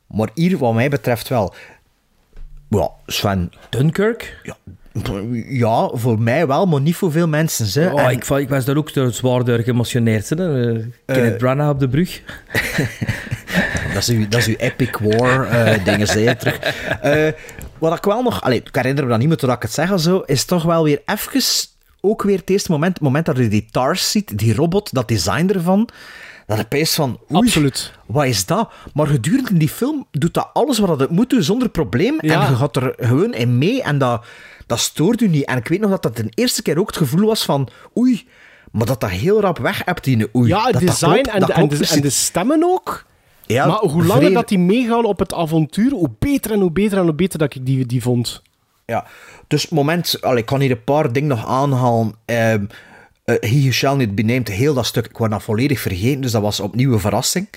maar 0.07 0.29
hier, 0.33 0.57
wat 0.57 0.73
mij 0.73 0.89
betreft, 0.89 1.27
wel. 1.27 1.53
Ja, 2.69 2.89
Sven... 3.05 3.51
Dunkirk? 3.69 4.39
Ja, 4.43 4.55
ja, 5.47 5.89
voor 5.93 6.19
mij 6.19 6.47
wel, 6.47 6.65
maar 6.65 6.81
niet 6.81 6.95
voor 6.95 7.11
veel 7.11 7.27
mensen. 7.27 7.83
Hè. 7.83 7.91
Oh, 7.91 8.01
En- 8.01 8.11
ik, 8.11 8.25
ik 8.25 8.49
was 8.49 8.65
daar 8.65 8.77
ook 8.77 8.93
door 8.93 9.11
zwaar 9.11 9.43
door 9.43 9.59
geëmotioneerd. 9.59 10.29
Hè. 10.29 10.71
Uh, 10.73 10.85
Kenneth 11.05 11.37
Branagh 11.37 11.69
op 11.69 11.79
de 11.79 11.87
brug. 11.89 12.21
Dat 13.93 14.07
is 14.07 14.09
uw, 14.09 14.27
dat 14.27 14.39
is 14.39 14.47
uw 14.47 14.55
epic 14.57 14.97
war 14.99 15.47
eh 15.47 15.85
dingen, 15.85 16.07
zei 16.07 16.35
terug. 16.35 16.59
Eh, 17.01 17.27
wat 17.79 17.97
ik 17.97 18.03
wel 18.03 18.21
nog... 18.21 18.41
Allee, 18.41 18.61
ik 18.63 18.75
herinner 18.75 19.03
me 19.03 19.09
dat 19.09 19.19
niet 19.19 19.27
meer 19.27 19.37
toen 19.37 19.51
ik 19.51 19.61
het 19.61 19.73
zeg 19.73 19.99
zo, 19.99 20.19
is 20.25 20.45
toch 20.45 20.63
wel 20.63 20.83
weer 20.83 21.01
even... 21.05 21.41
Ook 22.01 22.23
weer 22.23 22.37
het 22.37 22.49
eerste 22.49 22.71
moment, 22.71 22.93
het 22.93 23.01
moment 23.01 23.25
dat 23.25 23.37
je 23.37 23.47
die 23.47 23.67
TARS 23.71 24.11
ziet, 24.11 24.37
die 24.37 24.55
robot, 24.55 24.93
dat 24.93 25.07
design 25.07 25.49
ervan, 25.53 25.89
dat 26.45 26.59
ik 26.59 26.67
pees 26.67 26.93
van... 26.93 27.19
Oei, 27.31 27.45
Absoluut. 27.45 27.91
Wat 28.05 28.25
is 28.25 28.45
dat? 28.45 28.71
Maar 28.93 29.07
gedurende 29.07 29.57
die 29.57 29.69
film 29.69 30.07
doet 30.11 30.33
dat 30.33 30.49
alles 30.53 30.79
wat 30.79 30.99
het 30.99 31.09
moet 31.09 31.29
doen, 31.29 31.43
zonder 31.43 31.69
probleem. 31.69 32.17
Ja. 32.19 32.43
En 32.43 32.49
je 32.49 32.55
gaat 32.55 32.75
er 32.75 32.93
gewoon 32.97 33.33
in 33.33 33.57
mee 33.57 33.81
en 33.81 33.97
dat, 33.97 34.25
dat 34.65 34.79
stoort 34.79 35.21
u 35.21 35.27
niet. 35.27 35.45
En 35.45 35.57
ik 35.57 35.67
weet 35.67 35.79
nog 35.79 35.89
dat 35.89 36.03
dat 36.03 36.15
de 36.15 36.31
eerste 36.33 36.61
keer 36.61 36.79
ook 36.79 36.87
het 36.87 36.97
gevoel 36.97 37.27
was 37.27 37.45
van... 37.45 37.69
Oei, 37.97 38.27
maar 38.71 38.85
dat 38.85 39.01
dat 39.01 39.09
heel 39.09 39.41
rap 39.41 39.57
weg 39.57 39.81
hebt, 39.85 40.03
die 40.03 40.35
oei. 40.35 40.47
Ja, 40.49 40.63
het 40.63 40.73
Dat 40.73 40.81
dat 40.81 40.91
design 40.91 41.11
klopt, 41.11 41.27
en, 41.27 41.39
dat 41.39 41.49
de, 41.49 41.53
en, 41.53 41.67
de, 41.67 41.87
en 41.87 42.01
de 42.01 42.09
stemmen 42.09 42.63
ook. 42.63 43.05
Ja, 43.47 43.65
maar 43.67 43.77
hoe 43.79 44.03
langer 44.05 44.33
dat 44.33 44.47
die 44.47 44.59
meegaan 44.59 45.05
op 45.05 45.19
het 45.19 45.33
avontuur, 45.33 45.91
hoe 45.91 46.09
beter 46.19 46.51
en 46.51 46.59
hoe 46.59 46.71
beter 46.71 46.97
en 46.97 47.03
hoe 47.03 47.13
beter 47.13 47.39
dat 47.39 47.55
ik 47.55 47.65
die, 47.65 47.85
die 47.85 48.01
vond. 48.01 48.41
Ja, 48.85 49.05
dus 49.47 49.69
moment, 49.69 50.17
allee, 50.21 50.37
ik 50.39 50.45
kan 50.45 50.59
hier 50.61 50.71
een 50.71 50.83
paar 50.83 51.11
dingen 51.11 51.29
nog 51.29 51.45
aanhalen. 51.47 52.13
Ehm 52.25 52.65
eh, 53.23 53.35
He 53.39 53.59
Who 53.61 53.71
Shall 53.71 53.95
Not 53.95 54.15
Be 54.15 54.21
Named, 54.21 54.47
heel 54.47 54.73
dat 54.73 54.85
stuk, 54.85 55.05
ik 55.05 55.17
was 55.17 55.29
dat 55.29 55.43
volledig 55.43 55.79
vergeten, 55.79 56.21
dus 56.21 56.31
dat 56.31 56.41
was 56.41 56.59
opnieuw 56.59 56.93
een 56.93 56.99
verrassing. 56.99 57.49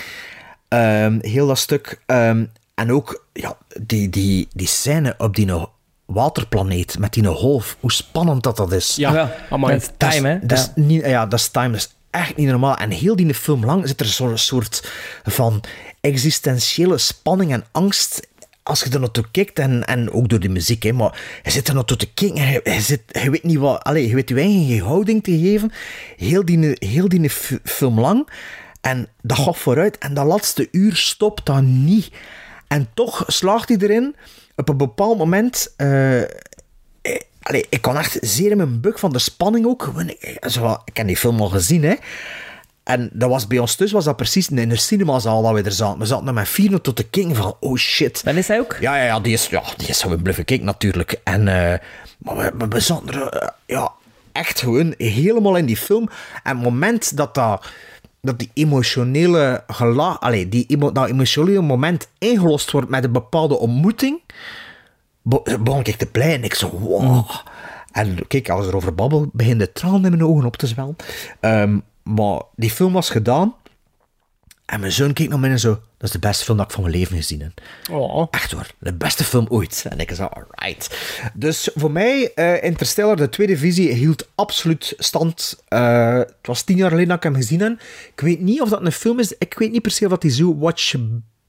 Ehm, 0.69 1.19
heel 1.21 1.47
dat 1.47 1.59
stuk. 1.59 2.01
ehm, 2.07 2.45
en 2.75 2.93
ook 2.93 3.25
ja, 3.33 3.57
die, 3.81 4.09
die, 4.09 4.49
die 4.53 4.67
scène 4.67 5.15
op 5.19 5.35
die 5.37 5.49
waterplaneet 6.07 6.99
met 6.99 7.12
die 7.12 7.25
golf, 7.25 7.77
hoe 7.81 7.93
spannend 7.93 8.43
dat 8.43 8.57
dat 8.57 8.73
is. 8.73 8.97
Ja, 8.97 9.12
Ja, 9.15 9.33
amai. 9.51 9.73
dat 9.73 9.83
is 9.83 9.91
time, 9.97 10.29
hè. 10.29 10.39
Dat 10.47 10.59
is 10.59 10.65
Ja. 10.75 10.83
niet, 10.83 11.05
ja, 11.07 11.27
dat 11.27 11.39
is 11.39 11.49
time. 11.49 11.71
Dat 11.71 11.77
is 11.81 11.95
echt 12.11 12.37
niet 12.37 12.49
normaal. 12.49 12.77
En 12.77 12.91
heel 12.91 13.16
die 13.16 13.35
film 13.35 13.65
lang 13.65 13.89
zit 13.89 14.01
er 14.01 14.07
zo'n 14.07 14.39
soort 14.39 14.91
van 15.24 15.62
existentiële 16.01 16.99
spanning 16.99 17.53
en 17.53 17.65
angst. 17.73 18.28
Als 18.62 18.82
je 18.82 18.91
er 18.91 19.01
naartoe 19.01 19.24
kijkt, 19.31 19.59
en, 19.59 19.85
en 19.85 20.12
ook 20.12 20.28
door 20.28 20.41
de 20.41 20.49
muziek, 20.49 20.82
hè, 20.82 20.93
maar 20.93 21.20
je 21.43 21.51
zit 21.51 21.69
er 21.69 21.74
naartoe 21.74 21.97
te 21.97 22.12
kijken 22.12 22.37
en 22.37 22.51
je, 22.74 22.81
zit, 22.81 23.03
je 23.07 23.31
weet 23.31 23.43
niet 23.43 23.59
wat... 23.59 23.82
Allez, 23.82 24.09
je 24.09 24.15
weet 24.15 24.28
je 24.28 24.35
eigen 24.35 24.78
houding 24.87 25.24
te 25.24 25.39
geven. 25.39 25.73
Heel 26.16 26.45
die, 26.45 26.77
heel 26.78 27.09
die 27.09 27.31
fi- 27.31 27.59
film 27.65 28.01
lang. 28.01 28.28
En 28.81 29.09
dat 29.23 29.39
gaat 29.39 29.57
vooruit. 29.57 29.99
En 29.99 30.15
dat 30.15 30.27
laatste 30.27 30.69
uur 30.70 30.97
stopt 30.97 31.47
dan 31.47 31.85
niet. 31.85 32.11
En 32.69 32.89
toch 32.95 33.24
slaagt 33.27 33.69
hij 33.69 33.78
erin, 33.78 34.16
op 34.57 34.69
een 34.69 34.77
bepaald 34.77 35.19
moment... 35.19 35.74
eh, 35.77 36.20
allee, 37.41 37.67
ik 37.69 37.83
kon 37.83 37.97
echt 37.97 38.19
zeer 38.21 38.51
in 38.51 38.57
mijn 38.57 38.81
buk 38.81 38.99
van 38.99 39.12
de 39.12 39.19
spanning 39.19 39.67
ook. 39.67 39.93
Ik, 40.07 40.45
zo, 40.49 40.77
ik 40.85 40.97
heb 40.97 41.07
die 41.07 41.17
film 41.17 41.41
al 41.41 41.49
gezien, 41.49 41.85
hè. 41.85 41.95
En 42.83 43.11
dat 43.12 43.29
was 43.29 43.47
bij 43.47 43.59
ons 43.59 43.75
thuis 43.75 43.93
was 43.93 44.05
dat 44.05 44.17
precies 44.17 44.49
in 44.49 44.69
de 44.69 44.77
cinemazaal 44.77 45.43
dat 45.43 45.53
we 45.53 45.62
er 45.62 45.73
zaten. 45.73 45.99
We 45.99 46.07
zaten 46.07 46.35
met 46.35 46.49
vier 46.49 46.81
tot 46.81 46.97
de 46.97 47.09
king 47.09 47.37
van, 47.37 47.57
oh 47.61 47.77
shit. 47.77 48.25
Dan 48.25 48.37
is 48.37 48.49
hij 48.49 48.59
ook? 48.59 48.77
Ja, 48.81 48.97
ja, 48.97 49.05
ja, 49.05 49.21
die 49.21 49.33
is, 49.33 49.47
ja, 49.47 49.62
die 49.77 49.89
is 49.89 50.03
gewoon 50.03 50.23
bluffen 50.23 50.45
kijken 50.45 50.67
natuurlijk. 50.67 51.21
En, 51.25 51.49
eh, 51.49 51.79
maar 52.19 52.37
we, 52.37 52.53
we, 52.59 52.69
we 52.69 52.81
zaten 52.81 53.09
er, 53.09 53.27
eh, 53.27 53.49
ja, 53.67 53.93
echt 54.33 54.61
gewoon 54.61 54.95
helemaal 54.99 55.57
in 55.57 55.67
die 55.67 55.77
film. 55.77 56.09
En 56.43 56.57
het 56.57 56.65
moment 56.65 57.17
dat 57.17 57.35
dat, 57.35 57.67
dat 58.21 58.39
die 58.39 58.51
emotionele 58.55 59.65
gela, 59.67 60.17
allee, 60.21 60.49
die 60.49 60.93
dat 60.93 61.09
emotionele 61.09 61.61
moment 61.61 62.09
ingelost 62.19 62.71
wordt 62.71 62.89
met 62.89 63.05
een 63.05 63.12
bepaalde 63.12 63.59
ontmoeting, 63.59 64.21
begon 65.22 65.84
ik 65.84 65.97
te 65.97 66.06
blij 66.06 66.34
en 66.34 66.44
ik 66.44 66.55
zo, 66.55 66.70
wow. 66.78 67.30
En 67.92 68.26
kijk, 68.26 68.48
als 68.48 68.64
ik 68.64 68.70
erover 68.70 68.94
babbel, 68.94 69.28
begin 69.32 69.59
de 69.59 69.72
tranen 69.72 70.05
in 70.05 70.10
mijn 70.10 70.24
ogen 70.24 70.44
op 70.44 70.56
te 70.56 70.66
zwellen. 70.66 70.97
Ehm, 71.40 71.78
maar 72.02 72.42
die 72.56 72.70
film 72.70 72.92
was 72.92 73.10
gedaan. 73.10 73.55
En 74.66 74.80
mijn 74.80 74.92
zoon 74.92 75.12
keek 75.12 75.28
naar 75.28 75.38
mij 75.38 75.51
en 75.51 75.59
zo, 75.59 75.68
dat 75.70 76.09
is 76.09 76.10
de 76.10 76.18
beste 76.18 76.44
film 76.44 76.56
dat 76.56 76.66
ik 76.66 76.72
van 76.72 76.82
mijn 76.82 76.94
leven 76.94 77.16
gezien 77.16 77.40
heb. 77.40 77.52
Oh. 77.90 78.26
Echt 78.30 78.52
hoor, 78.52 78.66
de 78.78 78.92
beste 78.94 79.24
film 79.24 79.47
ooit. 79.48 79.84
En 79.88 79.98
ik 79.98 80.10
zo, 80.14 80.24
alright. 80.24 80.97
Dus 81.34 81.70
voor 81.74 81.90
mij, 81.90 82.32
eh 82.34 82.62
Interstellar, 82.62 83.16
de 83.16 83.28
tweede 83.28 83.56
visie, 83.56 83.92
hield 83.92 84.28
absoluut 84.34 84.94
stand. 84.98 85.62
Eh, 85.68 86.14
het 86.14 86.34
was 86.42 86.62
tien 86.62 86.76
jaar 86.76 86.88
geleden 86.88 87.09
dat 87.09 87.16
ik 87.16 87.22
hem 87.22 87.34
gezien 87.34 87.60
heb. 87.60 87.80
Ik 88.14 88.20
weet 88.20 88.40
niet 88.40 88.60
of 88.60 88.68
dat 88.68 88.84
een 88.84 88.92
film 88.92 89.18
is. 89.18 89.34
Ik 89.38 89.55
weet 89.59 89.72
niet 89.72 89.82
per 89.82 89.90
se 89.90 90.05
of 90.05 90.10
dat 90.10 90.20
die 90.20 90.30
zo 90.30 90.59
watch, 90.59 90.94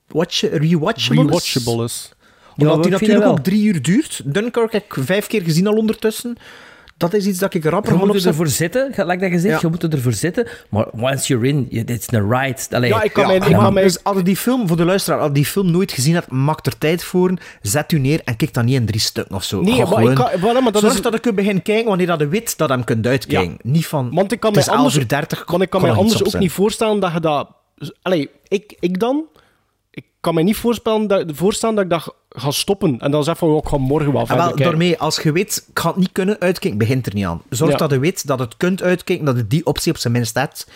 watch, 0.07 0.41
rewatchable, 0.41 1.23
Rewatchable 1.23 1.84
is. 1.84 1.91
is. 1.91 2.14
Omdat 2.57 2.76
Ja, 2.76 2.82
die 2.82 2.91
natuurlijk 2.91 3.22
dat 3.22 3.32
ook 3.32 3.40
drie 3.40 3.64
uur 3.64 3.82
duurt. 3.82 4.22
Dunkirk 4.26 4.72
heb 4.72 4.84
ik 4.86 4.95
vijf 5.06 5.28
keer 5.28 5.41
gezien 5.41 5.68
al 5.68 5.76
ondertussen. 5.76 6.36
Dat 6.98 7.14
is 7.14 7.26
iets 7.26 7.40
dat 7.40 7.53
ik 7.53 7.64
rapper 7.65 7.91
Je 7.91 7.98
moet 7.98 8.07
opzetten. 8.07 8.30
ervoor 8.32 8.48
zitten, 8.48 8.88
like 8.95 9.18
dat 9.18 9.30
gezegd, 9.30 9.53
Ja. 9.53 9.60
je 9.61 9.68
moet 9.68 9.94
ervoor 9.94 10.14
zitten. 10.14 10.48
Maar 10.69 10.86
once 10.91 11.28
you're 11.28 11.48
in, 11.48 11.68
it's 11.69 12.06
the 12.06 12.28
ride. 12.30 12.57
Allee, 12.69 12.90
Ja, 12.90 13.02
ik 13.02 13.14
kan 13.14 13.22
Ja, 13.23 13.28
mij... 13.28 13.38
Ik 13.38 13.48
ja, 13.56 13.69
mij 13.69 13.84
dus 13.84 14.03
als 14.03 14.18
je 14.18 14.23
die 14.23 14.36
film, 14.38 14.68
voor 14.68 14.78
de 14.78 14.86
luisteraar, 14.86 15.19
als 15.19 15.28
je 15.28 15.34
die 15.34 15.45
film 15.45 15.72
nooit 15.72 15.91
gezien 15.91 16.14
hebt, 16.14 16.32
maak 16.32 16.65
er 16.65 16.78
tijd 16.78 17.03
voor. 17.03 17.34
Zet 17.61 17.91
u 17.91 17.99
neer 17.99 18.22
en 18.26 18.36
kijk 18.36 18.53
dan 18.53 18.65
niet 18.65 18.76
in 18.76 18.86
drie 18.86 18.99
stukken 19.02 19.36
of 19.36 19.44
zo. 19.44 19.61
Nee, 19.61 19.73
Ga 19.86 19.90
maar 19.90 20.03
ik 20.10 20.15
kan- 20.15 20.30
voilà, 20.40 20.64
maar 20.64 20.72
dat 20.72 20.82
Zorg 20.82 20.94
is- 20.94 21.02
dat 21.02 21.14
ik 21.14 21.22
kunt 21.22 21.36
beginnen 21.36 21.64
kijken 21.64 21.88
wanneer 21.88 22.07
dat 22.07 22.19
je 22.19 22.28
weet 22.28 22.57
dat 22.57 22.68
je 22.69 22.73
hem 22.76 22.84
kunt 22.84 23.07
uitkijken. 23.07 23.57
Niet 23.61 23.88
van, 23.88 24.10
Want 24.14 24.32
ik 24.32 24.40
kan 24.40 24.53
het 24.53 24.65
mij 24.65 24.76
is 24.76 24.80
anders, 24.80 24.94
11 24.95 25.03
uur 25.03 25.10
30, 25.10 25.44
want 25.48 25.61
ik 25.64 25.69
kan 25.69 25.82
mij 25.82 25.91
anders 25.91 26.23
ook 26.26 26.40
niet 26.40 26.52
voorstellen 26.52 26.99
dat 26.99 27.14
je 27.14 27.19
dat... 27.19 27.48
Allee, 28.02 28.30
ik, 28.48 28.76
ik 28.80 28.99
dan... 28.99 29.23
Ik 30.22 30.27
kan 30.27 30.35
mij 30.35 30.45
niet 30.45 30.57
voorstellen 30.57 31.07
dat, 31.07 31.26
voorstellen 31.34 31.76
dat 31.76 31.84
ik 31.84 31.89
dat 31.89 32.15
ga 32.30 32.52
stoppen. 32.52 32.99
En 32.99 33.11
dan 33.11 33.23
zeg 33.23 33.38
van, 33.38 33.49
oh, 33.49 33.57
ik 33.57 33.68
ga 33.68 33.77
morgen 33.77 34.11
wel 34.11 34.22
En 34.22 34.27
verder 34.27 34.45
wel, 34.45 34.53
kijken. 34.53 34.72
daarmee, 34.72 34.98
als 34.99 35.19
je 35.22 35.31
weet, 35.31 35.65
ik 35.69 35.80
ga 35.80 35.88
het 35.88 35.98
niet 35.98 36.11
kunnen 36.11 36.39
uitkijken, 36.39 36.80
begint 36.80 37.06
er 37.07 37.14
niet 37.14 37.26
aan. 37.26 37.41
Zorg 37.49 37.72
Ja. 37.72 37.77
dat 37.77 37.91
je 37.91 37.99
weet 37.99 38.27
dat 38.27 38.39
het 38.39 38.57
kunt 38.57 38.81
uitkijken, 38.84 39.26
dat 39.26 39.35
je 39.38 39.48
die 39.48 39.65
optie 39.65 39.91
op 39.91 39.98
zijn 39.98 40.14
minst 40.14 40.35
hebt. 40.35 40.68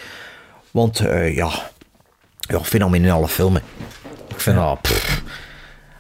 Want, 0.72 1.00
eh, 1.00 1.36
ja, 1.36 1.52
ja, 2.40 2.60
fenomenale 2.60 3.28
filmen. 3.28 3.62
Ik 4.28 4.40
vind 4.40 4.56
dat... 4.58 4.82
pff. 4.82 5.22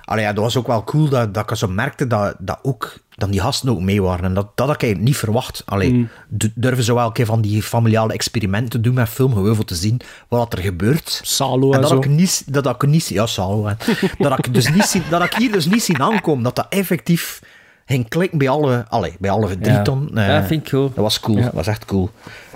Allee, 0.05 0.23
ja, 0.23 0.33
dat 0.33 0.43
was 0.43 0.57
ook 0.57 0.67
wel 0.67 0.83
cool 0.83 1.09
dat, 1.09 1.33
dat 1.33 1.49
ik 1.51 1.57
zo 1.57 1.67
merkte 1.67 2.07
dat, 2.07 2.35
dat 2.39 2.59
ook 2.61 2.97
dat 3.15 3.31
die 3.31 3.39
gasten 3.41 3.69
ook 3.69 3.81
mee 3.81 4.01
waren. 4.01 4.25
En 4.25 4.33
dat, 4.33 4.47
dat 4.55 4.65
had 4.67 4.75
ik 4.75 4.81
eigenlijk 4.81 5.11
niet 5.11 5.19
verwacht. 5.19 5.63
Allee, 5.65 5.91
Mm. 5.93 6.09
durven 6.55 6.83
ze 6.83 6.93
wel 6.93 7.05
een 7.05 7.11
keer 7.11 7.25
van 7.25 7.41
die 7.41 7.63
familiale 7.63 8.13
experimenten 8.13 8.81
doen 8.81 8.93
met 8.93 9.09
film, 9.09 9.33
gewoon 9.33 9.65
te 9.65 9.75
zien 9.75 10.01
wat 10.27 10.53
er 10.53 10.59
gebeurt. 10.59 11.19
Salo 11.23 11.67
En 11.69 11.75
en 11.75 11.81
dat 11.81 11.89
zo. 11.89 11.97
ik 11.97 12.07
niet, 12.09 12.43
dat 12.53 12.65
ik 12.65 12.85
niet, 12.87 13.07
ja, 13.07 13.25
Salo, 13.25 13.63
dat 14.17 14.37
ik 14.37 14.53
dus 14.53 14.69
niet 14.73 15.01
dat 15.09 15.23
ik 15.23 15.33
hier 15.33 15.51
dus 15.51 15.65
niet 15.65 15.83
zien 15.83 16.01
aankomen, 16.01 16.43
dat 16.43 16.55
dat 16.55 16.65
effectief 16.69 17.41
ging 17.85 18.07
klikken 18.09 18.37
bij 18.37 18.49
alle, 18.49 18.85
allee, 18.89 19.15
bij 19.19 19.29
alle 19.31 19.59
drie 19.59 19.73
Ja. 19.75 19.81
ton. 19.81 20.09
Ja, 20.13 20.43
vind 20.45 20.63
ik 20.65 20.69
cool. 20.69 20.87
Dat 20.87 21.03
was 21.03 21.19
cool, 21.19 21.37
Ja. 21.37 21.43
dat 21.43 21.53
was 21.53 21.67
echt 21.67 21.85
cool. 21.85 22.09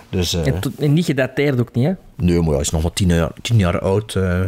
Dus, 0.10 0.34
eh, 0.34 0.48
En, 0.48 0.60
tot- 0.60 0.76
en 0.78 0.94
niet 0.94 1.06
gedateerd 1.06 1.60
ook 1.60 1.74
niet, 1.76 1.86
hè? 1.86 1.94
nee, 2.16 2.42
maar 2.42 2.52
hij 2.52 2.60
is 2.62 2.70
nog 2.70 2.82
maar 2.82 2.94
tien 2.94 3.08
jaar, 3.08 3.32
tien 3.42 3.58
jaar 3.58 3.80
oud. 3.80 4.16
eh, 4.16 4.40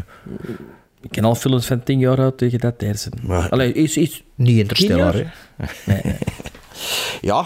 Ik 1.01 1.09
ken 1.11 1.23
al 1.23 1.35
films 1.35 1.65
van 1.65 1.83
10 1.83 1.99
jaar 1.99 2.19
oud 2.19 2.39
die 2.39 2.49
gedateerd 2.49 2.99
zijn. 2.99 3.13
Maar- 3.23 3.49
Allee, 3.49 3.73
is, 3.73 3.97
is 3.97 4.23
niet 4.35 4.57
interstellar, 4.57 5.13
hè. 5.13 5.23
Nee, 5.85 6.01
Ja, 7.21 7.45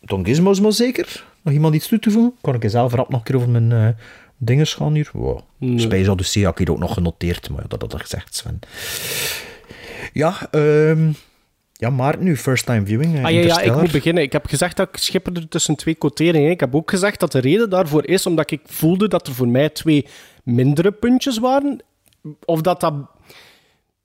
Don 0.00 0.24
Gizmo's 0.24 0.60
maar 0.60 0.72
zeker. 0.72 1.24
Nog 1.42 1.54
iemand 1.54 1.74
iets 1.74 1.88
toe 1.88 1.98
te 1.98 2.10
voegen? 2.10 2.34
Kan 2.40 2.54
ik 2.54 2.70
zelf 2.70 2.92
rap 2.94 3.08
nog 3.08 3.18
een 3.18 3.24
keer 3.26 3.36
over 3.36 3.48
mijn 3.48 3.72
eh 3.72 3.88
dingen 4.36 4.66
gaan 4.66 4.94
hier? 4.94 5.10
Wow. 5.12 5.40
Nee. 5.58 5.78
Space 5.78 6.10
Odyssey 6.10 6.42
had 6.42 6.52
ik 6.52 6.58
hier 6.58 6.70
ook 6.70 6.78
nog 6.80 6.94
genoteerd, 6.94 7.50
maar 7.50 7.60
ja, 7.62 7.68
dat 7.68 7.80
had 7.82 7.94
ik 7.94 8.00
gezegd, 8.00 8.36
Sven. 8.36 8.58
Ja, 10.12 10.34
ehm 10.50 11.10
ja, 11.72 11.90
Maarten 11.90 12.24
nu, 12.24 12.36
first 12.36 12.66
time 12.66 12.86
viewing. 12.86 13.16
eh, 13.16 13.24
Ah, 13.24 13.30
ja, 13.30 13.40
ja, 13.40 13.60
ik 13.60 13.74
moet 13.74 13.90
beginnen. 13.92 14.22
Ik 14.22 14.32
heb 14.32 14.46
gezegd 14.46 14.76
dat 14.76 14.88
ik 14.88 14.96
schipperde 14.96 15.48
tussen 15.48 15.76
twee 15.76 15.94
quoteringen. 15.94 16.50
Ik 16.50 16.60
heb 16.60 16.74
ook 16.74 16.90
gezegd 16.90 17.20
dat 17.20 17.32
de 17.32 17.38
reden 17.38 17.70
daarvoor 17.70 18.06
is 18.06 18.26
omdat 18.26 18.50
ik 18.50 18.60
voelde 18.64 19.08
dat 19.08 19.26
er 19.26 19.34
voor 19.34 19.48
mij 19.48 19.68
twee 19.68 20.06
mindere 20.44 20.92
puntjes 20.92 21.38
waren. 21.38 21.80
Of 22.44 22.60
dat 22.60 22.80
dat... 22.80 22.94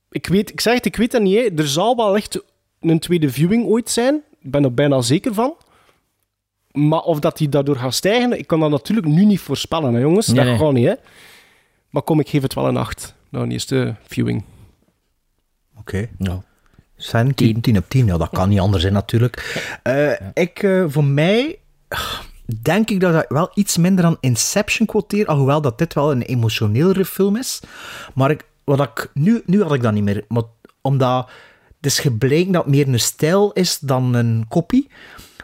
Ik, 0.09 0.27
weet, 0.27 0.51
ik 0.51 0.61
zeg 0.61 0.73
het, 0.73 0.85
ik 0.85 0.95
weet 0.95 1.11
het 1.11 1.21
niet. 1.21 1.35
hè. 1.35 1.49
Er 1.61 1.67
zal 1.67 1.95
wel 1.95 2.15
echt 2.15 2.43
een 2.79 2.99
tweede 2.99 3.29
viewing 3.29 3.65
ooit 3.65 3.89
zijn. 3.89 4.21
Ik 4.41 4.51
ben 4.51 4.63
er 4.63 4.73
bijna 4.73 5.01
zeker 5.01 5.33
van. 5.33 5.55
Maar 6.71 7.01
of 7.01 7.19
dat 7.19 7.37
die 7.37 7.49
daardoor 7.49 7.75
gaat 7.75 7.93
stijgen, 7.93 8.39
ik 8.39 8.47
kan 8.47 8.59
dat 8.59 8.69
natuurlijk 8.69 9.07
nu 9.07 9.25
niet 9.25 9.39
voorspellen, 9.39 9.93
hè, 9.93 9.99
jongens. 9.99 10.27
Nee, 10.27 10.45
dat 10.45 10.59
gaat 10.59 10.71
niet, 10.73 10.85
hè. 10.87 10.93
Maar 11.89 12.01
kom, 12.01 12.19
ik 12.19 12.29
geef 12.29 12.41
het 12.41 12.53
wel 12.53 12.67
een 12.67 12.77
8. 12.77 13.15
Nou, 13.29 13.45
een 13.45 13.51
eerste 13.51 13.95
viewing. 14.07 14.43
Oké. 15.79 16.09
Ja. 16.17 16.43
Sven, 16.97 17.35
10, 17.35 17.61
10 17.61 17.77
op 17.77 17.89
10. 17.89 18.05
Ja, 18.05 18.17
dat 18.17 18.29
kan 18.29 18.49
niet 18.49 18.59
anders 18.59 18.81
zijn 18.81 18.93
natuurlijk. 18.93 19.63
Eh, 19.83 20.11
Ik, 20.33 20.63
eh, 20.63 20.85
voor 20.87 21.03
mij, 21.03 21.59
denk 22.61 22.89
ik 22.89 22.99
dat 22.99 23.23
ik 23.23 23.29
wel 23.29 23.51
iets 23.53 23.77
minder 23.77 24.05
aan 24.05 24.17
Inception 24.19 24.87
quoteer, 24.87 25.25
alhoewel 25.25 25.61
dat 25.61 25.77
dit 25.77 25.93
wel 25.93 26.11
een 26.11 26.21
emotionelere 26.21 27.05
film 27.05 27.35
is. 27.35 27.59
Maar 28.13 28.31
ik, 28.31 28.45
wat 28.63 28.79
ik, 28.79 29.09
nu, 29.13 29.41
nu 29.45 29.63
had 29.63 29.73
ik 29.73 29.81
dat 29.81 29.93
niet 29.93 30.03
meer. 30.03 30.25
Omdat 30.81 31.29
het 31.77 31.85
is 31.85 31.99
gebleken 31.99 32.51
dat 32.51 32.63
het 32.63 32.73
meer 32.73 32.87
een 32.87 32.99
stijl 32.99 33.51
is 33.51 33.79
dan 33.79 34.13
een 34.13 34.45
kopie. 34.47 34.89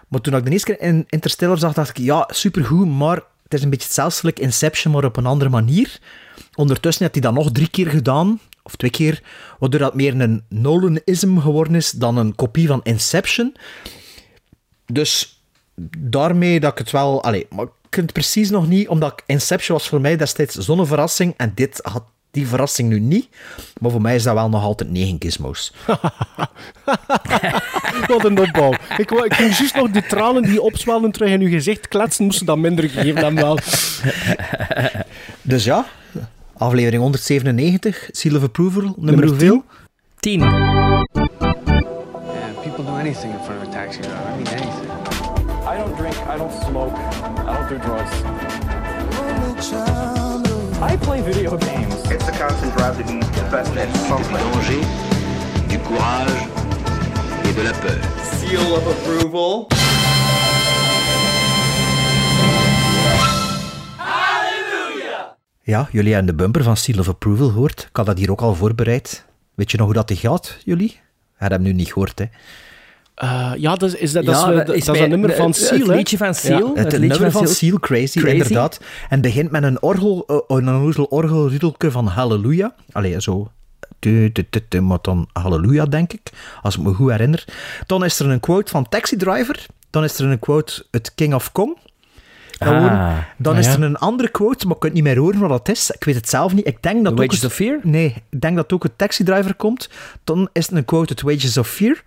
Maar 0.07 0.21
toen 0.21 0.35
ik 0.35 0.45
de 0.45 0.51
eerste 0.51 0.75
keer 0.75 0.87
in 0.87 1.05
Interstellar 1.09 1.57
zag, 1.57 1.73
dacht 1.73 1.89
ik, 1.89 1.97
ja, 1.97 2.27
supergoed, 2.31 2.87
maar 2.87 3.15
het 3.43 3.53
is 3.53 3.63
een 3.63 3.69
beetje 3.69 3.85
hetzelfde 3.85 4.33
Inception, 4.33 4.93
maar 4.93 5.05
op 5.05 5.17
een 5.17 5.25
andere 5.25 5.49
manier. 5.49 5.99
Ondertussen 6.55 7.03
heeft 7.03 7.15
hij 7.15 7.31
dat 7.31 7.33
nog 7.33 7.51
drie 7.51 7.69
keer 7.69 7.87
gedaan, 7.87 8.39
of 8.63 8.75
twee 8.75 8.91
keer, 8.91 9.23
waardoor 9.59 9.79
dat 9.79 9.95
meer 9.95 10.21
een 10.21 10.43
Nolanism 10.49 11.37
geworden 11.37 11.75
is 11.75 11.91
dan 11.91 12.17
een 12.17 12.35
kopie 12.35 12.67
van 12.67 12.79
Inception. 12.83 13.55
Dus 14.85 15.32
daarmee 15.97 16.59
dat 16.59 16.71
ik 16.71 16.77
het 16.77 16.91
wel... 16.91 17.23
Allee, 17.23 17.45
maar 17.49 17.65
ik 17.89 17.95
het 17.95 18.13
precies 18.13 18.49
nog 18.49 18.67
niet, 18.67 18.87
omdat 18.87 19.21
Inception 19.25 19.77
was 19.77 19.87
voor 19.87 20.01
mij 20.01 20.15
destijds 20.17 20.55
zo'n 20.55 20.85
verrassing, 20.87 21.33
en 21.37 21.51
dit 21.55 21.79
had 21.83 22.03
die 22.31 22.47
verrassing 22.47 22.89
nu 22.89 22.99
niet. 22.99 23.27
Maar 23.79 23.91
voor 23.91 24.01
mij 24.01 24.15
is 24.15 24.23
dat 24.23 24.33
wel 24.33 24.49
nog 24.49 24.63
altijd 24.63 24.89
negen 24.89 25.15
gizmos. 25.19 25.73
Wat 28.07 28.25
een 28.25 28.39
opbouw. 28.39 28.73
Ik, 28.97 29.09
wou- 29.09 29.25
ik 29.25 29.33
ging 29.33 29.57
juist 29.57 29.75
nog 29.75 29.89
de 29.91 30.05
tranen 30.05 30.41
die 30.43 30.61
opzwellen 30.61 31.11
terug 31.11 31.29
in 31.29 31.41
uw 31.41 31.49
gezicht 31.49 31.87
kletsen, 31.87 32.25
moesten 32.25 32.45
dat 32.45 32.57
minder 32.57 32.89
gegeven 32.89 33.23
hebben 33.23 33.43
wel. 33.43 33.57
Dus 35.41 35.63
ja, 35.63 35.85
aflevering 36.57 37.01
197, 37.01 38.09
Seal 38.11 38.35
of 38.35 38.43
Approval, 38.43 38.81
nummer, 38.81 39.05
Nummer 39.05 39.27
hoeveel? 39.27 39.63
10. 40.19 40.39
Yeah, 40.39 41.03
people 42.61 42.83
do 42.85 42.91
anything 42.91 43.33
in 43.33 43.39
front 43.43 43.61
of 43.61 43.67
a 43.67 43.71
taxi 43.71 43.99
driver. 44.01 44.22
I 46.33 46.37
don't 46.37 46.51
smoke, 46.51 46.95
I 46.95 47.53
don't 47.55 47.69
do 47.69 47.77
drugs. 47.77 48.11
I 50.81 50.97
play 50.97 51.21
video 51.21 51.57
games. 51.57 51.93
It's 52.09 52.25
the 52.25 52.31
constant 52.31 52.75
drive 52.75 52.97
to 52.97 53.03
be 53.03 53.19
the 53.19 53.47
best 53.51 53.77
at 53.77 53.95
something. 54.07 54.37
danger, 54.37 54.81
du 55.69 55.77
courage 55.77 56.47
et 57.45 57.53
de 57.55 57.61
la 57.61 57.73
peur. 57.73 57.99
Seal 58.23 58.73
of 58.73 58.87
approval. 58.87 59.67
Ja, 65.61 65.87
jullie 65.91 66.13
hebben 66.13 66.35
de 66.35 66.43
bumper 66.43 66.63
van 66.63 66.77
Seal 66.77 66.99
of 66.99 67.09
Approval 67.09 67.47
gehoord. 67.47 67.81
Ik 67.89 67.95
had 67.95 68.05
dat 68.05 68.17
hier 68.17 68.31
ook 68.31 68.41
al 68.41 68.55
voorbereid. 68.55 69.25
Weet 69.53 69.71
je 69.71 69.77
nog 69.77 69.85
hoe 69.85 69.95
dat 69.95 70.07
die 70.07 70.17
gaat, 70.17 70.57
jullie? 70.63 70.89
Je 70.89 70.99
hebt 71.35 71.51
hem 71.51 71.61
nu 71.61 71.73
niet 71.73 71.87
gehoord, 71.87 72.19
hè? 72.19 72.25
Eh, 73.15 73.51
ja, 73.57 73.75
dat 73.75 73.95
is, 73.95 74.11
dat, 74.11 74.25
dat, 74.25 74.35
Ja, 74.35 74.49
is, 74.51 74.55
dat 74.65 74.75
is 74.75 74.85
dat 74.85 74.95
is 74.95 75.01
bij- 75.01 75.03
een 75.03 75.09
nummer 75.09 75.35
van 75.35 75.45
het- 75.47 75.55
Seal, 75.55 75.79
het 75.79 75.87
liedje 75.87 76.17
van 76.17 76.33
Seal. 76.35 76.57
Ja. 76.59 76.67
Het, 76.67 76.77
Het 76.77 76.91
liedje 76.91 77.07
nummer 77.07 77.31
van 77.31 77.47
Seal- 77.47 77.79
Crazy, 77.79 78.19
Crazy. 78.19 78.35
inderdaad. 78.35 78.79
En 79.09 79.21
begint 79.21 79.51
met 79.51 79.63
een 79.63 79.81
orgel, 79.81 80.23
eh, 80.27 80.35
een 80.35 80.69
onnozel 80.69 81.03
orgelriedelke 81.03 81.91
van 81.91 82.07
Halleluja. 82.07 82.75
Allee, 82.91 83.21
zo... 83.21 83.51
Maar 84.81 84.97
dan 85.01 85.27
Halleluja, 85.33 85.85
denk 85.85 86.13
ik. 86.13 86.21
Als 86.61 86.75
ik 86.77 86.81
me 86.81 86.93
goed 86.93 87.11
herinner. 87.11 87.45
Dan 87.85 88.03
is 88.05 88.19
er 88.19 88.29
een 88.29 88.39
quote 88.39 88.71
van 88.71 88.89
Taxi 88.89 89.15
Driver. 89.17 89.65
Dan 89.89 90.03
is 90.03 90.19
er 90.19 90.25
een 90.25 90.39
quote 90.39 90.85
uit 90.91 91.11
King 91.15 91.33
of 91.33 91.51
Kong. 91.51 91.77
Gewoon. 92.59 92.89
Ah, 92.89 93.17
dan 93.37 93.53
ah, 93.53 93.59
is 93.59 93.65
ja. 93.65 93.73
er 93.73 93.81
een 93.83 93.95
andere 93.97 94.29
quote, 94.29 94.65
maar 94.65 94.73
ik 94.75 94.79
kan 94.79 94.89
het 94.89 94.93
niet 94.93 95.03
meer 95.07 95.17
horen 95.17 95.39
wat 95.39 95.49
dat 95.65 95.75
is. 95.75 95.91
Ik 95.91 96.03
weet 96.03 96.15
het 96.15 96.29
zelf 96.29 96.53
niet. 96.53 96.67
Ik 96.67 96.77
denk 96.81 96.95
dat 96.95 97.03
The 97.05 97.11
ook 97.11 97.17
Wages 97.27 97.41
het- 97.41 97.45
of 97.51 97.53
Fear? 97.57 97.79
Nee, 97.83 98.15
ik 98.29 98.41
denk 98.41 98.55
dat 98.55 98.73
ook 98.73 98.83
het 98.83 98.97
Taxi 98.97 99.23
Driver 99.23 99.53
komt. 99.55 99.89
Dan 100.23 100.49
is 100.53 100.67
er 100.67 100.77
een 100.77 100.85
quote 100.85 101.09
uit 101.09 101.21
Wages 101.21 101.57
of 101.57 101.67
Fear. 101.69 102.03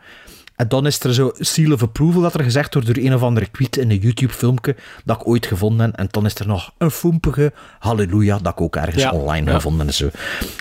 En 0.56 0.68
dan 0.68 0.86
is 0.86 1.00
er 1.00 1.14
zo 1.14 1.30
seal 1.34 1.72
of 1.72 1.82
approval 1.82 2.20
dat 2.22 2.34
er 2.34 2.42
gezegd 2.42 2.74
wordt 2.74 2.94
door 2.94 3.04
een 3.04 3.14
of 3.14 3.22
andere 3.22 3.50
tweet 3.50 3.76
in 3.76 3.90
een 3.90 3.98
YouTube-filmpje 3.98 4.76
dat 5.04 5.20
ik 5.20 5.26
ooit 5.28 5.46
gevonden 5.46 5.86
heb. 5.86 5.94
En 5.96 6.08
dan 6.10 6.24
is 6.26 6.34
er 6.34 6.46
nog 6.46 6.72
een 6.78 6.90
foempige 6.90 7.52
halleluja 7.78 8.38
dat 8.38 8.52
ik 8.52 8.60
ook 8.60 8.76
ergens 8.76 9.02
Ja. 9.02 9.10
online 9.10 9.46
Ja. 9.50 9.54
gevonden 9.54 9.86
heb. 9.86 9.94
Zo. 9.94 10.08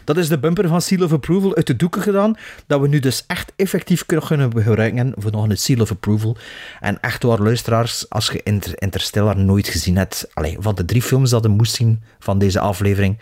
Dat 0.03 0.17
is 0.17 0.27
de 0.27 0.39
bumper 0.39 0.67
van 0.67 0.81
Seal 0.81 1.03
of 1.03 1.11
Approval 1.13 1.55
uit 1.55 1.67
de 1.67 1.75
doeken 1.75 2.01
gedaan. 2.01 2.35
Dat 2.67 2.81
we 2.81 2.87
nu 2.87 2.99
dus 2.99 3.23
echt 3.27 3.51
effectief 3.55 4.05
kunnen 4.05 4.51
gebruiken 4.51 5.13
voor 5.17 5.31
nog 5.31 5.49
een 5.49 5.57
Seal 5.57 5.81
of 5.81 5.91
Approval. 5.91 6.37
En 6.79 6.99
echt 7.01 7.23
waar, 7.23 7.39
luisteraars, 7.41 8.09
als 8.09 8.27
je 8.27 8.43
Inter 8.43 8.71
Interstellar 8.81 9.37
nooit 9.37 9.67
gezien 9.67 9.97
hebt, 9.97 10.27
allee, 10.33 10.57
van 10.59 10.75
de 10.75 10.85
drie 10.85 11.01
films 11.01 11.29
dat 11.29 11.43
je 11.43 11.49
moest 11.49 11.75
zien 11.75 12.03
van 12.19 12.39
deze 12.39 12.59
aflevering, 12.59 13.17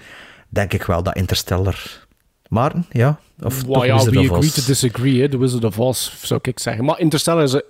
denk 0.49 0.73
ik 0.73 0.83
wel 0.83 1.03
dat 1.03 1.15
Interstellar... 1.15 2.02
Maarten, 2.53 2.85
ja? 2.91 3.19
Of 3.41 3.63
toch 3.63 3.85
ja, 3.85 3.93
Wizard 3.93 4.13
we 4.13 4.19
of 4.19 4.25
agree 4.25 4.39
Oz? 4.49 4.53
to 4.55 4.61
disagree, 4.65 5.21
hè. 5.21 5.29
The 5.29 5.37
Wizard 5.37 5.63
of 5.65 5.79
Oz, 5.79 6.11
zou 6.21 6.39
ik 6.43 6.59
zeggen. 6.59 6.85
Maar 6.85 6.99
Interstellar 6.99 7.43
is... 7.43 7.53
eh, 7.53 7.61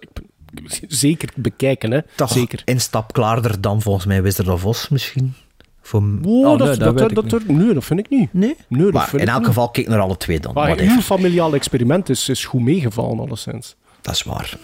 Zeker 0.87 1.29
bekijken, 1.35 1.91
hè. 1.91 1.99
Toch 2.15 2.31
Zeker. 2.31 2.61
een 2.65 2.81
stap 2.81 3.13
klaarder 3.13 3.61
dan 3.61 3.81
volgens 3.81 4.05
mij 4.05 4.21
Wizard 4.23 4.47
of 4.47 4.65
Oz 4.65 4.87
misschien. 4.89 5.33
Voor... 5.81 6.01
Oh, 6.25 6.47
Oh, 6.47 6.57
dat, 6.57 6.67
nee, 6.67 6.77
dat 6.77 6.97
dat, 6.97 7.15
dat, 7.15 7.29
dat- 7.29 7.47
nee, 7.47 7.73
dat 7.73 7.85
vind 7.85 7.99
ik 7.99 8.09
niet. 8.09 8.33
Nee? 8.33 8.55
Nee, 8.67 8.83
dat 8.83 8.93
Maar 8.93 9.07
vind 9.07 9.21
in 9.21 9.27
elk 9.27 9.37
niet. 9.37 9.47
geval, 9.47 9.69
kijk 9.69 9.87
naar 9.87 9.99
alle 9.99 10.17
twee 10.17 10.39
dan. 10.39 10.53
Maar 10.53 10.65
whatever. 10.67 10.95
uw 10.95 11.01
familiaal 11.01 11.53
experiment 11.53 12.09
is, 12.09 12.29
is 12.29 12.45
goed 12.45 12.61
meegevallen, 12.61 13.19
alleszins. 13.19 13.75
Dat 14.01 14.13
is 14.15 14.23
waar. 14.23 14.57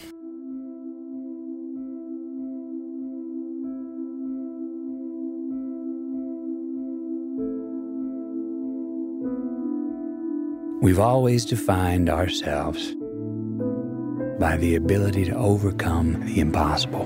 We've 10.82 11.00
always 11.00 11.44
defined 11.44 12.10
ourselves 12.10 12.96
by 14.40 14.56
the 14.56 14.76
ability 14.76 15.26
to 15.26 15.36
overcome 15.36 16.26
the 16.26 16.40
impossible. 16.40 17.02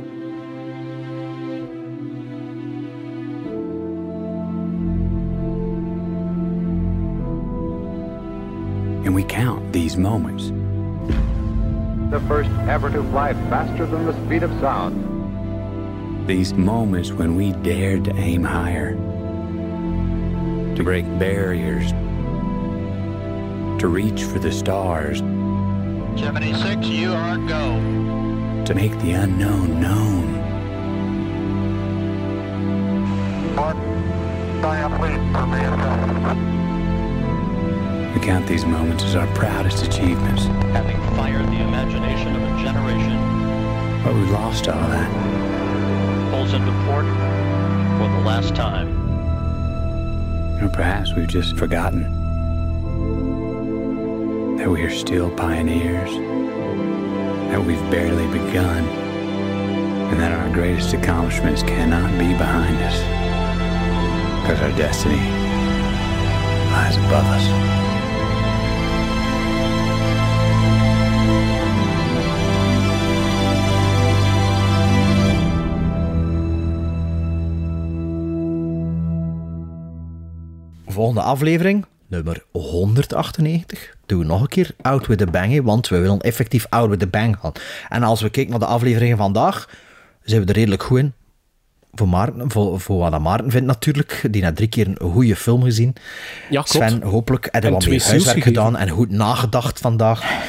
And 9.04 9.16
we 9.16 9.24
count 9.24 9.74
these 9.74 9.98
moments. 9.98 10.50
The 12.12 12.20
first 12.28 12.52
ever 12.70 12.92
to 12.92 13.02
fly 13.06 13.34
faster 13.50 13.88
than 13.88 14.06
the 14.06 14.14
speed 14.28 14.44
of 14.44 14.52
sound. 14.60 16.28
These 16.28 16.54
moments 16.54 17.12
when 17.12 17.36
we 17.36 17.54
dared 17.54 18.04
to 18.04 18.16
aim 18.18 18.44
higher, 18.44 18.94
to 20.76 20.84
break 20.84 21.06
barriers, 21.18 21.92
to 23.80 23.88
reach 23.88 24.24
for 24.24 24.40
the 24.40 24.52
stars, 24.52 25.20
76, 26.20 26.86
you 26.88 27.12
are 27.12 27.38
go. 27.38 27.74
to 28.66 28.74
make 28.76 28.92
the 29.00 29.12
unknown 29.12 29.82
known. 29.82 30.34
We 38.14 38.20
count 38.22 38.48
these 38.48 38.64
moments 38.64 39.04
as 39.04 39.16
our 39.16 39.28
proudest 39.36 39.86
achievements, 39.86 40.44
having 40.72 40.98
fired 41.18 41.48
the 41.48 41.62
imagination 41.62 42.36
of 42.36 42.42
a 42.44 42.64
generation, 42.64 43.18
but 44.04 44.14
we 44.14 44.22
lost 44.32 44.68
all 44.68 44.88
that. 44.90 46.32
pulls 46.32 46.54
into 46.54 46.72
port 46.86 47.06
for 47.06 48.08
the 48.08 48.24
last 48.26 48.56
time. 48.56 48.88
Or 50.64 50.70
perhaps 50.70 51.14
we've 51.14 51.28
just 51.28 51.58
forgotten 51.58 52.23
that 54.64 54.70
we 54.70 54.82
are 54.82 54.90
still 54.90 55.30
pioneers, 55.32 56.10
that 57.52 57.62
we've 57.62 57.92
barely 57.92 58.26
begun, 58.28 58.86
and 60.08 60.18
that 60.18 60.32
our 60.32 60.54
greatest 60.54 60.94
accomplishments 60.94 61.62
cannot 61.64 62.10
be 62.18 62.32
behind 62.38 62.78
us. 62.78 62.98
Because 64.42 64.62
our 64.62 64.72
destiny 64.78 65.18
lies 66.72 66.96
above 66.96 67.26
us. 67.26 67.74
Volgende 80.88 81.22
aflevering, 81.22 81.84
nummer 82.08 82.44
198. 82.52 83.96
Doen 84.06 84.20
we 84.20 84.26
nog 84.26 84.42
een 84.42 84.48
keer 84.48 84.76
Out 84.82 85.08
with 85.08 85.18
the 85.18 85.26
Bang, 85.26 85.52
hè, 85.54 85.62
want 85.62 85.88
we 85.88 85.98
willen 85.98 86.20
effectief 86.20 86.66
Out 86.70 86.90
with 86.90 87.00
the 87.00 87.08
Bang 87.08 87.38
gaan. 87.40 87.52
En 87.90 88.04
als 88.04 88.22
we 88.22 88.30
kijken 88.30 88.52
naar 88.52 88.60
de 88.60 88.66
afleveringen 88.66 89.18
vandaag, 89.18 89.70
zijn 90.24 90.42
we 90.42 90.48
er 90.48 90.56
redelijk 90.56 90.84
goed 90.84 91.00
in. 91.00 91.14
Voor, 91.94 92.08
Maarten, 92.10 92.52
voor, 92.52 92.80
voor 92.80 92.98
wat 92.98 93.20
Maarten 93.20 93.52
vindt 93.52 93.68
natuurlijk, 93.68 94.28
die 94.32 94.42
na 94.42 94.54
drie 94.54 94.68
keer 94.68 94.88
een 94.88 95.12
goede 95.12 95.36
film 95.36 95.64
gezien. 95.64 95.94
Ja, 96.50 96.62
klopt. 96.62 96.70
Sven, 96.70 97.02
hopelijk 97.02 97.48
heb 97.52 97.62
je 97.62 97.68
En 97.68 97.74
wat 97.74 97.88
meer 97.88 98.04
huiswerk 98.04 98.44
gedaan 98.44 98.78
en 98.78 98.90
goed 98.90 99.10
nagedacht 99.10 99.80
vandaag. 99.80 100.42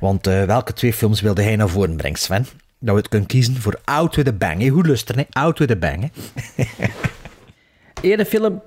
Want 0.00 0.26
eh, 0.26 0.44
welke 0.44 0.72
twee 0.72 0.92
films 0.92 1.20
wilde 1.20 1.42
hij 1.42 1.56
naar 1.56 1.68
voren 1.68 1.96
brengen, 1.96 2.18
Sven? 2.18 2.46
Dat 2.80 2.94
we 2.94 3.00
het 3.00 3.08
kunnen 3.08 3.28
kiezen 3.28 3.56
voor 3.56 3.80
Out 3.84 4.16
with 4.16 4.24
the 4.24 4.32
Bang. 4.32 4.60
hè. 4.60 4.68
Goed 4.68 4.86
luisteren, 4.86 5.26
hè? 5.30 5.40
Out 5.40 5.58
with 5.58 5.68
the 5.68 5.76
Bang. 5.76 6.10
hè. 6.56 6.64
Eerder 8.00 8.26
film 8.26 8.62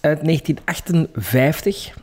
uit 0.00 0.24
1958. 0.24 1.94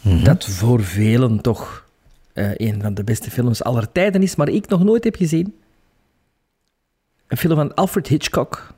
Mhm. 0.00 0.24
Dat 0.24 0.44
voor 0.44 0.84
velen 0.84 1.40
toch 1.40 1.86
eh, 2.32 2.50
een 2.54 2.82
van 2.82 2.94
de 2.94 3.04
beste 3.04 3.30
films 3.30 3.62
aller 3.62 3.92
tijden 3.92 4.22
is, 4.22 4.36
maar 4.36 4.48
ik 4.48 4.68
nog 4.68 4.84
nooit 4.84 5.04
heb 5.04 5.16
gezien. 5.16 5.56
Een 7.26 7.36
film 7.36 7.54
van 7.54 7.74
Alfred 7.74 8.06
Hitchcock, 8.06 8.74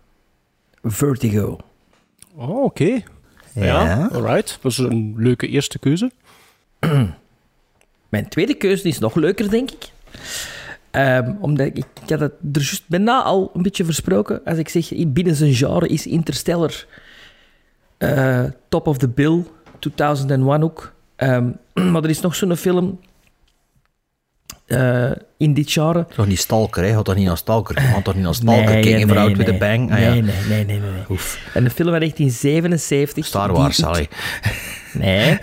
Vertigo. 0.82 1.59
Oh, 2.34 2.62
oké. 2.62 3.02
Ja, 3.52 4.09
alright. 4.12 4.59
Dat 4.62 4.72
is 4.72 4.78
een 4.78 5.14
leuke 5.16 5.48
eerste 5.48 5.78
keuze. 5.78 6.10
Mijn 8.09 8.28
tweede 8.28 8.55
keuze 8.55 8.88
is 8.88 8.98
nog 8.98 9.14
leuker, 9.14 9.51
denk 9.51 9.70
ik. 9.70 9.90
Ehm, 10.90 11.32
omdat 11.40 11.66
ik, 11.66 11.76
ik 11.76 12.10
had 12.10 12.20
het 12.20 12.32
er 12.52 12.60
juist 12.60 12.84
bijna 12.86 13.22
al 13.22 13.51
een 13.55 13.62
beetje 13.62 13.84
versproken. 13.84 14.40
Als 14.44 14.59
ik 14.59 14.68
zeg, 14.68 14.92
binnen 15.06 15.34
zijn 15.34 15.55
genre 15.55 15.88
is 15.88 16.06
Interstellar 16.06 16.86
eh, 18.05 18.51
top 18.68 18.86
of 18.86 18.98
the 18.98 19.09
bill, 19.09 19.44
2001 19.78 20.62
ook. 20.62 20.94
Ehm, 21.16 21.51
maar 21.93 22.02
er 22.02 22.10
is 22.10 22.20
nog 22.20 22.35
zo'n 22.35 22.56
film 22.56 22.98
eh, 24.66 25.10
in 25.36 25.55
dit 25.55 25.72
genre. 25.72 26.06
Toch 26.14 26.26
niet 26.26 26.39
Stalker, 26.39 26.85
hè? 26.85 26.93
Had 26.93 27.05
toch 27.05 27.14
niet 27.14 27.26
naar 27.26 27.36
Stalker? 27.36 27.82
Had 27.82 28.05
toch 28.05 28.14
niet 28.14 28.24
naar 28.24 28.35
Stalker? 28.35 28.74
Nee, 28.74 29.06
voor 29.06 29.14
nee, 29.14 29.24
Out 29.24 29.36
with 29.36 29.47
the 29.47 29.52
nee. 29.52 29.60
Bang? 29.60 29.93
Ah, 29.93 30.01
ja. 30.01 30.10
nee, 30.10 30.22
nee, 30.22 30.35
nee, 30.48 30.64
nee, 30.64 30.81
nee, 30.81 30.90
nee. 31.09 31.18
En 31.55 31.64
een 31.64 31.70
film 31.70 31.90
van 31.90 31.98
1977. 31.98 33.26
Star 33.26 33.52
Wars, 33.52 33.85
allee. 33.85 34.09
Nee. 34.98 35.39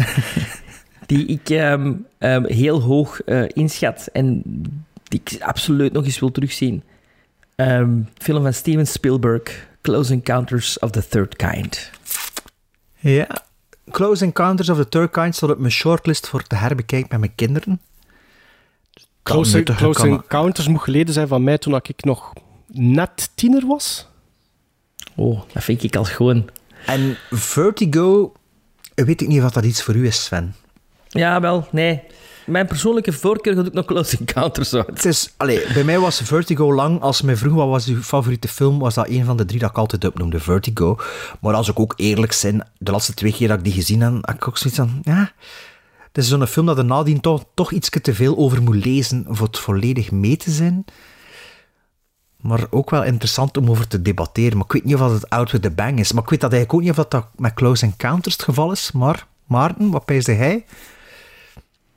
die 1.06 1.26
ik 1.26 1.50
ehm, 1.50 1.94
ehm, 2.18 2.46
heel 2.46 2.82
hoog 2.82 3.22
eh, 3.22 3.44
inschat 3.54 4.10
en 4.14 4.42
die 5.08 5.22
ik 5.24 5.42
absoluut 5.42 5.94
nog 5.94 6.06
eens 6.06 6.20
wil 6.20 6.32
terugzien. 6.32 6.84
Ehm, 7.56 7.90
film 8.18 8.44
van 8.44 8.54
Steven 8.54 8.88
Spielberg, 8.88 9.68
Close 9.82 10.14
Encounters 10.14 10.80
of 10.80 10.92
the 10.92 11.08
Third 11.08 11.36
Kind. 11.36 11.90
Ja. 13.02 13.28
Close 13.92 14.24
Encounters 14.26 14.70
of 14.70 14.78
the 14.78 14.90
Third 14.90 15.12
Kind 15.12 15.36
staat 15.36 15.50
op 15.50 15.58
mijn 15.60 15.72
shortlist 15.72 16.28
voor 16.28 16.44
te 16.44 16.56
herbekijken 16.56 17.08
met 17.10 17.20
mijn 17.20 17.36
kinderen. 17.36 17.82
Close, 19.24 19.56
nuttig, 19.56 19.78
Close 19.78 20.00
kan- 20.00 20.10
Encounters 20.10 20.68
moet 20.68 20.82
geleden 20.82 21.14
zijn 21.14 21.28
van 21.28 21.44
mij 21.44 21.58
toen 21.58 21.76
ik 21.76 22.04
nog 22.04 22.34
net 22.68 23.30
tiener 23.36 23.66
was. 23.68 24.08
Oh, 25.16 25.42
dat 25.54 25.64
vind 25.64 25.84
ik 25.84 25.96
al 25.96 26.04
gewoon. 26.04 26.50
En 26.86 27.18
Vertigo, 27.32 28.34
weet 28.96 29.22
ik 29.22 29.28
niet 29.28 29.44
of 29.44 29.52
dat 29.52 29.66
iets 29.66 29.84
voor 29.84 29.96
u 29.96 30.06
is, 30.08 30.24
Sven. 30.24 30.56
Ja, 31.10 31.42
wel, 31.42 31.68
nee. 31.72 32.02
Mijn 32.46 32.68
persoonlijke 32.68 33.14
voorkeur 33.14 33.56
gaat 33.56 33.66
ook 33.66 33.74
nog 33.74 33.86
Close 33.86 34.18
Encounters. 34.18 34.72
Het 34.72 35.06
is, 35.06 35.34
allee, 35.38 35.74
bij 35.74 35.84
mij 35.84 36.00
was 36.00 36.22
Vertigo 36.22 36.74
lang. 36.74 37.02
Als 37.02 37.22
mij 37.22 37.36
vroeg 37.36 37.54
wat 37.54 37.68
was 37.68 37.88
uw 37.88 38.02
favoriete 38.02 38.48
film, 38.48 38.80
was 38.80 38.94
dat 38.94 39.08
een 39.08 39.26
van 39.26 39.38
de 39.38 39.46
drie 39.46 39.60
dat 39.60 39.70
ik 39.70 39.78
altijd 39.78 40.06
opnoemde, 40.06 40.40
Vertigo. 40.40 40.98
Maar 41.40 41.54
als 41.54 41.70
ik 41.70 41.80
ook 41.80 41.94
eerlijk 41.96 42.40
ben, 42.42 42.68
de 42.78 42.92
laatste 42.92 43.14
twee 43.14 43.34
keer 43.34 43.48
dat 43.48 43.58
ik 43.58 43.64
die 43.64 43.74
gezien 43.74 44.02
heb, 44.02 44.12
had 44.22 44.36
ik 44.36 44.48
ook 44.48 44.58
zoiets 44.58 44.80
van, 44.80 45.00
ja... 45.04 45.32
Het 46.12 46.24
is 46.24 46.30
zo'n 46.30 46.48
film 46.48 46.66
dat 46.66 46.78
er 46.78 46.86
nadien 46.86 47.22
toch, 47.54 47.72
iets 47.72 47.90
te 47.90 48.14
veel 48.14 48.38
over 48.38 48.62
moet 48.62 48.86
lezen 48.86 49.26
voor 49.30 49.48
het 49.48 49.60
volledig 49.60 50.12
mee 50.12 50.38
te 50.38 50.52
zijn. 50.52 50.86
Maar 52.38 52.68
ook 52.70 52.90
wel 52.90 53.04
interessant 53.04 53.58
om 53.58 53.70
over 53.70 53.88
te 53.88 54.02
debatteren. 54.02 54.58
Maar 54.58 54.66
ik 54.66 54.72
weet 54.72 54.84
niet 54.84 54.96
of 54.96 55.12
het 55.14 55.30
Out 55.30 55.52
with 55.52 55.62
the 55.62 55.72
Bang 55.72 56.00
is. 56.00 56.12
Maar 56.12 56.24
ik 56.24 56.30
weet 56.30 56.42
dat 56.42 56.52
eigenlijk 56.52 56.74
ook 56.74 56.88
niet 56.88 56.98
of 56.98 57.06
dat, 57.06 57.12
dat 57.12 57.28
met 57.36 57.54
Close 57.54 57.86
Encounters 57.86 58.36
het 58.36 58.44
geval 58.44 58.72
is. 58.72 58.92
Maar 58.92 59.28
Maarten, 59.46 59.90
wat 59.90 60.06
pijsde 60.06 60.34
hij? 60.34 60.66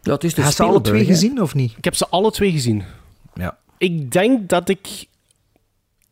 Ja, 0.04 0.12
het 0.12 0.24
is 0.24 0.34
de 0.34 0.40
Heb 0.40 0.50
je 0.50 0.56
ze 0.56 0.62
alle 0.62 0.80
twee 0.80 1.00
hè. 1.00 1.06
gezien, 1.06 1.42
of 1.42 1.54
niet? 1.54 1.74
Ik 1.76 1.84
heb 1.84 1.94
ze 1.94 2.08
alle 2.08 2.30
twee 2.30 2.50
gezien. 2.50 2.82
Ja. 3.34 3.58
Ik 3.78 4.12
denk 4.12 4.48
dat 4.48 4.68
ik 4.68 5.06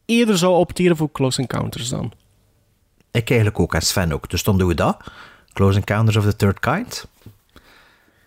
eerder 0.05 0.39
zou 0.39 0.57
opteren 0.57 0.97
voor 0.97 1.13
Close 1.13 1.41
Encounters 1.41 1.89
dan. 1.89 2.13
Ik 3.11 3.29
eigenlijk 3.31 3.61
ook, 3.61 3.75
en 3.75 3.83
Sven 3.83 4.13
ook. 4.13 4.31
Dus 4.31 4.43
dan 4.43 4.59
doen 4.59 4.69
we 4.69 4.75
dat. 4.75 4.97
Close 5.53 5.79
Encounters 5.79 6.17
of 6.17 6.25
the 6.25 6.37
Third 6.37 6.61
Kind. 6.61 7.07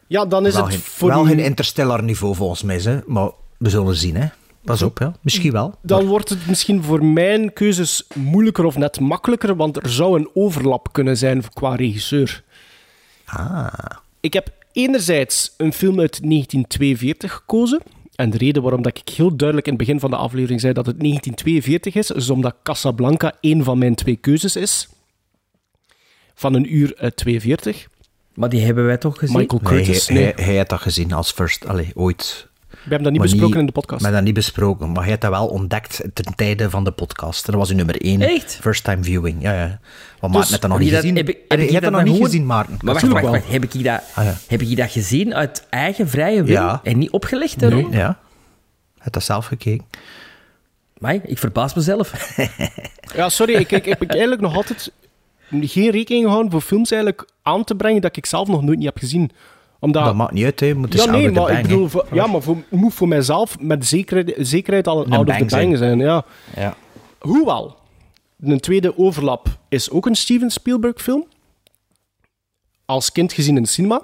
Ja, 0.07 0.25
dan 0.25 0.45
is 0.45 0.53
wel 0.53 0.63
het 0.63 0.71
geen, 0.73 0.81
voor 0.81 1.09
wel 1.09 1.23
die- 1.23 1.35
geen 1.35 1.43
interstellar 1.45 2.03
niveau 2.03 2.35
volgens 2.35 2.63
mij, 2.63 2.77
hè. 2.77 2.99
maar 3.05 3.29
we 3.57 3.69
zullen 3.69 3.95
zien. 3.95 4.15
Hè. 4.15 4.27
Pas 4.63 4.81
op, 4.81 4.99
ja. 4.99 5.13
misschien 5.21 5.51
wel. 5.51 5.75
Dan 5.81 6.05
wordt 6.05 6.29
het 6.29 6.47
misschien 6.47 6.83
voor 6.83 7.05
mijn 7.05 7.53
keuzes 7.53 8.07
moeilijker 8.15 8.65
of 8.65 8.77
net 8.77 8.99
makkelijker, 8.99 9.55
want 9.55 9.77
er 9.83 9.89
zou 9.89 10.19
een 10.19 10.29
overlap 10.33 10.87
kunnen 10.91 11.17
zijn 11.17 11.43
qua 11.53 11.75
regisseur. 11.75 12.43
Ah. 13.25 13.67
Ik 14.19 14.33
heb 14.33 14.49
enerzijds 14.75 15.53
een 15.57 15.73
film 15.73 15.99
uit 15.99 16.19
1942 16.21 17.31
gekozen. 17.33 17.81
En 18.15 18.29
de 18.29 18.37
reden 18.37 18.61
waarom 18.61 18.81
dat 18.81 18.97
ik 18.97 19.09
heel 19.09 19.35
duidelijk 19.35 19.67
in 19.67 19.73
het 19.73 19.81
begin 19.81 19.99
van 19.99 20.09
de 20.09 20.15
aflevering 20.15 20.61
zei 20.61 20.73
dat 20.73 20.85
het 20.85 20.99
1942 20.99 21.95
is, 21.95 22.11
is 22.11 22.29
omdat 22.29 22.55
Casablanca 22.63 23.33
één 23.41 23.63
van 23.63 23.77
mijn 23.77 23.95
twee 23.95 24.15
keuzes 24.15 24.55
is. 24.55 24.87
Van 26.35 26.53
een 26.53 26.75
uur 26.75 26.93
uit 26.97 27.15
42. 27.15 27.87
Maar 28.33 28.49
die 28.49 28.61
hebben 28.61 28.85
wij 28.85 28.97
toch 28.97 29.17
gezien? 29.17 29.37
Michael 29.37 29.61
Nee, 29.63 29.73
Curtis. 29.73 30.07
hij, 30.07 30.17
Nee, 30.17 30.33
hij, 30.35 30.43
hij 30.45 30.57
had 30.57 30.69
dat 30.69 30.79
gezien 30.79 31.13
als 31.13 31.31
first, 31.31 31.67
allee, 31.67 31.91
ooit. 31.93 32.47
We 32.85 32.91
hebben 32.91 33.03
dat 33.03 33.11
niet 33.11 33.21
Maar 33.21 33.29
besproken 33.39 33.59
in 33.59 33.65
de 33.65 33.71
podcast. 33.71 34.01
We 34.01 34.07
hebben 34.07 34.25
dat 34.25 34.35
niet 34.35 34.45
besproken, 34.45 34.91
maar 34.91 35.01
hij 35.01 35.11
had 35.11 35.21
dat 35.21 35.29
wel 35.31 35.47
ontdekt 35.47 36.01
ten 36.13 36.35
tijde 36.35 36.69
van 36.69 36.83
de 36.83 36.91
podcast. 36.91 37.45
Dat 37.45 37.55
was 37.55 37.69
uw 37.69 37.75
nummer 37.75 38.01
één. 38.01 38.21
Echt? 38.21 38.57
First 38.61 38.83
time 38.83 39.03
viewing, 39.03 39.41
ja, 39.41 39.53
ja. 39.53 39.67
Maar 40.21 40.29
Dus- 40.31 40.31
Maarten 40.31 40.59
dat 40.61 40.69
nog 40.69 40.71
Heb 40.71 40.79
niet 40.79 40.87
je 40.87 40.93
dat- 40.93 41.01
gezien. 41.01 41.15
heb 41.15 41.29
ik- 41.29 41.37
heb 41.47 41.59
Heb 41.59 41.67
je 41.67 41.73
dat 41.73 41.81
dat 41.81 41.91
nog 41.91 42.01
niet 42.03 42.11
gewoon- 42.11 42.25
gezien, 42.27 42.45
Maarten? 42.45 42.77
Maar 42.81 42.93
wacht, 42.93 43.07
wacht. 43.07 43.47
Heb 43.47 43.63
ik, 43.63 43.83
dat, 43.83 44.01
Ah, 44.13 44.23
ja. 44.25 44.35
heb 44.47 44.61
ik 44.61 44.77
dat 44.77 44.91
gezien 44.91 45.35
uit 45.35 45.67
eigen 45.69 46.09
vrije 46.09 46.43
wil 46.43 46.55
Ja. 46.55 46.79
en 46.83 46.97
niet 46.97 47.09
opgelegd 47.09 47.59
daarom? 47.59 47.93
Ja. 47.93 48.19
Had 48.97 49.13
dat 49.13 49.23
zelf 49.23 49.45
gekeken. 49.45 49.85
Maar 50.97 51.13
ik 51.23 51.37
verbaas 51.37 51.73
mezelf. 51.73 52.11
Ja, 53.15 53.29
sorry, 53.29 53.53
ik, 53.53 53.71
ik 53.71 53.85
heb 53.85 54.01
ik 54.01 54.09
eigenlijk 54.11 54.41
nog 54.41 54.55
altijd 54.55 54.91
geen 55.49 55.91
rekening 55.91 56.23
gehouden 56.25 56.51
voor 56.51 56.61
films 56.61 56.91
eigenlijk 56.91 57.29
aan 57.41 57.63
te 57.63 57.75
brengen 57.75 58.01
dat 58.01 58.17
ik 58.17 58.25
zelf 58.25 58.47
nog 58.47 58.61
nooit 58.61 58.77
niet 58.77 58.85
heb 58.87 58.97
gezien. 58.97 59.31
Omdat... 59.85 60.05
Dat 60.05 60.15
maakt 60.15 60.31
niet 60.31 60.45
uit, 60.45 60.59
hè. 60.59 60.73
Moet 60.73 60.93
ja, 60.93 61.03
dus 61.03 61.11
nee, 61.11 61.31
maar 61.31 61.51
ik 61.51 61.61
bedoel, 61.61 61.87
voor, 61.87 62.07
ja, 62.11 62.27
maar 62.27 62.41
voor, 62.41 62.57
moet 62.69 62.93
voor 62.93 63.07
mijzelf 63.07 63.59
met 63.59 63.85
zekerheid, 63.85 64.35
zekerheid 64.37 64.87
al 64.87 65.05
een 65.05 65.11
out 65.11 65.29
of 65.29 65.37
the 65.37 65.45
bang 65.45 65.77
zijn. 65.77 65.99
Ja. 65.99 66.25
Ja. 66.55 66.75
Hoewel, 67.19 67.77
een 68.39 68.59
tweede 68.59 68.97
overlap 68.97 69.47
is 69.69 69.89
ook 69.89 70.05
een 70.05 70.15
Steven 70.15 70.51
Spielberg 70.51 71.01
film. 71.01 71.25
Als 72.85 73.11
kind 73.11 73.33
gezien 73.33 73.55
in 73.55 73.63
de 73.63 73.69
cinema. 73.69 74.01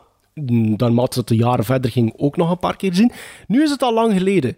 Dan 0.75 0.93
maakte 0.93 1.19
het 1.19 1.27
de 1.27 1.35
jaren 1.35 1.65
verder 1.65 1.91
ging 1.91 2.13
ook 2.17 2.37
nog 2.37 2.51
een 2.51 2.59
paar 2.59 2.75
keer 2.75 2.93
zien. 2.93 3.11
Nu 3.47 3.63
is 3.63 3.69
het 3.69 3.81
al 3.81 3.93
lang 3.93 4.13
geleden. 4.13 4.57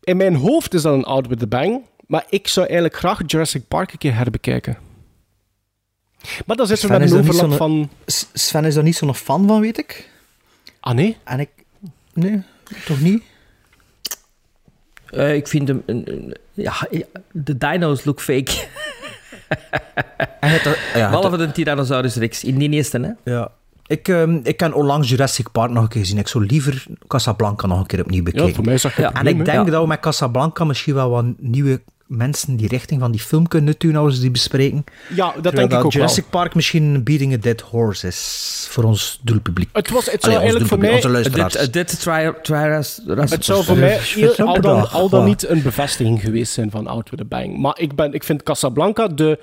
In 0.00 0.16
mijn 0.16 0.34
hoofd 0.34 0.74
is 0.74 0.82
dat 0.82 0.94
een 0.94 1.04
Out 1.04 1.26
with 1.26 1.38
the 1.38 1.46
Bang. 1.46 1.82
Maar 2.06 2.24
ik 2.28 2.48
zou 2.48 2.66
eigenlijk 2.66 2.96
graag 2.96 3.20
Jurassic 3.26 3.68
Park 3.68 3.92
een 3.92 3.98
keer 3.98 4.14
herbekijken. 4.14 4.78
Maar 6.46 6.56
dan 6.56 6.66
zitten 6.66 6.88
we 6.88 6.94
Sven 6.94 7.04
met 7.04 7.10
een 7.10 7.24
er 7.24 7.30
overlap 7.30 7.56
van... 7.56 7.90
Sven 8.32 8.64
is 8.64 8.74
daar 8.74 8.82
niet 8.82 8.96
zo'n 8.96 9.14
fan 9.14 9.46
van, 9.46 9.60
weet 9.60 9.78
ik. 9.78 10.09
Ah 10.80 10.94
nee? 10.94 11.16
En 11.24 11.40
ik... 11.40 11.48
Nee, 12.14 12.42
toch 12.84 13.00
niet? 13.00 13.22
Eh, 15.06 15.34
ik 15.34 15.48
vind 15.48 15.68
hem... 15.68 15.82
Een, 15.86 16.02
een- 16.12 16.36
ja, 16.54 16.72
de 17.32 17.58
dino's 17.58 18.04
look 18.04 18.20
fake. 18.20 18.52
En 20.40 20.50
het, 20.50 20.78
ja, 20.94 21.08
Behalve 21.10 21.36
de 21.36 21.50
Tyrannosaurus 21.52 22.14
Rex 22.16 22.44
in 22.44 22.58
die 22.58 22.70
eerste, 22.70 23.00
hè? 23.24 23.32
Ja. 23.32 23.50
Ik, 23.86 24.08
ehm 24.08 24.40
ik 24.42 24.56
kan 24.56 24.72
onlangs 24.72 25.08
Jurassic 25.08 25.50
Park 25.52 25.70
nog 25.70 25.82
een 25.82 25.88
keer 25.88 26.00
gezien. 26.00 26.18
Ik 26.18 26.28
zou 26.28 26.46
liever 26.46 26.86
Casablanca 27.06 27.66
nog 27.66 27.78
een 27.78 27.86
keer 27.86 28.00
opnieuw 28.00 28.22
bekijken. 28.22 28.54
voor 28.54 28.64
mij 28.64 28.74
is 28.74 28.82
dat 28.82 28.92
geen 28.92 29.04
En 29.04 29.12
probleem, 29.12 29.38
ik 29.38 29.44
denk 29.44 29.64
Ja. 29.66 29.70
dat 29.70 29.82
we 29.82 29.88
met 29.88 30.00
Casablanca 30.00 30.64
misschien 30.64 30.94
wel 30.94 31.10
wat 31.10 31.24
nieuwe 31.38 31.80
mensen 32.10 32.56
die 32.56 32.68
richting 32.68 33.00
van 33.00 33.10
die 33.10 33.20
film 33.20 33.48
kunnen 33.48 33.74
doen 33.78 33.96
als 33.96 34.14
we 34.14 34.20
die 34.20 34.30
bespreken. 34.30 34.84
Ja, 35.14 35.34
dat 35.42 35.54
denk 35.54 35.72
ik 35.72 35.84
ook 35.84 35.92
Jurassic 35.92 36.24
wel. 36.30 36.40
Park 36.40 36.54
misschien 36.54 37.02
Beating 37.04 37.32
a 37.32 37.36
Dead 37.36 37.60
Horse 37.60 38.06
is 38.06 38.66
voor 38.70 38.84
ons 38.84 39.20
doelpubliek. 39.22 39.68
Het, 39.72 39.90
was, 39.90 40.10
het 40.10 40.22
zou 40.22 40.34
eigenlijk 40.36 40.66
voor 40.66 40.78
mij... 40.78 40.94
onze 40.94 41.08
luisteraars. 41.08 41.52
Dit, 41.52 41.72
dit 41.72 42.00
tri, 42.00 42.32
Het 43.14 43.44
zou 43.44 43.64
voor 43.64 43.76
mij 43.76 43.98
heel, 43.98 44.34
al, 44.36 44.60
dan, 44.60 44.90
al 44.90 45.08
dan 45.08 45.24
niet 45.24 45.48
een 45.48 45.62
bevestiging 45.62 46.20
geweest 46.20 46.52
zijn 46.52 46.70
van 46.70 46.86
Out 46.86 47.10
with 47.10 47.20
a 47.20 47.24
Bang. 47.24 47.58
Maar 47.58 47.78
ik, 47.78 47.94
ben, 47.94 48.12
ik 48.12 48.24
vind 48.24 48.42
Casablanca 48.42 49.08
de, 49.08 49.38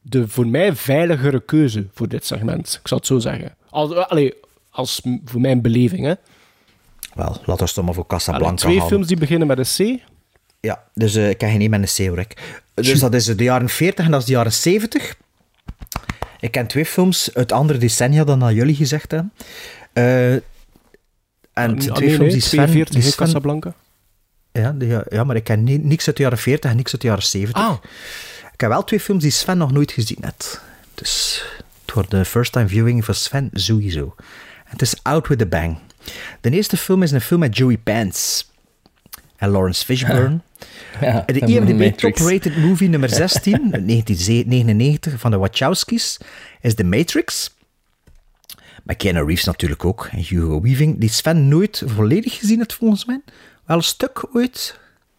de 0.00 0.28
voor 0.28 0.46
mij 0.46 0.76
veiligere 0.76 1.40
keuze 1.40 1.86
voor 1.94 2.08
dit 2.08 2.26
segment. 2.26 2.78
Ik 2.82 2.88
zal 2.88 2.98
het 2.98 3.06
zo 3.06 3.18
zeggen. 3.18 3.54
Als, 3.70 3.94
allee, 3.94 4.34
als 4.70 5.02
voor 5.24 5.40
mijn 5.40 5.60
beleving. 5.60 6.04
Hè. 6.04 6.14
Wel, 7.14 7.36
laten 7.44 7.64
we 7.66 7.72
het 7.74 7.76
maar 7.76 7.94
voor 7.94 8.04
Allee, 8.06 8.06
Casablanca 8.06 8.54
twee 8.54 8.78
gaan. 8.78 8.88
films 8.88 9.06
die 9.06 9.16
beginnen 9.16 9.46
met 9.46 9.58
een 9.58 9.96
C. 9.96 10.00
Ja, 10.66 10.82
dus 10.94 11.14
eh, 11.14 11.28
ik 11.30 11.40
heb 11.40 11.50
geen 11.50 11.60
één 11.60 11.70
met 11.70 11.98
een 11.98 12.18
ik. 12.18 12.60
Dus 12.74 13.00
dat 13.00 13.14
is 13.14 13.24
de 13.24 13.44
jaren 13.44 13.68
40 13.68 14.04
en 14.04 14.10
dat 14.10 14.20
is 14.20 14.26
de 14.26 14.32
jaren 14.32 14.52
70. 14.52 15.14
Ik 16.40 16.50
ken 16.50 16.66
twee 16.66 16.86
films 16.86 17.34
uit 17.34 17.52
andere 17.52 17.78
decennia 17.78 18.24
dan 18.24 18.38
dat 18.38 18.52
jullie 18.52 18.74
gezegd 18.74 19.10
hebben. 19.10 19.32
Eh, 19.92 20.32
en 20.32 20.42
Ah, 21.52 21.76
twee 21.76 22.08
nee, 22.08 22.16
films 22.16 22.32
die 22.32 22.40
Sven... 22.42 22.56
42 22.58 22.94
die 22.94 23.02
Sven 23.12 23.26
Casablanca. 23.26 23.74
ja, 24.52 24.72
die- 24.72 24.88
ja, 24.88 25.04
ja, 25.08 25.24
maar 25.24 25.36
ik 25.36 25.44
ken 25.44 25.64
ni- 25.64 25.78
niks 25.78 26.06
uit 26.06 26.16
de 26.16 26.22
jaren 26.22 26.38
40 26.38 26.70
en 26.70 26.76
niks 26.76 26.92
uit 26.92 27.00
de 27.00 27.06
jaren 27.08 27.22
70. 27.22 27.62
Ah. 27.62 27.76
Ik 28.52 28.60
heb 28.60 28.70
wel 28.70 28.84
twee 28.84 29.00
films 29.00 29.22
die 29.22 29.30
Sven 29.32 29.58
nog 29.58 29.72
nooit 29.72 29.92
gezien 29.92 30.18
heeft. 30.20 30.60
Dus 30.94 31.44
het 31.84 31.94
wordt 31.94 32.10
de 32.10 32.24
first 32.24 32.52
time 32.52 32.68
viewing 32.68 33.04
voor 33.04 33.14
Sven 33.14 33.50
sowieso. 33.52 34.14
Het 34.64 34.82
is 34.82 34.94
Out 35.02 35.28
with 35.28 35.42
a 35.42 35.46
Bang. 35.46 35.78
De 36.40 36.50
eerste 36.50 36.76
film 36.76 37.02
is 37.02 37.10
een 37.10 37.20
film 37.20 37.40
met 37.40 37.56
Joey 37.56 37.76
Pants 37.78 38.50
en 39.42 39.48
Lawrence 39.48 39.84
Fishburne. 39.84 40.38
Ja, 41.00 41.24
de 41.26 41.40
IMDb 41.40 41.98
top-rated 41.98 42.56
movie 42.56 42.88
nummer 42.88 43.08
16, 43.08 43.54
uit 43.54 43.88
1999, 43.88 45.20
van 45.20 45.30
de 45.30 45.36
Wachowskis, 45.36 46.18
is 46.60 46.74
The 46.74 46.84
Matrix. 46.84 47.54
Met 48.82 48.96
Keanu 48.96 49.24
Reeves 49.24 49.44
natuurlijk 49.44 49.84
ook, 49.84 50.08
en 50.10 50.18
Hugo 50.18 50.60
Weaving, 50.60 50.98
die 50.98 51.08
Sven 51.08 51.48
nooit 51.48 51.82
volledig 51.86 52.38
gezien 52.38 52.58
heeft 52.58 52.74
volgens 52.74 53.04
mij. 53.04 53.20
Wel 53.66 53.76
een 53.76 53.82
stuk 53.82 54.24
ooit. 54.32 54.78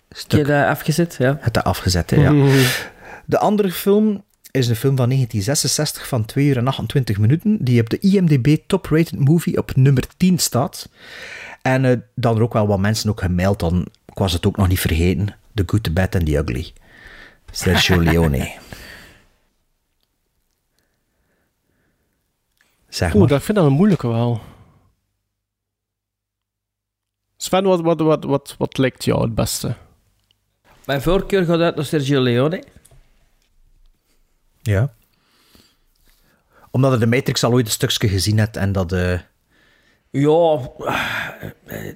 Heb 0.10 0.32
je 0.32 0.44
dat 0.44 0.66
afgezet? 0.66 1.16
Ja. 1.20 1.38
Het 1.42 1.54
dat 1.54 1.64
afgezet, 1.64 2.10
hè, 2.10 2.16
ja. 2.16 2.32
De 3.26 3.38
andere 3.38 3.72
film 3.72 4.24
is 4.52 4.68
een 4.68 4.76
film 4.76 4.98
van 4.98 5.10
1966 5.10 6.08
van 6.08 6.26
2 6.26 6.46
uur 6.46 6.58
en 6.58 6.68
28 6.68 7.18
minuten, 7.18 7.58
die 7.64 7.82
op 7.82 7.90
de 7.90 8.00
IMDb 8.00 8.58
top-rated 8.68 9.20
movie 9.20 9.58
op 9.58 9.76
nummer 9.76 10.04
10 10.18 10.40
staat. 10.40 10.90
En 11.62 11.86
eh, 11.86 11.98
dan 12.16 12.36
er 12.36 12.42
ook 12.42 12.54
wel 12.54 12.68
wat 12.68 12.80
mensen 12.80 13.10
ook 13.10 13.22
gemaild, 13.22 13.60
dan 13.60 13.88
ik 14.14 14.20
was 14.20 14.34
het 14.34 14.46
ook 14.46 14.58
nog 14.58 14.68
niet 14.68 14.80
vergeten, 14.80 15.36
The 15.54 15.64
Good, 15.66 15.84
The 15.84 15.92
Bad 15.92 16.16
and 16.16 16.26
The 16.26 16.38
Ugly. 16.38 16.74
Sergio 17.52 18.02
Leone. 18.02 18.52
Zeg 22.90 23.10
Oeh, 23.10 23.20
maar. 23.20 23.28
dat 23.28 23.44
vind 23.44 23.58
ik 23.58 23.64
een 23.64 23.72
moeilijke 23.72 24.08
wel. 24.08 24.42
Sven, 27.38 27.64
wat, 27.64 27.82
wat, 27.82 28.00
wat, 28.00 28.24
wat, 28.24 28.56
wat 28.58 28.78
lijkt 28.78 29.04
jou 29.04 29.22
het 29.22 29.36
beste? 29.36 29.76
Mijn 30.86 31.02
voorkeur 31.02 31.46
gaat 31.46 31.60
uit 31.60 31.76
naar 31.76 31.86
Sergio 31.86 32.22
Leone. 32.22 32.64
Ja. 34.62 34.94
Omdat 36.72 36.92
je 36.94 36.98
de 36.98 37.08
Matrix 37.08 37.44
al 37.44 37.52
ooit 37.52 37.66
een 37.66 37.72
stukje 37.72 38.08
gezien 38.08 38.38
hebt 38.38 38.58
en 38.58 38.72
dat... 38.72 38.92
eh, 38.92 39.20
Ja, 40.16 40.60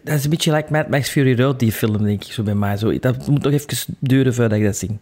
dat 0.03 0.15
is 0.15 0.23
een 0.23 0.29
beetje 0.29 0.53
like 0.53 0.71
Mad 0.71 0.89
Max 0.89 1.09
Fury 1.09 1.39
Road, 1.39 1.59
die 1.59 1.71
film, 1.71 2.03
denk 2.03 2.23
ik, 2.23 2.31
zo 2.31 2.43
bij 2.43 2.55
mij. 2.55 2.77
Zo, 2.77 2.99
dat 2.99 3.27
moet 3.27 3.43
nog 3.43 3.53
even 3.53 3.95
duren 3.99 4.33
voordat 4.33 4.57
ik 4.57 4.63
dat 4.63 4.77
zie. 4.77 4.99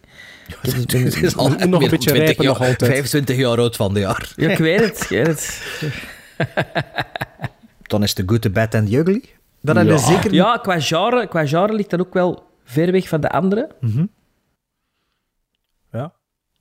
Het 0.60 0.92
is 1.22 1.36
al 1.36 1.48
nog 1.48 1.60
een 1.60 1.70
meer 1.70 1.78
beetje 1.78 1.98
20 1.98 2.24
rijpen 2.24 2.44
jaar, 2.44 2.52
nog 2.52 2.62
altijd. 2.62 2.90
25 2.90 3.36
jaar 3.36 3.58
oud 3.58 3.76
van 3.76 3.94
de 3.94 4.00
jaar. 4.00 4.32
Ja, 4.36 4.50
ik 4.50 4.58
weet 4.58 4.80
het, 4.80 5.00
ik 5.00 5.08
weet 5.08 5.26
het. 5.26 5.62
Dan 7.90 8.02
is 8.02 8.12
The 8.12 8.22
Good, 8.26 8.42
The 8.42 8.50
Bad 8.50 8.74
and 8.74 8.90
The 8.90 8.96
Ugly. 8.96 9.22
Dat 9.60 9.76
heb 9.76 9.86
je 9.86 9.98
zeker. 9.98 10.32
Ja, 10.32 10.58
qua 10.62 10.80
genre, 10.80 11.26
qua 11.26 11.46
genre 11.46 11.72
ligt 11.72 11.90
dat 11.90 12.00
ook 12.00 12.14
wel 12.14 12.46
ver 12.64 12.92
weg 12.92 13.08
van 13.08 13.20
de 13.20 13.30
andere. 13.30 13.68
Ja. 15.92 16.12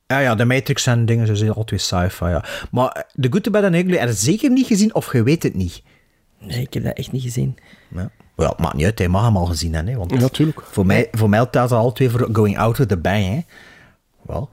Ja, 0.07 0.19
ja, 0.19 0.36
de 0.36 0.45
Matrix 0.45 0.86
en 0.86 1.06
dingen, 1.06 1.27
ze 1.27 1.36
zijn 1.36 1.53
altijd 1.53 1.82
sci-fi, 1.82 2.26
ja. 2.26 2.44
Maar 2.72 2.90
eh, 2.90 3.02
The 3.22 3.27
Good, 3.32 3.44
The 3.44 3.49
Bad 3.49 3.64
and 3.64 3.73
The 3.73 3.80
Ugly 3.80 3.98
heb 3.98 4.07
je 4.07 4.14
zeker 4.14 4.52
niet 4.52 4.68
gezien, 4.68 4.95
of 4.95 5.11
je 5.11 5.23
weet 5.23 5.44
het 5.44 5.53
niet. 5.53 5.82
Nee, 6.40 6.62
ik 6.62 6.74
heb 6.74 6.84
dat 6.84 6.94
echt 6.98 7.12
niet 7.12 7.22
gezien. 7.22 7.57
Ja. 7.95 8.10
Wel, 8.36 8.49
het 8.49 8.60
maakt 8.60 8.74
niet 8.76 8.86
uit, 8.86 8.98
hij 8.98 9.07
mag 9.07 9.24
hem 9.26 9.38
al 9.38 9.45
gezien 9.45 9.74
hebben, 9.74 9.94
hè, 9.94 9.99
want 9.99 10.12
Ja, 10.12 10.18
natuurlijk. 10.20 10.62
voor 10.72 10.86
mij, 10.86 11.07
voor 11.12 11.30
mij 11.30 11.40
telt 11.40 11.70
dat 11.70 11.72
al 11.72 11.91
twee 11.91 12.10
voor 12.10 12.30
Going 12.32 12.57
Out 12.57 12.78
with 12.78 12.88
the 12.88 12.98
Bang, 12.98 13.24
hè. 13.26 13.40
Wel, 14.22 14.49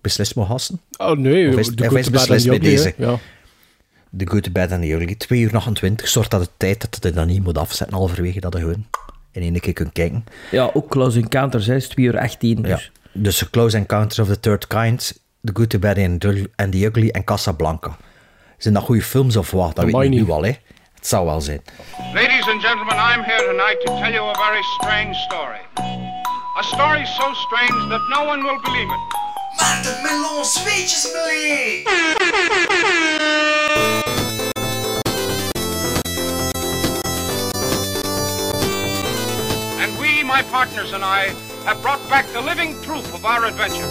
beslis 0.00 0.34
maar 0.34 0.46
gasten. 0.46 0.80
Oh 0.96 1.16
nee, 1.18 1.48
Of 1.48 1.56
is- 1.58 1.68
de 1.68 1.82
of 1.82 1.88
Good, 1.88 1.98
is 1.98 2.04
the 2.04 2.10
Bad 2.10 2.20
and 2.20 2.28
beslist 2.28 2.44
the 2.44 2.50
bij 2.50 2.58
deze? 2.58 2.94
Ja. 2.96 3.18
The 4.16 4.26
Good, 4.26 4.42
The 4.42 4.50
Bad 4.50 4.72
and 4.72 4.82
The 4.82 4.88
Ugly. 4.92 5.14
2 5.14 5.40
uur 5.40 5.56
28, 5.56 6.08
zorgt 6.08 6.30
dat 6.30 6.40
de 6.42 6.48
tijd 6.56 6.80
dat 6.80 6.98
je 7.02 7.10
dat 7.10 7.26
niet 7.26 7.42
moet 7.44 7.58
afzetten 7.58 7.96
halverwege, 7.96 8.40
dat 8.40 8.52
je 8.52 8.58
gewoon 8.58 8.86
in 9.30 9.42
één 9.42 9.60
keer 9.60 9.72
kunt 9.72 9.92
kijken. 9.92 10.24
Ja, 10.50 10.70
ook 10.74 10.88
Close 10.90 11.18
Encounters, 11.18 11.66
hè, 11.66 11.74
is 11.74 11.88
2 11.88 12.06
uur 12.06 12.18
18. 12.18 12.56
Ja. 12.62 12.62
Dus. 12.76 12.92
Dus 13.12 13.38
The 13.38 13.50
Close 13.50 13.76
Encounters 13.76 14.18
of 14.18 14.26
the 14.28 14.40
Third 14.40 14.66
Kind, 14.66 15.20
The 15.44 15.50
Good, 15.54 15.70
The 15.70 15.78
Bad 15.78 15.98
and 16.56 16.72
the 16.72 16.84
Ugly 16.84 17.08
en 17.08 17.24
Casablanca. 17.24 17.96
Zijn 18.58 18.74
dat 18.74 18.82
goede 18.82 19.02
films 19.02 19.36
of 19.36 19.50
wat? 19.50 19.76
Dat 19.76 19.84
weet 19.84 19.94
ik 19.94 20.00
nu 20.00 20.16
niet. 20.16 20.26
wel, 20.26 20.42
hè. 20.44 20.52
Het 21.02 21.10
zou 21.10 21.26
wel 21.26 21.40
zijn. 21.40 21.62
Ladies 22.14 22.48
and 22.48 22.60
gentlemen, 22.62 22.94
I'm 22.94 23.22
here 23.24 23.46
tonight 23.46 23.80
to 23.84 23.92
tell 23.98 24.12
you 24.12 24.30
a 24.30 24.34
very 24.34 24.62
strange 24.62 25.16
story. 25.16 25.60
A 26.58 26.62
story 26.62 27.04
so 27.06 27.34
strange 27.34 27.88
that 27.88 28.00
no 28.08 28.24
one 28.24 28.42
will 28.42 28.60
believe 28.62 28.88
it. 28.88 29.00
Melon 30.02 30.44
speeches, 30.44 31.12
And 39.80 39.98
we, 39.98 40.22
my 40.22 40.42
partners 40.50 40.92
and 40.92 41.02
I, 41.04 41.34
have 41.64 41.82
brought 41.82 42.08
back 42.08 42.26
the 42.32 42.40
living 42.40 42.80
proof 42.82 43.12
of 43.12 43.24
our 43.24 43.44
adventure. 43.46 43.88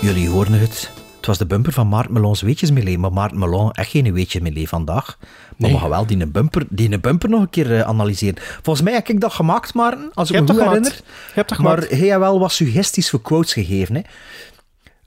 Jullie 0.00 0.28
horen 0.28 0.52
het. 0.52 0.99
Het 1.20 1.28
was 1.28 1.38
de 1.38 1.46
bumper 1.46 1.72
van 1.72 1.88
Maart 1.88 2.08
Melon's 2.08 2.40
Weetjesmelee. 2.42 2.98
Maar 2.98 3.12
Maart 3.12 3.32
Melon 3.32 3.72
echt 3.72 3.90
geen 3.90 4.12
Weetjesmelee 4.12 4.68
vandaag. 4.68 5.18
Maar 5.56 5.70
we 5.70 5.78
gaan 5.78 5.88
wel 5.88 6.06
die 6.06 6.26
bumper, 6.26 6.66
die 6.68 6.98
bumper 6.98 7.28
nog 7.28 7.40
een 7.40 7.50
keer 7.50 7.76
eh, 7.76 7.80
analyseren. 7.80 8.42
Volgens 8.62 8.82
mij 8.84 8.94
heb 8.94 9.08
ik 9.08 9.20
dat 9.20 9.32
gemaakt, 9.32 9.74
Maarten. 9.74 10.10
Als 10.14 10.30
ik 10.30 10.34
Je 10.34 10.40
me 10.42 10.46
goed 10.48 10.56
dat 10.56 10.66
herinner. 10.66 10.90
gemaakt. 10.90 11.06
Je 11.26 11.32
hebt 11.34 11.48
dat 11.48 11.58
maar 11.58 11.72
gemaakt. 11.74 11.90
hij 11.92 12.00
heeft 12.08 12.18
wel 12.18 12.38
wat 12.38 12.52
suggesties 12.52 13.10
voor 13.10 13.20
quotes 13.22 13.52
gegeven. 13.52 13.94
Hè. 13.94 14.00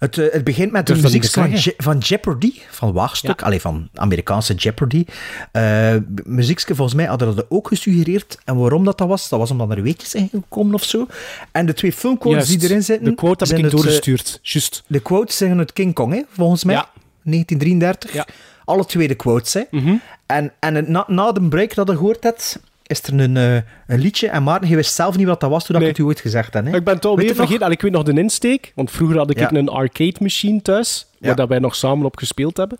Het, 0.03 0.17
eh, 0.17 0.32
het 0.33 0.43
begint 0.43 0.72
met 0.72 0.88
de 0.88 0.95
muziek 0.95 1.25
van. 1.25 1.51
Je- 1.51 1.73
van 1.77 1.98
Jeopardy, 1.98 2.53
van 2.69 2.93
Waagstuk, 2.93 3.41
allee, 3.41 3.61
van 3.61 3.90
Amerikaanse 3.95 4.53
Jeopardy. 4.53 5.06
Uh, 5.53 5.95
muziekje, 6.23 6.75
volgens 6.75 6.98
mij 6.98 7.06
hadden 7.06 7.35
dat 7.35 7.45
ook 7.49 7.67
gesuggereerd. 7.67 8.38
En 8.45 8.57
waarom 8.57 8.85
dat, 8.85 8.98
dat 8.98 9.07
was, 9.07 9.30
dat 9.30 9.40
was 9.40 9.51
omdat 9.51 9.72
er 9.72 9.82
weetjes 9.83 10.09
zijn 10.09 10.30
gekomen 10.32 10.73
of 10.73 10.83
zo. 10.83 11.07
En 11.51 11.65
de 11.65 11.73
twee 11.73 11.93
filmquotes 11.93 12.48
die 12.48 12.64
erin 12.64 12.83
zitten... 12.83 13.06
De 13.09 13.15
quote 13.15 13.38
heb 13.38 13.48
zijn 13.48 13.59
ik 13.59 13.65
eh, 13.65 13.72
doorgestuurd. 13.72 14.40
Juist. 14.41 14.83
de 14.88 14.99
quotes 14.99 15.38
zeggen 15.38 15.57
het 15.57 15.73
King 15.73 15.93
Kong, 15.93 16.14
hè, 16.14 16.22
volgens 16.30 16.64
mij. 16.64 16.75
Ja. 16.75 16.90
1933. 17.23 18.14
Ja. 18.14 18.27
Alle 18.65 18.85
twee 18.85 19.07
de 19.07 19.15
quotes. 19.15 19.53
Hè. 19.53 19.61
Mhm. 19.72 19.95
En, 20.25 20.51
en 20.59 20.75
het- 20.75 20.88
na, 20.88 21.03
na 21.07 21.32
de 21.32 21.41
break 21.48 21.75
dat 21.75 21.88
je 21.88 21.93
gehoord 21.95 22.23
hebt, 22.23 22.59
is 22.93 23.03
er 23.03 23.19
een, 23.19 23.38
eh, 23.38 23.53
een 23.88 23.99
liedje. 23.99 24.27
En 24.30 24.43
Maarten, 24.43 24.69
je 24.69 24.75
wist 24.75 24.93
zelf 24.95 25.17
niet 25.17 25.27
wat 25.27 25.39
dat 25.39 25.49
was 25.49 25.65
toen 25.65 25.75
Nee. 25.80 25.89
ik 25.89 25.89
het 25.97 26.05
u 26.05 26.07
ooit 26.07 26.19
gezegd 26.19 26.53
heb. 26.53 26.65
Hè. 26.65 26.75
Ik 26.75 26.83
ben 26.83 26.93
het 26.93 27.03
Weet 27.03 27.05
alweer 27.11 27.25
je 27.25 27.30
nog? 27.31 27.39
vergeten. 27.39 27.65
En 27.65 27.72
ik 27.72 27.81
weet 27.81 27.91
nog 27.91 28.03
de 28.03 28.13
insteek. 28.13 28.72
Want 28.75 28.91
vroeger 28.91 29.17
had 29.17 29.30
ik 29.30 29.39
Ja. 29.39 29.51
een 29.51 29.69
arcade 29.69 30.15
machine 30.19 30.61
thuis. 30.61 31.05
Waar 31.19 31.30
Ja. 31.30 31.35
dat 31.35 31.47
wij 31.47 31.59
nog 31.59 31.75
samen 31.75 32.05
op 32.05 32.17
gespeeld 32.17 32.57
hebben. 32.57 32.77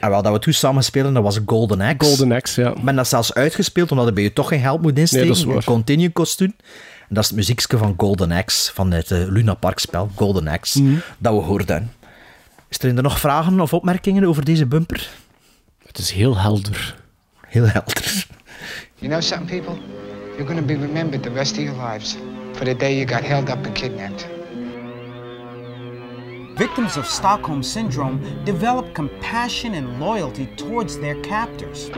En 0.00 0.10
wel, 0.10 0.22
dat 0.22 0.32
we 0.32 0.38
toen 0.38 0.52
samen 0.52 0.84
speelden, 0.84 1.14
dat 1.14 1.22
was 1.22 1.40
Golden 1.46 1.80
Axe. 1.80 2.08
Golden 2.08 2.32
Axe, 2.32 2.60
ja. 2.60 2.68
Ik 2.74 2.82
ben 2.82 2.96
dat 2.96 3.08
zelfs 3.08 3.34
uitgespeeld, 3.34 3.90
omdat 3.90 4.06
je 4.06 4.12
bij 4.12 4.22
je 4.22 4.32
toch 4.32 4.48
geen 4.48 4.60
geld 4.60 4.82
moet 4.82 4.98
insteken. 4.98 5.26
Nee, 5.26 5.34
dat 5.34 5.44
is 5.44 5.44
waar. 5.52 5.56
Een 5.56 5.64
continue 5.64 6.10
kost 6.10 6.38
doen. 6.38 6.54
En 7.08 7.14
dat 7.14 7.22
is 7.22 7.28
het 7.28 7.38
muziekje 7.38 7.78
van 7.78 7.94
Golden 7.96 8.30
Axe, 8.32 8.72
van 8.74 8.90
het 8.90 9.10
eh, 9.10 9.18
Luna 9.28 9.54
Park 9.54 9.78
spel, 9.78 10.10
Golden 10.14 10.48
Axe, 10.48 10.82
Mhm. 10.82 10.94
dat 11.18 11.32
we 11.34 11.40
hoorden. 11.40 11.92
Is 12.68 12.78
er 12.78 12.94
nog 13.02 13.18
vragen 13.20 13.60
of 13.60 13.72
opmerkingen 13.72 14.24
over 14.24 14.44
deze 14.44 14.66
bumper? 14.66 15.08
Het 15.86 15.98
is 15.98 16.10
heel 16.10 16.38
helder. 16.38 16.96
Heel 17.46 17.66
helder. 17.66 18.26
You 19.00 19.08
know 19.08 19.20
something, 19.20 19.48
people? 19.48 19.78
You're 20.36 20.46
going 20.46 20.56
to 20.56 20.66
be 20.66 20.74
remembered 20.74 21.22
the 21.22 21.30
rest 21.30 21.56
of 21.56 21.62
your 21.62 21.74
lives 21.74 22.16
for 22.54 22.64
the 22.64 22.74
day 22.74 22.98
you 22.98 23.04
got 23.04 23.22
held 23.22 23.48
up 23.48 23.64
and 23.64 23.72
kidnapped. 23.72 24.26
Victims 26.56 26.96
of 26.96 27.06
Stockholm 27.06 27.62
Syndrome 27.62 28.44
develop 28.44 28.94
compassion 28.94 29.74
and 29.74 30.00
loyalty 30.00 30.46
towards 30.56 30.98
their 30.98 31.14
captors. 31.20 31.90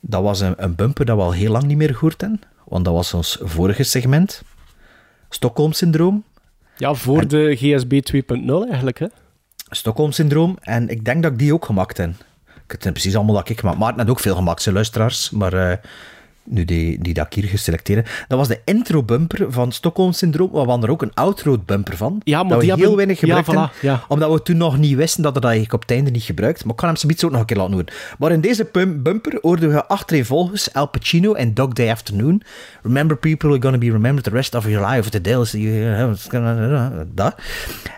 Dat 0.00 0.22
was 0.22 0.40
een, 0.40 0.54
een 0.56 0.74
bumper 0.74 1.04
dat 1.04 1.16
we 1.16 1.22
al 1.22 1.32
heel 1.32 1.50
lang 1.50 1.64
niet 1.64 1.76
meer 1.76 1.94
gehoord 1.94 2.20
hebben. 2.20 2.40
Want 2.64 2.84
dat 2.84 2.94
was 2.94 3.14
ons 3.14 3.38
vorige 3.40 3.82
segment. 3.82 4.42
Stockholm-syndroom. 5.28 6.24
Ja, 6.76 6.94
voor 6.94 7.26
de 7.26 7.56
GSB 7.56 8.00
2.0 8.14 8.68
eigenlijk, 8.68 8.98
hè? 8.98 9.06
Stockholm-syndroom. 9.68 10.56
En 10.60 10.88
ik 10.88 11.04
denk 11.04 11.22
dat 11.22 11.32
ik 11.32 11.38
die 11.38 11.54
ook 11.54 11.64
gemaakt 11.64 11.96
heb. 11.96 12.10
Ik 12.46 12.72
het 12.72 12.82
zijn 12.82 12.94
precies 12.94 13.16
allemaal 13.16 13.34
dat 13.34 13.48
ik 13.48 13.58
gemaakt. 13.58 13.78
Maarten 13.78 14.00
had 14.00 14.10
ook 14.10 14.20
veel 14.20 14.34
gemaakt, 14.34 14.62
zijn 14.62 14.74
luisteraars. 14.74 15.30
Maar 15.30 15.52
eh, 15.52 15.76
nu 16.46 16.64
die, 16.64 16.98
die 16.98 17.14
dat 17.14 17.26
ik 17.26 17.32
hier 17.32 17.44
geselecteerd 17.44 17.98
heb. 18.06 18.24
Dat 18.28 18.38
was 18.38 18.48
de 18.48 18.60
intro-bumper 18.64 19.46
van 19.52 19.72
Stockholm 19.72 20.12
Syndroom. 20.12 20.50
We 20.50 20.58
hadden 20.58 20.82
er 20.82 20.90
ook 20.90 21.02
een 21.02 21.14
outro-bumper 21.14 21.96
van. 21.96 22.20
Ja, 22.24 22.42
maar 22.42 22.48
dat 22.48 22.58
we 22.60 22.64
die 22.64 22.74
heel 22.74 22.78
hebben- 22.78 22.96
weinig 22.96 23.20
ja, 23.20 23.42
gebruikten. 23.42 23.78
voilà, 23.78 23.80
ja. 23.80 24.04
Omdat 24.08 24.32
we 24.32 24.42
toen 24.42 24.56
nog 24.56 24.78
niet 24.78 24.96
wisten 24.96 25.22
dat 25.22 25.34
we 25.34 25.40
dat 25.40 25.50
eigenlijk 25.50 25.74
op 25.82 25.88
het 25.88 25.96
einde 25.96 26.10
niet 26.10 26.22
gebruikt. 26.22 26.62
Maar 26.62 26.72
ik 26.72 26.76
kan 26.78 26.88
hem 26.88 26.96
zoiets 26.96 27.24
ook 27.24 27.30
nog 27.30 27.40
een 27.40 27.46
keer 27.46 27.56
laten 27.56 27.72
horen. 27.72 27.88
Maar 28.18 28.32
in 28.32 28.40
deze 28.40 28.68
bumper 29.02 29.38
hoorden 29.42 29.70
we 29.70 29.86
achtereenvolgens 29.86 30.72
Al 30.72 30.86
Pacino 30.88 31.32
en 31.32 31.54
Dog 31.54 31.72
Day 31.72 31.90
Afternoon. 31.90 32.42
Remember 32.82 33.16
people 33.16 33.48
are 33.48 33.62
gonna 33.62 33.78
be 33.78 33.90
remembered 33.90 34.24
the 34.24 34.30
rest 34.30 34.54
of 34.54 34.68
your 34.68 34.86
life. 34.88 35.10
The 35.10 35.20
day 35.20 35.40
is... 35.40 35.54
Dat. 37.14 37.34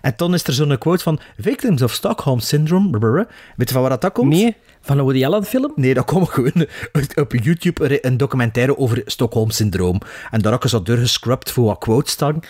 En 0.01 0.17
toen 0.17 0.35
is 0.35 0.44
er 0.44 0.52
zo'n 0.52 0.78
quote 0.78 1.02
van 1.02 1.20
Victims 1.39 1.83
of 1.83 1.93
Stockholm 1.93 2.41
Syndrome. 2.41 3.27
Weet 3.57 3.68
je 3.68 3.75
van 3.75 3.83
waar 3.83 3.99
dat 3.99 4.12
komt? 4.12 4.28
Nee. 4.33 4.57
Van 4.89 4.99
een 4.99 5.05
Woody 5.05 5.25
Allen 5.25 5.44
film? 5.44 5.73
Nee, 5.76 5.94
dat 5.94 6.05
komt 6.05 6.28
gewoon 6.28 6.67
op 7.15 7.33
YouTube 7.33 8.07
een 8.07 8.17
documentaire 8.17 8.78
over 8.78 9.02
Stockholm 9.05 9.50
Syndroom. 9.50 10.00
En 10.31 10.41
daar 10.41 10.52
heb 10.52 10.62
ik 10.62 10.68
zo 10.68 10.83
doorgescrubbed 10.83 11.50
voor 11.50 11.65
wat 11.65 11.78
quotes 11.78 12.12
staan. 12.12 12.41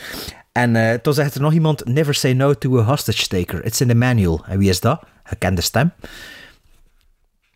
En 0.53 0.77
eh, 0.77 0.95
toen 0.95 1.15
zegt 1.15 1.35
er 1.35 1.41
nog 1.41 1.53
iemand: 1.53 1.85
Never 1.85 2.15
say 2.15 2.33
no 2.33 2.55
to 2.55 2.79
a 2.79 2.83
hostage 2.83 3.27
taker. 3.27 3.65
It's 3.65 3.81
in 3.81 3.89
the 3.89 3.95
manual. 3.95 4.45
En 4.47 4.59
wie 4.59 4.69
is 4.69 4.81
dat? 4.81 5.03
Gekende 5.25 5.61
stem. 5.61 5.93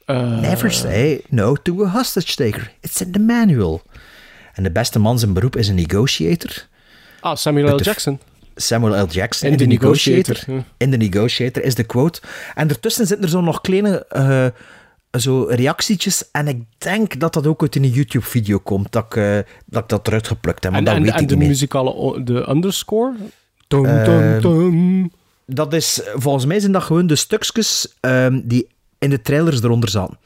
Eh, 0.04 0.40
Never 0.40 0.72
say 0.72 1.24
no 1.28 1.54
to 1.54 1.84
a 1.84 1.88
hostage 1.88 2.34
taker. 2.34 2.72
It's 2.80 3.00
in 3.00 3.12
the 3.12 3.18
manual. 3.20 3.82
En 4.52 4.62
de 4.62 4.70
beste 4.72 4.98
man 4.98 5.18
zijn 5.18 5.32
beroep 5.32 5.56
is 5.56 5.68
een 5.68 5.74
negotiator. 5.74 6.66
Ah, 7.20 7.36
Samuel 7.36 7.74
L. 7.74 7.76
de- 7.76 7.82
Jackson. 7.84 8.20
Samuel 8.54 9.04
L. 9.04 9.06
Jackson 9.06 9.46
In 9.46 9.52
in 9.52 9.58
The 9.58 9.64
Negotiator. 9.64 10.64
In 10.76 10.90
The 10.90 10.96
Negotiator 10.96 11.62
is 11.62 11.74
de 11.74 11.84
quote. 11.84 12.20
En 12.54 12.68
ertussen 12.68 13.06
zitten 13.06 13.24
er 13.24 13.32
zo 13.32 13.40
nog 13.40 13.60
kleine 13.60 14.06
eh, 14.06 14.46
zo 15.20 15.42
reactietjes. 15.42 16.30
En 16.32 16.48
ik 16.48 16.62
denk 16.78 17.20
dat 17.20 17.32
dat 17.32 17.46
ook 17.46 17.62
uit 17.62 17.76
een 17.76 17.88
YouTube-video 17.88 18.58
komt, 18.58 18.92
dat 18.92 19.04
ik, 19.04 19.16
eh, 19.16 19.38
dat 19.66 19.82
ik 19.82 19.88
dat 19.88 20.06
eruit 20.06 20.26
geplukt 20.26 20.62
heb. 20.62 20.72
Maar 20.72 20.80
En, 20.80 20.86
dat 20.86 20.96
en, 20.96 21.02
weet 21.02 21.12
en 21.12 21.22
ik 21.22 21.28
de 21.28 21.36
niet 21.36 21.48
muzikale 21.48 22.22
de 22.22 22.48
underscore? 22.48 23.14
Ehm. 23.68 25.06
Dat 25.46 25.72
is, 25.72 26.02
volgens 26.14 26.44
mij 26.44 26.60
zijn 26.60 26.72
dat 26.72 26.82
gewoon 26.82 27.06
de 27.06 27.16
stukjes 27.16 27.94
ehm, 28.00 28.40
die 28.44 28.68
in 28.98 29.10
de 29.10 29.20
trailers 29.20 29.62
eronder 29.62 29.88
zaten. 29.88 30.18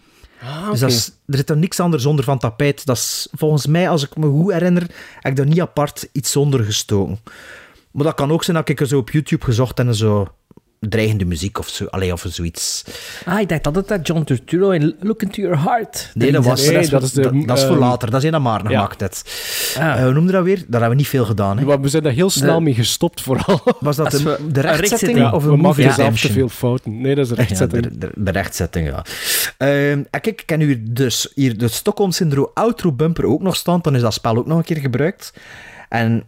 Ah, 0.43 0.71
Dus 0.71 0.81
dat 0.81 0.91
is, 0.91 1.13
er 1.27 1.37
zit 1.37 1.51
er 1.51 1.57
niks 1.57 1.81
anders 1.81 2.07
onder 2.07 2.25
van 2.25 2.39
tapijt. 2.39 2.87
Dat 2.87 2.97
is, 2.97 3.29
volgens 3.33 3.67
mij, 3.67 3.89
als 3.89 4.05
ik 4.05 4.17
me 4.17 4.27
goed 4.27 4.53
herinner, 4.53 4.83
heb 5.21 5.33
ik 5.33 5.37
daar 5.37 5.47
niet 5.47 5.61
apart 5.61 6.09
iets 6.13 6.37
onder 6.37 6.65
gestoken. 6.65 7.19
Maar 7.97 8.05
dat 8.05 8.15
kan 8.15 8.31
ook 8.33 8.45
zijn 8.45 8.57
dat 8.57 8.69
ik 8.69 8.81
er 8.81 8.87
zo 8.87 8.99
op 8.99 9.11
YouTube 9.11 9.45
gezocht 9.45 9.79
en 9.79 9.95
zo 9.95 10.27
dreigende 10.81 11.25
muziek 11.25 11.59
of 11.59 11.69
zo, 11.69 11.85
allee, 11.85 12.13
of 12.13 12.25
zoiets. 12.29 12.85
Ah, 13.25 13.41
ik 13.41 13.49
dacht 13.49 13.67
altijd 13.67 13.89
dat 13.89 14.07
John 14.07 14.23
Turturro 14.25 14.71
in 14.71 14.97
Look 15.01 15.23
Into 15.23 15.43
Your 15.43 15.63
Heart. 15.63 16.11
Nee, 16.15 16.33
dat, 16.33 16.45
was, 16.45 16.65
Nee, 16.65 16.73
dat, 16.73 16.83
is, 16.83 16.89
dat 16.89 17.03
is 17.03 17.13
de, 17.13 17.23
dat, 17.23 17.33
dat 17.47 17.57
is 17.57 17.63
voor 17.65 17.73
ehm, 17.73 17.81
later. 17.81 18.11
Dat 18.11 18.23
is 18.25 18.31
dat 18.31 18.41
Maarten 18.41 18.71
ja. 18.71 18.77
gemaakt 18.77 19.01
heeft. 19.01 19.75
Ah. 19.79 19.93
Eh, 19.93 20.03
hoe 20.03 20.13
noemde 20.13 20.33
dat 20.33 20.45
weer? 20.45 20.57
Daar 20.57 20.67
hebben 20.71 20.89
we 20.89 20.95
niet 20.95 21.09
veel 21.09 21.25
gedaan. 21.25 21.59
Hè. 21.59 21.81
We 21.81 21.89
zijn 21.89 22.03
daar 22.03 22.13
heel 22.13 22.31
snel 22.31 22.59
De- 22.59 22.65
mee 22.65 22.75
gestopt, 22.75 23.21
vooral. 23.21 23.61
Was 23.81 23.97
dat 23.97 24.11
de, 24.11 24.23
we- 24.23 24.39
de 24.53 24.61
een 24.67 24.77
rechtzetting 24.77 25.33
of 25.33 25.45
we 25.45 25.51
een 25.51 25.61
maken 25.61 25.67
movie 25.83 25.93
zelf 25.93 26.21
te 26.21 26.33
veel 26.33 26.49
fouten. 26.49 27.01
Nee, 27.01 27.15
dat 27.15 27.25
is 27.25 27.31
de 27.31 27.37
rechtzetting. 27.37 27.85
Ja, 27.85 27.91
de, 27.91 27.99
de, 27.99 28.11
de 28.15 28.31
rechtzetting, 28.31 28.89
ja. 28.89 29.05
Ehm, 29.59 29.71
en 30.11 30.21
kijk, 30.21 30.27
ik 30.27 30.43
ken 30.47 30.59
nu 30.59 30.83
dus 30.91 31.33
hier 31.35 31.59
de 31.59 31.69
Stockholm 31.69 32.11
Syndroom 32.11 32.51
outro 32.55 32.93
bumper 32.93 33.27
ook 33.27 33.43
nog 33.43 33.57
staan. 33.57 33.79
Dan 33.83 33.95
is 33.95 34.01
dat 34.01 34.15
spel 34.15 34.37
ook 34.37 34.47
nog 34.47 34.59
een 34.59 34.65
keer 34.65 34.77
gebruikt. 34.77 35.33
En, 35.89 36.25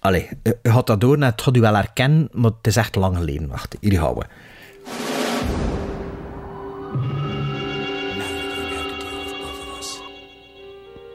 allee, 0.00 0.22
eh, 0.22 0.28
eh, 0.28 0.34
je 0.42 0.58
je 0.62 0.70
gaat 0.70 0.86
dat 0.86 1.00
door 1.00 1.14
en 1.14 1.22
het 1.22 1.42
gaat 1.42 1.56
u 1.56 1.60
wel 1.60 1.74
herkennen, 1.74 2.28
maar 2.32 2.50
het 2.50 2.66
is 2.66 2.76
echt 2.76 2.96
lang 2.96 3.16
geleden. 3.16 3.48
Wacht, 3.48 3.76
hier 3.80 3.98
gaan 3.98 4.14
we. 4.14 4.24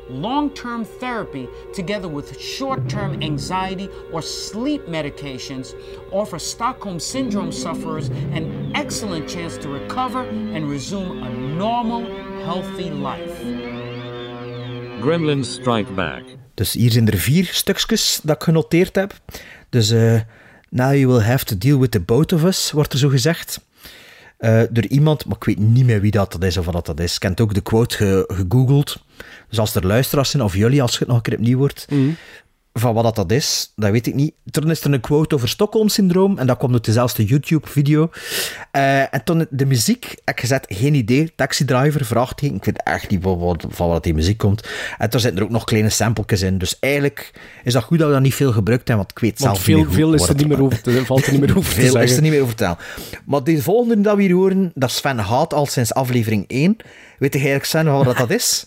Long 0.09 0.55
term 0.55 0.85
therapy, 0.99 1.47
together 1.73 2.15
with 2.15 2.39
short 2.39 2.89
term 2.89 3.21
anxiety 3.21 3.89
or 4.11 4.21
sleep 4.21 4.87
medications, 4.87 5.73
offer 6.11 6.39
Stockholm 6.39 6.99
Syndrome 6.99 7.51
sufferers 7.51 8.09
an 8.33 8.71
excellent 8.73 9.29
chance 9.29 9.57
to 9.57 9.69
recover 9.69 10.27
and 10.53 10.69
resume 10.69 11.23
a 11.23 11.29
normal, 11.29 12.05
healthy 12.43 12.89
life. 12.89 13.41
Gremlins 15.01 15.45
Strike 15.45 15.95
Back. 15.95 16.44
Dus 16.55 16.73
hier 16.73 16.91
zijn 16.91 17.07
er 17.11 17.17
vier 17.17 17.49
stukjes 17.51 18.19
dat 18.23 18.35
ik 18.35 18.43
genoteerd 18.43 18.95
heb. 18.95 19.13
Dus, 19.69 19.89
eh 19.91 20.19
now 20.69 20.93
you 20.93 21.07
will 21.07 21.21
have 21.21 21.45
to 21.45 21.57
deal 21.57 21.79
with 21.79 21.91
the 21.91 21.99
both 21.99 22.33
of 22.33 22.43
us, 22.43 22.71
wordt 22.71 22.93
er 22.93 22.99
zo 22.99 23.09
gezegd. 23.09 23.59
Eh, 24.37 24.61
door 24.69 24.85
iemand, 24.85 25.25
maar 25.25 25.35
ik 25.37 25.43
weet 25.43 25.59
niet 25.59 25.85
meer 25.85 26.01
wie 26.01 26.11
dat, 26.11 26.31
dat 26.31 26.43
is 26.43 26.57
of 26.57 26.65
wat 26.65 26.85
dat 26.85 26.99
is. 26.99 27.15
Ik 27.15 27.21
heb 27.21 27.39
ook 27.41 27.53
de 27.53 27.61
quote 27.61 27.95
ge- 27.95 28.23
gegoogeld. 28.33 28.97
Dus 29.49 29.59
als 29.59 29.75
er 29.75 29.85
luisteraars 29.87 30.29
zijn, 30.29 30.43
of 30.43 30.55
jullie, 30.55 30.81
als 30.81 30.99
het 30.99 31.07
nog 31.07 31.17
een 31.17 31.23
keer 31.23 31.33
opnieuw 31.37 31.57
wordt, 31.57 31.85
van 32.77 32.93
wat 32.93 33.03
dat, 33.03 33.15
dat 33.15 33.31
is, 33.31 33.71
dat 33.75 33.91
weet 33.91 34.07
ik 34.07 34.13
niet. 34.13 34.33
Toen 34.51 34.69
is 34.69 34.81
er 34.81 34.93
een 34.93 34.99
quote 34.99 35.35
over 35.35 35.49
Stockholm-syndroom, 35.49 36.37
en 36.37 36.47
dat 36.47 36.57
komt 36.57 36.73
uit 36.73 36.85
dezelfde 36.85 37.23
YouTube-video. 37.23 38.09
Eh, 38.71 39.13
en 39.13 39.23
toen 39.23 39.47
de 39.49 39.65
muziek, 39.65 40.05
heb 40.05 40.35
ik 40.35 40.39
gezet, 40.39 40.65
geen 40.69 40.93
idee, 40.93 41.35
Taxi 41.35 41.65
Driver, 41.65 42.05
vraagteken, 42.05 42.55
ik 42.55 42.65
weet 42.65 42.83
echt 42.83 43.09
niet 43.09 43.23
van 43.23 43.37
wat, 43.37 43.65
van 43.69 43.87
wat 43.87 44.03
die 44.03 44.13
muziek 44.13 44.37
komt. 44.37 44.67
En 44.97 45.09
er 45.09 45.19
zitten 45.19 45.39
er 45.39 45.45
ook 45.45 45.51
nog 45.51 45.63
kleine 45.63 45.89
sampletjes 45.89 46.41
in, 46.41 46.57
dus 46.57 46.79
eigenlijk 46.79 47.31
is 47.63 47.73
dat 47.73 47.83
goed 47.83 47.97
dat 47.97 48.07
we 48.07 48.13
dat 48.13 48.21
niet 48.21 48.35
veel 48.35 48.51
gebruikt 48.51 48.87
hebben, 48.87 49.05
want 49.05 49.17
ik 49.17 49.19
weet 49.19 49.39
Want 49.39 49.55
zelf 49.55 49.65
veel, 49.65 49.77
niet 49.77 49.85
meer 49.85 49.95
veel 49.95 50.13
is 50.13 50.27
er 50.27 50.35
niet 50.35 50.47
meer 50.47 50.61
over 50.61 50.81
te, 50.81 51.05
valt 51.05 51.25
er 51.25 51.31
niet 51.31 51.41
meer 51.41 51.57
over 51.57 51.73
te 51.73 51.75
veel 51.75 51.91
zeggen. 51.91 52.09
is 52.09 52.15
er 52.15 52.21
niet 52.21 52.31
meer 52.31 52.41
over 52.41 52.55
te 52.55 52.63
tellen. 52.63 52.77
Maar 53.25 53.43
die 53.43 53.63
volgende 53.63 54.01
dat 54.01 54.15
we 54.15 54.21
hier 54.21 54.33
horen, 54.33 54.71
dat 54.73 54.91
Sven 54.91 55.17
haat 55.17 55.53
al 55.53 55.65
sinds 55.65 55.93
aflevering 55.93 56.45
1. 56.47 56.77
Weet 57.19 57.33
je 57.33 57.39
eigenlijk, 57.39 57.65
Sven, 57.65 57.85
wat 57.85 58.05
dat, 58.05 58.17
dat 58.17 58.29
is? 58.29 58.65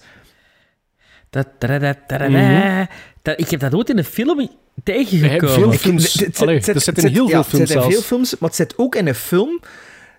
Da, 1.31 1.45
Ik 3.37 3.51
heb 3.51 3.61
dat 3.61 3.75
ooit 3.75 3.91
in 3.91 3.99
een 3.99 4.05
film 4.05 4.37
Veel 4.39 4.49
tegengekomen. 4.85 5.79
films. 5.79 6.41
Allee, 6.41 6.61
er 6.61 6.81
zitten 6.81 7.11
heel 7.11 7.25
zit- 7.27 7.35
veel 7.35 7.43
films 7.45 7.71
zelfs. 7.71 7.89
veel 7.89 8.03
films, 8.03 8.39
maar 8.39 8.49
het 8.49 8.59
zit 8.59 8.75
ook 8.77 8.95
in 8.95 9.07
een 9.07 9.15
film 9.15 9.61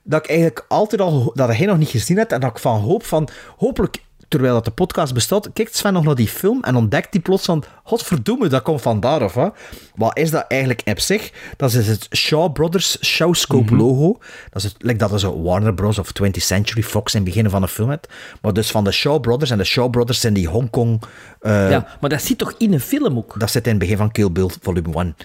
dat 0.04 0.24
ik 0.24 0.30
eigenlijk 0.30 0.66
altijd 0.68 1.02
al... 1.02 1.32
Dat 1.34 1.56
hij 1.56 1.66
nog 1.66 1.78
niet 1.78 1.90
gezien 1.90 2.18
hebt 2.18 2.32
en 2.32 2.40
dat 2.40 2.50
ik 2.50 2.58
van 2.60 2.80
hoop 2.80 3.06
van... 3.06 3.30
Hopelijk, 3.58 3.98
terwijl 4.30 4.53
dat 4.53 4.66
de 4.66 4.72
podcast 4.72 5.14
bestaat, 5.14 5.49
kijkt 5.53 5.75
Sven 5.75 5.93
nog 5.93 6.03
naar 6.03 6.16
die 6.16 6.27
film 6.27 6.64
en 6.64 6.75
ontdekt 6.75 7.08
hij 7.14 7.22
plots 7.22 7.45
van... 7.45 7.64
Godverdomme, 7.83 8.48
dat 8.48 8.61
komt 8.61 8.82
van 8.82 8.99
daar 8.99 9.24
af, 9.24 9.33
hè. 9.33 9.48
Wat 9.95 10.17
is 10.17 10.32
dat 10.32 10.45
eigenlijk 10.48 10.82
op 10.85 10.99
zich? 10.99 11.32
Dat 11.58 11.74
is 11.74 11.88
het 11.88 12.08
Shaw 12.16 12.51
Brothers 12.51 12.98
Showscope 13.06 13.74
Mhm. 13.74 13.82
logo. 13.82 14.19
Dat 14.51 14.64
is 14.64 14.64
het, 14.64 14.75
like 14.77 14.98
dat 14.98 15.14
is 15.14 15.22
zo 15.22 15.41
Warner 15.41 15.74
Bros. 15.74 15.98
of 15.99 16.11
20th 16.11 16.43
Century 16.43 16.83
Fox 16.83 17.14
in 17.16 17.22
het 17.22 17.30
begin 17.30 17.49
van 17.49 17.61
de 17.61 17.67
film. 17.67 17.98
Maar 18.41 18.53
dus 18.53 18.72
van 18.72 18.83
de 18.83 18.91
Shaw 18.91 19.19
Brothers. 19.22 19.51
En 19.51 19.58
de 19.58 19.64
Shaw 19.64 19.90
Brothers 19.90 20.19
zijn 20.19 20.33
die 20.33 20.48
Hongkong... 20.48 21.01
eh, 21.41 21.69
Ja, 21.72 21.88
maar 22.01 22.09
dat 22.09 22.22
zit 22.22 22.38
toch 22.38 22.53
in 22.58 22.74
een 22.74 22.80
film 22.80 23.17
ook? 23.17 23.40
Dat 23.40 23.51
zit 23.51 23.64
in 23.66 23.69
het 23.72 23.80
begin 23.80 23.98
van 23.98 24.11
Kill 24.11 24.32
Bill 24.32 24.49
Volume 24.61 24.93
1. 24.93 25.16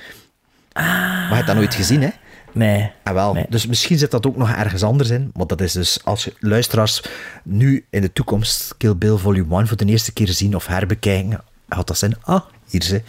Maar 0.74 1.28
je 1.28 1.34
hebt 1.34 1.47
dat 1.47 1.57
nooit 1.57 1.74
gezien, 1.74 2.02
hè? 2.02 2.08
Nee. 2.55 2.91
Ah, 3.02 3.15
wel. 3.15 3.36
Dus 3.49 3.66
misschien 3.66 3.99
zit 3.99 4.10
dat 4.10 4.26
ook 4.26 4.36
nog 4.36 4.50
ergens 4.50 4.83
anders 4.83 5.10
in. 5.10 5.31
Maar 5.34 5.47
dat 5.47 5.60
is 5.60 5.73
dus, 5.73 6.05
als 6.05 6.24
je 6.24 6.33
luisteraars 6.39 7.02
nu 7.42 7.84
in 7.91 8.00
de 8.00 8.12
toekomst 8.12 8.74
Kill 8.76 8.97
Bill 8.97 9.16
Volume 9.16 9.57
1 9.57 9.66
voor 9.66 9.76
de 9.76 9.84
eerste 9.84 10.12
keer 10.12 10.28
zien 10.28 10.55
of 10.55 10.66
herbekijken, 10.66 11.41
had 11.68 11.86
dat 11.86 11.99
zijn, 11.99 12.15
ah, 12.23 12.41
hier 12.68 12.83
ze. 12.83 13.02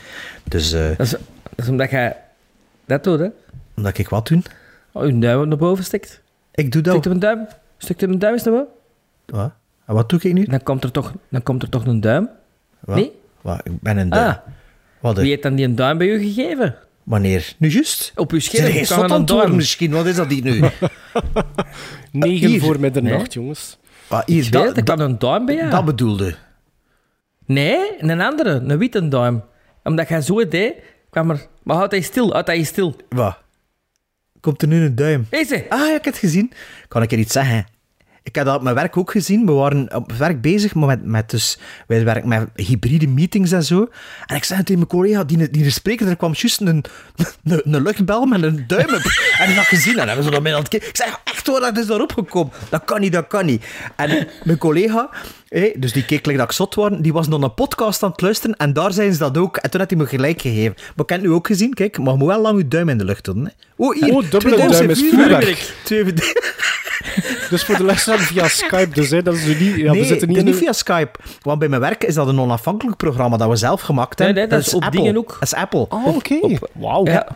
Dus, 0.43 0.73
eh, 0.73 0.87
Dat 0.97 1.05
is, 1.05 1.09
dat 1.09 1.19
is 1.55 1.67
omdat 1.67 1.89
jij 1.89 2.17
dat 2.85 3.03
doet, 3.03 3.19
hè? 3.19 3.27
omdat 3.75 3.97
ik 3.97 4.09
wat 4.09 4.27
doen? 4.27 4.43
Oh, 4.91 5.05
je 5.05 5.19
duim 5.19 5.47
naar 5.47 5.57
boven 5.57 5.83
stikt. 5.83 6.21
Ik 6.51 6.71
doe 6.71 6.81
dat. 6.81 6.91
Stikt 6.93 7.05
er 7.05 7.11
een 7.11 7.19
duim? 7.19 7.47
Stikt 7.77 8.01
er 8.01 8.09
een 8.09 8.19
duim 8.19 8.33
eens 8.33 8.43
naar 8.43 8.53
boven? 8.53 8.67
Wat? 9.25 9.51
En 9.85 9.93
wat 9.93 10.09
doe 10.09 10.19
ik 10.21 10.33
nu? 10.33 10.45
Dan 10.45 10.63
komt 10.63 10.83
er 10.83 10.91
toch, 10.91 11.13
dan 11.29 11.43
komt 11.43 11.63
er 11.63 11.69
toch 11.69 11.85
een 11.85 12.01
duim? 12.01 12.29
Wat? 12.79 12.95
Nee? 12.95 13.11
Wat? 13.41 13.61
Ik 13.63 13.81
ben 13.81 13.97
een 13.97 14.09
duim. 14.09 14.29
Ah. 14.29 14.37
Wat? 14.99 15.17
Wie 15.17 15.29
heeft 15.29 15.43
dan 15.43 15.55
die 15.55 15.65
een 15.65 15.75
duim 15.75 15.97
bij 15.97 16.07
u 16.07 16.19
gegeven? 16.19 16.75
Wanneer? 17.05 17.53
Nu 17.57 17.69
juist? 17.69 18.11
Op 18.15 18.31
uw 18.31 18.39
Zijn 18.39 18.55
scherm 18.73 18.85
geen 18.85 18.97
kan 19.07 19.11
een 19.19 19.25
duim. 19.25 19.55
misschien? 19.55 19.91
Wat 19.91 20.05
is 20.05 20.15
dat 20.15 20.31
hier 20.31 20.43
nu? 20.43 20.59
Negen 22.11 22.49
hier. 22.49 22.59
voor 22.61 22.79
middernacht, 22.79 23.17
Nee. 23.35 23.43
jongens. 23.43 23.77
Ah, 24.07 24.21
hier, 24.25 24.43
Ik 24.45 24.51
dat, 24.51 24.63
weet 24.63 24.75
dat, 24.85 24.87
had 24.99 25.09
een 25.09 25.19
duim 25.19 25.45
bij 25.45 25.55
jou. 25.55 25.69
dat 25.69 25.85
bedoelde. 25.85 26.35
Nee, 27.45 27.77
een 27.97 28.21
andere, 28.21 28.49
een 28.67 28.77
witte 28.77 29.07
duim. 29.07 29.43
Omdat 29.83 30.07
jij 30.09 30.21
zo 30.21 30.47
deed, 30.47 30.73
kwam 31.09 31.29
er... 31.29 31.47
Maar 31.63 31.75
houd 31.75 31.91
hij 31.91 32.01
stil, 32.01 32.31
houd 32.31 32.47
hij 32.47 32.63
stil. 32.63 32.95
Wat? 33.09 33.37
Komt 34.39 34.61
er 34.61 34.67
nu 34.67 34.85
een 34.85 34.95
duim? 34.95 35.27
Deze. 35.29 35.65
Ah, 35.69 35.79
ja, 35.79 35.85
ik 35.95 36.03
heb 36.03 36.13
het 36.13 36.17
gezien. 36.17 36.51
Kan 36.87 37.01
ik 37.01 37.11
er 37.11 37.17
iets 37.17 37.33
zeggen? 37.33 37.65
Ik 38.25 38.35
heb 38.35 38.45
dat 38.45 38.55
op 38.55 38.61
mijn 38.61 38.75
werk 38.75 38.97
ook 38.97 39.11
gezien. 39.11 39.45
We 39.45 39.51
waren 39.51 39.95
op 39.95 40.11
werk 40.11 40.41
bezig 40.41 40.75
met, 40.75 41.05
met 41.05 41.29
dus, 41.29 41.57
wij 41.87 42.03
werken 42.03 42.27
met 42.27 42.47
hybride 42.55 43.07
meetings 43.07 43.51
en 43.51 43.63
zo. 43.63 43.89
En 44.25 44.35
ik 44.35 44.43
zei 44.43 44.59
tegen 44.59 44.75
mijn 44.75 44.87
collega, 44.87 45.23
die, 45.23 45.49
die 45.49 45.69
spreker, 45.69 46.07
er 46.07 46.15
kwam 46.15 46.33
juist 46.35 46.61
een, 46.61 46.85
een, 47.43 47.81
luchtbel 47.81 48.25
met 48.25 48.43
een 48.43 48.63
duim. 48.67 48.89
En 49.37 49.49
ik 49.49 49.55
had 49.55 49.65
gezien, 49.65 49.99
en 49.99 50.07
hebben 50.07 50.25
ze 50.25 50.31
naar 50.31 50.41
mij 50.41 50.55
aan 50.55 50.63
het. 50.63 50.73
Ik 50.73 50.89
zei, 50.91 51.11
echt 51.23 51.47
waar, 51.47 51.59
dat 51.59 51.77
is 51.77 51.85
daarop 51.85 52.13
gekomen. 52.13 52.53
Dat 52.69 52.83
kan 52.85 52.99
niet, 52.99 53.13
dat 53.13 53.27
kan 53.27 53.45
niet. 53.45 53.65
En 53.95 54.27
mijn 54.43 54.57
collega, 54.57 55.09
dus 55.77 55.93
die 55.93 56.05
keek 56.05 56.25
like 56.25 56.37
dat 56.37 56.47
ik 56.47 56.55
zot 56.55 56.75
was, 56.75 56.91
die 56.99 57.13
was 57.13 57.27
nog 57.27 57.41
een 57.41 57.53
podcast 57.53 58.03
aan 58.03 58.11
het 58.11 58.21
luisteren 58.21 58.55
en 58.55 58.73
daar 58.73 58.93
zijn 58.93 59.13
ze 59.13 59.19
dat 59.19 59.37
ook. 59.37 59.57
En 59.57 59.69
toen 59.69 59.79
had 59.79 59.89
hij 59.89 59.99
me 59.99 60.05
gelijk 60.05 60.41
gegeven. 60.41 60.73
Maar 60.75 61.05
ik 61.05 61.09
heb 61.09 61.09
het 61.09 61.21
nu 61.21 61.31
ook 61.31 61.47
gezien, 61.47 61.73
kijk, 61.73 61.97
maar 61.97 62.13
je 62.13 62.19
moet 62.19 62.27
wel 62.27 62.41
lang 62.41 62.57
je 62.57 62.67
duim 62.67 62.89
in 62.89 62.97
de 62.97 63.05
lucht 63.05 63.25
doen. 63.25 63.45
Hè. 63.45 63.51
Oh, 63.75 63.95
hier. 63.95 64.13
Oh, 64.13 64.31
dubbele 64.31 64.67
duim 64.67 64.89
is 64.89 64.99
vuurwerk. 64.99 65.73
Twee, 65.83 66.03
Dus 67.49 67.63
voor 67.63 67.77
de 67.77 67.83
luisteraar 67.83 68.19
via 68.19 68.47
Skype, 68.47 68.89
dus 68.93 69.09
hè, 69.09 69.21
dat 69.21 69.33
is 69.33 69.45
niet... 69.45 69.75
Ja, 69.75 69.91
nee, 69.91 70.01
we 70.01 70.07
zitten 70.07 70.27
niet, 70.27 70.37
in 70.37 70.53
via 70.53 70.73
Skype. 70.73 71.19
Want 71.41 71.59
bij 71.59 71.67
mijn 71.67 71.81
werk 71.81 72.03
is 72.03 72.13
dat 72.13 72.27
een 72.27 72.39
onafhankelijk 72.39 72.97
programma 72.97 73.37
dat 73.37 73.49
we 73.49 73.55
zelf 73.55 73.81
gemaakt 73.81 74.19
hebben. 74.19 74.35
Nee, 74.35 74.47
nee, 74.47 74.57
dat 74.57 74.67
is 74.67 74.73
op 74.73 74.83
Apple. 74.83 74.99
dingen 74.99 75.17
ook. 75.17 75.29
Dat 75.39 75.41
is 75.41 75.53
Apple. 75.53 75.85
Oh, 75.89 76.15
oké. 76.15 76.39
Wauw. 76.73 77.05
Ja. 77.05 77.27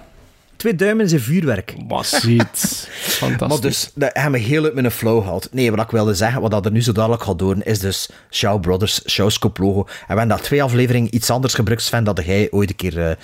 Twee 0.59 0.75
duimen 0.75 1.11
een 1.13 1.19
vuurwerk. 1.19 1.73
Massiet. 1.87 2.87
Fantastisch. 2.91 3.47
Maar 3.47 3.59
dus, 3.61 3.91
dat 3.95 4.09
hebben 4.13 4.31
me 4.41 4.47
heel 4.47 4.63
uit 4.63 4.73
mijn 4.73 4.91
flow 4.91 5.21
gehaald. 5.21 5.47
Nee, 5.51 5.71
wat 5.71 5.85
ik 5.85 5.91
wilde 5.91 6.13
zeggen, 6.13 6.41
wat 6.41 6.51
dat 6.51 6.65
er 6.65 6.71
nu 6.71 6.81
zo 6.81 6.91
dadelijk 6.91 7.23
gaat 7.23 7.39
doen, 7.39 7.61
is 7.63 7.79
dus 7.79 8.09
Shaw 8.31 8.59
Brothers, 8.61 9.01
Showscope 9.09 9.61
logo. 9.63 9.79
En 9.79 9.85
we 9.97 10.03
hebben 10.07 10.27
daar 10.27 10.41
twee 10.41 10.63
afleveringen 10.63 11.15
iets 11.15 11.29
anders 11.29 11.53
gebruikt, 11.53 11.83
Sven, 11.83 12.03
dat 12.03 12.25
jij 12.25 12.47
ooit 12.51 12.69
een 12.69 12.75
keer 12.75 13.05
eh, 13.09 13.15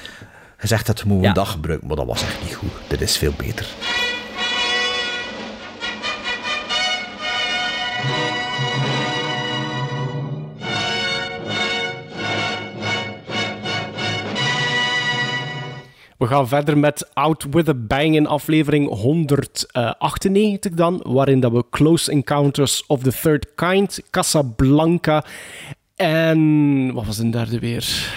gezegd 0.57 0.87
hebt, 0.87 1.01
we 1.01 1.07
moeten 1.07 1.23
Ja. 1.23 1.29
een 1.29 1.35
dag 1.43 1.51
gebruiken. 1.51 1.87
Maar 1.87 1.95
dat 1.97 2.05
was 2.05 2.21
echt 2.21 2.41
niet 2.43 2.55
goed. 2.55 2.71
Dit 2.87 3.01
is 3.01 3.17
veel 3.17 3.33
beter. 3.37 3.65
We 16.25 16.31
gaan 16.31 16.47
verder 16.47 16.77
met 16.77 17.09
Out 17.13 17.45
With 17.51 17.67
A 17.69 17.73
Bang 17.73 18.15
in 18.15 18.27
aflevering 18.27 18.89
198 18.89 20.71
dan, 20.73 21.01
waarin 21.03 21.39
dat 21.39 21.51
we 21.51 21.63
Close 21.69 22.11
Encounters 22.11 22.83
of 22.87 23.03
the 23.03 23.11
Third 23.21 23.47
Kind, 23.55 23.99
Casablanca 24.09 25.23
en... 25.95 26.91
Wat 26.93 27.05
was 27.05 27.17
de 27.17 27.29
derde 27.29 27.59
weer? 27.59 28.13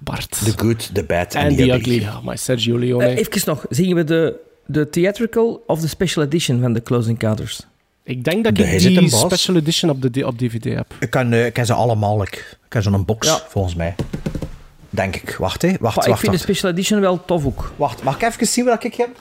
Bart. 0.00 0.30
The 0.44 0.52
Good, 0.56 0.90
The 0.94 1.04
Bad 1.04 1.34
En 1.34 1.42
en 1.42 1.48
The 1.48 1.56
The 1.56 1.62
Ugly. 1.62 1.74
Ugly. 1.76 2.00
Ja, 2.00 2.20
maar 2.20 2.38
Sergio 2.38 2.78
Leone. 2.78 3.04
Eh, 3.06 3.16
even 3.16 3.42
nog, 3.44 3.64
zien 3.70 3.94
we 3.94 4.04
de, 4.04 4.36
de 4.66 4.88
theatrical 4.90 5.62
of 5.66 5.80
de 5.80 5.88
special 5.88 6.24
edition 6.24 6.60
van 6.60 6.72
de 6.72 6.82
Close 6.82 7.08
Encounters? 7.08 7.60
ik 8.04 8.24
denk 8.24 8.44
dat 8.44 8.56
De 8.56 8.62
ik 8.64 8.98
die 8.98 9.10
special 9.10 9.56
edition 9.56 9.90
op, 9.90 10.12
de, 10.12 10.26
op 10.26 10.38
DVD 10.38 10.64
heb. 10.64 10.94
Ik 11.00 11.10
ken, 11.10 11.32
eh, 11.32 11.46
ik 11.46 11.52
ken 11.52 11.66
ze 11.66 11.72
allemaal. 11.72 12.22
Ik, 12.22 12.34
ik 12.34 12.68
ken 12.68 12.82
zo'n 12.82 13.04
box, 13.04 13.26
Ja. 13.28 13.40
volgens 13.48 13.74
mij. 13.74 13.94
Denk 14.90 15.16
ik. 15.16 15.36
Wacht, 15.36 15.62
hè. 15.62 15.68
Wacht, 15.68 15.80
Maar 15.96 16.04
ik 16.04 16.10
wacht, 16.10 16.20
vind 16.20 16.20
de 16.32 16.38
wacht. 16.38 16.42
special 16.42 16.70
edition 16.72 17.00
wel 17.00 17.24
tof 17.24 17.44
ook. 17.46 17.72
Wacht, 17.76 18.02
mag 18.02 18.14
ik 18.14 18.22
even 18.22 18.46
zien 18.46 18.64
wat 18.64 18.84
ik 18.84 18.94
heb? 18.94 19.20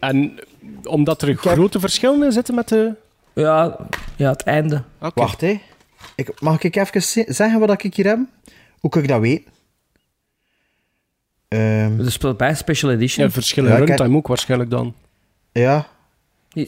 En 0.00 0.38
omdat 0.84 1.22
er 1.22 1.34
grote 1.34 1.80
verschillen 1.80 2.22
in 2.22 2.32
zitten 2.32 2.54
met 2.54 2.68
de... 2.68 2.94
Ja, 3.34 3.76
ja 4.16 4.30
het 4.30 4.42
einde. 4.42 4.82
Oké. 5.00 5.20
Wacht, 5.20 5.40
hè. 5.40 5.60
Ik, 6.14 6.40
mag 6.40 6.62
ik 6.62 6.76
even 6.76 7.02
ze- 7.02 7.24
zeggen 7.28 7.60
wat 7.60 7.82
ik 7.84 7.94
hier 7.94 8.06
heb? 8.06 8.18
Hoe 8.80 8.90
kan 8.90 9.02
ik 9.02 9.08
dat 9.08 9.20
weten? 9.20 9.52
Ehm, 11.48 11.96
Dus 11.96 12.12
speelt 12.12 12.36
bij 12.36 12.54
special 12.54 12.90
edition. 12.92 13.24
Ja, 13.26 13.30
verschillen 13.32 13.70
Ja, 13.70 13.76
in 13.76 13.82
ik 13.82 13.88
heb- 13.88 13.98
runtime 13.98 14.18
ook 14.18 14.26
waarschijnlijk 14.26 14.70
dan. 14.70 14.94
ja, 15.52 15.86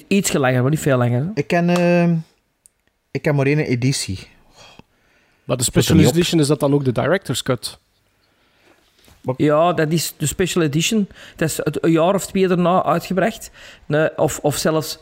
Iets 0.08 0.32
langer, 0.32 0.60
maar 0.62 0.70
niet 0.70 0.80
veel 0.80 0.98
langer. 0.98 1.20
hè. 1.24 1.30
ik 1.34 1.46
ken, 1.46 1.68
ehm, 1.68 2.16
ik 3.10 3.22
ken 3.22 3.34
maar 3.34 3.46
één 3.46 3.58
editie. 3.58 4.18
Maar 5.50 5.58
de 5.58 5.64
special 5.64 5.98
edition 5.98 6.40
is 6.40 6.46
dat 6.46 6.60
dan 6.60 6.74
ook 6.74 6.84
de 6.84 6.92
director's 6.92 7.42
cut? 7.42 7.78
Ja, 9.36 9.72
dat 9.72 9.92
is 9.92 10.14
de 10.16 10.26
special 10.26 10.62
edition. 10.64 11.08
Dat 11.36 11.48
is 11.48 11.56
het- 11.56 11.84
een 11.84 11.90
jaar 11.90 12.14
of 12.14 12.26
twee 12.26 12.48
daarna 12.48 12.84
uitgebracht. 12.84 13.50
Nee, 13.86 14.18
of, 14.18 14.38
of 14.38 14.56
zelfs 14.56 14.98